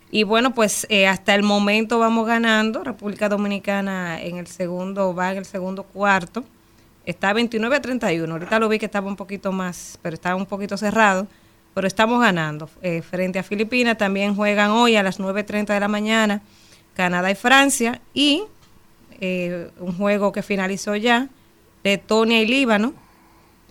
Y 0.09 0.23
bueno, 0.23 0.53
pues 0.53 0.87
eh, 0.89 1.07
hasta 1.07 1.35
el 1.35 1.43
momento 1.43 1.99
vamos 1.99 2.27
ganando. 2.27 2.83
República 2.83 3.27
Dominicana 3.27 4.21
en 4.21 4.37
el 4.37 4.47
segundo, 4.47 5.13
va 5.13 5.31
en 5.31 5.39
el 5.39 5.45
segundo 5.45 5.83
cuarto. 5.83 6.43
Está 7.05 7.33
29 7.33 7.75
a 7.75 7.81
31. 7.81 8.33
Ahorita 8.33 8.59
lo 8.59 8.69
vi 8.69 8.79
que 8.79 8.85
estaba 8.85 9.07
un 9.07 9.15
poquito 9.15 9.51
más, 9.51 9.97
pero 10.01 10.13
estaba 10.13 10.35
un 10.35 10.45
poquito 10.45 10.77
cerrado. 10.77 11.27
Pero 11.73 11.87
estamos 11.87 12.21
ganando. 12.21 12.69
Eh, 12.81 13.01
frente 13.01 13.39
a 13.39 13.43
Filipinas 13.43 13.97
también 13.97 14.35
juegan 14.35 14.71
hoy 14.71 14.95
a 14.95 15.03
las 15.03 15.19
9.30 15.19 15.67
de 15.67 15.79
la 15.79 15.87
mañana 15.87 16.41
Canadá 16.95 17.29
y 17.29 17.35
Francia. 17.35 18.01
Y 18.13 18.43
eh, 19.19 19.69
un 19.79 19.93
juego 19.93 20.31
que 20.31 20.41
finalizó 20.41 20.95
ya, 20.95 21.27
Letonia 21.83 22.41
y 22.41 22.47
Líbano. 22.47 22.93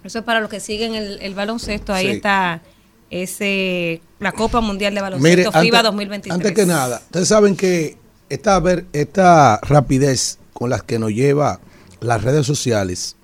Eso 0.06 0.20
es 0.20 0.24
para 0.24 0.40
los 0.40 0.48
que 0.48 0.60
siguen 0.60 0.94
el, 0.94 1.18
el 1.20 1.34
baloncesto. 1.34 1.92
Ahí 1.92 2.06
Sí. 2.06 2.12
está 2.12 2.62
ese 3.10 4.00
la 4.18 4.32
Copa 4.32 4.60
Mundial 4.60 4.94
de 4.94 5.00
Baloncesto 5.00 5.52
FIBA 5.52 5.82
2023. 5.82 6.34
antes 6.34 6.52
que 6.52 6.66
nada, 6.66 7.00
ustedes 7.04 7.28
saben 7.28 7.54
que 7.56 7.96
esta, 8.28 8.58
ver, 8.58 8.86
esta 8.92 9.58
rapidez 9.62 10.38
con 10.52 10.70
la 10.70 10.80
que 10.80 10.98
nos 10.98 11.10
lleva 11.12 11.60
las 12.00 12.22
redes 12.22 12.46
sociales, 12.46 13.16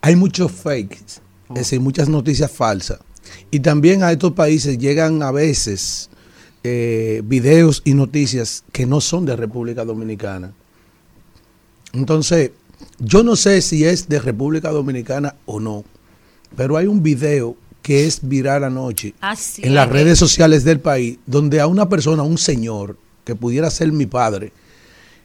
hay 0.00 0.16
muchos 0.16 0.50
fakes, 0.50 0.98
es 1.50 1.54
decir, 1.54 1.80
muchas 1.80 2.08
noticias 2.08 2.50
falsas. 2.50 2.98
Y 3.50 3.60
también 3.60 4.02
a 4.02 4.10
estos 4.10 4.32
países 4.32 4.78
llegan 4.78 5.22
a 5.22 5.30
veces 5.30 6.10
eh, 6.64 7.22
videos 7.24 7.82
y 7.84 7.94
noticias 7.94 8.64
que 8.72 8.86
no 8.86 9.00
son 9.00 9.26
de 9.26 9.36
República 9.36 9.84
Dominicana. 9.84 10.52
Entonces, 11.92 12.50
yo 12.98 13.22
no 13.22 13.36
sé 13.36 13.62
si 13.62 13.84
es 13.84 14.08
de 14.08 14.18
República 14.18 14.70
Dominicana 14.70 15.36
o 15.46 15.60
no, 15.60 15.84
pero 16.56 16.76
hay 16.76 16.86
un 16.86 17.02
video 17.02 17.56
que 17.82 18.06
es 18.06 18.20
viral 18.22 18.64
anoche 18.64 19.14
Ah, 19.20 19.34
en 19.58 19.74
las 19.74 19.88
redes 19.88 20.18
sociales 20.18 20.64
del 20.64 20.80
país, 20.80 21.18
donde 21.26 21.60
a 21.60 21.66
una 21.66 21.88
persona, 21.88 22.22
un 22.22 22.38
señor, 22.38 22.96
que 23.24 23.34
pudiera 23.34 23.70
ser 23.70 23.90
mi 23.92 24.06
padre, 24.06 24.52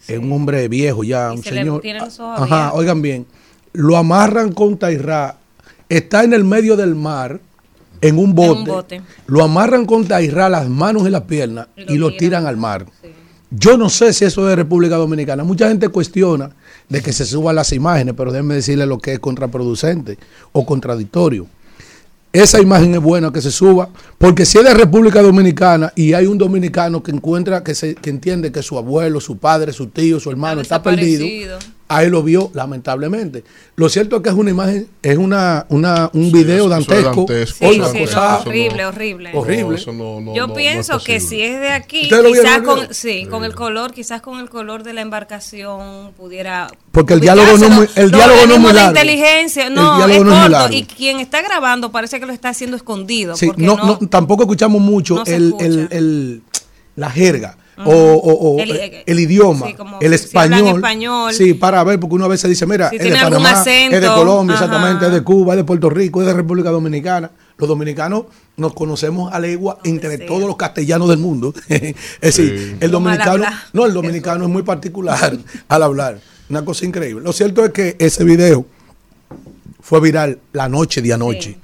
es 0.07 0.19
un 0.19 0.31
hombre 0.31 0.68
viejo 0.68 1.03
ya, 1.03 1.31
Y 1.34 1.38
un 1.38 1.43
se 1.43 1.52
le 1.52 1.57
señor. 1.61 1.81
tiene 1.81 1.99
los 1.99 2.19
ojos 2.19 2.39
Ajá, 2.41 2.73
oigan 2.73 3.02
bien, 3.02 3.26
lo 3.73 3.97
amarran 3.97 4.52
con 4.53 4.77
Tairra, 4.77 5.38
está 5.89 6.23
en 6.23 6.34
el 6.34 6.43
medio 6.43 6.76
del 6.77 6.95
mar, 6.95 7.39
en 8.02 8.18
un 8.18 8.35
bote, 8.35 8.69
bote. 8.69 9.02
lo 9.27 9.43
amarran 9.43 9.85
con 9.85 10.07
Tairra 10.07 10.47
las 10.49 10.69
manos 10.69 11.07
y 11.07 11.10
las 11.11 11.23
piernas 11.23 11.68
Y 11.76 11.84
lo 11.85 11.93
y 11.93 11.97
lo 11.97 12.07
tiran. 12.10 12.18
tiran 12.19 12.45
al 12.47 12.57
mar. 12.57 12.85
Yo 13.52 13.77
no 13.77 13.89
sé 13.89 14.11
si 14.14 14.26
eso 14.26 14.41
es 14.43 14.49
de 14.49 14.56
República 14.57 14.95
Dominicana. 14.97 15.43
Mucha 15.43 15.68
gente 15.69 15.88
cuestiona 15.89 16.52
de 16.90 17.02
que 17.02 17.14
se 17.14 17.26
suban 17.26 17.56
las 17.56 17.72
imágenes, 17.72 18.14
pero 18.16 18.32
déjenme 18.32 18.56
decirle 18.56 18.86
lo 18.86 18.99
que 18.99 19.14
es 19.14 19.20
contraproducente 19.20 20.18
o 20.52 20.66
contradictorio. 20.66 21.48
Esa 22.32 22.60
imagen 22.60 22.94
es 22.94 23.02
buena 23.02 23.32
que 23.32 23.41
se 23.41 23.49
suba, 23.49 23.88
porque 24.18 24.45
si 24.45 24.57
es 24.57 24.66
de 24.66 24.74
República 24.74 25.22
Dominicana 25.22 25.94
y 25.95 26.14
hay 26.14 26.26
un 26.26 26.38
dominicano 26.38 27.02
que 27.02 27.12
encuentra, 27.12 27.64
que, 27.64 27.74
se, 27.74 27.95
que 27.95 28.10
entiende 28.10 28.52
que 28.52 28.62
su 28.62 28.78
abuelo, 28.78 29.22
su 29.22 29.38
padre, 29.38 29.72
su 29.72 29.88
tío, 29.88 30.20
su 30.20 30.30
hermano 30.30 30.60
está 30.60 30.84
perdido. 30.84 31.26
Ahí 31.88 32.10
lo 32.10 32.24
vio, 32.24 32.49
lamentablemente. 32.56 33.44
Lo 33.76 33.90
cierto 33.90 34.16
es 34.16 34.22
que 34.24 34.30
es 34.30 34.36
una 34.36 34.49
imagen, 34.49 34.88
es 35.03 35.18
una, 35.18 35.68
una 35.70 36.10
un 36.14 36.32
video 36.32 36.56
eso 36.56 36.64
es 36.66 36.70
dantesco. 36.72 37.16
dantesco. 37.28 37.66
una 37.68 37.88
Sí, 37.90 38.07
sí, 38.07 38.16
no, 38.16 38.38
horrible, 38.40 38.86
horrible. 38.88 39.32
horrible. 39.36 39.76
eso 39.78 39.94
no- 39.94 40.20
no- 40.20 40.34
Yo 40.34 40.52
pienso 40.52 40.98
que 40.99 41.20
si 41.20 41.44
es 41.44 41.60
de 41.60 41.70
aquí, 41.70 42.02
¿Ustedes 42.03 42.24
lo 42.24 42.32
vieron 42.32 42.45
quizás 42.52 42.62
con, 42.64 42.76
video? 42.80 42.94
sí, 42.94 43.28
con 43.30 43.44
el 43.44 43.53
color, 43.53 43.94
quizás 43.94 44.22
con 44.24 44.40
el 44.40 44.49
color 44.49 44.82
de 44.82 44.94
la 44.94 45.02
embarcación 45.02 46.12
pudiera. 46.18 46.68
Porque 46.91 47.14
el 47.14 47.20
diálogo 47.20 47.56
no 47.57 47.66
es 47.66 47.72
muy- 47.72 47.90
el 47.95 48.10
diálogo 48.10 48.48
no 48.48 48.53
es 48.56 48.60
muy 48.60 48.74
largo. 48.74 48.90
inteligencia, 48.90 49.68
El 49.68 49.76
no, 49.76 49.91
es 49.91 49.98
diálogo 50.07 50.24
no 50.24 50.32
es 50.32 50.38
muy 50.40 50.41
corto. 50.49 50.49
largo. 50.49 50.76
Y 50.76 50.84
quien 50.86 51.20
está 51.20 51.44
grabando 51.44 51.91
parece 51.91 52.20
que 52.20 52.26
lo 52.26 52.34
está 52.34 52.49
haciendo 52.49 52.76
escondido. 52.78 53.36
Sí, 53.36 53.45
porque 53.45 53.62
no, 53.62 53.78
no, 53.78 53.86
no, 54.02 54.07
tampoco 54.10 54.41
escuchamos 54.44 54.82
mucho 54.82 55.24
el, 55.28 55.45
escucha. 55.49 55.66
el, 55.66 55.88
el- 55.91 56.41
la 56.95 57.12
jerga 57.12 57.57
O, 57.77 57.91
o- 57.91 58.53
o 58.56 58.60
El- 58.60 58.72
el, 58.72 59.03
el 59.06 59.19
idioma, 59.19 59.68
sí, 59.68 59.73
como 59.73 59.99
el 59.99 60.18
si 60.18 60.26
español. 60.26 60.81
Sí, 61.34 61.53
para 61.56 61.84
ver, 61.84 61.99
porque 61.99 62.15
uno 62.15 62.26
a 62.26 62.30
veces 62.30 62.49
dice, 62.49 62.65
mira, 62.65 62.89
Si 62.89 62.95
es 62.95 63.02
de 63.02 63.06
tiene 63.10 63.19
algún 63.19 63.43
Panamá, 63.43 63.60
es 63.60 63.65
de 63.65 63.97
acento, 63.97 64.15
Colombia, 64.15 64.56
ajá. 64.56 64.65
exactamente, 64.65 65.06
es 65.07 65.11
de 65.11 65.23
Cuba, 65.23 65.53
es 65.53 65.57
de 65.57 65.64
Puerto 65.65 65.89
Rico, 65.89 66.22
es 66.22 66.27
de 66.27 66.34
República 66.34 66.69
Dominicana. 66.69 67.31
Los 67.57 67.68
dominicanos 67.68 68.26
nos 68.57 68.73
conocemos 68.73 69.34
a 69.34 69.39
legua 69.39 69.80
entre 69.84 70.18
todos 70.19 70.43
los 70.47 70.56
castellanos 70.56 71.10
del 71.10 71.18
mundo. 71.18 71.53
es 71.69 71.95
decir, 72.22 72.77
el 72.80 72.91
dominicano, 72.91 73.43
no, 73.73 73.85
el 73.85 73.93
dominicano 73.93 74.45
es 74.45 74.49
muy 74.49 74.64
particular 74.64 75.38
al 75.68 75.84
hablar. 75.84 76.19
Una 76.49 76.64
cosa 76.64 76.85
increíble. 76.85 77.23
Lo 77.23 77.34
cierto 77.34 77.65
es 77.65 77.72
que 77.72 77.95
ese 77.99 78.23
video 78.23 78.65
fue 79.81 79.99
viral 79.99 80.39
la 80.53 80.69
noche 80.69 81.02
de 81.02 81.14
anoche. 81.14 81.57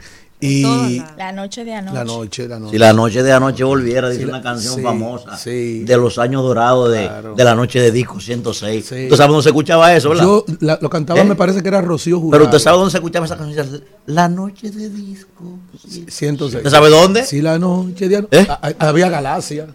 Y 0.43 0.99
La 1.17 1.31
noche 1.31 1.63
de 1.63 1.73
anoche. 1.75 1.93
la 1.95 2.03
noche, 2.03 2.47
la 2.47 2.59
noche. 2.59 2.71
Si 2.71 2.77
la 2.79 2.93
noche 2.93 3.21
de 3.21 3.31
anoche 3.31 3.63
volviera, 3.63 4.09
dice 4.09 4.21
Sí, 4.21 4.25
la- 4.25 4.33
una 4.37 4.41
canción 4.41 4.75
sí, 4.75 4.81
famosa 4.81 5.37
sí. 5.37 5.83
de 5.83 5.97
los 5.97 6.17
años 6.17 6.41
dorados 6.41 6.91
de, 6.91 7.03
Claro. 7.05 7.35
de 7.35 7.43
la 7.43 7.53
noche 7.53 7.79
de 7.79 7.91
disco 7.91 8.19
106. 8.19 8.83
¿Usted 8.85 9.15
sabe 9.15 9.29
dónde 9.29 9.43
se 9.43 9.49
escuchaba 9.49 9.95
eso, 9.95 10.09
verdad? 10.09 10.23
Yo 10.23 10.45
la- 10.59 10.79
lo 10.81 10.89
cantaba, 10.89 11.19
¿Eh? 11.19 11.23
me 11.25 11.35
parece 11.35 11.61
que 11.61 11.67
era 11.67 11.79
Rocío 11.81 12.17
Jurado. 12.19 12.31
Pero 12.31 12.43
usted 12.45 12.57
sabe 12.59 12.77
dónde 12.77 12.91
se 12.91 12.97
escuchaba 12.97 13.25
esa 13.27 13.37
canción. 13.37 13.83
La 14.07 14.27
noche 14.27 14.71
de 14.71 14.89
disco. 14.89 15.59
106. 16.07 16.57
¿Usted 16.57 16.71
sabe 16.71 16.89
dónde? 16.89 17.23
Si 17.23 17.39
la 17.41 17.59
noche 17.59 18.09
de 18.09 18.15
anoche. 18.17 18.39
¿Eh? 18.41 18.47
Había 18.79 19.09
Galaxia. 19.09 19.67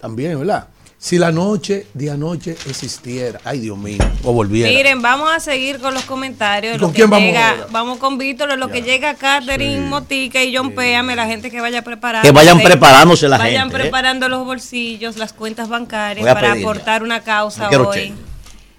También, 0.00 0.38
¿verdad? 0.38 0.66
Si 0.98 1.18
la 1.18 1.30
noche 1.30 1.86
de 1.92 2.10
anoche 2.10 2.52
existiera. 2.66 3.38
Ay, 3.44 3.60
Dios 3.60 3.76
mío. 3.76 3.98
O 4.24 4.32
volviera. 4.32 4.70
Miren, 4.70 5.02
vamos 5.02 5.30
a 5.30 5.40
seguir 5.40 5.78
con 5.78 5.92
los 5.92 6.04
comentarios. 6.04 6.74
¿Y 6.76 6.78
lo 6.78 6.86
con 6.86 6.92
que 6.92 6.96
quién 6.96 7.10
vamos 7.10 7.26
llega- 7.28 7.50
ahora? 7.50 7.66
Vamos 7.70 7.98
con 7.98 8.16
Víctor, 8.18 8.58
lo 8.58 8.68
que 8.70 8.80
llega 8.82 9.14
Catherine 9.14 9.80
Motica 9.88 10.42
y 10.42 10.56
John 10.56 10.72
Péame, 10.72 11.14
la 11.14 11.26
gente 11.26 11.50
que 11.50 11.60
vaya 11.60 11.82
preparando. 11.82 12.26
Que 12.26 12.32
vayan 12.32 12.60
preparándose 12.60 13.28
la 13.28 13.36
Vayan 13.36 13.64
gente, 13.64 13.76
¿eh? 13.76 13.80
preparando 13.82 14.28
los 14.30 14.44
bolsillos, 14.46 15.16
las 15.18 15.32
cuentas 15.34 15.68
bancarias 15.68 16.26
para 16.32 16.52
aportar 16.52 17.02
una 17.02 17.20
causa 17.20 17.68
hoy. 17.68 17.94
cheque. 17.94 18.14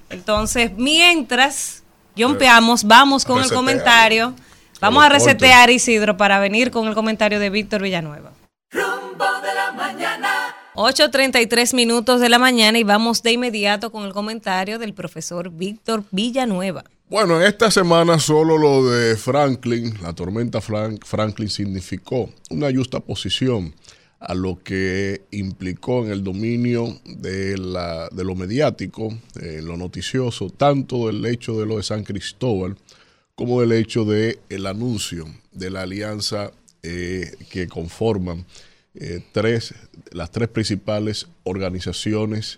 Entonces, 0.10 0.72
mientras 0.76 1.84
John 2.18 2.38
Peamos, 2.38 2.84
vamos 2.84 3.26
con 3.26 3.44
el 3.44 3.50
comentario. 3.52 4.34
Vamos 4.82 5.04
A 5.04 5.10
resetear 5.10 5.70
Isidro 5.70 6.18
para 6.18 6.40
venir 6.40 6.72
con 6.72 6.88
el 6.88 6.94
comentario 6.96 7.40
de 7.40 7.50
Víctor 7.50 7.82
Villanueva. 7.84 8.32
8.33 10.78 11.74
minutos 11.74 12.22
de 12.22 12.30
la 12.30 12.38
mañana 12.38 12.78
y 12.78 12.84
vamos 12.84 13.24
de 13.24 13.32
inmediato 13.32 13.92
con 13.92 14.06
el 14.06 14.14
comentario 14.14 14.78
del 14.78 14.94
profesor 14.94 15.50
Víctor 15.50 16.04
Villanueva. 16.12 16.84
Bueno, 17.10 17.42
en 17.42 17.48
esta 17.48 17.72
semana 17.72 18.20
solo 18.20 18.60
lo 18.60 18.88
de 18.88 19.18
Franklin, 19.18 19.96
la 20.04 20.14
tormenta 20.14 20.62
Frank- 20.62 21.04
Franklin 21.04 21.50
significó 21.50 22.30
una 22.52 22.72
justa 22.72 23.00
posición 23.00 23.74
a 24.20 24.36
lo 24.36 24.60
que 24.64 25.22
implicó 25.32 26.06
en 26.06 26.12
el 26.12 26.24
dominio 26.24 27.00
de, 27.06 27.58
la, 27.58 28.08
de 28.12 28.24
lo 28.24 28.36
mediático, 28.36 29.18
en 29.42 29.66
lo 29.66 29.78
noticioso, 29.78 30.52
tanto 30.52 31.08
del 31.08 31.26
hecho 31.26 31.60
de 31.60 31.66
lo 31.66 31.78
de 31.78 31.84
San 31.84 32.04
Cristóbal 32.04 32.78
como 33.34 33.62
del 33.62 33.72
hecho 33.72 34.06
de 34.06 34.38
el 34.50 34.68
anuncio 34.68 35.26
de 35.54 35.72
la 35.72 35.82
alianza 35.82 36.52
eh, 36.84 37.32
que 37.50 37.68
conforman 37.68 38.46
eh, 39.00 39.24
tres, 39.32 39.76
las 40.12 40.32
tres 40.32 40.50
principales 40.50 41.28
organizaciones 41.44 42.58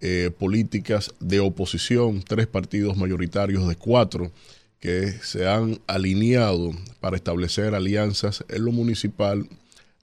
eh, 0.00 0.30
políticas 0.38 1.12
de 1.18 1.40
oposición, 1.40 2.22
tres 2.22 2.46
partidos 2.46 2.96
mayoritarios 2.96 3.68
de 3.68 3.76
cuatro 3.76 4.30
que 4.78 5.12
se 5.12 5.48
han 5.48 5.80
alineado 5.88 6.72
para 7.00 7.16
establecer 7.16 7.74
alianzas 7.74 8.44
en 8.48 8.64
lo 8.64 8.72
municipal, 8.72 9.48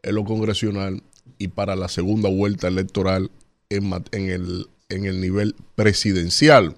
en 0.03 0.15
lo 0.15 0.25
congresional 0.25 1.01
y 1.37 1.47
para 1.47 1.75
la 1.75 1.87
segunda 1.87 2.29
vuelta 2.29 2.67
electoral 2.67 3.31
en, 3.69 3.91
el, 4.11 4.67
en 4.89 5.05
el 5.05 5.21
nivel 5.21 5.55
presidencial. 5.75 6.75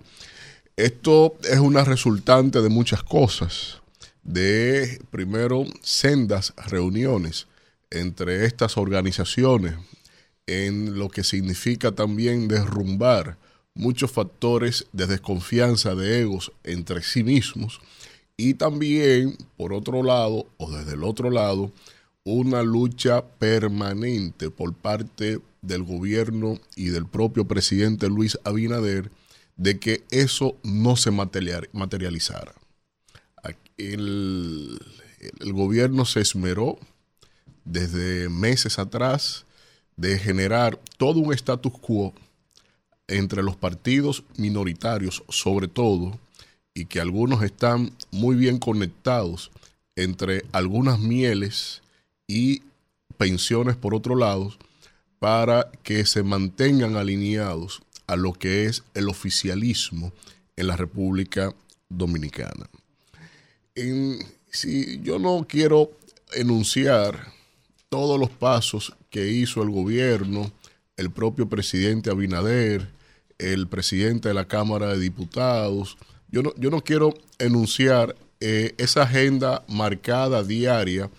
Esto 0.78 1.36
es 1.44 1.60
una 1.60 1.84
resultante 1.84 2.62
de 2.62 2.70
muchas 2.70 3.04
cosas. 3.04 3.82
De, 4.24 5.02
primero, 5.12 5.66
sendas 5.82 6.54
reuniones 6.68 7.48
entre 7.92 8.46
estas 8.46 8.78
organizaciones, 8.78 9.76
en 10.48 10.98
lo 10.98 11.10
que 11.10 11.24
significa 11.24 11.92
también 11.92 12.48
derrumbar 12.48 13.38
muchos 13.76 14.12
factores 14.12 14.88
de 14.94 15.08
desconfianza 15.08 15.96
de 15.96 16.22
egos 16.22 16.52
entre 16.64 17.02
sí 17.04 17.24
mismos 17.24 17.80
y 18.36 18.56
también, 18.56 19.38
por 19.58 19.74
otro 19.74 20.02
lado, 20.02 20.48
o 20.58 20.72
desde 20.72 20.94
el 20.94 21.04
otro 21.04 21.30
lado, 21.30 21.72
una 22.24 22.64
lucha 22.64 23.26
permanente 23.26 24.50
por 24.50 24.74
parte 24.74 25.40
del 25.62 25.84
gobierno 25.84 26.60
y 26.76 26.90
del 26.90 27.06
propio 27.06 27.46
presidente 27.46 28.08
Luis 28.08 28.40
Abinader 28.44 29.12
de 29.58 29.78
que 29.80 30.04
eso 30.10 30.56
no 30.64 30.96
se 30.96 31.12
material- 31.12 31.70
materializara. 31.74 32.54
El, 33.78 34.80
el 35.40 35.54
gobierno 35.54 36.06
se 36.06 36.22
esmeró 36.22 36.80
desde 37.70 38.30
meses 38.30 38.80
atrás 38.80 39.46
de 39.96 40.18
generar 40.18 40.80
todo 40.98 41.20
un 41.20 41.34
status 41.34 41.74
quo 41.80 42.14
entre 43.08 43.44
los 43.44 43.56
partidos 43.56 44.24
minoritarios, 44.38 45.24
sobre 45.30 45.68
todo, 45.68 46.20
y 46.74 46.86
que 46.86 47.00
algunos 47.00 47.44
están 47.44 47.92
muy 48.12 48.36
bien 48.36 48.60
conectados 48.60 49.52
entre 49.96 50.46
algunas 50.52 51.00
mieles 51.00 51.82
y 52.28 52.64
pensiones 53.18 53.76
por 53.76 53.94
otro 53.94 54.16
lado, 54.16 54.54
para 55.20 55.70
que 55.84 56.06
se 56.06 56.24
mantengan 56.24 56.96
alineados 56.96 57.82
a 58.08 58.16
lo 58.16 58.34
que 58.34 58.66
es 58.66 58.84
el 58.94 59.10
oficialismo 59.10 60.14
en 60.56 60.68
la 60.68 60.78
República 60.78 61.54
Dominicana. 61.90 62.70
Si 64.50 65.02
yo 65.02 65.20
no 65.20 65.46
quiero 65.48 65.92
enunciar 66.34 67.39
todos 67.90 68.20
los 68.20 68.30
pasos 68.30 68.96
que 69.10 69.32
hizo 69.32 69.64
el 69.64 69.72
gobierno, 69.72 70.52
el 70.96 71.10
propio 71.10 71.50
presidente 71.50 72.12
Abinader, 72.12 72.88
el 73.40 73.68
presidente 73.68 74.30
de 74.30 74.36
la 74.36 74.46
Cámara 74.46 74.90
de 74.90 75.00
Diputados. 75.00 75.98
Yo 76.32 76.44
no, 76.44 76.54
yo 76.58 76.70
no 76.70 76.82
quiero 76.82 77.14
enunciar 77.40 78.16
eh, 78.40 78.76
esa 78.78 79.04
agenda 79.04 79.64
marcada 79.68 80.44
diaria 80.44 81.10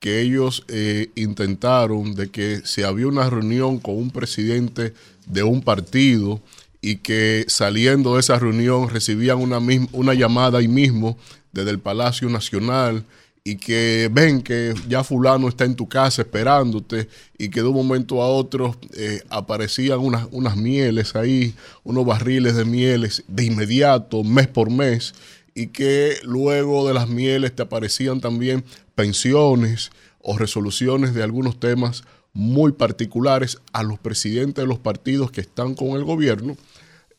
que 0.00 0.20
ellos 0.20 0.64
eh, 0.68 1.10
intentaron 1.16 2.14
de 2.14 2.30
que 2.30 2.60
si 2.64 2.82
había 2.82 3.08
una 3.08 3.28
reunión 3.28 3.78
con 3.78 3.96
un 3.96 4.10
presidente 4.10 4.92
de 5.26 5.42
un 5.42 5.62
partido 5.62 6.40
y 6.80 6.96
que 6.96 7.46
saliendo 7.48 8.14
de 8.14 8.20
esa 8.20 8.38
reunión 8.38 8.90
recibían 8.90 9.38
una, 9.38 9.60
misma, 9.60 9.88
una 9.92 10.14
llamada 10.14 10.58
ahí 10.58 10.68
mismo 10.68 11.16
desde 11.52 11.70
el 11.70 11.78
Palacio 11.80 12.28
Nacional 12.28 13.04
y 13.48 13.56
que 13.56 14.10
ven 14.12 14.42
que 14.42 14.74
ya 14.90 15.02
fulano 15.02 15.48
está 15.48 15.64
en 15.64 15.74
tu 15.74 15.88
casa 15.88 16.20
esperándote 16.20 17.08
y 17.38 17.48
que 17.48 17.62
de 17.62 17.68
un 17.68 17.76
momento 17.76 18.20
a 18.20 18.28
otro 18.28 18.76
eh, 18.94 19.22
aparecían 19.30 20.00
unas, 20.00 20.28
unas 20.32 20.54
mieles 20.54 21.16
ahí, 21.16 21.54
unos 21.82 22.04
barriles 22.04 22.56
de 22.56 22.66
mieles 22.66 23.24
de 23.26 23.46
inmediato, 23.46 24.22
mes 24.22 24.48
por 24.48 24.70
mes, 24.70 25.14
y 25.54 25.68
que 25.68 26.18
luego 26.24 26.86
de 26.86 26.92
las 26.92 27.08
mieles 27.08 27.56
te 27.56 27.62
aparecían 27.62 28.20
también 28.20 28.64
pensiones 28.94 29.92
o 30.20 30.36
resoluciones 30.36 31.14
de 31.14 31.22
algunos 31.22 31.58
temas 31.58 32.04
muy 32.34 32.72
particulares 32.72 33.56
a 33.72 33.82
los 33.82 33.98
presidentes 33.98 34.62
de 34.62 34.68
los 34.68 34.78
partidos 34.78 35.30
que 35.30 35.40
están 35.40 35.74
con 35.74 35.92
el 35.96 36.04
gobierno. 36.04 36.54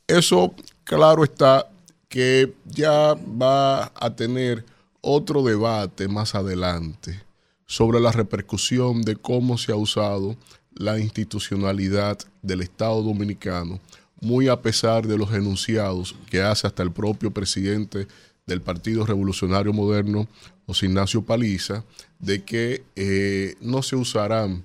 Eso, 0.05 0.53
claro 0.83 1.23
está, 1.23 1.67
que 2.07 2.53
ya 2.67 3.15
va 3.15 3.91
a 3.95 4.15
tener 4.15 4.63
otro 5.01 5.43
debate 5.43 6.07
más 6.07 6.35
adelante 6.35 7.21
sobre 7.65 7.99
la 7.99 8.11
repercusión 8.11 9.01
de 9.03 9.15
cómo 9.15 9.57
se 9.57 9.71
ha 9.71 9.75
usado 9.75 10.35
la 10.73 10.99
institucionalidad 10.99 12.17
del 12.41 12.61
Estado 12.61 13.01
dominicano, 13.03 13.79
muy 14.21 14.47
a 14.47 14.61
pesar 14.61 15.07
de 15.07 15.17
los 15.17 15.31
enunciados 15.33 16.15
que 16.29 16.41
hace 16.41 16.67
hasta 16.67 16.83
el 16.83 16.91
propio 16.91 17.31
presidente 17.31 18.07
del 18.45 18.61
Partido 18.61 19.05
Revolucionario 19.05 19.71
Moderno, 19.73 20.27
José 20.65 20.87
Ignacio 20.87 21.21
Paliza, 21.23 21.83
de 22.19 22.43
que 22.43 22.83
eh, 22.95 23.55
no 23.61 23.83
se 23.83 23.95
usarán 23.95 24.63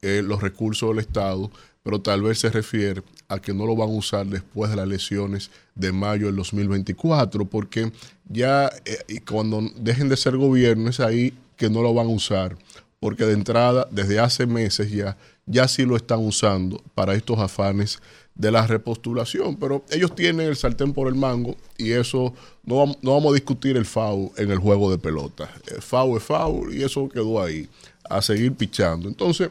eh, 0.00 0.22
los 0.22 0.42
recursos 0.42 0.90
del 0.90 0.98
Estado, 1.00 1.50
pero 1.84 2.00
tal 2.00 2.22
vez 2.22 2.40
se 2.40 2.50
refiere 2.50 3.02
a 3.28 3.38
que 3.38 3.52
no 3.52 3.66
lo 3.66 3.76
van 3.76 3.90
a 3.90 3.92
usar 3.92 4.26
después 4.26 4.70
de 4.70 4.76
las 4.76 4.86
elecciones 4.86 5.50
de 5.74 5.92
mayo 5.92 6.26
del 6.26 6.36
2024, 6.36 7.44
porque 7.44 7.92
ya 8.28 8.70
eh, 8.86 9.20
cuando 9.28 9.60
dejen 9.76 10.08
de 10.08 10.16
ser 10.16 10.36
gobierno 10.36 10.88
es 10.88 10.98
ahí 10.98 11.34
que 11.56 11.68
no 11.68 11.82
lo 11.82 11.92
van 11.92 12.06
a 12.06 12.10
usar, 12.10 12.56
porque 13.00 13.26
de 13.26 13.34
entrada, 13.34 13.86
desde 13.90 14.18
hace 14.18 14.46
meses 14.46 14.90
ya, 14.90 15.18
ya 15.44 15.68
sí 15.68 15.84
lo 15.84 15.94
están 15.94 16.20
usando 16.20 16.82
para 16.94 17.14
estos 17.14 17.38
afanes 17.38 18.00
de 18.34 18.50
la 18.50 18.66
repostulación, 18.66 19.56
pero 19.56 19.84
ellos 19.90 20.14
tienen 20.14 20.48
el 20.48 20.56
sartén 20.56 20.94
por 20.94 21.06
el 21.06 21.14
mango 21.14 21.54
y 21.76 21.92
eso 21.92 22.32
no, 22.64 22.96
no 23.02 23.12
vamos 23.12 23.32
a 23.32 23.34
discutir 23.34 23.76
el 23.76 23.84
FAU 23.84 24.32
en 24.38 24.50
el 24.50 24.58
juego 24.58 24.90
de 24.90 24.96
pelota. 24.96 25.50
El 25.66 25.82
FAU 25.82 26.16
es 26.16 26.22
FAU 26.22 26.72
y 26.72 26.82
eso 26.82 27.10
quedó 27.10 27.42
ahí, 27.42 27.68
a 28.08 28.22
seguir 28.22 28.54
pichando. 28.54 29.06
Entonces, 29.06 29.50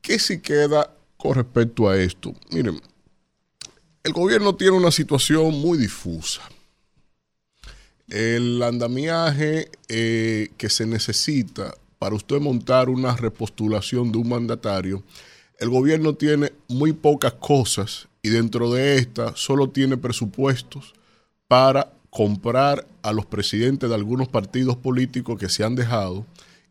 ¿qué 0.00 0.18
si 0.18 0.40
queda 0.40 0.90
con 1.22 1.36
respecto 1.36 1.88
a 1.88 1.96
esto? 1.96 2.34
Miren, 2.50 2.80
el 4.02 4.12
gobierno 4.12 4.56
tiene 4.56 4.76
una 4.76 4.90
situación 4.90 5.52
muy 5.54 5.78
difusa. 5.78 6.42
El 8.08 8.60
andamiaje 8.60 9.70
eh, 9.88 10.48
que 10.56 10.68
se 10.68 10.84
necesita 10.84 11.76
para 12.00 12.16
usted 12.16 12.40
montar 12.40 12.88
una 12.88 13.14
repostulación 13.16 14.10
de 14.10 14.18
un 14.18 14.30
mandatario, 14.30 15.04
el 15.60 15.70
gobierno 15.70 16.14
tiene 16.14 16.52
muy 16.66 16.92
pocas 16.92 17.34
cosas 17.34 18.08
y 18.20 18.30
dentro 18.30 18.72
de 18.72 18.96
esta 18.96 19.36
solo 19.36 19.70
tiene 19.70 19.96
presupuestos 19.96 20.92
para 21.46 21.92
comprar 22.10 22.84
a 23.02 23.12
los 23.12 23.26
presidentes 23.26 23.88
de 23.88 23.94
algunos 23.94 24.26
partidos 24.26 24.76
políticos 24.76 25.38
que 25.38 25.48
se 25.48 25.62
han 25.62 25.76
dejado 25.76 26.26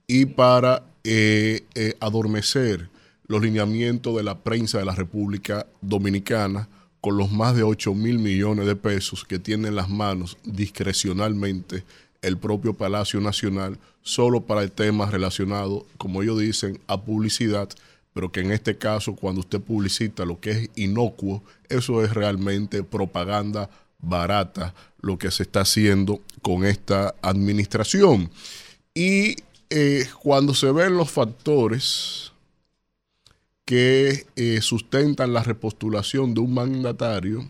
y 0.07 0.25
para 0.25 0.83
eh, 1.05 1.63
eh, 1.73 1.95
adormecer 2.01 2.89
los 3.31 3.41
lineamientos 3.41 4.13
de 4.17 4.23
la 4.23 4.39
prensa 4.39 4.77
de 4.77 4.83
la 4.83 4.93
República 4.93 5.65
Dominicana 5.79 6.67
con 6.99 7.15
los 7.15 7.31
más 7.31 7.55
de 7.55 7.63
8 7.63 7.93
mil 7.93 8.19
millones 8.19 8.65
de 8.65 8.75
pesos 8.75 9.23
que 9.23 9.39
tiene 9.39 9.69
en 9.69 9.77
las 9.77 9.87
manos 9.87 10.37
discrecionalmente 10.43 11.85
el 12.21 12.37
propio 12.37 12.73
Palacio 12.73 13.21
Nacional 13.21 13.79
solo 14.01 14.41
para 14.41 14.63
el 14.63 14.73
tema 14.73 15.09
relacionado, 15.09 15.87
como 15.97 16.21
ellos 16.21 16.39
dicen, 16.39 16.81
a 16.87 17.01
publicidad, 17.01 17.69
pero 18.13 18.33
que 18.33 18.41
en 18.41 18.51
este 18.51 18.77
caso 18.77 19.15
cuando 19.15 19.39
usted 19.39 19.61
publicita 19.61 20.25
lo 20.25 20.41
que 20.41 20.51
es 20.51 20.69
inocuo, 20.75 21.41
eso 21.69 22.03
es 22.03 22.13
realmente 22.13 22.83
propaganda 22.83 23.69
barata 23.99 24.73
lo 24.99 25.17
que 25.17 25.31
se 25.31 25.43
está 25.43 25.61
haciendo 25.61 26.19
con 26.41 26.65
esta 26.65 27.15
administración. 27.21 28.29
Y 28.93 29.37
eh, 29.69 30.05
cuando 30.21 30.53
se 30.53 30.69
ven 30.73 30.97
los 30.97 31.09
factores 31.09 32.30
que 33.71 34.27
eh, 34.35 34.59
sustentan 34.61 35.31
la 35.31 35.43
repostulación 35.43 36.33
de 36.33 36.41
un 36.41 36.53
mandatario, 36.53 37.47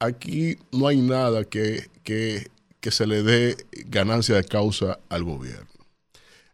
aquí 0.00 0.58
no 0.72 0.88
hay 0.88 1.00
nada 1.00 1.44
que, 1.44 1.88
que, 2.02 2.50
que 2.80 2.90
se 2.90 3.06
le 3.06 3.22
dé 3.22 3.56
ganancia 3.86 4.34
de 4.34 4.42
causa 4.42 4.98
al 5.08 5.22
gobierno. 5.22 5.68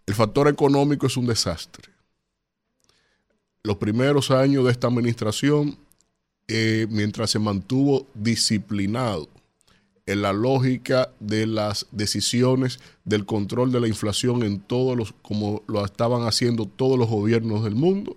El 0.05 0.13
factor 0.13 0.47
económico 0.47 1.07
es 1.07 1.17
un 1.17 1.25
desastre. 1.25 1.91
Los 3.63 3.79
primeros 3.79 4.31
años 4.31 4.67
de 4.67 4.73
esta 4.73 4.89
administración, 4.89 5.79
eh, 6.47 6.87
mientras 6.91 7.31
se 7.31 7.39
mantuvo 7.39 8.07
disciplinado 8.13 9.27
en 10.05 10.21
la 10.21 10.35
lógica 10.35 11.11
de 11.19 11.47
las 11.47 11.87
decisiones 11.93 12.79
del 13.07 13.25
control 13.25 13.73
de 13.73 13.81
la 13.81 13.89
inflación 13.89 14.43
en 14.43 14.61
todos 14.61 14.99
los, 14.99 15.15
como 15.23 15.63
lo 15.67 15.83
estaban 15.83 16.27
haciendo 16.29 16.67
todos 16.67 16.99
los 16.99 17.09
gobiernos 17.09 17.65
del 17.65 17.75
mundo, 17.75 18.15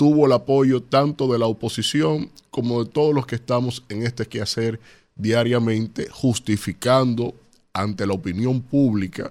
tuvo 0.00 0.24
el 0.24 0.32
apoyo 0.32 0.82
tanto 0.82 1.30
de 1.30 1.38
la 1.38 1.44
oposición 1.44 2.30
como 2.50 2.82
de 2.82 2.90
todos 2.90 3.14
los 3.14 3.26
que 3.26 3.34
estamos 3.34 3.84
en 3.90 4.02
este 4.02 4.24
quehacer 4.24 4.80
diariamente, 5.14 6.08
justificando 6.10 7.34
ante 7.74 8.06
la 8.06 8.14
opinión 8.14 8.62
pública. 8.62 9.30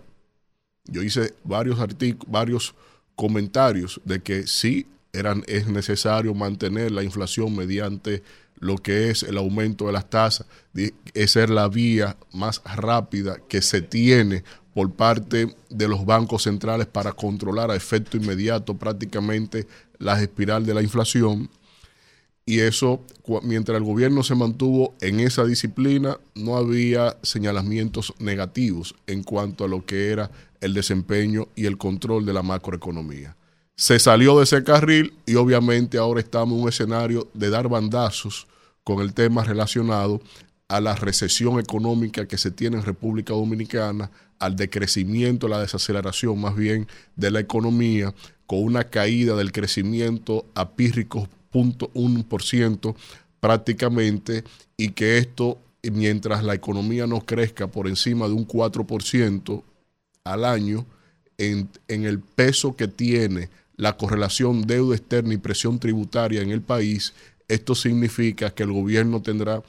Yo 0.86 1.02
hice 1.02 1.34
varios 1.44 1.80
varios 2.28 2.76
comentarios 3.16 4.00
de 4.06 4.22
que 4.22 4.46
sí 4.46 4.86
eran, 5.12 5.44
es 5.48 5.66
necesario 5.66 6.36
mantener 6.36 6.91
la 6.91 7.02
inflación 7.02 7.56
mediante 7.56 8.22
lo 8.60 8.77
que 8.77 9.10
es 9.10 9.23
el 9.23 9.38
aumento 9.38 9.88
de 9.88 9.94
las 9.94 10.10
tasas. 10.10 10.45
Esa 11.14 11.44
es 11.44 11.49
la 11.49 11.68
vía 11.68 12.18
más 12.34 12.61
rápida 12.64 13.38
que 13.48 13.61
se 13.61 13.81
tiene 13.81 14.44
por 14.73 14.91
parte 14.91 15.56
de 15.69 15.88
los 15.88 16.06
bancos 16.06 16.44
centrales 16.44 16.88
para 16.88 17.11
controlar 17.14 17.72
a 17.72 17.76
efecto 17.76 18.18
inmediato 18.18 18.77
prácticamente 18.77 19.68
la 19.98 20.22
espiral 20.22 20.65
de 20.65 20.73
la 20.73 20.81
inflación. 20.81 21.49
Y 22.45 22.61
eso, 22.61 23.06
mientras 23.44 23.77
el 23.77 23.84
gobierno 23.84 24.23
se 24.23 24.34
mantuvo 24.34 24.95
en 25.02 25.19
esa 25.19 25.45
disciplina, 25.45 26.18
no 26.34 26.57
había 26.57 27.18
señalamientos 27.22 28.14
negativos 28.18 28.95
en 29.06 29.23
cuanto 29.23 29.65
a 29.65 29.68
lo 29.68 29.86
que 29.86 30.10
era 30.10 30.31
el 30.60 30.73
desempeño 30.73 31.48
y 31.56 31.65
el 31.65 31.77
control 31.77 32.26
de 32.26 32.34
la 32.34 32.41
macroeconomía. 32.41 33.36
Se 33.76 33.99
salió 33.99 34.38
de 34.38 34.44
ese 34.44 34.64
carril 34.64 35.14
y 35.26 35.36
obviamente 35.36 35.98
ahora 35.98 36.19
estamos 36.19 36.57
en 36.57 36.64
un 36.64 36.69
escenario 36.69 37.30
de 37.34 37.49
dar 37.49 37.69
bandazos 37.69 38.48
con 38.90 39.02
el 39.02 39.14
tema 39.14 39.44
relacionado 39.44 40.20
a 40.68 40.82
la 40.82 40.95
recesión 40.95 41.60
económica 41.60 42.28
que 42.28 42.40
se 42.40 42.49
tiene 42.49 42.78
en 42.78 42.84
República 42.84 43.34
Dominicana, 43.34 44.10
al 44.40 44.56
decrecimiento, 44.56 45.48
la 45.48 45.60
desaceleración 45.60 46.41
más 46.41 46.56
bien 46.56 46.88
de 47.16 47.30
la 47.30 47.40
economía, 47.40 48.16
con 48.48 48.64
una 48.64 48.86
caída 48.86 49.36
del 49.36 49.52
crecimiento 49.52 50.48
a 50.56 50.72
pírricos 50.72 51.30
0.1% 51.53 52.95
prácticamente, 53.40 54.44
y 54.76 54.90
que 54.90 55.20
esto, 55.20 55.60
mientras 55.84 56.44
la 56.44 56.56
economía 56.56 57.06
no 57.06 57.24
crezca 57.24 57.68
por 57.68 57.88
encima 57.88 58.28
de 58.28 58.34
un 58.34 58.48
4% 58.48 59.64
al 60.24 60.45
año, 60.45 60.88
en, 61.38 61.70
en 61.88 62.06
el 62.06 62.22
peso 62.22 62.76
que 62.76 62.88
tiene 62.88 63.49
la 63.76 63.98
correlación 63.98 64.64
deuda 64.64 64.95
externa 64.95 65.36
y 65.36 65.38
presión 65.38 65.78
tributaria 65.78 66.41
en 66.41 66.49
el 66.49 66.64
país, 66.64 67.14
esto 67.49 67.76
significa 67.76 68.51
que 68.51 68.63
el 68.63 68.71
gobierno 68.71 69.21
tendrá, 69.21 69.61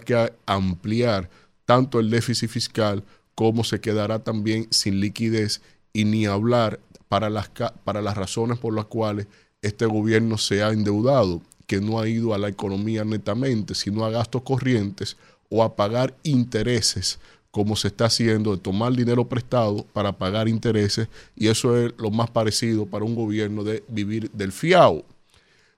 que 0.00 0.32
ampliar 0.46 1.28
tanto 1.64 1.98
el 1.98 2.10
déficit 2.10 2.48
fiscal 2.48 3.02
como 3.34 3.64
se 3.64 3.80
quedará 3.80 4.20
también 4.20 4.68
sin 4.70 5.00
liquidez 5.00 5.62
y 5.92 6.04
ni 6.04 6.26
hablar 6.26 6.78
para 7.08 7.30
las, 7.30 7.50
para 7.84 8.02
las 8.02 8.16
razones 8.16 8.58
por 8.58 8.74
las 8.74 8.84
cuales 8.84 9.26
este 9.62 9.86
gobierno 9.86 10.38
se 10.38 10.62
ha 10.62 10.70
endeudado, 10.70 11.40
que 11.66 11.80
no 11.80 11.98
ha 11.98 12.08
ido 12.08 12.34
a 12.34 12.38
la 12.38 12.48
economía 12.48 13.04
netamente, 13.04 13.74
sino 13.74 14.04
a 14.04 14.10
gastos 14.10 14.42
corrientes 14.42 15.16
o 15.48 15.62
a 15.62 15.74
pagar 15.74 16.14
intereses 16.22 17.18
como 17.52 17.76
se 17.76 17.88
está 17.88 18.06
haciendo, 18.06 18.56
de 18.56 18.62
tomar 18.62 18.94
dinero 18.94 19.28
prestado 19.28 19.84
para 19.92 20.12
pagar 20.12 20.48
intereses, 20.48 21.08
y 21.36 21.48
eso 21.48 21.76
es 21.76 21.92
lo 21.98 22.10
más 22.10 22.30
parecido 22.30 22.86
para 22.86 23.04
un 23.04 23.14
gobierno 23.14 23.62
de 23.62 23.84
vivir 23.88 24.30
del 24.32 24.52
fiao. 24.52 25.04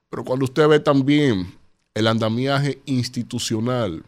Pero 0.09 0.23
cuando 0.23 0.45
usted 0.45 0.67
ve 0.67 0.79
también 0.79 1.53
el 1.93 2.07
andamiaje 2.07 2.79
institucional, 2.85 4.03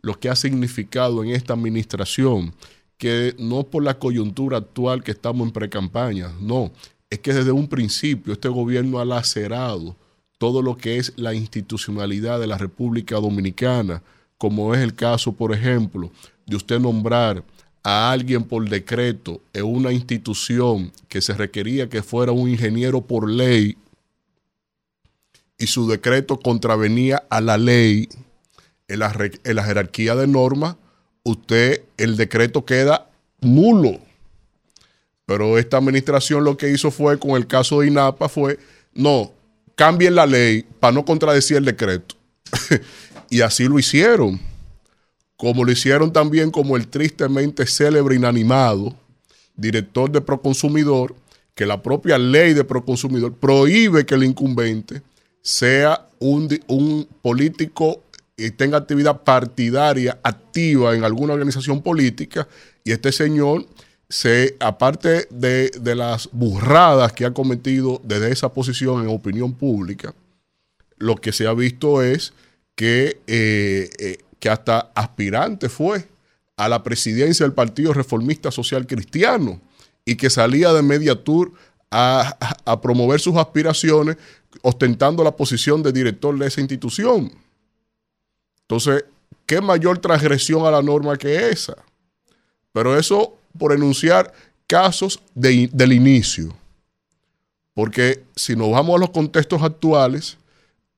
lo 0.00 0.18
que 0.18 0.28
ha 0.28 0.36
significado 0.36 1.22
en 1.22 1.30
esta 1.30 1.54
administración, 1.54 2.54
que 2.98 3.34
no 3.38 3.64
por 3.64 3.82
la 3.82 3.98
coyuntura 3.98 4.58
actual 4.58 5.02
que 5.02 5.12
estamos 5.12 5.46
en 5.46 5.52
precampaña, 5.52 6.32
no, 6.40 6.72
es 7.10 7.18
que 7.18 7.32
desde 7.32 7.52
un 7.52 7.68
principio 7.68 8.32
este 8.32 8.48
gobierno 8.48 8.98
ha 8.98 9.04
lacerado 9.04 9.96
todo 10.38 10.62
lo 10.62 10.76
que 10.76 10.96
es 10.96 11.12
la 11.16 11.34
institucionalidad 11.34 12.40
de 12.40 12.46
la 12.46 12.58
República 12.58 13.16
Dominicana, 13.16 14.02
como 14.38 14.74
es 14.74 14.80
el 14.80 14.94
caso, 14.94 15.32
por 15.32 15.52
ejemplo, 15.52 16.10
de 16.46 16.56
usted 16.56 16.80
nombrar 16.80 17.44
a 17.82 18.10
alguien 18.10 18.44
por 18.44 18.68
decreto 18.68 19.40
en 19.52 19.64
una 19.64 19.92
institución 19.92 20.92
que 21.08 21.20
se 21.20 21.34
requería 21.34 21.88
que 21.88 22.02
fuera 22.02 22.32
un 22.32 22.48
ingeniero 22.48 23.00
por 23.00 23.28
ley 23.30 23.76
y 25.62 25.68
su 25.68 25.86
decreto 25.86 26.40
contravenía 26.40 27.22
a 27.30 27.40
la 27.40 27.56
ley 27.56 28.08
en 28.88 28.98
la, 28.98 29.30
en 29.44 29.56
la 29.56 29.62
jerarquía 29.62 30.16
de 30.16 30.26
normas, 30.26 30.74
usted, 31.22 31.84
el 31.96 32.16
decreto 32.16 32.64
queda 32.64 33.08
nulo. 33.40 34.00
Pero 35.24 35.58
esta 35.58 35.76
administración 35.76 36.42
lo 36.42 36.56
que 36.56 36.72
hizo 36.72 36.90
fue, 36.90 37.16
con 37.16 37.30
el 37.36 37.46
caso 37.46 37.78
de 37.78 37.86
INAPA, 37.86 38.28
fue, 38.28 38.58
no, 38.92 39.30
cambien 39.76 40.16
la 40.16 40.26
ley 40.26 40.66
para 40.80 40.94
no 40.94 41.04
contradecir 41.04 41.58
el 41.58 41.64
decreto. 41.64 42.16
y 43.30 43.40
así 43.42 43.68
lo 43.68 43.78
hicieron. 43.78 44.40
Como 45.36 45.64
lo 45.64 45.70
hicieron 45.70 46.12
también 46.12 46.50
como 46.50 46.76
el 46.76 46.88
tristemente 46.88 47.66
célebre 47.66 48.16
inanimado 48.16 48.96
director 49.54 50.10
de 50.10 50.20
Proconsumidor, 50.20 51.14
que 51.54 51.66
la 51.66 51.80
propia 51.80 52.18
ley 52.18 52.52
de 52.52 52.64
Proconsumidor 52.64 53.32
prohíbe 53.34 54.04
que 54.04 54.16
el 54.16 54.24
incumbente 54.24 55.02
sea 55.42 56.08
un, 56.20 57.08
político 57.20 58.02
y 58.36 58.50
tenga 58.52 58.78
actividad 58.78 59.22
partidaria 59.22 60.18
activa 60.22 60.94
en 60.94 61.04
alguna 61.04 61.34
organización 61.34 61.82
política 61.82 62.48
y 62.84 62.92
este 62.92 63.12
señor 63.12 63.66
se, 64.08 64.56
aparte 64.60 65.26
de, 65.30 65.70
de 65.70 65.94
las 65.94 66.28
burradas 66.32 67.12
que 67.12 67.24
ha 67.24 67.34
cometido 67.34 68.00
desde 68.04 68.30
esa 68.30 68.52
posición 68.52 69.02
en 69.02 69.08
opinión 69.08 69.52
pública, 69.54 70.14
lo 70.98 71.16
que 71.16 71.32
se 71.32 71.46
ha 71.46 71.52
visto 71.52 72.02
es 72.02 72.32
que, 72.76 73.20
eh, 73.26 73.90
eh, 73.98 74.18
que 74.38 74.48
hasta 74.48 74.90
aspirante 74.94 75.68
fue 75.68 76.06
a 76.56 76.68
la 76.68 76.82
presidencia 76.82 77.44
del 77.44 77.54
Partido 77.54 77.92
Reformista 77.92 78.50
Social 78.50 78.86
Cristiano 78.86 79.60
y 80.04 80.16
que 80.16 80.30
salía 80.30 80.72
de 80.72 80.82
Media 80.82 81.16
Tour 81.16 81.52
a, 81.90 82.36
a 82.64 82.80
promover 82.80 83.20
sus 83.20 83.36
aspiraciones 83.36 84.16
ostentando 84.60 85.24
la 85.24 85.34
posición 85.34 85.82
de 85.82 85.92
director 85.92 86.38
de 86.38 86.46
esa 86.46 86.60
institución. 86.60 87.32
Entonces, 88.62 89.04
¿qué 89.46 89.60
mayor 89.60 89.98
transgresión 89.98 90.66
a 90.66 90.70
la 90.70 90.82
norma 90.82 91.16
que 91.16 91.48
esa? 91.50 91.76
Pero 92.72 92.96
eso 92.98 93.34
por 93.58 93.72
enunciar 93.72 94.32
casos 94.66 95.20
de- 95.34 95.68
del 95.72 95.92
inicio. 95.92 96.54
Porque 97.74 98.22
si 98.36 98.54
nos 98.56 98.70
vamos 98.70 98.96
a 98.96 99.00
los 99.00 99.10
contextos 99.10 99.62
actuales, 99.62 100.36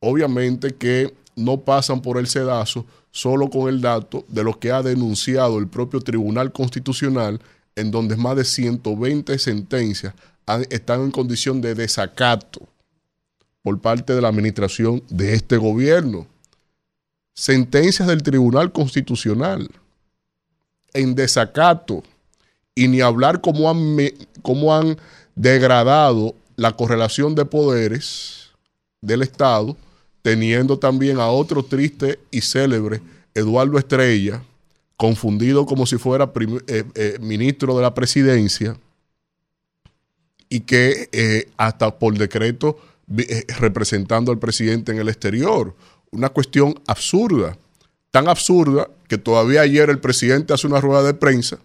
obviamente 0.00 0.74
que 0.74 1.14
no 1.36 1.58
pasan 1.60 2.00
por 2.02 2.18
el 2.18 2.26
sedazo 2.26 2.84
solo 3.10 3.48
con 3.48 3.68
el 3.68 3.80
dato 3.80 4.24
de 4.28 4.42
lo 4.42 4.58
que 4.58 4.72
ha 4.72 4.82
denunciado 4.82 5.58
el 5.58 5.68
propio 5.68 6.00
Tribunal 6.00 6.52
Constitucional, 6.52 7.40
en 7.76 7.90
donde 7.90 8.16
más 8.16 8.36
de 8.36 8.44
120 8.44 9.38
sentencias 9.38 10.14
han- 10.46 10.66
están 10.70 11.00
en 11.02 11.10
condición 11.10 11.60
de 11.60 11.74
desacato 11.74 12.68
por 13.64 13.80
parte 13.80 14.14
de 14.14 14.20
la 14.20 14.28
administración 14.28 15.02
de 15.08 15.32
este 15.32 15.56
gobierno. 15.56 16.26
Sentencias 17.32 18.06
del 18.06 18.22
Tribunal 18.22 18.70
Constitucional 18.70 19.70
en 20.92 21.14
desacato 21.14 22.04
y 22.74 22.88
ni 22.88 23.00
hablar 23.00 23.40
cómo 23.40 23.70
han, 23.70 23.96
cómo 24.42 24.74
han 24.74 24.98
degradado 25.34 26.34
la 26.56 26.76
correlación 26.76 27.34
de 27.34 27.46
poderes 27.46 28.50
del 29.00 29.22
Estado, 29.22 29.76
teniendo 30.20 30.78
también 30.78 31.18
a 31.18 31.28
otro 31.28 31.64
triste 31.64 32.20
y 32.30 32.42
célebre, 32.42 33.00
Eduardo 33.34 33.78
Estrella, 33.78 34.42
confundido 34.98 35.64
como 35.64 35.86
si 35.86 35.96
fuera 35.96 36.30
eh, 36.66 36.84
eh, 36.94 37.18
ministro 37.18 37.74
de 37.76 37.82
la 37.82 37.94
presidencia, 37.94 38.76
y 40.50 40.60
que 40.60 41.08
eh, 41.12 41.48
hasta 41.56 41.98
por 41.98 42.16
decreto 42.18 42.78
representando 43.06 44.32
al 44.32 44.38
presidente 44.38 44.92
en 44.92 44.98
el 44.98 45.08
exterior. 45.08 45.74
Una 46.10 46.28
cuestión 46.28 46.80
absurda, 46.86 47.56
tan 48.10 48.28
absurda 48.28 48.88
que 49.08 49.18
todavía 49.18 49.62
ayer 49.62 49.90
el 49.90 49.98
presidente 49.98 50.54
hace 50.54 50.66
una 50.66 50.80
rueda 50.80 51.02
de 51.02 51.14
prensa 51.14 51.58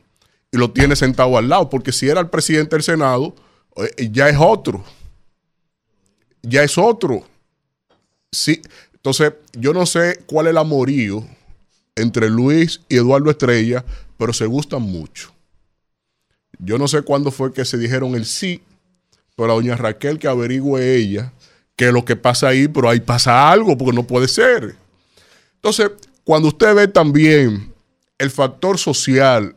y 0.51 0.57
lo 0.57 0.71
tiene 0.71 0.95
sentado 0.95 1.37
al 1.37 1.49
lado, 1.49 1.69
porque 1.69 1.91
si 1.91 2.09
era 2.09 2.19
el 2.19 2.29
presidente 2.29 2.75
del 2.75 2.83
Senado, 2.83 3.35
eh, 3.75 4.09
ya 4.11 4.29
es 4.29 4.37
otro. 4.39 4.83
Ya 6.41 6.63
es 6.63 6.77
otro. 6.77 7.23
Sí, 8.31 8.61
entonces 8.93 9.33
yo 9.53 9.73
no 9.73 9.85
sé 9.85 10.23
cuál 10.25 10.47
es 10.47 10.51
el 10.51 10.57
amorío 10.57 11.25
entre 11.95 12.29
Luis 12.29 12.81
y 12.89 12.97
Eduardo 12.97 13.29
Estrella, 13.29 13.85
pero 14.17 14.33
se 14.33 14.45
gustan 14.45 14.81
mucho. 14.81 15.31
Yo 16.57 16.77
no 16.77 16.87
sé 16.87 17.01
cuándo 17.03 17.31
fue 17.31 17.53
que 17.53 17.63
se 17.65 17.77
dijeron 17.77 18.15
el 18.15 18.25
sí, 18.25 18.61
pero 19.39 19.53
a 19.53 19.55
doña 19.55 19.77
Raquel 19.77 20.19
que 20.19 20.27
averigüe 20.27 20.97
ella 20.97 21.31
qué 21.77 21.87
es 21.87 21.93
lo 21.93 22.03
que 22.03 22.17
pasa 22.17 22.49
ahí, 22.49 22.67
pero 22.67 22.89
ahí 22.89 22.99
pasa 22.99 23.49
algo, 23.49 23.77
porque 23.77 23.95
no 23.95 24.05
puede 24.05 24.27
ser. 24.27 24.75
Entonces, 25.55 25.91
cuando 26.25 26.49
usted 26.49 26.75
ve 26.75 26.89
también 26.89 27.73
el 28.17 28.31
factor 28.31 28.77
social 28.77 29.55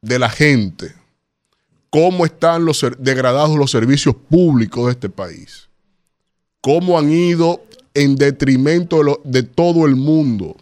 de 0.00 0.18
la 0.20 0.30
gente, 0.30 0.94
cómo 1.90 2.24
están 2.24 2.64
los 2.64 2.86
degradados 3.00 3.58
los 3.58 3.72
servicios 3.72 4.14
públicos 4.14 4.86
de 4.86 4.92
este 4.92 5.08
país, 5.08 5.68
cómo 6.60 6.96
han 6.96 7.10
ido 7.10 7.60
en 7.92 8.14
detrimento 8.14 9.20
de 9.24 9.42
todo 9.42 9.86
el 9.86 9.96
mundo, 9.96 10.56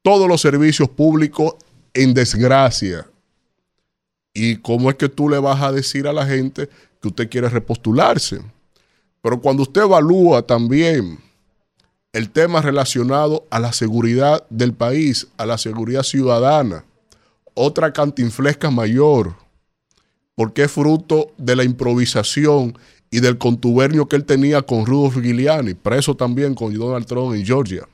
todos 0.00 0.26
los 0.26 0.40
servicios 0.40 0.88
públicos 0.88 1.56
en 1.92 2.14
desgracia. 2.14 3.06
¿Y 4.32 4.56
cómo 4.56 4.88
es 4.88 4.96
que 4.96 5.10
tú 5.10 5.28
le 5.28 5.38
vas 5.38 5.60
a 5.60 5.72
decir 5.72 6.08
a 6.08 6.14
la 6.14 6.24
gente 6.24 6.70
que 7.00 7.08
usted 7.08 7.28
quiere 7.28 7.48
repostularse? 7.48 8.40
Pero 9.22 9.40
cuando 9.40 9.62
usted 9.62 9.82
evalúa 9.82 10.42
también 10.42 11.18
el 12.12 12.30
tema 12.30 12.62
relacionado 12.62 13.46
a 13.50 13.58
la 13.58 13.72
seguridad 13.72 14.44
del 14.50 14.72
país, 14.72 15.28
a 15.36 15.46
la 15.46 15.58
seguridad 15.58 16.02
ciudadana, 16.02 16.84
otra 17.54 17.92
cantinflesca 17.92 18.70
mayor, 18.70 19.34
porque 20.34 20.62
es 20.62 20.70
fruto 20.70 21.32
de 21.36 21.56
la 21.56 21.64
improvisación 21.64 22.78
y 23.10 23.20
del 23.20 23.38
contubernio 23.38 24.06
que 24.06 24.16
él 24.16 24.24
tenía 24.24 24.62
con 24.62 24.86
Rudolf 24.86 25.16
Giuliani, 25.16 25.74
preso 25.74 26.14
también 26.14 26.54
con 26.54 26.72
Donald 26.72 27.06
Trump 27.06 27.34
en 27.34 27.44
Georgia. 27.44 27.88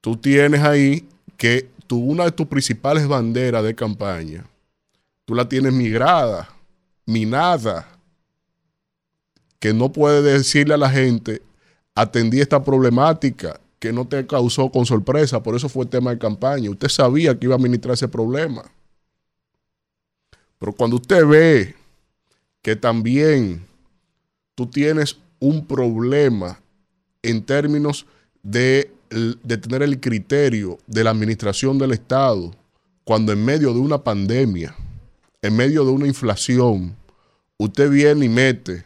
Tú 0.00 0.16
tienes 0.16 0.62
ahí 0.62 1.06
que 1.36 1.68
tú, 1.86 1.98
una 1.98 2.24
de 2.24 2.32
tus 2.32 2.46
principales 2.46 3.06
banderas 3.06 3.62
de 3.62 3.74
campaña, 3.74 4.44
tú 5.24 5.34
la 5.34 5.48
tienes 5.48 5.72
migrada, 5.72 6.48
minada, 7.06 7.88
que 9.58 9.72
no 9.72 9.92
puede 9.92 10.22
decirle 10.22 10.74
a 10.74 10.78
la 10.78 10.90
gente, 10.90 11.42
atendí 11.94 12.40
esta 12.40 12.64
problemática 12.64 13.60
que 13.78 13.92
no 13.92 14.06
te 14.06 14.26
causó 14.26 14.70
con 14.70 14.86
sorpresa, 14.86 15.42
por 15.42 15.56
eso 15.56 15.68
fue 15.68 15.86
tema 15.86 16.10
de 16.10 16.18
campaña. 16.18 16.70
Usted 16.70 16.88
sabía 16.88 17.38
que 17.38 17.46
iba 17.46 17.54
a 17.54 17.58
administrar 17.58 17.94
ese 17.94 18.08
problema. 18.08 18.62
Pero 20.58 20.72
cuando 20.72 20.96
usted 20.96 21.26
ve 21.26 21.74
que 22.62 22.76
también 22.76 23.66
tú 24.54 24.68
tienes 24.68 25.18
un 25.40 25.66
problema 25.66 26.60
en 27.22 27.42
términos 27.42 28.06
de, 28.42 28.92
de 29.10 29.56
tener 29.56 29.82
el 29.82 29.98
criterio 29.98 30.78
de 30.86 31.02
la 31.02 31.10
administración 31.10 31.78
del 31.78 31.90
Estado, 31.90 32.52
cuando 33.02 33.32
en 33.32 33.44
medio 33.44 33.74
de 33.74 33.80
una 33.80 34.02
pandemia, 34.02 34.76
en 35.42 35.56
medio 35.56 35.84
de 35.84 35.90
una 35.90 36.06
inflación, 36.06 36.96
usted 37.58 37.90
viene 37.90 38.26
y 38.26 38.28
mete 38.28 38.84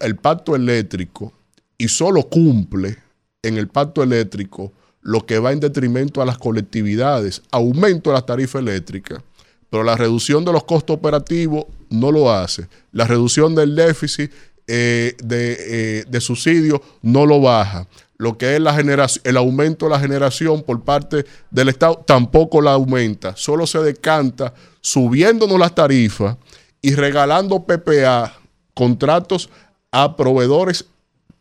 el 0.00 0.16
pacto 0.16 0.54
eléctrico 0.54 1.32
y 1.76 1.88
solo 1.88 2.22
cumple 2.22 2.96
en 3.42 3.56
el 3.58 3.68
pacto 3.68 4.02
eléctrico 4.02 4.72
lo 5.02 5.26
que 5.26 5.38
va 5.38 5.52
en 5.52 5.60
detrimento 5.60 6.20
a 6.20 6.26
las 6.26 6.38
colectividades, 6.38 7.42
aumento 7.50 8.10
de 8.10 8.14
las 8.14 8.26
tarifas 8.26 8.60
eléctricas, 8.60 9.22
pero 9.70 9.82
la 9.82 9.96
reducción 9.96 10.44
de 10.44 10.52
los 10.52 10.64
costos 10.64 10.96
operativos 10.96 11.64
no 11.88 12.12
lo 12.12 12.32
hace. 12.32 12.68
La 12.92 13.06
reducción 13.06 13.54
del 13.54 13.74
déficit 13.74 14.30
eh, 14.66 15.16
de, 15.22 15.56
eh, 15.58 16.04
de 16.08 16.20
subsidios 16.20 16.80
no 17.02 17.24
lo 17.26 17.40
baja. 17.40 17.86
Lo 18.20 18.36
que 18.36 18.54
es 18.54 18.60
la 18.60 18.74
generación, 18.74 19.22
el 19.24 19.38
aumento 19.38 19.86
de 19.86 19.92
la 19.92 19.98
generación 19.98 20.62
por 20.62 20.82
parte 20.82 21.24
del 21.50 21.70
Estado 21.70 22.04
tampoco 22.06 22.60
la 22.60 22.72
aumenta. 22.72 23.34
Solo 23.34 23.66
se 23.66 23.78
decanta 23.78 24.52
subiéndonos 24.82 25.58
las 25.58 25.74
tarifas 25.74 26.36
y 26.82 26.94
regalando 26.94 27.64
PPA, 27.64 28.34
contratos 28.74 29.48
a 29.90 30.16
proveedores 30.16 30.84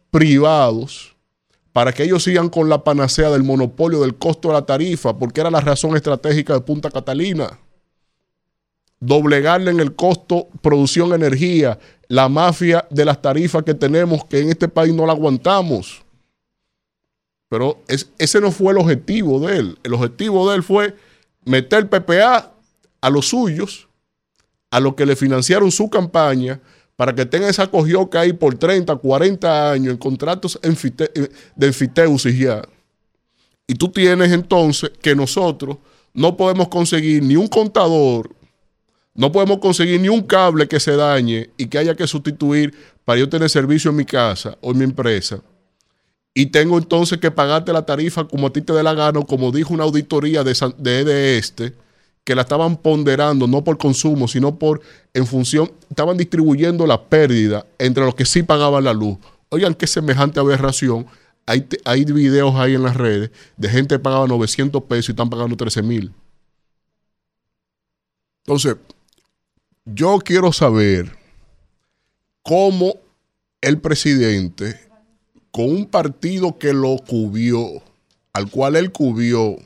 privados 0.09 1.15
para 1.73 1.91
que 1.91 2.03
ellos 2.03 2.23
sigan 2.23 2.47
con 2.47 2.69
la 2.69 2.81
panacea 2.81 3.29
del 3.29 3.43
monopolio 3.43 3.99
del 3.99 4.15
costo 4.15 4.47
de 4.47 4.53
la 4.53 4.65
tarifa, 4.65 5.17
porque 5.17 5.41
era 5.41 5.51
la 5.51 5.59
razón 5.59 5.97
estratégica 5.97 6.53
de 6.53 6.61
Punta 6.61 6.89
Catalina 6.89 7.59
doblegarle 8.99 9.71
en 9.71 9.79
el 9.79 9.95
costo 9.95 10.47
producción 10.61 11.13
energía, 11.13 11.77
la 12.07 12.29
mafia 12.29 12.85
de 12.89 13.05
las 13.05 13.21
tarifas 13.21 13.63
que 13.63 13.73
tenemos 13.73 14.25
que 14.25 14.39
en 14.39 14.49
este 14.49 14.67
país 14.67 14.93
no 14.93 15.05
la 15.05 15.13
aguantamos. 15.13 16.03
Pero 17.49 17.81
es- 17.87 18.09
ese 18.17 18.39
no 18.41 18.51
fue 18.51 18.71
el 18.73 18.77
objetivo 18.79 19.39
de 19.45 19.57
él. 19.57 19.79
El 19.83 19.93
objetivo 19.95 20.49
de 20.49 20.55
él 20.57 20.63
fue 20.63 20.95
meter 21.45 21.89
PPA 21.89 22.53
a 23.01 23.09
los 23.09 23.27
suyos, 23.29 23.87
a 24.71 24.79
los 24.79 24.93
que 24.95 25.05
le 25.05 25.15
financiaron 25.15 25.71
su 25.71 25.89
campaña, 25.89 26.59
para 26.95 27.15
que 27.15 27.25
tenga 27.25 27.49
esa 27.49 27.67
cogioca 27.67 28.19
ahí 28.21 28.33
por 28.33 28.55
30, 28.55 28.95
40 28.97 29.71
años 29.71 29.91
en 29.93 29.97
contratos 29.97 30.59
enfite- 30.61 31.09
eh, 31.15 31.29
de 31.55 31.67
enfiteusis 31.67 32.37
ya. 32.37 32.61
Y 33.67 33.75
tú 33.75 33.87
tienes 33.89 34.31
entonces 34.31 34.91
que 35.01 35.15
nosotros 35.15 35.77
no 36.13 36.35
podemos 36.35 36.67
conseguir 36.67 37.23
ni 37.23 37.35
un 37.35 37.47
contador, 37.47 38.35
no 39.15 39.31
podemos 39.31 39.59
conseguir 39.59 39.99
ni 40.01 40.09
un 40.09 40.21
cable 40.23 40.67
que 40.67 40.79
se 40.79 40.95
dañe 40.95 41.49
y 41.57 41.67
que 41.67 41.77
haya 41.77 41.95
que 41.95 42.05
sustituir 42.05 42.73
para 43.05 43.19
yo 43.19 43.29
tener 43.29 43.49
servicio 43.49 43.91
en 43.91 43.97
mi 43.97 44.05
casa 44.05 44.57
o 44.61 44.71
en 44.71 44.77
mi 44.79 44.83
empresa. 44.83 45.41
Y 46.33 46.47
tengo 46.47 46.77
entonces 46.77 47.17
que 47.17 47.31
pagarte 47.31 47.73
la 47.73 47.85
tarifa 47.85 48.27
como 48.27 48.47
a 48.47 48.53
ti 48.53 48.61
te 48.61 48.71
dé 48.73 48.83
la 48.83 48.93
gana, 48.93 49.21
como 49.23 49.51
dijo 49.51 49.73
una 49.73 49.83
auditoría 49.83 50.43
de, 50.43 50.55
San- 50.55 50.75
de 50.77 51.37
Este, 51.37 51.73
que 52.23 52.35
la 52.35 52.43
estaban 52.43 52.77
ponderando 52.77 53.47
no 53.47 53.63
por 53.63 53.77
consumo, 53.77 54.27
sino 54.27 54.57
por 54.57 54.81
en 55.13 55.25
función, 55.25 55.71
estaban 55.89 56.17
distribuyendo 56.17 56.85
la 56.85 57.03
pérdida 57.09 57.65
entre 57.79 58.05
los 58.05 58.15
que 58.15 58.25
sí 58.25 58.43
pagaban 58.43 58.83
la 58.83 58.93
luz. 58.93 59.17
Oigan, 59.49 59.73
qué 59.73 59.87
semejante 59.87 60.39
aberración. 60.39 61.07
Hay, 61.47 61.67
hay 61.83 62.05
videos 62.05 62.53
ahí 62.55 62.75
en 62.75 62.83
las 62.83 62.95
redes 62.95 63.31
de 63.57 63.69
gente 63.69 63.95
que 63.95 63.99
pagaba 63.99 64.27
900 64.27 64.83
pesos 64.83 65.09
y 65.09 65.11
están 65.13 65.29
pagando 65.31 65.57
13 65.57 65.81
mil. 65.81 66.13
Entonces, 68.45 68.77
yo 69.85 70.19
quiero 70.19 70.51
saber 70.53 71.11
cómo 72.43 72.95
el 73.61 73.79
presidente, 73.79 74.79
con 75.59 75.71
un 75.71 75.87
partido 75.87 76.57
que 76.57 76.71
lo 76.71 76.95
cubrió, 77.05 77.83
al 78.31 78.49
cual 78.49 78.77
él 78.77 78.93
cubrió 78.93 79.57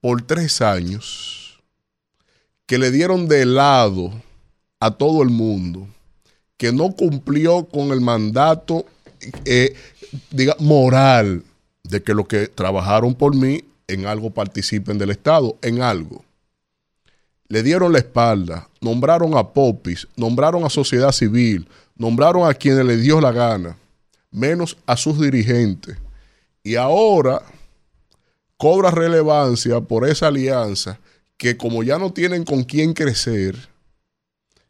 por 0.00 0.22
tres 0.22 0.62
años, 0.62 1.60
que 2.64 2.78
le 2.78 2.90
dieron 2.90 3.28
de 3.28 3.44
lado 3.44 4.12
a 4.80 4.92
todo 4.92 5.22
el 5.22 5.28
mundo, 5.28 5.88
que 6.56 6.72
no 6.72 6.90
cumplió 6.92 7.66
con 7.66 7.90
el 7.92 8.00
mandato 8.00 8.86
eh, 9.44 9.74
moral 10.58 11.42
de 11.82 12.02
que 12.02 12.14
los 12.14 12.26
que 12.26 12.46
trabajaron 12.46 13.14
por 13.14 13.36
mí 13.36 13.62
en 13.88 14.06
algo 14.06 14.30
participen 14.30 14.96
del 14.96 15.10
Estado, 15.10 15.58
en 15.60 15.82
algo. 15.82 16.24
Le 17.48 17.62
dieron 17.62 17.92
la 17.92 17.98
espalda, 17.98 18.70
nombraron 18.80 19.36
a 19.36 19.46
Popis, 19.52 20.08
nombraron 20.16 20.64
a 20.64 20.70
sociedad 20.70 21.12
civil, 21.12 21.68
nombraron 21.94 22.48
a 22.48 22.54
quienes 22.54 22.86
les 22.86 23.02
dio 23.02 23.20
la 23.20 23.32
gana, 23.32 23.76
menos 24.30 24.76
a 24.86 24.96
sus 24.96 25.20
dirigentes. 25.20 25.96
Y 26.62 26.76
ahora 26.76 27.42
cobra 28.56 28.90
relevancia 28.90 29.80
por 29.80 30.08
esa 30.08 30.28
alianza 30.28 30.98
que 31.36 31.56
como 31.56 31.82
ya 31.82 31.98
no 31.98 32.12
tienen 32.12 32.44
con 32.44 32.64
quién 32.64 32.92
crecer, 32.92 33.68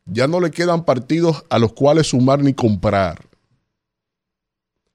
ya 0.04 0.26
no 0.26 0.40
le 0.40 0.50
quedan 0.50 0.84
partidos 0.84 1.44
a 1.48 1.58
los 1.58 1.72
cuales 1.72 2.08
sumar 2.08 2.42
ni 2.42 2.54
comprar. 2.54 3.24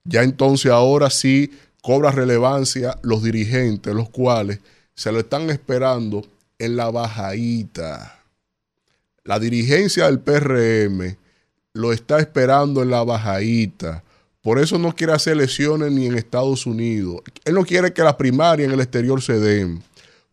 Ya 0.04 0.24
entonces 0.24 0.72
ahora 0.72 1.10
sí 1.10 1.52
cobra 1.82 2.12
relevancia 2.12 2.98
los 3.02 3.24
dirigentes, 3.24 3.94
los 3.94 4.10
cuales 4.10 4.60
se 4.94 5.12
lo 5.12 5.20
están 5.20 5.50
esperando 5.50 6.26
en 6.60 6.76
la 6.76 6.90
bajadita. 6.92 8.20
La 9.24 9.40
dirigencia 9.40 10.06
del 10.06 10.20
PRM 10.20 11.18
lo 11.74 11.94
está 11.94 12.20
esperando 12.20 12.82
en 12.82 12.90
la 12.90 13.04
bajadita. 13.04 14.04
Por 14.42 14.58
eso 14.58 14.80
no 14.80 14.96
quiere 14.96 15.14
hacer 15.14 15.34
elecciones 15.34 15.92
ni 15.92 16.08
en 16.08 16.18
Estados 16.18 16.66
Unidos. 16.66 17.22
Él 17.46 17.54
no 17.54 17.64
quiere 17.64 17.94
que 17.94 18.02
las 18.02 18.16
primarias 18.16 18.68
en 18.68 18.74
el 18.74 18.82
exterior 18.82 19.22
se 19.22 19.40
den. 19.40 19.84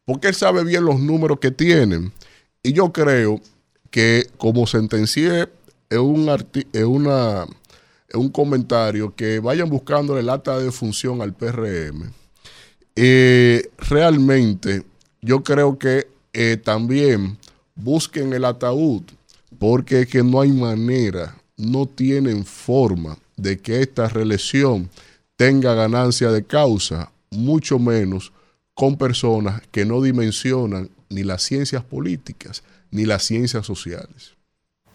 Porque 0.06 0.28
él 0.28 0.35
sabe 0.35 0.64
bien 0.64 0.85
los 0.85 0.98
números 0.98 1.39
que 1.39 1.51
tienen. 1.51 2.12
Y 2.62 2.72
yo 2.72 2.90
creo 2.90 3.40
que 3.90 4.26
como 4.39 4.66
sentencié 4.66 5.48
en, 5.90 6.01
un 6.01 6.28
una, 6.86 7.47
en 8.09 8.20
un 8.20 8.28
comentario, 8.30 9.14
que 9.14 9.40
vayan 9.40 9.68
buscando 9.68 10.18
el 10.18 10.30
acta 10.30 10.59
de 10.59 10.72
función 10.72 11.20
al 11.20 11.35
PRM. 11.35 12.10
Eh, 12.97 13.70
realmente 13.90 14.85
yo 15.20 15.43
creo 15.43 15.78
que 15.78 16.09
eh, 16.32 16.56
también 16.56 17.36
busquen 17.74 18.32
el 18.32 18.47
ataúd, 18.47 19.02
porque 19.59 20.01
es 20.01 20.09
que 20.09 20.22
no 20.22 20.40
hay 20.40 20.51
manera, 20.51 21.36
no 21.56 21.86
tienen 21.86 22.44
forma 22.44 23.18
de 23.39 23.59
que 23.59 23.81
esta 23.81 24.09
reelección 24.09 24.90
tenga 25.36 25.74
ganancia 25.74 26.31
de 26.31 26.44
causa, 26.44 27.10
mucho 27.31 27.78
menos 27.78 28.32
con 28.74 28.97
personas 28.97 29.62
que 29.70 29.85
no 29.85 30.02
dimensionan 30.02 30.90
ni 31.09 31.23
las 31.23 31.43
ciencias 31.43 31.82
políticas 31.82 32.62
ni 32.90 33.06
las 33.06 33.23
ciencias 33.23 33.65
sociales. 33.66 34.35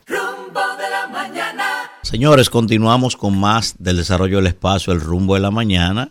Rumbo 0.06 0.62
de 0.78 0.90
la 0.90 1.08
mañana. 1.08 1.64
Señores, 2.02 2.50
continuamos 2.50 3.16
con 3.16 3.40
más 3.40 3.76
del 3.80 3.98
desarrollo 3.98 4.38
del 4.38 4.48
espacio, 4.48 4.94
el 4.94 5.02
rumbo 5.02 5.36
de 5.36 5.42
la 5.42 5.52
mañana, 5.52 6.10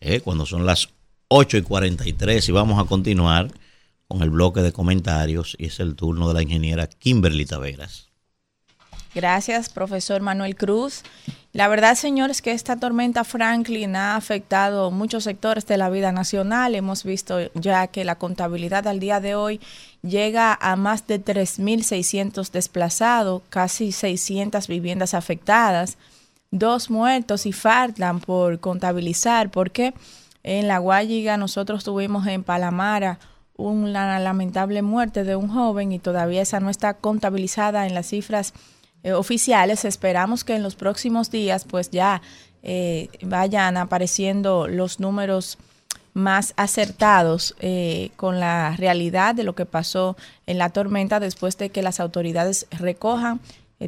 eh, 0.00 0.20
cuando 0.20 0.46
son 0.46 0.66
las 0.66 0.88
8 1.28 1.58
y 1.58 1.62
43 1.62 2.48
y 2.48 2.52
vamos 2.52 2.82
a 2.82 2.88
continuar 2.88 3.50
con 4.08 4.22
el 4.22 4.30
bloque 4.30 4.60
de 4.60 4.72
comentarios 4.72 5.56
y 5.58 5.66
es 5.66 5.80
el 5.80 5.94
turno 5.94 6.28
de 6.28 6.34
la 6.34 6.42
ingeniera 6.42 6.88
Kimberly 6.88 7.46
Taveras. 7.46 8.09
Gracias, 9.14 9.68
profesor 9.68 10.20
Manuel 10.20 10.54
Cruz. 10.54 11.02
La 11.52 11.66
verdad, 11.66 11.96
señores, 11.96 12.42
que 12.42 12.52
esta 12.52 12.76
tormenta 12.76 13.24
Franklin 13.24 13.96
ha 13.96 14.14
afectado 14.14 14.92
muchos 14.92 15.24
sectores 15.24 15.66
de 15.66 15.76
la 15.76 15.90
vida 15.90 16.12
nacional. 16.12 16.76
Hemos 16.76 17.02
visto 17.02 17.38
ya 17.54 17.88
que 17.88 18.04
la 18.04 18.14
contabilidad 18.14 18.86
al 18.86 19.00
día 19.00 19.18
de 19.18 19.34
hoy 19.34 19.60
llega 20.02 20.56
a 20.60 20.76
más 20.76 21.08
de 21.08 21.22
3.600 21.22 22.52
desplazados, 22.52 23.42
casi 23.50 23.90
600 23.90 24.68
viviendas 24.68 25.14
afectadas, 25.14 25.98
dos 26.52 26.88
muertos 26.88 27.46
y 27.46 27.52
faltan 27.52 28.20
por 28.20 28.60
contabilizar, 28.60 29.50
porque 29.50 29.92
en 30.44 30.68
La 30.68 30.78
Guayiga 30.78 31.36
nosotros 31.36 31.82
tuvimos 31.82 32.28
en 32.28 32.44
Palamara 32.44 33.18
una 33.56 34.20
lamentable 34.20 34.82
muerte 34.82 35.24
de 35.24 35.34
un 35.34 35.48
joven 35.48 35.90
y 35.90 35.98
todavía 35.98 36.42
esa 36.42 36.60
no 36.60 36.70
está 36.70 36.94
contabilizada 36.94 37.88
en 37.88 37.94
las 37.94 38.06
cifras 38.06 38.54
eh, 39.02 39.12
oficiales. 39.12 39.84
Esperamos 39.84 40.44
que 40.44 40.54
en 40.54 40.62
los 40.62 40.76
próximos 40.76 41.30
días 41.30 41.64
pues 41.64 41.90
ya 41.90 42.20
eh, 42.62 43.08
vayan 43.22 43.76
apareciendo 43.78 44.68
los 44.68 45.00
números 45.00 45.56
más 46.12 46.52
acertados 46.56 47.54
eh, 47.60 48.10
con 48.16 48.40
la 48.40 48.76
realidad 48.76 49.34
de 49.34 49.44
lo 49.44 49.54
que 49.54 49.64
pasó 49.64 50.16
en 50.46 50.58
la 50.58 50.68
tormenta 50.68 51.18
después 51.18 51.56
de 51.56 51.70
que 51.70 51.82
las 51.82 52.00
autoridades 52.00 52.66
recojan 52.70 53.40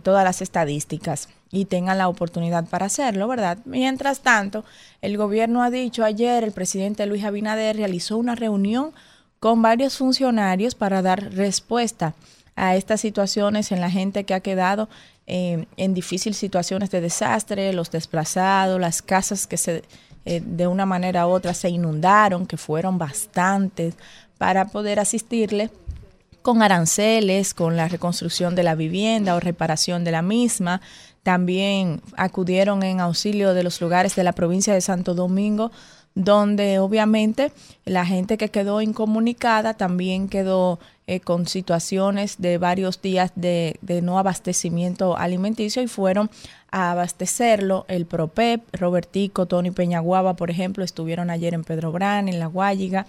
todas 0.02 0.24
las 0.24 0.40
estadísticas 0.40 1.28
y 1.50 1.66
tengan 1.66 1.98
la 1.98 2.08
oportunidad 2.08 2.66
para 2.66 2.86
hacerlo, 2.86 3.28
¿verdad? 3.28 3.58
Mientras 3.66 4.20
tanto, 4.20 4.64
el 5.02 5.18
gobierno 5.18 5.62
ha 5.62 5.68
dicho 5.68 6.02
ayer, 6.02 6.42
el 6.44 6.52
presidente 6.52 7.04
Luis 7.04 7.24
Abinader 7.24 7.76
realizó 7.76 8.16
una 8.16 8.34
reunión 8.34 8.92
con 9.38 9.60
varios 9.60 9.98
funcionarios 9.98 10.74
para 10.74 11.02
dar 11.02 11.34
respuesta 11.34 12.14
a 12.56 12.76
estas 12.76 13.00
situaciones 13.00 13.72
en 13.72 13.80
la 13.80 13.90
gente 13.90 14.24
que 14.24 14.34
ha 14.34 14.40
quedado 14.40 14.88
eh, 15.26 15.66
en 15.76 15.94
difíciles 15.94 16.36
situaciones 16.36 16.90
de 16.90 17.00
desastre, 17.00 17.72
los 17.72 17.90
desplazados, 17.90 18.80
las 18.80 19.02
casas 19.02 19.46
que 19.46 19.56
se 19.56 19.82
eh, 20.24 20.40
de 20.44 20.66
una 20.68 20.86
manera 20.86 21.26
u 21.26 21.30
otra 21.30 21.52
se 21.52 21.68
inundaron, 21.68 22.46
que 22.46 22.56
fueron 22.56 22.98
bastantes, 22.98 23.94
para 24.38 24.66
poder 24.66 25.00
asistirle 25.00 25.70
con 26.42 26.62
aranceles, 26.62 27.54
con 27.54 27.76
la 27.76 27.88
reconstrucción 27.88 28.54
de 28.54 28.62
la 28.62 28.74
vivienda 28.74 29.34
o 29.34 29.40
reparación 29.40 30.04
de 30.04 30.12
la 30.12 30.22
misma. 30.22 30.80
También 31.22 32.02
acudieron 32.16 32.82
en 32.82 33.00
auxilio 33.00 33.54
de 33.54 33.62
los 33.62 33.80
lugares 33.80 34.14
de 34.14 34.24
la 34.24 34.32
provincia 34.32 34.74
de 34.74 34.80
Santo 34.80 35.14
Domingo 35.14 35.70
donde 36.14 36.78
obviamente 36.78 37.52
la 37.84 38.04
gente 38.04 38.36
que 38.36 38.50
quedó 38.50 38.82
incomunicada 38.82 39.74
también 39.74 40.28
quedó 40.28 40.78
eh, 41.06 41.20
con 41.20 41.48
situaciones 41.48 42.36
de 42.38 42.58
varios 42.58 43.02
días 43.02 43.32
de, 43.34 43.78
no 44.02 44.18
abastecimiento 44.18 45.16
alimenticio 45.16 45.82
y 45.82 45.88
fueron 45.88 46.30
a 46.70 46.92
abastecerlo. 46.92 47.84
El 47.88 48.06
PROPEP, 48.06 48.62
Robertico, 48.72 49.46
Tony 49.46 49.72
Peñaguaba, 49.72 50.36
por 50.36 50.50
ejemplo, 50.50 50.84
estuvieron 50.84 51.28
ayer 51.30 51.54
en 51.54 51.64
Pedro 51.64 51.92
Gran, 51.92 52.28
en 52.28 52.38
La 52.38 52.46
Guayiga 52.46 53.06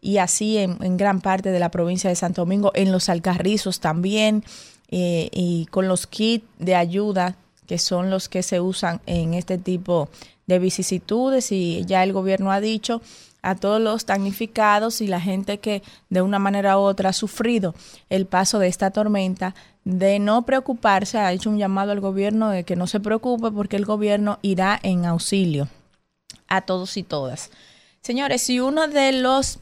y 0.00 0.18
así 0.18 0.58
en, 0.58 0.96
gran 0.96 1.20
parte 1.20 1.50
de 1.50 1.58
la 1.58 1.70
provincia 1.70 2.10
de 2.10 2.16
Santo 2.16 2.42
Domingo, 2.42 2.72
en 2.74 2.92
los 2.92 3.08
Alcarrizos 3.08 3.80
también, 3.80 4.44
eh, 4.90 5.28
y 5.32 5.66
con 5.66 5.88
los 5.88 6.06
kits 6.06 6.46
de 6.58 6.74
ayuda 6.74 7.36
que 7.66 7.78
son 7.78 8.10
los 8.10 8.28
que 8.28 8.42
se 8.42 8.60
usan 8.60 9.00
en 9.06 9.34
este 9.34 9.58
tipo 9.58 10.08
de 10.46 10.58
vicisitudes 10.58 11.52
y 11.52 11.84
ya 11.86 12.02
el 12.02 12.12
gobierno 12.12 12.52
ha 12.52 12.60
dicho 12.60 13.00
a 13.44 13.54
todos 13.54 13.80
los 13.80 14.06
damnificados 14.06 15.00
y 15.00 15.06
la 15.06 15.20
gente 15.20 15.58
que 15.58 15.82
de 16.08 16.22
una 16.22 16.38
manera 16.38 16.78
u 16.78 16.80
otra 16.80 17.10
ha 17.10 17.12
sufrido 17.12 17.74
el 18.08 18.26
paso 18.26 18.58
de 18.58 18.68
esta 18.68 18.90
tormenta 18.90 19.54
de 19.84 20.18
no 20.18 20.42
preocuparse, 20.46 21.18
ha 21.18 21.32
hecho 21.32 21.50
un 21.50 21.58
llamado 21.58 21.92
al 21.92 22.00
gobierno 22.00 22.48
de 22.48 22.64
que 22.64 22.74
no 22.74 22.86
se 22.86 23.00
preocupe 23.00 23.50
porque 23.50 23.76
el 23.76 23.84
gobierno 23.84 24.38
irá 24.40 24.80
en 24.82 25.04
auxilio 25.04 25.68
a 26.48 26.62
todos 26.62 26.96
y 26.96 27.02
todas. 27.02 27.50
Señores, 28.00 28.42
si 28.42 28.60
uno 28.60 28.88
de 28.88 29.12
los 29.12 29.58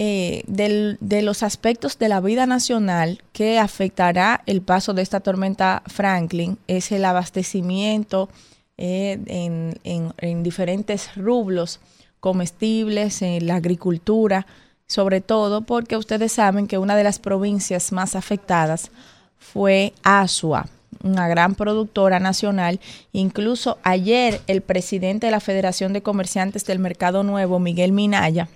eh, 0.00 0.44
de 0.46 1.22
los 1.22 1.42
aspectos 1.42 1.98
de 1.98 2.08
la 2.08 2.20
vida 2.20 2.46
nacional 2.46 3.20
que 3.32 3.58
afectará 3.58 4.42
el 4.46 4.62
paso 4.62 4.94
de 4.94 5.02
esta 5.02 5.18
tormenta 5.18 5.82
Franklin 5.86 6.56
es 6.68 6.92
el 6.92 7.04
abastecimiento 7.04 8.28
eh, 8.76 9.18
en, 9.26 10.42
diferentes 10.44 11.16
rublos 11.16 11.80
comestibles, 12.20 13.22
en 13.22 13.46
la 13.46 13.56
agricultura, 13.56 14.46
sobre 14.86 15.20
todo 15.20 15.62
porque 15.62 15.96
ustedes 15.96 16.32
saben 16.32 16.66
que 16.66 16.78
una 16.78 16.96
de 16.96 17.04
las 17.04 17.18
provincias 17.18 17.92
más 17.92 18.16
afectadas 18.16 18.90
fue 19.38 19.92
Asua, 20.02 20.68
una 21.02 21.28
gran 21.28 21.54
productora 21.54 22.20
nacional. 22.20 22.80
Incluso 23.12 23.78
ayer 23.82 24.40
el 24.46 24.62
presidente 24.62 25.26
de 25.26 25.32
la 25.32 25.40
Federación 25.40 25.92
de 25.92 26.02
Comerciantes 26.02 26.64
del 26.64 26.78
Mercado 26.78 27.22
Nuevo, 27.22 27.58
Miguel 27.58 27.92
Minaya, 27.92 28.48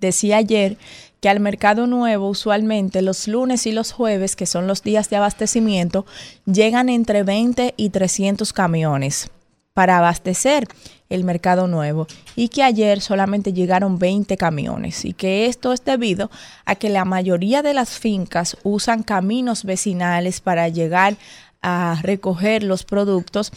decía 0.00 0.36
ayer 0.38 0.76
que 1.20 1.28
al 1.28 1.38
mercado 1.38 1.86
nuevo 1.86 2.28
usualmente 2.28 3.00
los 3.00 3.28
lunes 3.28 3.66
y 3.66 3.72
los 3.72 3.92
jueves, 3.92 4.34
que 4.34 4.44
son 4.46 4.66
los 4.66 4.82
días 4.82 5.08
de 5.08 5.16
abastecimiento, 5.16 6.04
llegan 6.44 6.88
entre 6.88 7.22
20 7.22 7.74
y 7.76 7.90
300 7.90 8.52
camiones 8.52 9.30
para 9.72 9.98
abastecer 9.98 10.66
el 11.14 11.24
mercado 11.24 11.66
nuevo 11.68 12.06
y 12.36 12.48
que 12.48 12.62
ayer 12.62 13.00
solamente 13.00 13.52
llegaron 13.52 13.98
20 13.98 14.36
camiones 14.36 15.04
y 15.04 15.12
que 15.12 15.46
esto 15.46 15.72
es 15.72 15.84
debido 15.84 16.30
a 16.64 16.74
que 16.74 16.88
la 16.88 17.04
mayoría 17.04 17.62
de 17.62 17.74
las 17.74 17.98
fincas 17.98 18.56
usan 18.62 19.02
caminos 19.02 19.64
vecinales 19.64 20.40
para 20.40 20.68
llegar 20.68 21.16
a 21.62 21.98
recoger 22.02 22.62
los 22.62 22.84
productos 22.84 23.52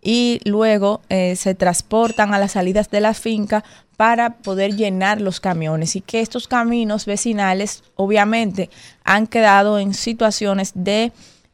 y 0.00 0.40
luego 0.44 1.00
eh, 1.08 1.34
se 1.36 1.54
transportan 1.54 2.32
a 2.32 2.38
las 2.38 2.52
salidas 2.52 2.90
de 2.90 3.00
la 3.00 3.14
finca 3.14 3.64
para 3.96 4.36
poder 4.36 4.76
llenar 4.76 5.20
los 5.20 5.40
camiones 5.40 5.96
y 5.96 6.00
que 6.00 6.20
estos 6.20 6.46
caminos 6.46 7.04
vecinales 7.04 7.82
obviamente 7.96 8.70
han 9.02 9.26
quedado 9.26 9.80
en 9.80 9.92
situaciones 9.92 10.70
de, 10.76 11.10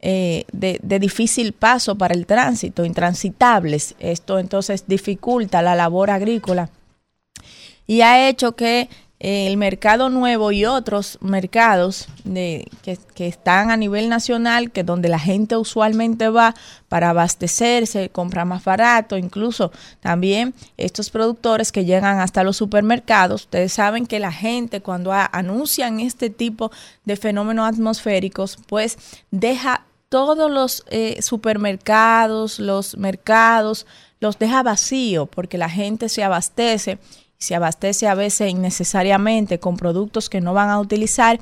eh, 0.07 0.45
de, 0.53 0.99
difícil 0.99 1.55
paso 1.55 1.97
para 1.97 2.13
el 2.13 2.27
tránsito, 2.27 2.85
intransitables. 2.85 3.95
Esto 3.99 4.39
entonces 4.39 4.85
dificulta 4.87 5.63
la 5.63 5.75
labor 5.75 6.11
agrícola 6.11 6.69
y 7.87 8.03
ha 8.03 8.29
hecho 8.29 8.55
que 8.55 8.91
el 9.19 9.57
mercado 9.57 10.11
nuevo 10.11 10.53
y 10.53 10.67
otros 10.67 11.17
mercados 11.23 12.07
que, 12.83 12.99
están 13.17 13.71
a 13.71 13.79
nivel 13.79 14.11
nacional, 14.11 14.71
que 14.73 14.85
donde 14.85 15.09
la 15.09 15.19
gente 15.19 15.57
usualmente 15.57 16.29
va 16.29 16.55
para 16.91 17.09
abastecerse, 17.09 18.11
compra 18.11 18.45
más 18.45 18.63
barato, 18.63 19.17
incluso 19.17 19.73
también 20.01 20.53
estos 20.77 21.09
productores 21.09 21.73
que 21.73 21.87
llegan 21.87 22.21
hasta 22.21 22.45
los 22.45 22.59
supermercados, 22.59 23.45
ustedes 23.45 23.73
saben 23.73 24.05
que 24.05 24.21
la 24.21 24.33
gente 24.33 24.83
cuando 24.83 25.13
anuncian 25.15 26.01
este 26.01 26.29
tipo 26.29 26.71
de 27.07 27.17
fenómenos 27.17 27.67
atmosféricos, 27.67 28.59
pues 28.69 28.99
deja 29.31 29.87
todos 30.15 30.49
los 30.49 30.85
eh, 30.91 31.20
supermercados, 31.23 32.61
los 32.61 32.97
mercados, 32.97 33.85
los 34.20 34.39
deja 34.39 34.62
vacío 34.62 35.27
porque 35.27 35.59
la 35.59 35.69
gente 35.69 36.09
se 36.09 36.23
abastece 36.23 37.01
se 37.36 37.57
abastece 37.57 38.07
a 38.07 38.15
veces 38.15 38.49
innecesariamente 38.49 39.59
con 39.59 39.77
productos 39.77 40.31
que 40.31 40.41
no 40.41 40.55
van 40.55 40.70
a 40.70 40.78
utilizar 40.78 41.41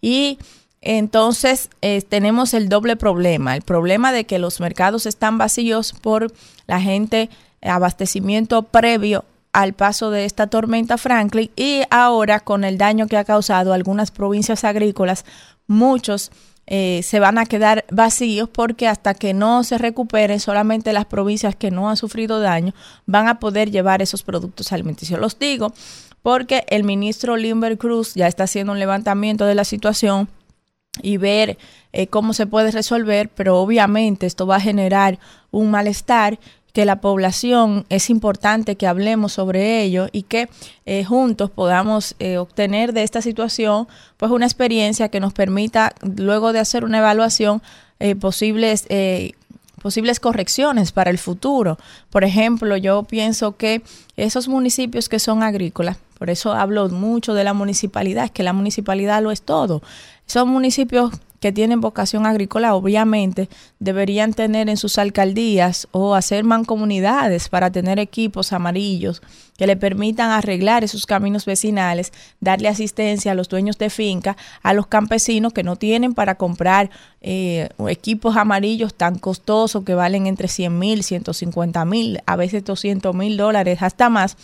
y 0.00 0.38
entonces 0.80 1.68
eh, 1.82 2.00
tenemos 2.00 2.54
el 2.54 2.70
doble 2.70 2.96
problema, 2.96 3.56
el 3.56 3.60
problema 3.60 4.10
de 4.10 4.24
que 4.24 4.38
los 4.38 4.58
mercados 4.58 5.04
están 5.04 5.36
vacíos 5.36 5.92
por 5.92 6.32
la 6.66 6.80
gente, 6.80 7.28
abastecimiento 7.60 8.62
previo 8.62 9.26
al 9.52 9.74
paso 9.74 10.10
de 10.10 10.24
esta 10.24 10.46
tormenta 10.46 10.96
Franklin 10.96 11.50
y 11.56 11.82
ahora 11.90 12.40
con 12.40 12.64
el 12.64 12.78
daño 12.78 13.06
que 13.06 13.18
ha 13.18 13.24
causado 13.24 13.74
algunas 13.74 14.10
provincias 14.10 14.64
agrícolas, 14.64 15.26
muchos 15.66 16.30
eh, 16.66 17.00
se 17.02 17.20
van 17.20 17.38
a 17.38 17.46
quedar 17.46 17.84
vacíos 17.90 18.48
porque 18.48 18.88
hasta 18.88 19.14
que 19.14 19.34
no 19.34 19.64
se 19.64 19.76
recuperen 19.76 20.40
solamente 20.40 20.92
las 20.92 21.04
provincias 21.04 21.54
que 21.54 21.70
no 21.70 21.90
han 21.90 21.96
sufrido 21.96 22.40
daño 22.40 22.74
van 23.06 23.28
a 23.28 23.38
poder 23.38 23.70
llevar 23.70 24.00
esos 24.00 24.22
productos 24.22 24.72
alimenticios. 24.72 25.20
Los 25.20 25.38
digo 25.38 25.72
porque 26.22 26.64
el 26.68 26.84
ministro 26.84 27.36
Limber 27.36 27.76
Cruz 27.76 28.14
ya 28.14 28.26
está 28.26 28.44
haciendo 28.44 28.72
un 28.72 28.78
levantamiento 28.78 29.44
de 29.44 29.54
la 29.54 29.64
situación 29.64 30.28
y 31.02 31.18
ver 31.18 31.58
eh, 31.92 32.06
cómo 32.06 32.32
se 32.32 32.46
puede 32.46 32.70
resolver, 32.70 33.28
pero 33.28 33.58
obviamente 33.58 34.26
esto 34.26 34.46
va 34.46 34.56
a 34.56 34.60
generar 34.60 35.18
un 35.50 35.70
malestar 35.70 36.38
que 36.74 36.84
la 36.84 37.00
población 37.00 37.86
es 37.88 38.10
importante 38.10 38.74
que 38.74 38.88
hablemos 38.88 39.32
sobre 39.32 39.82
ello 39.82 40.08
y 40.10 40.24
que 40.24 40.48
eh, 40.86 41.04
juntos 41.04 41.48
podamos 41.48 42.16
eh, 42.18 42.36
obtener 42.36 42.92
de 42.92 43.04
esta 43.04 43.22
situación 43.22 43.86
pues 44.16 44.32
una 44.32 44.44
experiencia 44.44 45.08
que 45.08 45.20
nos 45.20 45.32
permita 45.32 45.94
luego 46.02 46.52
de 46.52 46.58
hacer 46.58 46.84
una 46.84 46.98
evaluación 46.98 47.62
eh, 48.00 48.16
posibles 48.16 48.86
posibles 49.80 50.18
correcciones 50.18 50.92
para 50.92 51.10
el 51.10 51.18
futuro. 51.18 51.78
Por 52.08 52.24
ejemplo, 52.24 52.78
yo 52.78 53.02
pienso 53.02 53.56
que 53.58 53.82
esos 54.16 54.48
municipios 54.48 55.10
que 55.10 55.18
son 55.18 55.42
agrícolas, 55.42 55.98
por 56.18 56.30
eso 56.30 56.54
hablo 56.54 56.88
mucho 56.88 57.34
de 57.34 57.44
la 57.44 57.52
municipalidad, 57.52 58.24
es 58.24 58.30
que 58.30 58.42
la 58.42 58.54
municipalidad 58.54 59.22
lo 59.22 59.30
es 59.30 59.42
todo. 59.42 59.82
Son 60.24 60.48
municipios 60.48 61.12
que 61.44 61.52
tienen 61.52 61.82
vocación 61.82 62.24
agrícola, 62.24 62.74
obviamente, 62.74 63.50
deberían 63.78 64.32
tener 64.32 64.70
en 64.70 64.78
sus 64.78 64.96
alcaldías 64.96 65.86
o 65.90 66.14
hacer 66.14 66.42
mancomunidades 66.42 67.50
para 67.50 67.70
tener 67.70 67.98
equipos 67.98 68.54
amarillos 68.54 69.20
que 69.58 69.66
le 69.66 69.76
permitan 69.76 70.30
arreglar 70.30 70.84
esos 70.84 71.04
caminos 71.04 71.44
vecinales, 71.44 72.14
darle 72.40 72.68
asistencia 72.68 73.32
a 73.32 73.34
los 73.34 73.50
dueños 73.50 73.76
de 73.76 73.90
finca, 73.90 74.38
a 74.62 74.72
los 74.72 74.86
campesinos 74.86 75.52
que 75.52 75.62
no 75.62 75.76
tienen 75.76 76.14
para 76.14 76.36
comprar 76.36 76.88
eh, 77.20 77.68
equipos 77.88 78.38
amarillos 78.38 78.94
tan 78.94 79.18
costosos 79.18 79.84
que 79.84 79.94
valen 79.94 80.26
entre 80.26 80.48
100 80.48 80.78
mil, 80.78 81.02
150 81.02 81.84
mil, 81.84 82.22
a 82.24 82.36
veces 82.36 82.64
200 82.64 83.14
mil 83.14 83.36
dólares, 83.36 83.82
hasta 83.82 84.08
más 84.08 84.38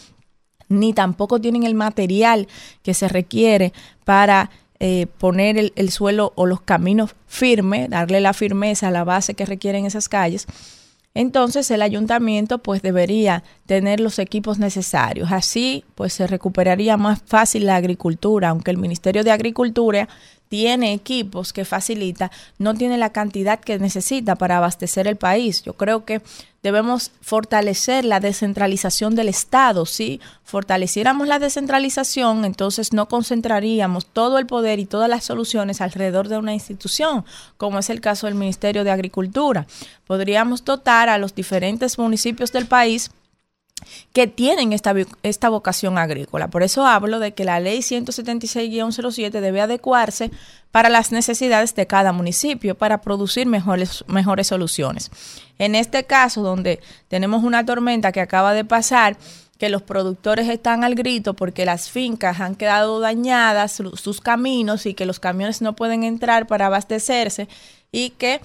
ni 0.68 0.92
tampoco 0.92 1.40
tienen 1.40 1.62
el 1.62 1.74
material 1.74 2.46
que 2.82 2.92
se 2.92 3.08
requiere 3.08 3.72
para 4.04 4.50
eh, 4.80 5.06
poner 5.18 5.58
el, 5.58 5.72
el, 5.76 5.90
suelo 5.90 6.32
o 6.36 6.46
los 6.46 6.62
caminos 6.62 7.14
firmes, 7.26 7.90
darle 7.90 8.20
la 8.20 8.32
firmeza 8.32 8.88
a 8.88 8.90
la 8.90 9.04
base 9.04 9.34
que 9.34 9.46
requieren 9.46 9.86
esas 9.86 10.08
calles, 10.08 10.46
entonces 11.14 11.70
el 11.70 11.82
ayuntamiento 11.82 12.58
pues 12.58 12.82
debería 12.82 13.42
tener 13.66 14.00
los 14.00 14.18
equipos 14.18 14.58
necesarios. 14.58 15.32
Así 15.32 15.84
pues 15.94 16.12
se 16.12 16.26
recuperaría 16.26 16.96
más 16.96 17.22
fácil 17.26 17.66
la 17.66 17.76
agricultura, 17.76 18.50
aunque 18.50 18.70
el 18.70 18.78
Ministerio 18.78 19.24
de 19.24 19.32
Agricultura 19.32 20.08
tiene 20.50 20.92
equipos 20.92 21.52
que 21.52 21.64
facilita, 21.64 22.32
no 22.58 22.74
tiene 22.74 22.98
la 22.98 23.10
cantidad 23.10 23.60
que 23.60 23.78
necesita 23.78 24.34
para 24.34 24.56
abastecer 24.56 25.06
el 25.06 25.14
país. 25.16 25.62
Yo 25.62 25.74
creo 25.74 26.04
que 26.04 26.22
debemos 26.60 27.12
fortalecer 27.20 28.04
la 28.04 28.18
descentralización 28.18 29.14
del 29.14 29.28
Estado. 29.28 29.86
Si 29.86 30.20
fortaleciéramos 30.42 31.28
la 31.28 31.38
descentralización, 31.38 32.44
entonces 32.44 32.92
no 32.92 33.06
concentraríamos 33.06 34.06
todo 34.06 34.38
el 34.38 34.46
poder 34.46 34.80
y 34.80 34.86
todas 34.86 35.08
las 35.08 35.24
soluciones 35.24 35.80
alrededor 35.80 36.26
de 36.26 36.38
una 36.38 36.52
institución, 36.52 37.24
como 37.56 37.78
es 37.78 37.88
el 37.88 38.00
caso 38.00 38.26
del 38.26 38.34
Ministerio 38.34 38.82
de 38.82 38.90
Agricultura. 38.90 39.68
Podríamos 40.04 40.64
dotar 40.64 41.08
a 41.08 41.18
los 41.18 41.32
diferentes 41.32 41.96
municipios 41.96 42.50
del 42.50 42.66
país 42.66 43.12
que 44.12 44.26
tienen 44.26 44.72
esta, 44.72 44.94
esta 45.22 45.48
vocación 45.48 45.98
agrícola. 45.98 46.48
Por 46.48 46.62
eso 46.62 46.86
hablo 46.86 47.18
de 47.18 47.32
que 47.32 47.44
la 47.44 47.60
ley 47.60 47.80
176-07 47.80 49.30
debe 49.30 49.60
adecuarse 49.60 50.30
para 50.70 50.88
las 50.88 51.12
necesidades 51.12 51.74
de 51.74 51.86
cada 51.86 52.12
municipio 52.12 52.74
para 52.74 53.00
producir 53.00 53.46
mejores, 53.46 54.04
mejores 54.06 54.46
soluciones. 54.46 55.10
En 55.58 55.74
este 55.74 56.04
caso, 56.04 56.42
donde 56.42 56.80
tenemos 57.08 57.44
una 57.44 57.64
tormenta 57.64 58.12
que 58.12 58.20
acaba 58.20 58.54
de 58.54 58.64
pasar, 58.64 59.16
que 59.60 59.68
los 59.68 59.82
productores 59.82 60.48
están 60.48 60.84
al 60.84 60.94
grito 60.94 61.34
porque 61.34 61.66
las 61.66 61.90
fincas 61.90 62.40
han 62.40 62.54
quedado 62.54 62.98
dañadas, 62.98 63.82
sus 63.94 64.20
caminos 64.22 64.86
y 64.86 64.94
que 64.94 65.04
los 65.04 65.20
camiones 65.20 65.60
no 65.60 65.76
pueden 65.76 66.02
entrar 66.02 66.46
para 66.46 66.66
abastecerse 66.66 67.46
y 67.92 68.10
que 68.10 68.40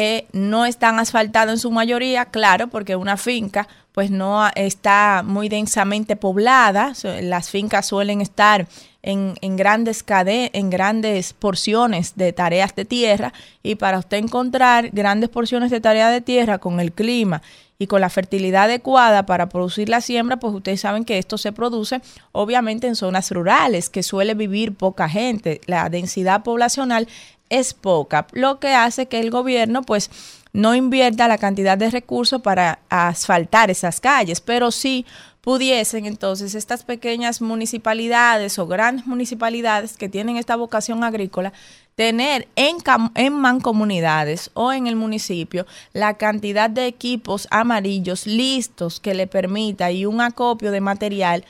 eh, 0.00 0.28
no 0.32 0.64
están 0.64 1.00
asfaltados 1.00 1.54
en 1.54 1.58
su 1.58 1.72
mayoría, 1.72 2.26
claro, 2.26 2.68
porque 2.68 2.94
una 2.94 3.16
finca 3.16 3.66
pues 3.90 4.12
no 4.12 4.46
está 4.54 5.24
muy 5.26 5.48
densamente 5.48 6.14
poblada, 6.14 6.92
las 7.20 7.50
fincas 7.50 7.86
suelen 7.86 8.20
estar 8.20 8.68
en, 9.02 9.34
grandes 9.56 10.04
cade 10.04 10.52
en 10.52 10.70
grandes 10.70 11.32
porciones 11.32 12.14
de 12.14 12.32
tareas 12.32 12.76
de 12.76 12.84
tierra 12.84 13.32
y 13.64 13.74
para 13.74 13.98
usted 13.98 14.18
encontrar 14.18 14.90
grandes 14.90 15.30
porciones 15.30 15.72
de 15.72 15.80
tarea 15.80 16.10
de 16.10 16.20
tierra 16.20 16.58
con 16.58 16.78
el 16.78 16.92
clima 16.92 17.42
y 17.76 17.88
con 17.88 18.00
la 18.00 18.08
fertilidad 18.08 18.64
adecuada 18.64 19.26
para 19.26 19.48
producir 19.48 19.88
la 19.88 20.00
siembra, 20.00 20.36
pues 20.36 20.54
ustedes 20.54 20.80
saben 20.80 21.04
que 21.04 21.18
esto 21.18 21.38
se 21.38 21.50
produce 21.50 22.00
obviamente 22.30 22.86
en 22.86 22.94
zonas 22.94 23.32
rurales, 23.32 23.90
que 23.90 24.04
suele 24.04 24.34
vivir 24.34 24.74
poca 24.74 25.08
gente. 25.08 25.60
La 25.66 25.88
densidad 25.88 26.44
poblacional 26.44 27.08
es 27.50 27.74
poca, 27.74 28.26
lo 28.32 28.60
que 28.60 28.74
hace 28.74 29.06
que 29.06 29.20
el 29.20 29.30
gobierno 29.30 29.82
pues 29.82 30.10
no 30.52 30.74
invierta 30.74 31.28
la 31.28 31.38
cantidad 31.38 31.78
de 31.78 31.90
recursos 31.90 32.40
para 32.42 32.80
asfaltar 32.88 33.70
esas 33.70 34.00
calles, 34.00 34.40
pero 34.40 34.70
sí 34.70 35.06
pudiesen 35.40 36.06
entonces 36.06 36.54
estas 36.54 36.84
pequeñas 36.84 37.40
municipalidades 37.40 38.58
o 38.58 38.66
grandes 38.66 39.06
municipalidades 39.06 39.96
que 39.96 40.08
tienen 40.08 40.36
esta 40.36 40.56
vocación 40.56 41.04
agrícola 41.04 41.52
tener 41.94 42.48
en, 42.54 42.76
en 43.14 43.32
mancomunidades 43.32 44.50
o 44.54 44.72
en 44.72 44.86
el 44.86 44.94
municipio 44.94 45.66
la 45.92 46.14
cantidad 46.14 46.70
de 46.70 46.86
equipos 46.86 47.48
amarillos 47.50 48.26
listos 48.26 49.00
que 49.00 49.14
le 49.14 49.26
permita 49.26 49.90
y 49.90 50.06
un 50.06 50.20
acopio 50.20 50.70
de 50.70 50.80
material 50.80 51.44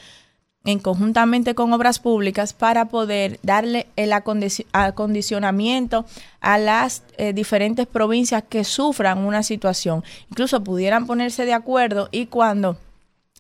en 0.64 0.78
conjuntamente 0.80 1.54
con 1.54 1.72
obras 1.72 1.98
públicas 1.98 2.52
para 2.52 2.86
poder 2.86 3.38
darle 3.42 3.86
el 3.96 4.12
acondicionamiento 4.12 6.04
a 6.40 6.58
las 6.58 7.02
eh, 7.16 7.32
diferentes 7.32 7.86
provincias 7.86 8.44
que 8.48 8.64
sufran 8.64 9.18
una 9.18 9.42
situación. 9.42 10.04
Incluso 10.30 10.62
pudieran 10.62 11.06
ponerse 11.06 11.44
de 11.44 11.54
acuerdo 11.54 12.08
y 12.10 12.26
cuando 12.26 12.76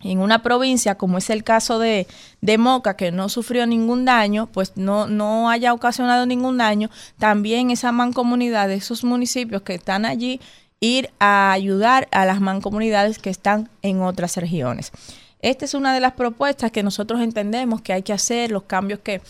en 0.02 0.20
una 0.20 0.42
provincia, 0.42 0.94
como 0.94 1.18
es 1.18 1.28
el 1.28 1.42
caso 1.42 1.78
de, 1.78 2.06
de, 2.40 2.56
Moca, 2.58 2.94
que 2.94 3.10
no 3.10 3.28
sufrió 3.28 3.66
ningún 3.66 4.04
daño, 4.04 4.46
pues 4.46 4.76
no, 4.76 5.08
no 5.08 5.50
haya 5.50 5.72
ocasionado 5.72 6.24
ningún 6.24 6.58
daño, 6.58 6.88
también 7.18 7.70
esa 7.70 7.90
mancomunidad, 7.90 8.70
esos 8.70 9.02
municipios 9.02 9.62
que 9.62 9.74
están 9.74 10.04
allí, 10.04 10.40
ir 10.80 11.10
a 11.18 11.50
ayudar 11.50 12.06
a 12.12 12.24
las 12.24 12.40
mancomunidades 12.40 13.18
que 13.18 13.30
están 13.30 13.68
en 13.82 14.00
otras 14.02 14.36
regiones. 14.36 14.92
Esta 15.40 15.64
es 15.64 15.74
una 15.74 15.94
de 15.94 16.00
las 16.00 16.12
propuestas 16.12 16.70
que 16.72 16.82
nosotros 16.82 17.20
entendemos 17.20 17.80
que 17.80 17.92
hay 17.92 18.02
que 18.02 18.12
hacer, 18.12 18.50
los 18.50 18.64
cambios 18.64 19.00
que 19.00 19.20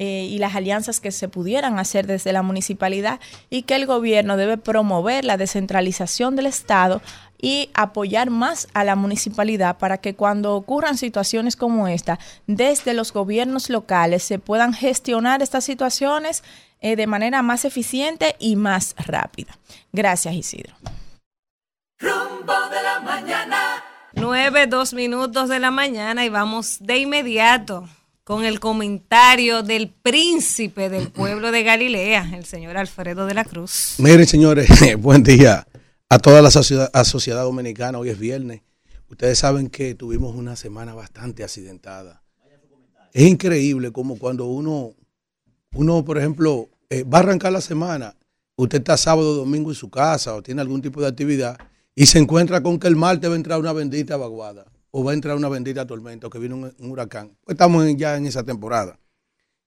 eh, 0.00 0.28
y 0.30 0.38
las 0.38 0.54
alianzas 0.54 1.00
que 1.00 1.10
se 1.10 1.26
pudieran 1.26 1.80
hacer 1.80 2.06
desde 2.06 2.32
la 2.32 2.42
municipalidad 2.42 3.18
y 3.50 3.62
que 3.62 3.74
el 3.74 3.84
gobierno 3.84 4.36
debe 4.36 4.56
promover 4.56 5.24
la 5.24 5.36
descentralización 5.36 6.36
del 6.36 6.46
Estado 6.46 7.02
y 7.36 7.70
apoyar 7.74 8.30
más 8.30 8.68
a 8.74 8.84
la 8.84 8.94
municipalidad 8.94 9.76
para 9.76 9.98
que 9.98 10.14
cuando 10.14 10.54
ocurran 10.54 10.96
situaciones 10.96 11.56
como 11.56 11.88
esta, 11.88 12.20
desde 12.46 12.94
los 12.94 13.12
gobiernos 13.12 13.70
locales 13.70 14.22
se 14.22 14.38
puedan 14.38 14.72
gestionar 14.72 15.42
estas 15.42 15.64
situaciones 15.64 16.44
eh, 16.80 16.94
de 16.94 17.08
manera 17.08 17.42
más 17.42 17.64
eficiente 17.64 18.36
y 18.38 18.54
más 18.54 18.94
rápida. 18.98 19.58
Gracias, 19.92 20.32
Isidro. 20.32 20.74
9, 24.20 24.66
2 24.66 24.94
minutos 24.94 25.48
de 25.48 25.60
la 25.60 25.70
mañana 25.70 26.24
y 26.24 26.28
vamos 26.28 26.78
de 26.80 26.98
inmediato 26.98 27.88
con 28.24 28.44
el 28.44 28.58
comentario 28.58 29.62
del 29.62 29.90
príncipe 29.90 30.88
del 30.88 31.10
pueblo 31.12 31.52
de 31.52 31.62
Galilea, 31.62 32.32
el 32.34 32.44
señor 32.44 32.76
Alfredo 32.76 33.26
de 33.26 33.34
la 33.34 33.44
Cruz. 33.44 33.94
Miren, 33.98 34.26
señores, 34.26 34.68
buen 34.98 35.22
día 35.22 35.66
a 36.08 36.18
toda 36.18 36.42
la 36.42 36.50
sociedad, 36.50 36.90
a 36.92 37.04
sociedad 37.04 37.44
dominicana. 37.44 37.98
Hoy 37.98 38.10
es 38.10 38.18
viernes. 38.18 38.62
Ustedes 39.08 39.38
saben 39.38 39.70
que 39.70 39.94
tuvimos 39.94 40.34
una 40.34 40.56
semana 40.56 40.94
bastante 40.94 41.44
accidentada. 41.44 42.22
Es 43.12 43.22
increíble 43.22 43.92
como 43.92 44.18
cuando 44.18 44.46
uno, 44.46 44.94
uno 45.74 46.04
por 46.04 46.18
ejemplo, 46.18 46.68
eh, 46.90 47.04
va 47.04 47.18
a 47.18 47.20
arrancar 47.20 47.52
la 47.52 47.60
semana, 47.60 48.16
usted 48.56 48.78
está 48.78 48.96
sábado, 48.96 49.34
domingo 49.34 49.70
en 49.70 49.76
su 49.76 49.90
casa 49.90 50.34
o 50.34 50.42
tiene 50.42 50.60
algún 50.60 50.82
tipo 50.82 51.00
de 51.00 51.06
actividad 51.06 51.56
y 51.98 52.06
se 52.06 52.20
encuentra 52.20 52.62
con 52.62 52.78
que 52.78 52.86
el 52.86 52.94
martes 52.94 53.28
va 53.28 53.34
a 53.34 53.36
entrar 53.36 53.58
una 53.58 53.72
bendita 53.72 54.16
vaguada 54.16 54.70
o 54.92 55.02
va 55.02 55.10
a 55.10 55.14
entrar 55.14 55.36
una 55.36 55.48
bendita 55.48 55.84
tormenta 55.84 56.28
o 56.28 56.30
que 56.30 56.38
viene 56.38 56.54
un, 56.54 56.72
huracán. 56.78 57.36
Pues 57.42 57.56
estamos 57.56 57.84
ya 57.96 58.16
en 58.16 58.24
esa 58.24 58.44
temporada. 58.44 59.00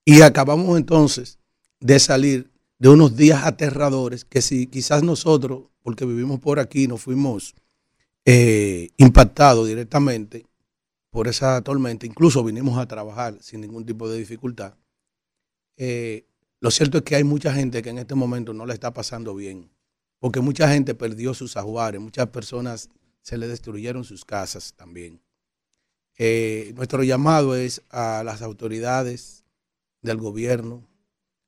Y 0.02 0.22
acabamos 0.22 0.78
entonces 0.78 1.38
de 1.78 1.98
salir 1.98 2.50
de 2.78 2.88
unos 2.88 3.16
días 3.16 3.44
aterradores 3.44 4.24
que 4.24 4.40
si 4.40 4.66
quizás 4.66 5.02
nosotros, 5.02 5.64
porque 5.82 6.06
vivimos 6.06 6.40
por 6.40 6.58
aquí, 6.58 6.88
nos 6.88 7.02
fuimos 7.02 7.54
eh, 8.24 8.88
impactados 8.96 9.68
directamente 9.68 10.46
por 11.10 11.28
esa 11.28 11.60
tormenta, 11.60 12.06
incluso 12.06 12.42
vinimos 12.42 12.78
a 12.78 12.88
trabajar 12.88 13.36
sin 13.42 13.60
ningún 13.60 13.84
tipo 13.84 14.08
de 14.08 14.16
dificultad. 14.16 14.72
Eh, 15.76 16.24
lo 16.60 16.70
cierto 16.70 16.96
es 16.96 17.04
que 17.04 17.14
hay 17.14 17.24
mucha 17.24 17.52
gente 17.52 17.82
que 17.82 17.90
en 17.90 17.98
este 17.98 18.14
momento 18.14 18.54
no 18.54 18.64
le 18.64 18.72
está 18.72 18.94
pasando 18.94 19.34
bien, 19.34 19.68
porque 20.22 20.38
mucha 20.38 20.68
gente 20.68 20.94
perdió 20.94 21.34
sus 21.34 21.56
ajuares, 21.56 22.00
muchas 22.00 22.28
personas 22.28 22.88
se 23.22 23.36
le 23.36 23.48
destruyeron 23.48 24.04
sus 24.04 24.24
casas 24.24 24.72
también. 24.76 25.20
Eh, 26.16 26.72
nuestro 26.76 27.02
llamado 27.02 27.56
es 27.56 27.82
a 27.90 28.22
las 28.22 28.40
autoridades 28.40 29.44
del 30.00 30.18
gobierno 30.18 30.86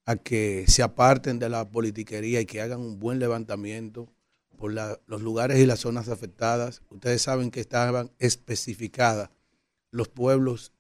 a 0.07 0.17
que 0.17 0.65
se 0.67 0.83
aparten 0.83 1.39
de 1.39 1.51
la 1.51 1.71
politiquería 1.71 2.41
y 2.41 2.47
que 2.47 2.63
hagan 2.63 2.81
un 2.81 2.99
buen 2.99 3.21
levantamiento 3.21 4.09
por 4.59 4.73
los 4.73 5.23
lugares 5.23 5.61
y 5.61 5.67
las 5.67 5.79
zonas 5.79 6.09
afectadas. 6.09 6.83
Ustedes 6.91 7.23
saben 7.23 7.53
que 7.53 7.61
estaban 7.61 8.11
especificadas 8.19 9.31
los 9.93 10.09
pueblos 10.09 10.73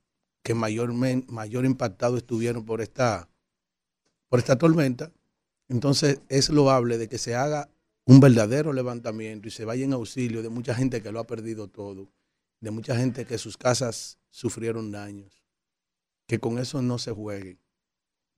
que 0.43 0.55
mayormente, 0.55 1.33
mayor 1.33 1.65
impactados 1.65 2.17
estuvieron 2.17 2.65
por 2.65 2.81
esta, 2.81 3.29
por 4.29 4.41
esta 4.41 4.59
tormenta. 4.59 5.13
Entonces 5.69 6.23
es 6.29 6.49
loable 6.51 6.99
de 6.99 7.09
que 7.09 7.19
se 7.19 7.37
haga 7.37 7.69
un 8.07 8.21
verdadero 8.21 8.73
levantamiento 8.73 9.49
y 9.49 9.51
se 9.51 9.65
vaya 9.65 9.85
en 9.85 9.93
auxilio 9.93 10.43
de 10.43 10.49
mucha 10.49 10.75
gente 10.75 11.03
que 11.03 11.13
lo 11.13 11.21
ha 11.21 11.27
perdido 11.27 11.69
todo, 11.69 12.11
de 12.61 12.71
mucha 12.71 12.97
gente 12.97 13.25
que 13.25 13.39
sus 13.39 13.57
casas 13.57 14.19
sufrieron 14.31 14.91
daños, 14.91 15.43
que 16.27 16.39
con 16.39 16.59
eso 16.59 16.83
no 16.83 16.99
se 16.99 17.13
juegue, 17.13 17.59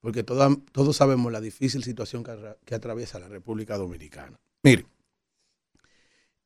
porque 0.00 0.22
todos 0.22 0.96
sabemos 0.96 1.32
la 1.32 1.40
difícil 1.40 1.82
situación 1.82 2.24
que 2.64 2.74
atraviesa 2.74 3.18
la 3.18 3.28
República 3.28 3.76
Dominicana. 3.76 4.38
Mire, 4.62 4.86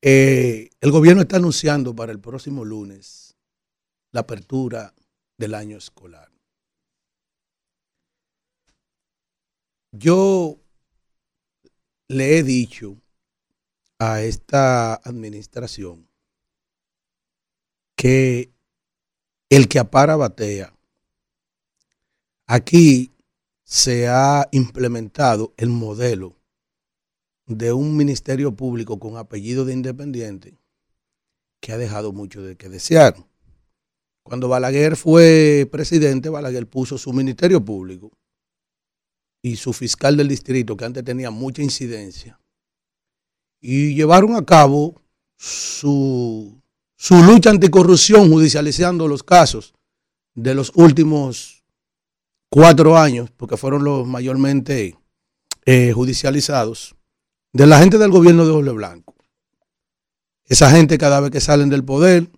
eh, 0.01 0.69
el 0.79 0.91
gobierno 0.91 1.21
está 1.21 1.37
anunciando 1.37 1.95
para 1.95 2.11
el 2.11 2.19
próximo 2.19 2.65
lunes 2.65 3.35
la 4.11 4.21
apertura 4.21 4.93
del 5.37 5.53
año 5.53 5.77
escolar. 5.77 6.31
Yo 9.91 10.59
le 12.07 12.37
he 12.37 12.43
dicho 12.43 12.97
a 14.03 14.23
esta 14.23 14.95
administración 14.95 16.07
que 17.95 18.51
el 19.47 19.67
que 19.67 19.77
apara 19.77 20.15
batea. 20.15 20.75
Aquí 22.47 23.11
se 23.63 24.07
ha 24.07 24.49
implementado 24.51 25.53
el 25.55 25.69
modelo 25.69 26.35
de 27.45 27.73
un 27.73 27.95
ministerio 27.95 28.55
público 28.55 28.97
con 28.97 29.17
apellido 29.17 29.65
de 29.65 29.73
independiente 29.73 30.57
que 31.59 31.71
ha 31.71 31.77
dejado 31.77 32.11
mucho 32.11 32.41
de 32.41 32.55
que 32.55 32.69
desear. 32.69 33.15
Cuando 34.23 34.47
Balaguer 34.47 34.95
fue 34.95 35.69
presidente, 35.71 36.29
Balaguer 36.29 36.67
puso 36.67 36.97
su 36.97 37.13
ministerio 37.13 37.63
público 37.63 38.11
y 39.43 39.57
su 39.57 39.73
fiscal 39.73 40.17
del 40.17 40.27
distrito, 40.27 40.75
que 40.75 40.85
antes 40.85 41.03
tenía 41.03 41.29
mucha 41.29 41.61
incidencia, 41.61 42.40
y 43.61 43.93
llevaron 43.93 44.35
a 44.35 44.43
cabo 44.43 44.99
su, 45.37 46.59
su 46.97 47.23
lucha 47.23 47.51
anticorrupción 47.51 48.29
judicializando 48.29 49.07
los 49.07 49.23
casos 49.23 49.73
de 50.33 50.55
los 50.55 50.71
últimos 50.75 51.63
cuatro 52.49 52.97
años, 52.97 53.29
porque 53.37 53.57
fueron 53.57 53.83
los 53.83 54.07
mayormente 54.07 54.97
eh, 55.65 55.91
judicializados, 55.93 56.95
de 57.53 57.67
la 57.67 57.79
gente 57.79 57.97
del 57.97 58.11
gobierno 58.11 58.45
de 58.45 58.51
Jorge 58.51 58.71
Blanco. 58.71 59.15
Esa 60.45 60.69
gente 60.71 60.97
cada 60.97 61.19
vez 61.21 61.31
que 61.31 61.39
salen 61.39 61.69
del 61.69 61.85
poder, 61.85 62.29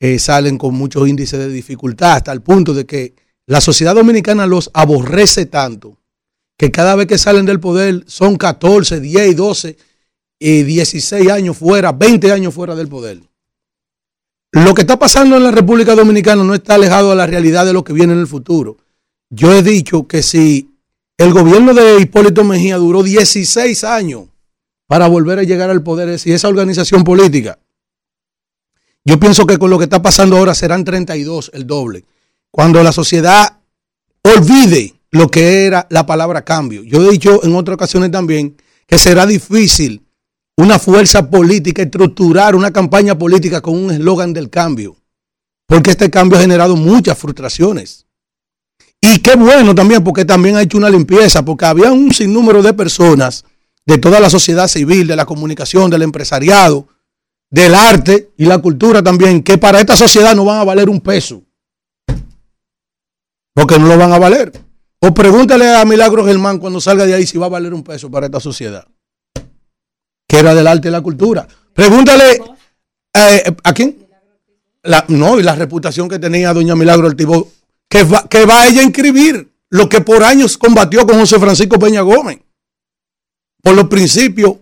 eh, 0.00 0.18
salen 0.18 0.58
con 0.58 0.74
muchos 0.74 1.06
índices 1.08 1.38
de 1.38 1.48
dificultad, 1.48 2.16
hasta 2.16 2.32
el 2.32 2.40
punto 2.40 2.74
de 2.74 2.86
que 2.86 3.14
la 3.46 3.60
sociedad 3.60 3.94
dominicana 3.94 4.46
los 4.46 4.70
aborrece 4.74 5.46
tanto, 5.46 5.98
que 6.56 6.70
cada 6.70 6.96
vez 6.96 7.06
que 7.06 7.18
salen 7.18 7.46
del 7.46 7.60
poder 7.60 8.04
son 8.06 8.36
14, 8.36 9.00
10, 9.00 9.36
12 9.36 9.76
y 10.38 10.62
16 10.62 11.30
años 11.30 11.56
fuera, 11.56 11.92
20 11.92 12.32
años 12.32 12.54
fuera 12.54 12.74
del 12.74 12.88
poder. 12.88 13.20
Lo 14.52 14.74
que 14.74 14.82
está 14.82 14.98
pasando 14.98 15.36
en 15.36 15.44
la 15.44 15.50
República 15.50 15.94
Dominicana 15.94 16.42
no 16.42 16.54
está 16.54 16.74
alejado 16.74 17.10
de 17.10 17.16
la 17.16 17.26
realidad 17.26 17.66
de 17.66 17.72
lo 17.72 17.84
que 17.84 17.92
viene 17.92 18.14
en 18.14 18.20
el 18.20 18.26
futuro. 18.26 18.78
Yo 19.28 19.52
he 19.52 19.62
dicho 19.62 20.06
que 20.06 20.22
si 20.22 20.70
el 21.18 21.32
gobierno 21.32 21.74
de 21.74 22.00
Hipólito 22.00 22.44
Mejía 22.44 22.78
duró 22.78 23.02
16 23.02 23.84
años 23.84 24.24
para 24.86 25.06
volver 25.06 25.38
a 25.38 25.42
llegar 25.42 25.68
al 25.68 25.82
poder, 25.82 26.18
si 26.18 26.32
esa 26.32 26.48
organización 26.48 27.04
política, 27.04 27.58
yo 29.04 29.20
pienso 29.20 29.46
que 29.46 29.58
con 29.58 29.70
lo 29.70 29.78
que 29.78 29.84
está 29.84 30.00
pasando 30.00 30.36
ahora 30.36 30.54
serán 30.54 30.84
32, 30.84 31.50
el 31.54 31.66
doble. 31.66 32.04
Cuando 32.50 32.82
la 32.82 32.92
sociedad 32.92 33.58
olvide 34.22 34.94
lo 35.10 35.28
que 35.28 35.66
era 35.66 35.86
la 35.90 36.06
palabra 36.06 36.44
cambio. 36.44 36.82
Yo 36.84 37.02
he 37.02 37.12
dicho 37.12 37.44
en 37.44 37.54
otras 37.54 37.74
ocasiones 37.74 38.10
también 38.10 38.56
que 38.86 38.98
será 38.98 39.26
difícil 39.26 40.07
una 40.58 40.80
fuerza 40.80 41.30
política 41.30 41.82
estructurar 41.82 42.56
una 42.56 42.72
campaña 42.72 43.16
política 43.16 43.60
con 43.60 43.76
un 43.76 43.92
eslogan 43.92 44.32
del 44.32 44.50
cambio, 44.50 44.96
porque 45.66 45.92
este 45.92 46.10
cambio 46.10 46.36
ha 46.36 46.40
generado 46.40 46.74
muchas 46.74 47.16
frustraciones. 47.16 48.06
Y 49.00 49.20
qué 49.20 49.36
bueno 49.36 49.72
también, 49.72 50.02
porque 50.02 50.24
también 50.24 50.56
ha 50.56 50.62
hecho 50.62 50.76
una 50.76 50.90
limpieza, 50.90 51.44
porque 51.44 51.64
había 51.64 51.92
un 51.92 52.12
sinnúmero 52.12 52.60
de 52.60 52.74
personas 52.74 53.44
de 53.86 53.98
toda 53.98 54.18
la 54.18 54.28
sociedad 54.28 54.66
civil, 54.66 55.06
de 55.06 55.14
la 55.14 55.26
comunicación, 55.26 55.90
del 55.90 56.02
empresariado, 56.02 56.88
del 57.48 57.76
arte 57.76 58.32
y 58.36 58.46
la 58.46 58.58
cultura 58.58 59.00
también, 59.00 59.44
que 59.44 59.58
para 59.58 59.78
esta 59.78 59.96
sociedad 59.96 60.34
no 60.34 60.44
van 60.44 60.58
a 60.58 60.64
valer 60.64 60.90
un 60.90 61.00
peso. 61.00 61.44
Porque 63.54 63.78
no 63.78 63.86
lo 63.86 63.96
van 63.96 64.12
a 64.12 64.18
valer. 64.18 64.50
O 65.00 65.14
pregúntale 65.14 65.72
a 65.72 65.84
Milagro 65.84 66.26
Germán 66.26 66.58
cuando 66.58 66.80
salga 66.80 67.06
de 67.06 67.14
ahí 67.14 67.28
si 67.28 67.38
va 67.38 67.46
a 67.46 67.50
valer 67.50 67.72
un 67.72 67.84
peso 67.84 68.10
para 68.10 68.26
esta 68.26 68.40
sociedad. 68.40 68.88
Que 70.28 70.38
era 70.38 70.54
del 70.54 70.66
arte 70.66 70.88
y 70.88 70.90
la 70.90 71.00
cultura. 71.00 71.48
Pregúntale 71.74 72.40
eh, 73.14 73.52
a 73.64 73.72
quién. 73.72 74.06
La- 74.82 75.04
no, 75.08 75.40
y 75.40 75.42
la 75.42 75.54
reputación 75.56 76.08
que 76.08 76.18
tenía 76.18 76.52
doña 76.52 76.76
Milagro 76.76 77.08
Altibó, 77.08 77.50
que 77.88 78.04
va, 78.04 78.28
que 78.28 78.44
va 78.46 78.66
ella 78.68 78.80
a 78.82 78.84
inscribir 78.84 79.50
lo 79.70 79.88
que 79.88 80.00
por 80.02 80.22
años 80.22 80.56
combatió 80.56 81.06
con 81.06 81.18
José 81.18 81.38
Francisco 81.40 81.78
Peña 81.78 82.02
Gómez. 82.02 82.38
Por 83.62 83.74
los 83.74 83.88
principios 83.88 84.54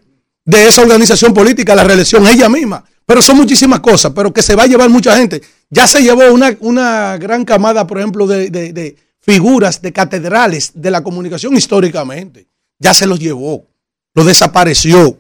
de 0.45 0.69
esa 0.69 0.83
organización 0.83 1.35
política, 1.35 1.75
la 1.75 1.85
reelección 1.85 2.27
ella 2.27 2.49
misma. 2.49 2.85
Pero 3.05 3.21
son 3.23 3.37
muchísimas 3.37 3.81
cosas, 3.81 4.13
pero 4.15 4.33
que 4.33 4.43
se 4.43 4.55
va 4.57 4.63
a 4.65 4.67
llevar 4.67 4.89
mucha 4.89 5.17
gente. 5.17 5.43
Ya 5.71 5.87
se 5.87 6.01
llevó 6.03 6.33
una, 6.33 6.57
una 6.61 7.17
gran 7.19 7.45
camada, 7.45 7.87
por 7.87 7.99
ejemplo, 7.99 8.27
de, 8.27 8.51
de- 8.51 8.73
de 8.73 8.97
figuras 9.21 9.83
de 9.83 9.93
catedrales 9.93 10.71
de 10.75 10.91
la 10.91 11.03
comunicación 11.03 11.57
históricamente. 11.57 12.47
Ya 12.79 12.95
se 12.95 13.07
los 13.07 13.19
llevó, 13.19 13.67
lo 14.15 14.25
desapareció. 14.25 15.19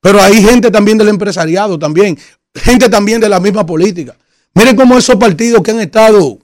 Pero 0.00 0.20
hay 0.20 0.42
gente 0.42 0.70
también 0.70 0.98
del 0.98 1.08
empresariado, 1.08 1.78
también, 1.78 2.18
gente 2.54 2.88
también 2.88 3.20
de 3.20 3.28
la 3.28 3.40
misma 3.40 3.64
política. 3.66 4.16
Miren 4.54 4.76
cómo 4.76 4.96
esos 4.96 5.16
partidos 5.16 5.62
que 5.62 5.72
han 5.72 5.80
estado 5.80 6.38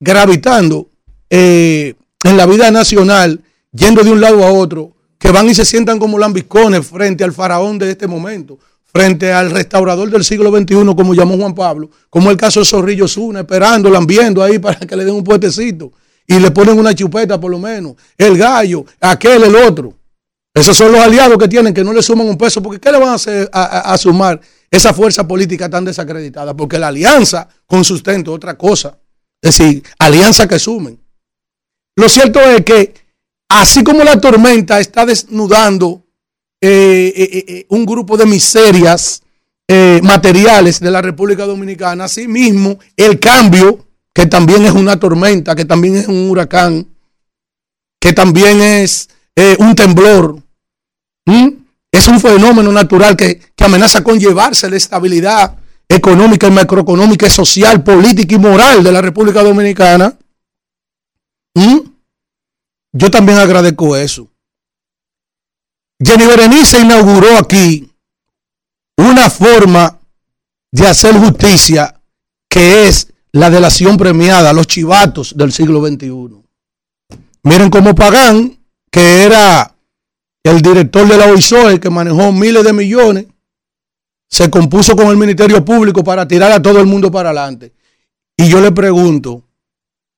gravitando 0.00 0.88
eh, 1.30 1.94
en 2.24 2.36
la 2.36 2.46
vida 2.46 2.70
nacional, 2.70 3.40
yendo 3.72 4.02
de 4.02 4.10
un 4.10 4.20
lado 4.20 4.44
a 4.44 4.52
otro, 4.52 4.92
que 5.18 5.30
van 5.30 5.48
y 5.48 5.54
se 5.54 5.64
sientan 5.64 5.98
como 5.98 6.18
lambiscones 6.18 6.86
frente 6.86 7.24
al 7.24 7.32
faraón 7.32 7.78
de 7.78 7.90
este 7.90 8.06
momento, 8.06 8.58
frente 8.84 9.32
al 9.32 9.50
restaurador 9.50 10.10
del 10.10 10.24
siglo 10.24 10.50
XXI, 10.50 10.94
como 10.96 11.14
llamó 11.14 11.36
Juan 11.36 11.54
Pablo, 11.54 11.90
como 12.10 12.30
el 12.30 12.36
caso 12.36 12.60
de 12.60 12.66
Zorrillo 12.66 13.08
Zuna, 13.08 13.40
esperando, 13.40 13.90
lambiendo 13.90 14.42
ahí 14.42 14.58
para 14.58 14.80
que 14.80 14.96
le 14.96 15.04
den 15.04 15.14
un 15.14 15.24
puestecito 15.24 15.92
y 16.26 16.38
le 16.38 16.50
ponen 16.50 16.78
una 16.78 16.94
chupeta 16.94 17.40
por 17.40 17.50
lo 17.50 17.58
menos, 17.58 17.94
el 18.18 18.36
gallo, 18.36 18.84
aquel, 19.00 19.44
el 19.44 19.54
otro. 19.54 19.94
Esos 20.56 20.74
son 20.74 20.90
los 20.90 21.02
aliados 21.02 21.36
que 21.36 21.48
tienen, 21.48 21.74
que 21.74 21.84
no 21.84 21.92
le 21.92 22.02
suman 22.02 22.26
un 22.26 22.38
peso, 22.38 22.62
porque 22.62 22.80
¿qué 22.80 22.90
le 22.90 22.98
van 22.98 23.10
a 23.10 23.14
hacer 23.16 23.46
a, 23.52 23.94
sumar 23.98 24.40
esa 24.70 24.94
fuerza 24.94 25.28
política 25.28 25.68
tan 25.68 25.84
desacreditada? 25.84 26.56
Porque 26.56 26.78
la 26.78 26.88
alianza 26.88 27.46
con 27.66 27.84
sustento 27.84 28.30
es 28.30 28.36
otra 28.36 28.56
cosa. 28.56 28.96
Es 29.42 29.58
decir, 29.58 29.82
alianza 29.98 30.48
que 30.48 30.58
sumen. 30.58 30.98
Lo 31.94 32.08
cierto 32.08 32.40
es 32.40 32.62
que, 32.62 32.94
así 33.50 33.84
como 33.84 34.02
la 34.02 34.18
tormenta 34.18 34.80
está 34.80 35.04
desnudando 35.04 36.06
eh, 36.62 37.12
eh, 37.14 37.44
eh, 37.46 37.66
un 37.68 37.84
grupo 37.84 38.16
de 38.16 38.24
miserias 38.24 39.22
materiales 40.00 40.80
de 40.80 40.90
la 40.90 41.02
República 41.02 41.44
Dominicana, 41.44 42.04
así 42.04 42.26
mismo 42.26 42.78
el 42.96 43.20
cambio, 43.20 43.84
que 44.14 44.24
también 44.24 44.64
es 44.64 44.72
una 44.72 44.98
tormenta, 44.98 45.54
que 45.54 45.66
también 45.66 45.96
es 45.96 46.08
un 46.08 46.30
huracán, 46.30 46.86
que 48.00 48.14
también 48.14 48.62
es 48.62 49.08
un 49.58 49.74
temblor, 49.74 50.45
es 51.90 52.08
un 52.08 52.20
fenómeno 52.20 52.72
natural 52.72 53.16
que, 53.16 53.38
que 53.54 53.64
amenaza 53.64 54.02
con 54.02 54.18
llevarse 54.18 54.70
la 54.70 54.76
estabilidad 54.76 55.56
económica 55.88 56.46
y 56.46 56.50
macroeconómica, 56.50 57.28
social, 57.28 57.82
política 57.82 58.34
y 58.34 58.38
moral 58.38 58.82
de 58.82 58.92
la 58.92 59.00
República 59.00 59.42
Dominicana. 59.42 60.16
Yo 62.92 63.10
también 63.10 63.38
agradezco 63.38 63.94
eso. 63.94 64.30
Jenny 66.02 66.26
Berenice 66.26 66.80
inauguró 66.80 67.38
aquí 67.38 67.90
una 68.96 69.28
forma 69.28 69.98
de 70.72 70.86
hacer 70.86 71.14
justicia 71.14 72.00
que 72.48 72.88
es 72.88 73.12
la 73.32 73.50
delación 73.50 73.98
premiada, 73.98 74.52
los 74.54 74.66
chivatos 74.66 75.36
del 75.36 75.52
siglo 75.52 75.86
XXI. 75.86 76.42
Miren 77.42 77.70
cómo 77.70 77.94
Pagán, 77.94 78.58
que 78.90 79.24
era 79.24 79.75
el 80.48 80.62
director 80.62 81.06
de 81.08 81.16
la 81.16 81.26
OISOE, 81.26 81.80
que 81.80 81.90
manejó 81.90 82.32
miles 82.32 82.64
de 82.64 82.72
millones, 82.72 83.26
se 84.28 84.50
compuso 84.50 84.96
con 84.96 85.08
el 85.08 85.16
Ministerio 85.16 85.64
Público 85.64 86.02
para 86.02 86.26
tirar 86.26 86.52
a 86.52 86.60
todo 86.60 86.80
el 86.80 86.86
mundo 86.86 87.10
para 87.10 87.30
adelante. 87.30 87.72
Y 88.36 88.48
yo 88.48 88.60
le 88.60 88.72
pregunto 88.72 89.44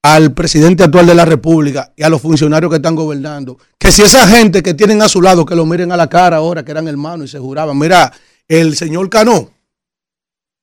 al 0.03 0.33
presidente 0.33 0.85
actual 0.85 1.07
de 1.07 1.15
la 1.15 1.25
República 1.25 1.93
y 1.97 2.03
a 2.03 2.09
los 2.09 2.23
funcionarios 2.23 2.71
que 2.71 2.77
están 2.77 2.95
gobernando, 2.95 3.59
que 3.79 3.93
si 3.93 4.03
esa 4.03 4.27
gente 4.27 4.63
que 4.63 4.75
tienen 4.75 5.03
a 5.03 5.09
su 5.09 5.21
lado, 5.21 5.45
que 5.45 5.55
lo 5.55 5.67
miren 5.67 5.93
a 5.93 5.97
la 5.97 6.09
cara 6.09 6.39
ahora, 6.39 6.65
que 6.65 6.71
eran 6.71 6.89
hermanos 6.89 7.27
y 7.27 7.29
se 7.29 7.39
juraban, 7.39 7.79
mira, 7.79 8.13
el 8.47 8.77
señor 8.77 9.11
Cano, 9.11 9.51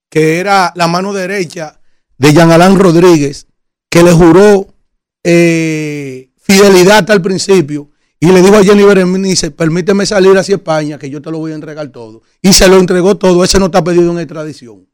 que 0.09 0.39
era 0.39 0.71
la 0.75 0.87
mano 0.87 1.13
derecha 1.13 1.79
de 2.17 2.33
Jean 2.33 2.51
Alain 2.51 2.79
Rodríguez, 2.79 3.47
que 3.89 4.03
le 4.03 4.11
juró 4.11 4.67
eh, 5.23 6.31
fidelidad 6.37 7.09
el 7.11 7.21
principio, 7.21 7.89
y 8.19 8.27
le 8.27 8.41
dijo 8.41 8.55
a 8.55 8.63
Jenny 8.63 8.83
Berenice, 8.83 9.51
permíteme 9.51 10.05
salir 10.05 10.37
hacia 10.37 10.55
España, 10.55 10.97
que 10.97 11.09
yo 11.09 11.21
te 11.21 11.31
lo 11.31 11.39
voy 11.39 11.51
a 11.51 11.55
entregar 11.55 11.89
todo. 11.89 12.21
Y 12.41 12.53
se 12.53 12.67
lo 12.67 12.77
entregó 12.77 13.17
todo, 13.17 13.43
ese 13.43 13.59
no 13.59 13.65
está 13.65 13.83
pedido 13.83 14.11
en 14.11 14.19
extradición. 14.19 14.87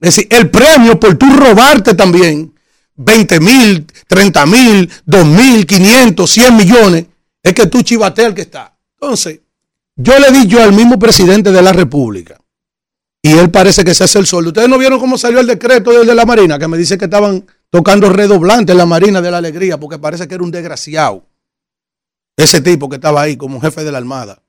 Es 0.00 0.16
decir, 0.16 0.28
el 0.30 0.50
premio 0.50 0.98
por 0.98 1.14
tú 1.16 1.26
robarte 1.30 1.94
también 1.94 2.54
20 2.96 3.40
mil, 3.40 3.86
30 4.06 4.46
mil, 4.46 4.90
2 5.04 5.26
mil, 5.26 5.66
500, 5.66 6.30
100 6.30 6.56
millones, 6.56 7.06
es 7.42 7.52
que 7.52 7.66
tú 7.66 7.82
chivateas 7.82 8.28
el 8.28 8.34
que 8.34 8.42
está. 8.42 8.76
Entonces, 9.00 9.40
yo 9.96 10.18
le 10.18 10.30
di 10.30 10.46
yo 10.46 10.62
al 10.62 10.72
mismo 10.72 10.98
presidente 10.98 11.52
de 11.52 11.62
la 11.62 11.72
República, 11.72 12.38
y 13.22 13.32
él 13.32 13.50
parece 13.50 13.84
que 13.84 13.94
se 13.94 14.04
hace 14.04 14.18
el 14.18 14.26
sol. 14.26 14.46
¿Ustedes 14.46 14.68
no 14.68 14.76
vieron 14.76 15.00
cómo 15.00 15.16
salió 15.16 15.40
el 15.40 15.46
decreto 15.46 16.04
de 16.04 16.14
la 16.14 16.26
Marina? 16.26 16.58
Que 16.58 16.68
me 16.68 16.76
dice 16.76 16.98
que 16.98 17.06
estaban 17.06 17.46
tocando 17.70 18.10
redoblante 18.10 18.72
en 18.72 18.78
la 18.78 18.84
Marina 18.84 19.22
de 19.22 19.30
la 19.30 19.38
Alegría, 19.38 19.80
porque 19.80 19.98
parece 19.98 20.28
que 20.28 20.34
era 20.34 20.44
un 20.44 20.50
desgraciado. 20.50 21.26
Ese 22.36 22.60
tipo 22.60 22.88
que 22.88 22.96
estaba 22.96 23.22
ahí 23.22 23.36
como 23.36 23.60
jefe 23.60 23.84
de 23.84 23.92
la 23.92 23.98
Armada. 23.98 24.40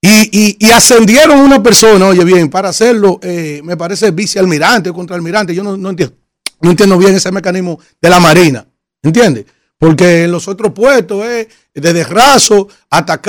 Y, 0.00 0.58
y, 0.60 0.70
ascendieron 0.70 1.40
una 1.40 1.62
persona, 1.62 2.06
oye 2.06 2.24
bien, 2.24 2.50
para 2.50 2.68
hacerlo, 2.68 3.18
eh, 3.22 3.62
me 3.64 3.74
parece 3.74 4.10
vicealmirante 4.10 4.90
o 4.90 4.94
contraalmirante. 4.94 5.54
Yo 5.54 5.62
no, 5.62 5.88
entiendo 5.88 6.14
no 6.60 6.70
entiendo 6.70 6.98
bien 6.98 7.14
ese 7.14 7.32
mecanismo 7.32 7.80
de 8.02 8.10
la 8.10 8.20
Marina. 8.20 8.66
¿Entiendes? 9.02 9.46
Porque 9.78 10.24
en 10.24 10.32
los 10.32 10.48
otros 10.48 10.72
puestos 10.72 11.24
es 11.26 11.48
desde 11.74 12.04
raso 12.04 12.68
hasta 12.90 13.20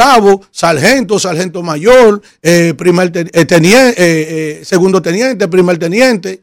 sargento, 0.52 1.20
sargento 1.20 1.64
mayor, 1.64 2.22
eh, 2.42 2.74
primer 2.78 3.12
eh, 3.14 3.46
teniente, 3.46 3.96
eh, 3.98 4.66
segundo 4.66 5.02
teniente, 5.02 5.48
primer 5.48 5.78
teniente, 5.78 6.42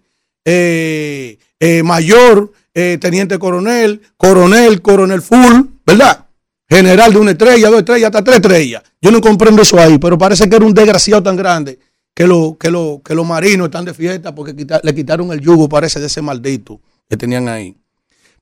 mayor, 1.85 2.53
teniente 2.73 3.39
coronel, 3.39 4.03
coronel, 4.17 4.83
coronel 4.83 5.23
full, 5.23 5.63
¿verdad? 5.87 6.27
General 6.73 7.12
de 7.12 7.19
una 7.19 7.31
estrella, 7.32 7.69
dos 7.69 7.81
estrellas, 7.81 8.07
hasta 8.07 8.24
tres 8.24 8.36
estrellas. 8.36 8.82
Yo 9.01 9.11
no 9.11 9.20
comprendo 9.20 9.61
eso 9.61 9.78
ahí, 9.78 9.99
pero 9.99 10.16
parece 10.16 10.49
que 10.49 10.57
era 10.57 10.65
un 10.65 10.73
desgraciado 10.73 11.23
tan 11.23 11.36
grande 11.36 11.78
que, 12.15 12.27
lo, 12.27 12.57
que, 12.59 12.70
lo, 12.70 13.03
que 13.05 13.15
los 13.15 13.27
marinos 13.27 13.66
están 13.66 13.85
de 13.85 13.93
fiesta 13.93 14.35
porque 14.35 14.55
le 14.82 14.94
quitaron 14.94 15.31
el 15.32 15.40
yugo, 15.40 15.69
parece, 15.69 16.01
de 16.01 16.07
ese 16.07 16.23
maldito 16.23 16.81
que 17.11 17.16
tenían 17.19 17.47
ahí. 17.49 17.77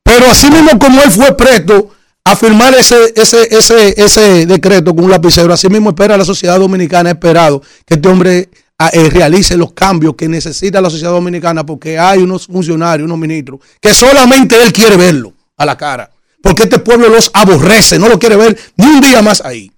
Pero 0.03 0.27
así 0.31 0.49
mismo 0.49 0.79
como 0.79 1.03
él 1.03 1.11
fue 1.11 1.37
presto 1.37 1.91
a 2.25 2.37
firmar 2.37 2.73
ese, 2.75 3.13
ese, 3.17 3.49
ese, 3.51 4.01
ese 4.01 4.47
decreto 4.47 4.95
con 4.95 5.07
un 5.07 5.11
lapicero, 5.11 5.53
así 5.53 5.69
mismo 5.69 5.91
espera 5.91 6.17
la 6.17 6.25
sociedad 6.25 6.59
dominicana, 6.59 7.11
ha 7.11 7.13
esperado 7.15 7.61
que 7.85 7.95
este 7.95 8.09
hombre 8.09 8.49
ah, 8.79 8.91
eh, 8.93 9.11
realice 9.11 9.57
los 9.57 9.73
cambios 9.73 10.15
que 10.15 10.29
necesita 10.29 10.81
la 10.81 10.89
sociedad 10.89 11.11
dominicana 11.11 11.67
porque 11.67 11.99
hay 11.99 12.21
unos 12.21 12.47
funcionarios, 12.47 13.07
unos 13.07 13.19
ministros, 13.19 13.61
que 13.81 13.93
solamente 13.93 14.63
él 14.63 14.73
quiere 14.73 14.97
verlo 14.97 15.33
a 15.57 15.67
la 15.67 15.77
cara. 15.77 16.11
Porque 16.43 16.65
este 16.65 16.79
pueblo 16.79 17.09
los 17.09 17.31
aborrece, 17.35 17.99
no 17.99 18.09
lo 18.09 18.19
quiere 18.19 18.37
ver 18.37 18.59
ni 18.77 18.87
un 18.87 19.01
día 19.01 19.23
más 19.23 19.41
ahí. 19.43 19.71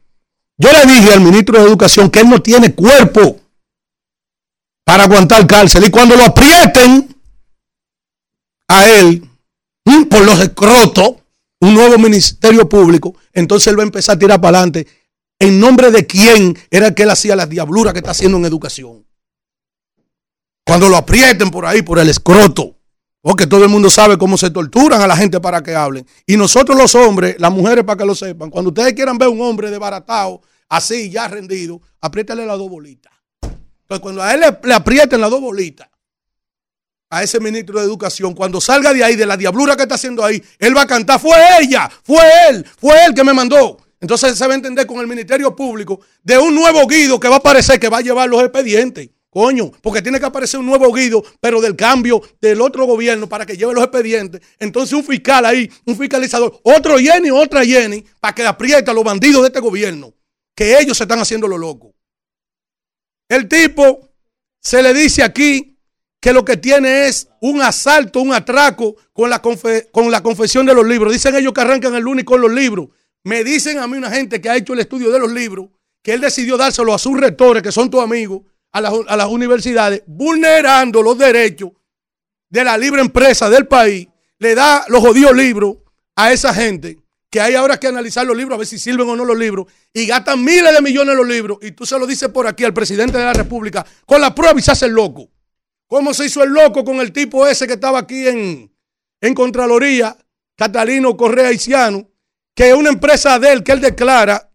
Yo 0.59 0.71
le 0.73 0.93
dije 0.93 1.13
al 1.13 1.21
ministro 1.21 1.59
de 1.59 1.67
Educación 1.67 2.11
que 2.11 2.21
él 2.21 2.31
no 2.31 2.41
tiene 2.41 2.75
cuerpo 2.75 3.41
para 4.85 5.05
aguantar 5.05 5.47
cárcel. 5.47 5.85
Y 5.85 5.91
cuando 5.91 6.17
lo 6.17 6.25
aprieten 6.25 7.15
a 8.69 8.89
él 8.89 9.29
mm, 9.85 10.05
por 10.05 10.25
los 10.25 10.41
escrotos, 10.41 11.15
un 11.61 11.75
nuevo 11.75 11.99
ministerio 11.99 12.69
público, 12.69 13.15
entonces 13.33 13.69
él 13.69 13.79
va 13.79 13.83
a 13.83 13.87
empezar 13.87 14.17
a 14.17 14.19
tirar 14.19 14.41
para 14.41 14.59
adelante. 14.59 14.87
¿En 15.39 15.59
nombre 15.59 15.91
de 15.91 16.07
quién 16.07 16.57
era 16.71 16.95
que 16.95 17.03
él 17.03 17.11
hacía 17.11 17.35
la 17.35 17.47
diablura 17.47 17.93
que 17.93 17.99
está 17.99 18.13
haciendo 18.13 18.39
en 18.39 18.45
educación? 18.45 19.05
Cuando 20.65 20.89
lo 20.89 20.97
aprieten 20.97 21.51
por 21.51 21.67
ahí, 21.67 21.83
por 21.83 21.99
el 21.99 22.09
escroto. 22.09 22.77
Porque 23.23 23.47
todo 23.47 23.63
el 23.63 23.71
mundo 23.71 23.89
sabe 23.89 24.19
cómo 24.19 24.37
se 24.37 24.51
torturan 24.51 25.01
a 25.01 25.07
la 25.07 25.17
gente 25.17 25.41
para 25.41 25.63
que 25.63 25.75
hablen. 25.75 26.05
Y 26.27 26.37
nosotros 26.37 26.77
los 26.77 26.95
hombres, 26.97 27.37
las 27.39 27.53
mujeres 27.53 27.85
para 27.85 27.97
que 27.97 28.05
lo 28.05 28.15
sepan, 28.15 28.51
cuando 28.51 28.71
ustedes 28.71 28.93
quieran 28.93 29.17
ver 29.17 29.29
un 29.29 29.41
hombre 29.41 29.71
desbaratado, 29.71 30.43
así, 30.69 31.09
ya 31.09 31.29
rendido, 31.29 31.81
apriétale 32.01 32.45
las 32.45 32.59
dos 32.59 32.69
bolitas. 32.69 33.13
Entonces, 33.43 34.01
cuando 34.01 34.23
a 34.23 34.35
él 34.35 34.41
le, 34.41 34.59
le 34.65 34.75
aprieten 34.75 35.21
las 35.21 35.31
dos 35.31 35.41
bolitas, 35.41 35.89
a 37.11 37.23
ese 37.23 37.39
ministro 37.39 37.79
de 37.79 37.85
Educación, 37.85 38.35
cuando 38.35 38.59
salga 38.61 38.93
de 38.93 39.05
ahí, 39.05 39.17
de 39.17 39.27
la 39.27 39.37
diablura 39.37 39.77
que 39.77 39.83
está 39.83 39.97
haciendo 39.97 40.25
ahí, 40.25 40.43
él 40.59 40.77
va 40.77 40.83
a 40.83 40.87
cantar, 40.87 41.21
fue 41.21 41.37
ella, 41.61 41.89
fue 42.03 42.23
él, 42.49 42.67
fue 42.79 43.05
él 43.05 43.15
que 43.15 43.23
me 43.23 43.35
mandó. 43.35 43.77
Entonces 44.01 44.37
se 44.37 44.47
va 44.47 44.55
a 44.55 44.57
entender 44.57 44.87
con 44.87 44.99
el 44.99 45.07
Ministerio 45.07 45.55
Público 45.55 46.01
de 46.25 46.39
un 46.39 46.55
nuevo 46.55 46.87
guido 46.89 47.21
que 47.21 47.29
va 47.29 47.37
a 47.37 47.39
aparecer 47.39 47.79
que 47.79 47.89
va 47.89 47.99
a 47.99 48.01
llevar 48.01 48.29
los 48.29 48.43
expedientes. 48.43 49.11
Coño, 49.33 49.73
porque 49.81 50.03
tiene 50.03 50.21
que 50.21 50.27
aparecer 50.27 50.61
un 50.61 50.67
nuevo 50.67 50.93
guido, 50.93 51.25
pero 51.41 51.63
del 51.63 51.75
cambio 51.75 52.21
del 52.39 52.61
otro 52.61 52.85
gobierno 52.85 53.27
para 53.31 53.47
que 53.47 53.57
lleve 53.57 53.73
los 53.73 53.83
expedientes. 53.83 54.43
Entonces 54.59 54.93
un 54.93 55.03
fiscal 55.03 55.47
ahí, 55.47 55.71
un 55.87 55.97
fiscalizador, 55.97 56.61
otro 56.63 56.99
Jenny, 56.99 57.31
otra 57.31 57.65
Jenny, 57.65 58.05
para 58.21 58.35
que 58.35 58.45
apriete 58.45 58.91
a 58.91 58.95
los 58.95 59.03
bandidos 59.03 59.41
de 59.41 59.47
este 59.47 59.61
gobierno, 59.61 60.13
que 60.55 60.79
ellos 60.79 60.99
se 60.99 61.05
están 61.05 61.19
haciendo 61.19 61.49
lo 61.49 61.57
loco. 61.57 61.95
El 63.27 63.49
tipo 63.49 64.11
se 64.61 64.83
le 64.83 64.93
dice 64.93 65.23
aquí 65.23 65.79
que 66.21 66.35
lo 66.35 66.45
que 66.45 66.59
tiene 66.59 67.07
es 67.07 67.31
un 67.41 67.63
asalto, 67.63 68.21
un 68.21 68.35
atraco 68.35 68.97
con 69.15 69.31
la, 69.31 69.41
con 69.41 70.11
la 70.11 70.23
confesión 70.23 70.67
de 70.67 70.75
los 70.75 70.87
libros. 70.87 71.11
Dicen 71.11 71.35
ellos 71.37 71.55
que 71.55 71.63
arrancan 71.63 71.95
el 71.95 72.03
lunes 72.03 72.27
con 72.27 72.39
los 72.39 72.53
libros. 72.53 72.89
Me 73.25 73.45
dicen 73.45 73.79
a 73.79 73.89
mí 73.89 73.97
una 73.97 74.11
gente 74.11 74.43
que 74.43 74.51
ha 74.51 74.59
hecho 74.59 74.75
el 74.75 74.81
estudio 74.81 75.11
de 75.11 75.21
los 75.21 75.33
libros, 75.33 75.71
que 76.03 76.13
él 76.13 76.21
decidió 76.21 76.59
dárselo 76.59 76.93
a 76.93 76.99
sus 76.99 77.19
rectores, 77.19 77.63
que 77.63 77.73
son 77.73 77.89
tus 77.89 78.03
amigos, 78.03 78.43
a, 78.73 78.79
a 78.79 79.17
las 79.17 79.27
universidades, 79.29 80.03
vulnerando 80.07 81.03
los 81.03 81.17
derechos 81.19 81.71
de 82.49 82.65
la 82.65 82.77
libre 82.77 83.01
empresa 83.01 83.49
del 83.49 83.67
país. 83.67 84.09
Le 84.39 84.55
da 84.55 84.85
los 84.89 85.01
jodidos 85.01 85.37
libros 85.37 85.77
a 86.17 86.33
esa 86.33 86.53
gente 86.53 86.99
que 87.31 87.41
hay 87.41 87.55
ahora 87.55 87.81
que 87.81 87.87
analizar 87.87 88.27
los 88.27 88.37
libros, 88.37 88.57
a 88.57 88.59
ver 88.59 88.67
si 88.67 88.79
sirven 88.79 89.09
o 89.09 89.17
no 89.17 89.25
los 89.25 89.39
libros, 89.39 89.67
y 89.95 90.05
gastan 90.05 90.45
miles 90.45 90.71
de 90.75 90.83
millones 90.83 91.17
los 91.17 91.27
libros, 91.27 91.57
y 91.63 91.73
tú 91.73 91.87
se 91.87 91.99
lo 91.99 92.07
dices 92.07 92.29
por 92.29 92.47
aquí 92.47 92.63
al 92.63 92.75
presidente 92.75 93.17
de 93.17 93.25
la 93.25 93.33
República, 93.33 93.87
con 94.05 94.21
la 94.21 94.35
prueba 94.35 94.59
y 94.59 94.63
se 94.63 94.71
hace 94.71 94.85
el 94.85 94.93
loco. 94.93 95.31
cómo 95.87 96.13
se 96.13 96.27
hizo 96.27 96.43
el 96.43 96.51
loco 96.51 96.85
con 96.85 97.01
el 97.01 97.11
tipo 97.11 97.47
ese 97.47 97.67
que 97.67 97.73
estaba 97.73 98.01
aquí 98.01 98.29
en, 98.29 98.71
en 99.23 99.35
Contraloría, 99.35 100.15
Catalino 100.57 101.17
Correa 101.17 101.49
Haitiano, 101.49 102.07
que 102.55 102.75
una 102.75 102.91
empresa 102.91 103.39
de 103.39 103.53
él 103.53 103.65
que 103.65 103.73
él 103.73 103.81
declara 103.81 104.52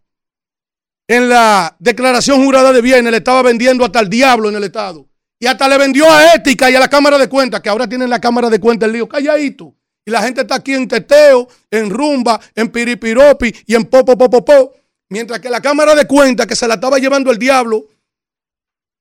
en 1.08 1.30
la 1.30 1.76
declaración 1.80 2.44
jurada 2.44 2.74
de 2.74 2.82
bienes 2.82 3.12
le 3.12 3.18
estaba 3.18 3.42
vendiendo 3.42 3.86
hasta 3.86 4.00
el 4.00 4.10
diablo 4.10 4.50
en 4.50 4.56
el 4.56 4.64
Estado. 4.66 5.08
Y 5.40 5.46
hasta 5.46 5.68
le 5.68 5.78
vendió 5.78 6.12
a 6.12 6.34
Ética 6.34 6.70
y 6.70 6.76
a 6.76 6.80
la 6.80 6.90
Cámara 6.90 7.18
de 7.18 7.30
Cuentas, 7.30 7.62
que 7.62 7.70
ahora 7.70 7.88
tienen 7.88 8.10
la 8.10 8.20
Cámara 8.20 8.50
de 8.50 8.60
Cuentas 8.60 8.88
el 8.88 8.94
lío 8.94 9.08
calladito. 9.08 9.74
Y 10.06 10.12
la 10.12 10.22
gente 10.22 10.42
está 10.42 10.56
aquí 10.56 10.74
en 10.74 10.88
teteo, 10.88 11.48
en 11.70 11.90
rumba, 11.90 12.40
en 12.56 12.70
piripiropi 12.70 13.54
y 13.66 13.76
en 13.76 13.86
popo. 13.86 14.74
Mientras 15.10 15.40
que 15.40 15.50
la 15.50 15.62
Cámara 15.62 15.96
de 15.96 16.08
Cuentas, 16.08 16.48
que 16.48 16.56
se 16.56 16.68
la 16.68 16.76
estaba 16.76 16.98
llevando 16.98 17.32
el 17.32 17.38
diablo, 17.38 17.86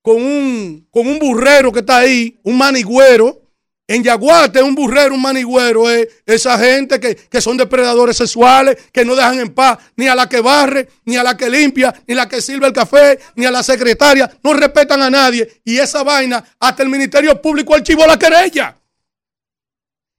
con 0.02 0.16
un, 0.22 0.86
con 0.90 1.06
un 1.06 1.18
burrero 1.18 1.72
que 1.72 1.80
está 1.80 1.98
ahí, 1.98 2.38
un 2.44 2.58
manigüero, 2.58 3.40
en 3.88 4.02
Yaguate, 4.02 4.62
un 4.62 4.74
burrero, 4.74 5.14
un 5.14 5.22
manigüero, 5.22 5.88
es 5.88 6.08
esa 6.26 6.58
gente 6.58 6.98
que, 6.98 7.14
que, 7.14 7.40
son 7.40 7.56
depredadores 7.56 8.16
sexuales, 8.16 8.76
que 8.92 9.04
no 9.04 9.14
dejan 9.14 9.38
en 9.38 9.54
paz 9.54 9.78
ni 9.96 10.08
a 10.08 10.14
la 10.14 10.28
que 10.28 10.40
barre, 10.40 10.88
ni 11.04 11.16
a 11.16 11.22
la 11.22 11.36
que 11.36 11.48
limpia, 11.48 11.94
ni 12.06 12.14
a 12.14 12.16
la 12.16 12.28
que 12.28 12.42
sirve 12.42 12.66
el 12.66 12.72
café, 12.72 13.18
ni 13.36 13.46
a 13.46 13.50
la 13.50 13.62
secretaria. 13.62 14.28
No 14.42 14.54
respetan 14.54 15.02
a 15.02 15.10
nadie. 15.10 15.60
Y 15.64 15.78
esa 15.78 16.02
vaina, 16.02 16.42
hasta 16.58 16.82
el 16.82 16.88
Ministerio 16.88 17.40
Público 17.40 17.74
archivó 17.74 18.06
la 18.06 18.18
querella. 18.18 18.76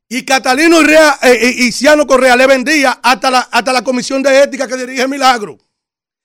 Y 0.10 0.24
Catalino 0.24 0.82
Rea, 0.82 1.20
eh, 1.24 1.32
eh, 1.34 1.56
y 1.58 1.72
Ciano 1.74 2.08
Correa 2.08 2.38
le 2.38 2.48
vendía 2.48 3.00
hasta 3.04 3.30
la, 3.30 3.40
hasta 3.52 3.74
la 3.74 3.84
Comisión 3.84 4.24
de 4.24 4.44
Ética 4.44 4.66
que 4.66 4.78
dirige 4.78 5.06
Milagro. 5.10 5.58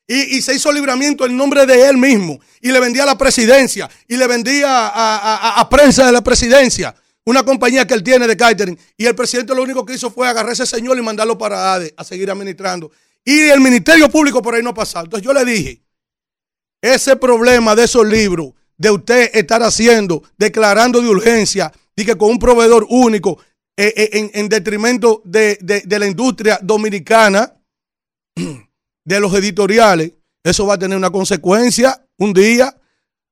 Y, 0.06 0.36
y, 0.36 0.42
se 0.42 0.54
hizo 0.54 0.70
libramiento 0.70 1.26
en 1.26 1.36
nombre 1.36 1.66
de 1.66 1.88
él 1.88 1.96
mismo. 1.96 2.38
Y 2.60 2.70
le 2.70 2.78
vendía 2.78 3.02
a 3.02 3.06
la 3.06 3.18
presidencia. 3.18 3.90
Y 4.06 4.16
le 4.16 4.26
vendía 4.28 4.86
a, 4.88 5.16
a, 5.16 5.60
a 5.60 5.68
prensa 5.68 6.06
de 6.06 6.12
la 6.12 6.22
presidencia 6.22 6.94
una 7.24 7.44
compañía 7.44 7.86
que 7.86 7.94
él 7.94 8.02
tiene 8.02 8.26
de 8.26 8.36
catering. 8.36 8.78
Y 8.96 9.06
el 9.06 9.14
presidente 9.14 9.54
lo 9.54 9.62
único 9.62 9.84
que 9.84 9.94
hizo 9.94 10.10
fue 10.10 10.28
agarrar 10.28 10.52
ese 10.52 10.66
señor 10.66 10.98
y 10.98 11.02
mandarlo 11.02 11.38
para 11.38 11.74
ADE 11.74 11.94
a 11.96 12.04
seguir 12.04 12.30
administrando. 12.30 12.90
Y 13.24 13.40
el 13.40 13.60
Ministerio 13.60 14.08
Público 14.08 14.42
por 14.42 14.54
ahí 14.54 14.62
no 14.62 14.74
pasaba. 14.74 15.04
Entonces 15.04 15.24
yo 15.24 15.32
le 15.32 15.44
dije, 15.44 15.82
ese 16.82 17.16
problema 17.16 17.76
de 17.76 17.84
esos 17.84 18.06
libros, 18.06 18.52
de 18.76 18.90
usted 18.90 19.30
estar 19.34 19.62
haciendo, 19.62 20.24
declarando 20.36 21.00
de 21.00 21.08
urgencia, 21.08 21.72
y 21.94 22.04
que 22.04 22.16
con 22.16 22.30
un 22.30 22.38
proveedor 22.38 22.86
único, 22.88 23.38
eh, 23.76 23.92
eh, 23.96 24.10
en, 24.14 24.30
en, 24.34 24.48
detrimento 24.48 25.22
de, 25.24 25.58
de, 25.60 25.82
de 25.82 25.98
la 25.98 26.06
industria 26.06 26.58
dominicana, 26.60 27.54
de 29.04 29.20
los 29.20 29.32
editoriales, 29.34 30.12
eso 30.42 30.66
va 30.66 30.74
a 30.74 30.78
tener 30.78 30.98
una 30.98 31.10
consecuencia 31.10 32.04
un 32.18 32.32
día. 32.32 32.74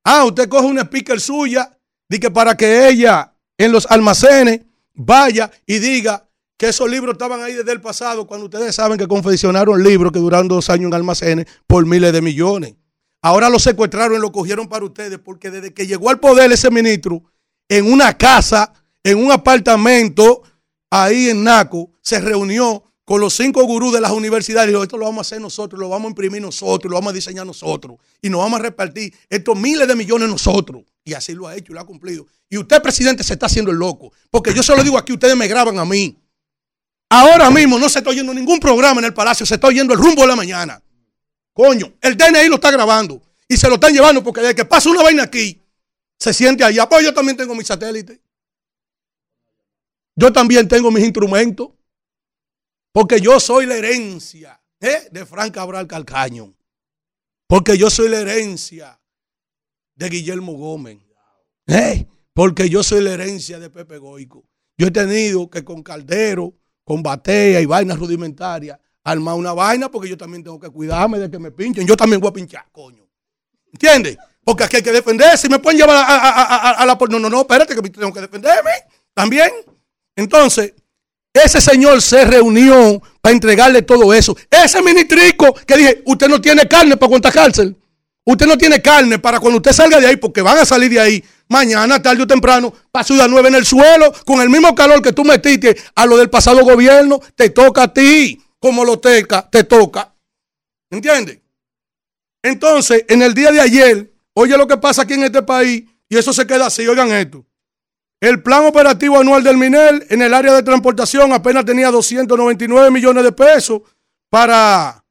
Ah, 0.05 0.25
usted 0.25 0.49
coge 0.49 0.67
una 0.67 0.83
speaker 0.83 1.21
suya, 1.21 1.77
di 2.09 2.19
que 2.19 2.31
para 2.31 2.57
que 2.57 2.89
ella 2.89 3.35
en 3.61 3.73
los 3.73 3.87
almacenes 3.91 4.63
vaya 4.95 5.51
y 5.67 5.81
diga 5.81 6.27
que 6.57 6.69
esos 6.69 6.91
libros 6.91 7.13
estaban 7.13 7.43
ahí 7.43 7.53
desde 7.53 7.73
el 7.73 7.83
pasado, 7.83 8.27
cuando 8.27 8.47
ustedes 8.47 8.75
saben 8.75 8.97
que 8.97 9.07
confeccionaron 9.07 9.83
libros 9.83 10.13
que 10.13 10.19
duraron 10.19 10.49
dos 10.49 10.71
años 10.71 10.87
en 10.87 10.95
almacenes 10.95 11.47
por 11.67 11.85
miles 11.85 12.11
de 12.15 12.23
millones. 12.23 12.75
Ahora 13.21 13.51
lo 13.51 13.59
secuestraron 13.59 14.17
y 14.17 14.21
lo 14.21 14.33
cogieron 14.33 14.67
para 14.67 14.87
ustedes, 14.87 15.19
porque 15.19 15.51
desde 15.51 15.75
que 15.75 15.87
llegó 15.87 16.09
al 16.09 16.19
poder 16.21 16.51
ese 16.51 16.71
ministro, 16.71 17.23
en 17.69 17.93
una 17.93 18.17
casa, 18.17 18.73
en 19.05 19.19
un 19.19 19.31
apartamento, 19.31 20.43
ahí 20.89 21.29
en 21.29 21.45
Naco, 21.45 21.91
se 22.01 22.19
reunió 22.19 22.83
con 23.05 23.21
los 23.21 23.35
cinco 23.35 23.65
gurús 23.65 23.93
de 23.93 24.01
las 24.01 24.13
universidades 24.13 24.69
y 24.69 24.73
dijo, 24.73 24.83
esto 24.83 24.97
lo 24.97 25.05
vamos 25.05 25.19
a 25.19 25.23
hacer 25.29 25.41
nosotros, 25.43 25.79
lo 25.79 25.91
vamos 25.91 26.07
a 26.07 26.11
imprimir 26.11 26.41
nosotros, 26.41 26.91
lo 26.91 26.97
vamos 26.97 27.11
a 27.11 27.15
diseñar 27.15 27.45
nosotros 27.45 27.99
y 28.23 28.31
nos 28.31 28.41
vamos 28.41 28.59
a 28.61 28.63
repartir 28.63 29.13
estos 29.29 29.59
miles 29.59 29.87
de 29.87 29.97
millones 29.97 30.31
nosotros. 30.31 30.85
Y 31.05 31.15
así 31.15 31.35
lo 31.35 31.49
ha 31.49 31.57
hecho 31.57 31.73
y 31.73 31.75
lo 31.75 31.81
ha 31.81 31.87
cumplido. 31.87 32.27
Y 32.49 32.59
usted, 32.59 32.83
presidente, 32.83 33.25
se 33.25 33.33
está 33.35 33.47
haciendo 33.47 33.71
el 33.71 33.79
loco. 33.79 34.13
Porque 34.31 34.53
yo 34.53 34.63
se 34.63 34.77
lo 34.77 34.83
digo 34.83 34.99
aquí, 34.99 35.13
ustedes 35.13 35.37
me 35.37 35.49
graban 35.49 35.79
a 35.79 35.85
mí. 35.85 36.17
Ahora 37.09 37.51
mismo 37.51 37.79
no 37.79 37.89
se 37.89 37.99
está 37.99 38.11
oyendo 38.11 38.33
ningún 38.33 38.61
programa 38.61 39.01
en 39.01 39.07
el 39.07 39.15
Palacio, 39.15 39.45
se 39.45 39.55
está 39.55 39.67
oyendo 39.67 39.95
el 39.95 39.99
rumbo 39.99 40.23
de 40.23 40.29
la 40.29 40.37
mañana. 40.37 40.81
Coño, 41.53 41.95
el 42.01 42.17
DNI 42.17 42.49
lo 42.49 42.57
está 42.57 42.71
grabando 42.71 43.21
y 43.49 43.57
se 43.57 43.69
lo 43.69 43.75
están 43.75 43.93
llevando 43.93 44.23
porque 44.23 44.41
desde 44.41 44.55
que 44.55 44.65
pasa 44.65 44.91
una 44.91 45.03
vaina 45.03 45.25
aquí, 45.25 45.61
se 46.19 46.33
siente 46.33 46.63
allá. 46.63 46.89
Pues 46.89 47.05
yo 47.05 47.13
también 47.13 47.37
tengo 47.37 47.55
mi 47.55 47.65
satélite. 47.65 48.21
Yo 50.15 50.33
también 50.33 50.69
tengo 50.69 50.91
mis 50.91 51.03
instrumentos. 51.03 51.71
Porque 52.93 53.21
yo 53.21 53.41
soy 53.41 53.67
la 53.67 53.77
herencia 53.77 54.61
¿eh? 54.81 55.09
de 55.11 55.25
Frank 55.25 55.55
Cabral 55.55 55.87
Calcaño. 55.87 56.55
Porque 57.47 57.77
yo 57.79 57.91
soy 57.91 58.09
la 58.09 58.21
herencia 58.21 59.00
de 60.01 60.09
Guillermo 60.09 60.55
Gómez. 60.55 60.99
¿eh? 61.67 62.07
Porque 62.33 62.71
yo 62.71 62.83
soy 62.83 63.03
la 63.03 63.13
herencia 63.13 63.59
de 63.59 63.69
Pepe 63.69 63.99
Goico. 63.99 64.45
Yo 64.79 64.87
he 64.87 64.91
tenido 64.91 65.51
que 65.51 65.63
con 65.63 65.83
caldero, 65.83 66.55
con 66.85 67.03
batea 67.03 67.61
y 67.61 67.67
vainas 67.67 67.99
rudimentarias, 67.99 68.79
armar 69.05 69.35
una 69.35 69.53
vaina 69.53 69.91
porque 69.91 70.09
yo 70.09 70.17
también 70.17 70.43
tengo 70.43 70.59
que 70.59 70.71
cuidarme 70.71 71.19
de 71.19 71.31
que 71.31 71.39
me 71.39 71.51
pinchen. 71.51 71.87
Yo 71.87 71.99
también 71.99 72.19
voy 72.19 72.31
a 72.31 72.33
pinchar, 72.33 72.65
coño. 72.73 73.07
¿Entiendes? 73.71 74.17
Porque 74.43 74.65
aquí 74.65 74.77
hay 74.77 74.83
que 74.83 74.91
defenderse. 74.91 75.51
Me 75.51 75.59
pueden 75.59 75.79
llevar 75.79 75.97
a, 75.97 76.01
a, 76.01 76.31
a, 76.31 76.71
a 76.71 76.87
la... 76.87 76.99
No, 77.11 77.19
no, 77.19 77.29
no, 77.29 77.41
espérate 77.43 77.75
que 77.75 77.83
tengo 77.91 78.13
que 78.13 78.23
defenderme. 78.23 78.71
También. 79.13 79.51
Entonces, 80.17 80.73
ese 81.35 81.61
señor 81.61 82.01
se 82.01 82.25
reunió 82.25 83.03
para 83.21 83.35
entregarle 83.35 83.83
todo 83.83 84.15
eso. 84.15 84.35
Ese 84.51 84.81
ministrico 84.81 85.53
que 85.67 85.77
dije, 85.77 86.03
usted 86.07 86.27
no 86.27 86.41
tiene 86.41 86.67
carne 86.67 86.97
para 86.97 87.11
cuánta 87.11 87.31
cárcel. 87.31 87.77
Usted 88.31 88.47
no 88.47 88.57
tiene 88.57 88.81
carne 88.81 89.19
para 89.19 89.41
cuando 89.41 89.57
usted 89.57 89.73
salga 89.73 89.99
de 89.99 90.07
ahí, 90.07 90.15
porque 90.15 90.41
van 90.41 90.57
a 90.57 90.65
salir 90.65 90.89
de 90.89 91.01
ahí 91.01 91.25
mañana, 91.49 92.01
tarde 92.01 92.23
o 92.23 92.27
temprano, 92.29 92.73
para 92.93 93.03
Ciudad 93.03 93.29
Nueva 93.29 93.49
en 93.49 93.57
el 93.57 93.67
suelo, 93.67 94.13
con 94.25 94.41
el 94.41 94.49
mismo 94.49 94.73
calor 94.73 95.03
que 95.03 95.13
tú 95.13 95.25
metiste 95.25 95.77
a 95.97 96.07
lo 96.07 96.17
del 96.17 96.31
pasado 96.31 96.65
gobierno, 96.65 97.19
te 97.35 97.51
toca 97.51 97.83
a 97.83 97.93
ti, 97.93 98.41
como 98.61 98.85
lo 98.85 99.01
teca, 99.01 99.51
te 99.51 99.65
toca. 99.65 100.15
¿Entiendes? 100.93 101.41
Entonces, 102.41 103.05
en 103.09 103.21
el 103.23 103.35
día 103.35 103.51
de 103.51 103.63
ayer, 103.63 104.13
oye 104.35 104.57
lo 104.57 104.69
que 104.69 104.77
pasa 104.77 105.03
aquí 105.03 105.15
en 105.15 105.25
este 105.25 105.43
país, 105.43 105.83
y 106.09 106.17
eso 106.17 106.33
se 106.33 106.47
queda 106.47 106.67
así, 106.67 106.87
oigan 106.87 107.11
esto. 107.11 107.45
El 108.21 108.45
plan 108.45 108.65
operativo 108.65 109.19
anual 109.19 109.43
del 109.43 109.57
MINEL 109.57 110.07
en 110.09 110.23
el 110.23 110.33
área 110.33 110.53
de 110.53 110.63
transportación 110.63 111.33
apenas 111.33 111.65
tenía 111.65 111.91
299 111.91 112.93
millones 112.93 113.25
de 113.25 113.33
pesos 113.33 113.81
para, 114.31 115.05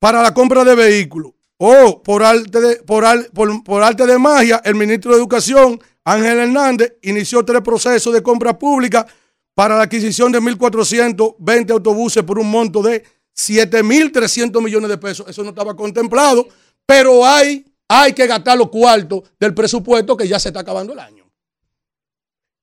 para 0.00 0.20
la 0.20 0.34
compra 0.34 0.64
de 0.64 0.74
vehículos. 0.74 1.34
O 1.62 2.02
por 2.02 2.22
arte 2.22 2.58
de, 2.58 2.76
por, 2.76 3.04
por 3.64 3.82
arte 3.82 4.06
de 4.06 4.18
magia, 4.18 4.62
el 4.64 4.74
ministro 4.74 5.12
de 5.12 5.18
Educación, 5.18 5.78
Ángel 6.04 6.38
Hernández, 6.38 6.94
inició 7.02 7.44
tres 7.44 7.60
procesos 7.60 8.14
de 8.14 8.22
compra 8.22 8.58
pública 8.58 9.06
para 9.54 9.76
la 9.76 9.82
adquisición 9.82 10.32
de 10.32 10.40
1.420 10.40 11.70
autobuses 11.70 12.22
por 12.22 12.38
un 12.38 12.50
monto 12.50 12.82
de 12.82 13.04
7.300 13.36 14.62
millones 14.62 14.88
de 14.88 14.96
pesos. 14.96 15.28
Eso 15.28 15.42
no 15.42 15.50
estaba 15.50 15.76
contemplado, 15.76 16.48
pero 16.86 17.26
hay, 17.26 17.66
hay 17.86 18.14
que 18.14 18.26
gastar 18.26 18.56
los 18.56 18.70
cuartos 18.70 19.24
del 19.38 19.52
presupuesto 19.52 20.16
que 20.16 20.26
ya 20.26 20.40
se 20.40 20.48
está 20.48 20.60
acabando 20.60 20.94
el 20.94 20.98
año. 20.98 21.30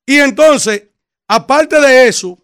Y 0.08 0.18
entonces, 0.18 0.88
aparte 1.28 1.80
de 1.80 2.08
eso, 2.08 2.36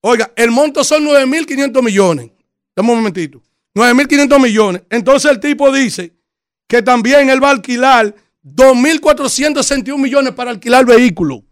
oiga, 0.00 0.32
el 0.34 0.50
monto 0.50 0.82
son 0.82 1.04
9.500 1.04 1.82
millones. 1.82 2.30
Dame 2.74 2.90
un 2.90 2.96
momentito. 2.96 3.42
9.500 3.76 4.42
millones. 4.42 4.82
Entonces 4.88 5.30
el 5.30 5.38
tipo 5.38 5.70
dice 5.70 6.14
que 6.66 6.80
también 6.80 7.28
él 7.28 7.44
va 7.44 7.48
a 7.48 7.52
alquilar 7.52 8.14
2.461 8.42 9.98
millones 9.98 10.32
para 10.32 10.50
alquilar 10.50 10.86
vehículos. 10.86 11.42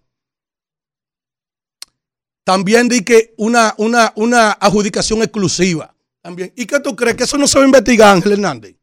También 2.43 2.89
di 2.89 3.05
que 3.05 3.35
una, 3.37 3.75
una, 3.77 4.13
una 4.17 4.53
adjudicación 4.53 5.23
exclusiva. 5.23 5.95
También. 6.23 6.51
¿Y 6.57 6.65
qué 6.65 6.81
tú 6.81 6.97
crees? 6.97 7.15
Que 7.15 7.25
eso 7.25 7.37
no 7.37 7.47
se 7.47 7.59
va 7.59 7.65
a 7.65 7.67
investigar, 7.67 8.15
Ángel 8.15 8.33
Hernández. 8.33 8.75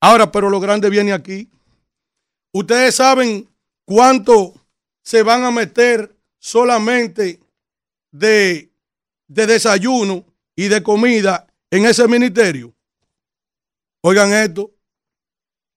Ahora, 0.00 0.30
pero 0.32 0.50
lo 0.50 0.58
grande 0.58 0.90
viene 0.90 1.12
aquí. 1.12 1.48
Ustedes 2.52 2.96
saben 2.96 3.48
cuánto 3.84 4.54
se 5.02 5.22
van 5.22 5.44
a 5.44 5.52
meter 5.52 6.12
solamente 6.40 7.38
de, 8.10 8.72
de 9.28 9.46
desayuno 9.46 10.24
y 10.56 10.66
de 10.66 10.82
comida 10.82 11.47
en 11.70 11.86
ese 11.86 12.06
ministerio. 12.08 12.74
Oigan 14.02 14.32
esto. 14.32 14.72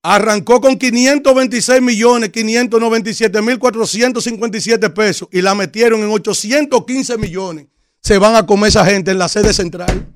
Arrancó 0.04 0.60
con 0.60 0.78
526 0.78 1.80
millones 1.82 2.30
597 2.30 3.42
mil 3.42 3.60
457 3.60 4.90
pesos 4.90 5.28
y 5.32 5.42
la 5.42 5.54
metieron 5.54 6.02
en 6.02 6.10
815 6.10 7.18
millones. 7.18 7.68
Se 8.02 8.18
van 8.18 8.36
a 8.36 8.46
comer 8.46 8.70
esa 8.70 8.84
gente 8.84 9.12
en 9.12 9.20
la 9.20 9.30
sede 9.30 9.54
central. 9.54 10.08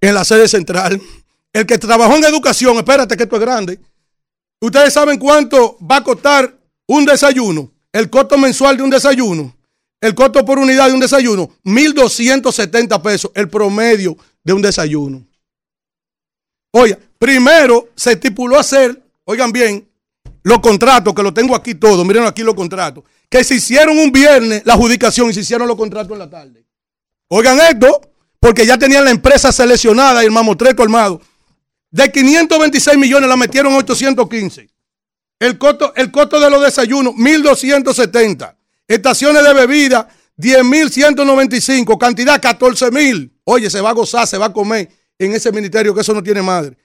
En 0.00 0.14
la 0.14 0.24
sede 0.24 0.46
central. 0.46 1.00
El 1.52 1.66
que 1.66 1.78
trabajó 1.78 2.16
en 2.16 2.24
educación, 2.24 2.76
espérate 2.76 3.16
que 3.16 3.24
esto 3.24 3.36
es 3.36 3.42
grande. 3.42 3.80
Ustedes 4.60 4.92
saben 4.92 5.18
cuánto 5.18 5.76
va 5.78 5.96
a 5.96 6.04
costar 6.04 6.56
un 6.86 7.04
desayuno. 7.04 7.72
El 7.92 8.08
costo 8.08 8.38
mensual 8.38 8.76
de 8.76 8.84
un 8.84 8.90
desayuno. 8.90 9.54
El 10.00 10.14
costo 10.14 10.44
por 10.44 10.58
unidad 10.58 10.86
de 10.86 10.94
un 10.94 11.00
desayuno. 11.00 11.50
1.270 11.64 13.02
pesos. 13.02 13.30
El 13.34 13.48
promedio 13.48 14.16
de 14.44 14.52
un 14.52 14.62
desayuno. 14.62 15.26
Oiga, 16.72 16.98
primero 17.18 17.88
se 17.94 18.12
estipuló 18.12 18.58
hacer, 18.58 19.02
oigan 19.24 19.52
bien, 19.52 19.88
los 20.42 20.58
contratos, 20.60 21.14
que 21.14 21.22
lo 21.22 21.32
tengo 21.32 21.54
aquí 21.54 21.74
todo, 21.74 22.04
miren 22.04 22.24
aquí 22.24 22.42
los 22.42 22.54
contratos, 22.54 23.04
que 23.28 23.44
se 23.44 23.56
hicieron 23.56 23.98
un 23.98 24.10
viernes 24.10 24.62
la 24.64 24.74
adjudicación 24.74 25.30
y 25.30 25.34
se 25.34 25.40
hicieron 25.40 25.68
los 25.68 25.76
contratos 25.76 26.12
en 26.12 26.18
la 26.18 26.30
tarde. 26.30 26.64
Oigan 27.28 27.58
esto, 27.60 28.00
porque 28.40 28.66
ya 28.66 28.76
tenían 28.76 29.04
la 29.04 29.10
empresa 29.10 29.52
seleccionada 29.52 30.22
y 30.22 30.26
el 30.26 30.32
mamotreto 30.32 30.82
armado. 30.82 31.20
De 31.90 32.10
526 32.10 32.98
millones 32.98 33.28
la 33.28 33.36
metieron 33.36 33.72
a 33.74 33.76
815. 33.76 34.68
El 35.38 35.58
costo, 35.58 35.92
el 35.96 36.10
costo 36.10 36.40
de 36.40 36.48
los 36.50 36.62
desayunos, 36.62 37.14
1.270. 37.14 38.54
Estaciones 38.88 39.42
de 39.42 39.54
bebida, 39.54 40.08
10.195. 40.38 41.98
Cantidad, 41.98 42.40
14.000. 42.40 43.31
Oye, 43.44 43.70
se 43.70 43.80
va 43.80 43.90
a 43.90 43.94
gozar, 43.94 44.26
se 44.26 44.38
va 44.38 44.46
a 44.46 44.52
comer 44.52 44.88
en 45.18 45.32
ese 45.32 45.50
ministerio, 45.52 45.94
que 45.94 46.00
eso 46.00 46.14
no 46.14 46.22
tiene 46.22 46.42
madre. 46.42 46.76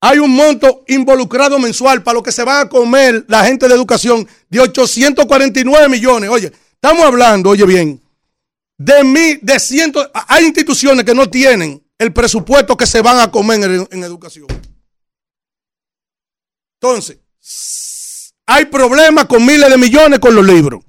Hay 0.00 0.18
un 0.18 0.30
monto 0.30 0.84
involucrado 0.86 1.58
mensual 1.58 2.02
para 2.02 2.14
lo 2.14 2.22
que 2.22 2.30
se 2.30 2.44
va 2.44 2.60
a 2.60 2.68
comer 2.68 3.24
la 3.28 3.44
gente 3.44 3.66
de 3.66 3.74
educación 3.74 4.28
de 4.48 4.60
849 4.60 5.88
millones. 5.88 6.30
Oye, 6.30 6.52
estamos 6.72 7.04
hablando, 7.04 7.50
oye 7.50 7.66
bien, 7.66 8.00
de 8.76 9.02
mil, 9.02 9.40
de 9.42 9.58
cientos. 9.58 10.08
Hay 10.28 10.44
instituciones 10.44 11.04
que 11.04 11.14
no 11.14 11.28
tienen 11.28 11.84
el 11.98 12.12
presupuesto 12.12 12.76
que 12.76 12.86
se 12.86 13.02
van 13.02 13.18
a 13.18 13.30
comer 13.30 13.62
en, 13.64 13.88
en 13.90 14.04
educación. 14.04 14.46
Entonces, 16.80 17.18
hay 18.46 18.66
problemas 18.66 19.26
con 19.26 19.44
miles 19.44 19.68
de 19.68 19.76
millones 19.76 20.20
con 20.20 20.32
los 20.32 20.46
libros. 20.46 20.84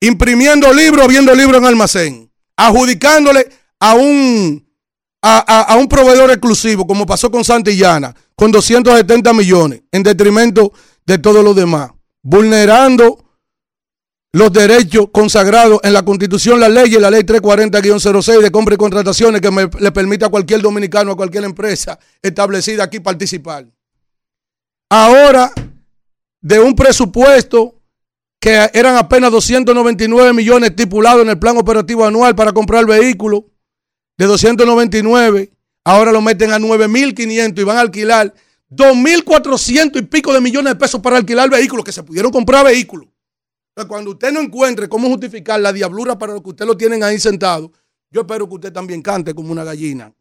Imprimiendo 0.00 0.70
libros, 0.74 1.08
viendo 1.08 1.34
libros 1.34 1.58
en 1.58 1.66
almacén. 1.66 2.25
Adjudicándole 2.56 3.46
a 3.80 3.94
un, 3.94 4.66
a, 5.22 5.38
a- 5.72 5.76
un 5.76 5.88
proveedor 5.88 6.30
exclusivo, 6.30 6.86
como 6.86 7.04
pasó 7.06 7.30
con 7.30 7.44
Santillana, 7.44 8.14
con 8.34 8.50
270 8.52 9.32
millones, 9.32 9.82
en 9.92 10.02
detrimento 10.02 10.72
de 11.04 11.18
todos 11.18 11.44
los 11.44 11.54
demás. 11.54 11.90
Vulnerando 12.22 13.22
los 14.32 14.52
derechos 14.52 15.06
consagrados 15.12 15.80
en 15.82 15.92
la 15.94 16.04
Constitución, 16.04 16.60
la 16.60 16.68
ley 16.68 16.94
y 16.94 16.98
la 17.00 17.10
ley 17.10 17.22
340-06 17.22 18.40
de 18.42 18.50
compra 18.50 18.74
y 18.74 18.78
contrataciones 18.78 19.40
que 19.40 19.50
le 19.80 19.92
permite 19.92 20.24
a 20.26 20.28
cualquier 20.28 20.60
dominicano, 20.60 21.12
a 21.12 21.16
cualquier 21.16 21.44
empresa 21.44 21.98
establecida 22.20 22.84
aquí 22.84 23.00
participar. 23.00 23.66
Ahora, 24.90 25.52
de 26.42 26.60
un 26.60 26.74
presupuesto 26.76 27.75
que 28.46 28.70
eran 28.74 28.94
apenas 28.94 29.32
299 29.32 30.32
millones 30.32 30.70
estipulados 30.70 31.22
en 31.22 31.30
el 31.30 31.36
plan 31.36 31.56
operativo 31.56 32.04
anual 32.04 32.36
para 32.36 32.52
comprar 32.52 32.86
vehículos, 32.86 33.42
de 34.16 34.24
299, 34.24 35.50
ahora 35.82 36.12
lo 36.12 36.20
meten 36.20 36.52
a 36.52 36.58
9.500 36.60 37.58
y 37.58 37.64
van 37.64 37.76
a 37.76 37.80
alquilar 37.80 38.32
2.400 38.70 39.98
y 39.98 40.02
pico 40.02 40.32
de 40.32 40.40
millones 40.40 40.74
de 40.74 40.78
pesos 40.78 41.00
para 41.00 41.16
alquilar 41.16 41.50
vehículos, 41.50 41.84
que 41.84 41.90
se 41.90 42.04
pudieron 42.04 42.30
comprar 42.30 42.64
vehículos. 42.64 43.08
Cuando 43.88 44.12
usted 44.12 44.30
no 44.30 44.40
encuentre 44.40 44.88
cómo 44.88 45.08
justificar 45.08 45.58
la 45.58 45.72
diablura 45.72 46.16
para 46.16 46.32
lo 46.32 46.40
que 46.40 46.50
usted 46.50 46.66
lo 46.66 46.76
tienen 46.76 47.02
ahí 47.02 47.18
sentado, 47.18 47.72
yo 48.12 48.20
espero 48.20 48.48
que 48.48 48.54
usted 48.54 48.72
también 48.72 49.02
cante 49.02 49.34
como 49.34 49.50
una 49.50 49.64
gallina. 49.64 50.14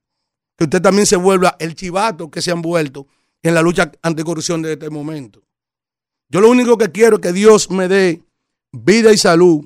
Que 0.57 0.63
usted 0.63 0.81
también 0.81 1.05
se 1.05 1.15
vuelva 1.15 1.57
el 1.59 1.75
chivato 1.75 2.31
que 2.31 2.41
se 2.41 2.49
han 2.49 2.63
vuelto 2.63 3.05
en 3.43 3.53
la 3.53 3.61
lucha 3.61 3.91
anticorrupción 4.01 4.63
de 4.63 4.73
este 4.73 4.89
momento. 4.89 5.44
Yo 6.29 6.41
lo 6.41 6.49
único 6.49 6.77
que 6.77 6.91
quiero 6.91 7.17
es 7.17 7.21
que 7.21 7.33
Dios 7.33 7.69
me 7.69 7.87
dé 7.87 8.23
vida 8.71 9.11
y 9.13 9.17
salud 9.17 9.65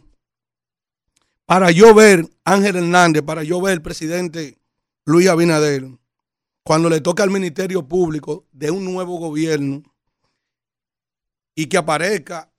para 1.45 1.71
yo 1.71 1.95
ver 1.95 2.29
Ángel 2.43 2.75
Hernández, 2.75 3.23
para 3.23 3.43
yo 3.43 3.59
ver 3.59 3.73
el 3.73 3.81
presidente 3.81 4.59
Luis 5.05 5.27
Abinader, 5.27 5.87
cuando 6.63 6.89
le 6.89 7.01
toca 7.01 7.23
al 7.23 7.31
Ministerio 7.31 7.87
Público 7.87 8.45
de 8.51 8.69
un 8.69 8.85
nuevo 8.85 9.17
gobierno 9.17 9.81
y 11.55 11.65
que 11.65 11.77
aparezca 11.77 12.51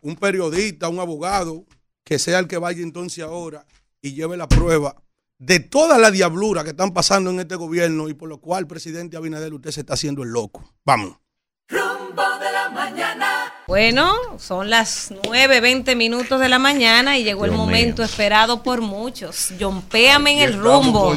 un 0.00 0.16
periodista, 0.16 0.88
un 0.88 1.00
abogado, 1.00 1.66
que 2.04 2.18
sea 2.18 2.38
el 2.38 2.48
que 2.48 2.56
vaya 2.56 2.82
entonces 2.82 3.22
ahora 3.22 3.66
y 4.00 4.14
lleve 4.14 4.36
la 4.36 4.48
prueba 4.48 4.96
de 5.38 5.60
toda 5.60 5.98
la 5.98 6.10
diablura 6.10 6.64
que 6.64 6.70
están 6.70 6.94
pasando 6.94 7.30
en 7.30 7.40
este 7.40 7.56
gobierno 7.56 8.08
y 8.08 8.14
por 8.14 8.28
lo 8.28 8.40
cual, 8.40 8.66
presidente 8.66 9.16
Abinader, 9.16 9.52
usted 9.52 9.72
se 9.72 9.80
está 9.80 9.94
haciendo 9.94 10.22
el 10.22 10.30
loco. 10.30 10.72
Vamos. 10.84 11.18
Rumbo 12.16 12.38
de 12.38 12.52
la 12.52 12.68
mañana. 12.70 13.52
Bueno, 13.66 14.14
son 14.38 14.70
las 14.70 15.12
9, 15.24 15.60
20 15.60 15.96
minutos 15.96 16.40
de 16.40 16.48
la 16.48 16.58
mañana 16.58 17.18
y 17.18 17.24
llegó 17.24 17.44
el 17.44 17.52
momento 17.52 18.02
esperado 18.02 18.62
por 18.62 18.80
muchos. 18.80 19.50
Yompéame 19.58 20.32
en 20.32 20.38
el 20.38 20.58
rumbo. 20.58 21.14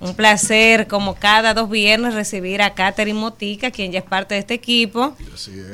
Un 0.00 0.14
placer, 0.14 0.86
como 0.86 1.14
cada 1.14 1.54
dos 1.54 1.68
viernes, 1.68 2.14
recibir 2.14 2.62
a 2.62 2.74
Catherine 2.74 3.18
Motica, 3.18 3.70
quien 3.70 3.92
ya 3.92 3.98
es 3.98 4.04
parte 4.04 4.34
de 4.34 4.40
este 4.40 4.54
equipo. 4.54 5.16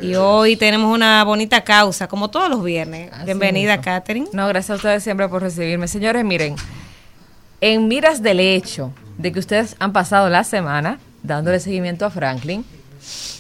Y 0.02 0.14
hoy 0.14 0.56
tenemos 0.56 0.92
una 0.92 1.22
bonita 1.24 1.62
causa, 1.62 2.08
como 2.08 2.30
todos 2.30 2.48
los 2.48 2.64
viernes. 2.64 3.10
Bienvenida, 3.24 3.76
mismo. 3.76 3.84
Catherine. 3.84 4.28
No, 4.32 4.48
gracias 4.48 4.70
a 4.70 4.74
ustedes 4.76 5.02
siempre 5.02 5.28
por 5.28 5.42
recibirme. 5.42 5.88
Señores, 5.88 6.24
miren, 6.24 6.56
en 7.60 7.86
miras 7.88 8.22
del 8.22 8.40
hecho 8.40 8.92
de 9.18 9.32
que 9.32 9.38
ustedes 9.38 9.76
han 9.78 9.92
pasado 9.92 10.28
la 10.28 10.44
semana 10.44 10.98
dándole 11.22 11.60
seguimiento 11.60 12.06
a 12.06 12.10
Franklin, 12.10 12.64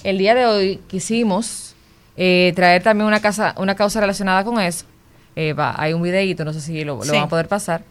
el 0.04 0.18
día 0.18 0.34
de 0.34 0.46
hoy 0.46 0.80
quisimos 0.88 1.74
eh, 2.16 2.52
traer 2.56 2.82
también 2.82 3.06
una, 3.06 3.20
casa, 3.20 3.54
una 3.58 3.74
causa 3.74 4.00
relacionada 4.00 4.44
con 4.44 4.60
eso. 4.60 4.84
Eh, 5.36 5.52
va, 5.52 5.74
hay 5.78 5.92
un 5.92 6.02
videíto, 6.02 6.44
no 6.44 6.52
sé 6.52 6.60
si 6.60 6.84
lo, 6.84 6.96
lo 6.96 7.04
Sí. 7.04 7.10
van 7.12 7.20
a 7.22 7.28
poder 7.28 7.48
pasar. 7.48 7.82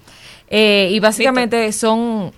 Eh, 0.49 0.89
y 0.91 0.99
básicamente 0.99 1.71
son... 1.71 2.31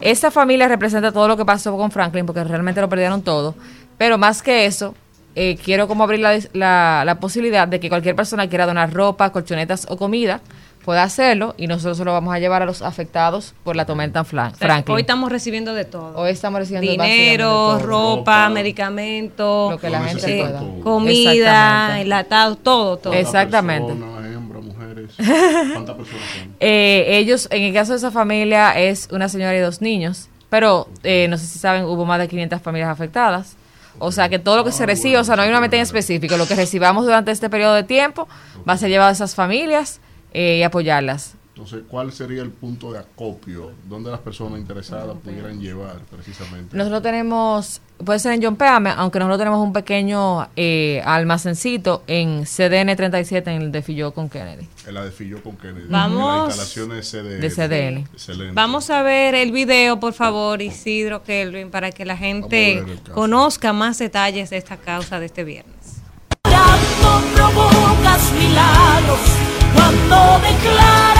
Esta 0.00 0.30
familia 0.30 0.68
representa 0.68 1.10
todo 1.10 1.26
lo 1.26 1.36
que 1.38 1.44
pasó 1.46 1.74
con 1.76 1.90
Franklin, 1.90 2.26
porque 2.26 2.44
realmente 2.44 2.80
lo 2.82 2.88
perdieron 2.88 3.22
todo. 3.22 3.54
Pero 3.96 4.18
más 4.18 4.42
que 4.42 4.66
eso, 4.66 4.94
eh, 5.34 5.56
quiero 5.64 5.88
como 5.88 6.04
abrir 6.04 6.20
la, 6.20 6.38
la- 6.52 7.02
la 7.06 7.18
posibilidad 7.18 7.66
de 7.66 7.80
que 7.80 7.88
cualquier 7.88 8.14
persona 8.14 8.46
quiera 8.48 8.66
donar 8.66 8.92
ropa, 8.92 9.30
colchonetas 9.32 9.86
o 9.88 9.96
comida, 9.96 10.42
pueda 10.86 11.02
hacerlo 11.02 11.54
y 11.58 11.66
nosotros 11.66 11.98
se 11.98 12.04
lo 12.04 12.12
vamos 12.12 12.32
a 12.32 12.38
llevar 12.38 12.62
a 12.62 12.64
los 12.64 12.80
afectados 12.80 13.54
por 13.64 13.74
la 13.76 13.84
tormenta 13.84 14.24
Flan- 14.24 14.52
O 14.52 14.56
sea, 14.56 14.68
Franklin. 14.68 14.94
Hoy 14.94 15.00
estamos 15.02 15.30
recibiendo 15.30 15.74
de 15.74 15.84
todo. 15.84 16.16
Hoy 16.16 16.30
estamos 16.30 16.60
recibiendo 16.60 16.90
Dinero, 16.90 17.50
básicamente 17.50 17.82
todo. 17.84 17.86
ropa, 18.16 18.48
medicamentos, 18.48 19.72
Lo 19.72 19.78
que 19.78 19.90
la 19.90 20.04
gente 20.04 20.38
pueda. 20.40 20.62
comida, 20.82 22.00
enlatados, 22.00 22.58
todo, 22.62 22.96
todo. 22.98 23.12
Exactamente. 23.12 23.92
hembra, 23.92 24.60
mujeres. 24.60 25.10
¿Cuántas 25.16 25.96
personas 25.96 26.22
son? 26.38 26.54
Eh, 26.60 27.04
ellos, 27.18 27.48
en 27.50 27.62
el 27.64 27.74
caso 27.74 27.92
de 27.92 27.98
esa 27.98 28.10
familia, 28.10 28.78
es 28.78 29.08
una 29.10 29.28
señora 29.28 29.56
y 29.56 29.60
dos 29.60 29.80
niños, 29.82 30.28
pero 30.48 30.88
eh, 31.02 31.26
no 31.28 31.36
sé 31.36 31.46
si 31.46 31.58
saben, 31.58 31.84
hubo 31.84 32.04
más 32.04 32.18
de 32.20 32.28
500 32.28 32.62
familias 32.62 32.90
afectadas. 32.90 33.56
O 33.98 34.12
sea, 34.12 34.28
que 34.28 34.38
todo 34.38 34.56
lo 34.58 34.64
que 34.64 34.72
se 34.72 34.84
recibe, 34.86 35.16
o 35.18 35.24
sea, 35.24 35.36
no 35.36 35.42
hay 35.42 35.48
una 35.48 35.60
meta 35.60 35.76
en 35.76 35.82
específico, 35.82 36.36
lo 36.36 36.46
que 36.46 36.54
recibamos 36.54 37.06
durante 37.06 37.30
este 37.32 37.48
periodo 37.50 37.74
de 37.74 37.82
tiempo 37.82 38.28
va 38.68 38.74
a 38.74 38.76
ser 38.76 38.90
llevado 38.90 39.08
a 39.08 39.12
esas 39.12 39.34
familias 39.34 40.00
eh, 40.36 40.58
y 40.58 40.62
apoyarlas. 40.62 41.34
Entonces, 41.54 41.84
¿cuál 41.88 42.12
sería 42.12 42.42
el 42.42 42.50
punto 42.50 42.92
de 42.92 42.98
acopio 42.98 43.72
donde 43.88 44.10
las 44.10 44.20
personas 44.20 44.60
interesadas 44.60 45.16
pudieran 45.24 45.58
llevar 45.58 46.00
precisamente? 46.10 46.76
Nosotros 46.76 47.02
tenemos, 47.02 47.80
puede 48.04 48.18
ser 48.18 48.34
en 48.34 48.42
John 48.42 48.56
Peame, 48.56 48.90
aunque 48.90 49.18
nosotros 49.18 49.38
tenemos 49.38 49.64
un 49.66 49.72
pequeño 49.72 50.48
eh, 50.54 51.00
almacencito 51.06 52.02
en 52.06 52.44
CDN 52.44 52.94
37 52.94 53.50
en 53.50 53.62
el 53.62 53.72
de 53.72 53.80
Filló 53.80 54.12
con 54.12 54.28
Kennedy. 54.28 54.68
En 54.86 54.92
la 54.92 55.02
de 55.02 55.10
Fillo 55.10 55.42
con 55.42 55.56
Kennedy. 55.56 55.86
Vamos. 55.88 56.52
En 56.52 56.58
las 56.58 56.76
instalaciones 56.76 57.10
de 57.10 57.22
CDN. 57.22 57.40
De 57.40 57.50
CDN. 57.50 57.98
Excelente. 58.12 58.52
Vamos 58.52 58.90
a 58.90 59.00
ver 59.00 59.34
el 59.34 59.50
video, 59.50 59.98
por 59.98 60.12
favor, 60.12 60.60
Isidro 60.60 61.22
Kelvin, 61.22 61.70
para 61.70 61.90
que 61.90 62.04
la 62.04 62.18
gente 62.18 62.84
conozca 63.14 63.72
más 63.72 63.98
detalles 63.98 64.50
de 64.50 64.58
esta 64.58 64.76
causa 64.76 65.18
de 65.18 65.24
este 65.24 65.42
viernes. 65.42 66.02
Cuando 66.42 67.50
provocas 67.54 68.32
milagros, 68.32 69.35
cuando 69.76 70.38
declaras 70.40 71.15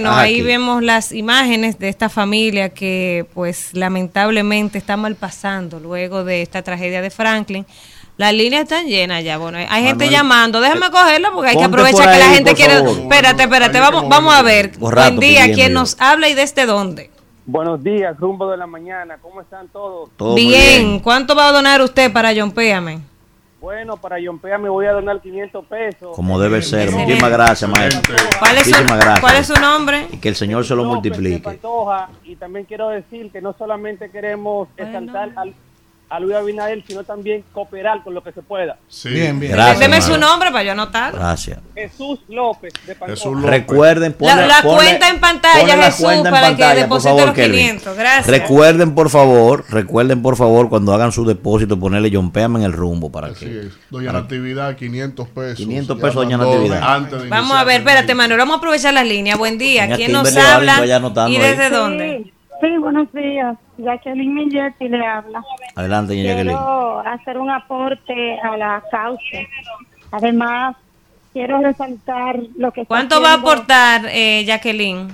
Bueno, 0.00 0.16
Ah, 0.16 0.20
ahí 0.22 0.34
aquí. 0.34 0.42
vemos 0.42 0.82
las 0.82 1.12
imágenes 1.12 1.78
de 1.78 1.88
esta 1.88 2.08
familia 2.08 2.68
que 2.70 3.26
pues 3.34 3.74
lamentablemente 3.74 4.78
está 4.78 4.96
mal 4.96 5.14
pasando 5.16 5.80
luego 5.80 6.24
de 6.24 6.42
esta 6.42 6.62
tragedia 6.62 7.00
de 7.02 7.10
Franklin. 7.10 7.66
Las 8.16 8.32
líneas 8.32 8.62
están 8.62 8.86
llenas 8.86 9.24
ya. 9.24 9.38
Bueno, 9.38 9.58
hay 9.58 9.66
gente 9.82 10.04
Manuel, 10.04 10.10
llamando. 10.10 10.60
Déjame 10.60 10.90
cogerla 10.90 11.30
porque 11.32 11.50
hay 11.50 11.56
que 11.56 11.64
aprovechar 11.64 12.12
que 12.12 12.18
la 12.18 12.28
gente 12.28 12.54
quiere. 12.54 12.74
favor. 12.74 12.98
Espérate, 13.00 13.42
espérate. 13.42 13.80
Vamos, 13.80 14.08
vamos 14.08 14.34
a 14.34 14.42
ver. 14.42 14.72
Rato 14.80 15.16
Buen 15.16 15.18
día. 15.20 15.44
¿Quién 15.52 15.68
yo. 15.72 15.74
nos 15.80 16.00
habla 16.00 16.28
y 16.28 16.34
desde 16.34 16.64
dónde? 16.66 17.10
Buenos 17.46 17.82
días, 17.82 18.16
rumbo 18.18 18.50
de 18.50 18.56
la 18.56 18.66
mañana. 18.66 19.18
¿Cómo 19.20 19.40
están 19.40 19.68
todos? 19.68 20.08
Todo 20.16 20.32
muy 20.32 20.46
Bien. 20.46 21.00
¿Cuánto 21.00 21.34
va 21.34 21.48
a 21.48 21.52
donar 21.52 21.82
usted 21.82 22.12
para 22.12 22.32
John 22.34 22.52
Péame? 22.52 23.00
Bueno, 23.64 23.96
para 23.96 24.20
Yompea 24.20 24.58
me 24.58 24.68
voy 24.68 24.84
a 24.84 24.92
donar 24.92 25.22
500 25.22 25.64
pesos. 25.64 26.14
Como 26.14 26.38
debe 26.38 26.60
ser. 26.60 26.90
Muchísimas 26.90 27.30
gracias, 27.30 27.70
maestro. 27.70 28.14
¿Cuál 28.38 28.56
es 28.58 28.64
su- 28.64 28.68
Muchísimas 28.70 28.98
gracias. 28.98 29.20
cuál 29.20 29.36
es 29.36 29.46
su 29.46 29.54
nombre? 29.58 30.06
Y 30.12 30.18
que 30.18 30.28
el 30.28 30.34
Señor 30.36 30.66
se 30.66 30.74
lo 30.74 30.82
de 30.82 30.88
multiplique. 30.90 31.40
Pantoja. 31.40 32.10
Y 32.24 32.36
también 32.36 32.66
quiero 32.66 32.90
decir 32.90 33.32
que 33.32 33.40
no 33.40 33.54
solamente 33.56 34.10
queremos 34.10 34.68
exaltar 34.76 35.30
al- 35.36 35.54
a 36.16 36.20
Luis 36.20 36.34
Abinader, 36.36 36.82
sino 36.86 37.02
también 37.04 37.44
cooperar 37.52 38.02
con 38.02 38.14
lo 38.14 38.22
que 38.22 38.32
se 38.32 38.42
pueda. 38.42 38.76
Bien, 39.04 39.38
bien. 39.40 39.52
Gracias, 39.52 39.78
Deme 39.80 40.00
su 40.02 40.16
nombre 40.18 40.50
para 40.50 40.64
yo 40.64 40.72
anotar. 40.72 41.12
Gracias. 41.14 41.58
Jesús 41.74 42.20
López 42.28 42.72
de 42.86 42.94
Pantoja. 42.94 43.40
Recuerden 43.48 44.14
La, 44.18 44.26
ponle- 44.36 44.46
la 44.46 44.62
ponle- 44.62 44.76
cuenta 44.76 45.08
en 45.08 45.20
pantalla, 45.20 45.76
la 45.76 45.84
Jesús, 45.86 46.04
cuenta 46.04 46.28
en 46.28 46.34
para 46.34 46.46
pantalla, 46.48 46.74
que 46.74 46.80
deposite 46.82 47.08
favor, 47.10 47.26
los 47.26 47.34
Kelvin. 47.34 47.58
500. 47.60 47.96
Gracias. 47.96 48.26
Recuerden 48.26 48.94
por 48.94 49.10
favor, 49.10 49.64
recuerden 49.68 50.22
por 50.22 50.36
favor 50.36 50.68
cuando 50.68 50.92
hagan 50.94 51.12
su 51.12 51.24
depósito 51.24 51.78
ponerle 51.78 52.10
John 52.12 52.30
Péame 52.30 52.60
en 52.60 52.64
el 52.66 52.72
rumbo 52.72 53.10
para 53.10 53.32
que 53.34 53.68
Doña 53.90 54.08
para- 54.10 54.20
Natividad, 54.22 54.76
500 54.76 55.28
pesos. 55.28 55.56
500 55.56 55.96
Ya 55.96 56.00
pesos, 56.02 56.14
doña 56.14 56.36
Natividad. 56.36 56.80
Antes 56.82 57.22
de 57.22 57.28
Vamos 57.28 57.56
a 57.56 57.64
ver, 57.64 57.80
espérate, 57.80 58.14
Manuel. 58.14 58.38
Vamos 58.38 58.54
a 58.54 58.58
aprovechar 58.58 58.94
las 58.94 59.06
líneas. 59.06 59.36
Buen 59.38 59.58
día. 59.58 59.82
Doña 59.82 59.96
¿Quién 59.96 60.12
nos 60.12 60.36
habla? 60.36 60.80
¿Y 61.28 61.38
desde 61.38 61.70
dónde? 61.70 62.32
Sí, 62.64 62.78
buenos 62.78 63.12
días. 63.12 63.58
Jacqueline 63.76 64.32
Milletti 64.32 64.88
le 64.88 65.04
habla. 65.04 65.44
Adelante, 65.74 66.14
doña 66.14 66.28
Jacqueline. 66.28 66.56
Quiero 66.56 67.00
hacer 67.00 67.38
un 67.38 67.50
aporte 67.50 68.40
a 68.40 68.56
la 68.56 68.82
causa. 68.90 69.38
Además, 70.10 70.74
quiero 71.34 71.60
resaltar 71.60 72.40
lo 72.56 72.72
que 72.72 72.86
¿Cuánto 72.86 73.20
va 73.20 73.32
a 73.32 73.34
aportar, 73.34 74.06
eh, 74.06 74.44
Jacqueline? 74.46 75.08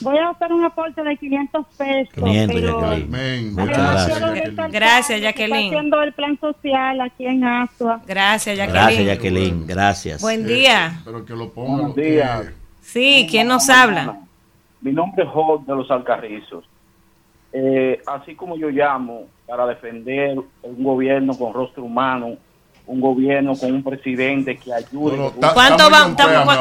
Voy 0.00 0.16
a 0.16 0.28
hacer 0.28 0.52
un 0.52 0.64
aporte 0.64 1.02
de 1.02 1.16
500 1.16 1.66
pesos. 1.76 2.14
500, 2.14 2.54
pero 2.54 2.80
Jacqueline. 2.80 3.54
Muchas 3.54 3.78
gracias. 3.78 4.32
quiero 4.32 4.68
Gracias, 4.70 5.20
Jacqueline. 5.20 5.64
Está 5.64 5.76
haciendo 5.76 6.02
el 6.02 6.12
plan 6.12 6.38
social 6.38 7.00
aquí 7.00 7.26
en 7.26 7.44
Asua. 7.44 8.00
Gracias, 8.06 8.56
Jacqueline. 8.56 8.84
Gracias, 8.84 9.06
Jacqueline. 9.06 9.66
Gracias. 9.66 10.22
Buen 10.22 10.46
día. 10.46 11.00
Pero 11.04 11.24
que 11.24 11.34
lo 11.34 11.48
pongan. 11.48 11.78
Buenos 11.78 11.96
días. 11.96 12.46
Sí, 12.80 13.26
¿quién 13.28 13.48
nos 13.48 13.68
habla? 13.68 14.20
Mi 14.80 14.92
nombre 14.92 15.24
es 15.24 15.30
Job 15.30 15.66
de 15.66 15.74
los 15.74 15.90
Alcarrizos. 15.90 16.64
Eh, 17.52 18.00
así 18.06 18.34
como 18.34 18.56
yo 18.56 18.68
llamo 18.70 19.24
para 19.46 19.66
defender 19.66 20.38
un 20.62 20.82
gobierno 20.84 21.36
con 21.36 21.52
rostro 21.52 21.84
humano, 21.84 22.36
un 22.84 23.00
gobierno 23.00 23.54
con 23.56 23.72
un 23.72 23.82
presidente 23.84 24.56
que 24.56 24.72
ayude. 24.72 25.16
¿Cuánto 25.54 25.88
va, 25.90 26.12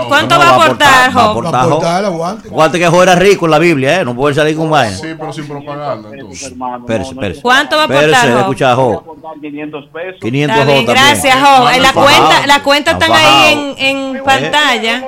cuánto 0.08 0.38
va 0.38 0.50
a 0.50 0.54
aportar, 0.60 1.10
va 1.10 1.22
a 1.22 1.24
Job? 1.24 1.30
aportar, 1.32 1.56
Va 1.58 1.60
a 1.60 1.64
aportar, 1.64 2.04
Job. 2.04 2.14
aguante. 2.14 2.48
Aguante 2.50 2.80
que 2.80 2.88
Job 2.88 3.02
era 3.04 3.16
rico 3.16 3.46
en 3.46 3.52
la 3.52 3.60
Biblia, 3.60 4.02
¿eh? 4.02 4.06
No 4.06 4.14
puede 4.16 4.36
salir 4.36 4.56
con 4.56 4.70
vaina. 4.70 4.96
Sí, 4.96 5.08
pero 5.18 5.34
sin 5.34 5.48
propaganda. 5.48 6.10
Entonces. 6.14 6.52
Espérese, 6.52 7.12
espérese. 7.12 7.42
¿Cuánto 7.42 7.76
va 7.78 7.82
a 7.82 7.86
aportar, 7.86 8.04
Espérese, 8.06 8.32
Job? 8.34 8.40
escucha 8.42 8.72
a 8.72 8.76
Job. 8.76 9.04
500 9.42 9.86
pesos. 9.88 10.20
500 10.22 10.58
Está 10.58 10.66
bien, 10.72 10.78
Job 10.86 10.86
también. 10.86 11.06
gracias, 11.08 11.36
Job. 11.42 11.70
La 11.82 11.94
cuenta, 11.94 12.48
la 12.48 12.64
cuenta 12.64 12.92
están 12.92 13.12
ahí 13.14 13.76
en, 13.78 13.86
en 14.18 14.24
pantalla. 14.24 15.04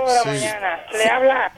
Le 0.98 1.10
habla 1.10 1.52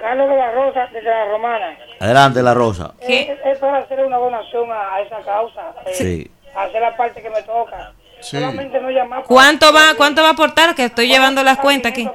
Carlos 0.00 0.28
de 0.28 0.36
la 0.36 0.52
Rosa 0.52 0.86
desde 0.92 1.08
la 1.08 1.24
Romana. 1.26 1.76
Adelante, 2.00 2.42
La 2.42 2.54
Rosa. 2.54 2.94
Es, 3.00 3.28
es 3.44 3.58
para 3.58 3.78
hacer 3.78 4.04
una 4.04 4.16
donación 4.18 4.70
a, 4.70 4.94
a 4.94 5.00
esa 5.00 5.16
causa. 5.24 5.74
eh, 5.86 5.94
Sí. 5.94 6.30
Hacer 6.56 6.80
la 6.80 6.96
parte 6.96 7.22
que 7.22 7.30
me 7.30 7.42
toca. 7.42 7.92
Solamente 8.20 8.80
no 8.80 8.90
llamar. 8.90 9.18
para- 9.20 9.26
¿Cuánto 9.26 9.72
va, 9.72 9.94
cuánto 9.96 10.22
va 10.22 10.28
a 10.28 10.32
aportar? 10.32 10.74
Que 10.74 10.84
estoy 10.86 11.06
llevando 11.08 11.42
las 11.42 11.58
cuentas 11.58 11.92
aquí. 11.92 12.08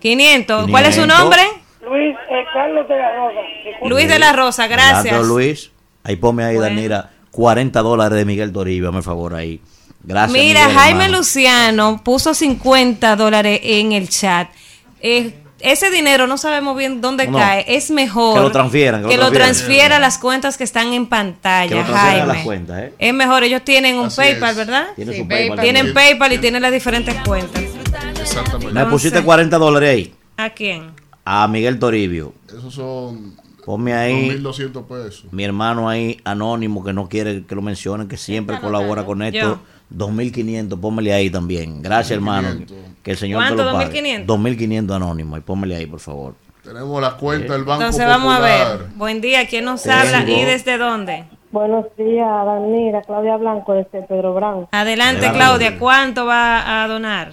500. 0.00 0.70
¿Cuál 0.70 0.86
es 0.86 0.94
su 0.94 1.02
500. 1.02 1.18
nombre? 1.18 1.40
Luis 1.82 2.16
eh, 2.30 2.44
Carlos 2.52 2.86
de 2.88 2.96
la 2.96 3.16
Rosa. 3.16 3.40
Luis 3.82 4.08
de 4.08 4.18
la 4.18 4.32
Rosa, 4.32 4.66
gracias. 4.66 5.04
Gracias, 5.04 5.26
Luis. 5.26 5.72
Ahí 6.04 6.16
ponme 6.16 6.44
ahí, 6.44 6.56
Danira, 6.56 7.10
40 7.32 7.80
dólares 7.82 8.16
de 8.18 8.24
Miguel 8.24 8.52
Toribio, 8.52 8.88
hazme 8.88 9.02
favor 9.02 9.34
ahí. 9.34 9.60
Gracias. 10.02 10.32
Mira, 10.32 10.60
Miguel, 10.66 10.78
Jaime 10.78 11.04
hermano. 11.04 11.18
Luciano 11.18 12.00
puso 12.04 12.32
50 12.32 13.16
dólares 13.16 13.60
en 13.62 13.92
el 13.92 14.08
chat. 14.08 14.48
Eh, 15.02 15.34
ese 15.62 15.90
dinero 15.90 16.26
no 16.26 16.36
sabemos 16.38 16.76
bien 16.76 17.00
dónde 17.00 17.26
No. 17.28 17.38
cae. 17.38 17.64
Es 17.68 17.90
mejor 17.90 18.34
Que 18.36 18.40
lo 18.40 18.50
transfieran, 18.52 19.00
que 19.00 19.04
lo 19.04 19.08
que 19.10 19.16
lo 19.16 19.22
transfieran. 19.30 19.48
transfiera 19.54 19.96
a 19.96 20.00
las 20.00 20.18
cuentas 20.18 20.56
que 20.56 20.64
están 20.64 20.92
en 20.92 21.04
Que 21.04 21.10
pantalla, 21.10 21.76
lo 21.76 21.82
transfieran 21.84 22.06
a 22.06 22.10
Jaime. 22.18 22.26
las 22.34 22.44
cuentas, 22.44 22.78
¿eh? 22.80 22.92
Es 22.98 23.14
mejor, 23.14 23.42
ellos 23.44 23.62
tienen 23.64 23.96
un 23.96 24.06
Así 24.06 24.16
PayPal, 24.16 24.50
es. 24.50 24.56
¿verdad? 24.56 24.86
Tiene 24.96 25.16
su 25.16 25.28
PayPal 25.28 25.60
Tienen 25.60 25.86
también. 25.86 25.94
PayPal 25.94 26.32
y 26.32 26.38
tienen 26.38 26.62
las 26.62 26.72
diferentes 26.72 27.14
cuentas. 27.26 27.62
Exactamente. 28.20 28.72
Me 28.74 28.86
pusiste 28.86 29.22
40 29.22 29.58
dólares 29.58 29.90
ahí. 29.90 30.14
¿A 30.36 30.50
quién? 30.50 30.92
A 31.24 31.46
Miguel 31.48 31.78
Toribio. 31.78 32.32
Esos 32.48 32.74
son 32.74 33.36
Ponme 33.64 33.92
ahí 33.92 34.30
2.200 34.30 34.86
pesos. 34.86 35.24
mi 35.32 35.44
hermano 35.44 35.88
ahí, 35.88 36.18
anónimo, 36.24 36.82
que 36.82 36.92
no 36.92 37.08
quiere 37.08 37.44
que 37.44 37.54
lo 37.54 37.62
mencionen, 37.62 38.08
que 38.08 38.16
siempre 38.16 38.58
colabora 38.58 39.04
con 39.04 39.22
esto. 39.22 39.60
2.500, 39.94 40.80
pónmele 40.80 41.12
ahí 41.12 41.30
también. 41.30 41.82
Gracias, 41.82 42.12
hermano. 42.12 42.48
Que 43.02 43.12
el 43.12 43.16
Señor 43.16 43.42
te 43.42 43.54
¿Cuánto? 43.54 43.64
lo 43.64 43.72
pague. 43.78 44.02
2.500. 44.02 44.26
2.500 44.26 44.94
anónimo. 44.96 45.36
Y 45.36 45.40
pónmele 45.40 45.76
ahí, 45.76 45.86
por 45.86 46.00
favor. 46.00 46.34
Tenemos 46.62 47.00
la 47.00 47.12
cuenta 47.16 47.54
del 47.54 47.64
Banco 47.64 47.82
Entonces 47.82 48.06
vamos 48.06 48.34
a 48.34 48.40
ver. 48.40 48.86
Buen 48.96 49.20
día, 49.20 49.46
¿quién 49.48 49.64
nos 49.64 49.82
Tengo. 49.82 49.96
habla 49.96 50.28
y 50.30 50.44
desde 50.44 50.76
dónde? 50.78 51.24
Buenos 51.50 51.86
días, 51.96 52.28
Danira, 52.46 53.02
Claudia 53.02 53.36
Blanco, 53.36 53.72
desde 53.72 54.02
Pedro 54.06 54.34
Brán. 54.34 54.68
Adelante, 54.70 55.26
Adelante. 55.26 55.30
Claudia. 55.32 55.78
¿Cuánto 55.78 56.26
va 56.26 56.82
a 56.84 56.86
donar? 56.86 57.32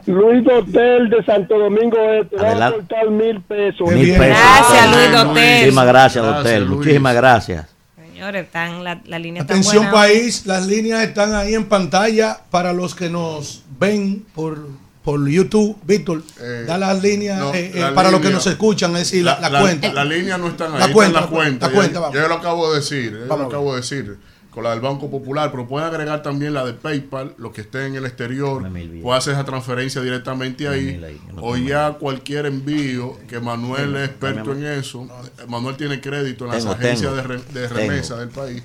Luis 0.08 0.44
Dotel 0.44 1.10
de 1.10 1.24
Santo 1.26 1.60
Domingo 1.60 1.98
Este, 2.22 2.36
va 2.38 2.68
a 2.68 3.10
mil 3.10 3.42
pesos. 3.42 3.92
Mil 3.92 4.10
pesos. 4.18 4.26
Gracias, 4.28 4.96
Luis 4.96 5.12
Dotel. 5.12 5.54
Muchísimas 5.60 5.88
gracias, 5.88 6.26
Dotel. 6.26 6.66
Muchísimas 6.66 7.16
gracias. 7.16 7.66
Señores, 7.96 8.46
están, 8.46 8.84
la, 8.84 9.00
la 9.06 9.20
línea 9.20 9.42
está 9.44 9.54
Atención 9.54 9.84
buena. 9.84 9.92
país, 9.92 10.46
las 10.48 10.66
líneas 10.66 11.04
están 11.04 11.36
ahí 11.36 11.54
en 11.54 11.66
pantalla 11.66 12.40
para 12.50 12.74
los 12.74 12.96
que 12.96 13.10
nos 13.12 13.64
ven 13.80 14.26
por, 14.34 14.68
por 15.04 15.28
YouTube. 15.30 15.78
Víctor, 15.84 16.24
Eh, 16.42 16.64
da 16.66 16.80
las 16.80 17.00
líneas 17.04 17.38
no, 17.38 17.54
eh, 17.54 17.72
eh, 17.76 17.80
la 17.80 17.94
para 17.94 18.10
los 18.10 18.20
que 18.22 18.32
nos 18.32 18.48
escuchan, 18.48 18.92
es 18.94 19.00
decir, 19.12 19.24
la, 19.24 19.40
la 19.40 19.60
cuenta. 19.60 19.94
La 19.94 20.04
línea 20.04 20.36
no 20.38 20.48
están 20.48 20.72
ahí, 20.74 20.80
La 20.80 20.86
está 20.86 20.94
cuenta, 20.94 21.20
en 21.20 21.24
la 21.26 21.30
cuenta. 21.30 21.66
la 21.68 21.72
Ya- 21.72 21.76
cuenta, 21.78 21.94
ya, 21.94 22.00
vamos. 22.00 22.16
yo 22.16 22.28
lo 22.28 22.34
acabo 22.36 22.70
de 22.72 22.80
decir, 22.80 23.12
yo 23.12 23.38
lo 23.38 23.44
acabo 23.46 23.72
de 23.76 23.82
decir. 23.82 24.18
Con 24.52 24.64
la 24.64 24.72
del 24.72 24.80
Banco 24.80 25.12
Popular, 25.12 25.52
pero 25.52 25.68
pueden 25.68 25.88
agregar 25.88 26.24
también 26.24 26.52
la 26.56 26.66
de 26.66 26.74
PayPal, 26.74 27.36
lo 27.38 27.52
que 27.52 27.62
esté 27.62 27.86
en 27.86 27.94
el 27.96 28.06
exterior. 28.08 28.68
Puede 29.04 29.18
hacer 29.18 29.34
esa 29.34 29.44
transferencia 29.46 30.02
directamente 30.02 30.68
ahí. 30.68 31.00
O 31.40 31.56
ya 31.58 31.92
cualquier 31.94 32.48
envío, 32.48 33.18
que 33.28 33.40
Manuel 33.40 33.96
es 33.98 34.10
experto 34.10 34.54
en 34.54 34.66
eso. 34.66 35.08
Manuel 35.48 35.76
tiene 35.78 36.02
crédito 36.02 36.46
en 36.46 36.52
las 36.52 36.62
Tengo, 36.64 36.74
agencias 36.74 37.02
tengo. 37.02 37.16
de, 37.16 37.22
re- 37.24 37.38
de 37.54 37.68
Tengo. 37.68 37.76
remesa 37.76 38.16
del 38.18 38.30
país. 38.30 38.64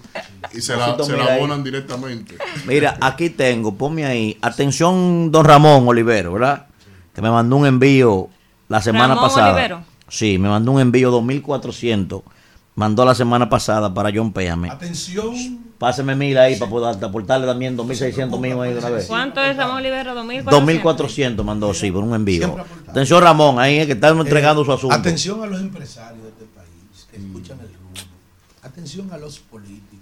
Y 0.54 0.62
se 0.62 0.74
la, 0.76 0.96
se 1.04 1.14
la 1.14 1.24
ahí. 1.26 1.38
abonan 1.38 1.62
directamente. 1.62 2.36
Mira, 2.66 2.96
aquí 3.02 3.28
tengo, 3.28 3.74
ponme 3.74 4.06
ahí. 4.06 4.38
Atención, 4.40 5.30
don 5.30 5.44
Ramón 5.44 5.86
Olivero, 5.86 6.32
¿verdad? 6.32 6.68
Que 7.14 7.20
me 7.20 7.30
mandó 7.30 7.56
un 7.56 7.66
envío 7.66 8.30
la 8.70 8.80
semana 8.80 9.08
Ramón 9.14 9.24
pasada. 9.28 9.52
Olivero. 9.52 9.82
Sí, 10.08 10.38
me 10.38 10.48
mandó 10.48 10.72
un 10.72 10.80
envío 10.80 11.10
2400. 11.10 12.22
Mandó 12.74 13.04
la 13.04 13.14
semana 13.14 13.48
pasada 13.50 13.92
para 13.92 14.10
John 14.14 14.32
Péame. 14.32 14.70
Atención. 14.70 15.60
Páseme 15.78 16.14
mil 16.14 16.38
ahí 16.38 16.56
para 16.56 16.70
poder 16.70 17.04
aportarle 17.04 17.46
también 17.46 17.76
2600 17.76 18.38
míos 18.40 18.60
ahí 18.62 18.72
de 18.72 18.78
una 18.78 18.88
vez. 18.88 19.06
¿Cuánto 19.06 19.40
es 19.42 19.56
Ramón 19.56 19.76
Olivero? 19.78 20.14
2400. 20.14 20.52
2400 20.52 21.44
mandó, 21.44 21.74
sí, 21.74 21.90
por 21.90 22.04
un 22.04 22.14
envío. 22.14 22.56
Atención, 22.88 23.20
Ramón, 23.22 23.58
ahí 23.58 23.78
es 23.78 23.86
que 23.86 23.92
están 23.92 24.16
entregando 24.18 24.64
su 24.64 24.72
asunto. 24.72 24.94
Atención 24.94 25.42
a 25.42 25.46
los 25.46 25.60
empresarios 25.60 26.22
de 26.22 26.28
este 26.28 26.44
país 26.54 27.06
que 27.10 27.16
escuchan 27.16 27.58
el 27.60 27.66
rumbo. 27.66 28.00
Atención 28.62 29.12
a 29.12 29.18
los 29.18 29.40
políticos. 29.40 29.98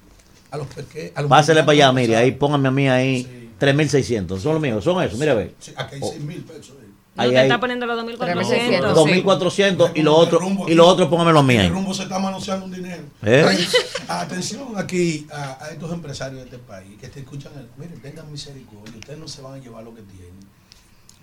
A 0.50 0.58
los 0.58 0.66
pequeños. 0.66 1.28
Pásele 1.28 1.60
para 1.62 1.72
allá, 1.72 1.92
mire, 1.92 2.16
ahí 2.16 2.32
póngame 2.32 2.68
a 2.68 2.70
mí 2.70 2.88
ahí 2.88 3.50
3600. 3.58 4.40
Son 4.42 4.52
los 4.52 4.62
míos, 4.62 4.84
son 4.84 5.02
esos, 5.02 5.18
mira 5.18 5.32
a 5.32 5.36
ver. 5.36 5.54
Sí, 5.58 5.72
aquí 5.76 5.94
hay 5.94 6.00
Oh. 6.02 6.10
6 6.12 6.22
mil 6.24 6.42
pesos. 6.42 6.74
No 7.16 7.22
Ahí 7.24 7.30
te 7.32 7.42
está 7.42 7.58
poniendo 7.58 7.86
los 7.86 8.04
2.400. 8.04 8.94
2.400 8.94 9.90
y 9.94 10.02
lo 10.02 10.14
otro, 10.16 10.40
y 10.68 10.74
lo 10.74 10.86
otro 10.86 11.10
póngamelo 11.10 11.40
a 11.40 11.42
mí 11.42 11.56
El 11.56 11.70
rumbo 11.70 11.92
se 11.92 12.04
está 12.04 12.18
manoseando 12.20 12.66
un 12.66 12.72
dinero. 12.72 13.02
¿Eh? 13.22 13.44
Atención 14.08 14.68
aquí 14.76 15.26
a, 15.32 15.58
a 15.64 15.68
estos 15.70 15.92
empresarios 15.92 16.38
de 16.38 16.44
este 16.44 16.58
país 16.58 16.98
que 17.00 17.08
te 17.08 17.20
escuchan. 17.20 17.52
El, 17.56 17.68
miren, 17.76 18.00
tengan 18.00 18.30
misericordia. 18.30 18.94
Ustedes 18.98 19.18
no 19.18 19.26
se 19.28 19.42
van 19.42 19.54
a 19.54 19.58
llevar 19.58 19.82
lo 19.84 19.94
que 19.94 20.02
tienen. 20.02 20.30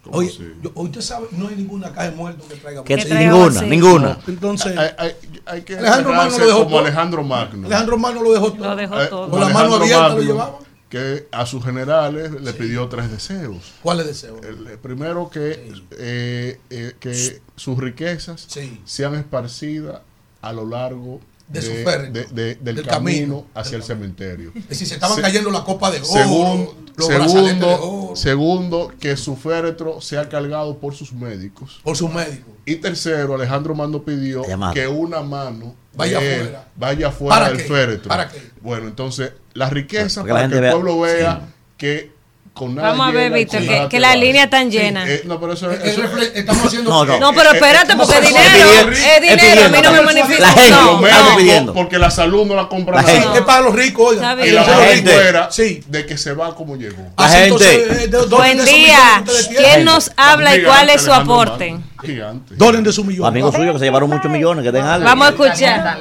Oye, 0.09 0.31
yo- 0.61 0.71
usted 0.75 1.01
sabe, 1.01 1.27
no 1.31 1.47
hay 1.49 1.55
ninguna 1.55 1.91
caja 1.91 2.09
de 2.11 2.15
muertos 2.15 2.45
que 2.47 2.55
traiga 2.55 2.83
Que 2.83 2.95
ninguna, 2.95 3.61
ninguna. 3.63 4.17
Entonces, 4.27 4.77
Hay, 4.77 4.89
hay- 4.97 5.15
hay 5.45 5.61
que 5.63 5.77
Alejandro 5.77 6.13
Magno 6.13 6.37
lo 6.37 6.45
dejó 6.45 6.57
como 6.59 6.69
todo. 6.69 6.79
Alejandro 6.79 7.23
Magno. 7.23 7.65
Alejandro 7.67 7.97
Magno 7.97 8.23
lo 8.23 8.33
dejó 8.33 8.53
todo. 8.53 8.67
Lo 8.69 8.75
dejó 8.75 9.01
Eh, 9.01 9.07
todo. 9.07 9.29
Con 9.29 9.39
la 9.41 9.49
mano 9.49 9.75
abierta 9.75 10.09
lo 10.09 10.21
llevaba. 10.21 10.59
Que 10.89 11.27
a 11.31 11.45
sus 11.45 11.63
generales 11.65 12.31
le 12.31 12.53
pidió 12.53 12.87
tres 12.87 13.11
deseos. 13.11 13.73
¿Cuáles 13.83 14.07
deseos? 14.07 14.39
El, 14.45 14.67
el 14.67 14.77
primero 14.79 15.29
que, 15.29 15.73
eh, 15.97 16.59
eh, 16.69 16.93
que 16.99 17.41
sus 17.57 17.77
riquezas 17.77 18.45
Sí. 18.47 18.81
sean 18.85 19.15
esparcidas 19.15 19.99
a 20.41 20.53
lo 20.53 20.65
largo 20.65 21.19
De 21.49 21.61
su 21.61 21.71
de- 21.71 21.83
féretro, 21.83 22.13
de- 22.13 22.25
de- 22.27 22.55
del, 22.55 22.75
del 22.77 22.85
camino, 22.85 23.35
camino, 23.41 23.45
hacia 23.53 23.75
el 23.75 23.83
cementerio. 23.83 24.51
Es 24.55 24.69
decir, 24.69 24.87
se 24.87 24.93
estaban 24.93 25.15
Se- 25.17 25.21
cayendo 25.21 25.51
la 25.51 25.63
copa 25.65 25.91
de 25.91 25.97
oro, 25.99 26.07
Segun- 26.07 26.69
los 26.95 27.07
brazaletes 27.09 27.33
de 27.33 27.47
segundo, 27.59 27.67
oro. 27.83 28.15
segundo, 28.15 28.91
que 28.99 29.17
su 29.17 29.35
féretro 29.35 29.99
sea 30.01 30.29
cargado 30.29 30.77
por 30.77 30.95
sus 30.95 31.11
médicos. 31.11 31.81
Por 31.83 31.97
sus 31.97 32.09
médicos. 32.13 32.53
Y 32.65 32.75
tercero, 32.77 33.35
Alejandro 33.35 33.75
Mando 33.75 34.03
pidió 34.03 34.41
que 34.73 34.87
una 34.87 35.21
mano 35.21 35.75
Vaya 35.95 36.17
afuera. 36.17 36.67
vaya 36.75 37.11
fuera 37.11 37.35
¿Para 37.35 37.47
del 37.49 37.57
qué? 37.57 37.63
féretro. 37.63 38.07
¿Para 38.09 38.29
qué? 38.29 38.41
Bueno, 38.61 38.87
entonces, 38.87 39.31
la 39.57 39.69
riqueza 39.69 40.21
Para 40.21 40.27
que 40.27 40.33
la 40.33 40.33
para, 40.35 40.49
gente 40.49 40.59
que 40.59 40.65
el 40.67 40.71
pueblo 40.73 40.99
vea 41.01 41.35
sí. 41.35 41.53
que 41.77 42.11
con 42.57 42.75
nada 42.75 42.89
Vamos 42.89 43.07
a 43.07 43.11
ver, 43.11 43.31
Víctor, 43.31 43.61
que, 43.61 43.67
nada 43.67 43.81
que 43.89 43.97
te 43.97 43.99
la 43.99 44.07
vale. 44.09 44.25
línea 44.25 44.43
está 44.45 44.61
Sí, 44.63 44.69
llena. 44.69 45.07
eh, 45.07 45.21
no, 45.25 45.39
pero 45.39 45.53
eso, 45.53 45.71
Es- 45.71 45.79
eso- 45.83 46.03
es 46.03 46.11
refle- 46.11 46.31
estamos 46.33 46.65
haciendo. 46.65 46.89
No, 46.89 47.05
no. 47.05 47.19
No, 47.19 47.33
pero 47.33 47.51
eh, 47.51 47.55
espérate, 47.55 47.93
eh, 47.93 47.95
porque 47.97 48.13
es 48.17 48.27
dinero 48.27 48.91
es 48.91 49.21
dinero. 49.21 49.65
A 49.65 49.69
mí 49.69 49.77
no 49.83 49.91
me 49.91 50.01
manifiesta. 50.01 50.47
La 50.47 50.53
gente, 50.53 50.69
No, 50.71 50.97
médicos, 50.99 51.35
pidiendo. 51.37 51.73
porque 51.73 51.97
la 51.99 52.09
salud 52.11 52.45
no 52.45 52.55
la 52.55 52.67
compra 52.67 52.97
La 53.01 53.03
gente. 53.03 53.37
Es 53.39 53.43
para 53.45 53.61
los 53.61 53.75
ricos, 53.75 54.07
oigan. 54.15 54.39
Y 54.39 54.51
la, 54.51 54.63
La 54.67 54.75
gente 54.87 55.11
fuera 55.11 55.51
Sí. 55.51 55.83
de 55.87 56.05
que 56.05 56.17
se 56.17 56.33
va 56.33 56.55
como 56.55 56.75
llegó. 56.75 57.03
La 57.17 57.25
Así, 57.25 57.37
gente. 57.37 57.73
entonces, 57.83 58.13
eh, 58.13 58.25
Buen 58.29 58.65
día. 58.65 59.23
¿Quién 59.57 59.85
nos 59.85 60.11
habla 60.17 60.55
y 60.55 60.63
cuál 60.63 60.89
es 60.89 61.01
su 61.03 61.13
aporte? 61.13 61.77
Gigante. 62.03 62.53
Donen 62.55 62.83
de 62.83 62.93
su 62.93 63.03
millón. 63.03 63.25
amigos 63.27 63.55
suyos 63.55 63.73
que 63.73 63.79
se 63.79 63.85
llevaron 63.85 64.09
muchos 64.09 64.29
millones, 64.31 64.63
que 64.63 64.71
den 64.71 64.83
algo. 64.85 65.03
Vamos 65.05 65.27
a 65.27 65.29
escuchar. 65.31 65.97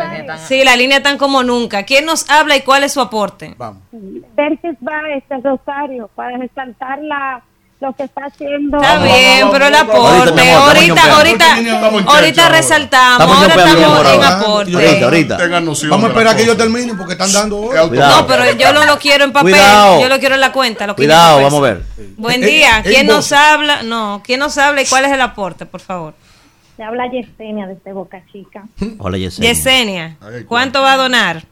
Sí, 0.47 0.63
la 0.65 0.77
línea 0.77 1.03
tan 1.03 1.17
como 1.19 1.43
nunca. 1.43 1.85
¿Quién 1.85 2.05
nos 2.05 2.29
habla 2.29 2.55
y 2.57 2.61
cuál 2.63 2.85
es 2.85 2.93
su 2.93 3.01
aporte? 3.01 3.55
Vamos. 3.57 3.83
Este 4.37 5.37
Rosario 5.43 6.11
para 6.15 6.37
resaltar 6.49 6.99
la, 7.03 7.43
lo 7.81 7.93
que 7.95 8.05
está 8.05 8.25
haciendo. 8.27 8.79
Está 8.81 9.03
bien, 9.03 9.41
vamos, 9.41 9.53
pero 9.53 9.67
el 9.67 9.75
aporte. 9.75 10.53
Ahorita, 10.53 11.15
Ahorita, 11.17 11.55
ahorita, 12.07 12.49
resaltamos. 12.49 13.21
Estamos 13.21 13.37
Ahora 13.37 13.55
estamos 13.55 14.15
en 14.15 14.25
aporte. 14.25 14.75
Ahorita, 14.75 15.05
ahorita. 15.05 15.39
Vamos 15.89 16.05
a 16.05 16.09
esperar 16.09 16.37
que 16.37 16.43
ellos 16.43 16.57
terminen 16.57 16.97
porque 16.97 17.13
están 17.13 17.33
dando. 17.33 17.71
No, 17.73 18.27
pero 18.27 18.53
yo 18.53 18.73
no 18.73 18.85
lo 18.85 18.99
quiero 18.99 19.25
en 19.25 19.33
papel. 19.33 19.53
Cuidado. 19.53 20.01
Yo 20.01 20.09
lo 20.09 20.19
quiero 20.19 20.35
en 20.35 20.41
la 20.41 20.53
cuenta. 20.53 20.87
Lo 20.87 20.95
que 20.95 21.03
Cuidado, 21.03 21.43
vamos 21.43 21.55
a 21.59 21.61
ver. 21.63 21.83
Buen 22.17 22.43
Eh, 22.43 22.47
día. 22.47 22.79
eh, 22.79 22.83
¿Quién 22.85 23.01
en 23.03 23.07
nos 23.09 23.33
habla? 23.33 23.83
No, 23.83 24.23
¿quién 24.25 24.41
nos 24.41 24.57
habla 24.59 24.83
y 24.83 24.87
cuál 24.87 25.05
es 25.05 25.13
el 25.13 25.21
aporte, 25.21 25.67
por 25.67 25.81
favor? 25.81 26.15
Se 26.77 26.83
habla 26.83 27.05
Yesenia 27.11 27.67
desde 27.67 27.93
Boca 27.93 28.23
Chica. 28.31 28.65
Hola, 28.99 29.17
Yesenia. 29.17 29.51
Yesenia, 29.53 30.17
¿cuánto 30.47 30.83
va 30.83 30.93
a 30.93 30.97
donar? 30.99 31.45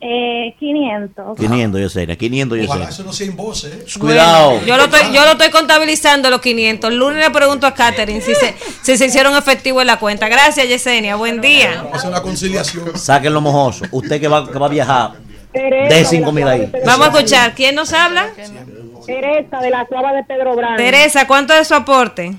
Eh, 0.00 0.54
500. 0.60 1.36
500, 1.38 1.80
Yesenia. 1.80 2.16
500, 2.16 2.58
Ojalá 2.58 2.66
Yesenia. 2.86 2.88
eso 2.88 3.02
no 3.04 3.12
sea 3.12 3.26
en 3.26 3.36
voces. 3.36 3.72
¿eh? 3.74 3.98
Cuidado. 3.98 4.60
Yo 4.64 4.76
lo 4.76 4.84
estoy, 4.84 5.12
yo 5.12 5.24
lo 5.24 5.32
estoy 5.32 5.50
contabilizando 5.50 6.30
los 6.30 6.40
500. 6.40 6.90
El 6.90 6.98
lunes 6.98 7.24
le 7.24 7.30
pregunto 7.32 7.66
a 7.66 7.74
Katherine 7.74 8.20
si 8.20 8.34
se, 8.34 8.54
si 8.82 8.96
se 8.96 9.06
hicieron 9.06 9.36
efectivo 9.36 9.80
en 9.80 9.88
la 9.88 9.98
cuenta. 9.98 10.28
Gracias, 10.28 10.68
Yesenia. 10.68 11.16
Buen 11.16 11.40
día. 11.40 11.72
Vamos 11.78 11.92
a 11.94 11.96
hacer 11.96 12.10
una 12.10 12.22
conciliación. 12.22 12.96
Saquen 12.96 13.34
los 13.34 13.42
mojosos. 13.42 13.88
Usted 13.90 14.20
que 14.20 14.28
va, 14.28 14.48
que 14.50 14.58
va 14.58 14.66
a 14.66 14.70
viajar, 14.70 15.12
Teresa, 15.52 15.94
de 15.96 16.04
5 16.04 16.32
mil 16.32 16.46
ahí. 16.46 16.72
Vamos 16.86 17.08
a 17.08 17.10
escuchar. 17.10 17.54
¿Quién 17.54 17.74
nos 17.74 17.92
habla? 17.92 18.28
Teresa 19.04 19.58
de 19.60 19.70
la 19.70 19.84
Cueva 19.86 20.12
de 20.12 20.22
Pedro 20.24 20.54
Brand. 20.54 20.76
Teresa, 20.76 21.26
¿cuánto 21.26 21.54
es 21.54 21.66
su 21.66 21.74
aporte? 21.74 22.36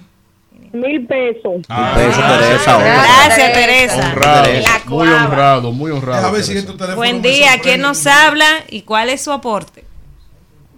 Mil 0.72 1.06
pesos. 1.08 1.62
Teresa. 1.68 2.78
otra. 2.78 3.04
Gracias, 3.26 3.54
Teresa. 3.54 4.10
Honrado, 4.14 4.44
Teresa. 4.44 4.82
muy 4.88 5.08
honrado, 5.08 5.72
muy 5.72 5.92
honrado. 5.92 6.28
A 6.28 6.32
ver 6.32 6.44
si 6.44 6.54
Teresa. 6.54 6.74
teléfono 6.78 6.96
Buen 6.98 7.22
día. 7.22 7.50
¿Quién 7.62 7.82
nos 7.82 8.06
habla 8.08 8.46
y 8.70 8.82
cuál 8.84 9.10
es 9.10 9.22
su 9.22 9.32
aporte? 9.32 9.84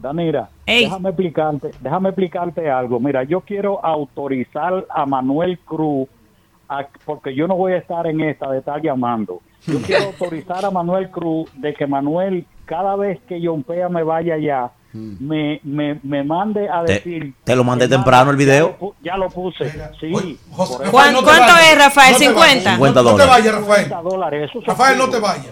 Danira, 0.01 0.49
Ey. 0.65 0.85
déjame 0.85 1.09
explicarte, 1.09 1.72
déjame 1.80 2.09
explicarte 2.09 2.69
algo. 2.72 2.99
Mira, 2.99 3.23
yo 3.23 3.41
quiero 3.41 3.85
autorizar 3.85 4.85
a 4.89 5.05
Manuel 5.05 5.59
Cruz, 5.59 6.07
a- 6.68 6.88
porque 7.05 7.35
yo 7.35 7.47
no 7.47 7.55
voy 7.55 7.73
a 7.73 7.77
estar 7.77 8.07
en 8.07 8.19
esta 8.22 8.49
de 8.49 8.59
estar 8.59 8.81
llamando. 8.81 9.41
Yo 9.68 9.80
quiero 9.81 10.05
autorizar 10.19 10.65
a 10.65 10.72
Manuel 10.72 11.11
Cruz 11.11 11.49
de 11.53 11.76
que 11.76 11.85
Manuel, 11.85 12.47
cada 12.65 12.95
vez 12.95 13.19
que 13.27 13.39
John 13.43 13.61
Pea 13.61 13.89
me 13.89 14.01
vaya 14.01 14.34
allá, 14.35 14.72
me, 14.93 15.59
me, 15.63 15.99
me 16.03 16.23
mande 16.23 16.68
a 16.69 16.84
decir... 16.84 17.34
te 17.43 17.55
lo 17.55 17.63
mandé 17.63 17.85
"Hermano, 17.85 18.03
temprano 18.03 18.31
el 18.31 18.38
ya 18.38 18.43
video". 18.43 18.77
lo 18.80 18.95
Ya 19.03 19.18
lo 19.18 19.30
puse, 19.30 19.72
sí. 19.99 20.11
Oye, 20.13 20.38
José, 20.51 20.73
por 20.76 20.81
eso- 20.84 20.91
¿Cuán- 20.91 21.13
no 21.13 21.19
te 21.19 21.26
cuánto 21.26 21.53
es, 21.57 21.77
Rafael? 21.77 22.11
No 22.13 22.18
te 22.19 22.26
50. 22.26 22.39
vayas. 22.45 22.73
50 22.76 23.01
No, 23.01 23.03
no 23.09 23.15
te 23.15 23.22
dólares. 23.23 23.27
vayas, 23.30 23.55
Rafael. 23.55 23.84
50 23.85 24.09
dólares, 24.09 24.49
eso 24.49 24.61
Rafael, 24.65 24.97
no 24.97 25.09
te 25.09 25.19
vayas. 25.19 25.45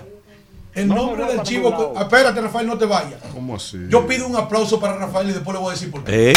En 0.76 0.88
No 0.88 0.94
me 0.96 1.02
nombre 1.02 1.26
del 1.26 1.42
chivo. 1.42 1.94
Espérate, 2.00 2.42
Rafael, 2.42 2.68
no 2.68 2.78
te 2.78 2.86
vayas. 2.86 3.20
¿Cómo 3.34 3.56
así? 3.56 3.78
Yo 3.90 4.06
pido 4.06 4.28
un 4.28 4.36
aplauso 4.36 4.80
para 4.80 4.96
Rafael 4.98 5.30
y 5.30 5.34
después 5.34 5.56
le 5.56 5.60
voy 5.62 5.70
a 5.70 5.74
decir 5.74 5.90
por 5.92 6.04
qué. 6.04 6.32
¿Eh? 6.32 6.34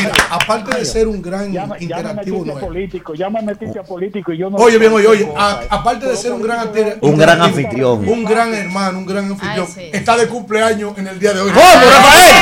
Mira, 0.00 0.12
aparte 0.30 0.76
de 0.78 0.84
ser 0.84 1.06
un 1.08 1.20
gran 1.22 1.50
me 1.52 1.76
interactivo 1.80 2.44
nuevo. 2.44 2.60
político, 2.60 3.14
ya 3.14 3.30
me 3.30 3.42
metiste 3.42 3.78
a 3.78 3.82
político 3.82 4.32
y 4.32 4.38
yo 4.38 4.50
no... 4.50 4.56
Oye, 4.56 4.78
bien, 4.78 4.92
oye, 4.92 5.06
oye. 5.06 5.28
a- 5.36 5.60
aparte 5.70 6.06
de 6.06 6.16
ser 6.16 6.32
un 6.32 6.42
gran 6.42 6.70
Un 7.00 7.16
gran 7.16 7.40
anfitrión. 7.42 8.08
Un 8.08 8.24
gran 8.24 8.52
hermano, 8.54 8.98
un 8.98 9.06
gran 9.06 9.24
anfitrión. 9.26 9.66
Ay, 9.68 9.72
sí. 9.74 9.90
Está 9.92 10.16
de 10.16 10.26
cumpleaños 10.26 10.96
en 10.98 11.06
el 11.06 11.18
día 11.18 11.32
de 11.32 11.40
hoy. 11.40 11.50
¿Cómo, 11.52 11.64
Rafael? 11.66 12.34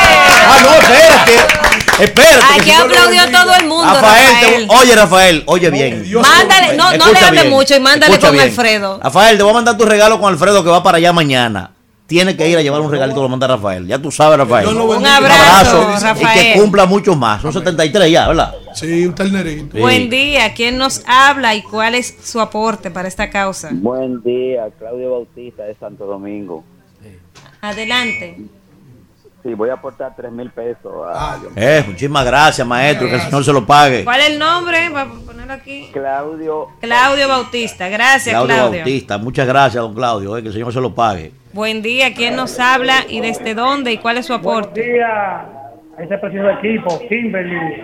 Ah, 0.51 0.59
no, 0.63 0.75
espérate. 0.75 2.05
Espérate. 2.05 2.45
Aquí 2.51 2.59
que 2.61 2.65
si 2.65 2.71
aplaudió 2.73 3.23
todo 3.31 3.55
el 3.57 3.67
mundo, 3.67 3.93
Rafael, 3.93 4.33
Rafael. 4.35 4.69
te- 4.69 4.75
oye, 4.75 4.95
Rafael, 4.95 5.43
oye 5.47 5.71
bien. 5.71 6.03
Dios 6.05 6.23
Mándale, 6.27 6.77
no, 6.77 6.85
no 6.85 6.91
le 6.91 6.97
Escucha 6.99 7.27
hable 7.27 7.41
bien, 7.43 7.53
mucho 7.53 7.75
y 7.77 7.81
mándale 7.81 8.13
escucha 8.13 8.29
con 8.29 8.37
bien. 8.37 8.49
Alfredo. 8.49 9.01
Rafael, 9.03 9.37
te 9.37 9.43
voy 9.43 9.51
a 9.51 9.55
mandar 9.55 9.77
tu 9.77 9.85
regalo 9.85 10.21
con 10.21 10.33
Alfredo 10.33 10.63
que 10.63 10.71
va 10.71 10.83
para 10.83 10.99
allá 10.99 11.13
mañana. 11.13 11.73
Tiene 12.09 12.35
que 12.39 12.49
ir 12.49 12.57
a 12.57 12.63
llevar 12.63 12.81
un 12.81 12.91
regalito, 12.91 13.21
lo 13.23 13.29
manda 13.29 13.47
Rafael. 13.47 13.87
Ya 13.87 13.99
tú 14.01 14.11
sabes, 14.11 14.39
Rafael. 14.39 14.67
Un 14.67 15.07
abrazo, 15.07 15.91
Y 15.95 16.03
Rafael. 16.03 16.55
que 16.55 16.61
cumpla 16.61 16.87
muchos 16.87 17.15
más. 17.17 17.43
Son 17.43 17.53
73 17.53 18.11
ya, 18.11 18.29
¿verdad? 18.29 18.55
Sí, 18.75 19.05
un 19.07 19.15
ternerito. 19.15 19.77
Sí. 19.77 19.81
Buen 19.83 20.09
día. 20.09 20.55
¿Quién 20.55 20.79
nos 20.79 21.03
habla 21.07 21.55
y 21.55 21.61
cuál 21.63 21.95
es 21.95 22.17
su 22.25 22.41
aporte 22.41 22.91
para 22.91 23.09
esta 23.09 23.29
causa? 23.29 23.69
Buen 23.73 24.23
día, 24.23 24.69
Claudio 24.79 25.11
Bautista 25.13 25.65
de 25.65 25.75
Santo 25.75 26.07
Domingo. 26.07 26.65
Adelante. 27.61 28.37
Sí, 29.43 29.55
voy 29.55 29.69
a 29.71 29.75
aportar 29.75 30.15
tres 30.17 30.33
mil 30.33 30.51
pesos. 30.51 30.93
A 31.07 31.35
Ah, 31.35 31.39
Eh, 31.57 31.85
muchísimas 31.87 32.25
gracias, 32.25 32.67
maestro. 32.67 33.09
Que 33.09 33.15
el 33.17 33.21
Señor 33.21 33.45
se 33.45 33.53
lo 33.53 33.65
pague. 33.67 34.05
¿Cuál 34.05 34.21
es 34.21 34.31
el 34.31 34.39
nombre? 34.39 34.89
Vamos 34.89 35.23
a 35.23 35.27
ponerlo 35.27 35.53
aquí. 35.53 35.91
Claudio. 35.93 36.69
Claudio 36.81 37.29
Bautista. 37.29 37.89
Gracias, 37.89 38.33
Claudio, 38.35 38.55
Claudio. 38.57 38.81
Bautista. 38.81 39.19
Muchas 39.19 39.47
gracias, 39.47 39.83
don 39.83 39.95
Claudio. 39.95 40.37
eh, 40.37 40.43
que 40.43 40.49
el 40.49 40.55
Señor 40.55 40.73
se 40.73 40.81
lo 40.81 40.95
pague. 40.95 41.33
Buen 41.53 41.83
día. 41.83 42.15
¿Quién 42.15 42.37
nos 42.37 42.59
habla 42.59 43.05
y 43.09 43.21
desde 43.21 43.55
dónde 43.55 43.93
y 43.93 43.99
cuál 43.99 44.19
es 44.19 44.27
su 44.27 44.35
aporte? 44.35 44.81
Buenos 44.81 44.95
días 44.95 45.11
a 45.99 46.03
ese 46.03 46.19
presidente 46.19 46.49
de 46.49 46.55
equipo, 46.75 46.99
Kimberly, 47.09 47.83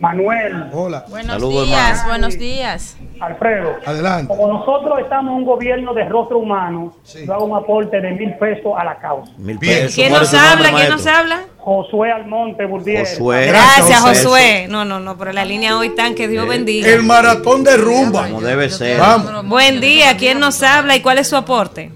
Manuel, 0.00 0.64
Hola. 0.72 1.04
Buenos 1.08 1.32
Saludos, 1.34 1.66
días, 1.66 1.90
hermano. 1.90 2.08
buenos 2.08 2.38
días. 2.38 2.96
Alfredo. 3.20 3.76
Adelante. 3.86 4.26
Como 4.34 4.48
nosotros 4.52 4.98
estamos 4.98 5.30
en 5.32 5.36
un 5.38 5.44
gobierno 5.44 5.94
de 5.94 6.04
rostro 6.08 6.38
humano, 6.38 6.96
yo 7.24 7.32
hago 7.32 7.44
un 7.44 7.56
aporte 7.56 8.00
de 8.00 8.10
mil 8.12 8.34
pesos 8.34 8.72
a 8.76 8.84
la 8.84 8.98
causa. 8.98 9.30
Mil 9.38 9.58
pesos. 9.58 9.94
¿Quién 9.94 10.10
¿Cuál 10.10 10.22
es 10.24 10.32
nos 10.32 10.42
habla? 10.42 10.72
¿Quién 10.72 10.88
nos 10.90 11.06
habla? 11.06 11.40
Josué 11.58 12.10
Almonte 12.10 12.64
Burdiel. 12.66 13.06
Josué. 13.06 13.46
Gracias, 13.46 13.88
Gracias, 13.88 14.24
Josué. 14.24 14.66
No, 14.68 14.84
no, 14.84 14.98
no, 14.98 15.16
pero 15.16 15.32
la 15.32 15.44
línea 15.44 15.78
hoy 15.78 15.90
tan 15.94 16.14
que 16.14 16.26
Dios 16.28 16.48
bendiga. 16.48 16.88
El 16.88 17.04
maratón 17.04 17.62
de 17.62 17.76
rumba. 17.76 18.26
Como 18.28 18.40
debe 18.40 18.68
ser. 18.70 18.98
Vamos. 18.98 19.46
Buen 19.46 19.80
día. 19.80 20.16
¿Quién 20.16 20.40
nos 20.40 20.62
habla 20.62 20.96
y 20.96 21.00
cuál 21.00 21.18
es 21.18 21.28
su 21.28 21.36
aporte? 21.36 21.90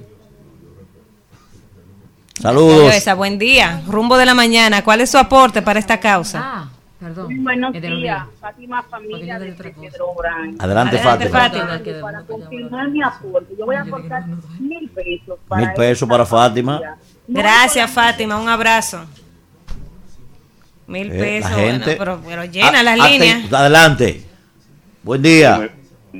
Saludos. 2.41 2.95
Esa, 2.95 3.15
buen 3.15 3.39
día. 3.39 3.83
Rumbo 3.87 4.17
de 4.17 4.25
la 4.27 4.35
mañana. 4.35 4.83
¿Cuál 4.83 5.01
es 5.03 5.11
su 5.11 5.19
aporte 5.19 5.61
para 5.63 5.79
esta 5.79 6.01
causa? 6.01 6.41
Ah, 6.43 6.69
perdón. 6.99 7.45
Buenos 7.45 7.73
días. 7.73 8.23
Fátima 8.41 8.83
Familia 8.85 9.39
de 9.39 9.53
Pedro 9.53 10.15
Brand. 10.17 10.61
Adelante, 10.63 10.97
Adelante, 10.99 11.29
Fátima. 11.29 11.67
Fátima. 11.67 12.01
Para 12.01 12.21
confirmar 12.23 12.89
mi 12.89 13.03
aporte, 13.03 13.55
yo 13.59 13.67
voy 13.67 13.77
a 13.77 13.83
aportar 13.83 14.25
mil 14.59 14.89
pesos. 14.91 15.39
para 15.47 15.61
Mil 15.67 15.75
pesos 15.75 16.09
para 16.09 16.25
Fátima. 16.25 16.73
familia. 16.79 16.97
Gracias, 17.29 17.91
Fátima. 17.91 18.39
Un 18.39 18.49
abrazo. 18.49 19.05
Mil 20.87 21.13
Eh, 21.13 21.19
pesos. 21.19 21.51
la 21.51 21.57
bueno, 21.57 21.73
gente. 21.73 21.97
pero, 21.97 22.21
pero 22.27 22.45
llena 22.47 22.81
Ah, 22.81 22.83
las 22.83 22.99
aten- 22.99 23.11
líneas. 23.13 23.53
Adelante. 23.53 24.27
Buen 25.03 25.23
día. 25.23 25.57
Muy, 25.57 25.71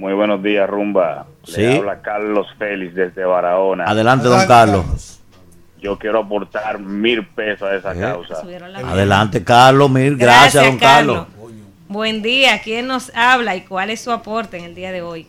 muy 0.01 0.13
buenos 0.13 0.43
días, 0.43 0.69
Rumba. 0.69 1.27
Sí. 1.45 1.63
Le 1.63 1.79
habla 1.79 2.03
Carlos 2.03 2.47
Félix 2.59 2.95
desde 2.95 3.25
Barahona. 3.25 3.85
Adelante, 3.85 4.29
don 4.29 4.47
Carlos. 4.47 5.10
Yo 5.81 5.99
quiero 5.99 6.19
aportar 6.21 6.79
mil 6.79 7.27
pesos 7.27 7.69
a 7.69 7.75
esa 7.75 7.93
Eh. 7.95 8.01
causa. 8.01 8.43
Adelante, 8.87 9.43
Carlos. 9.43 9.91
Mil 9.91 10.17
gracias, 10.17 10.55
Gracias, 10.55 10.65
don 10.65 10.79
Carlos. 10.79 11.27
Carlos. 11.27 11.53
Buen 11.89 12.23
día, 12.23 12.61
¿quién 12.63 12.87
nos 12.87 13.11
habla 13.17 13.57
y 13.57 13.63
cuál 13.63 13.91
es 13.91 14.01
su 14.01 14.13
aporte 14.13 14.59
en 14.59 14.65
el 14.65 14.75
día 14.75 14.93
de 14.93 15.03
hoy? 15.03 15.27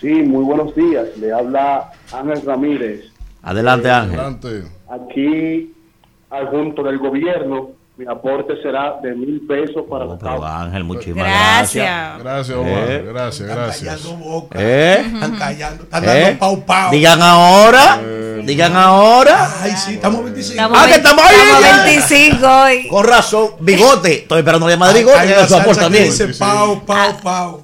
Sí, 0.00 0.08
muy 0.12 0.44
buenos 0.44 0.74
días. 0.74 1.08
Le 1.18 1.32
habla 1.32 1.90
Ángel 2.12 2.40
Ramírez. 2.46 3.04
Adelante, 3.42 3.90
Ángel. 3.90 4.18
Adelante. 4.20 4.62
Aquí, 4.88 5.74
al 6.30 6.46
junto 6.48 6.82
del 6.82 6.98
gobierno, 6.98 7.70
mi 8.00 8.06
aporte 8.10 8.54
será 8.62 8.94
de 9.02 9.14
mil 9.14 9.46
pesos 9.46 9.84
para 9.88 10.06
la 10.06 10.16
Pero 10.16 10.42
Ángel, 10.42 10.84
muchísimas 10.84 11.26
Gracias. 11.26 11.84
gracias. 11.84 12.22
Gracias, 12.22 12.56
Omar. 12.56 12.90
Eh. 12.90 13.04
Gracias, 13.06 13.48
gracias. 13.48 14.08
¿Eh? 14.54 15.02
Están 15.14 15.36
callando, 15.36 15.82
están 15.84 16.04
¿Eh? 16.04 16.06
dando 16.22 16.38
pau 16.38 16.64
pau. 16.64 16.90
Digan 16.92 17.20
ahora. 17.20 18.00
Digan 18.42 18.74
ahora. 18.74 19.50
Ay, 19.60 19.72
sí, 19.72 19.94
estamos 19.94 20.24
25. 20.24 20.52
Estamos 20.54 20.78
Ah, 20.80 20.86
que 20.86 20.94
estamos 20.94 21.24
ahí. 21.26 21.36
estamos 21.36 21.84
25 21.84 22.46
hoy. 22.62 22.88
Con 22.88 23.04
razón. 23.04 23.48
Bigote. 23.60 24.14
Estoy 24.14 24.38
esperando 24.38 24.66
la 24.66 24.72
llamada 24.72 24.92
de 24.94 24.98
bigote. 25.00 25.18
Hay 25.18 25.28
una 25.28 25.74
también. 25.74 26.04
dice 26.04 26.28
pau, 26.38 26.82
pau, 26.86 27.20
pau. 27.22 27.62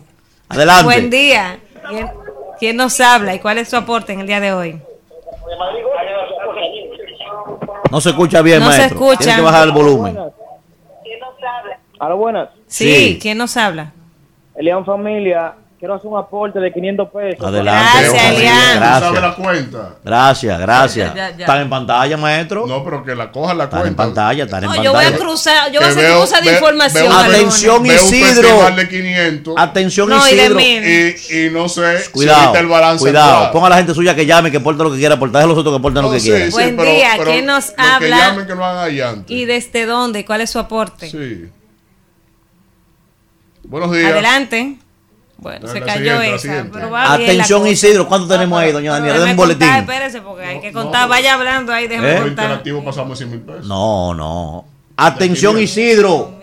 Adelante. 0.51 0.85
Buen 0.85 1.09
día. 1.09 1.59
¿Quién, 1.89 2.11
quién 2.59 2.77
nos 2.77 3.01
habla 3.01 3.35
y 3.35 3.39
cuál 3.39 3.57
es 3.57 3.71
su 3.71 3.77
aporte 3.77 4.13
en 4.13 4.21
el 4.21 4.27
día 4.27 4.41
de 4.41 4.53
hoy? 4.53 4.81
No 7.91 8.01
se 8.01 8.11
escucha 8.11 8.43
bien, 8.43 8.61
No 8.61 8.71
se 8.73 8.79
maestro. 8.79 8.99
escucha. 8.99 9.19
Tiene 9.19 9.37
que 9.37 9.43
bajar 9.43 9.67
el 9.69 9.73
volumen. 9.73 10.19
A 11.99 12.09
lo 12.09 12.17
buenas. 12.17 12.49
Sí, 12.67 12.93
Sí. 12.95 13.19
¿quién 13.21 13.39
nos 13.39 13.57
habla? 13.57 13.93
Elian 14.55 14.85
Familia, 14.85 15.55
quiero 15.79 15.95
hacer 15.95 16.07
un 16.07 16.19
aporte 16.19 16.59
de 16.59 16.73
500 16.73 17.09
pesos. 17.11 17.47
Adelante. 17.47 17.91
Gracias. 18.01 18.25
Elian. 18.33 18.55
¿Tú 18.57 18.79
sabes 18.81 19.03
la 19.03 19.11
Gracias. 19.21 19.35
cuenta? 19.35 19.95
Gracias, 20.05 20.59
gracias. 20.61 21.15
Ya, 21.15 21.31
ya, 21.31 21.37
ya. 21.37 21.45
Están 21.45 21.61
en 21.61 21.71
pantalla, 21.71 22.17
maestro. 22.17 22.67
No, 22.67 22.83
pero 22.85 23.05
que 23.05 23.15
la 23.15 23.31
coja 23.31 23.55
la 23.55 23.65
Están 23.65 23.81
en 23.81 23.85
cuenta. 23.95 24.03
pantalla, 24.05 24.45
están 24.45 24.65
en 24.65 24.71
No, 24.71 24.77
yo 24.83 24.93
voy 24.93 25.01
a 25.01 25.09
pantalla. 25.09 25.19
cruzar, 25.25 25.73
yo 25.73 25.81
voy 25.81 25.89
a 25.89 25.93
Que 25.93 25.99
hacer 26.01 26.05
veo- 26.11 26.19
cruza 26.21 26.41
de 26.41 26.49
ve- 26.49 26.55
información. 26.57 27.09
veo. 27.09 27.19
Atención, 27.19 27.83
veo 27.83 27.95
Isidro. 27.95 28.71
de 28.77 28.89
500 28.89 29.55
Atención, 29.59 30.09
No, 30.09 30.17
y 30.29 30.35
de 30.35 30.37
Isidro. 30.45 30.61
y, 30.61 31.47
y 31.47 31.51
no 31.51 31.69
sé 31.69 31.99
si 31.99 32.11
Cuidado, 32.11 32.41
ahorita 32.41 32.61
el 32.61 32.67
balance 32.69 33.01
cuidado. 33.03 33.31
actual. 33.35 33.53
Ponga 33.53 33.67
a 33.67 33.71
la 33.71 33.77
gente 33.77 33.95
suya 33.95 34.15
que 34.15 34.27
llame, 34.27 34.51
que 34.51 34.57
aporte 34.57 34.83
lo 34.83 34.91
que 34.93 34.99
quiera 34.99 35.15
aportar. 35.17 35.41
Deje 35.43 35.45
a 35.45 35.49
los 35.49 35.59
otros 35.59 35.75
que 35.75 35.79
aporten 35.79 36.03
lo 36.03 36.09
No, 36.09 36.15
que 36.15 36.21
sí, 36.21 36.29
quieran. 36.31 36.49
sí, 36.49 36.53
Buen 36.53 36.77
pero- 36.77 36.91
día, 36.91 37.09
pero 37.19 37.31
¿quién 37.31 37.47
nos 37.47 37.73
habla? 37.77 37.99
Que 37.99 38.09
llamen 38.09 38.47
que 38.47 38.55
lo 38.55 38.65
hagan. 38.65 39.25
¿Y 39.29 39.45
desde 39.45 39.87
dónde? 39.87 40.25
¿Cuál 40.25 40.41
es 40.41 40.51
su 40.51 40.59
aporte? 40.59 41.11
Sí. 41.11 41.51
Buenos 43.65 43.91
días. 43.93 44.13
Adelante. 44.13 44.79
Bueno, 45.39 45.69
se 45.69 45.81
cayó 45.83 46.21
esa, 46.23 46.67
pero 46.73 46.91
va 46.91 47.13
Atención. 47.13 47.67
Isidro. 47.67 48.09
¿Cuánto 48.09 48.27
tenemos 48.27 48.59
ahí, 48.59 48.73
doña 48.73 48.93
Daniela? 48.93 49.19
Den 49.21 49.31
un 49.31 49.37
boletín. 49.37 49.69
contar, 49.69 49.81
espérese, 49.81 50.21
porque 50.23 50.45
hay 50.45 50.61
que 50.61 50.73
contar. 50.73 51.09
Vaya 51.09 51.35
hablando 51.35 51.73
ahí, 51.73 51.87
déjeme 51.87 52.11
¿Eh? 52.11 52.15
Contar. 52.17 52.31
interactivo 52.45 52.85
pasamos 52.85 53.19
100 53.19 53.31
mil 53.31 53.41
pesos. 53.41 53.67
No, 53.67 54.15
no. 54.15 54.65
Atención, 54.97 55.59
Isidro. 55.59 56.35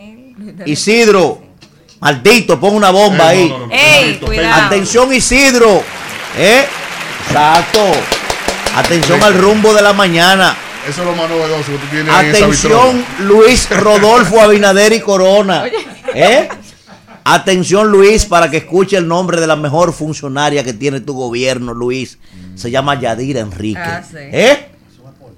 Isidro. 0.66 1.42
Maldito, 2.00 2.60
pon 2.60 2.76
una 2.76 2.92
bomba 2.92 3.34
Eh, 3.34 3.38
ahí. 3.38 3.54
Ey, 3.72 4.16
cuidado. 4.20 4.66
Atención, 4.66 5.12
Isidro. 5.14 5.82
¿Eh? 6.38 6.66
Exacto. 7.28 7.80
Atención 8.76 9.24
al 9.24 9.34
rumbo 9.36 9.74
de 9.74 9.82
la 9.82 9.94
mañana. 9.94 10.56
Eso 10.88 11.02
es 11.02 11.08
lo 11.08 11.16
más 11.16 11.30
novedoso 11.30 11.72
que 11.72 11.78
tú 11.78 11.88
tienes 11.90 12.14
ahí 12.14 12.26
en 12.28 12.36
esa 12.36 12.46
Atención. 12.46 13.06
Luis 13.20 13.70
Rodolfo 13.70 14.42
Abinader 14.42 14.92
y 14.94 15.00
Corona. 15.00 15.64
¿Eh? 16.14 16.50
Atención, 17.26 17.90
Luis, 17.90 18.26
para 18.26 18.50
que 18.52 18.58
escuche 18.58 18.98
el 18.98 19.08
nombre 19.08 19.40
de 19.40 19.48
la 19.48 19.56
mejor 19.56 19.94
funcionaria 19.94 20.64
que 20.64 20.74
tiene 20.74 21.00
tu 21.00 21.14
gobierno, 21.14 21.74
Luis. 21.74 22.18
Se 22.56 22.70
llama 22.70 23.00
Yadira 23.00 23.40
Enrique. 23.40 23.80
Ah, 23.80 24.04
sí. 24.04 24.18
¿Eh? 24.18 24.68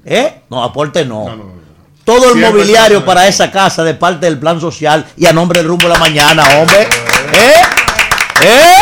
¿Eh? 0.06 0.42
No, 0.50 0.64
aporte 0.64 1.06
no. 1.06 1.26
No, 1.26 1.36
no, 1.36 1.44
no. 1.44 1.66
Todo 2.04 2.26
el 2.26 2.34
Siempre 2.34 2.52
mobiliario 2.52 3.04
para 3.04 3.28
esa 3.28 3.50
casa 3.52 3.84
de 3.84 3.96
parte 3.96 4.28
del 4.28 4.38
plan 4.38 4.62
social 4.62 5.06
y 5.18 5.26
a 5.26 5.34
nombre 5.34 5.60
del 5.60 5.68
rumbo 5.68 5.88
de 5.88 5.94
la 5.94 6.00
mañana, 6.00 6.44
hombre. 6.60 6.84
¿Eh? 6.84 7.62
¿Eh? 8.42 8.76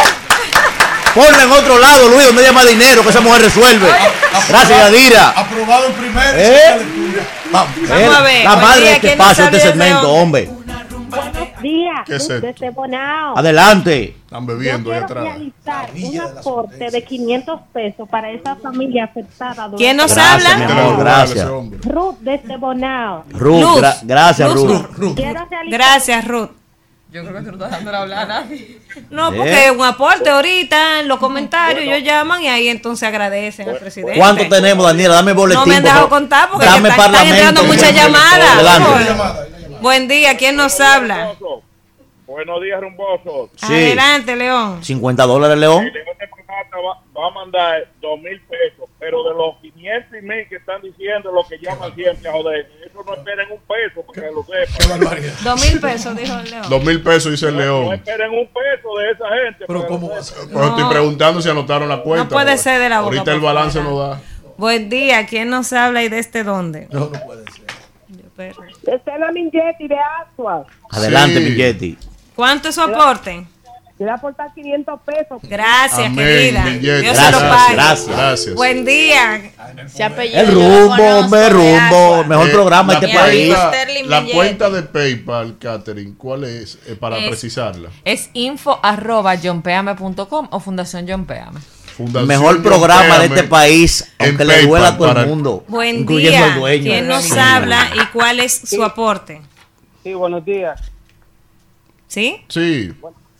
Ponla 1.15 1.43
en 1.43 1.51
otro 1.51 1.79
lado, 1.79 2.09
Luis, 2.09 2.25
donde 2.25 2.41
haya 2.41 2.51
más 2.51 2.67
dinero, 2.67 3.01
que 3.01 3.09
esa 3.09 3.21
mujer 3.21 3.43
resuelve. 3.43 3.87
Gracias, 4.49 4.77
Yadira. 4.77 5.29
Aprobado 5.29 5.85
en 5.85 5.93
primera 5.93 6.31
y 6.31 6.41
¿Eh? 6.41 6.75
Vamos. 7.51 7.71
Vamos 7.87 8.15
a 8.15 8.21
ver, 8.21 8.43
La 8.43 8.55
madre 8.57 8.81
de 8.81 8.91
este 8.93 9.07
¿quién 9.07 9.17
nos 9.17 9.31
espacio, 9.31 9.45
este 9.45 9.59
segmento, 9.69 10.11
hombre. 10.11 10.49
Días, 11.63 12.01
¿Qué 12.05 12.15
es 12.17 12.21
esto? 12.29 12.39
desde 12.41 12.69
Bonao. 12.69 13.35
Adelante. 13.37 14.15
Están 14.25 14.45
Yo 14.45 14.53
bebiendo 14.53 14.91
ahí 14.91 14.99
quiero 14.99 15.05
atrás. 15.05 15.23
realizar 15.23 15.89
un 15.95 16.19
aporte 16.37 16.91
de 16.91 17.03
500 17.03 17.59
pesos 17.73 18.07
para 18.09 18.29
esa 18.31 18.55
familia 18.57 19.05
afectada. 19.05 19.53
durante- 19.55 19.77
¿Quién 19.77 19.97
nos 19.97 20.13
Gracias, 20.13 20.33
habla? 20.53 20.57
mi 20.57 20.67
Te 20.67 20.73
la 20.75 20.81
amor, 20.85 20.99
gracias. 20.99 21.47
Ruth, 21.85 22.15
desde 22.19 22.57
Bonao. 22.57 23.23
Ruth, 23.31 23.61
Luz. 23.61 23.81
gra- 23.81 23.97
gracias, 24.03 24.53
Luz, 24.53 24.89
Ruth. 24.97 25.15
Quiero 25.15 25.45
realizar 25.49 25.69
Gracias, 25.69 26.27
Ruth. 26.27 26.49
Yo 27.11 27.21
creo 27.23 27.35
que 27.35 27.41
tú 27.51 27.57
no 27.57 27.65
estás 27.65 27.71
dando 27.71 27.95
hablar 27.95 28.19
a 28.23 28.25
nadie. 28.25 28.79
No, 29.11 29.31
¿Eh? 29.31 29.35
porque 29.37 29.71
un 29.77 29.85
aporte 29.85 30.29
ahorita 30.31 30.99
en 31.01 31.07
los 31.07 31.19
comentarios 31.19 31.83
ellos 31.83 32.03
llaman 32.03 32.41
y 32.41 32.47
ahí 32.47 32.67
entonces 32.69 33.07
agradecen 33.07 33.69
al 33.69 33.77
presidente. 33.77 34.17
¿Cuánto 34.19 34.47
tenemos, 34.49 34.83
Daniela? 34.85 35.15
Dame 35.15 35.33
boletín. 35.33 35.59
No 35.59 35.65
me 35.67 35.75
han 35.75 35.81
por 35.81 35.89
dejado 35.91 36.07
favor. 36.07 36.19
contar 36.21 36.49
porque 36.49 36.65
Dame 36.65 36.89
están, 36.89 37.11
están 37.13 37.27
entrando 37.27 37.63
muchas 37.65 37.93
llamadas. 37.93 38.49
Adelante. 38.55 39.62
Buen 39.83 40.07
día, 40.07 40.37
¿quién 40.37 40.55
nos 40.55 40.79
habla? 40.79 41.33
Buenos 42.25 42.61
días, 42.61 42.79
rumbosos. 42.79 43.49
Sí. 43.57 43.65
Adelante, 43.65 44.33
León. 44.33 44.81
50 44.81 45.23
dólares, 45.25 45.57
León. 45.57 45.85
Este 45.85 45.99
va, 46.01 47.01
va 47.21 47.27
a 47.27 47.31
mandar 47.31 47.85
dos 47.99 48.17
mil 48.21 48.39
pesos, 48.43 48.89
pero 48.97 49.21
de 49.25 49.31
los 49.31 49.57
500 49.61 50.19
y 50.19 50.21
mil 50.25 50.47
que 50.47 50.55
están 50.55 50.81
diciendo, 50.81 51.33
los 51.33 51.49
que 51.49 51.57
llaman 51.57 51.93
siempre 51.95 52.29
a 52.29 52.31
joder, 52.31 52.71
eso 52.85 53.03
no 53.05 53.13
esperen 53.13 53.47
un 53.51 53.59
peso, 53.59 54.05
porque 54.05 54.21
lo 54.21 54.45
sepan. 54.45 55.01
Dos 55.43 55.69
mil 55.69 55.81
pesos, 55.81 56.15
dijo 56.15 56.39
el 56.39 56.49
León. 56.49 56.65
Dos 56.69 56.83
mil 56.85 57.01
pesos, 57.03 57.31
dice 57.33 57.47
el 57.49 57.55
No 57.55 57.59
León. 57.59 57.93
esperen 57.95 58.31
un 58.31 58.47
peso 58.47 58.97
de 58.99 59.11
esa 59.11 59.25
gente. 59.43 59.65
Pero 59.67 59.85
¿cómo 59.87 60.07
va 60.07 60.15
lo 60.15 60.21
a 60.21 60.23
ser? 60.23 60.37
Pues 60.49 60.65
estoy 60.65 60.89
preguntando 60.89 61.41
si 61.41 61.49
anotaron 61.49 61.89
la 61.89 62.01
cuenta. 62.01 62.29
puede 62.29 62.45
porque 62.45 62.57
ser 62.57 62.79
de 62.79 62.87
la 62.87 63.01
boca 63.01 63.17
Ahorita 63.17 63.33
el 63.33 63.41
balance 63.41 63.83
no 63.83 63.99
da. 63.99 64.21
Buen 64.55 64.89
día, 64.89 65.25
¿quién 65.27 65.49
nos 65.49 65.73
habla 65.73 66.03
y 66.03 66.07
desde 66.07 66.45
dónde? 66.45 66.87
No, 66.89 67.09
no 67.09 67.25
puede 67.25 67.43
ser. 67.51 67.62
Desde 68.37 69.19
la 69.19 69.31
Mingetti 69.31 69.87
de 69.87 69.97
Asua. 69.99 70.65
Adelante, 70.91 71.37
Sí. 71.39 71.49
mi 71.49 71.55
Yeti. 71.55 71.97
¿Cuánto 72.35 72.69
es 72.69 72.75
su 72.75 72.81
aporte? 72.81 73.45
Quiero 73.95 74.15
aportar 74.15 74.51
500 74.55 74.99
pesos. 75.05 75.39
Gracias, 75.43 75.99
Amén, 76.07 76.15
querida. 76.15 76.65
billete. 76.65 77.01
Dios 77.01 77.13
Gracias, 77.15 77.25
se 77.25 77.31
lo 77.31 77.39
pague. 77.55 77.73
gracias. 77.75 78.07
Gracias. 78.17 78.55
Buen 78.55 78.85
día. 78.85 79.51
Se 79.87 80.03
apellida, 80.03 80.41
El 80.41 80.51
rumbo, 80.51 81.27
de 81.37 81.49
rumbo. 81.49 82.23
Mejor 82.23 82.47
Eh, 82.49 82.51
programa 82.51 82.93
este 82.93 83.07
país. 83.09 83.49
La 84.07 84.19
Billete. 84.19 84.35
cuenta 84.35 84.69
de 84.71 84.81
PayPal, 84.81 85.57
Catherine, 85.59 86.15
¿cuál 86.17 86.43
es? 86.43 86.79
Eh, 86.87 86.95
para 86.95 87.19
Es- 87.19 87.27
precisarla. 87.27 87.89
Es 88.03 88.31
info 88.33 88.79
arroba 88.81 89.37
johnpeame.com 89.37 90.47
o 90.49 90.59
Fundación 90.59 91.05
John 91.07 91.25
Peame. 91.25 91.59
Fundación 91.95 92.27
Mejor 92.27 92.63
programa 92.63 93.19
de 93.19 93.25
este 93.27 93.43
país, 93.43 94.11
aunque 94.19 94.45
le 94.45 94.65
duela 94.65 94.89
a 94.89 94.97
todo 94.97 95.11
el 95.19 95.27
mundo. 95.27 95.63
Buen 95.67 95.99
incluyendo 95.99 96.37
día. 96.37 96.53
al 96.53 96.59
dueño. 96.59 96.83
¿Quién 96.91 97.07
nos 97.07 97.23
Sí. 97.23 97.37
habla 97.39 97.89
y 97.95 98.05
cuál 98.07 98.39
es 98.39 98.61
su 98.65 98.83
aporte? 98.83 99.41
Sí, 100.03 100.13
buenos 100.13 100.43
días. 100.43 100.79
¿Sí? 102.07 102.43
Sí. 102.49 102.93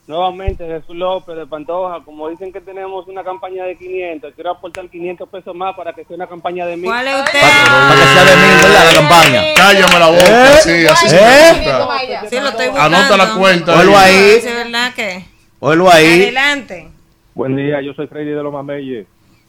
Nuevamente, 0.05 0.65
Jesús 0.67 0.95
López 0.97 1.35
de 1.37 1.45
Pantoja. 1.47 2.03
Como 2.03 2.27
dicen 2.29 2.51
que 2.51 2.59
tenemos 2.59 3.07
una 3.07 3.23
campaña 3.23 3.63
de 3.63 3.77
500, 3.77 4.33
quiero 4.35 4.51
aportar 4.51 4.89
500 4.89 5.29
pesos 5.29 5.55
más 5.55 5.75
para 5.77 5.93
que 5.93 6.03
sea 6.03 6.15
una 6.17 6.27
campaña 6.27 6.65
de 6.65 6.75
1000. 6.75 6.85
¿Cuál 6.89 7.07
es 7.07 7.15
usted? 7.23 7.39
Para 7.41 7.95
que 7.95 8.07
sea 8.07 8.23
de 8.25 8.35
mil, 8.35 8.55
¿verdad? 8.61 8.85
La 8.85 8.93
campaña. 8.99 9.43
Cállame 9.55 9.99
la 9.99 10.07
boca. 10.07 10.53
¿Eh? 10.53 10.57
Sí, 10.63 10.87
así 10.87 11.09
se 11.09 11.15
¿Eh? 11.17 11.53
me 11.53 11.59
gusta. 11.77 12.29
Sí, 12.29 12.35
lo 12.39 12.49
estoy 12.49 12.67
buscando. 12.67 12.97
Anota 12.97 13.17
la 13.17 13.33
cuenta. 13.35 13.73
Ponlo 13.75 13.97
ahí. 13.97 14.39
¿Sí, 14.41 14.47
verdad 14.49 14.93
que? 14.93 15.25
Ahí. 15.91 16.21
Adelante. 16.23 16.89
Buen 17.35 17.55
día, 17.55 17.81
yo 17.81 17.93
soy 17.93 18.07
Freddy 18.07 18.31
de 18.31 18.43
los 18.43 18.53
Mameyes. 18.53 19.07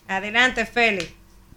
Adelante, 0.09 0.65
Félix. 0.67 1.13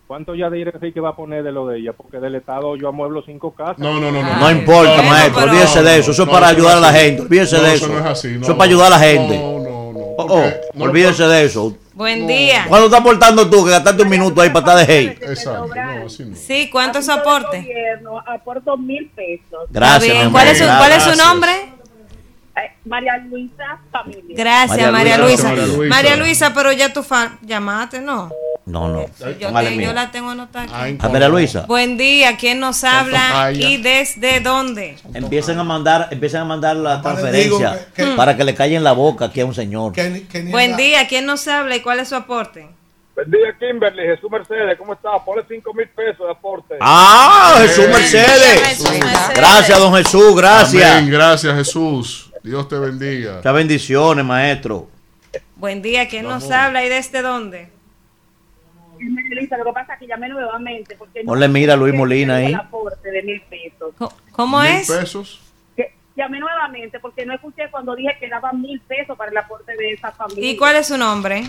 ¿Cuánto 0.07 0.35
ya 0.35 0.49
diré 0.49 0.72
que 0.93 0.99
va 1.01 1.09
a 1.09 1.15
poner 1.15 1.43
de 1.43 1.51
lo 1.51 1.67
de 1.67 1.80
ella? 1.80 1.91
Porque 1.93 2.17
del 2.19 2.35
Estado 2.35 2.75
yo 2.77 2.88
amueblo 2.88 3.22
cinco 3.25 3.51
casas. 3.53 3.77
No, 3.80 3.99
no, 3.99 4.09
no, 4.11 4.22
no. 4.23 4.38
No 4.39 4.51
importa, 4.51 5.01
maestro. 5.01 5.41
pero- 5.41 5.51
Olvídese 5.51 5.83
de 5.83 5.99
eso. 5.99 6.11
Eso 6.11 6.22
es 6.23 6.27
No, 6.27 6.33
para 6.33 6.47
ayudar 6.47 6.77
a 6.77 6.80
la 6.80 6.93
gente. 6.93 7.22
Olvídese 7.23 7.57
No, 7.57 7.64
de 7.64 7.73
eso 7.73 7.85
eso. 7.85 7.93
no 7.93 7.99
es 7.99 8.06
así, 8.06 8.27
no, 8.30 8.41
Eso 8.41 8.51
es 8.53 8.57
para 8.57 8.69
ayudar 8.69 8.88
a 8.88 8.89
la 8.97 8.99
gente. 8.99 9.38
No, 9.38 9.59
no, 9.59 9.93
no. 9.93 9.99
Oh, 10.19 10.41
oh, 10.43 10.83
olvídese 10.83 11.23
de 11.27 11.43
eso. 11.45 11.77
Buen 11.93 12.25
día. 12.25 12.65
¿Cuándo 12.69 12.88
estás 12.88 13.01
aportando 13.01 13.49
tú 13.49 13.65
que 13.65 13.72
gastaste 13.72 14.03
un 14.03 14.09
minuto 14.09 14.39
ahí 14.41 14.49
para 14.49 14.72
estar 14.72 14.88
de 14.88 14.93
hate? 14.93 15.23
Exacto, 15.23 15.67
no, 15.75 16.06
así 16.06 16.23
no. 16.25 16.35
Sí, 16.35 16.69
¿cuánto 16.72 16.99
es 16.99 17.09
aporte? 17.09 17.67
Aporto 18.27 18.77
mil 18.77 19.09
pesos. 19.15 19.65
Gracias. 19.69 20.30
¿Cuál 20.30 20.47
es 20.47 20.57
su, 20.57 20.64
cuál 20.64 20.91
es 20.91 21.03
su 21.03 21.09
Gracias. 21.09 21.17
nombre? 21.17 21.49
Eh, 22.58 22.72
María 22.86 23.18
Luisa 23.18 23.80
Familia. 23.92 24.36
Gracias, 24.36 24.69
María 24.92 24.92
María 24.92 25.18
Luisa. 25.19 25.50
Luisa. 25.53 25.61
María 25.68 25.77
Luisa. 25.77 25.95
María 25.95 26.16
Luisa, 26.18 26.53
pero 26.53 26.72
ya 26.72 26.92
tú 26.92 27.03
fa- 27.03 27.38
llamaste, 27.42 28.02
¿no? 28.02 28.32
No, 28.66 28.90
no. 28.90 29.06
Yo, 29.40 29.53
te- 29.53 29.94
la 29.94 30.11
tengo 30.11 30.32
anotada 30.32 30.66
aquí. 30.66 30.74
Ay, 30.76 30.98
A 31.00 31.08
María 31.08 31.30
Luisa. 31.30 31.66
Buen 31.68 31.98
día, 31.98 32.36
¿quién 32.36 32.60
nos 32.60 32.84
habla 32.84 33.19
papaya. 33.30 33.69
y 33.69 33.77
desde 33.77 34.42
dónde? 34.42 34.98
Empiezan 35.14 35.58
a 35.60 35.64
mandar, 35.64 36.08
empiezan 36.11 36.42
a 36.42 36.45
mandar 36.45 36.76
la 36.76 37.02
transferencia 37.02 37.44
digo 37.44 37.60
que- 37.95 38.03
que- 38.03 38.11
para 38.16 38.36
que 38.36 38.44
le 38.44 38.53
callen 38.56 38.84
la 38.84 38.92
boca 38.92 39.26
aquí 39.26 39.40
a 39.42 39.45
un 39.45 39.53
señor. 39.53 39.94
Que 39.94 40.26
Buen 40.50 40.72
la- 40.72 40.77
día, 40.77 41.08
¿quién 41.08 41.26
nos 41.26 41.48
habla 41.48 41.76
y 41.77 41.82
cuál 41.82 42.00
es 42.00 42.10
su 42.10 42.16
aporte? 42.16 42.68
Buen 43.16 43.32
día, 43.32 43.56
Kimberly. 43.58 44.03
Jesús 44.03 44.30
Mercedes, 44.30 44.77
¿cómo 44.77 44.94
está? 44.94 45.10
Ponle 45.26 45.44
cinco 45.50 45.74
mil 45.74 45.88
pesos 45.90 46.26
de 46.27 46.32
aporte. 46.32 46.76
Ah, 46.82 47.56
Jesús. 47.61 47.88
Mercedes. 47.88 48.61
Jesús 48.68 48.90
Mercedes. 48.92 49.30
Gracias, 49.34 49.80
don 49.80 49.95
Jesús, 49.95 50.36
gracias. 50.36 50.92
Amén, 50.92 51.10
gracias 51.10 51.56
Jesús. 51.56 52.26
Dios 52.48 52.67
te 52.69 52.80
bendiga. 52.80 53.35
Muchas 53.38 53.53
bendiciones, 53.53 54.24
maestro. 54.26 54.88
Buen 55.58 55.82
día, 55.82 56.08
¿quién 56.08 56.24
nos 56.24 56.43
Vamos. 56.43 56.51
habla 56.56 56.85
y 56.85 56.90
desde 56.90 57.22
dónde? 57.22 57.69
Luisa, 59.00 59.58
lo 59.58 59.66
que 59.66 59.74
pasa 59.74 59.93
es 59.93 60.00
que 60.00 60.08
llamé 60.08 60.30
nuevamente 60.30 60.95
porque 60.95 61.24
no 61.24 61.34
Ponle 61.34 61.48
mira 61.50 61.74
a 61.74 61.77
Luis 61.77 61.93
Molina 61.93 62.38
ahí. 62.38 62.45
el 62.48 62.56
aporte 62.56 63.11
de 63.11 63.22
mil 63.22 63.42
pesos. 63.42 63.93
¿Cómo 64.32 64.61
Mil 64.61 64.72
es? 64.72 64.88
pesos. 64.90 65.42
Que- 65.76 65.93
Llamé 66.16 66.40
nuevamente 66.40 67.00
porque 67.00 67.26
no 67.26 67.34
escuché 67.35 67.69
cuando 67.69 67.95
dije 67.95 68.16
que 68.19 68.27
daban 68.30 68.59
mil 68.61 68.80
pesos 68.82 69.16
para 69.17 69.30
el 69.30 69.38
aporte 69.38 69.76
de 69.76 69.92
esa 69.92 70.11
familia. 70.11 70.50
¿Y 70.50 70.58
cuál 70.58 70.77
es 70.77 70.88
su 70.88 70.98
nombre? 70.98 71.43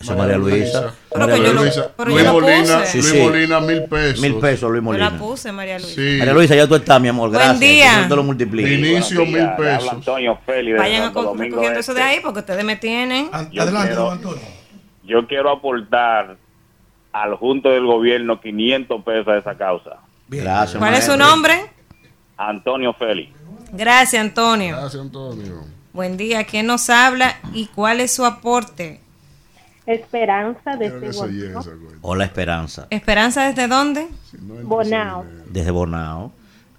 Esa 0.00 0.12
es 0.12 0.18
María 0.18 0.38
Luisa. 0.38 0.94
Pero 1.10 1.20
María 1.26 1.34
que 1.36 1.42
yo 1.48 1.52
lo- 1.54 1.62
Luisa. 1.62 1.90
pero 1.96 2.10
Luis 2.10 2.24
yo 2.24 2.32
Molina. 2.32 2.86
Sí, 2.86 2.98
Luis 2.98 3.10
sí. 3.10 3.18
Molina, 3.20 3.60
mil 3.60 3.82
pesos. 3.84 4.20
Mil 4.20 4.34
pesos, 4.36 4.70
Luis 4.70 4.78
Yo 4.80 4.84
Molina. 4.84 5.10
la 5.10 5.18
puse, 5.18 5.50
María 5.50 5.78
Luisa. 5.78 5.94
Sí. 5.94 6.16
María 6.18 6.32
Luisa, 6.34 6.54
ya 6.54 6.68
tú 6.68 6.74
estás, 6.76 7.00
mi 7.00 7.08
amor. 7.08 7.30
Buen 7.30 7.40
Gracias. 7.40 7.60
día. 7.60 7.90
Que 7.90 7.96
Dios 7.96 8.08
te 8.08 8.16
lo 8.16 8.22
multiplique. 8.22 8.68
Vinicio, 8.70 9.26
mil 9.26 9.48
pesos. 9.56 9.88
Antonio 9.92 10.38
Félix 10.46 10.78
Vayan 10.78 11.02
a 11.02 11.04
Santo 11.06 11.20
co- 11.20 11.26
Domingo 11.26 11.44
recogiendo 11.56 11.80
eso 11.80 11.94
de 11.94 12.00
Este. 12.00 12.12
ahí 12.12 12.20
porque 12.22 12.38
ustedes 12.40 12.64
me 12.64 12.76
tienen. 12.76 13.28
Yo 13.50 13.64
quiero- 13.66 14.18
Yo 15.04 15.26
quiero 15.26 15.50
aportar 15.50 16.36
al 17.12 17.34
junto 17.34 17.70
del 17.70 17.84
gobierno 17.86 18.40
500 18.40 19.02
pesos 19.02 19.26
a 19.28 19.38
esa 19.38 19.56
causa. 19.56 19.96
Gracias, 20.28 20.76
¿Cuál 20.78 20.94
es 20.94 21.04
su 21.04 21.10
maestro. 21.12 21.16
nombre? 21.16 21.54
Antonio 22.36 22.92
Félix. 22.94 23.32
Gracias, 23.72 24.22
Antonio. 24.22 24.76
Gracias, 24.76 25.02
Antonio. 25.02 25.64
Buen 25.92 26.16
día, 26.16 26.44
¿quién 26.44 26.66
nos 26.66 26.88
habla 26.90 27.36
y 27.52 27.66
cuál 27.66 28.00
es 28.00 28.14
su 28.14 28.24
aporte? 28.24 29.00
Esperanza 29.88 30.76
desde 30.76 31.10
Bonao. 31.12 31.64
Hola, 32.02 32.24
Esperanza. 32.24 32.86
¿Esperanza 32.90 33.46
desde 33.46 33.68
dónde? 33.68 34.06
Bonao. 34.64 35.24
Desde 35.46 35.70
Bonao. 35.70 36.30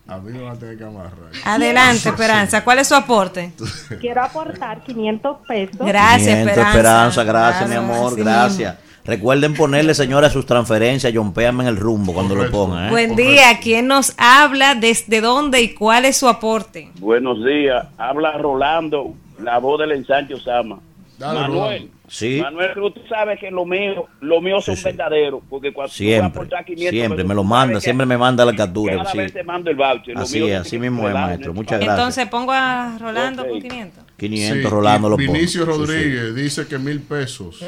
A 0.07 0.19
mí 0.19 0.31
me 0.31 0.41
va 0.43 0.51
a 0.51 0.55
tener 0.55 0.77
que 0.77 0.83
amarrar. 0.83 1.31
Adelante, 1.43 2.09
Esperanza. 2.09 2.63
¿Cuál 2.63 2.77
es 2.77 2.87
su 2.87 2.93
aporte? 2.93 3.51
Quiero 3.99 4.21
aportar 4.21 4.83
500 4.83 5.37
pesos. 5.47 5.77
Gracias, 5.79 6.21
500, 6.21 6.47
Esperanza. 6.49 6.69
Esperanza, 6.69 7.23
gracias, 7.23 7.69
mi 7.69 7.75
amor, 7.75 8.15
gracias. 8.15 8.77
Recuerden 9.05 9.55
ponerle, 9.55 9.93
señora, 9.95 10.29
sus 10.29 10.45
transferencias, 10.45 11.11
Péame 11.33 11.63
en 11.63 11.69
el 11.69 11.77
rumbo 11.77 12.13
cuando 12.13 12.35
lo 12.35 12.51
pongan. 12.51 12.87
¿eh? 12.87 12.89
Buen 12.91 13.15
día, 13.15 13.59
¿quién 13.59 13.87
nos 13.87 14.13
habla? 14.19 14.75
¿Desde 14.75 15.19
dónde 15.19 15.63
y 15.63 15.73
cuál 15.73 16.05
es 16.05 16.17
su 16.17 16.27
aporte? 16.27 16.91
Buenos 16.99 17.43
días. 17.43 17.87
Habla 17.97 18.37
Rolando, 18.37 19.15
la 19.41 19.57
voz 19.57 19.79
del 19.79 19.93
ensanche 19.93 20.35
Osama. 20.35 20.77
Dale, 21.19 21.39
Manuel. 21.41 21.91
Sí. 22.07 22.39
Manuel, 22.41 22.71
Cruz, 22.73 22.93
tú 22.95 23.01
sabes 23.09 23.39
que 23.39 23.51
lo 23.51 23.65
mío, 23.65 24.07
lo 24.21 24.41
mío 24.41 24.61
son 24.61 24.75
verdaderos. 24.81 25.43
Porque 25.49 25.73
cuando 25.73 25.89
tú 25.89 25.91
vas 25.91 25.93
a 25.93 25.97
Siempre, 25.97 26.27
aportar 26.27 26.65
500 26.65 26.89
siempre, 26.91 27.23
me 27.25 27.35
lo 27.35 27.41
tú 27.41 27.47
manda, 27.47 27.81
siempre 27.81 28.05
me 28.05 28.17
manda 28.17 28.45
la 28.45 28.55
captura. 28.55 28.95
Cada 28.97 29.11
sí. 29.11 29.17
vez 29.17 29.33
te 29.33 29.43
mando 29.43 29.69
el 29.69 29.75
voucher. 29.75 30.15
Lo 30.15 30.21
Así 30.21 30.39
mío 30.39 30.47
es, 30.55 30.61
así 30.61 30.79
mismo 30.79 31.07
es, 31.07 31.13
maestro. 31.13 31.53
Muchas 31.53 31.79
gracias. 31.79 31.97
Entonces 31.99 32.27
pongo 32.29 32.51
a 32.53 32.97
Rolando 32.99 33.45
con 33.45 33.57
Ok. 33.57 33.63
500. 33.63 34.03
500, 34.17 34.57
Sí, 34.63 34.69
Rolando 34.69 35.09
lo 35.09 35.17
pongo. 35.17 35.33
Vinicio 35.33 35.65
Sí, 35.65 35.71
sí. 35.71 35.77
Rodríguez 35.77 36.35
dice 36.35 36.67
que 36.67 36.79
mil 36.79 37.01
pesos. 37.01 37.59
Sí, 37.59 37.65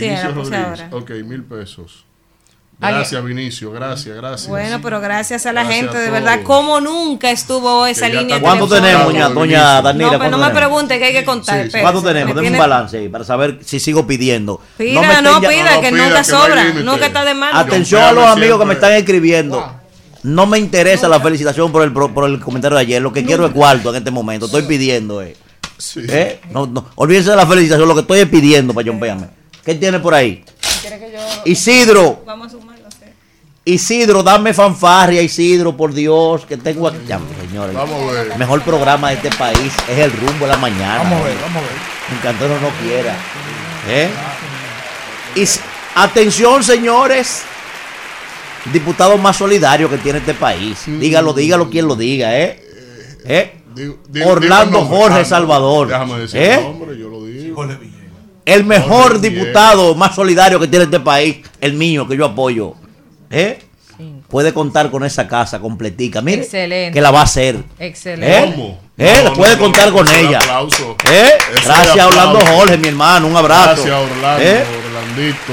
Vinicio 0.00 0.28
la 0.30 0.34
puse 0.34 0.50
Rodríguez. 0.50 0.80
ahora. 0.82 0.96
Ok, 0.96 1.10
mil 1.24 1.44
pesos. 1.44 2.05
Gracias, 2.78 3.24
Vinicio. 3.24 3.70
Gracias, 3.72 4.14
gracias. 4.16 4.48
Bueno, 4.48 4.80
pero 4.82 5.00
gracias 5.00 5.46
a 5.46 5.52
la 5.52 5.62
Gracias 5.62 5.80
gente, 5.84 5.96
a 5.96 6.00
de 6.00 6.10
verdad, 6.10 6.42
como 6.42 6.78
nunca 6.80 7.30
estuvo 7.30 7.86
esa 7.86 8.06
línea 8.08 8.38
¿Cuánto 8.38 8.68
tenemos, 8.68 9.06
doña, 9.06 9.28
doña 9.30 9.80
Danila? 9.80 10.04
No, 10.04 10.10
pero 10.10 10.18
¿Cuánto 10.18 10.36
no 10.38 10.46
me 10.46 10.50
pregunte 10.54 10.98
que 10.98 11.04
hay 11.06 11.12
que 11.14 11.24
contar. 11.24 11.56
espérese. 11.60 11.80
¿Cuánto 11.80 12.02
tenemos? 12.02 12.34
Me 12.34 12.34
Deme 12.34 12.40
un 12.48 12.52
tiene- 12.52 12.58
balance 12.58 12.98
ahí 12.98 13.08
para 13.08 13.24
saber 13.24 13.60
si 13.64 13.80
sigo 13.80 14.06
pidiendo. 14.06 14.60
Pida, 14.76 15.00
me 15.00 15.06
no, 15.22 15.38
estén 15.38 15.42
ya- 15.42 15.48
pida, 15.48 15.80
que 15.80 15.90
nunca 15.90 16.22
sobra, 16.22 16.64
nunca 16.74 17.06
está 17.06 17.24
de 17.24 17.32
más. 17.34 17.54
Atención 17.54 18.02
a 18.02 18.12
los 18.12 18.26
amigos 18.26 18.58
que 18.58 18.66
me 18.66 18.74
están 18.74 18.92
escribiendo. 18.92 19.72
No 20.22 20.44
me 20.44 20.58
interesa 20.58 21.08
la 21.08 21.18
felicitación 21.20 21.72
por 21.72 21.82
el, 21.82 21.92
pro- 21.94 22.12
por 22.12 22.28
el 22.28 22.38
comentario 22.40 22.76
de 22.76 22.82
ayer. 22.82 23.00
Lo 23.00 23.12
que 23.12 23.24
quiero 23.24 23.46
es 23.46 23.52
cuarto 23.52 23.88
en 23.90 23.96
este 23.96 24.10
momento. 24.10 24.46
Estoy 24.46 24.62
pidiendo. 24.62 25.22
Eh. 25.22 25.34
¿Eh? 26.08 26.40
No, 26.50 26.66
no. 26.66 26.90
Olvídense 26.96 27.30
de 27.30 27.36
la 27.36 27.46
felicitación. 27.46 27.88
Lo 27.88 27.94
que 27.94 28.00
estoy 28.02 28.20
es 28.20 28.28
pidiendo 28.28 28.74
para 28.74 28.86
John 28.86 28.98
Péame. 29.00 29.28
¿Qué 29.64 29.74
tiene 29.76 29.98
por 30.00 30.12
ahí? 30.14 30.44
Isidro. 31.44 32.22
Vamos 32.26 32.48
a 32.48 32.50
sí. 32.50 32.56
Isidro, 33.68 34.22
dame 34.22 34.54
fanfarria, 34.54 35.20
Isidro, 35.22 35.76
por 35.76 35.92
Dios, 35.92 36.46
que 36.46 36.56
tengo 36.56 36.86
aquí. 36.86 36.98
Ya, 37.08 37.18
señores. 37.48 37.74
Vamos 37.74 38.00
a 38.00 38.12
ver. 38.12 38.30
El 38.32 38.38
mejor 38.38 38.62
programa 38.62 39.08
de 39.10 39.16
este 39.16 39.30
país 39.30 39.72
es 39.88 39.98
el 39.98 40.12
rumbo 40.12 40.44
de 40.46 40.52
la 40.52 40.56
mañana. 40.56 40.98
Vamos 40.98 41.20
a 41.20 41.24
ver, 41.24 41.34
vamos 41.42 41.56
a 41.56 41.60
ver. 41.62 41.70
Me 42.10 42.16
encantó 42.16 42.46
no, 42.48 42.60
no 42.60 42.68
quiera. 42.80 43.16
¿Eh? 43.88 44.08
Y 45.34 45.44
atención, 45.96 46.62
señores. 46.62 47.42
Diputado 48.72 49.18
más 49.18 49.36
solidario 49.36 49.90
que 49.90 49.98
tiene 49.98 50.20
este 50.20 50.34
país. 50.34 50.84
Dígalo, 50.86 51.32
dígalo 51.32 51.68
quien 51.68 51.88
lo 51.88 51.96
diga, 51.96 52.38
¿eh? 52.38 52.62
¿Eh? 53.24 53.52
Digo- 53.74 53.98
digo- 54.08 54.30
Orlando 54.30 54.78
digo. 54.82 54.96
Jorge 54.96 55.20
Ah, 55.22 55.24
Salvador. 55.24 55.88
Déjame 55.88 56.18
decir 56.20 56.40
¿Eh? 56.40 56.54
el 56.54 56.62
nombre, 56.62 56.96
yo 56.96 57.08
lo 57.08 57.24
digo. 57.24 57.66
El 58.44 58.64
mejor 58.64 59.14
Jorge 59.14 59.28
diputado 59.30 59.96
más 59.96 60.14
solidario 60.14 60.60
que 60.60 60.68
tiene 60.68 60.84
este 60.84 61.00
país, 61.00 61.38
el 61.60 61.72
mío, 61.74 62.06
que 62.06 62.16
yo 62.16 62.26
apoyo. 62.26 62.74
¿Eh? 63.30 63.58
Puede 64.28 64.52
contar 64.52 64.90
con 64.90 65.04
esa 65.04 65.26
casa 65.26 65.58
completica. 65.58 66.20
Mire, 66.20 66.42
Excelente. 66.42 66.92
que 66.92 67.00
la 67.00 67.10
va 67.10 67.20
a 67.20 67.24
hacer. 67.24 67.56
Excelente. 67.78 68.36
¿Eh? 68.38 68.52
¿Cómo? 68.54 68.80
¿Eh? 68.98 69.20
No, 69.24 69.32
puede 69.32 69.54
no, 69.56 69.62
contar 69.62 69.88
no, 69.88 69.94
con 69.94 70.08
ella. 70.08 70.38
aplauso. 70.38 70.96
¿Eh? 71.10 71.30
Gracias, 71.64 71.88
aplauso. 71.90 72.08
Orlando 72.08 72.40
Jorge, 72.46 72.76
mi 72.76 72.88
hermano. 72.88 73.26
Un 73.26 73.36
abrazo. 73.36 73.82
Gracias, 73.84 73.94
Orlando. 74.12 74.44
¿Eh? 74.44 74.64
Orlandito. 74.88 75.52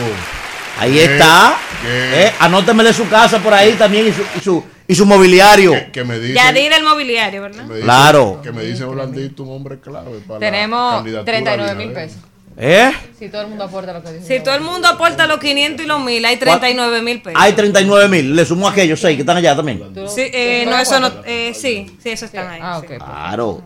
Ahí 0.80 1.00
está. 1.00 1.56
¿Eh? 1.86 2.32
Anótemele 2.40 2.92
su 2.92 3.08
casa 3.08 3.40
por 3.40 3.54
ahí 3.54 3.74
también 3.74 4.08
y 4.08 4.12
su, 4.12 4.22
y 4.36 4.40
su, 4.42 4.64
y 4.88 4.96
su 4.96 5.06
mobiliario. 5.06 5.74
Que 5.94 6.04
me 6.04 6.20
dice. 6.20 6.34
Yadir 6.34 6.74
el 6.74 6.84
mobiliario, 6.84 7.44
¿verdad? 7.44 7.64
dice- 7.64 7.80
Claro. 7.82 8.42
Que 8.44 8.52
me 8.52 8.64
dice 8.64 8.84
Orlandito, 8.84 9.44
un 9.44 9.56
hombre 9.56 9.80
clave 9.80 10.20
para 10.28 10.40
Tenemos 10.40 10.96
candidatura 10.96 11.26
39 11.26 11.76
mil 11.76 11.94
pesos. 11.94 12.18
¿Eh? 12.58 12.92
Si 13.18 13.30
todo 13.30 13.42
el 13.42 13.48
mundo 13.48 13.64
aporta 13.64 13.94
lo 13.94 14.04
que 14.04 14.14
dice. 14.14 14.38
Si 14.38 14.44
todo 14.44 14.56
el 14.56 14.62
mundo 14.62 14.88
aporta 14.88 15.26
los 15.26 15.40
500 15.40 15.86
y 15.86 15.88
los 15.88 16.04
1000, 16.04 16.26
hay 16.26 16.38
39 16.38 17.02
mil 17.02 17.22
pesos. 17.22 17.42
Hay 17.42 17.54
39 17.54 18.08
mil. 18.10 18.36
Le 18.36 18.46
sumo 18.46 18.68
a 18.68 18.72
aquellos 18.72 19.00
seis 19.00 19.16
que 19.16 19.22
están 19.22 19.38
allá 19.38 19.56
también. 19.56 19.82
Sí, 20.08 20.22
eh, 20.22 20.66
no, 20.68 20.78
eso 20.78 21.00
no, 21.00 21.12
eh, 21.26 21.54
sí, 21.56 21.98
sí, 22.02 22.10
eso 22.10 22.26
están 22.26 22.48
ahí. 22.50 22.60
Ah, 22.64 22.82
sí. 22.82 22.96
Claro. 22.96 23.62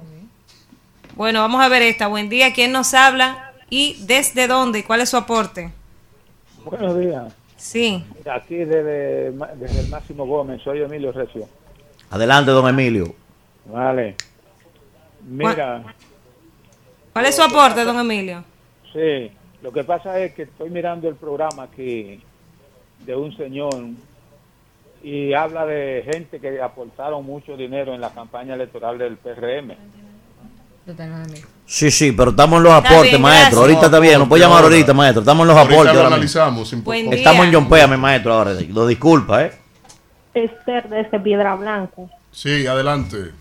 Bueno, 1.15 1.41
vamos 1.41 1.61
a 1.61 1.67
ver 1.67 1.81
esta. 1.81 2.07
Buen 2.07 2.29
día, 2.29 2.53
¿quién 2.53 2.71
nos 2.71 2.93
habla? 2.93 3.51
¿Y 3.69 3.97
desde 4.05 4.47
dónde? 4.47 4.79
¿Y 4.79 4.83
cuál 4.83 5.01
es 5.01 5.09
su 5.09 5.17
aporte? 5.17 5.71
Buenos 6.63 6.97
días. 6.97 7.33
Sí. 7.57 8.03
Aquí 8.31 8.55
desde, 8.55 9.31
desde 9.31 9.79
el 9.81 9.89
Máximo 9.89 10.25
Gómez, 10.25 10.61
soy 10.63 10.81
Emilio 10.81 11.11
Recio. 11.11 11.49
Adelante, 12.09 12.51
don 12.51 12.67
Emilio. 12.69 13.13
Vale. 13.65 14.15
Mira, 15.27 15.83
¿Cuál 17.11 17.25
es 17.25 17.35
su 17.35 17.41
aporte, 17.41 17.83
don 17.83 17.99
Emilio? 17.99 18.43
Sí, 18.93 19.31
lo 19.61 19.71
que 19.71 19.83
pasa 19.83 20.19
es 20.19 20.33
que 20.33 20.43
estoy 20.43 20.69
mirando 20.69 21.07
el 21.09 21.15
programa 21.15 21.63
aquí 21.63 22.21
de 23.05 23.15
un 23.15 23.35
señor 23.35 23.73
y 25.03 25.33
habla 25.33 25.65
de 25.65 26.03
gente 26.11 26.39
que 26.39 26.61
aportaron 26.61 27.25
mucho 27.25 27.55
dinero 27.55 27.93
en 27.93 28.01
la 28.01 28.09
campaña 28.11 28.55
electoral 28.55 28.97
del 28.97 29.17
PRM. 29.17 29.73
Sí, 31.65 31.91
sí, 31.91 32.13
pero 32.13 32.31
estamos 32.31 32.57
en 32.57 32.63
los 32.63 32.73
Está 32.77 32.89
aportes, 32.89 33.11
bien, 33.11 33.21
maestro. 33.21 33.43
gracias. 33.59 33.61
Ahorita 33.61 33.85
está 33.87 33.99
bien, 33.99 34.19
nos 34.19 34.27
puede 34.29 34.41
llamar 34.43 34.63
ahorita, 34.63 34.93
maestro. 34.93 35.19
Estamos 35.21 35.43
en 35.43 35.47
los 35.49 35.57
Ahorita 35.57 35.73
aportes. 35.75 35.93
lo 35.93 35.99
ahora 36.01 36.15
analizamos, 36.15 36.69
sin 36.69 36.79
Estamos 37.13 37.45
en. 37.45 37.53
John 37.53 37.67
Péame, 37.69 37.97
maestro, 37.97 38.33
ahora. 38.33 38.53
Lo 38.69 38.87
disculpa, 38.87 39.43
¿eh? 39.43 39.51
Esther 40.33 40.87
desde 40.87 41.19
Piedra 41.19 41.55
Blanca. 41.55 42.03
Sí, 42.31 42.65
adelante. 42.65 43.31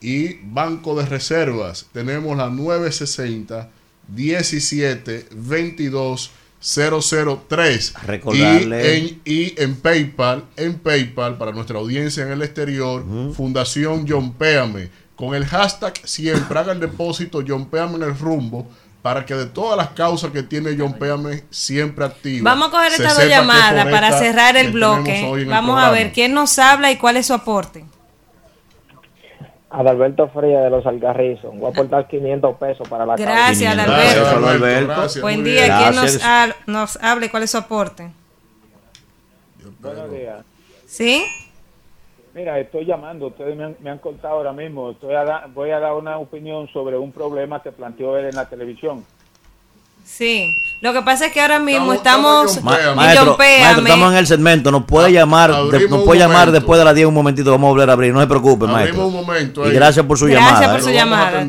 Y 0.01 0.33
Banco 0.43 0.95
de 0.95 1.05
Reservas, 1.05 1.87
tenemos 1.93 2.37
la 2.37 2.49
960 2.49 3.69
17 4.09 5.27
22 5.31 6.31
003. 6.63 7.93
Recordarle. 8.05 8.97
Y 8.97 8.97
en, 8.97 9.21
y 9.25 9.61
en 9.61 9.75
PayPal, 9.75 10.45
en 10.55 10.75
PayPal, 10.75 11.37
para 11.37 11.51
nuestra 11.51 11.79
audiencia 11.79 12.23
en 12.23 12.31
el 12.31 12.41
exterior, 12.41 13.03
Fundación 13.35 14.05
John 14.07 14.31
Péame. 14.33 14.89
Con 15.25 15.35
el 15.35 15.45
hashtag 15.45 15.93
siempre 16.03 16.59
haga 16.59 16.73
el 16.73 16.79
depósito 16.79 17.41
John 17.47 17.65
Péame 17.65 17.95
en 17.95 18.03
el 18.03 18.17
rumbo. 18.19 18.67
para 19.01 19.25
que 19.25 19.33
de 19.35 19.45
todas 19.47 19.75
las 19.77 19.89
causas 19.89 20.31
que 20.31 20.43
tiene 20.43 20.75
John 20.79 20.93
Péame 20.93 21.43
siempre 21.49 22.05
activa. 22.05 22.49
Vamos 22.51 22.69
a 22.69 22.71
coger 22.71 22.91
estas 22.93 23.17
dos 23.17 23.27
llamadas 23.27 23.85
para 23.87 24.17
cerrar 24.17 24.55
el 24.55 24.71
bloque. 24.71 25.29
el 25.33 25.45
Vamos 25.45 25.77
a 25.81 25.91
ver 25.91 26.11
quién 26.13 26.33
nos 26.33 26.57
habla 26.57 26.89
y 26.89 26.97
cuál 26.97 27.17
es 27.17 27.27
su 27.27 27.33
aporte. 27.33 27.83
Adalberto 29.69 30.29
Frías 30.29 30.63
de 30.63 30.69
los 30.69 30.85
Algarrizos. 30.85 31.51
Voy 31.55 31.65
a 31.65 31.69
aportar 31.69 32.07
500 32.07 32.57
pesos 32.57 32.87
para 32.87 33.05
la 33.05 33.15
Gracias, 33.15 33.75
causa. 33.75 34.37
Adalberto. 34.37 35.21
Buen 35.21 35.43
día. 35.43 35.79
¿Quién 35.79 35.95
nos, 35.95 36.23
ha- 36.23 36.55
nos 36.67 36.97
hable? 37.01 37.29
¿Cuál 37.31 37.43
es 37.43 37.51
su 37.51 37.57
aporte? 37.57 38.11
Buenos 39.79 40.11
días. 40.11 40.45
¿Sí? 40.87 41.25
Mira, 42.33 42.59
estoy 42.59 42.85
llamando, 42.85 43.27
ustedes 43.27 43.55
me 43.55 43.63
han, 43.65 43.75
me 43.81 43.91
han 43.91 43.99
cortado 43.99 44.33
ahora 44.35 44.51
mismo. 44.53 44.89
Estoy 44.91 45.13
a 45.13 45.23
da- 45.23 45.47
voy 45.53 45.69
a 45.69 45.79
dar 45.79 45.93
una 45.93 46.17
opinión 46.17 46.67
sobre 46.73 46.97
un 46.97 47.11
problema 47.11 47.61
que 47.61 47.71
planteó 47.71 48.17
él 48.17 48.25
en 48.25 48.35
la 48.35 48.49
televisión. 48.49 49.05
Sí. 50.03 50.51
Lo 50.81 50.91
que 50.93 51.01
pasa 51.03 51.27
es 51.27 51.31
que 51.31 51.39
ahora 51.39 51.59
mismo 51.59 51.93
estamos, 51.93 52.57
en 52.57 52.63
maestro, 52.65 52.95
maestro, 52.95 53.37
estamos 53.83 54.11
en 54.11 54.17
el 54.17 54.27
segmento. 54.27 54.71
Nos 54.71 54.83
puede 54.85 55.11
llamar, 55.13 55.51
de- 55.71 55.87
nos 55.87 56.03
puede 56.03 56.19
llamar 56.19 56.51
después 56.51 56.77
de 56.79 56.85
las 56.85 56.95
10 56.95 57.07
un 57.07 57.13
momentito. 57.13 57.51
Vamos 57.51 57.67
a 57.67 57.71
volver 57.71 57.89
a 57.89 57.93
abrir. 57.93 58.11
No 58.13 58.19
se 58.19 58.27
preocupe, 58.27 58.65
maestro. 58.65 59.01
Abrimos 59.03 59.07
un 59.21 59.25
momento 59.27 59.67
Y 59.67 59.71
gracias 59.73 60.05
por 60.05 60.17
su 60.17 60.25
Gracias 60.25 60.51
llamada. 60.59 60.73
por 60.73 60.81
su 60.81 60.89
¿eh? 60.89 60.93
llamada. 60.93 61.45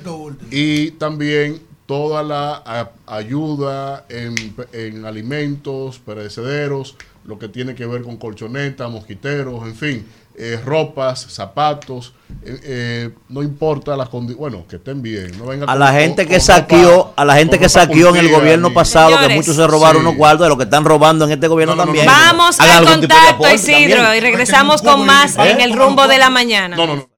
y 0.50 0.90
también 0.92 1.60
toda 1.86 2.22
la 2.22 2.62
a- 2.64 2.90
ayuda 3.06 4.06
en, 4.08 4.34
en 4.72 5.04
alimentos 5.04 5.98
perecederos, 5.98 6.96
lo 7.26 7.38
que 7.38 7.48
tiene 7.48 7.74
que 7.74 7.84
ver 7.84 8.02
con 8.02 8.16
colchonetas, 8.16 8.90
mosquiteros, 8.90 9.62
en 9.66 9.74
fin, 9.74 10.06
eh, 10.36 10.60
ropas, 10.64 11.26
zapatos, 11.30 12.12
eh, 12.44 12.60
eh, 12.64 13.10
no 13.28 13.42
importa 13.42 13.96
las 13.96 14.08
condiciones, 14.08 14.38
bueno, 14.38 14.66
que 14.68 14.76
estén 14.76 15.00
bien. 15.00 15.36
No 15.38 15.46
venga 15.46 15.64
A 15.64 15.68
con- 15.68 15.78
la 15.78 15.86
con- 15.92 15.94
gente 16.00 16.26
que 16.26 16.32
con 16.34 16.40
saqueó, 16.40 16.90
ropa- 16.96 17.12
a 17.16 17.24
la 17.24 17.34
gente 17.36 17.58
que 17.58 17.68
saqueó 17.68 18.08
en 18.10 18.16
el 18.16 18.30
gobierno 18.30 18.68
ni- 18.68 18.74
pasado, 18.74 19.16
que 19.26 19.34
muchos 19.34 19.54
se 19.56 19.66
robaron 19.66 20.02
Sí. 20.02 20.06
unos 20.08 20.18
cuartos, 20.18 20.44
de 20.44 20.48
los 20.48 20.58
que 20.58 20.64
están 20.64 20.84
robando 20.84 21.24
en 21.26 21.32
este 21.32 21.46
gobierno 21.46 21.76
también. 21.76 22.06
Vamos 22.06 22.58
al 22.60 22.84
de 22.84 22.90
contacto, 22.90 23.54
Isidro, 23.54 23.96
también. 24.02 24.16
y 24.16 24.20
regresamos 24.20 24.82
con 24.82 25.06
más 25.06 25.36
¿Eh? 25.38 25.52
en 25.52 25.60
el 25.60 25.76
rumbo 25.76 26.08
de 26.08 26.18
la 26.18 26.30
mañana. 26.30 26.76
No, 26.76 26.86
no, 26.86 26.96
no. 26.96 27.08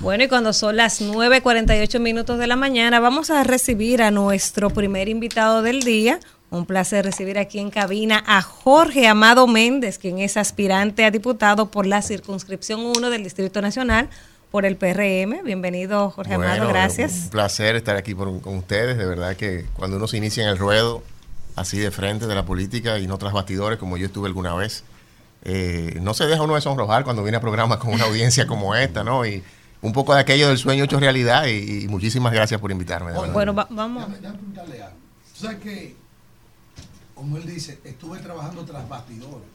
Bueno, 0.00 0.22
y 0.24 0.28
cuando 0.28 0.52
son 0.52 0.76
las 0.76 1.00
9.48 1.00 1.98
minutos 1.98 2.38
de 2.38 2.46
la 2.46 2.54
mañana, 2.56 3.00
vamos 3.00 3.30
a 3.30 3.42
recibir 3.42 4.00
a 4.00 4.10
nuestro 4.12 4.70
primer 4.70 5.08
invitado 5.08 5.60
del 5.62 5.82
día. 5.82 6.20
Un 6.50 6.64
placer 6.64 7.04
recibir 7.04 7.38
aquí 7.38 7.58
en 7.58 7.70
cabina 7.70 8.24
a 8.26 8.40
Jorge 8.40 9.06
Amado 9.06 9.46
Méndez, 9.46 9.98
quien 9.98 10.18
es 10.18 10.38
aspirante 10.38 11.04
a 11.04 11.10
diputado 11.10 11.70
por 11.70 11.84
la 11.86 12.00
circunscripción 12.00 12.80
1 12.80 13.10
del 13.10 13.22
Distrito 13.22 13.60
Nacional 13.60 14.08
por 14.50 14.64
el 14.64 14.76
PRM. 14.76 15.42
Bienvenido, 15.44 16.08
Jorge 16.10 16.34
Amado, 16.34 16.66
gracias. 16.68 17.24
Un 17.24 17.30
placer 17.30 17.76
estar 17.76 17.96
aquí 17.96 18.14
por- 18.14 18.40
con 18.40 18.56
ustedes. 18.56 18.96
De 18.96 19.04
verdad 19.04 19.36
que 19.36 19.66
cuando 19.74 19.98
uno 19.98 20.06
se 20.08 20.16
inicia 20.16 20.42
en 20.42 20.48
el 20.48 20.56
ruedo, 20.56 21.02
así 21.54 21.78
de 21.78 21.90
frente 21.90 22.26
de 22.26 22.34
la 22.34 22.46
política 22.46 22.98
y 22.98 23.06
no 23.06 23.18
tras 23.18 23.34
bastidores, 23.34 23.78
como 23.78 23.98
yo 23.98 24.06
estuve 24.06 24.28
alguna 24.28 24.54
vez, 24.54 24.84
eh, 25.44 25.98
no 26.00 26.14
se 26.14 26.24
deja 26.24 26.40
uno 26.42 26.54
de 26.54 26.62
sonrojar 26.62 27.04
cuando 27.04 27.22
viene 27.22 27.36
a 27.36 27.40
programas 27.42 27.76
con 27.76 27.92
una 27.92 28.04
audiencia 28.04 28.46
como 28.46 28.74
esta, 28.74 29.04
¿no? 29.04 29.26
Y 29.26 29.42
un 29.82 29.92
poco 29.92 30.14
de 30.14 30.20
aquello 30.22 30.48
del 30.48 30.56
sueño 30.56 30.84
hecho 30.84 30.98
realidad. 30.98 31.44
Y, 31.44 31.84
y 31.84 31.88
muchísimas 31.88 32.32
gracias 32.32 32.58
por 32.58 32.70
invitarme. 32.72 33.12
de 33.12 33.18
verdad. 33.18 33.34
Bueno, 33.34 33.54
va- 33.54 33.66
vamos. 33.68 34.06
preguntarle 34.06 34.82
algo. 34.82 34.96
Tú 35.38 35.44
sabes 35.44 35.58
que, 35.58 35.94
como 37.18 37.36
él 37.36 37.46
dice, 37.46 37.80
estuve 37.82 38.20
trabajando 38.20 38.64
tras 38.64 38.88
bastidores. 38.88 39.48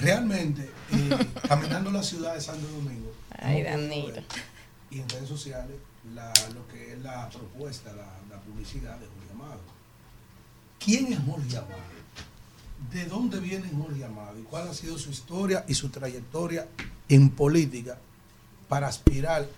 Realmente, 0.00 0.68
eh, 0.92 1.26
caminando 1.48 1.90
la 1.92 2.02
ciudad 2.02 2.34
de 2.34 2.40
Santo 2.40 2.66
Domingo, 2.68 3.12
Ay, 3.38 3.62
Danilo. 3.62 4.22
y 4.90 4.98
en 5.00 5.08
redes 5.08 5.28
sociales, 5.28 5.76
la- 6.14 6.32
lo 6.52 6.66
que 6.68 6.92
es 6.92 6.98
la 6.98 7.28
propuesta, 7.30 7.92
la, 7.92 8.06
la 8.28 8.40
publicidad 8.42 8.98
de 8.98 9.06
Jorge 9.06 9.32
Amado. 9.32 9.60
¿Quién 10.78 11.12
es 11.12 11.18
Jorge 11.20 11.56
Amado? 11.56 11.94
¿De 12.92 13.06
dónde 13.06 13.38
viene 13.40 13.70
Jorge 13.76 14.04
Amado? 14.04 14.38
¿Y 14.38 14.42
cuál 14.42 14.68
ha 14.68 14.74
sido 14.74 14.98
su 14.98 15.10
historia 15.10 15.64
y 15.68 15.74
su 15.74 15.88
trayectoria 15.90 16.66
en 17.08 17.30
política 17.30 17.98
para 18.68 18.88
aspirar 18.88 19.48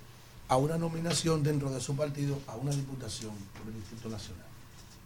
a 0.49 0.57
una 0.59 0.77
nominación 0.78 1.43
dentro 1.43 1.70
de 1.70 1.81
su 1.81 1.97
partido 1.97 2.39
a 2.47 2.57
una 2.57 2.70
diputación 2.73 3.33
por 3.59 3.67
el 3.73 3.75
Distrito 3.81 4.09
Nacional? 4.11 4.45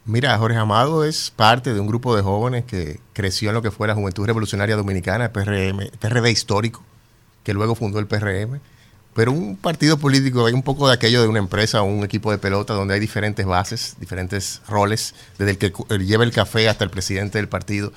Mira, 0.05 0.35
Jorge 0.37 0.57
Amado 0.57 1.05
es 1.05 1.29
parte 1.29 1.73
de 1.73 1.79
un 1.79 1.85
grupo 1.85 2.15
de 2.15 2.23
jóvenes 2.23 2.65
que 2.65 2.99
creció 3.13 3.49
en 3.49 3.55
lo 3.55 3.61
que 3.61 3.69
fue 3.69 3.87
la 3.87 3.93
Juventud 3.93 4.25
Revolucionaria 4.25 4.75
Dominicana, 4.75 5.25
el 5.25 5.31
PRM, 5.31 5.91
PRD 5.99 6.31
histórico, 6.31 6.83
que 7.43 7.53
luego 7.53 7.75
fundó 7.75 7.99
el 7.99 8.07
PRM. 8.07 8.59
Pero 9.13 9.31
un 9.31 9.57
partido 9.57 9.97
político 9.97 10.45
hay 10.47 10.53
un 10.53 10.63
poco 10.63 10.87
de 10.87 10.95
aquello 10.95 11.21
de 11.21 11.27
una 11.27 11.37
empresa 11.37 11.83
o 11.83 11.85
un 11.85 12.03
equipo 12.03 12.31
de 12.31 12.39
pelota 12.39 12.73
donde 12.73 12.95
hay 12.95 12.99
diferentes 12.99 13.45
bases, 13.45 13.95
diferentes 13.99 14.61
roles, 14.67 15.13
desde 15.37 15.51
el 15.51 15.57
que 15.59 15.73
el 15.89 16.07
lleva 16.07 16.23
el 16.23 16.31
café 16.31 16.67
hasta 16.67 16.83
el 16.83 16.89
presidente 16.89 17.37
del 17.37 17.47
partido. 17.47 17.93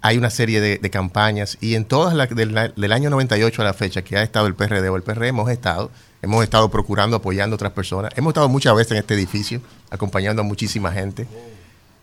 Hay 0.00 0.18
una 0.18 0.30
serie 0.30 0.60
de, 0.60 0.78
de 0.78 0.90
campañas 0.90 1.56
y 1.60 1.76
en 1.76 1.84
todas 1.84 2.14
las 2.14 2.30
del, 2.30 2.72
del 2.74 2.92
año 2.92 3.10
98 3.10 3.62
a 3.62 3.64
la 3.64 3.74
fecha 3.74 4.02
que 4.02 4.16
ha 4.16 4.22
estado 4.22 4.48
el 4.48 4.54
PRD 4.54 4.88
o 4.88 4.96
el 4.96 5.02
PRM 5.02 5.24
hemos 5.24 5.50
estado, 5.50 5.90
hemos 6.24 6.42
estado 6.42 6.70
procurando, 6.70 7.16
apoyando 7.16 7.54
a 7.54 7.56
otras 7.56 7.72
personas. 7.72 8.12
Hemos 8.16 8.30
estado 8.30 8.48
muchas 8.48 8.74
veces 8.74 8.92
en 8.92 8.98
este 8.98 9.14
edificio, 9.14 9.60
acompañando 9.90 10.42
a 10.42 10.44
muchísima 10.44 10.90
gente. 10.90 11.26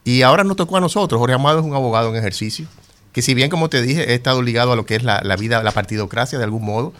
Y 0.03 0.22
ahora 0.22 0.43
nos 0.43 0.56
tocó 0.56 0.77
a 0.77 0.80
nosotros. 0.80 1.19
Jorge 1.19 1.35
Amado 1.35 1.59
es 1.59 1.66
un 1.66 1.75
abogado 1.75 2.09
en 2.09 2.16
ejercicio, 2.16 2.66
que 3.11 3.22
si 3.22 3.33
bien, 3.33 3.50
como 3.50 3.69
te 3.69 3.82
dije, 3.82 4.11
he 4.11 4.16
estado 4.16 4.41
ligado 4.41 4.72
a 4.72 4.75
lo 4.75 4.85
que 4.85 4.95
es 4.95 5.03
la, 5.03 5.22
vida, 5.38 5.61
la 5.64 5.72
partidocracia 5.72 6.38
de 6.38 6.43
algún 6.43 6.64
modo, 6.64 6.93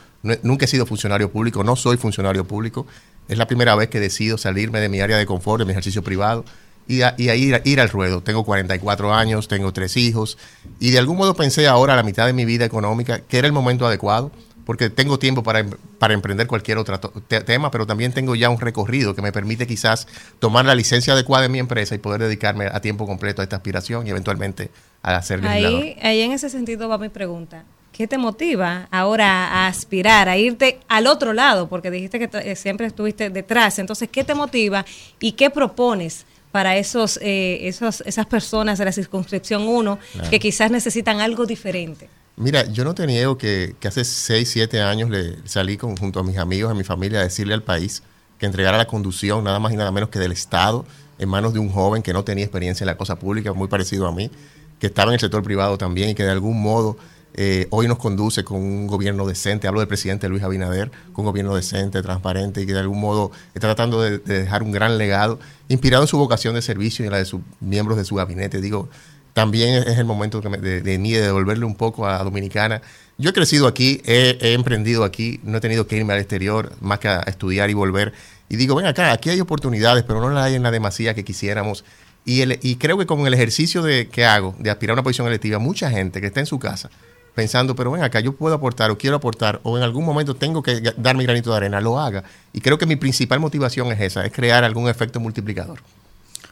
nunca 0.44 0.66
he 0.66 0.68
sido 0.68 0.86
funcionario 0.86 1.32
público, 1.32 1.64
no 1.64 1.76
soy 1.76 1.98
funcionario 1.98 2.46
público. 2.46 2.86
Es 3.28 3.38
la 3.38 3.48
primera 3.48 3.76
vez 3.76 3.90
que 3.90 4.00
decido 4.00 4.38
salirme 4.38 4.80
de 4.80 4.90
mi 4.90 5.00
área 5.00 5.18
de 5.18 5.26
confort, 5.26 5.60
de 5.60 5.66
mi 5.66 5.72
ejercicio 5.72 6.04
privado, 6.04 6.44
y, 6.88 7.04
a, 7.04 7.16
y 7.18 7.30
a 7.30 7.36
ir, 7.36 7.62
ir 7.64 7.80
al 7.80 7.90
ruedo. 7.90 8.22
Tengo 8.22 8.44
44 8.44 9.14
años, 9.14 9.48
tengo 9.48 9.72
tres 9.72 9.96
hijos, 9.96 10.38
y 10.80 10.92
de 10.92 11.00
algún 11.00 11.18
modo 11.18 11.36
pensé 11.36 11.68
ahora, 11.68 11.94
a 11.94 11.96
la 11.96 12.04
mitad 12.04 12.26
de 12.26 12.34
mi 12.34 12.46
vida 12.46 12.66
económica, 12.66 13.22
que 13.22 13.38
era 13.38 13.48
el 13.48 13.54
momento 13.54 13.88
adecuado, 13.88 14.32
porque 14.72 14.90
tengo 14.90 15.20
tiempo 15.20 15.44
para, 15.44 15.60
em- 15.60 15.72
para 16.00 16.14
emprender 16.14 16.48
cualquier 16.48 16.78
otro 16.78 16.98
te- 17.28 17.42
tema, 17.42 17.70
pero 17.72 17.86
también 17.86 18.14
tengo 18.14 18.36
ya 18.36 18.50
un 18.50 18.58
recorrido 18.58 19.14
que 19.14 19.22
me 19.22 19.34
permite 19.34 19.68
quizás 19.68 20.08
tomar 20.40 20.64
la 20.64 20.74
licencia 20.76 21.12
adecuada 21.12 21.44
de 21.44 21.50
mi 21.50 21.60
empresa 21.60 21.94
y 21.94 21.98
poder 21.98 22.22
dedicarme 22.22 22.68
a 22.72 22.80
tiempo 22.80 23.06
completo 23.06 23.42
a 23.42 23.44
esta 23.44 23.58
aspiración 23.58 24.08
y 24.08 24.12
eventualmente 24.12 24.72
a 25.04 25.22
ser 25.22 25.44
legislador. 25.44 25.84
Ahí, 25.84 25.98
ahí 26.02 26.22
en 26.22 26.32
ese 26.32 26.50
sentido 26.50 26.88
va 26.88 26.98
mi 26.98 27.10
pregunta. 27.10 27.66
¿Qué 27.92 28.08
te 28.08 28.18
motiva 28.18 28.88
ahora 28.92 29.48
a 29.50 29.68
aspirar, 29.68 30.30
a 30.30 30.38
irte 30.38 30.80
al 30.88 31.06
otro 31.06 31.34
lado? 31.34 31.68
Porque 31.68 31.92
dijiste 31.92 32.18
que 32.18 32.30
eh, 32.52 32.56
siempre 32.56 32.88
estuviste 32.88 33.30
detrás. 33.30 33.78
Entonces, 33.78 34.08
¿qué 34.10 34.24
te 34.24 34.36
motiva 34.36 34.86
y 35.20 35.34
qué 35.34 35.50
propones 35.50 36.26
para 36.54 36.78
esos, 36.78 37.20
eh, 37.22 37.68
esos 37.68 38.00
esas 38.06 38.26
personas 38.26 38.80
de 38.80 38.86
la 38.86 38.94
circunscripción 38.94 39.68
1 39.68 40.00
Claro. 40.14 40.30
que 40.30 40.40
quizás 40.40 40.72
necesitan 40.72 41.20
algo 41.20 41.46
diferente? 41.46 42.08
Mira, 42.38 42.66
yo 42.72 42.84
no 42.86 42.96
te 42.96 43.06
niego 43.06 43.38
que, 43.38 43.76
que 43.80 43.88
hace 43.88 44.04
6, 44.04 44.50
7 44.50 44.82
años 44.82 45.10
le 45.10 45.38
salí 45.46 45.78
con, 45.78 45.98
junto 45.98 46.20
a 46.20 46.24
mis 46.24 46.38
amigos, 46.38 46.72
a 46.72 46.74
mi 46.74 46.84
familia, 46.84 47.20
a 47.20 47.24
decirle 47.24 47.54
al 47.54 47.64
país 47.64 48.04
que 48.40 48.46
entregara 48.46 48.78
la 48.78 48.88
conducción 48.88 49.44
nada 49.44 49.60
más 49.60 49.74
y 49.74 49.76
nada 49.76 49.92
menos 49.92 50.10
que 50.10 50.18
del 50.18 50.32
Estado 50.32 50.86
en 51.20 51.30
manos 51.30 51.54
de 51.54 51.60
un 51.60 51.70
joven 51.70 52.02
que 52.02 52.14
no 52.14 52.24
tenía 52.24 52.44
experiencia 52.44 52.84
en 52.84 52.88
la 52.88 52.98
cosa 52.98 53.20
pública, 53.20 53.54
muy 53.54 53.68
parecido 53.68 54.08
a 54.08 54.12
mí, 54.12 54.32
que 54.80 54.88
estaba 54.88 55.12
en 55.12 55.16
el 55.16 55.20
sector 55.20 55.44
privado 55.44 55.78
también 55.78 56.10
y 56.10 56.16
que 56.16 56.24
de 56.24 56.32
algún 56.32 56.60
modo 56.60 56.98
eh, 57.36 57.68
hoy 57.70 57.88
nos 57.88 58.00
conduce 58.00 58.44
con 58.44 58.58
un 58.58 58.88
gobierno 58.88 59.28
decente, 59.28 59.68
hablo 59.68 59.80
del 59.80 59.88
presidente 59.88 60.28
Luis 60.28 60.42
Abinader, 60.42 60.90
con 61.14 61.24
un 61.24 61.32
gobierno 61.32 61.56
decente, 61.56 62.02
transparente 62.02 62.64
y 62.64 62.66
que 62.66 62.74
de 62.74 62.80
algún 62.80 63.00
modo 63.00 63.32
está 63.54 63.68
tratando 63.68 64.02
de, 64.02 64.18
de 64.18 64.42
dejar 64.42 64.64
un 64.64 64.72
gran 64.72 64.98
legado, 64.98 65.40
inspirado 65.68 66.04
en 66.04 66.08
su 66.08 66.18
vocación 66.18 66.56
de 66.56 66.64
servicio 66.64 67.06
y 67.06 67.08
en 67.08 67.12
la 67.12 67.20
de 67.20 67.26
sus 67.26 67.42
miembros 67.60 68.00
de 68.00 68.06
su 68.06 68.16
gabinete. 68.16 68.60
Digo, 68.60 68.90
también 69.34 69.84
es 69.88 69.98
el 69.98 70.06
momento 70.06 70.42
de, 70.42 70.82
de 70.82 70.98
de 70.98 71.22
devolverle 71.22 71.66
un 71.66 71.76
poco 71.76 72.08
a 72.08 72.24
Dominicana. 72.24 72.82
Yo 73.18 73.30
he 73.30 73.34
crecido 73.34 73.68
aquí, 73.68 74.02
he, 74.06 74.54
emprendido 74.54 75.04
aquí, 75.04 75.40
no 75.44 75.58
he 75.58 75.62
tenido 75.62 75.88
que 75.88 75.96
irme 75.96 76.14
al 76.14 76.20
exterior 76.20 76.74
más 76.82 77.00
que 77.00 77.08
a 77.08 77.20
estudiar 77.22 77.70
y 77.70 77.74
volver. 77.74 78.14
Y 78.50 78.56
digo, 78.56 78.76
ven 78.76 78.86
acá, 78.86 79.12
aquí 79.12 79.30
hay 79.30 79.40
oportunidades, 79.40 80.04
pero 80.04 80.20
no 80.20 80.30
las 80.30 80.46
hay 80.46 80.56
en 80.56 80.64
la 80.64 80.72
demasía 80.72 81.14
que 81.14 81.24
quisiéramos. 81.24 81.86
Y, 82.26 82.42
y 82.68 82.76
creo 82.76 82.98
que 82.98 83.06
con 83.06 83.26
el 83.26 83.34
ejercicio 83.34 83.82
de, 83.84 84.08
que 84.08 84.26
hago 84.26 84.56
de 84.60 84.70
aspirar 84.70 84.92
a 84.92 84.96
una 84.96 85.04
posición 85.04 85.28
electiva, 85.28 85.60
mucha 85.60 85.90
gente 85.90 86.20
que 86.20 86.28
está 86.28 86.40
en 86.40 86.46
su 86.46 86.60
casa 86.60 86.90
pensando, 87.36 87.76
pero 87.76 87.92
ven 87.92 88.04
acá, 88.04 88.20
yo 88.20 88.34
puedo 88.34 88.56
aportar 88.56 88.92
o 88.92 88.98
quiero 88.98 89.16
aportar 89.16 89.62
o 89.64 89.78
en 89.78 89.84
algún 89.84 90.06
momento 90.06 90.36
tengo 90.36 90.62
que 90.62 90.82
dar 90.98 91.16
mi 91.16 91.24
granito 91.24 91.52
de 91.52 91.58
arena, 91.58 91.80
lo 91.80 92.00
haga. 92.00 92.24
Y 92.54 92.62
creo 92.62 92.78
que 92.78 92.86
mi 92.86 92.96
principal 92.96 93.40
motivación 93.40 93.92
es 93.92 94.02
esa, 94.02 94.26
es 94.26 94.32
crear 94.32 94.64
algún 94.64 94.90
efecto 94.90 95.20
multiplicador. 95.20 95.80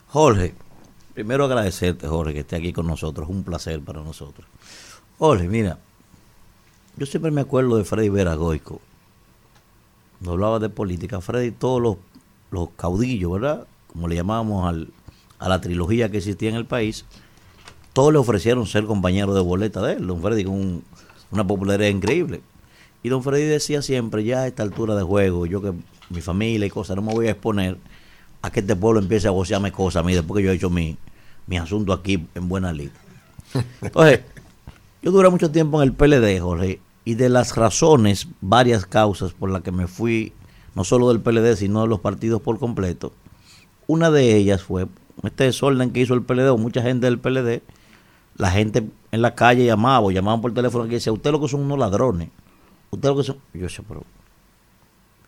Jorge, 0.08 0.54
primero 1.20 1.44
agradecerte, 1.44 2.08
Jorge, 2.08 2.32
que 2.34 2.40
esté 2.40 2.56
aquí 2.56 2.72
con 2.72 2.88
nosotros. 2.88 3.28
Es 3.28 3.36
un 3.36 3.44
placer 3.44 3.82
para 3.82 4.02
nosotros. 4.02 4.48
Jorge, 5.18 5.50
mira, 5.50 5.78
yo 6.96 7.06
siempre 7.06 7.30
me 7.30 7.42
acuerdo 7.42 7.76
de 7.76 7.84
Freddy 7.84 8.08
Vera 8.08 8.36
Goico. 8.36 8.80
No 10.22 10.32
hablaba 10.32 10.60
de 10.60 10.70
política. 10.70 11.20
Freddy, 11.20 11.52
todos 11.52 11.82
los, 11.82 11.98
los 12.52 12.70
caudillos, 12.78 13.34
¿verdad? 13.34 13.68
Como 13.92 14.08
le 14.08 14.16
llamábamos 14.16 14.66
al- 14.66 14.88
a 15.40 15.50
la 15.50 15.60
trilogía 15.60 16.10
que 16.10 16.20
existía 16.20 16.48
en 16.52 16.56
el 16.56 16.66
país, 16.66 17.04
todos 17.92 18.14
le 18.14 18.20
ofrecieron 18.20 18.66
ser 18.66 18.86
compañero 18.86 19.34
de 19.34 19.42
boleta 19.42 19.82
de 19.82 19.96
él. 19.96 20.08
Don 20.08 20.22
Freddy 20.22 20.46
con 20.46 20.54
un- 20.54 20.84
una 21.32 21.46
popularidad 21.46 21.90
increíble. 21.90 22.40
Y 23.04 23.10
don 23.10 23.24
Freddy 23.24 23.44
decía 23.44 23.82
siempre, 23.82 24.24
ya 24.24 24.44
a 24.44 24.48
esta 24.48 24.64
altura 24.64 24.96
de 24.96 25.04
juego, 25.04 25.46
yo 25.46 25.62
que 25.62 25.74
mi 26.10 26.22
familia 26.22 26.66
y 26.66 26.70
cosas, 26.70 26.96
no 26.96 27.02
me 27.02 27.14
voy 27.14 27.28
a 27.28 27.32
exponer 27.32 27.78
a 28.42 28.52
que 28.52 28.62
este 28.62 28.76
pueblo 28.76 29.00
empiece 29.00 29.28
a 29.28 29.32
gocearme 29.32 29.72
cosas 29.72 30.02
a 30.02 30.06
mí 30.06 30.14
después 30.14 30.40
que 30.40 30.46
yo 30.46 30.52
he 30.52 30.56
hecho 30.56 30.70
mi, 30.70 30.98
mi 31.48 31.58
asunto 31.58 31.94
aquí 31.94 32.28
en 32.36 32.50
buena 32.50 32.72
lid. 32.72 32.92
Entonces, 33.82 34.22
yo 35.02 35.12
duré 35.12 35.30
mucho 35.30 35.52
tiempo 35.52 35.82
en 35.82 35.90
el 35.90 35.94
PLD, 35.94 36.40
Jorge, 36.40 36.80
y 37.06 37.16
de 37.16 37.30
las 37.30 37.56
razones, 37.56 38.28
varias 38.42 38.86
causas 38.86 39.34
por 39.34 39.50
las 39.50 39.62
que 39.62 39.72
me 39.72 39.88
fui, 39.88 40.34
no 40.76 40.84
solo 40.84 41.10
del 41.10 41.22
PLD, 41.22 41.56
sino 41.56 41.82
de 41.82 41.88
los 41.88 42.00
partidos 42.00 42.42
por 42.42 42.60
completo, 42.60 43.12
una 43.88 44.12
de 44.12 44.36
ellas 44.36 44.62
fue 44.62 44.88
este 45.24 45.46
desorden 45.46 45.92
que 45.92 46.02
hizo 46.02 46.14
el 46.14 46.22
PLD 46.22 46.50
o 46.50 46.58
mucha 46.58 46.82
gente 46.82 47.08
del 47.08 47.20
PLD, 47.20 47.62
la 48.38 48.52
gente 48.52 48.88
en 49.12 49.22
la 49.22 49.36
calle 49.36 49.66
llamaba 49.66 50.06
o 50.06 50.12
llamaban 50.12 50.42
por 50.42 50.54
teléfono 50.54 50.86
y 50.86 50.90
decía, 50.90 51.12
usted 51.12 51.32
lo 51.32 51.42
que 51.42 51.48
son 51.48 51.62
unos 51.62 51.80
ladrones, 51.80 52.30
usted 52.92 53.10
lo 53.10 53.18
que 53.18 53.24
son... 53.24 53.38
Yo 53.54 53.64
decía, 53.64 53.84
pero 53.88 54.04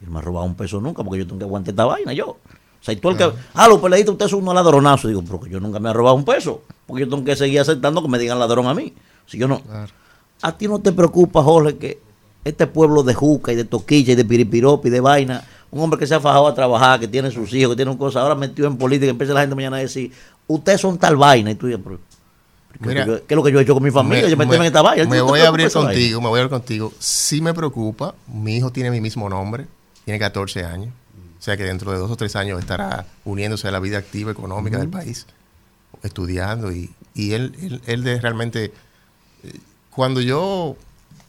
no 0.02 0.12
me 0.12 0.20
ha 0.20 0.22
robado 0.22 0.46
un 0.46 0.56
peso 0.56 0.80
nunca 0.80 1.04
porque 1.04 1.20
yo 1.20 1.28
tengo 1.28 1.40
que 1.40 1.46
aguantar 1.46 1.74
esta 1.74 1.86
vaina 1.86 2.14
yo. 2.14 2.38
O 2.82 2.84
sea, 2.84 2.96
y 2.96 2.98
tú 2.98 3.10
el 3.12 3.18
que, 3.18 3.32
ah, 3.54 3.68
los 3.68 3.80
peleitos, 3.80 4.14
ustedes 4.14 4.32
son 4.32 4.42
unos 4.42 4.56
ladronazos. 4.56 5.08
Digo, 5.08 5.22
pero 5.24 5.40
que 5.40 5.50
yo 5.52 5.60
nunca 5.60 5.80
me 5.80 5.92
he 5.92 5.94
robado 5.94 6.16
un 6.16 6.26
peso. 6.26 6.64
Porque 6.88 7.04
yo 7.04 7.10
tengo 7.10 7.24
que 7.24 7.36
seguir 7.36 7.60
aceptando 7.60 8.02
que 8.02 8.08
me 8.08 8.18
digan 8.18 8.40
ladrón 8.40 8.66
a 8.66 8.74
mí. 8.74 8.94
Si 9.28 9.38
yo 9.38 9.48
no. 9.48 9.62
A 10.42 10.58
ti 10.58 10.68
no 10.68 10.80
te 10.80 10.92
preocupa, 10.92 11.44
Jorge, 11.44 11.78
que 11.78 12.00
este 12.44 12.66
pueblo 12.66 13.04
de 13.04 13.14
Juca 13.14 13.52
y 13.52 13.56
de 13.56 13.66
Toquilla 13.66 14.14
y 14.14 14.16
de 14.16 14.26
Piripiropi 14.26 14.88
y 14.88 14.92
de 14.92 15.00
vaina, 15.00 15.44
un 15.70 15.82
hombre 15.82 16.00
que 16.00 16.08
se 16.08 16.16
ha 16.16 16.20
fajado 16.20 16.48
a 16.48 16.56
trabajar, 16.56 17.00
que 17.00 17.08
tiene 17.08 17.30
sus 17.30 17.54
hijos, 17.54 17.74
que 17.74 17.76
tiene 17.76 17.92
un 17.92 17.98
cosa, 17.98 18.22
ahora 18.22 18.34
metido 18.34 18.68
en 18.68 18.78
política, 18.78 19.12
empieza 19.12 19.34
la 19.34 19.42
gente 19.42 19.56
mañana 19.56 19.78
a 19.78 19.80
decir, 19.82 20.12
ustedes 20.48 20.82
son 20.82 20.98
tal 20.98 21.16
vaina. 21.18 21.52
Y 21.52 21.56
tú 21.56 21.68
dices, 21.68 21.82
pero, 21.84 22.00
¿qué, 22.82 22.88
Mira, 22.88 23.06
qué 23.06 23.24
es 23.30 23.36
lo 23.36 23.44
que 23.44 23.52
yo 23.52 23.60
he 23.60 23.64
hecho 23.64 23.76
con 23.76 23.84
mi 23.84 23.92
familia? 23.92 24.28
yo 24.28 24.36
me, 24.36 24.44
en 24.44 24.64
esta 24.64 24.82
vaina. 24.82 25.04
me 25.04 25.18
¿No 25.18 25.26
te 25.26 25.32
voy 25.32 25.40
a 25.42 25.48
abrir 25.48 25.72
contigo, 25.72 26.20
me 26.20 26.28
voy 26.28 26.40
a 26.40 26.42
abrir 26.42 26.50
contigo. 26.50 26.92
Sí 26.98 27.42
me 27.42 27.54
preocupa, 27.54 28.16
mi 28.28 28.58
hijo 28.58 28.72
tiene 28.72 28.90
mi 28.90 29.00
mismo 29.00 29.30
nombre, 29.30 29.68
tiene 30.04 30.20
14 30.20 30.66
años, 30.66 30.94
o 31.42 31.44
sea 31.44 31.58
que 31.58 31.64
dentro 31.64 31.92
de 31.92 31.98
dos 31.98 32.12
o 32.12 32.16
tres 32.16 32.36
años 32.36 32.60
estará 32.60 33.08
uniéndose 33.26 33.68
a 33.68 33.72
la 33.72 33.80
vida 33.80 33.98
activa 33.98 34.32
económica 34.32 34.78
del 34.78 34.90
país, 34.90 35.26
estudiando 36.04 36.72
y, 36.72 36.94
y 37.16 37.34
él, 37.34 37.56
él, 37.60 37.82
él 37.88 38.04
de 38.04 38.22
realmente, 38.22 38.66
eh, 39.44 39.60
cuando 39.90 40.22
yo 40.22 40.76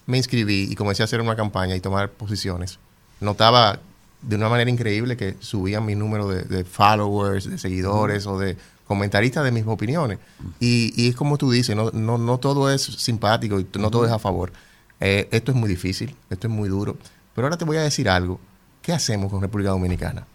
me 0.05 0.19
inscribí 0.19 0.69
y 0.71 0.75
comencé 0.75 1.03
a 1.03 1.07
hacer 1.07 1.23
una 1.23 1.35
campaña 1.35 1.75
y 1.75 1.81
tomar 1.81 2.11
posiciones, 2.11 2.79
notaba 3.21 3.81
de 4.21 4.37
una 4.37 4.51
manera 4.51 4.71
increíble 4.71 5.17
que 5.17 5.37
subían 5.41 5.87
mi 5.87 5.95
número 5.95 6.29
de, 6.29 6.43
de 6.43 6.65
followers, 6.65 7.49
de 7.49 7.57
seguidores 7.57 8.27
o 8.27 8.39
de 8.39 8.59
comentaristas 8.87 9.45
de 9.45 9.51
mis 9.51 9.67
opiniones. 9.67 10.19
Y, 10.61 10.93
y 10.95 11.09
es 11.09 11.17
como 11.17 11.39
tú 11.39 11.51
dices, 11.51 11.75
no, 11.75 11.91
no, 11.91 12.19
no 12.19 12.37
todo 12.37 12.71
es 12.71 12.83
simpático 12.83 13.59
y 13.59 13.67
no 13.79 13.91
todo 13.91 14.05
es 14.05 14.13
a 14.13 14.19
favor. 14.19 14.53
Eh, 15.01 15.27
esto 15.31 15.53
es 15.53 15.57
muy 15.57 15.71
difícil, 15.71 16.15
esto 16.29 16.49
es 16.49 16.53
muy 16.53 16.69
duro. 16.69 16.99
Pero 17.35 17.47
ahora 17.47 17.57
te 17.57 17.65
voy 17.65 17.79
a 17.79 17.83
decir 17.83 18.11
algo. 18.11 18.39
¿Qué 18.83 18.93
hacemos 18.93 19.31
con 19.31 19.41
República 19.41 19.71
Dominicana? 19.71 20.27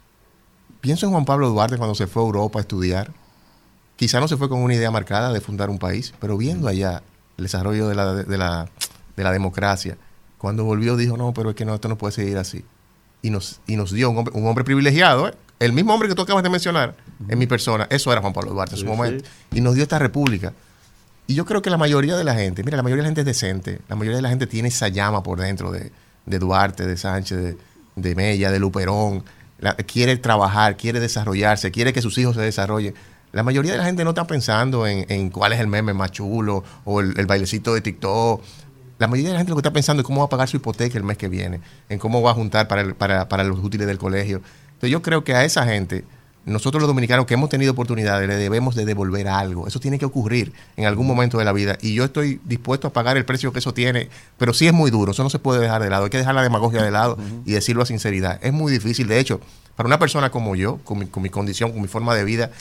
Pienso 0.79 1.05
en 1.05 1.11
Juan 1.11 1.25
Pablo 1.25 1.49
Duarte 1.49 1.77
cuando 1.77 1.95
se 1.95 2.07
fue 2.07 2.23
a 2.23 2.25
Europa 2.25 2.59
a 2.59 2.61
estudiar. 2.61 3.11
Quizá 3.97 4.19
no 4.21 4.27
se 4.27 4.37
fue 4.37 4.47
con 4.47 4.61
una 4.61 4.73
idea 4.73 4.89
marcada 4.89 5.33
de 5.33 5.41
fundar 5.41 5.69
un 5.69 5.79
país, 5.79 6.13
pero 6.19 6.37
viendo 6.37 6.67
allá 6.67 7.03
el 7.37 7.43
desarrollo 7.43 7.89
de 7.89 7.95
la, 7.95 8.13
de 8.13 8.37
la, 8.37 8.69
de 9.17 9.23
la 9.23 9.31
democracia, 9.31 9.97
cuando 10.37 10.63
volvió 10.63 10.95
dijo, 10.95 11.17
no, 11.17 11.33
pero 11.33 11.49
es 11.49 11.55
que 11.55 11.65
no, 11.65 11.75
esto 11.75 11.89
no 11.89 11.97
puede 11.97 12.13
seguir 12.13 12.37
así. 12.37 12.63
Y 13.21 13.31
nos, 13.31 13.59
y 13.67 13.75
nos 13.75 13.91
dio 13.91 14.09
un 14.09 14.19
hombre, 14.19 14.33
un 14.37 14.47
hombre 14.47 14.63
privilegiado, 14.63 15.27
¿eh? 15.27 15.33
el 15.59 15.73
mismo 15.73 15.93
hombre 15.93 16.07
que 16.07 16.15
tú 16.15 16.21
acabas 16.21 16.43
de 16.43 16.49
mencionar 16.49 16.95
en 17.27 17.37
mi 17.37 17.47
persona, 17.47 17.87
eso 17.89 18.11
era 18.11 18.21
Juan 18.21 18.31
Pablo 18.31 18.51
Duarte 18.51 18.75
en 18.75 18.79
su 18.79 18.85
Sí, 18.85 18.89
momento, 18.89 19.27
y 19.51 19.59
nos 19.59 19.73
dio 19.73 19.83
esta 19.83 19.99
república. 19.99 20.53
Y 21.25 21.33
yo 21.33 21.45
creo 21.45 21.61
que 21.61 21.69
la 21.69 21.77
mayoría 21.77 22.15
de 22.15 22.23
la 22.23 22.35
gente, 22.35 22.63
mira, 22.63 22.77
la 22.77 22.83
mayoría 22.83 23.01
de 23.01 23.09
la 23.09 23.09
gente 23.09 23.21
es 23.21 23.25
decente, 23.25 23.81
la 23.89 23.95
mayoría 23.95 24.17
de 24.17 24.21
la 24.21 24.29
gente 24.29 24.47
tiene 24.47 24.69
esa 24.69 24.87
llama 24.87 25.23
por 25.23 25.39
dentro 25.39 25.71
de, 25.71 25.91
de 26.25 26.39
Duarte, 26.39 26.85
de 26.85 26.95
Sánchez, 26.95 27.37
de, 27.37 27.57
de 27.97 28.15
Mella, 28.15 28.51
de 28.51 28.59
Luperón, 28.59 29.23
quiere 29.87 30.15
trabajar, 30.17 30.77
quiere 30.77 30.99
desarrollarse, 30.99 31.71
quiere 31.71 31.91
que 31.91 32.01
sus 32.01 32.17
hijos 32.17 32.35
se 32.35 32.41
desarrollen. 32.41 32.93
La 33.33 33.43
mayoría 33.43 33.73
de 33.73 33.79
la 33.79 33.85
gente 33.85 34.03
no 34.03 34.11
está 34.11 34.25
pensando 34.25 34.87
en, 34.87 35.05
en 35.09 35.29
cuál 35.31 35.51
es 35.51 35.59
el 35.59 35.67
meme 35.67 35.93
más 35.93 36.11
chulo 36.11 36.63
o 36.85 37.01
el, 37.01 37.13
el 37.19 37.25
bailecito 37.25 37.73
de 37.73 37.81
TikTok. 37.81 38.41
La 38.99 39.07
mayoría 39.07 39.29
de 39.29 39.33
la 39.33 39.39
gente 39.39 39.49
lo 39.49 39.55
que 39.55 39.59
está 39.61 39.73
pensando 39.73 40.01
es 40.01 40.05
cómo 40.07 40.21
va 40.21 40.25
a 40.25 40.29
pagar 40.29 40.47
su 40.47 40.57
hipoteca 40.57 40.97
el 40.97 41.03
mes 41.03 41.17
que 41.17 41.27
viene, 41.27 41.59
en 41.89 41.99
cómo 41.99 42.21
va 42.21 42.31
a 42.31 42.33
juntar 42.33 42.67
para, 42.67 42.81
el- 42.81 42.95
para, 42.95 43.27
para 43.27 43.43
los 43.43 43.59
útiles 43.59 43.85
del 43.87 43.97
colegio. 43.97 44.41
Entonces 44.67 44.91
yo 44.91 45.01
creo 45.01 45.23
que 45.23 45.35
a 45.35 45.43
esa 45.43 45.65
gente, 45.65 46.05
nosotros 46.47 46.81
los 46.81 46.87
dominicanos 46.87 47.25
que 47.25 47.33
hemos 47.33 47.49
tenido 47.49 47.73
oportunidades, 47.73 48.27
le 48.27 48.35
debemos 48.35 48.73
de 48.75 48.85
devolver 48.85 49.27
algo. 49.27 49.67
Eso 49.67 49.79
tiene 49.79 49.99
que 49.99 50.05
ocurrir 50.05 50.53
en 50.77 50.85
algún 50.85 51.05
momento 51.05 51.37
de 51.37 51.45
la 51.45 51.51
vida. 51.51 51.77
Y 51.81 51.93
yo 51.93 52.05
estoy 52.05 52.39
dispuesto 52.45 52.87
a 52.87 52.93
pagar 52.93 53.17
el 53.17 53.25
precio 53.25 53.51
que 53.51 53.59
eso 53.59 53.73
tiene, 53.73 54.09
pero 54.37 54.53
sí 54.53 54.65
es 54.65 54.73
muy 54.73 54.89
duro, 54.89 55.11
eso 55.11 55.23
no 55.23 55.29
se 55.29 55.39
puede 55.39 55.59
dejar 55.59 55.83
de 55.83 55.89
lado. 55.89 56.05
Hay 56.05 56.09
que 56.09 56.17
dejar 56.17 56.35
la 56.35 56.43
demagogia 56.43 56.81
de 56.81 56.91
lado 56.91 57.17
y 57.45 57.51
decirlo 57.51 57.83
a 57.83 57.85
sinceridad. 57.85 58.39
Es 58.41 58.53
muy 58.53 58.71
difícil. 58.71 59.07
De 59.07 59.19
hecho, 59.19 59.41
para 59.75 59.87
una 59.87 59.99
persona 59.99 60.29
como 60.29 60.55
yo, 60.55 60.77
con 60.85 60.99
mi, 60.99 61.05
con 61.07 61.21
mi 61.21 61.29
condición, 61.29 61.71
con 61.71 61.81
mi 61.81 61.87
forma 61.87 62.15
de 62.15 62.23
vida, 62.23 62.51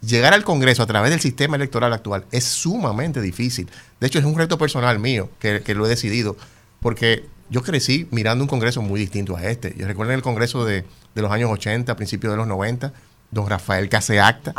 llegar 0.00 0.34
al 0.34 0.44
Congreso 0.44 0.82
a 0.82 0.86
través 0.86 1.10
del 1.10 1.20
sistema 1.20 1.56
electoral 1.56 1.92
actual 1.92 2.24
es 2.30 2.44
sumamente 2.44 3.20
difícil. 3.20 3.68
De 4.00 4.06
hecho, 4.06 4.18
es 4.18 4.24
un 4.24 4.36
reto 4.36 4.58
personal 4.58 4.98
mío 4.98 5.30
que, 5.38 5.62
lo 5.74 5.86
he 5.86 5.88
decidido, 5.88 6.36
porque 6.80 7.24
yo 7.50 7.62
crecí 7.62 8.08
mirando 8.10 8.44
un 8.44 8.48
Congreso 8.48 8.82
muy 8.82 9.00
distinto 9.00 9.36
a 9.36 9.44
este. 9.44 9.74
Yo 9.76 9.86
recuerdo 9.86 10.12
el 10.12 10.22
Congreso 10.22 10.64
de, 10.64 10.84
de 11.14 11.22
los 11.22 11.30
años 11.30 11.50
80, 11.50 11.96
principios 11.96 12.32
de 12.32 12.36
los 12.36 12.46
90, 12.46 12.92
don 13.30 13.48
Rafael 13.48 13.88
Caseacta, 13.88 14.54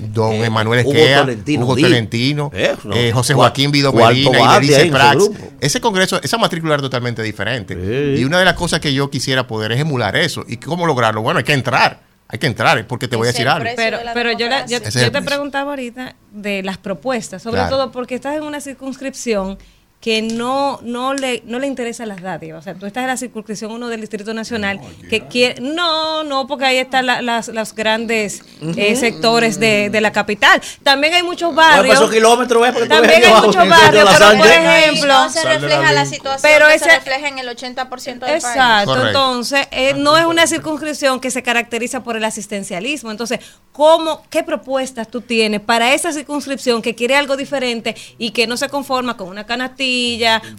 don 0.00 0.32
eh, 0.34 0.46
Emanuel 0.46 0.84
Hugo 0.84 0.92
Esquea, 0.94 1.20
Tolentino 1.20 1.64
Hugo. 1.64 1.76
Tolentino, 1.76 2.50
Eh, 2.54 2.74
no, 2.84 2.94
eh, 2.96 3.12
José 3.12 3.34
Joaquín 3.34 3.70
Vido 3.70 3.92
Medina, 3.92 4.38
Iberice 4.56 4.86
Prax. 4.86 5.30
Ese 5.60 5.80
Congreso, 5.80 6.20
esa 6.22 6.38
matrícula 6.38 6.74
era 6.74 6.82
totalmente 6.82 7.22
diferente. 7.22 7.74
Y 8.18 8.24
una 8.24 8.38
de 8.38 8.44
las 8.44 8.54
cosas 8.54 8.80
que 8.80 8.92
yo 8.92 9.10
quisiera 9.10 9.46
poder 9.46 9.72
es 9.72 9.80
emular 9.80 10.16
eso. 10.16 10.44
¿Y 10.48 10.56
cómo 10.56 10.86
lograrlo? 10.86 11.22
Bueno, 11.22 11.38
hay 11.38 11.44
que 11.44 11.52
entrar. 11.52 12.04
Hay 12.28 12.40
que 12.40 12.48
entrar, 12.48 12.84
porque 12.88 13.06
te 13.06 13.14
voy 13.14 13.28
a 13.28 13.30
decir 13.30 13.46
algo. 13.46 13.68
Pero, 13.76 13.98
pero 14.12 14.32
yo, 14.32 14.48
la- 14.48 14.66
te 14.66 15.22
preguntaba 15.22 15.70
ahorita 15.70 16.16
de 16.32 16.64
las 16.64 16.76
propuestas, 16.76 17.40
sobre 17.40 17.58
Claro. 17.58 17.76
todo 17.76 17.92
porque 17.92 18.16
estás 18.16 18.34
en 18.36 18.42
una 18.42 18.60
circunscripción 18.60 19.58
que 20.06 20.22
no 20.22 20.78
no 20.84 21.14
le 21.14 21.42
no 21.46 21.58
le 21.58 21.66
interesan 21.66 22.06
las 22.06 22.22
dádivas. 22.22 22.60
O 22.60 22.62
sea, 22.62 22.74
tú 22.76 22.86
estás 22.86 23.00
en 23.02 23.08
la 23.08 23.16
circunscripción 23.16 23.72
1 23.72 23.88
del 23.88 24.00
Distrito 24.00 24.32
Nacional 24.34 24.78
que 25.10 25.26
quiere... 25.26 25.60
No, 25.60 26.22
no, 26.22 26.46
porque 26.46 26.64
ahí 26.64 26.76
están 26.78 27.06
la- 27.06 27.22
las, 27.22 27.48
los 27.48 27.74
grandes 27.74 28.44
eh, 28.76 28.94
sectores 28.94 29.58
de, 29.58 29.90
de 29.90 30.00
la 30.00 30.12
capital. 30.12 30.62
También 30.84 31.12
hay 31.14 31.24
muchos 31.24 31.52
barrios... 31.56 31.86
pues 31.86 31.98
esos 31.98 32.12
kilómetros, 32.12 32.62
¿ves? 32.62 32.70
Porque 32.72 32.88
tú 32.88 32.94
También 32.94 33.20
hay 33.24 33.30
abajo, 33.30 33.46
muchos 33.48 33.68
barrios, 33.68 34.08
pero 34.16 34.38
por 34.38 34.46
ejemplo... 34.46 35.12
no 35.12 35.28
se 35.28 35.42
refleja 35.44 35.92
la 35.92 36.06
situación 36.06 36.40
Pero 36.52 36.68
que 36.68 36.74
ese- 36.74 36.84
se 36.84 36.90
refleja 36.98 37.26
en 37.26 37.38
el 37.40 37.48
80% 37.48 38.18
del 38.20 38.30
Exacto, 38.36 38.92
país. 38.94 39.06
entonces 39.08 39.66
eh, 39.72 39.94
no 39.96 40.16
es 40.16 40.24
una 40.24 40.46
circunscripción 40.46 41.18
que 41.18 41.32
se 41.32 41.42
caracteriza 41.42 42.04
por 42.04 42.16
el 42.16 42.22
asistencialismo. 42.24 43.10
Entonces, 43.10 43.40
¿cómo, 43.72 44.22
¿qué 44.30 44.44
propuestas 44.44 45.08
tú 45.08 45.20
tienes 45.20 45.60
para 45.62 45.94
esa 45.94 46.12
circunscripción 46.12 46.80
que 46.80 46.94
quiere 46.94 47.16
algo 47.16 47.36
diferente 47.36 47.96
y 48.18 48.30
que 48.30 48.46
no 48.46 48.56
se 48.56 48.68
conforma 48.68 49.16
con 49.16 49.26
una 49.28 49.44
canastilla, 49.46 49.95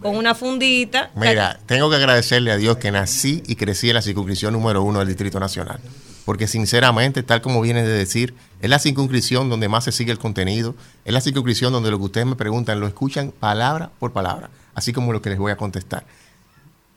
con 0.02 0.16
una 0.16 0.34
fundita? 0.36 1.12
Mira, 1.16 1.60
tengo 1.66 1.90
que 1.90 1.96
agradecerle 1.98 2.52
a 2.52 2.58
Dios 2.58 2.78
que 2.78 2.92
nací 2.92 3.44
y 3.48 3.56
crecí 3.56 3.90
en 3.90 3.96
la 3.96 4.02
circunscripción 4.02 4.54
número 4.54 4.84
uno 4.84 5.00
del 5.00 5.08
Distrito 5.08 5.40
Nacional. 5.40 5.80
porque 6.26 6.46
sinceramente, 6.48 7.24
tal 7.24 7.42
como 7.42 7.62
viene 7.62 7.84
de 7.84 7.94
decir, 7.98 8.34
es 8.62 8.70
la 8.70 8.80
circunscripción 8.80 9.50
donde 9.50 9.70
más 9.70 9.86
se 9.86 9.94
sigue 9.94 10.12
el 10.12 10.18
contenido, 10.20 10.76
es 11.06 11.14
la 11.14 11.22
circunscripción 11.22 11.72
donde 11.72 11.90
lo 11.90 11.98
que 12.00 12.04
ustedes 12.04 12.28
me 12.28 12.36
preguntan 12.36 12.82
lo 12.82 12.88
escuchan 12.88 13.32
palabra 13.32 13.92
por 13.98 14.12
palabra, 14.12 14.50
así 14.76 14.92
como 14.92 15.14
lo 15.14 15.22
que 15.22 15.30
les 15.30 15.40
voy 15.40 15.54
a 15.54 15.56
contestar. 15.56 16.06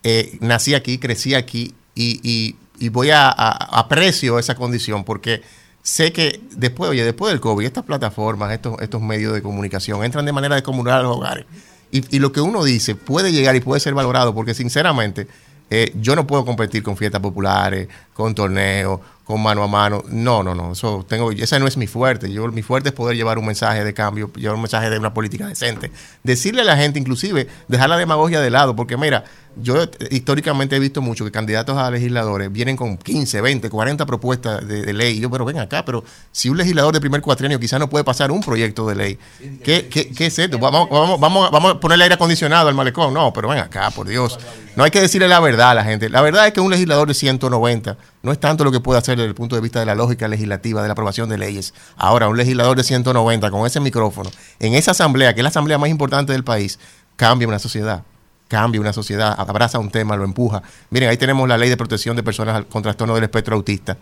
Eh, 0.03 0.37
nací 0.41 0.75
aquí, 0.75 0.99
crecí 0.99 1.35
aquí 1.35 1.75
y, 1.95 2.57
voy 2.91 3.11
a, 3.11 3.29
a- 3.29 3.79
aprecio 3.79 4.39
esa 4.39 4.55
condición 4.57 5.05
porque 5.05 5.43
sé 5.83 6.13
que 6.13 6.41
después, 6.57 6.91
oye, 6.91 7.05
después 7.05 7.31
del 7.33 7.41
COVID, 7.41 7.65
estas 7.67 7.85
plataformas, 7.85 8.51
estos, 8.53 8.81
estos 8.81 9.01
medios 9.01 9.33
de 9.35 9.43
comunicación 9.43 10.03
entran 10.03 10.25
de 10.25 10.33
manera 10.33 10.57
descomunal 10.57 11.01
a 11.01 11.03
los 11.03 11.17
hogares. 11.17 11.47
Y, 11.93 12.17
y 12.17 12.19
lo 12.19 12.33
que 12.33 12.41
uno 12.41 12.63
dice 12.65 12.95
puede 12.95 13.33
llegar 13.33 13.57
y 13.57 13.61
puede 13.61 13.81
ser 13.81 13.95
valorado 13.95 14.35
porque 14.35 14.55
sinceramente 14.55 15.27
eh, 15.73 15.93
yo 15.95 16.17
no 16.17 16.27
puedo 16.27 16.45
competir 16.45 16.83
con 16.83 16.97
fiestas 16.97 17.21
populares, 17.21 17.87
con 18.13 18.35
torneos, 18.35 18.99
con 19.25 19.41
mano 19.41 19.63
a 19.63 19.69
mano. 19.69 20.03
No, 20.09 20.43
no, 20.43 20.53
no. 20.53 20.73
Eso 20.73 21.07
tengo, 21.09 21.31
esa 21.31 21.61
no 21.61 21.69
es 21.69 21.77
mi 21.77 21.87
fuerte. 21.87 22.31
Yo, 22.33 22.49
mi 22.49 22.63
fuerte 22.63 22.89
es 22.89 22.95
poder 22.95 23.17
llevar 23.17 23.39
un 23.39 23.47
mensaje 23.47 23.85
de 23.85 23.95
cambio, 23.95 24.33
llevar 24.35 24.57
un 24.57 24.63
mensaje 24.63 24.91
de 24.91 24.99
una 24.99 25.15
política 25.15 25.47
decente. 25.47 25.93
Decirle 26.25 26.63
a 26.63 26.65
la 26.65 26.77
gente, 26.77 26.99
inclusive, 26.99 27.47
dejar 27.69 27.89
la 27.89 27.97
demagogia 27.97 28.41
de 28.41 28.51
lado, 28.51 28.75
porque 28.75 28.97
mira, 28.97 29.23
yo 29.57 29.77
históricamente 30.11 30.77
he 30.77 30.79
visto 30.79 31.03
mucho 31.03 31.25
que 31.25 31.31
candidatos 31.31 31.77
a 31.77 31.91
legisladores 31.91 32.51
vienen 32.53 32.77
con 32.77 32.97
15, 32.97 33.41
20, 33.41 33.71
40 33.71 34.07
propuestas 34.07 34.67
de, 34.67 34.83
de 34.83 34.93
ley. 34.93 35.19
Y 35.19 35.21
yo, 35.21 35.31
pero 35.31 35.45
ven 35.45 35.59
acá, 35.59 35.85
pero 35.85 36.05
si 36.33 36.49
un 36.49 36.57
legislador 36.57 36.95
de 36.95 37.01
primer 37.01 37.21
cuatrienio 37.21 37.59
quizás 37.59 37.81
no 37.81 37.89
puede 37.89 38.05
pasar 38.05 38.31
un 38.31 38.41
proyecto 38.41 38.87
de 38.89 38.95
ley, 38.95 39.19
¿qué, 39.63 39.89
qué, 39.89 40.11
qué 40.11 40.27
es 40.27 40.39
esto? 40.39 40.59
Vamos, 40.59 40.89
vamos, 40.91 41.21
vamos, 41.21 41.51
vamos 41.51 41.73
a 41.73 41.81
ponerle 41.81 42.05
aire 42.05 42.15
acondicionado 42.15 42.69
al 42.69 42.75
malecón. 42.75 43.13
No, 43.13 43.33
pero 43.33 43.49
ven 43.49 43.59
acá, 43.59 43.91
por 43.91 44.07
Dios. 44.07 44.39
No 44.77 44.85
hay 44.85 44.91
que 44.91 45.01
decirle 45.01 45.29
la 45.29 45.41
verdad 45.41 45.71
a 45.71 45.75
la 45.75 45.85
gente. 45.85 46.09
La 46.09 46.23
verdad 46.23 46.47
es 46.47 46.53
que 46.53 46.61
un 46.61 46.71
legislador 46.71 47.09
de 47.09 47.15
190 47.15 47.97
no 48.23 48.33
es 48.33 48.39
tanto 48.39 48.65
lo 48.65 48.71
que 48.71 48.81
puede 48.81 48.99
hacer 48.99 49.17
desde 49.17 49.29
el 49.29 49.35
punto 49.35 49.57
de 49.57 49.63
vista 49.63 49.81
de 49.81 49.87
la 49.87 49.95
lógica 49.95 50.29
legislativa, 50.29 50.83
de 50.83 50.89
la 50.89 50.93
aprobación 50.93 51.29
de 51.29 51.39
leyes. 51.39 51.75
Ahora, 51.97 52.29
un 52.29 52.37
legislador 52.37 52.77
de 52.77 52.85
190 52.85 53.51
con 53.51 53.67
ese 53.67 53.81
micrófono, 53.81 54.31
en 54.59 54.75
esa 54.75 54.93
asamblea, 54.93 55.35
que 55.35 55.41
es 55.41 55.43
la 55.43 55.49
asamblea 55.49 55.79
más 55.79 55.91
importante 55.91 56.33
del 56.33 56.45
país, 56.45 56.79
cambia 57.17 57.49
una 57.49 57.59
sociedad. 57.59 58.05
Cambia 58.51 58.81
una 58.81 58.93
sociedad, 58.93 59.35
abraza 59.39 59.79
un 59.79 59.91
tema, 59.91 60.17
lo 60.17 60.25
empuja. 60.25 60.61
Miren, 60.91 61.09
ahí 61.09 61.17
tenemos 61.17 61.49
la 61.49 61.57
ley 61.57 61.69
de 61.71 61.77
protección 61.77 62.17
de 62.17 62.25
personas 62.25 62.65
con 62.69 62.83
trastorno 62.83 63.15
del 63.15 63.23
espectro 63.25 63.55
autista. 63.55 63.97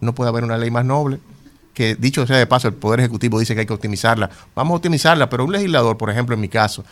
No 0.00 0.14
puede 0.14 0.28
haber 0.28 0.44
una 0.44 0.58
ley 0.58 0.70
más 0.70 0.84
noble 0.84 1.18
que 1.72 1.94
dicho 1.94 2.26
sea 2.26 2.36
de 2.36 2.46
paso, 2.46 2.68
el 2.68 2.74
Poder 2.74 3.00
Ejecutivo 3.00 3.38
dice 3.38 3.54
que 3.54 3.60
hay 3.60 3.66
que 3.66 3.72
optimizarla. 3.72 4.30
Vamos 4.54 4.72
a 4.72 4.76
optimizarla, 4.76 5.28
pero 5.28 5.44
un 5.44 5.52
legislador, 5.52 5.98
por 5.98 6.10
ejemplo, 6.10 6.34
en 6.34 6.40
mi 6.40 6.48
caso, 6.48 6.84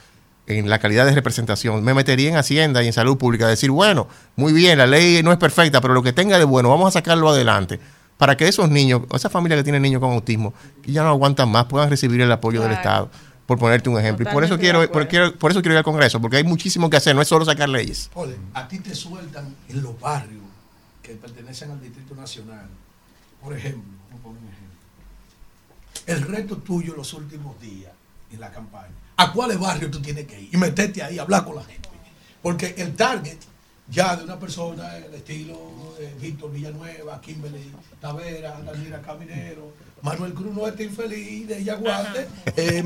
en 0.47 0.68
la 0.68 0.78
calidad 0.78 1.07
de 1.07 1.15
representación, 1.15 1.83
me 1.83 1.94
metería 1.94 2.28
en 2.28 2.36
Hacienda 2.36 2.83
y 2.83 2.86
en 2.86 2.92
Salud 2.92 3.16
Pública, 3.16 3.49
decir, 3.49 3.70
bueno, 3.70 4.08
muy 4.36 4.52
bien, 4.52 4.76
la 4.76 4.86
ley 4.86 5.23
no 5.23 5.33
es 5.33 5.39
perfecta, 5.39 5.81
pero 5.81 5.94
lo 5.94 6.02
que 6.02 6.12
tenga 6.12 6.39
de 6.39 6.44
bueno, 6.44 6.68
vamos 6.68 6.89
a 6.89 6.91
sacarlo 6.91 7.31
adelante 7.31 7.81
para 8.18 8.36
que 8.36 8.47
esos 8.47 8.68
niños, 8.68 9.02
o 9.08 9.16
esa 9.16 9.31
familia 9.31 9.57
que 9.57 9.65
tiene 9.65 9.81
niños 9.81 10.00
con 10.00 10.12
autismo, 10.12 10.52
que 10.83 10.92
ya 10.92 11.02
no 11.02 11.08
aguantan 11.08 11.49
más, 11.49 11.65
puedan 11.65 11.89
recibir 11.89 12.20
el 12.20 12.31
apoyo 12.31 12.62
del. 12.62 12.73
Estado, 12.73 13.10
por 13.47 13.59
ponerte 13.59 13.89
un 13.89 13.99
ejemplo. 13.99 14.29
Y 14.29 14.33
por 14.33 14.45
eso 14.45 14.59
quiero, 14.59 14.91
por, 14.91 15.07
quiero- 15.09 15.35
por 15.37 15.51
eso 15.51 15.61
quiero 15.61 15.75
ir 15.75 15.79
al 15.79 15.85
Congreso, 15.85 16.21
porque 16.21 16.37
hay 16.39 16.45
muchísimo 16.45 16.89
que 16.91 16.97
hacer, 16.97 17.15
no 17.15 17.23
es 17.23 17.29
solo 17.29 17.45
sacar 17.45 17.69
leyes. 17.69 18.11
Ole, 18.15 18.37
a 18.55 18.67
ti 18.69 18.79
te 18.79 18.95
sueltan 18.95 19.55
en 19.69 19.83
los 19.83 19.99
barrios 20.01 20.43
que 21.03 21.15
pertenecen 21.15 21.71
al 21.71 21.81
Distrito 21.81 22.15
Nacional. 22.15 22.67
Por 23.43 23.57
ejemplo, 23.57 23.83
vamos 24.09 24.21
a 24.21 24.23
poner 24.23 24.43
un 24.43 24.49
ejemplo. 24.49 24.75
El 26.07 26.23
reto 26.23 26.57
tuyo 26.59 26.95
los 26.97 27.13
últimos 27.15 27.61
días 27.61 27.93
en 28.33 28.41
la 28.41 28.51
campaña. 28.51 28.93
¿A 29.17 29.33
cuáles 29.33 29.59
barrios 29.59 29.91
tú 29.91 30.01
tienes 30.01 30.27
que 30.27 30.41
ir? 30.41 30.49
Y 30.53 30.57
meterte 30.57 31.03
ahí, 31.03 31.19
hablar 31.19 31.45
con 31.45 31.57
la 31.57 31.65
gente. 31.65 31.89
Porque 32.43 32.75
el 32.79 32.95
target 32.97 33.39
ya 33.89 34.17
de 34.17 34.25
una 34.25 34.39
persona 34.39 34.95
del 34.95 35.15
estilo 35.15 35.95
eh, 36.01 36.15
Víctor 36.21 36.51
Villanueva, 36.53 37.21
Kimberly 37.21 37.71
Tavera, 38.01 38.59
Daniela 38.65 39.01
Caminero, 39.03 39.73
Manuel 40.05 40.33
Cruz 40.34 40.55
no 40.55 40.68
este 40.68 40.84
infeliz 40.84 41.49
de 41.49 41.65
Yaguate, 41.65 42.28
eh, 42.57 42.84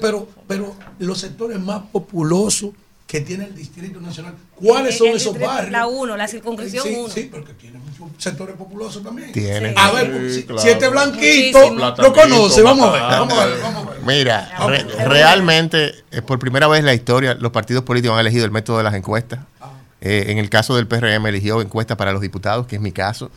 pero, 0.00 0.26
pero 0.48 0.74
los 0.98 1.18
sectores 1.18 1.60
más 1.60 1.82
populosos 1.92 2.70
que 3.06 3.20
tiene 3.20 3.44
el 3.44 3.54
Distrito 3.54 4.00
Nacional, 4.00 4.34
¿cuáles 4.56 4.96
son 4.96 5.08
El 5.08 5.16
esos 5.16 5.38
barrios? 5.38 5.70
La 5.70 5.86
1, 5.86 6.16
la 6.16 6.26
circunscripción 6.26 6.82
Sí, 6.84 6.94
1. 6.98 7.08
sí, 7.10 7.28
porque 7.30 7.52
tiene 7.52 7.78
muchos 7.78 8.08
sectores 8.20 8.56
populosos 8.56 9.02
también. 9.04 9.30
Tiene. 9.30 9.74
A 9.76 9.92
ver, 9.92 10.06
Sí, 10.06 10.12
pues, 10.18 10.34
si, 10.34 10.42
claro. 10.44 10.62
si 10.62 10.68
este 10.70 10.88
blanquito 10.88 11.74
lo 11.98 12.12
conoce, 12.14 12.62
vamos 12.62 12.88
a 12.88 12.92
ver, 12.92 13.02
vamos 13.02 13.38
a 13.38 13.44
ver, 13.46 13.60
vamos 13.62 13.86
a 13.86 13.90
ver. 13.90 14.00
Mira, 14.04 14.50
re- 14.66 14.84
realmente, 15.06 15.94
eh, 16.10 16.22
por 16.22 16.38
primera 16.38 16.66
vez 16.66 16.80
en 16.80 16.86
la 16.86 16.94
historia, 16.94 17.34
los 17.34 17.52
partidos 17.52 17.84
políticos 17.84 18.14
han 18.14 18.20
elegido 18.20 18.46
el 18.46 18.50
método 18.50 18.78
de 18.78 18.84
las 18.84 18.94
encuestas. 18.94 19.40
Eh, 20.00 20.24
en 20.28 20.38
el 20.38 20.48
caso 20.50 20.74
del 20.74 20.86
PRM, 20.86 21.26
eligió 21.28 21.60
encuestas 21.60 21.96
para 21.98 22.12
los 22.12 22.20
diputados, 22.22 22.66
que 22.66 22.76
es 22.76 22.82
mi 22.82 22.90
caso, 22.92 23.30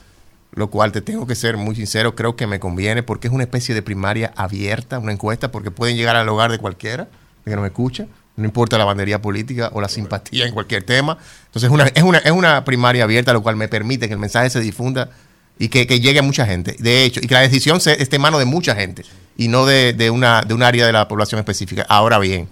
lo 0.53 0.69
cual 0.69 0.91
te 0.91 1.01
tengo 1.01 1.27
que 1.27 1.35
ser 1.35 1.57
muy 1.57 1.75
sincero, 1.75 2.15
creo 2.15 2.35
que 2.35 2.47
me 2.47 2.59
conviene 2.59 3.03
porque 3.03 3.27
es 3.27 3.33
una 3.33 3.43
especie 3.43 3.75
de 3.75 3.81
primaria 3.81 4.33
abierta, 4.35 4.99
una 4.99 5.11
encuesta, 5.11 5.51
porque 5.51 5.71
pueden 5.71 5.97
llegar 5.97 6.15
al 6.15 6.27
hogar 6.29 6.51
de 6.51 6.57
cualquiera, 6.57 7.07
que 7.45 7.55
nos 7.55 7.65
escucha, 7.65 8.07
no 8.35 8.45
importa 8.45 8.77
la 8.77 8.85
bandería 8.85 9.21
política 9.21 9.69
o 9.73 9.81
la 9.81 9.89
simpatía 9.89 10.45
en 10.45 10.53
cualquier 10.53 10.83
tema. 10.83 11.17
Entonces, 11.47 11.69
una, 11.69 11.85
es, 11.87 12.03
una, 12.03 12.19
es 12.19 12.31
una 12.31 12.63
primaria 12.65 13.03
abierta, 13.03 13.33
lo 13.33 13.41
cual 13.41 13.55
me 13.55 13.67
permite 13.67 14.07
que 14.07 14.13
el 14.13 14.19
mensaje 14.19 14.49
se 14.49 14.59
difunda 14.59 15.09
y 15.57 15.69
que, 15.69 15.87
que 15.87 15.99
llegue 15.99 16.19
a 16.19 16.21
mucha 16.23 16.45
gente. 16.45 16.75
De 16.79 17.03
hecho, 17.03 17.19
y 17.21 17.27
que 17.27 17.33
la 17.33 17.41
decisión 17.41 17.81
se, 17.81 18.01
esté 18.01 18.17
en 18.17 18.21
manos 18.21 18.39
de 18.39 18.45
mucha 18.45 18.75
gente 18.75 19.03
y 19.37 19.47
no 19.47 19.65
de, 19.65 19.93
de 19.93 20.11
una, 20.11 20.43
de 20.43 20.53
un 20.53 20.61
área 20.61 20.85
de 20.85 20.91
la 20.91 21.07
población 21.07 21.39
específica. 21.39 21.85
Ahora 21.89 22.19
bien, 22.19 22.47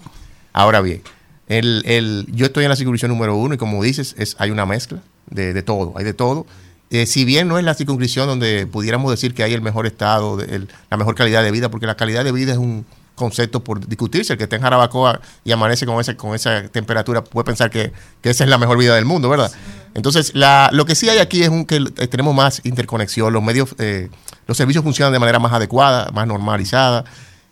ahora 0.53 0.81
bien, 0.81 1.03
el, 1.47 1.83
el, 1.85 2.25
yo 2.31 2.47
estoy 2.47 2.63
en 2.65 2.69
la 2.69 2.75
circunscripción 2.75 3.11
número 3.11 3.35
uno 3.35 3.53
y 3.53 3.57
como 3.57 3.83
dices, 3.83 4.15
es, 4.17 4.35
hay 4.39 4.49
una 4.49 4.65
mezcla 4.65 5.01
de, 5.29 5.53
de 5.53 5.61
todo, 5.61 5.93
hay 5.97 6.03
de 6.03 6.13
todo. 6.13 6.47
Eh, 6.95 7.05
si 7.07 7.25
bien 7.25 7.47
no 7.47 7.57
es 7.57 7.63
la 7.65 7.73
circunscripción 7.73 8.27
donde 8.27 8.67
pudiéramos 8.67 9.11
decir 9.11 9.33
que 9.33 9.43
hay 9.43 9.53
el 9.53 9.61
mejor 9.61 9.85
estado, 9.85 10.39
el- 10.41 10.69
la 10.89 10.97
mejor 10.97 11.15
calidad 11.15 11.43
de 11.43 11.51
vida, 11.51 11.69
porque 11.69 11.85
la 11.87 11.95
calidad 11.95 12.23
de 12.23 12.31
vida 12.31 12.51
es 12.53 12.57
un 12.57 12.85
concepto 13.15 13.63
por 13.63 13.85
discutirse. 13.87 14.33
El 14.33 14.37
que 14.37 14.43
está 14.43 14.55
en 14.57 14.61
Jarabacoa 14.61 15.19
y 15.43 15.51
amanece 15.51 15.85
con, 15.85 15.99
ese, 15.99 16.15
con 16.15 16.35
esa 16.35 16.67
temperatura 16.69 17.23
puede 17.23 17.45
pensar 17.45 17.69
que, 17.69 17.91
que 18.21 18.29
esa 18.29 18.43
es 18.43 18.49
la 18.49 18.57
mejor 18.57 18.77
vida 18.77 18.95
del 18.95 19.05
mundo, 19.05 19.29
¿verdad? 19.29 19.51
Entonces, 19.93 20.31
la, 20.35 20.69
lo 20.73 20.85
que 20.85 20.95
sí 20.95 21.07
hay 21.09 21.19
aquí 21.19 21.41
es 21.41 21.49
un, 21.49 21.65
que 21.65 21.77
eh, 21.77 22.07
tenemos 22.07 22.35
más 22.35 22.61
interconexión, 22.65 23.31
los 23.31 23.41
medios, 23.41 23.73
eh, 23.79 24.09
los 24.47 24.57
servicios 24.57 24.83
funcionan 24.83 25.13
de 25.13 25.19
manera 25.19 25.39
más 25.39 25.53
adecuada, 25.53 26.11
más 26.13 26.27
normalizada. 26.27 27.05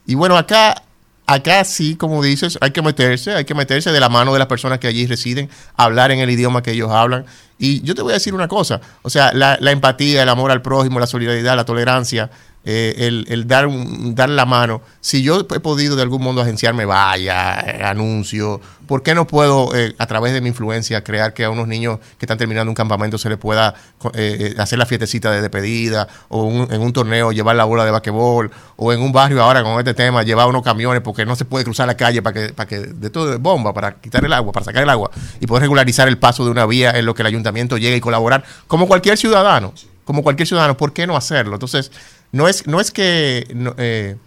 Y 0.05 0.15
bueno, 0.15 0.37
acá, 0.37 0.83
acá 1.25 1.63
sí, 1.63 1.95
como 1.95 2.21
dices, 2.23 2.57
hay 2.61 2.71
que 2.71 2.81
meterse, 2.81 3.33
hay 3.33 3.45
que 3.45 3.55
meterse 3.55 3.91
de 3.91 3.99
la 3.99 4.09
mano 4.09 4.33
de 4.33 4.39
las 4.39 4.47
personas 4.47 4.79
que 4.79 4.87
allí 4.87 5.07
residen, 5.07 5.49
hablar 5.75 6.11
en 6.11 6.19
el 6.19 6.29
idioma 6.29 6.63
que 6.63 6.71
ellos 6.71 6.91
hablan. 6.91 7.25
Y 7.57 7.81
yo 7.81 7.95
te 7.95 8.01
voy 8.01 8.11
a 8.11 8.15
decir 8.15 8.33
una 8.33 8.47
cosa, 8.47 8.81
o 9.03 9.09
sea, 9.09 9.31
la, 9.33 9.57
la 9.59 9.71
empatía, 9.71 10.23
el 10.23 10.29
amor 10.29 10.51
al 10.51 10.61
prójimo, 10.61 10.99
la 10.99 11.07
solidaridad, 11.07 11.55
la 11.55 11.65
tolerancia, 11.65 12.29
eh, 12.65 12.95
el, 12.99 13.25
el 13.29 13.47
dar, 13.47 13.67
dar 14.15 14.29
la 14.29 14.45
mano. 14.45 14.81
Si 15.01 15.21
yo 15.21 15.39
he 15.39 15.59
podido 15.59 15.95
de 15.95 16.01
algún 16.01 16.23
modo 16.23 16.41
agenciarme 16.41 16.85
vaya, 16.85 17.59
eh, 17.59 17.83
anuncio, 17.83 18.61
¿por 18.87 19.03
qué 19.03 19.15
no 19.15 19.27
puedo 19.27 19.75
eh, 19.75 19.95
a 19.97 20.05
través 20.05 20.33
de 20.33 20.41
mi 20.41 20.49
influencia 20.49 21.03
crear 21.03 21.33
que 21.33 21.43
a 21.43 21.49
unos 21.49 21.67
niños 21.67 21.99
que 22.17 22.25
están 22.25 22.37
terminando 22.37 22.69
un 22.69 22.75
campamento 22.75 23.17
se 23.17 23.29
les 23.29 23.37
pueda 23.37 23.73
eh, 24.13 24.55
hacer 24.57 24.79
la 24.79 24.85
fiestecita 24.85 25.31
de 25.31 25.41
despedida 25.41 26.07
o 26.29 26.67
en 26.69 26.81
un 26.81 26.93
torneo 26.93 27.31
llevar 27.31 27.55
la 27.55 27.65
bola 27.65 27.85
de 27.85 27.91
basquetbol 27.91 28.51
o 28.75 28.93
en 28.93 29.01
un 29.01 29.11
barrio 29.11 29.41
ahora 29.41 29.63
con 29.63 29.77
este 29.79 29.93
tema 29.93 30.23
llevar 30.23 30.47
unos 30.47 30.63
camiones 30.63 31.01
porque 31.01 31.25
no 31.25 31.35
se 31.35 31.45
puede 31.45 31.65
cruzar 31.65 31.87
la 31.87 31.97
calle 31.97 32.21
para 32.21 32.33
que, 32.33 32.53
para 32.53 32.67
que 32.67 32.79
de 32.79 33.09
todo 33.09 33.29
de 33.31 33.37
bomba, 33.37 33.73
para 33.73 33.95
quitar 33.95 34.23
el 34.23 34.33
agua, 34.33 34.51
para 34.51 34.65
sacar 34.65 34.83
el 34.83 34.89
agua 34.89 35.11
y 35.39 35.47
poder 35.47 35.63
regularizar 35.63 36.07
el 36.07 36.17
paso 36.17 36.45
de 36.45 36.51
una 36.51 36.65
vía 36.65 36.91
en 36.91 37.05
lo 37.05 37.13
que 37.13 37.23
el 37.23 37.27
ayuntamiento 37.27 37.77
llegue 37.77 37.97
y 37.97 38.01
colaborar 38.01 38.43
como 38.67 38.87
cualquier 38.87 39.17
ciudadano, 39.17 39.73
como 40.05 40.23
cualquier 40.23 40.47
ciudadano, 40.47 40.77
¿por 40.77 40.93
qué 40.93 41.07
no 41.07 41.15
hacerlo? 41.15 41.55
Entonces, 41.55 41.91
no 42.33 42.49
es, 42.49 42.67
no 42.67 42.81
es 42.81 42.91
que 42.91 43.47
no, 43.55 43.73
eh, 43.77 44.17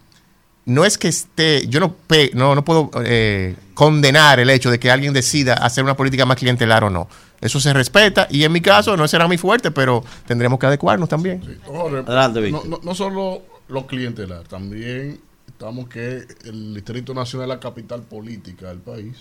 no 0.64 0.84
es 0.86 0.96
que 0.96 1.08
esté, 1.08 1.66
yo 1.68 1.78
no, 1.80 1.92
pe- 1.94 2.30
no, 2.34 2.54
no 2.54 2.64
puedo 2.64 2.90
eh, 3.04 3.54
condenar 3.74 4.40
el 4.40 4.48
hecho 4.48 4.70
de 4.70 4.78
que 4.80 4.90
alguien 4.90 5.12
decida 5.12 5.54
hacer 5.54 5.84
una 5.84 5.94
política 5.96 6.24
más 6.24 6.38
clientelar 6.38 6.82
o 6.84 6.90
no. 6.90 7.08
Eso 7.40 7.60
se 7.60 7.72
respeta 7.74 8.26
y 8.30 8.44
en 8.44 8.52
mi 8.52 8.62
caso 8.62 8.96
no 8.96 9.06
será 9.06 9.26
muy 9.26 9.36
fuerte, 9.36 9.70
pero 9.70 10.02
tendremos 10.26 10.58
que 10.58 10.66
adecuarnos 10.66 11.08
también. 11.08 11.42
Ahora, 11.66 11.98
Adelante, 12.00 12.40
no, 12.40 12.46
Víctor. 12.62 12.66
no, 12.68 12.80
no 12.82 12.94
solo 12.94 13.42
lo 13.68 13.86
clientelar, 13.86 14.48
también 14.48 15.20
estamos 15.46 15.88
que 15.88 16.24
el 16.44 16.74
Distrito 16.74 17.12
Nacional 17.12 17.50
es 17.50 17.56
la 17.56 17.60
capital 17.60 18.02
política 18.02 18.68
del 18.68 18.78
país 18.78 19.16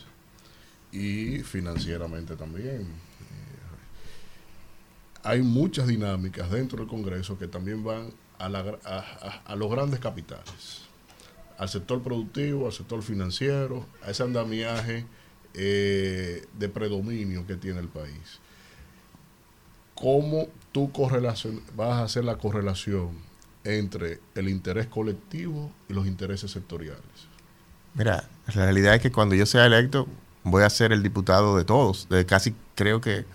y 0.91 1.39
financieramente 1.39 2.35
también. 2.35 2.81
Eh, 2.81 2.85
Hay 5.23 5.41
muchas 5.41 5.87
dinámicas 5.87 6.49
dentro 6.51 6.77
del 6.79 6.87
Congreso 6.87 7.37
que 7.37 7.47
también 7.47 7.83
van 7.83 8.11
a, 8.39 8.49
la 8.49 8.77
a- 8.85 9.55
los 9.55 9.69
grandes 9.69 9.99
capitales, 9.99 10.81
al 11.57 11.69
sector 11.69 12.01
productivo, 12.01 12.65
al 12.67 12.73
sector 12.73 13.01
financiero, 13.01 13.85
a 14.05 14.11
ese 14.11 14.23
andamiaje 14.23 15.05
eh, 15.53 16.45
de 16.57 16.69
predominio 16.69 17.45
que 17.47 17.55
tiene 17.55 17.79
el 17.79 17.87
país 17.87 18.39
cómo 19.95 20.47
tú 20.71 20.91
vas 21.75 21.93
a 21.93 22.03
hacer 22.03 22.25
la 22.25 22.37
correlación 22.37 23.11
entre 23.63 24.19
el 24.35 24.49
interés 24.49 24.87
colectivo 24.87 25.71
y 25.89 25.93
los 25.93 26.05
intereses 26.05 26.51
sectoriales. 26.51 27.01
Mira, 27.95 28.27
la 28.47 28.53
realidad 28.65 28.95
es 28.95 29.01
que 29.01 29.11
cuando 29.11 29.35
yo 29.35 29.45
sea 29.45 29.65
electo 29.65 30.07
voy 30.43 30.63
a 30.63 30.69
ser 30.69 30.91
el 30.91 31.01
diputado 31.01 31.57
de 31.57 31.63
todos, 31.63 32.07
de 32.09 32.25
casi 32.25 32.53
creo 32.75 33.01
que 33.01 33.25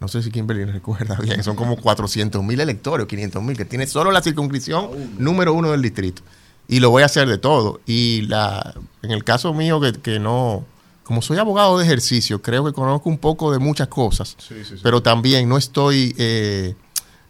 no 0.00 0.08
sé 0.08 0.22
si 0.22 0.30
Kimberly 0.30 0.64
recuerda 0.64 1.16
bien, 1.22 1.42
son 1.44 1.56
como 1.56 1.76
400 1.76 2.42
mil 2.42 2.58
electores, 2.60 3.06
500 3.06 3.42
mil, 3.42 3.56
que 3.56 3.64
tiene 3.64 3.86
solo 3.86 4.10
la 4.10 4.22
circunscripción 4.22 4.90
número 5.18 5.52
uno 5.54 5.70
del 5.70 5.82
distrito. 5.82 6.22
Y 6.68 6.80
lo 6.80 6.90
voy 6.90 7.02
a 7.02 7.06
hacer 7.06 7.28
de 7.28 7.36
todo. 7.38 7.80
Y 7.86 8.22
la, 8.22 8.74
en 9.02 9.10
el 9.10 9.24
caso 9.24 9.52
mío, 9.52 9.80
que, 9.80 9.92
que 9.92 10.18
no, 10.20 10.64
como 11.04 11.20
soy 11.20 11.36
abogado 11.38 11.78
de 11.78 11.84
ejercicio, 11.84 12.40
creo 12.40 12.64
que 12.64 12.72
conozco 12.72 13.08
un 13.10 13.18
poco 13.18 13.52
de 13.52 13.58
muchas 13.58 13.88
cosas, 13.88 14.36
Sí, 14.38 14.54
sí, 14.64 14.76
sí. 14.76 14.80
pero 14.82 15.02
también 15.02 15.48
no 15.48 15.58
estoy, 15.58 16.14
eh, 16.16 16.76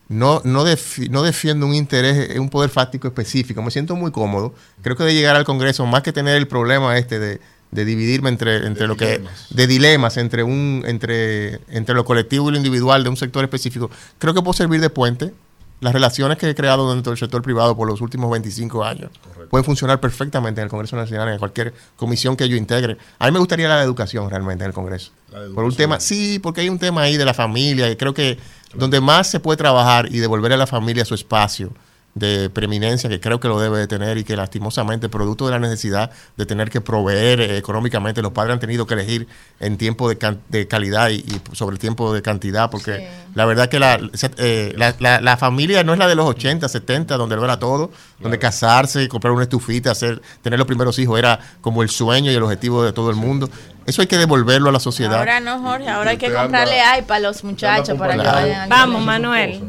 no, 0.08 0.42
no, 0.44 0.64
defi- 0.66 1.08
no 1.08 1.22
defiendo 1.22 1.66
un 1.66 1.74
interés, 1.74 2.38
un 2.38 2.50
poder 2.50 2.68
fáctico 2.70 3.08
específico. 3.08 3.62
Me 3.62 3.70
siento 3.70 3.96
muy 3.96 4.10
cómodo. 4.10 4.54
Creo 4.82 4.94
que 4.96 5.04
de 5.04 5.14
llegar 5.14 5.36
al 5.36 5.44
Congreso, 5.44 5.86
más 5.86 6.02
que 6.02 6.12
tener 6.12 6.36
el 6.36 6.46
problema 6.46 6.98
este 6.98 7.18
de, 7.18 7.40
de 7.70 7.84
dividirme 7.84 8.30
entre, 8.30 8.66
entre 8.66 8.86
lo 8.86 8.96
que 8.96 9.22
de 9.50 9.66
dilemas 9.66 10.16
entre 10.16 10.42
un 10.42 10.82
entre 10.86 11.60
entre 11.68 11.94
lo 11.94 12.04
colectivo 12.04 12.48
y 12.48 12.52
lo 12.52 12.56
individual 12.56 13.04
de 13.04 13.10
un 13.10 13.16
sector 13.16 13.44
específico, 13.44 13.90
creo 14.18 14.34
que 14.34 14.42
puedo 14.42 14.54
servir 14.54 14.80
de 14.80 14.90
puente. 14.90 15.32
Las 15.80 15.94
relaciones 15.94 16.36
que 16.36 16.46
he 16.50 16.54
creado 16.54 16.92
dentro 16.92 17.10
del 17.10 17.18
sector 17.18 17.40
privado 17.40 17.74
por 17.74 17.88
los 17.88 18.02
últimos 18.02 18.30
25 18.30 18.84
años 18.84 19.10
pueden 19.48 19.64
funcionar 19.64 19.98
perfectamente 19.98 20.60
en 20.60 20.66
el 20.66 20.70
Congreso 20.70 20.94
Nacional, 20.94 21.30
en 21.30 21.38
cualquier 21.38 21.72
comisión 21.96 22.36
que 22.36 22.46
yo 22.50 22.56
integre. 22.56 22.98
A 23.18 23.24
mí 23.24 23.32
me 23.32 23.38
gustaría 23.38 23.66
la 23.66 23.82
educación 23.82 24.28
realmente 24.28 24.62
en 24.62 24.68
el 24.68 24.74
Congreso. 24.74 25.10
Por 25.54 25.64
un 25.64 25.74
tema, 25.74 25.98
sí, 25.98 26.38
porque 26.38 26.60
hay 26.60 26.68
un 26.68 26.78
tema 26.78 27.00
ahí 27.00 27.16
de 27.16 27.24
la 27.24 27.32
familia 27.32 27.90
y 27.90 27.96
creo 27.96 28.12
que 28.12 28.36
donde 28.74 29.00
más 29.00 29.30
se 29.30 29.40
puede 29.40 29.56
trabajar 29.56 30.12
y 30.12 30.18
devolver 30.18 30.52
a 30.52 30.58
la 30.58 30.66
familia 30.66 31.06
su 31.06 31.14
espacio 31.14 31.72
de 32.14 32.50
preeminencia 32.50 33.08
que 33.08 33.20
creo 33.20 33.38
que 33.38 33.46
lo 33.46 33.60
debe 33.60 33.78
de 33.78 33.86
tener 33.86 34.18
y 34.18 34.24
que 34.24 34.36
lastimosamente 34.36 35.08
producto 35.08 35.46
de 35.46 35.52
la 35.52 35.60
necesidad 35.60 36.10
de 36.36 36.44
tener 36.44 36.68
que 36.68 36.80
proveer 36.80 37.40
eh, 37.40 37.56
económicamente 37.56 38.20
los 38.20 38.32
padres 38.32 38.54
han 38.54 38.58
tenido 38.60 38.84
que 38.84 38.94
elegir 38.94 39.28
en 39.60 39.76
tiempo 39.78 40.08
de, 40.08 40.18
can- 40.18 40.40
de 40.48 40.66
calidad 40.66 41.10
y, 41.10 41.16
y 41.18 41.40
sobre 41.52 41.74
el 41.74 41.78
tiempo 41.78 42.12
de 42.12 42.20
cantidad 42.20 42.68
porque 42.68 43.08
la 43.36 43.44
verdad 43.44 43.68
que 43.68 43.78
la, 43.78 44.00
eh, 44.38 44.74
la, 44.76 44.94
la- 44.98 45.20
la 45.20 45.36
familia 45.36 45.84
no 45.84 45.92
es 45.92 46.00
la 46.00 46.08
de 46.08 46.16
los 46.16 46.26
80, 46.26 46.68
70 46.68 47.16
donde 47.16 47.36
lo 47.36 47.44
era 47.44 47.60
todo, 47.60 47.92
donde 48.18 48.38
casarse, 48.40 49.08
comprar 49.08 49.32
una 49.32 49.44
estufita, 49.44 49.92
hacer 49.92 50.20
tener 50.42 50.58
los 50.58 50.66
primeros 50.66 50.98
hijos 50.98 51.16
era 51.18 51.38
como 51.60 51.82
el 51.84 51.90
sueño 51.90 52.32
y 52.32 52.34
el 52.34 52.42
objetivo 52.42 52.82
de 52.82 52.92
todo 52.92 53.10
el 53.10 53.16
mundo. 53.16 53.48
Eso 53.86 54.02
hay 54.02 54.08
que 54.08 54.18
devolverlo 54.18 54.68
a 54.68 54.72
la 54.72 54.80
sociedad. 54.80 55.18
Ahora 55.18 55.40
no, 55.40 55.60
Jorge, 55.62 55.88
ahora 55.88 56.10
hay 56.10 56.16
que 56.16 56.26
anda- 56.26 56.42
comprarle 56.42 56.74
iPad 56.98 57.16
a 57.16 57.20
los 57.20 57.44
muchachos 57.44 57.96
para 57.98 58.16
que 58.16 58.22
vayan 58.26 58.68
Vamos. 58.68 59.04
Manuel. 59.04 59.62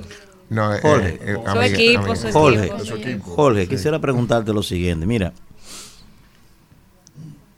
No, 0.52 0.74
eh, 0.76 0.80
Jorge, 0.82 1.20
eh, 1.22 1.34
Su 1.36 1.50
amiga, 1.50 1.66
equipo, 1.68 2.00
amiga. 2.02 2.16
su 2.18 2.32
Jorge, 2.34 2.66
equipo. 2.66 2.86
Su 2.86 2.96
equipo. 2.96 3.24
Jorge, 3.32 3.68
quisiera 3.70 4.00
preguntarte 4.00 4.52
lo 4.52 4.62
siguiente. 4.62 5.06
Mira, 5.06 5.32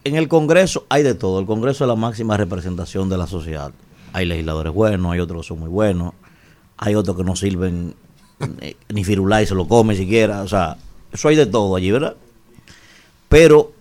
en 0.04 0.16
el 0.16 0.28
Congreso 0.28 0.86
hay 0.90 1.02
de 1.02 1.16
todo. 1.16 1.40
El 1.40 1.48
Congreso 1.48 1.86
es 1.86 1.88
la 1.88 1.96
máxima 1.96 2.38
representación 2.38 3.10
de 3.10 3.18
la 3.18 3.26
sociedad. 3.26 3.72
Hay 4.14 4.28
legisladores 4.28 4.72
buenos, 4.72 5.12
hay 5.12 5.20
otros 5.22 5.42
que 5.42 5.48
son 5.48 5.60
muy 5.62 5.70
buenos, 5.70 6.14
hay 6.78 6.94
otros 6.94 7.18
que 7.18 7.24
no 7.24 7.36
sirven 7.36 7.96
eh, 8.62 8.76
ni 8.90 9.04
firulá 9.04 9.42
y 9.42 9.48
se 9.48 9.56
lo 9.56 9.68
come 9.68 9.96
siquiera. 9.96 10.44
O 10.44 10.48
sea, 10.48 10.78
eso 11.12 11.30
hay 11.30 11.36
de 11.36 11.48
todo 11.48 11.76
allí, 11.76 11.90
¿verdad? 11.90 12.16
Pero 13.28 13.72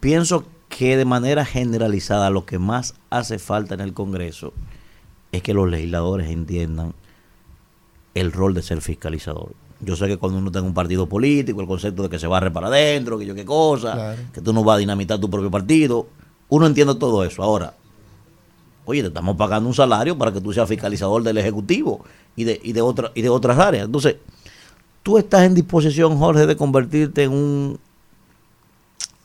pienso 0.00 0.46
que 0.70 0.96
de 0.96 1.04
manera 1.04 1.44
generalizada 1.44 2.30
lo 2.30 2.46
que 2.46 2.58
más 2.58 2.94
hace 3.10 3.38
falta 3.38 3.74
en 3.74 3.82
el 3.82 3.92
Congreso 3.92 4.54
es 5.30 5.42
que 5.42 5.52
los 5.52 5.68
legisladores 5.68 6.30
entiendan 6.30 6.94
el 8.14 8.32
rol 8.32 8.54
de 8.54 8.62
ser 8.62 8.80
fiscalizador. 8.80 9.52
Yo 9.80 9.96
sé 9.96 10.06
que 10.06 10.16
cuando 10.16 10.38
uno 10.38 10.48
está 10.48 10.60
en 10.60 10.66
un 10.66 10.74
partido 10.74 11.08
político, 11.08 11.60
el 11.60 11.66
concepto 11.66 12.04
de 12.04 12.08
que 12.10 12.18
se 12.18 12.26
barre 12.26 12.50
para 12.50 12.68
adentro, 12.68 13.18
que 13.18 13.26
yo 13.26 13.34
qué 13.34 13.44
cosa, 13.44 13.92
Claro. 13.94 14.18
que 14.32 14.40
tú 14.40 14.52
no 14.52 14.62
vas 14.62 14.76
a 14.76 14.78
dinamitar 14.78 15.18
tu 15.18 15.28
propio 15.28 15.50
partido, 15.50 16.06
uno 16.48 16.66
entiende 16.66 16.94
todo 16.94 17.24
eso. 17.24 17.42
Ahora, 17.42 17.74
oye, 18.84 19.00
te 19.02 19.08
estamos 19.08 19.36
pagando 19.36 19.68
un 19.68 19.74
salario 19.74 20.16
para 20.16 20.32
que 20.32 20.40
tú 20.40 20.52
seas 20.52 20.68
fiscalizador 20.68 21.22
del 21.22 21.38
Ejecutivo 21.38 22.04
y 22.36 22.44
de, 22.44 22.60
y 22.62 22.72
de, 22.72 22.80
otra, 22.80 23.10
y 23.14 23.22
de 23.22 23.28
otras 23.28 23.58
áreas. 23.58 23.86
Entonces, 23.86 24.16
tú 25.02 25.18
estás 25.18 25.42
en 25.42 25.54
disposición, 25.54 26.16
Jorge, 26.18 26.46
de 26.46 26.56
convertirte 26.56 27.24
en 27.24 27.32
un, 27.32 27.78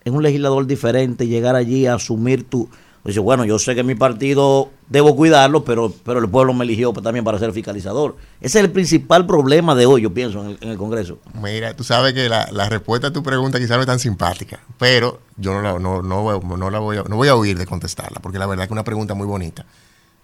en 0.05 0.15
un 0.15 0.23
legislador 0.23 0.65
diferente, 0.65 1.25
y 1.25 1.27
llegar 1.27 1.55
allí 1.55 1.85
a 1.85 1.95
asumir 1.95 2.43
tu... 2.43 2.69
Dice, 3.05 3.21
bueno, 3.21 3.45
yo 3.45 3.57
sé 3.57 3.73
que 3.73 3.83
mi 3.83 3.95
partido 3.95 4.69
debo 4.89 5.15
cuidarlo, 5.15 5.63
pero, 5.63 5.93
pero 6.03 6.19
el 6.19 6.27
pueblo 6.29 6.53
me 6.53 6.65
eligió 6.65 6.91
también 6.91 7.23
para 7.23 7.39
ser 7.39 7.53
fiscalizador. 7.53 8.17
Ese 8.41 8.59
es 8.59 8.65
el 8.65 8.71
principal 8.71 9.25
problema 9.25 9.75
de 9.75 9.85
hoy, 9.85 10.01
yo 10.01 10.13
pienso, 10.13 10.41
en 10.43 10.47
el, 10.51 10.57
en 10.59 10.69
el 10.71 10.77
Congreso. 10.77 11.17
Mira, 11.41 11.73
tú 11.73 11.85
sabes 11.85 12.13
que 12.13 12.27
la, 12.27 12.49
la 12.51 12.67
respuesta 12.67 13.07
a 13.07 13.13
tu 13.13 13.23
pregunta 13.23 13.59
quizás 13.59 13.77
no 13.77 13.81
es 13.81 13.87
tan 13.87 13.99
simpática, 13.99 14.59
pero 14.77 15.21
yo 15.37 15.53
no 15.53 15.61
la, 15.61 15.79
no, 15.79 16.01
no, 16.01 16.21
voy- 16.21 16.57
no 16.57 16.69
la 16.69 16.79
voy 16.79 16.97
a, 16.97 17.03
no 17.03 17.15
voy 17.15 17.29
a 17.29 17.35
huir 17.35 17.57
de 17.57 17.65
contestarla, 17.65 18.19
porque 18.21 18.39
la 18.39 18.45
verdad 18.45 18.63
que 18.63 18.67
es 18.67 18.71
una 18.71 18.83
pregunta 18.83 19.13
muy 19.13 19.25
bonita. 19.25 19.65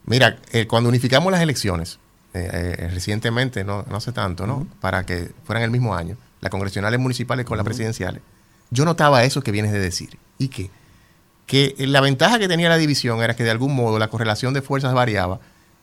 Mira, 0.05 0.37
eh, 0.51 0.67
cuando 0.67 0.89
unificamos 0.89 1.31
las 1.31 1.41
elecciones, 1.41 1.99
eh, 2.33 2.75
eh, 2.79 2.89
recientemente, 2.91 3.63
no, 3.63 3.85
no 3.89 3.95
hace 3.95 4.11
tanto, 4.11 4.45
¿no? 4.45 4.67
Para 4.81 5.05
que 5.05 5.31
fueran 5.45 5.63
el 5.63 5.71
mismo 5.71 5.95
año, 5.95 6.17
las 6.41 6.51
congresionales 6.51 6.99
municipales 6.99 7.45
con 7.45 7.57
las 7.57 7.63
presidenciales, 7.63 8.21
yo 8.71 8.83
notaba 8.83 9.23
eso 9.23 9.41
que 9.41 9.51
vienes 9.51 9.71
de 9.71 9.79
decir. 9.79 10.17
¿Y 10.37 10.49
qué? 10.49 10.69
Que 11.45 11.75
la 11.79 12.01
ventaja 12.01 12.39
que 12.39 12.47
tenía 12.47 12.69
la 12.69 12.77
división 12.77 13.21
era 13.21 13.35
que 13.35 13.43
de 13.43 13.51
algún 13.51 13.75
modo 13.75 13.99
la 13.99 14.07
correlación 14.09 14.53
de 14.53 14.61
fuerzas 14.61 14.93
variaba 14.93 15.39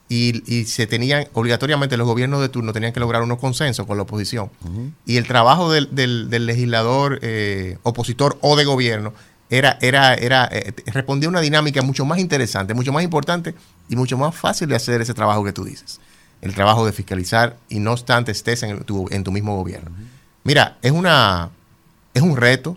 y, 0.08 0.42
y 0.52 0.64
se 0.64 0.86
tenían, 0.86 1.28
obligatoriamente 1.34 1.96
los 1.96 2.06
gobiernos 2.06 2.40
de 2.40 2.48
turno 2.48 2.72
tenían 2.72 2.92
que 2.92 2.98
lograr 3.00 3.22
unos 3.22 3.38
consensos 3.38 3.86
con 3.86 3.96
la 3.96 4.02
oposición. 4.04 4.50
Y 5.06 5.16
el 5.18 5.26
trabajo 5.26 5.70
del, 5.70 5.94
del- 5.94 6.28
del 6.30 6.46
legislador 6.46 7.18
eh, 7.22 7.78
opositor 7.84 8.36
o 8.40 8.56
de 8.56 8.64
gobierno 8.64 9.12
era, 9.50 9.78
era, 9.80 10.14
era, 10.14 10.48
eh, 10.50 10.72
respondía 10.86 11.28
a 11.28 11.30
una 11.30 11.40
dinámica 11.40 11.82
mucho 11.82 12.04
más 12.04 12.18
interesante, 12.18 12.72
mucho 12.74 12.92
más 12.92 13.02
importante 13.04 13.54
y 13.88 13.96
mucho 13.96 14.16
más 14.16 14.34
fácil 14.34 14.68
de 14.68 14.76
hacer 14.76 15.00
ese 15.00 15.14
trabajo 15.14 15.44
que 15.44 15.52
tú 15.52 15.64
dices. 15.64 16.00
El 16.40 16.54
trabajo 16.54 16.86
de 16.86 16.92
fiscalizar 16.92 17.56
y 17.68 17.80
no 17.80 17.92
obstante 17.92 18.32
estés 18.32 18.62
en 18.62 18.82
tu, 18.84 19.06
en 19.10 19.22
tu 19.24 19.30
mismo 19.30 19.56
gobierno. 19.56 19.90
Mira, 20.42 20.78
es 20.82 20.90
una, 20.92 21.50
es 22.14 22.22
un 22.22 22.36
reto, 22.36 22.76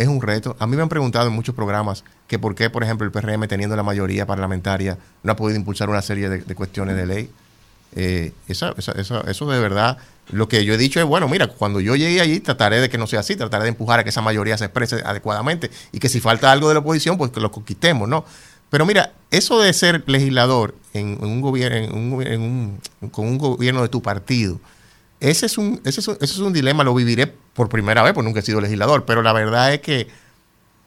es 0.00 0.08
un 0.08 0.22
reto. 0.22 0.56
A 0.58 0.66
mí 0.66 0.76
me 0.76 0.82
han 0.82 0.88
preguntado 0.88 1.28
en 1.28 1.34
muchos 1.34 1.54
programas 1.54 2.04
que 2.26 2.38
por 2.38 2.54
qué, 2.54 2.70
por 2.70 2.82
ejemplo, 2.82 3.04
el 3.04 3.12
PRM, 3.12 3.46
teniendo 3.48 3.76
la 3.76 3.82
mayoría 3.82 4.26
parlamentaria, 4.26 4.96
no 5.22 5.32
ha 5.32 5.36
podido 5.36 5.58
impulsar 5.58 5.90
una 5.90 6.00
serie 6.00 6.28
de, 6.30 6.54
cuestiones 6.54 6.96
de 6.96 7.06
ley. 7.06 7.30
Eh, 7.96 8.32
eso 8.48 8.72
de 9.50 9.58
verdad, 9.60 9.98
lo 10.30 10.48
que 10.48 10.64
yo 10.64 10.72
he 10.74 10.78
dicho 10.78 11.00
es, 11.00 11.06
bueno, 11.06 11.28
mira, 11.28 11.48
cuando 11.48 11.80
yo 11.80 11.96
llegue 11.96 12.20
allí 12.20 12.40
trataré 12.40 12.80
de 12.80 12.88
que 12.88 12.96
no 12.98 13.06
sea 13.06 13.20
así, 13.20 13.36
trataré 13.36 13.64
de 13.64 13.70
empujar 13.70 14.00
a 14.00 14.04
que 14.04 14.10
esa 14.10 14.22
mayoría 14.22 14.56
se 14.56 14.64
exprese 14.64 15.02
adecuadamente 15.04 15.70
y 15.92 15.98
que 15.98 16.08
si 16.08 16.20
falta 16.20 16.50
algo 16.50 16.68
de 16.68 16.74
la 16.74 16.80
oposición, 16.80 17.18
pues 17.18 17.30
que 17.30 17.40
lo 17.40 17.50
conquistemos, 17.50 18.08
¿no? 18.08 18.24
Pero 18.70 18.86
mira, 18.86 19.12
eso 19.30 19.60
de 19.60 19.72
ser 19.72 20.04
legislador 20.06 20.74
en, 20.94 21.18
un 21.22 21.40
gobierno, 21.40 21.76
en 22.22 22.40
un- 22.40 22.80
con 23.10 23.26
un 23.26 23.36
gobierno 23.36 23.82
de 23.82 23.88
tu 23.88 24.00
partido, 24.00 24.60
ese 25.20 25.46
es, 25.46 25.58
un, 25.58 25.80
ese, 25.84 26.00
es 26.00 26.08
un, 26.08 26.14
ese 26.20 26.32
es 26.34 26.38
un 26.38 26.52
dilema, 26.52 26.82
lo 26.84 26.94
viviré 26.94 27.26
por 27.26 27.68
primera 27.68 28.02
vez, 28.02 28.12
porque 28.14 28.26
nunca 28.26 28.40
he 28.40 28.42
sido 28.42 28.60
legislador, 28.60 29.04
pero 29.04 29.22
la 29.22 29.32
verdad 29.32 29.72
es 29.74 29.80
que, 29.80 30.08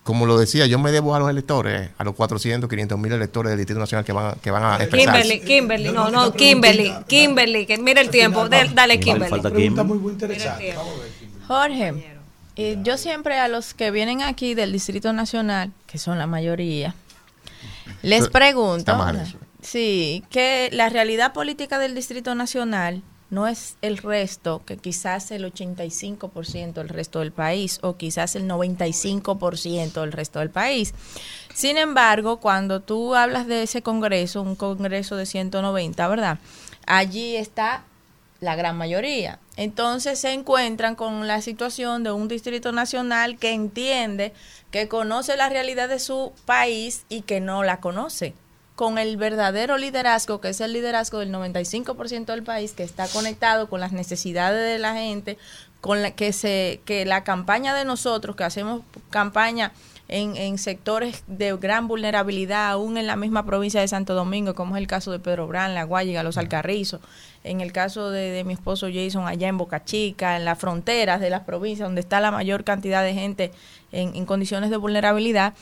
como 0.03 0.25
lo 0.25 0.37
decía, 0.37 0.65
yo 0.65 0.79
me 0.79 0.91
debo 0.91 1.15
a 1.15 1.19
los 1.19 1.29
electores, 1.29 1.91
a 1.97 2.03
los 2.03 2.15
400, 2.15 2.69
500 2.69 2.97
mil 2.99 3.11
electores 3.13 3.51
del 3.51 3.57
Distrito 3.59 3.79
Nacional 3.79 4.03
que 4.03 4.11
van, 4.11 4.35
que 4.41 4.51
van 4.51 4.63
a 4.63 4.75
expresarse. 4.77 5.21
Kimberly, 5.39 5.45
Kimberly, 5.45 5.91
no, 5.91 6.09
no, 6.09 6.33
Kimberly, 6.33 6.93
Kimberly, 7.07 7.65
que 7.65 7.77
mira 7.77 8.01
el 8.01 8.09
tiempo, 8.09 8.49
de- 8.49 8.69
dale 8.73 8.99
Kimberly. 8.99 9.39
Pregunta 9.39 9.83
muy, 9.83 9.97
muy 9.99 10.13
interesante. 10.13 10.75
Jorge, 11.47 11.93
eh, 12.55 12.77
yo 12.83 12.97
siempre 12.97 13.37
a 13.39 13.47
los 13.47 13.73
que 13.73 13.91
vienen 13.91 14.21
aquí 14.23 14.55
del 14.55 14.71
Distrito 14.71 15.13
Nacional, 15.13 15.71
que 15.87 15.97
son 15.97 16.17
la 16.17 16.27
mayoría, 16.27 16.95
les 18.01 18.27
pregunto, 18.29 18.77
está 18.79 18.95
mal 18.97 19.15
eso. 19.17 19.37
sí, 19.61 20.23
que 20.29 20.69
la 20.73 20.89
realidad 20.89 21.33
política 21.33 21.79
del 21.79 21.95
Distrito 21.95 22.35
Nacional 22.35 23.01
no 23.33 23.47
es 23.47 23.77
el 23.81 23.97
resto, 23.97 24.61
que 24.65 24.77
quizás 24.77 25.31
el 25.31 25.51
85% 25.51 26.73
del 26.73 26.89
resto 26.89 27.19
del 27.19 27.31
país 27.31 27.79
o 27.81 27.97
quizás 27.97 28.35
el 28.35 28.47
95% 28.47 30.01
del 30.01 30.11
resto 30.11 30.39
del 30.39 30.51
país. 30.51 30.93
Sin 31.53 31.77
embargo, 31.77 32.37
cuando 32.37 32.79
tú 32.79 33.15
hablas 33.15 33.47
de 33.47 33.63
ese 33.63 33.81
Congreso, 33.81 34.41
un 34.41 34.55
Congreso 34.55 35.15
de 35.15 35.25
190, 35.25 36.07
¿verdad? 36.07 36.39
Allí 36.85 37.35
está 37.35 37.83
la 38.39 38.55
gran 38.55 38.77
mayoría. 38.77 39.39
Entonces 39.55 40.19
se 40.19 40.33
encuentran 40.33 40.95
con 40.95 41.27
la 41.27 41.41
situación 41.41 42.03
de 42.03 42.11
un 42.11 42.27
distrito 42.27 42.71
nacional 42.71 43.37
que 43.37 43.53
entiende, 43.53 44.33
que 44.69 44.87
conoce 44.87 45.37
la 45.37 45.49
realidad 45.49 45.89
de 45.89 45.99
su 45.99 46.33
país 46.45 47.05
y 47.09 47.21
que 47.21 47.39
no 47.39 47.63
la 47.63 47.79
conoce. 47.79 48.35
Con 48.75 48.97
el 48.97 49.17
verdadero 49.17 49.77
liderazgo, 49.77 50.41
que 50.41 50.49
es 50.49 50.61
el 50.61 50.73
liderazgo 50.73 51.19
del 51.19 51.31
95% 51.31 52.25
del 52.25 52.43
país, 52.43 52.73
que 52.73 52.83
está 52.83 53.07
conectado 53.07 53.69
con 53.69 53.79
las 53.79 53.91
necesidades 53.91 54.71
de 54.71 54.79
la 54.79 54.95
gente, 54.95 55.37
con 55.79 56.01
la 56.01 56.11
que 56.11 56.33
se 56.33 56.81
que 56.85 57.05
la 57.05 57.23
campaña 57.23 57.75
de 57.75 57.85
nosotros, 57.85 58.35
que 58.35 58.43
hacemos 58.43 58.81
campaña 59.09 59.73
en, 60.07 60.35
en 60.37 60.57
sectores 60.57 61.23
de 61.27 61.55
gran 61.57 61.87
vulnerabilidad, 61.87 62.69
aún 62.69 62.97
en 62.97 63.07
la 63.07 63.15
misma 63.15 63.45
provincia 63.45 63.81
de 63.81 63.87
Santo 63.87 64.13
Domingo, 64.13 64.53
como 64.53 64.75
es 64.75 64.81
el 64.81 64.87
caso 64.87 65.11
de 65.11 65.19
Pedro 65.19 65.47
Brán, 65.47 65.73
La 65.73 65.83
Guayiga, 65.83 66.23
Los 66.23 66.37
Alcarrizos, 66.37 67.01
en 67.43 67.61
el 67.61 67.71
caso 67.71 68.11
de, 68.11 68.29
de 68.29 68.43
mi 68.43 68.53
esposo 68.53 68.87
Jason 68.93 69.27
allá 69.27 69.47
en 69.47 69.57
Boca 69.57 69.83
Chica, 69.83 70.37
en 70.37 70.45
las 70.45 70.59
fronteras 70.59 71.19
de 71.19 71.29
las 71.29 71.41
provincias 71.41 71.87
donde 71.87 72.01
está 72.01 72.19
la 72.19 72.31
mayor 72.31 72.63
cantidad 72.63 73.03
de 73.03 73.13
gente 73.13 73.51
en, 73.91 74.15
en 74.15 74.25
condiciones 74.25 74.69
de 74.69 74.77
vulnerabilidad, 74.77 75.53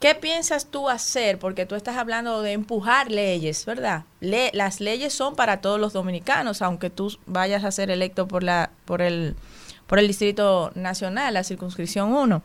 ¿Qué 0.00 0.14
piensas 0.14 0.70
tú 0.70 0.88
hacer? 0.88 1.38
Porque 1.38 1.66
tú 1.66 1.74
estás 1.74 1.98
hablando 1.98 2.40
de 2.40 2.52
empujar 2.52 3.10
leyes, 3.10 3.66
¿verdad? 3.66 4.04
Las 4.20 4.80
leyes 4.80 5.12
son 5.12 5.36
para 5.36 5.60
todos 5.60 5.78
los 5.78 5.92
dominicanos, 5.92 6.62
aunque 6.62 6.88
tú 6.88 7.14
vayas 7.26 7.64
a 7.64 7.70
ser 7.70 7.90
electo 7.90 8.26
por 8.26 8.42
la 8.42 8.70
por 8.86 9.02
el 9.02 9.36
por 9.86 9.98
el 9.98 10.06
Distrito 10.06 10.72
Nacional, 10.74 11.34
la 11.34 11.44
circunscripción 11.44 12.14
1. 12.14 12.42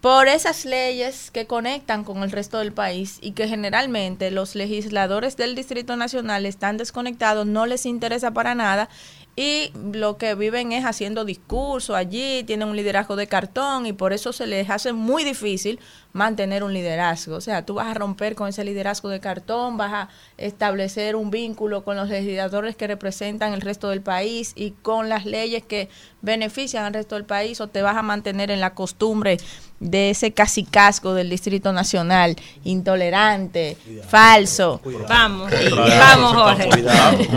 Por 0.00 0.28
esas 0.28 0.64
leyes 0.64 1.30
que 1.30 1.46
conectan 1.46 2.02
con 2.02 2.22
el 2.22 2.30
resto 2.30 2.60
del 2.60 2.72
país 2.72 3.18
y 3.20 3.32
que 3.32 3.46
generalmente 3.46 4.30
los 4.30 4.54
legisladores 4.54 5.36
del 5.36 5.54
Distrito 5.54 5.96
Nacional 5.96 6.46
están 6.46 6.78
desconectados, 6.78 7.44
no 7.44 7.66
les 7.66 7.84
interesa 7.84 8.30
para 8.30 8.54
nada 8.54 8.88
y 9.36 9.70
lo 9.92 10.16
que 10.16 10.34
viven 10.34 10.72
es 10.72 10.86
haciendo 10.86 11.26
discurso 11.26 11.94
allí, 11.94 12.42
tienen 12.44 12.68
un 12.68 12.76
liderazgo 12.76 13.16
de 13.16 13.26
cartón 13.26 13.84
y 13.84 13.92
por 13.92 14.14
eso 14.14 14.32
se 14.32 14.46
les 14.46 14.70
hace 14.70 14.94
muy 14.94 15.24
difícil 15.24 15.78
mantener 16.16 16.64
un 16.64 16.72
liderazgo. 16.72 17.36
O 17.36 17.40
sea, 17.40 17.64
tú 17.64 17.74
vas 17.74 17.86
a 17.86 17.94
romper 17.94 18.34
con 18.34 18.48
ese 18.48 18.64
liderazgo 18.64 19.10
de 19.10 19.20
cartón, 19.20 19.76
vas 19.76 19.92
a 19.92 20.08
establecer 20.38 21.14
un 21.14 21.30
vínculo 21.30 21.84
con 21.84 21.96
los 21.96 22.08
legisladores 22.08 22.74
que 22.74 22.86
representan 22.86 23.52
el 23.52 23.60
resto 23.60 23.90
del 23.90 24.00
país 24.00 24.52
y 24.56 24.70
con 24.70 25.08
las 25.08 25.26
leyes 25.26 25.62
que 25.62 25.88
benefician 26.22 26.84
al 26.84 26.94
resto 26.94 27.14
del 27.14 27.24
país 27.24 27.60
o 27.60 27.68
te 27.68 27.82
vas 27.82 27.96
a 27.96 28.02
mantener 28.02 28.50
en 28.50 28.60
la 28.60 28.74
costumbre 28.74 29.38
de 29.78 30.10
ese 30.10 30.32
casicasco 30.32 31.12
del 31.12 31.28
Distrito 31.28 31.72
Nacional, 31.72 32.34
intolerante, 32.64 33.76
falso. 34.08 34.80
Vamos, 35.08 35.52
vamos, 35.76 36.32
Jorge. 36.32 36.68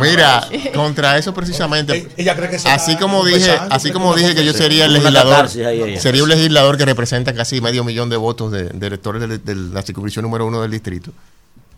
Mira, 0.02 0.48
contra 0.74 1.18
eso 1.18 1.34
precisamente, 1.34 2.08
Ella 2.16 2.36
cree 2.36 2.50
que 2.50 2.60
se 2.60 2.70
así 2.70 2.96
como 2.96 3.26
dije, 3.26 3.52
así 3.70 3.92
como 3.92 4.14
que 4.14 4.22
dije 4.22 4.36
que 4.36 4.46
yo 4.46 4.54
sería 4.54 4.86
el 4.86 4.94
legislador, 4.94 5.50
sería 5.50 6.24
un 6.24 6.30
legislador 6.30 6.78
que 6.78 6.86
representa 6.86 7.34
casi 7.34 7.60
medio 7.60 7.84
millón 7.84 8.10
de 8.10 8.18
votos 8.18 8.52
de, 8.52 8.69
de 8.74 8.88
electores 8.88 9.28
de, 9.28 9.38
de 9.38 9.56
la 9.56 9.82
circunscripción 9.82 10.24
número 10.24 10.46
uno 10.46 10.62
del 10.62 10.72
distrito. 10.72 11.12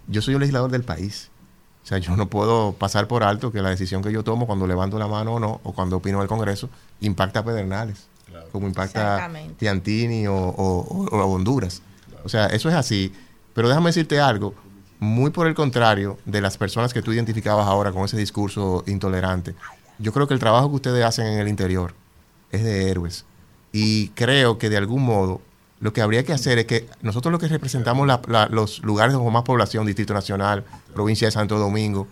Yo 0.08 0.22
soy 0.22 0.34
un 0.36 0.42
legislador 0.42 0.72
del 0.72 0.84
país. 0.84 1.30
O 1.84 1.88
sea, 1.88 1.98
yo 1.98 2.16
no 2.16 2.28
puedo 2.28 2.74
pasar 2.74 3.08
por 3.08 3.24
alto 3.24 3.52
que 3.52 3.62
la 3.62 3.70
decisión 3.70 4.04
que 4.04 4.12
yo 4.12 4.24
tomo 4.24 4.46
cuando 4.46 4.68
levanto 4.68 5.00
la 5.00 5.08
mano 5.08 5.34
o 5.36 5.40
no, 5.40 5.60
o 5.64 5.74
cuando 5.74 5.98
opino 5.98 6.18
en 6.18 6.24
el 6.24 6.28
Congreso, 6.28 6.70
impacta 7.00 7.40
a 7.40 7.44
Pedernales, 7.44 8.08
como 8.52 8.68
impacta. 8.68 9.18
Piantini 9.58 10.28
o, 10.28 10.36
o- 10.36 11.08
o 11.12 11.20
a 11.20 11.26
Honduras. 11.26 11.82
O 12.24 12.30
sea, 12.30 12.46
eso 12.48 12.70
es 12.70 12.76
así. 12.76 13.12
Pero 13.56 13.68
déjame 13.68 13.90
decirte 13.90 14.20
algo, 14.20 14.54
muy 15.00 15.32
por 15.32 15.48
el 15.48 15.56
contrario 15.56 16.20
de 16.26 16.40
las 16.42 16.58
personas 16.58 16.94
que 16.94 17.02
tú 17.02 17.12
identificabas 17.14 17.66
ahora 17.68 17.92
con 17.92 18.06
ese 18.06 18.16
discurso 18.18 18.84
intolerante. 18.86 19.56
Yo 19.98 20.14
creo 20.14 20.28
que 20.28 20.36
el 20.36 20.40
trabajo 20.40 20.70
que 20.70 20.76
ustedes 20.76 21.04
hacen 21.04 21.26
en 21.26 21.40
el 21.40 21.48
interior 21.48 21.96
es 22.52 22.64
de 22.64 22.90
héroes. 22.92 23.26
Y 23.72 24.10
creo 24.10 24.60
que 24.60 24.70
de 24.70 24.78
algún 24.78 25.04
modo 25.04 25.42
lo 25.82 25.92
que 25.94 26.02
habría 26.02 26.24
que 26.24 26.32
hacer 26.32 26.58
es 26.60 26.66
que 26.66 26.88
nosotros 27.02 27.32
lo 27.32 27.40
que 27.40 27.48
representamos 27.48 28.08
la- 28.08 28.22
la- 28.28 28.48
los 28.48 28.82
lugares 28.84 29.16
con 29.16 29.34
más 29.34 29.44
población, 29.44 29.86
Distrito 29.86 30.14
Nacional, 30.14 30.64
provincia 30.94 31.28
de 31.28 31.32
Santo 31.32 31.58
Domingo, 31.60 32.08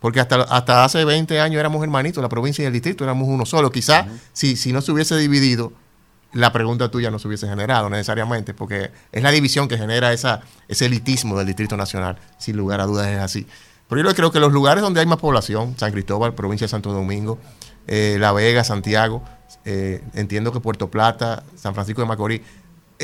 porque 0.00 0.20
hasta, 0.20 0.42
hasta 0.42 0.84
hace 0.84 1.04
20 1.04 1.40
años 1.40 1.60
éramos 1.60 1.82
hermanitos, 1.82 2.22
la 2.22 2.28
provincia 2.28 2.62
y 2.62 2.66
el 2.66 2.72
distrito 2.72 3.04
éramos 3.04 3.28
uno 3.28 3.46
solo. 3.46 3.70
Quizás 3.70 4.06
si, 4.32 4.56
si 4.56 4.72
no 4.72 4.80
se 4.82 4.92
hubiese 4.92 5.16
dividido, 5.16 5.72
la 6.32 6.52
pregunta 6.52 6.90
tuya 6.90 7.10
no 7.10 7.18
se 7.18 7.28
hubiese 7.28 7.46
generado 7.48 7.88
necesariamente, 7.88 8.52
porque 8.54 8.90
es 9.12 9.22
la 9.22 9.30
división 9.30 9.68
que 9.68 9.78
genera 9.78 10.12
esa, 10.12 10.40
ese 10.68 10.86
elitismo 10.86 11.38
del 11.38 11.46
Distrito 11.46 11.76
Nacional. 11.76 12.18
Sin 12.38 12.56
lugar 12.56 12.80
a 12.80 12.86
dudas 12.86 13.06
es 13.06 13.20
así. 13.20 13.46
Pero 13.88 14.02
yo 14.02 14.14
creo 14.14 14.32
que 14.32 14.40
los 14.40 14.52
lugares 14.52 14.82
donde 14.82 15.00
hay 15.00 15.06
más 15.06 15.18
población, 15.18 15.74
San 15.78 15.92
Cristóbal, 15.92 16.34
provincia 16.34 16.64
de 16.66 16.70
Santo 16.70 16.92
Domingo, 16.92 17.38
eh, 17.86 18.16
La 18.18 18.32
Vega, 18.32 18.64
Santiago, 18.64 19.22
eh, 19.64 20.02
entiendo 20.14 20.52
que 20.52 20.60
Puerto 20.60 20.90
Plata, 20.90 21.44
San 21.56 21.74
Francisco 21.74 22.00
de 22.02 22.08
Macorís, 22.08 22.40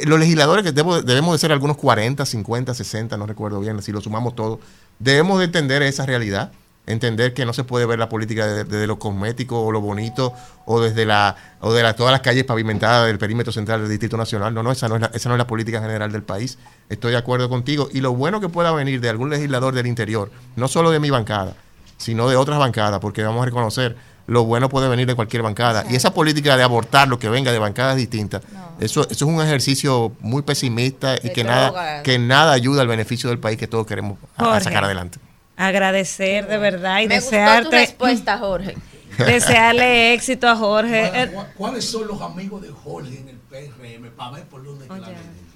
los 0.04 0.18
legisladores 0.18 0.64
que 0.64 0.72
debo- 0.72 1.02
debemos 1.02 1.32
de 1.34 1.38
ser 1.38 1.52
algunos 1.52 1.76
40, 1.76 2.24
50, 2.24 2.74
60, 2.74 3.16
no 3.16 3.26
recuerdo 3.26 3.60
bien, 3.60 3.80
si 3.82 3.92
lo 3.92 4.00
sumamos 4.00 4.34
todo, 4.34 4.60
debemos 4.98 5.38
de 5.38 5.46
entender 5.46 5.82
esa 5.82 6.06
realidad, 6.06 6.52
entender 6.86 7.34
que 7.34 7.44
no 7.44 7.52
se 7.52 7.62
puede 7.64 7.86
ver 7.86 7.98
la 7.98 8.08
política 8.08 8.46
desde, 8.46 8.64
desde 8.64 8.86
lo 8.86 8.98
cosmético 8.98 9.60
o 9.62 9.70
lo 9.70 9.80
bonito 9.80 10.32
o 10.66 10.80
desde 10.80 11.04
la 11.06 11.36
o 11.60 11.72
de 11.72 11.82
la- 11.82 11.94
todas 11.94 12.10
las 12.12 12.20
calles 12.20 12.44
pavimentadas 12.44 13.06
del 13.06 13.18
perímetro 13.18 13.52
central 13.52 13.80
del 13.80 13.90
Distrito 13.90 14.16
Nacional. 14.16 14.52
No, 14.54 14.62
no, 14.62 14.72
esa 14.72 14.88
no 14.88 14.94
es 14.96 15.00
la, 15.02 15.10
esa 15.12 15.28
no 15.28 15.34
es 15.34 15.38
la 15.38 15.46
política 15.46 15.80
general 15.80 16.10
del 16.10 16.22
país. 16.22 16.58
Estoy 16.88 17.12
de 17.12 17.18
acuerdo 17.18 17.48
contigo 17.48 17.88
y 17.92 18.00
lo 18.00 18.12
bueno 18.14 18.40
que 18.40 18.48
pueda 18.48 18.72
venir 18.72 19.00
de 19.00 19.08
algún 19.08 19.30
legislador 19.30 19.74
del 19.74 19.86
interior, 19.86 20.30
no 20.56 20.68
solo 20.68 20.90
de 20.90 21.00
mi 21.00 21.10
bancada, 21.10 21.54
sino 21.98 22.28
de 22.28 22.36
otras 22.36 22.58
bancadas, 22.58 22.98
porque 23.00 23.22
vamos 23.22 23.42
a 23.42 23.46
reconocer 23.46 23.96
lo 24.30 24.44
bueno 24.44 24.68
puede 24.68 24.88
venir 24.88 25.06
de 25.08 25.14
cualquier 25.16 25.42
bancada. 25.42 25.84
Y 25.90 25.96
esa 25.96 26.14
política 26.14 26.56
de 26.56 26.62
abortar 26.62 27.08
lo 27.08 27.18
que 27.18 27.28
venga 27.28 27.50
de 27.50 27.58
bancadas 27.58 27.96
distintas, 27.96 28.42
eso, 28.78 29.02
eso 29.02 29.10
es 29.10 29.22
un 29.22 29.40
ejercicio 29.42 30.12
muy 30.20 30.42
pesimista 30.42 31.16
y 31.22 31.30
que 31.30 31.42
nada, 31.42 32.02
que 32.04 32.18
nada 32.18 32.52
ayuda 32.52 32.82
al 32.82 32.88
beneficio 32.88 33.28
del 33.28 33.40
país 33.40 33.58
que 33.58 33.66
todos 33.66 33.86
queremos 33.86 34.18
a- 34.36 34.42
a 34.42 34.46
Jorge. 34.46 34.60
sacar 34.64 34.84
adelante. 34.84 35.18
Agradecer 35.56 36.46
de 36.46 36.58
verdad 36.58 37.00
y 37.00 37.08
Me 37.08 37.16
gustó 37.16 37.30
tu 37.30 37.36
desearte 37.36 37.76
respuesta, 37.76 38.38
Jorge. 38.38 38.76
desearle 39.18 40.14
éxito 40.14 40.48
a 40.48 40.56
Jorge. 40.56 41.30
¿Cuáles 41.56 41.84
son 41.84 42.06
los 42.06 42.20
amigos 42.22 42.62
de 42.62 42.68
Jorge 42.70 43.18
en 43.18 43.28
el 43.30 43.36
PRM 43.36 44.10
para 44.16 44.30
ver 44.36 44.44
por 44.44 44.64
dónde 44.64 44.86
que 44.86 44.94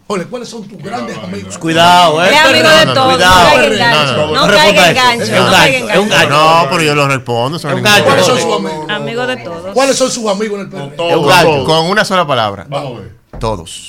Jorge, 0.07 0.27
¿cuáles 0.27 0.49
son 0.51 0.69
tus 0.69 0.77
grandes 0.83 1.17
amigos? 1.17 1.57
Cuidado, 1.57 2.23
eh. 2.23 2.29
Es 2.31 2.39
amigo 2.45 2.69
de 2.69 2.87
no 2.87 3.05
cuidado. 3.07 3.51
caiga 3.55 3.65
en 3.65 3.79
gancho, 3.79 4.17
no 4.35 4.47
caiga 4.47 4.91
en 4.91 4.97
gancho, 4.97 5.33
no 5.33 5.47
caiga 5.51 5.73
gancho, 5.73 5.85
en 5.85 5.91
es 5.91 5.99
un 5.99 6.09
gancho. 6.09 6.09
gancho. 6.09 6.29
No, 6.29 6.67
pero 6.71 6.83
yo 6.83 6.95
lo 6.95 7.09
respondo. 7.09 7.59
¿Cuáles 7.61 8.27
son 8.27 8.39
sus 8.39 8.55
amigos? 8.55 8.87
Amigo 8.91 9.27
de 9.27 9.37
todos. 9.39 9.73
¿Cuáles 9.73 9.97
son 9.97 10.11
sus 10.11 10.31
amigos 10.31 10.61
en 10.61 10.73
el 10.73 11.27
gancho. 11.27 11.65
Con 11.65 11.87
una 11.87 12.05
sola 12.05 12.27
palabra. 12.27 12.67
Todos. 13.41 13.89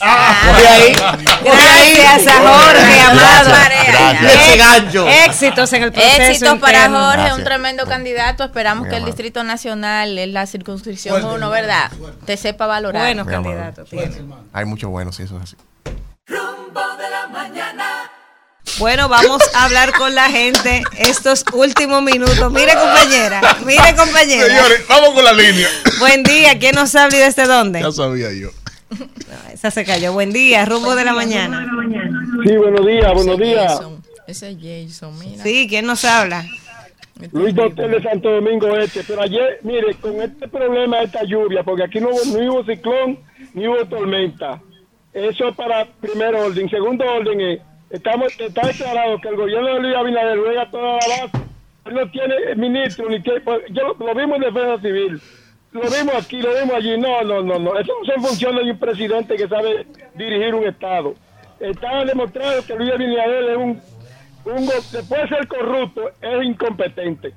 Gracias 1.43 2.27
a 2.27 2.33
Jorge, 2.41 3.01
amado. 3.01 3.49
Gracias. 3.87 4.33
Ese 4.35 4.57
gancho. 4.57 5.07
Éxitos 5.07 5.73
en 5.73 5.83
el 5.83 5.91
proceso. 5.91 6.21
Éxitos 6.23 6.59
para 6.59 6.77
interno. 6.85 6.97
Jorge, 6.99 7.17
Gracias. 7.17 7.37
un 7.37 7.43
tremendo 7.43 7.85
candidato. 7.85 8.43
Esperamos 8.45 8.85
Mi 8.85 8.89
que 8.89 8.97
el. 8.97 9.05
Distrito 9.05 9.43
Nacional, 9.43 10.17
en 10.17 10.33
la 10.33 10.47
circunscripción 10.47 11.21
Fuerte, 11.21 11.37
1, 11.37 11.49
¿verdad? 11.49 11.91
Te 12.25 12.37
sepa 12.37 12.65
valorar. 12.67 13.03
Bueno, 13.03 13.23
Mi 13.25 13.33
amor. 13.35 13.51
candidato. 13.53 13.83
tiene. 13.83 14.15
Hay 14.51 14.65
mucho 14.65 14.89
bueno, 14.89 15.11
sí, 15.11 15.23
eso 15.23 15.37
es 15.37 15.43
así. 15.43 15.55
Bueno, 18.77 19.07
vamos 19.07 19.41
a 19.53 19.65
hablar 19.65 19.93
con 19.93 20.13
la 20.15 20.29
gente 20.29 20.83
estos 20.97 21.45
últimos 21.53 22.01
minutos. 22.03 22.51
Mire, 22.51 22.73
compañera. 22.73 23.41
Mire, 23.65 23.95
compañera. 23.95 24.47
Señores, 24.47 24.85
vamos 24.87 25.09
con 25.11 25.23
la 25.23 25.31
línea. 25.31 25.67
Buen 25.99 26.23
día. 26.23 26.59
¿Quién 26.59 26.75
nos 26.75 26.93
habla 26.95 27.15
y 27.15 27.19
desde 27.19 27.45
dónde? 27.47 27.81
Ya 27.81 27.91
sabía 27.91 28.33
yo. 28.33 28.49
Esa 29.53 29.71
se 29.71 29.85
cayó. 29.85 30.11
Buen 30.11 30.33
día. 30.33 30.65
Rumbo 30.65 30.95
de 30.95 31.05
la 31.05 31.13
mañana. 31.13 31.65
Sí, 32.45 32.55
buenos 32.57 32.85
días, 32.85 33.13
buenos 33.13 33.37
días. 33.37 33.73
Jason. 33.73 34.03
Ese 34.27 34.49
es 34.51 34.57
Jason, 34.89 35.19
mira. 35.19 35.43
Sí, 35.43 35.67
¿quién 35.69 35.85
nos 35.85 36.03
habla? 36.03 36.45
Luis 37.31 37.55
Doctor 37.55 37.89
de 37.89 38.03
Santo 38.03 38.29
Domingo 38.29 38.75
Este. 38.75 39.03
Pero 39.03 39.21
ayer, 39.21 39.59
mire, 39.63 39.93
con 39.95 40.21
este 40.21 40.49
problema 40.49 40.97
de 40.97 41.05
esta 41.05 41.23
lluvia, 41.23 41.63
porque 41.63 41.83
aquí 41.83 42.01
no 42.01 42.09
hubo, 42.09 42.37
ni 42.37 42.49
hubo 42.49 42.65
ciclón 42.65 43.19
ni 43.53 43.67
hubo 43.67 43.85
tormenta. 43.85 44.61
Eso 45.13 45.47
es 45.47 45.55
para 45.55 45.85
primer 45.85 46.35
orden. 46.35 46.69
Segundo 46.69 47.05
orden 47.05 47.39
es, 47.39 47.59
estamos, 47.89 48.33
está 48.39 48.67
declarado 48.67 49.19
que 49.21 49.27
el 49.29 49.35
gobierno 49.35 49.73
de 49.75 49.79
Luis 49.81 49.95
Abinader 49.95 50.39
juega 50.39 50.69
toda 50.71 50.93
la 51.07 51.25
base. 51.25 51.45
Él 51.85 51.93
no 51.93 52.09
tiene 52.11 52.55
ministro, 52.55 53.09
ni 53.09 53.19
tiene, 53.21 53.41
pues, 53.41 53.61
yo 53.69 53.83
lo, 53.83 54.05
lo 54.05 54.15
vimos 54.15 54.37
en 54.37 54.41
defensa 54.53 54.81
civil. 54.81 55.21
Lo 55.71 55.81
vimos 55.81 56.15
aquí, 56.15 56.41
lo 56.41 56.49
vimos 56.57 56.75
allí. 56.75 56.97
No, 56.97 57.21
no, 57.23 57.41
no, 57.41 57.59
no. 57.59 57.77
Eso 57.77 57.91
no 57.99 58.13
son 58.13 58.23
funciones 58.23 58.65
de 58.65 58.71
un 58.71 58.79
presidente 58.79 59.35
que 59.35 59.47
sabe 59.47 59.85
dirigir 60.15 60.55
un 60.55 60.65
Estado. 60.65 61.13
Está 61.59 62.05
demostrado 62.05 62.65
que 62.65 62.75
Luis 62.75 62.91
Abinader 62.93 63.43
es 63.51 63.57
un, 63.57 63.81
un 64.45 64.65
después 64.67 65.21
de 65.21 65.27
ser 65.27 65.47
corrupto, 65.47 66.09
es 66.21 66.43
incompetente. 66.45 67.33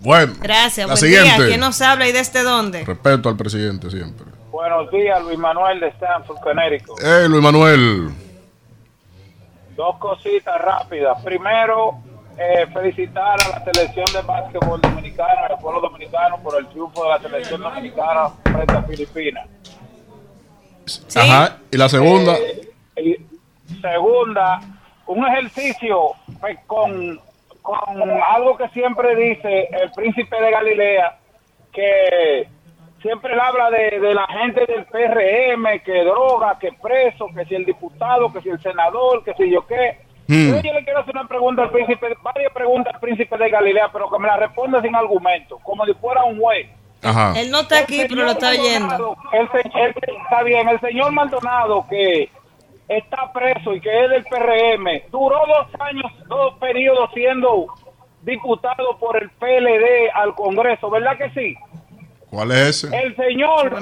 Bueno, 0.00 0.34
Gracias. 0.42 0.86
la 0.86 0.94
día. 0.94 1.22
siguiente. 1.22 1.46
¿Quién 1.48 1.60
nos 1.60 1.80
habla 1.80 2.06
y 2.08 2.12
desde 2.12 2.42
dónde? 2.42 2.84
Respeto 2.84 3.28
al 3.28 3.36
presidente 3.36 3.88
siempre. 3.88 4.26
Buenos 4.50 4.90
días, 4.90 5.22
Luis 5.22 5.38
Manuel 5.38 5.80
de 5.80 5.88
Stanford, 5.88 6.38
Connecticut. 6.40 7.00
Eh, 7.02 7.28
Luis 7.28 7.42
Manuel. 7.42 8.10
Dos 9.74 9.96
cositas 9.98 10.60
rápidas. 10.60 11.22
Primero, 11.22 11.98
eh, 12.38 12.66
felicitar 12.72 13.38
a 13.40 13.58
la 13.58 13.64
selección 13.64 14.06
de 14.12 14.22
básquetbol 14.22 14.80
dominicana, 14.80 15.46
al 15.50 15.58
pueblo 15.58 15.80
dominicano, 15.80 16.38
por 16.42 16.58
el 16.58 16.66
triunfo 16.68 17.04
de 17.04 17.10
la 17.10 17.18
selección 17.20 17.60
dominicana 17.60 18.30
frente 18.42 18.72
a 18.72 18.82
Filipinas. 18.82 19.48
Ajá. 21.16 21.58
Y 21.70 21.76
la 21.76 21.88
segunda. 21.88 22.36
Y 22.96 23.16
segunda, 23.80 24.60
un 25.06 25.26
ejercicio 25.26 26.12
pues, 26.40 26.58
con, 26.66 27.20
con 27.62 28.10
algo 28.28 28.56
que 28.56 28.68
siempre 28.68 29.16
dice 29.16 29.68
el 29.72 29.90
príncipe 29.92 30.40
de 30.40 30.50
Galilea, 30.50 31.18
que 31.72 32.48
siempre 33.04 33.34
él 33.34 33.40
habla 33.40 33.70
de, 33.70 34.00
de 34.00 34.14
la 34.14 34.26
gente 34.26 34.64
del 34.66 34.86
PRM, 34.86 35.80
que 35.84 36.04
droga, 36.04 36.58
que 36.58 36.72
preso, 36.72 37.26
que 37.36 37.44
si 37.44 37.54
el 37.54 37.66
diputado, 37.66 38.32
que 38.32 38.40
si 38.40 38.48
el 38.48 38.60
senador, 38.60 39.22
que 39.22 39.34
si 39.34 39.50
yo 39.50 39.66
qué. 39.66 40.00
Hmm. 40.26 40.54
Yo 40.62 40.72
le 40.72 40.84
quiero 40.84 41.00
hacer 41.00 41.14
una 41.14 41.28
pregunta 41.28 41.62
al 41.64 41.70
príncipe, 41.70 42.16
varias 42.22 42.50
preguntas 42.54 42.94
al 42.94 43.00
príncipe 43.00 43.36
de 43.36 43.50
Galilea, 43.50 43.90
pero 43.92 44.10
que 44.10 44.18
me 44.18 44.26
la 44.26 44.38
responda 44.38 44.80
sin 44.80 44.94
argumento, 44.94 45.58
como 45.58 45.84
si 45.84 45.92
fuera 45.94 46.24
un 46.24 46.40
juez. 46.40 46.66
Ajá. 47.02 47.34
Él 47.36 47.50
no 47.50 47.60
está 47.60 47.80
aquí, 47.80 48.06
pero 48.08 48.22
lo 48.22 48.30
está 48.30 48.48
oyendo. 48.48 49.18
El, 49.32 49.48
está 49.52 50.42
bien, 50.42 50.66
el 50.70 50.80
señor 50.80 51.12
Maldonado 51.12 51.86
que 51.90 52.30
está 52.88 53.30
preso 53.34 53.74
y 53.74 53.80
que 53.82 54.04
es 54.04 54.10
del 54.10 54.24
PRM, 54.24 55.10
duró 55.10 55.42
dos 55.46 55.80
años, 55.80 56.10
dos 56.26 56.54
periodos 56.54 57.10
siendo 57.12 57.66
diputado 58.22 58.96
por 58.98 59.22
el 59.22 59.28
PLD 59.28 60.08
al 60.14 60.34
Congreso, 60.34 60.88
¿verdad 60.88 61.18
que 61.18 61.28
sí? 61.30 61.54
¿Cuál 62.34 62.50
es 62.50 62.82
ese? 62.82 62.96
El 62.96 63.14
señor, 63.14 63.72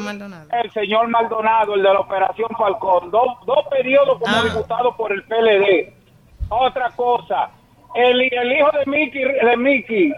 el 0.52 0.70
señor 0.72 1.08
Maldonado, 1.08 1.74
el 1.74 1.82
de 1.82 1.89
la 1.89 2.00
Operación 2.00 2.50
Falcón, 2.58 3.10
dos, 3.10 3.28
dos 3.47 3.66
periodos 3.70 4.18
como 4.18 4.42
diputado 4.42 4.94
por 4.94 5.10
el 5.10 5.24
PLD. 5.24 5.90
Otra 6.50 6.90
cosa, 6.90 7.48
el, 7.94 8.20
el 8.20 8.52
hijo 8.52 8.70
de 8.72 8.84
Mickey, 8.84 9.24
de 9.24 9.56
Mickey, 9.56 10.08
de 10.10 10.16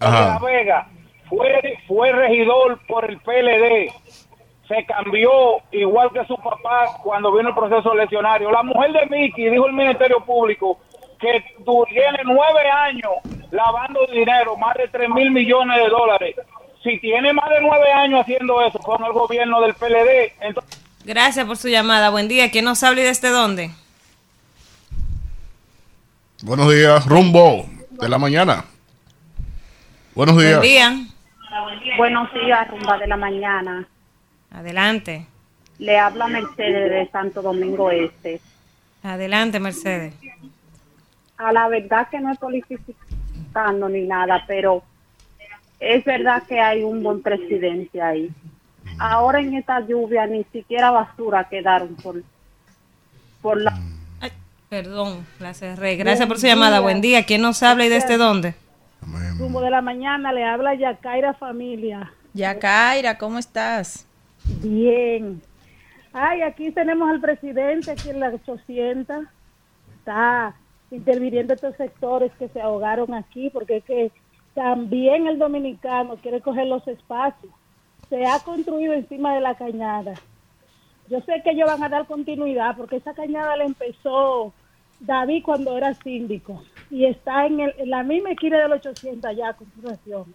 La 0.00 0.38
Vega, 0.42 0.88
fue, 1.28 1.78
fue 1.86 2.12
regidor 2.12 2.80
por 2.86 3.04
el 3.04 3.18
PLD. 3.18 3.92
Se 4.66 4.86
cambió 4.86 5.30
igual 5.72 6.10
que 6.14 6.24
su 6.24 6.36
papá 6.36 7.00
cuando 7.02 7.32
vino 7.32 7.50
el 7.50 7.54
proceso 7.54 7.92
eleccionario. 7.92 8.50
La 8.50 8.62
mujer 8.62 8.92
de 8.92 9.06
Mickey 9.14 9.50
dijo 9.50 9.66
el 9.66 9.74
Ministerio 9.74 10.24
Público 10.24 10.78
que 11.20 11.44
tiene 11.90 12.18
nueve 12.24 12.70
años 12.70 13.12
lavando 13.50 14.06
dinero, 14.06 14.56
más 14.56 14.74
de 14.74 14.88
tres 14.88 15.10
mil 15.10 15.30
millones 15.30 15.76
de 15.76 15.88
dólares. 15.90 16.36
Si 16.82 16.98
tiene 16.98 17.32
más 17.32 17.48
de 17.50 17.60
nueve 17.60 17.92
años 17.92 18.20
haciendo 18.20 18.60
eso 18.62 18.78
con 18.78 19.04
el 19.04 19.12
gobierno 19.12 19.60
del 19.60 19.74
PLD, 19.74 20.32
entonces 20.40 20.82
Gracias 21.04 21.44
por 21.46 21.56
su 21.56 21.68
llamada. 21.68 22.10
Buen 22.10 22.28
día. 22.28 22.50
¿Quién 22.50 22.64
nos 22.64 22.82
habla 22.84 23.00
y 23.00 23.04
desde 23.04 23.30
dónde? 23.30 23.70
Buenos 26.42 26.72
días, 26.72 27.06
rumbo 27.06 27.66
de 27.90 28.08
la 28.08 28.18
mañana. 28.18 28.64
Buenos 30.14 30.38
días. 30.38 30.58
Buen 30.58 30.68
día. 30.68 30.96
Buenos 31.96 32.32
días, 32.34 32.68
rumba 32.70 32.98
de 32.98 33.06
la 33.08 33.16
mañana. 33.16 33.86
Adelante. 34.52 35.26
Le 35.78 35.98
habla 35.98 36.28
Mercedes 36.28 36.90
de 36.90 37.10
Santo 37.10 37.42
Domingo 37.42 37.90
Este. 37.90 38.40
Adelante, 39.02 39.58
Mercedes. 39.58 40.14
A 41.36 41.52
la 41.52 41.66
verdad 41.66 42.08
que 42.08 42.20
no 42.20 42.32
estoy 42.32 42.62
politicando 42.62 43.88
ni 43.88 44.02
nada, 44.02 44.44
pero 44.46 44.84
es 45.82 46.04
verdad 46.04 46.44
que 46.44 46.60
hay 46.60 46.84
un 46.84 47.02
buen 47.02 47.22
presidente 47.22 48.00
ahí. 48.00 48.30
Ahora 48.98 49.40
en 49.40 49.54
esta 49.54 49.80
lluvia 49.80 50.26
ni 50.26 50.44
siquiera 50.44 50.92
basura 50.92 51.48
quedaron 51.48 51.96
por, 51.96 52.22
por 53.40 53.60
la... 53.60 53.78
Perdón, 54.68 55.26
la 55.38 55.52
cerré. 55.52 55.96
Gracias 55.96 56.26
por 56.26 56.38
su 56.38 56.46
llamada. 56.46 56.80
Buen 56.80 57.02
día. 57.02 57.26
¿Quién 57.26 57.42
nos 57.42 57.62
habla 57.62 57.84
y 57.84 57.90
desde 57.90 58.16
dónde? 58.16 58.54
Rumbo 59.36 59.60
de 59.60 59.70
la 59.70 59.82
mañana 59.82 60.32
le 60.32 60.44
habla 60.44 60.74
Yacaira 60.74 61.34
Familia. 61.34 62.10
Yacaira, 62.32 63.18
¿cómo 63.18 63.38
estás? 63.38 64.06
Bien. 64.62 65.42
Ay, 66.12 66.42
aquí 66.42 66.70
tenemos 66.70 67.10
al 67.10 67.20
presidente 67.20 67.90
aquí 67.90 68.08
en 68.08 68.20
la 68.20 68.28
800. 68.28 69.26
Está 69.98 70.54
interviniendo 70.90 71.52
estos 71.52 71.76
sectores 71.76 72.32
que 72.38 72.48
se 72.48 72.60
ahogaron 72.60 73.12
aquí 73.12 73.50
porque 73.50 73.78
es 73.78 73.84
que 73.84 74.12
también 74.54 75.26
el 75.26 75.38
dominicano 75.38 76.16
quiere 76.16 76.40
coger 76.40 76.66
los 76.66 76.86
espacios. 76.88 77.52
Se 78.08 78.26
ha 78.26 78.38
construido 78.40 78.92
encima 78.92 79.34
de 79.34 79.40
la 79.40 79.54
cañada. 79.54 80.14
Yo 81.08 81.20
sé 81.22 81.40
que 81.42 81.50
ellos 81.50 81.66
van 81.68 81.82
a 81.82 81.88
dar 81.88 82.06
continuidad 82.06 82.76
porque 82.76 82.96
esa 82.96 83.14
cañada 83.14 83.56
la 83.56 83.64
empezó 83.64 84.52
David 85.00 85.42
cuando 85.44 85.76
era 85.76 85.94
síndico 85.94 86.62
y 86.90 87.06
está 87.06 87.46
en, 87.46 87.60
el- 87.60 87.74
en 87.78 87.90
la 87.90 88.02
misma 88.02 88.30
esquina 88.30 88.58
del 88.58 88.72
800 88.72 89.34
ya 89.36 89.48
a 89.48 89.54
continuación. 89.54 90.34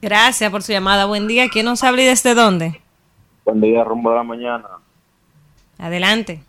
Gracias 0.00 0.50
por 0.50 0.62
su 0.62 0.72
llamada. 0.72 1.06
Buen 1.06 1.26
día. 1.26 1.48
¿Quién 1.52 1.66
nos 1.66 1.82
habla 1.82 2.02
y 2.02 2.06
desde 2.06 2.34
dónde? 2.34 2.80
Buen 3.44 3.60
día, 3.60 3.82
rumbo 3.82 4.10
de 4.10 4.16
la 4.16 4.22
mañana. 4.22 4.68
Adelante. 5.78 6.40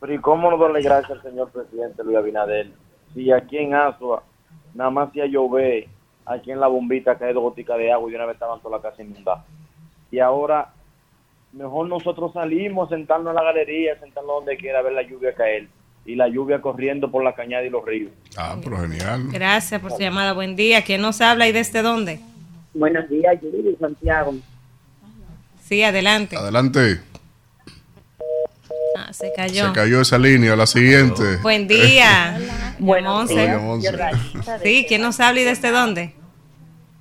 Pero 0.00 0.14
¿y 0.14 0.18
cómo 0.18 0.50
no 0.50 0.56
darle 0.58 0.80
gracias 0.82 1.10
al 1.10 1.22
señor 1.22 1.50
presidente 1.50 2.02
Luis 2.04 2.16
Abinader? 2.16 2.70
Si 3.12 3.30
aquí 3.32 3.58
en 3.58 3.74
Asua, 3.74 4.22
nada 4.74 4.90
más 4.90 5.12
si 5.12 5.20
llover, 5.28 5.88
aquí 6.30 6.52
en 6.52 6.60
la 6.60 6.68
bombita 6.68 7.18
cae 7.18 7.32
dos 7.32 7.42
goticas 7.42 7.78
de 7.78 7.92
agua 7.92 8.10
y 8.10 8.14
una 8.14 8.26
vez 8.26 8.34
estaban 8.34 8.60
toda 8.60 8.76
la 8.76 8.82
casa 8.82 9.02
inundada. 9.02 9.44
Y 10.10 10.18
ahora, 10.20 10.72
mejor 11.52 11.88
nosotros 11.88 12.32
salimos, 12.32 12.88
sentarnos 12.88 13.30
en 13.30 13.34
la 13.36 13.42
galería, 13.42 13.98
sentarnos 13.98 14.36
donde 14.36 14.56
quiera, 14.56 14.82
ver 14.82 14.92
la 14.92 15.02
lluvia 15.02 15.34
caer. 15.34 15.68
Y 16.06 16.14
la 16.14 16.28
lluvia 16.28 16.60
corriendo 16.62 17.10
por 17.10 17.22
la 17.22 17.34
cañada 17.34 17.64
y 17.64 17.70
los 17.70 17.84
ríos. 17.84 18.10
Ah, 18.36 18.56
pero 18.62 18.78
genial. 18.78 19.28
Gracias 19.30 19.80
por 19.80 19.92
su 19.92 19.98
llamada. 19.98 20.32
Buen 20.32 20.56
día. 20.56 20.82
¿Quién 20.82 21.02
nos 21.02 21.20
habla 21.20 21.46
y 21.46 21.52
desde 21.52 21.82
dónde? 21.82 22.20
Buenos 22.72 23.08
días, 23.10 23.38
Yuri 23.42 23.76
Santiago. 23.78 24.34
Sí, 25.62 25.82
adelante. 25.82 26.36
Adelante. 26.36 27.00
Ah, 28.96 29.12
se 29.12 29.30
cayó. 29.36 29.68
Se 29.68 29.72
cayó 29.74 30.00
esa 30.00 30.18
línea. 30.18 30.56
La 30.56 30.66
siguiente. 30.66 31.36
Buen 31.42 31.68
día. 31.68 32.38
Buenos 32.78 33.30
Monse. 33.30 33.92
Sí, 34.62 34.86
¿quién 34.88 35.02
nos 35.02 35.20
habla 35.20 35.42
y 35.42 35.44
desde 35.44 35.70
dónde? 35.70 36.14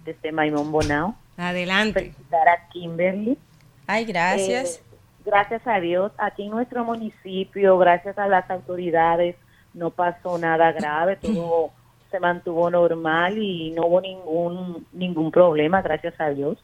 Desde 0.09 0.31
Maimón 0.31 0.71
Bonao. 0.71 1.15
Adelante. 1.37 1.99
Felicitar 1.99 2.49
a 2.49 2.67
Kimberly. 2.69 3.37
Ay, 3.85 4.05
gracias. 4.05 4.77
Eh, 4.77 4.97
gracias 5.23 5.61
a 5.67 5.79
Dios, 5.79 6.11
aquí 6.17 6.43
en 6.43 6.49
nuestro 6.49 6.83
municipio, 6.83 7.77
gracias 7.77 8.17
a 8.17 8.27
las 8.27 8.49
autoridades, 8.49 9.35
no 9.75 9.91
pasó 9.91 10.39
nada 10.39 10.71
grave, 10.71 11.15
todo 11.21 11.69
se 12.09 12.19
mantuvo 12.19 12.71
normal 12.71 13.37
y 13.37 13.69
no 13.69 13.85
hubo 13.85 14.01
ningún 14.01 14.87
ningún 14.93 15.31
problema, 15.31 15.83
gracias 15.83 16.15
a 16.19 16.29
Dios. 16.29 16.57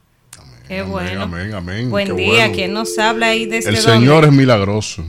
Qué 0.67 0.81
bueno. 0.81 1.21
Amén, 1.21 1.53
amén. 1.53 1.91
Buen 1.91 2.07
Qué 2.07 2.13
día. 2.13 2.27
bueno. 2.39 2.53
¿Quién 2.55 2.73
nos 2.73 2.97
habla 2.97 3.35
y 3.35 3.45
desde 3.45 3.69
El 3.69 3.75
dónde? 3.75 3.91
Señor 3.91 4.25
es 4.25 4.31
milagroso. 4.31 5.03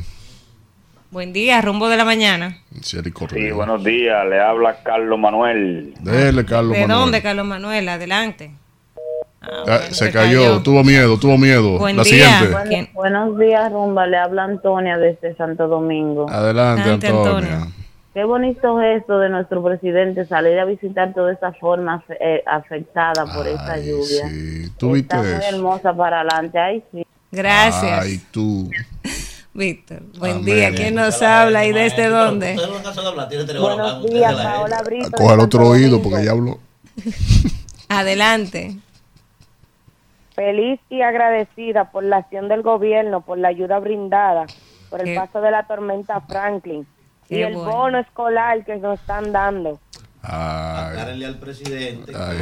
Buen 1.17 1.33
día, 1.33 1.63
rumbo 1.63 1.89
de 1.89 1.97
la 1.97 2.05
mañana. 2.05 2.59
Sí, 2.83 2.99
buenos 3.51 3.83
días. 3.83 4.27
Le 4.29 4.39
habla 4.39 4.77
Carlos 4.83 5.19
Manuel. 5.19 5.95
Dele, 6.01 6.45
Carlos 6.45 6.75
¿De 6.75 6.83
Manuel. 6.83 6.89
dónde, 7.01 7.23
Carlos 7.23 7.47
Manuel? 7.47 7.89
Adelante. 7.89 8.51
Ah, 9.41 9.79
se 9.93 10.13
cayó, 10.13 10.61
tuvo 10.63 10.85
miedo, 10.85 11.19
tuvo 11.19 11.39
miedo. 11.39 11.79
Buen 11.79 11.97
la 11.97 12.03
día. 12.03 12.39
siguiente. 12.41 12.69
¿Quién? 12.69 12.89
Buenos 12.93 13.39
días, 13.39 13.73
Rumba, 13.73 14.07
le 14.07 14.19
habla 14.19 14.45
Antonia 14.45 14.99
desde 14.99 15.35
Santo 15.37 15.69
Domingo. 15.69 16.29
Adelante, 16.29 16.83
Adelante, 16.83 17.07
Antonia. 17.07 17.67
Qué 18.13 18.23
bonito 18.25 18.79
gesto 18.79 19.19
de 19.19 19.31
nuestro 19.31 19.65
presidente 19.65 20.27
salir 20.27 20.59
a 20.59 20.67
visitar 20.67 21.15
toda 21.15 21.33
esa 21.33 21.51
forma 21.55 22.05
eh, 22.21 22.43
afectada 22.45 23.25
por 23.35 23.49
esta 23.49 23.79
lluvia. 23.79 24.31
¿Tú 24.77 24.93
viste 24.93 25.17
Está 25.17 25.27
muy 25.27 25.47
eso? 25.47 25.57
hermosa 25.57 25.95
para 25.97 26.21
adelante. 26.21 26.59
Ay, 26.59 26.85
sí. 26.93 27.07
Gracias. 27.33 28.05
Ay, 28.05 28.21
tú. 28.31 28.69
Víctor, 29.57 30.03
buen 30.19 30.33
Amén. 30.33 30.45
día. 30.45 30.71
¿Quién 30.75 30.95
nos 30.97 31.23
habla 31.23 31.65
y 31.65 31.73
desde 31.73 32.09
dónde? 32.09 32.57
Buenos 33.59 34.05
días, 34.05 34.35
Paola 34.35 34.83
Brito. 34.85 35.11
Coge 35.13 35.35
el 35.35 35.41
otro 35.41 35.67
oído 35.69 36.03
porque 36.03 36.25
ya 36.25 36.33
habló. 36.33 36.59
Adelante. 37.89 38.77
Feliz 40.35 40.79
y 40.91 41.01
agradecida 41.01 41.91
por 41.91 42.05
la 42.05 42.19
acción 42.19 42.49
del 42.49 42.61
gobierno, 42.63 43.23
por 43.23 43.39
la 43.39 43.49
ayuda 43.49 43.79
brindada, 43.79 44.45
por 44.91 45.01
el 45.01 45.07
Qué- 45.07 45.15
paso 45.15 45.41
de 45.41 45.51
la 45.51 45.67
tormenta 45.67 46.21
Franklin 46.21 46.87
y 47.31 47.37
Qué 47.37 47.47
el 47.47 47.55
bueno. 47.55 47.71
bono 47.73 47.99
escolar 47.99 48.63
que 48.67 48.77
nos 48.77 49.01
están 49.01 49.33
dando. 49.33 49.81
Aclárenle 50.29 51.27
al 51.27 51.39
presidente. 51.39 52.13
Ay, 52.17 52.37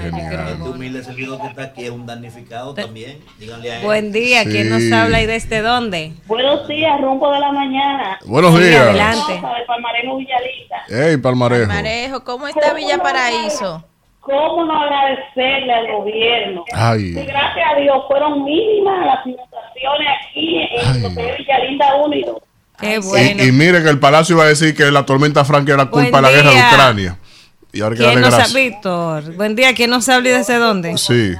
este 0.52 0.62
humilde 0.68 1.04
servidor 1.04 1.40
que 1.40 1.46
está 1.48 1.62
aquí 1.64 1.84
es 1.84 1.90
un 1.90 2.06
damnificado 2.06 2.72
también. 2.74 3.18
Díganle 3.38 3.72
a 3.72 3.78
él. 3.78 3.84
Buen 3.84 4.12
día. 4.12 4.44
¿Quién 4.44 4.70
nos 4.70 4.90
habla 4.90 5.20
y 5.20 5.26
desde 5.26 5.60
dónde? 5.60 6.12
Buenos 6.26 6.66
días, 6.66 6.98
rumbo 7.00 7.30
de 7.32 7.40
la 7.40 7.52
mañana. 7.52 8.18
Buenos 8.24 8.58
días. 8.58 8.80
adelante. 8.80 9.40
Palmarejo 9.66 10.16
Villalita. 10.16 10.76
Hey, 10.88 11.16
Palmarejo. 11.18 11.66
Marejo, 11.66 12.24
¿cómo 12.24 12.46
está 12.48 12.72
Villa 12.72 12.98
Paraíso? 12.98 13.84
¿Cómo 14.20 14.64
no 14.64 14.82
agradecerle 14.82 15.70
al 15.72 15.92
gobierno? 15.92 16.64
Ay. 16.72 17.08
Y 17.08 17.12
gracias 17.12 17.66
a 17.74 17.78
Dios 17.78 17.96
fueron 18.08 18.42
mínimas 18.44 19.04
las 19.04 19.26
inundaciones 19.26 20.08
aquí 20.30 20.56
en 20.62 21.02
lo 21.02 21.14
que 21.14 21.30
es 21.30 21.38
Villalinda 21.38 21.94
1 21.96 22.16
y 22.16 22.22
2. 22.22 22.36
Qué 22.80 22.94
Y- 22.94 22.98
bueno. 22.98 23.44
Y, 23.44 23.52
mire 23.52 23.82
que 23.82 23.90
el 23.90 23.98
Palacio 24.00 24.36
iba 24.36 24.44
a 24.44 24.48
decir 24.48 24.74
que 24.74 24.90
la 24.90 25.04
tormenta 25.04 25.44
Frank 25.44 25.68
era 25.68 25.86
culpa 25.86 26.16
de 26.16 26.22
la 26.22 26.30
guerra 26.30 26.50
de. 26.50 26.56
Ucrania. 26.56 27.18
Y 27.74 27.80
ahora 27.82 27.94
hay 27.94 27.98
que 27.98 28.04
¿Quién 28.06 28.24
habla? 28.24 28.36
gracias. 28.36 28.54
Víctor. 28.54 29.34
Buen 29.36 29.56
día. 29.56 29.74
¿Quién 29.74 29.90
nos 29.90 30.08
habla 30.08 30.28
y 30.28 30.32
desde 30.32 30.56
dónde? 30.58 30.96
Sí. 30.96 31.34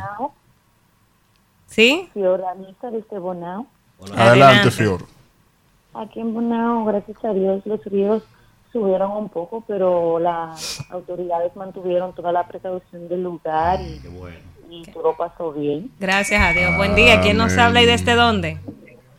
¿Sí? 1.66 2.08
Fioranita 2.12 2.90
desde 2.90 3.18
Bonao. 3.18 3.66
Adelante, 4.16 4.70
Fior. 4.70 5.04
Aquí 5.94 6.20
en 6.20 6.34
Bonao, 6.34 6.84
gracias 6.84 7.24
a 7.24 7.32
Dios, 7.32 7.62
los 7.64 7.82
ríos 7.84 8.22
subieron 8.72 9.12
un 9.12 9.28
poco, 9.28 9.62
pero 9.68 10.18
las 10.18 10.84
autoridades 10.90 11.54
mantuvieron 11.54 12.12
toda 12.14 12.32
la 12.32 12.46
precaución 12.48 13.08
del 13.08 13.22
lugar 13.22 13.80
y, 13.80 14.00
y 14.70 14.82
todo 14.92 15.16
pasó 15.16 15.52
bien. 15.52 15.92
Gracias 16.00 16.42
a 16.42 16.52
Dios. 16.52 16.76
Buen 16.76 16.96
día. 16.96 17.20
¿Quién 17.20 17.36
nos 17.36 17.56
habla 17.56 17.82
y 17.82 17.86
desde 17.86 18.14
dónde? 18.16 18.58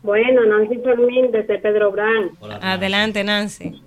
Bueno, 0.03 0.45
Nancy 0.45 0.77
Fermín 0.79 1.31
desde 1.31 1.57
Pedro 1.59 1.91
Brán. 1.91 2.31
Adelante, 2.61 3.23
Nancy. 3.23 3.81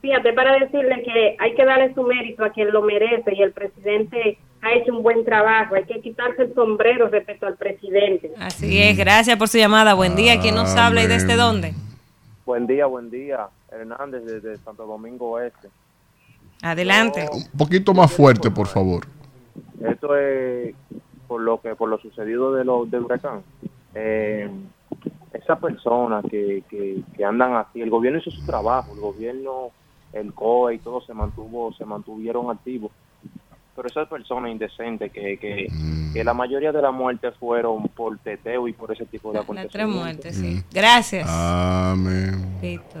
Fíjate, 0.00 0.32
para 0.32 0.58
decirle 0.58 1.02
que 1.02 1.36
hay 1.38 1.54
que 1.54 1.64
darle 1.64 1.92
su 1.94 2.02
mérito 2.02 2.44
a 2.44 2.50
quien 2.50 2.72
lo 2.72 2.82
merece 2.82 3.34
y 3.34 3.42
el 3.42 3.52
presidente 3.52 4.38
ha 4.62 4.72
hecho 4.72 4.94
un 4.94 5.02
buen 5.02 5.24
trabajo. 5.24 5.74
Hay 5.74 5.84
que 5.84 6.00
quitarse 6.00 6.42
el 6.42 6.54
sombrero 6.54 7.08
respecto 7.08 7.46
al 7.46 7.56
presidente. 7.56 8.32
Así 8.38 8.80
es. 8.80 8.96
Gracias 8.96 9.36
por 9.36 9.48
su 9.48 9.58
llamada. 9.58 9.94
Buen 9.94 10.16
día. 10.16 10.40
¿Quién 10.40 10.54
nos 10.54 10.74
habla 10.76 11.02
y 11.02 11.06
desde 11.06 11.36
dónde? 11.36 11.74
Buen 12.46 12.66
día, 12.66 12.86
buen 12.86 13.10
día. 13.10 13.48
Hernández 13.70 14.24
desde 14.24 14.56
Santo 14.58 14.86
Domingo 14.86 15.32
Oeste. 15.32 15.68
Adelante. 16.62 17.28
Un 17.32 17.58
poquito 17.58 17.94
más 17.94 18.12
fuerte, 18.12 18.50
por 18.50 18.66
favor. 18.66 19.04
Esto 19.86 20.16
es 20.16 20.74
por 21.26 21.40
lo 21.40 21.60
que 21.60 21.74
por 21.74 21.88
lo 21.88 21.98
sucedido 21.98 22.52
de 22.54 22.64
lo 22.64 22.86
del 22.86 23.04
huracán. 23.04 23.42
Eh, 23.94 24.50
esas 25.32 25.58
personas 25.58 26.24
que, 26.30 26.64
que, 26.68 27.02
que 27.16 27.24
andan 27.24 27.54
así, 27.54 27.80
el 27.80 27.88
gobierno 27.88 28.18
hizo 28.18 28.30
su 28.30 28.44
trabajo, 28.44 28.92
el 28.94 29.00
gobierno, 29.00 29.70
el 30.12 30.32
COE 30.34 30.74
y 30.74 30.78
todo 30.78 31.00
se 31.02 31.14
mantuvo, 31.14 31.72
se 31.74 31.84
mantuvieron 31.84 32.50
activos. 32.50 32.90
Pero 33.76 33.88
esas 33.88 34.08
personas 34.08 34.50
indecentes 34.50 35.10
que, 35.12 35.38
que, 35.38 35.68
que 36.12 36.24
la 36.24 36.34
mayoría 36.34 36.70
de 36.72 36.82
las 36.82 36.92
muertes 36.92 37.34
fueron 37.38 37.84
por 37.88 38.18
teteo 38.18 38.68
y 38.68 38.72
por 38.72 38.92
ese 38.92 39.06
tipo 39.06 39.30
de 39.32 39.38
Las 39.38 39.46
tres 39.46 39.58
acontecimientos. 39.84 40.02
muertes, 40.02 40.36
sí. 40.36 40.62
Gracias. 40.72 41.26
Amén. 41.30 42.58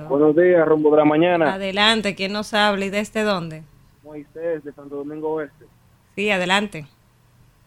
Buenos 0.08 0.34
días, 0.36 0.66
rumbo 0.66 0.90
de 0.92 0.96
la 0.98 1.04
mañana. 1.04 1.54
Adelante, 1.54 2.14
¿quién 2.14 2.32
nos 2.32 2.54
habla 2.54 2.84
y 2.86 2.90
desde 2.90 3.22
dónde? 3.24 3.62
Moisés 4.02 4.64
de 4.64 4.72
Santo 4.72 4.96
Domingo 4.96 5.34
Oeste. 5.34 5.66
Sí, 6.14 6.30
adelante. 6.30 6.86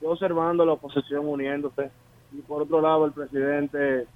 Yo 0.01 0.11
observando 0.11 0.65
la 0.65 0.73
oposición 0.73 1.27
uniéndose 1.27 1.91
y 2.31 2.41
por 2.41 2.63
otro 2.63 2.81
lado 2.81 3.05
el 3.05 3.11
presidente 3.11 4.07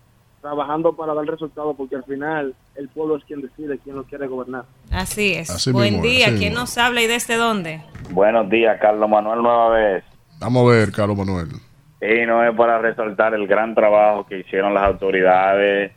trabajando 0.48 0.94
para 0.94 1.14
dar 1.14 1.26
resultados 1.26 1.76
porque 1.76 1.98
al 1.98 2.06
final 2.06 2.56
el 2.76 2.88
pueblo 2.88 3.18
es 3.18 3.24
quien 3.26 3.42
decide 3.42 3.78
quién 3.84 3.98
lo 3.98 4.06
quiere 4.06 4.28
gobernar. 4.28 4.64
Así 4.92 5.34
es. 5.34 5.50
Así 5.50 5.72
Buen 5.74 5.96
mismo 5.96 6.08
día, 6.08 6.28
¿quién 6.28 6.40
mismo. 6.40 6.60
nos 6.60 6.78
habla 6.78 7.02
y 7.02 7.08
desde 7.08 7.36
dónde? 7.36 7.82
Buenos 8.12 8.50
días, 8.50 8.80
Carlos 8.80 9.10
Manuel, 9.10 9.42
nueva 9.42 9.70
vez. 9.70 10.04
Vamos 10.40 10.66
a 10.66 10.74
ver, 10.74 10.92
Carlos 10.94 11.18
Manuel. 11.18 11.50
Y 12.02 12.26
no 12.26 12.44
es 12.46 12.56
para 12.56 12.80
resaltar 12.80 13.34
el 13.34 13.46
gran 13.46 13.76
trabajo 13.76 14.26
que 14.26 14.40
hicieron 14.40 14.74
las 14.74 14.84
autoridades 14.84 15.92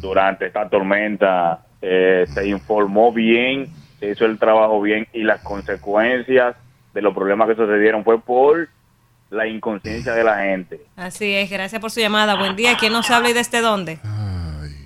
durante 0.00 0.46
esta 0.46 0.68
tormenta. 0.68 1.64
Eh, 1.82 2.26
se 2.28 2.46
informó 2.46 3.12
bien, 3.12 3.66
se 3.98 4.10
hizo 4.10 4.24
el 4.24 4.38
trabajo 4.38 4.80
bien 4.80 5.08
y 5.12 5.24
las 5.24 5.40
consecuencias 5.40 6.54
de 6.94 7.02
los 7.02 7.12
problemas 7.12 7.48
que 7.48 7.56
sucedieron 7.56 8.04
fue 8.04 8.20
por 8.20 8.68
la 9.30 9.46
inconsciencia 9.46 10.12
de 10.12 10.24
la 10.24 10.38
gente. 10.38 10.80
Así 10.96 11.34
es, 11.34 11.50
gracias 11.50 11.80
por 11.80 11.90
su 11.90 12.00
llamada. 12.00 12.36
Buen 12.36 12.56
día, 12.56 12.76
¿quién 12.78 12.92
nos 12.92 13.10
habla 13.10 13.30
y 13.30 13.32
desde 13.32 13.60
dónde? 13.60 13.98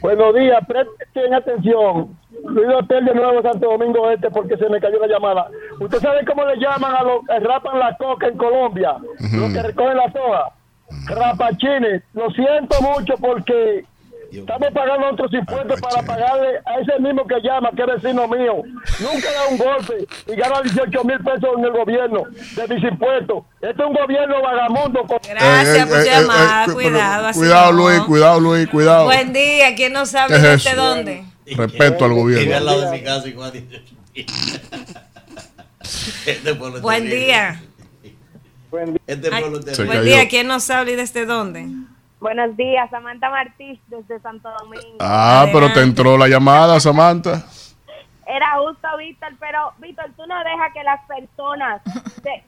Buenos 0.00 0.34
días, 0.34 0.60
presten 0.68 1.34
atención. 1.34 2.16
Luis 2.44 2.68
Hotel 2.68 3.06
de 3.06 3.14
nuevo 3.14 3.40
Santo 3.40 3.70
Domingo 3.70 4.10
Este 4.10 4.31
porque 4.31 4.56
se 4.58 4.68
me 4.68 4.78
cayó 4.78 4.98
la 5.00 5.06
llamada. 5.06 5.48
¿Usted 5.81 5.98
sabe 5.98 6.24
cómo 6.26 6.44
le 6.44 6.58
llaman 6.58 6.94
a 6.94 7.02
los 7.02 7.24
que 7.26 7.40
rapan 7.40 7.78
la 7.78 7.97
coca 7.97 8.28
en 8.28 8.36
Colombia? 8.36 8.97
Los 9.32 9.52
que 9.52 9.62
recogen 9.62 9.97
la 9.97 10.12
soja. 10.12 10.52
Rapachines. 11.06 12.02
Lo 12.12 12.31
siento 12.31 12.76
mucho 12.82 13.14
porque 13.18 13.86
estamos 14.40 14.68
pagando 14.72 15.06
otros 15.10 15.32
impuestos 15.32 15.80
para 15.80 16.02
pagarle 16.02 16.58
a 16.66 16.80
ese 16.80 16.98
mismo 17.00 17.26
que 17.26 17.40
llama, 17.42 17.70
que 17.76 17.82
es 17.82 18.02
vecino 18.02 18.26
mío. 18.28 18.62
Nunca 19.00 19.32
da 19.32 19.46
un 19.50 19.58
golpe 19.58 20.06
y 20.26 20.36
gana 20.36 20.62
18 20.62 21.04
mil 21.04 21.18
pesos 21.18 21.50
en 21.58 21.64
el 21.64 21.70
gobierno 21.72 22.22
de 22.56 22.68
mis 22.74 22.84
impuestos. 22.84 23.44
Este 23.60 23.82
es 23.82 23.88
un 23.88 23.94
gobierno 23.94 24.42
vagamundo. 24.42 25.02
con- 25.06 25.18
Gracias 25.28 25.86
por 25.88 25.96
su 25.98 26.02
Eh, 26.04 26.06
eh, 26.06 26.08
eh, 26.08 26.20
llamada. 26.20 26.64
eh, 26.64 26.72
cuidado, 26.72 27.16
pero- 27.16 27.26
así 27.28 27.38
Cuidado, 27.38 27.72
no. 27.72 27.78
Luis, 27.78 28.00
cuidado, 28.00 28.40
Luis, 28.40 28.68
cuidado. 28.68 29.04
Buen 29.04 29.32
día, 29.32 29.74
¿quién 29.74 29.92
nos 29.92 30.14
habla 30.14 30.36
y 30.36 30.40
¿Qué 30.40 30.46
es 30.46 30.52
desde 30.64 30.70
eso? 30.72 30.82
dónde? 30.82 31.24
Respeto 31.46 32.04
al 32.04 32.10
Vive 32.12 32.22
al 32.36 32.44
gobierno. 32.44 32.60
lado 32.60 32.80
de 32.80 32.90
mi 32.90 33.02
casa 33.04 33.24
Este 36.26 36.54
pueblo 36.54 36.76
es 36.78 36.82
Buen 36.82 37.06
día. 37.10 37.60
Este 39.06 39.28
Ay. 39.32 39.44
Buen 39.86 40.04
día, 40.04 40.28
¿quién 40.28 40.46
nos 40.48 40.68
habla 40.70 40.90
y 40.92 40.96
desde 40.96 41.26
dónde? 41.26 41.66
Buenos 42.24 42.56
días, 42.56 42.88
Samantha 42.88 43.28
Martí 43.28 43.78
desde 43.88 44.18
Santo 44.20 44.48
Domingo. 44.58 44.96
Ah, 44.98 45.44
pero 45.52 45.70
te 45.74 45.82
entró 45.82 46.16
la 46.16 46.26
llamada, 46.26 46.80
Samantha. 46.80 47.44
Era 48.26 48.56
justo, 48.60 48.88
Víctor, 48.98 49.28
pero 49.38 49.72
Víctor, 49.76 50.06
tú 50.16 50.22
no 50.26 50.34
dejas 50.38 50.72
que 50.72 50.82
las 50.84 51.00
personas, 51.06 51.82
se- 52.22 52.42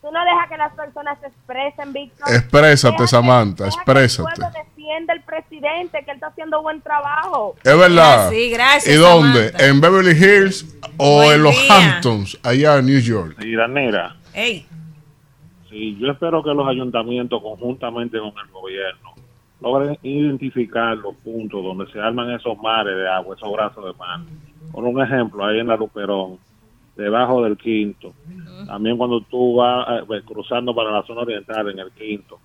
tú 0.00 0.10
no 0.10 0.24
dejas 0.24 0.48
que 0.48 0.56
las 0.56 0.72
personas 0.72 1.18
se 1.20 1.26
expresen, 1.26 1.92
Víctor. 1.92 2.26
Exprésate, 2.34 2.92
Deja 2.92 3.04
que- 3.04 3.06
Samantha, 3.08 3.64
deja 3.64 3.76
exprésate. 3.76 4.28
Que 4.28 4.32
el 4.32 4.50
pueblo 4.50 4.64
defiende 4.64 5.12
al 5.12 5.22
presidente, 5.22 6.04
que 6.06 6.10
él 6.10 6.14
está 6.14 6.28
haciendo 6.28 6.62
buen 6.62 6.80
trabajo. 6.80 7.54
Es 7.62 7.78
verdad. 7.78 8.30
Sí, 8.30 8.48
gracias, 8.50 8.94
¿Y 8.94 8.98
dónde? 8.98 9.48
Samantha. 9.50 9.66
¿En 9.66 9.80
Beverly 9.82 10.12
Hills 10.12 10.64
o 10.96 11.16
Buen 11.16 11.32
en 11.34 11.42
los 11.42 11.52
día. 11.54 11.76
Hamptons, 11.76 12.38
allá 12.42 12.76
en 12.78 12.86
New 12.86 13.00
York? 13.00 13.36
Sí, 13.42 13.54
Danira. 13.54 14.16
Ey, 14.32 14.66
Sí, 15.68 15.98
yo 16.00 16.10
espero 16.12 16.42
que 16.42 16.48
los 16.54 16.66
ayuntamientos, 16.66 17.42
conjuntamente 17.42 18.18
con 18.18 18.32
el 18.42 18.50
gobierno, 18.50 19.12
logren 19.60 19.98
identificar 20.02 20.96
los 20.96 21.16
puntos 21.16 21.62
donde 21.62 21.90
se 21.92 22.00
arman 22.00 22.30
esos 22.30 22.56
mares 22.58 22.96
de 22.96 23.08
agua, 23.08 23.34
esos 23.36 23.52
brazos 23.52 23.84
de 23.84 23.92
mar. 23.98 24.20
Por 24.72 24.84
un 24.84 25.00
ejemplo, 25.02 25.44
ahí 25.44 25.58
en 25.58 25.66
la 25.66 25.76
Luperón, 25.76 26.38
debajo 26.96 27.42
del 27.42 27.56
Quinto. 27.56 28.12
También 28.66 28.96
cuando 28.96 29.20
tú 29.22 29.56
vas 29.56 29.86
eh, 29.88 30.04
pues, 30.06 30.22
cruzando 30.24 30.74
para 30.74 30.90
la 30.90 31.02
zona 31.04 31.22
oriental 31.22 31.70
en 31.70 31.78
el 31.78 31.90
Quinto. 31.92 32.38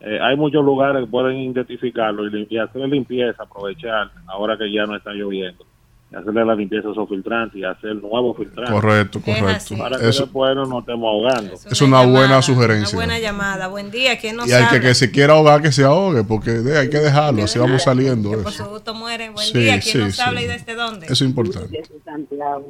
Eh, 0.00 0.18
hay 0.20 0.34
muchos 0.36 0.64
lugares 0.64 1.04
que 1.04 1.10
pueden 1.10 1.36
identificarlo 1.36 2.26
y, 2.26 2.46
y 2.48 2.56
hacer 2.56 2.88
limpieza, 2.88 3.42
aprovechar 3.42 4.10
ahora 4.26 4.56
que 4.56 4.72
ya 4.72 4.86
no 4.86 4.96
está 4.96 5.12
lloviendo. 5.12 5.64
Hacerle 6.12 6.44
la 6.44 6.56
limpieza 6.56 6.88
a 6.88 6.90
esos 6.90 7.08
filtrantes 7.08 7.56
y 7.60 7.64
hacer 7.64 7.94
nuevos 7.94 8.36
filtrantes. 8.36 8.74
Correcto, 8.74 9.20
Es 9.24 9.24
correcto. 9.24 9.76
Para 9.78 9.96
que 9.98 10.08
Eso 10.08 10.22
después 10.24 10.56
no 10.56 10.78
estemos 10.80 11.08
ahogando. 11.08 11.54
es 11.54 11.80
una 11.82 12.00
buena 12.00 12.20
llamada, 12.22 12.42
sugerencia. 12.42 12.98
Una 12.98 13.06
buena 13.06 13.18
llamada. 13.20 13.68
Buen 13.68 13.90
día, 13.92 14.18
¿quién 14.18 14.34
nos 14.34 14.48
Y 14.48 14.52
al 14.52 14.68
que, 14.70 14.80
que 14.80 14.94
se 14.96 15.12
quiera 15.12 15.34
ahogar, 15.34 15.62
que 15.62 15.70
se 15.70 15.84
ahogue, 15.84 16.24
porque 16.24 16.50
de- 16.50 16.78
hay 16.78 16.90
que 16.90 16.98
dejarlo, 16.98 17.44
así 17.44 17.60
vamos 17.60 17.82
saliendo. 17.84 18.30
Que 18.32 18.38
por 18.38 18.50
su 18.52 18.64
gusto 18.64 18.92
muere. 18.92 19.30
Buen 19.30 19.46
Sí, 19.46 19.58
día, 19.60 19.78
¿quién 19.78 19.82
sí, 19.82 19.98
nos 19.98 20.16
sí. 20.16 20.22
habla 20.22 20.42
y 20.42 20.46
desde 20.48 20.74
dónde? 20.74 21.06
Eso 21.06 21.12
es 21.24 21.30
importante. 21.30 21.78
Desde 21.78 22.00
Santiago. 22.04 22.66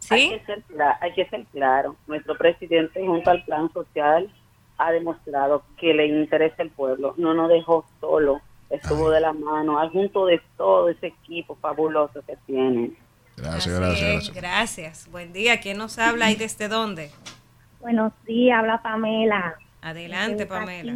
¿Sí? 0.00 0.14
Hay 0.14 0.30
que, 0.40 0.44
ser, 0.46 0.62
hay 1.00 1.12
que 1.12 1.26
ser 1.28 1.44
claro. 1.52 1.94
Nuestro 2.06 2.36
presidente, 2.36 3.00
junto 3.06 3.30
al 3.30 3.44
plan 3.44 3.70
social, 3.72 4.28
ha 4.78 4.90
demostrado 4.90 5.62
que 5.76 5.92
le 5.94 6.06
interesa 6.06 6.62
el 6.62 6.70
pueblo. 6.70 7.14
No 7.18 7.34
nos 7.34 7.48
dejó 7.50 7.84
solo. 8.00 8.40
Estuvo 8.70 9.10
de 9.10 9.20
la 9.20 9.32
mano, 9.32 9.78
al 9.78 9.90
junto 9.90 10.26
de 10.26 10.40
todo 10.56 10.88
ese 10.90 11.06
equipo 11.08 11.56
fabuloso 11.56 12.20
que 12.26 12.36
tiene. 12.46 12.90
Gracias, 13.36 13.78
gracias, 13.78 14.10
gracias. 14.10 14.34
gracias. 14.34 15.08
Buen 15.10 15.32
día, 15.32 15.60
¿quién 15.60 15.78
nos 15.78 15.98
habla 15.98 16.30
y 16.30 16.34
desde 16.34 16.68
dónde? 16.68 17.10
Buenos 17.80 18.12
días, 18.26 18.58
habla 18.58 18.82
Pamela. 18.82 19.54
Adelante, 19.80 20.44
Pamela. 20.44 20.92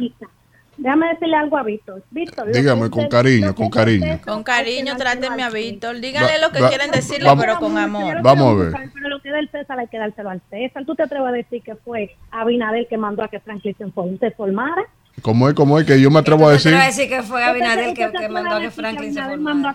Déjame 0.75 1.07
decirle 1.09 1.37
algo 1.37 1.57
a 1.57 1.63
Víctor. 1.63 2.03
Víctor, 2.09 2.51
Dígame 2.51 2.89
con 2.89 3.07
cariño, 3.07 3.53
con 3.53 3.69
cariño. 3.69 4.19
Con 4.25 4.43
cariño, 4.43 4.95
trátenme 4.97 5.43
a 5.43 5.49
Víctor. 5.49 5.99
Díganle 5.99 6.39
lo 6.41 6.51
que 6.51 6.61
Va- 6.61 6.69
quieren 6.69 6.89
decirle, 6.91 7.25
vamos- 7.25 7.43
pero 7.45 7.59
con 7.59 7.77
amor. 7.77 8.21
Vamos 8.21 8.47
a 8.47 8.63
ver. 8.79 8.89
Pero 8.93 9.09
lo 9.09 9.21
que 9.21 9.29
da 9.29 9.39
el 9.39 9.49
César 9.49 9.79
hay 9.79 9.87
que 9.87 9.97
dárselo 9.99 10.31
al 10.31 10.41
César. 10.49 10.83
¿Tú 10.85 10.95
te 10.95 11.03
atreves 11.03 11.27
a 11.27 11.31
decir 11.31 11.61
que 11.61 11.75
fue 11.75 12.15
Abinader 12.31 12.87
que 12.87 12.97
mandó 12.97 13.23
a 13.23 13.27
que 13.27 13.39
Franklin 13.39 13.75
se 14.19 14.31
formara? 14.31 14.83
¿Cómo 15.21 15.47
es, 15.47 15.53
cómo 15.53 15.79
es 15.79 15.85
que 15.85 16.01
yo 16.01 16.09
me 16.09 16.19
atrevo 16.19 16.45
a 16.47 16.49
Yo 16.49 16.53
decir? 16.53 16.73
a 16.73 16.85
decir 16.85 17.07
que 17.07 17.21
fue 17.21 17.43
Abinader 17.43 17.89
¿Usted 17.89 18.11
que, 18.11 18.17
que 18.19 18.29
mandó 18.29 18.55
a 18.55 18.59
que 18.59 18.71
Franklin 18.71 19.13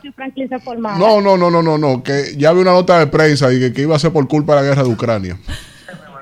que 0.02 0.12
Franklin 0.12 0.48
se 0.48 0.58
formara? 0.58 0.98
No, 0.98 1.20
no, 1.20 1.38
no, 1.38 1.50
no, 1.50 1.62
no, 1.62 1.78
no, 1.78 2.02
que 2.02 2.34
ya 2.36 2.52
vi 2.52 2.60
una 2.60 2.72
nota 2.72 2.98
de 2.98 3.06
prensa 3.06 3.52
y 3.52 3.60
que, 3.60 3.72
que 3.72 3.82
iba 3.82 3.96
a 3.96 3.98
ser 3.98 4.12
por 4.12 4.26
culpa 4.28 4.56
de 4.56 4.62
la 4.62 4.68
guerra 4.68 4.82
de 4.82 4.88
Ucrania. 4.90 5.38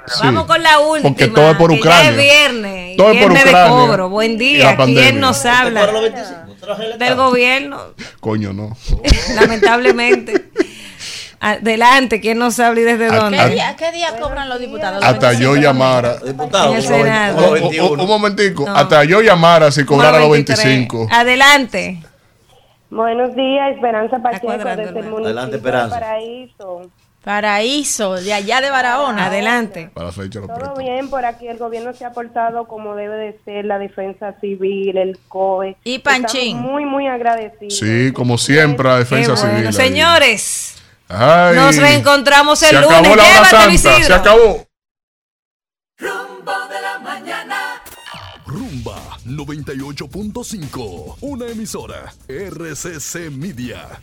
Sí. 0.07 0.20
Vamos 0.23 0.45
con 0.45 0.62
la 0.62 0.78
última. 0.78 1.09
Porque 1.11 1.27
todo 1.27 1.51
es 1.51 1.57
por 1.57 1.73
Ucrania. 1.73 2.11
Es 2.11 2.17
viernes. 2.17 2.97
Todo 2.97 3.11
es 3.11 3.23
por 3.23 3.33
Ucrania. 3.33 3.62
de 3.65 3.69
cobro. 3.69 4.09
Buen 4.09 4.39
día. 4.39 4.77
¿Quién 4.85 5.19
nos 5.19 5.45
habla? 5.45 5.89
Del 6.99 7.15
gobierno, 7.17 7.81
Coño, 8.20 8.53
no. 8.53 8.77
lamentablemente. 9.35 10.51
Adelante, 11.40 12.20
¿quién 12.20 12.39
nos 12.39 12.58
habla 12.60 12.81
y 12.81 12.84
desde 12.84 13.06
Ah, 13.06 13.16
dónde? 13.16 13.39
¿Qué 13.39 13.50
día, 13.50 13.76
qué 13.76 13.92
día 13.92 14.16
cobran 14.18 14.48
los 14.48 14.58
diputados? 14.58 15.05
Hasta 15.05 15.32
yo 15.34 15.55
llamara. 15.56 16.16
Diputado, 16.18 16.73
En 16.73 16.76
el 16.78 16.84
como 16.84 16.97
los 16.97 17.05
Senado. 17.06 17.48
Un, 17.48 17.55
21. 17.55 17.90
un- 17.92 18.00
un 18.00 18.06
momentico. 18.06 18.65
No. 18.66 18.74
Hasta 18.74 19.05
yo 19.05 19.20
llamara 19.20 19.70
si 19.70 19.84
cobrara 19.84 20.18
los 20.18 20.31
23. 20.31 20.65
25. 20.65 21.08
Adelante. 21.10 21.98
Buenos 22.90 23.34
días, 23.34 23.74
Esperanza 23.74 24.18
Pacheco 24.23 24.52
desde 24.52 24.73
el 24.82 24.92
municipio 24.94 25.24
Adelante, 25.24 25.56
Esperanza. 25.56 26.00
Paraíso. 26.00 26.90
Paraíso, 27.24 28.15
de 28.15 28.32
allá 28.32 28.60
de 28.60 28.70
Barahona. 28.70 29.26
Adelante. 29.26 29.90
Para 29.92 30.06
la 30.06 30.12
fecha 30.12 30.39
lo 30.39 30.47
Todo 30.47 30.76
bien, 30.76 31.10
por 31.10 31.24
aquí 31.24 31.48
el 31.48 31.58
gobierno 31.58 31.92
se 31.92 32.05
ha 32.05 32.12
portado 32.12 32.68
como 32.68 32.94
debe 32.94 33.16
de 33.16 33.39
ser, 33.44 33.65
la 33.65 33.81
defensa 33.81 34.34
civil, 34.40 34.97
el 34.97 35.18
COE. 35.26 35.76
Y 35.82 35.98
Panchín. 35.98 36.50
Estamos 36.58 36.70
muy, 36.70 36.84
muy 36.84 37.08
agradecidos. 37.08 37.76
Sí, 37.78 38.12
como 38.12 38.39
siempre, 38.39 38.89
la 38.89 38.98
defensa 38.98 39.32
bueno. 39.32 39.50
civil. 39.50 39.66
ahí. 39.66 39.73
Señores, 39.73 40.66
Ay, 41.09 41.55
nos 41.57 41.76
reencontramos 41.76 42.62
el 42.62 42.70
se 42.70 42.81
lunes. 42.81 42.91
acabó 42.99 43.17
la 43.17 43.25
hora 43.25 43.44
santa, 43.44 44.02
se 44.05 44.12
acabó. 44.12 44.67
Rumbo 45.99 46.52
de 46.68 46.81
la 46.83 46.99
mañana. 46.99 47.83
Rumba 48.47 48.97
98.5, 49.25 51.17
una 51.20 51.47
emisora 51.47 52.12
RCC 52.28 53.31
Media. 53.31 54.01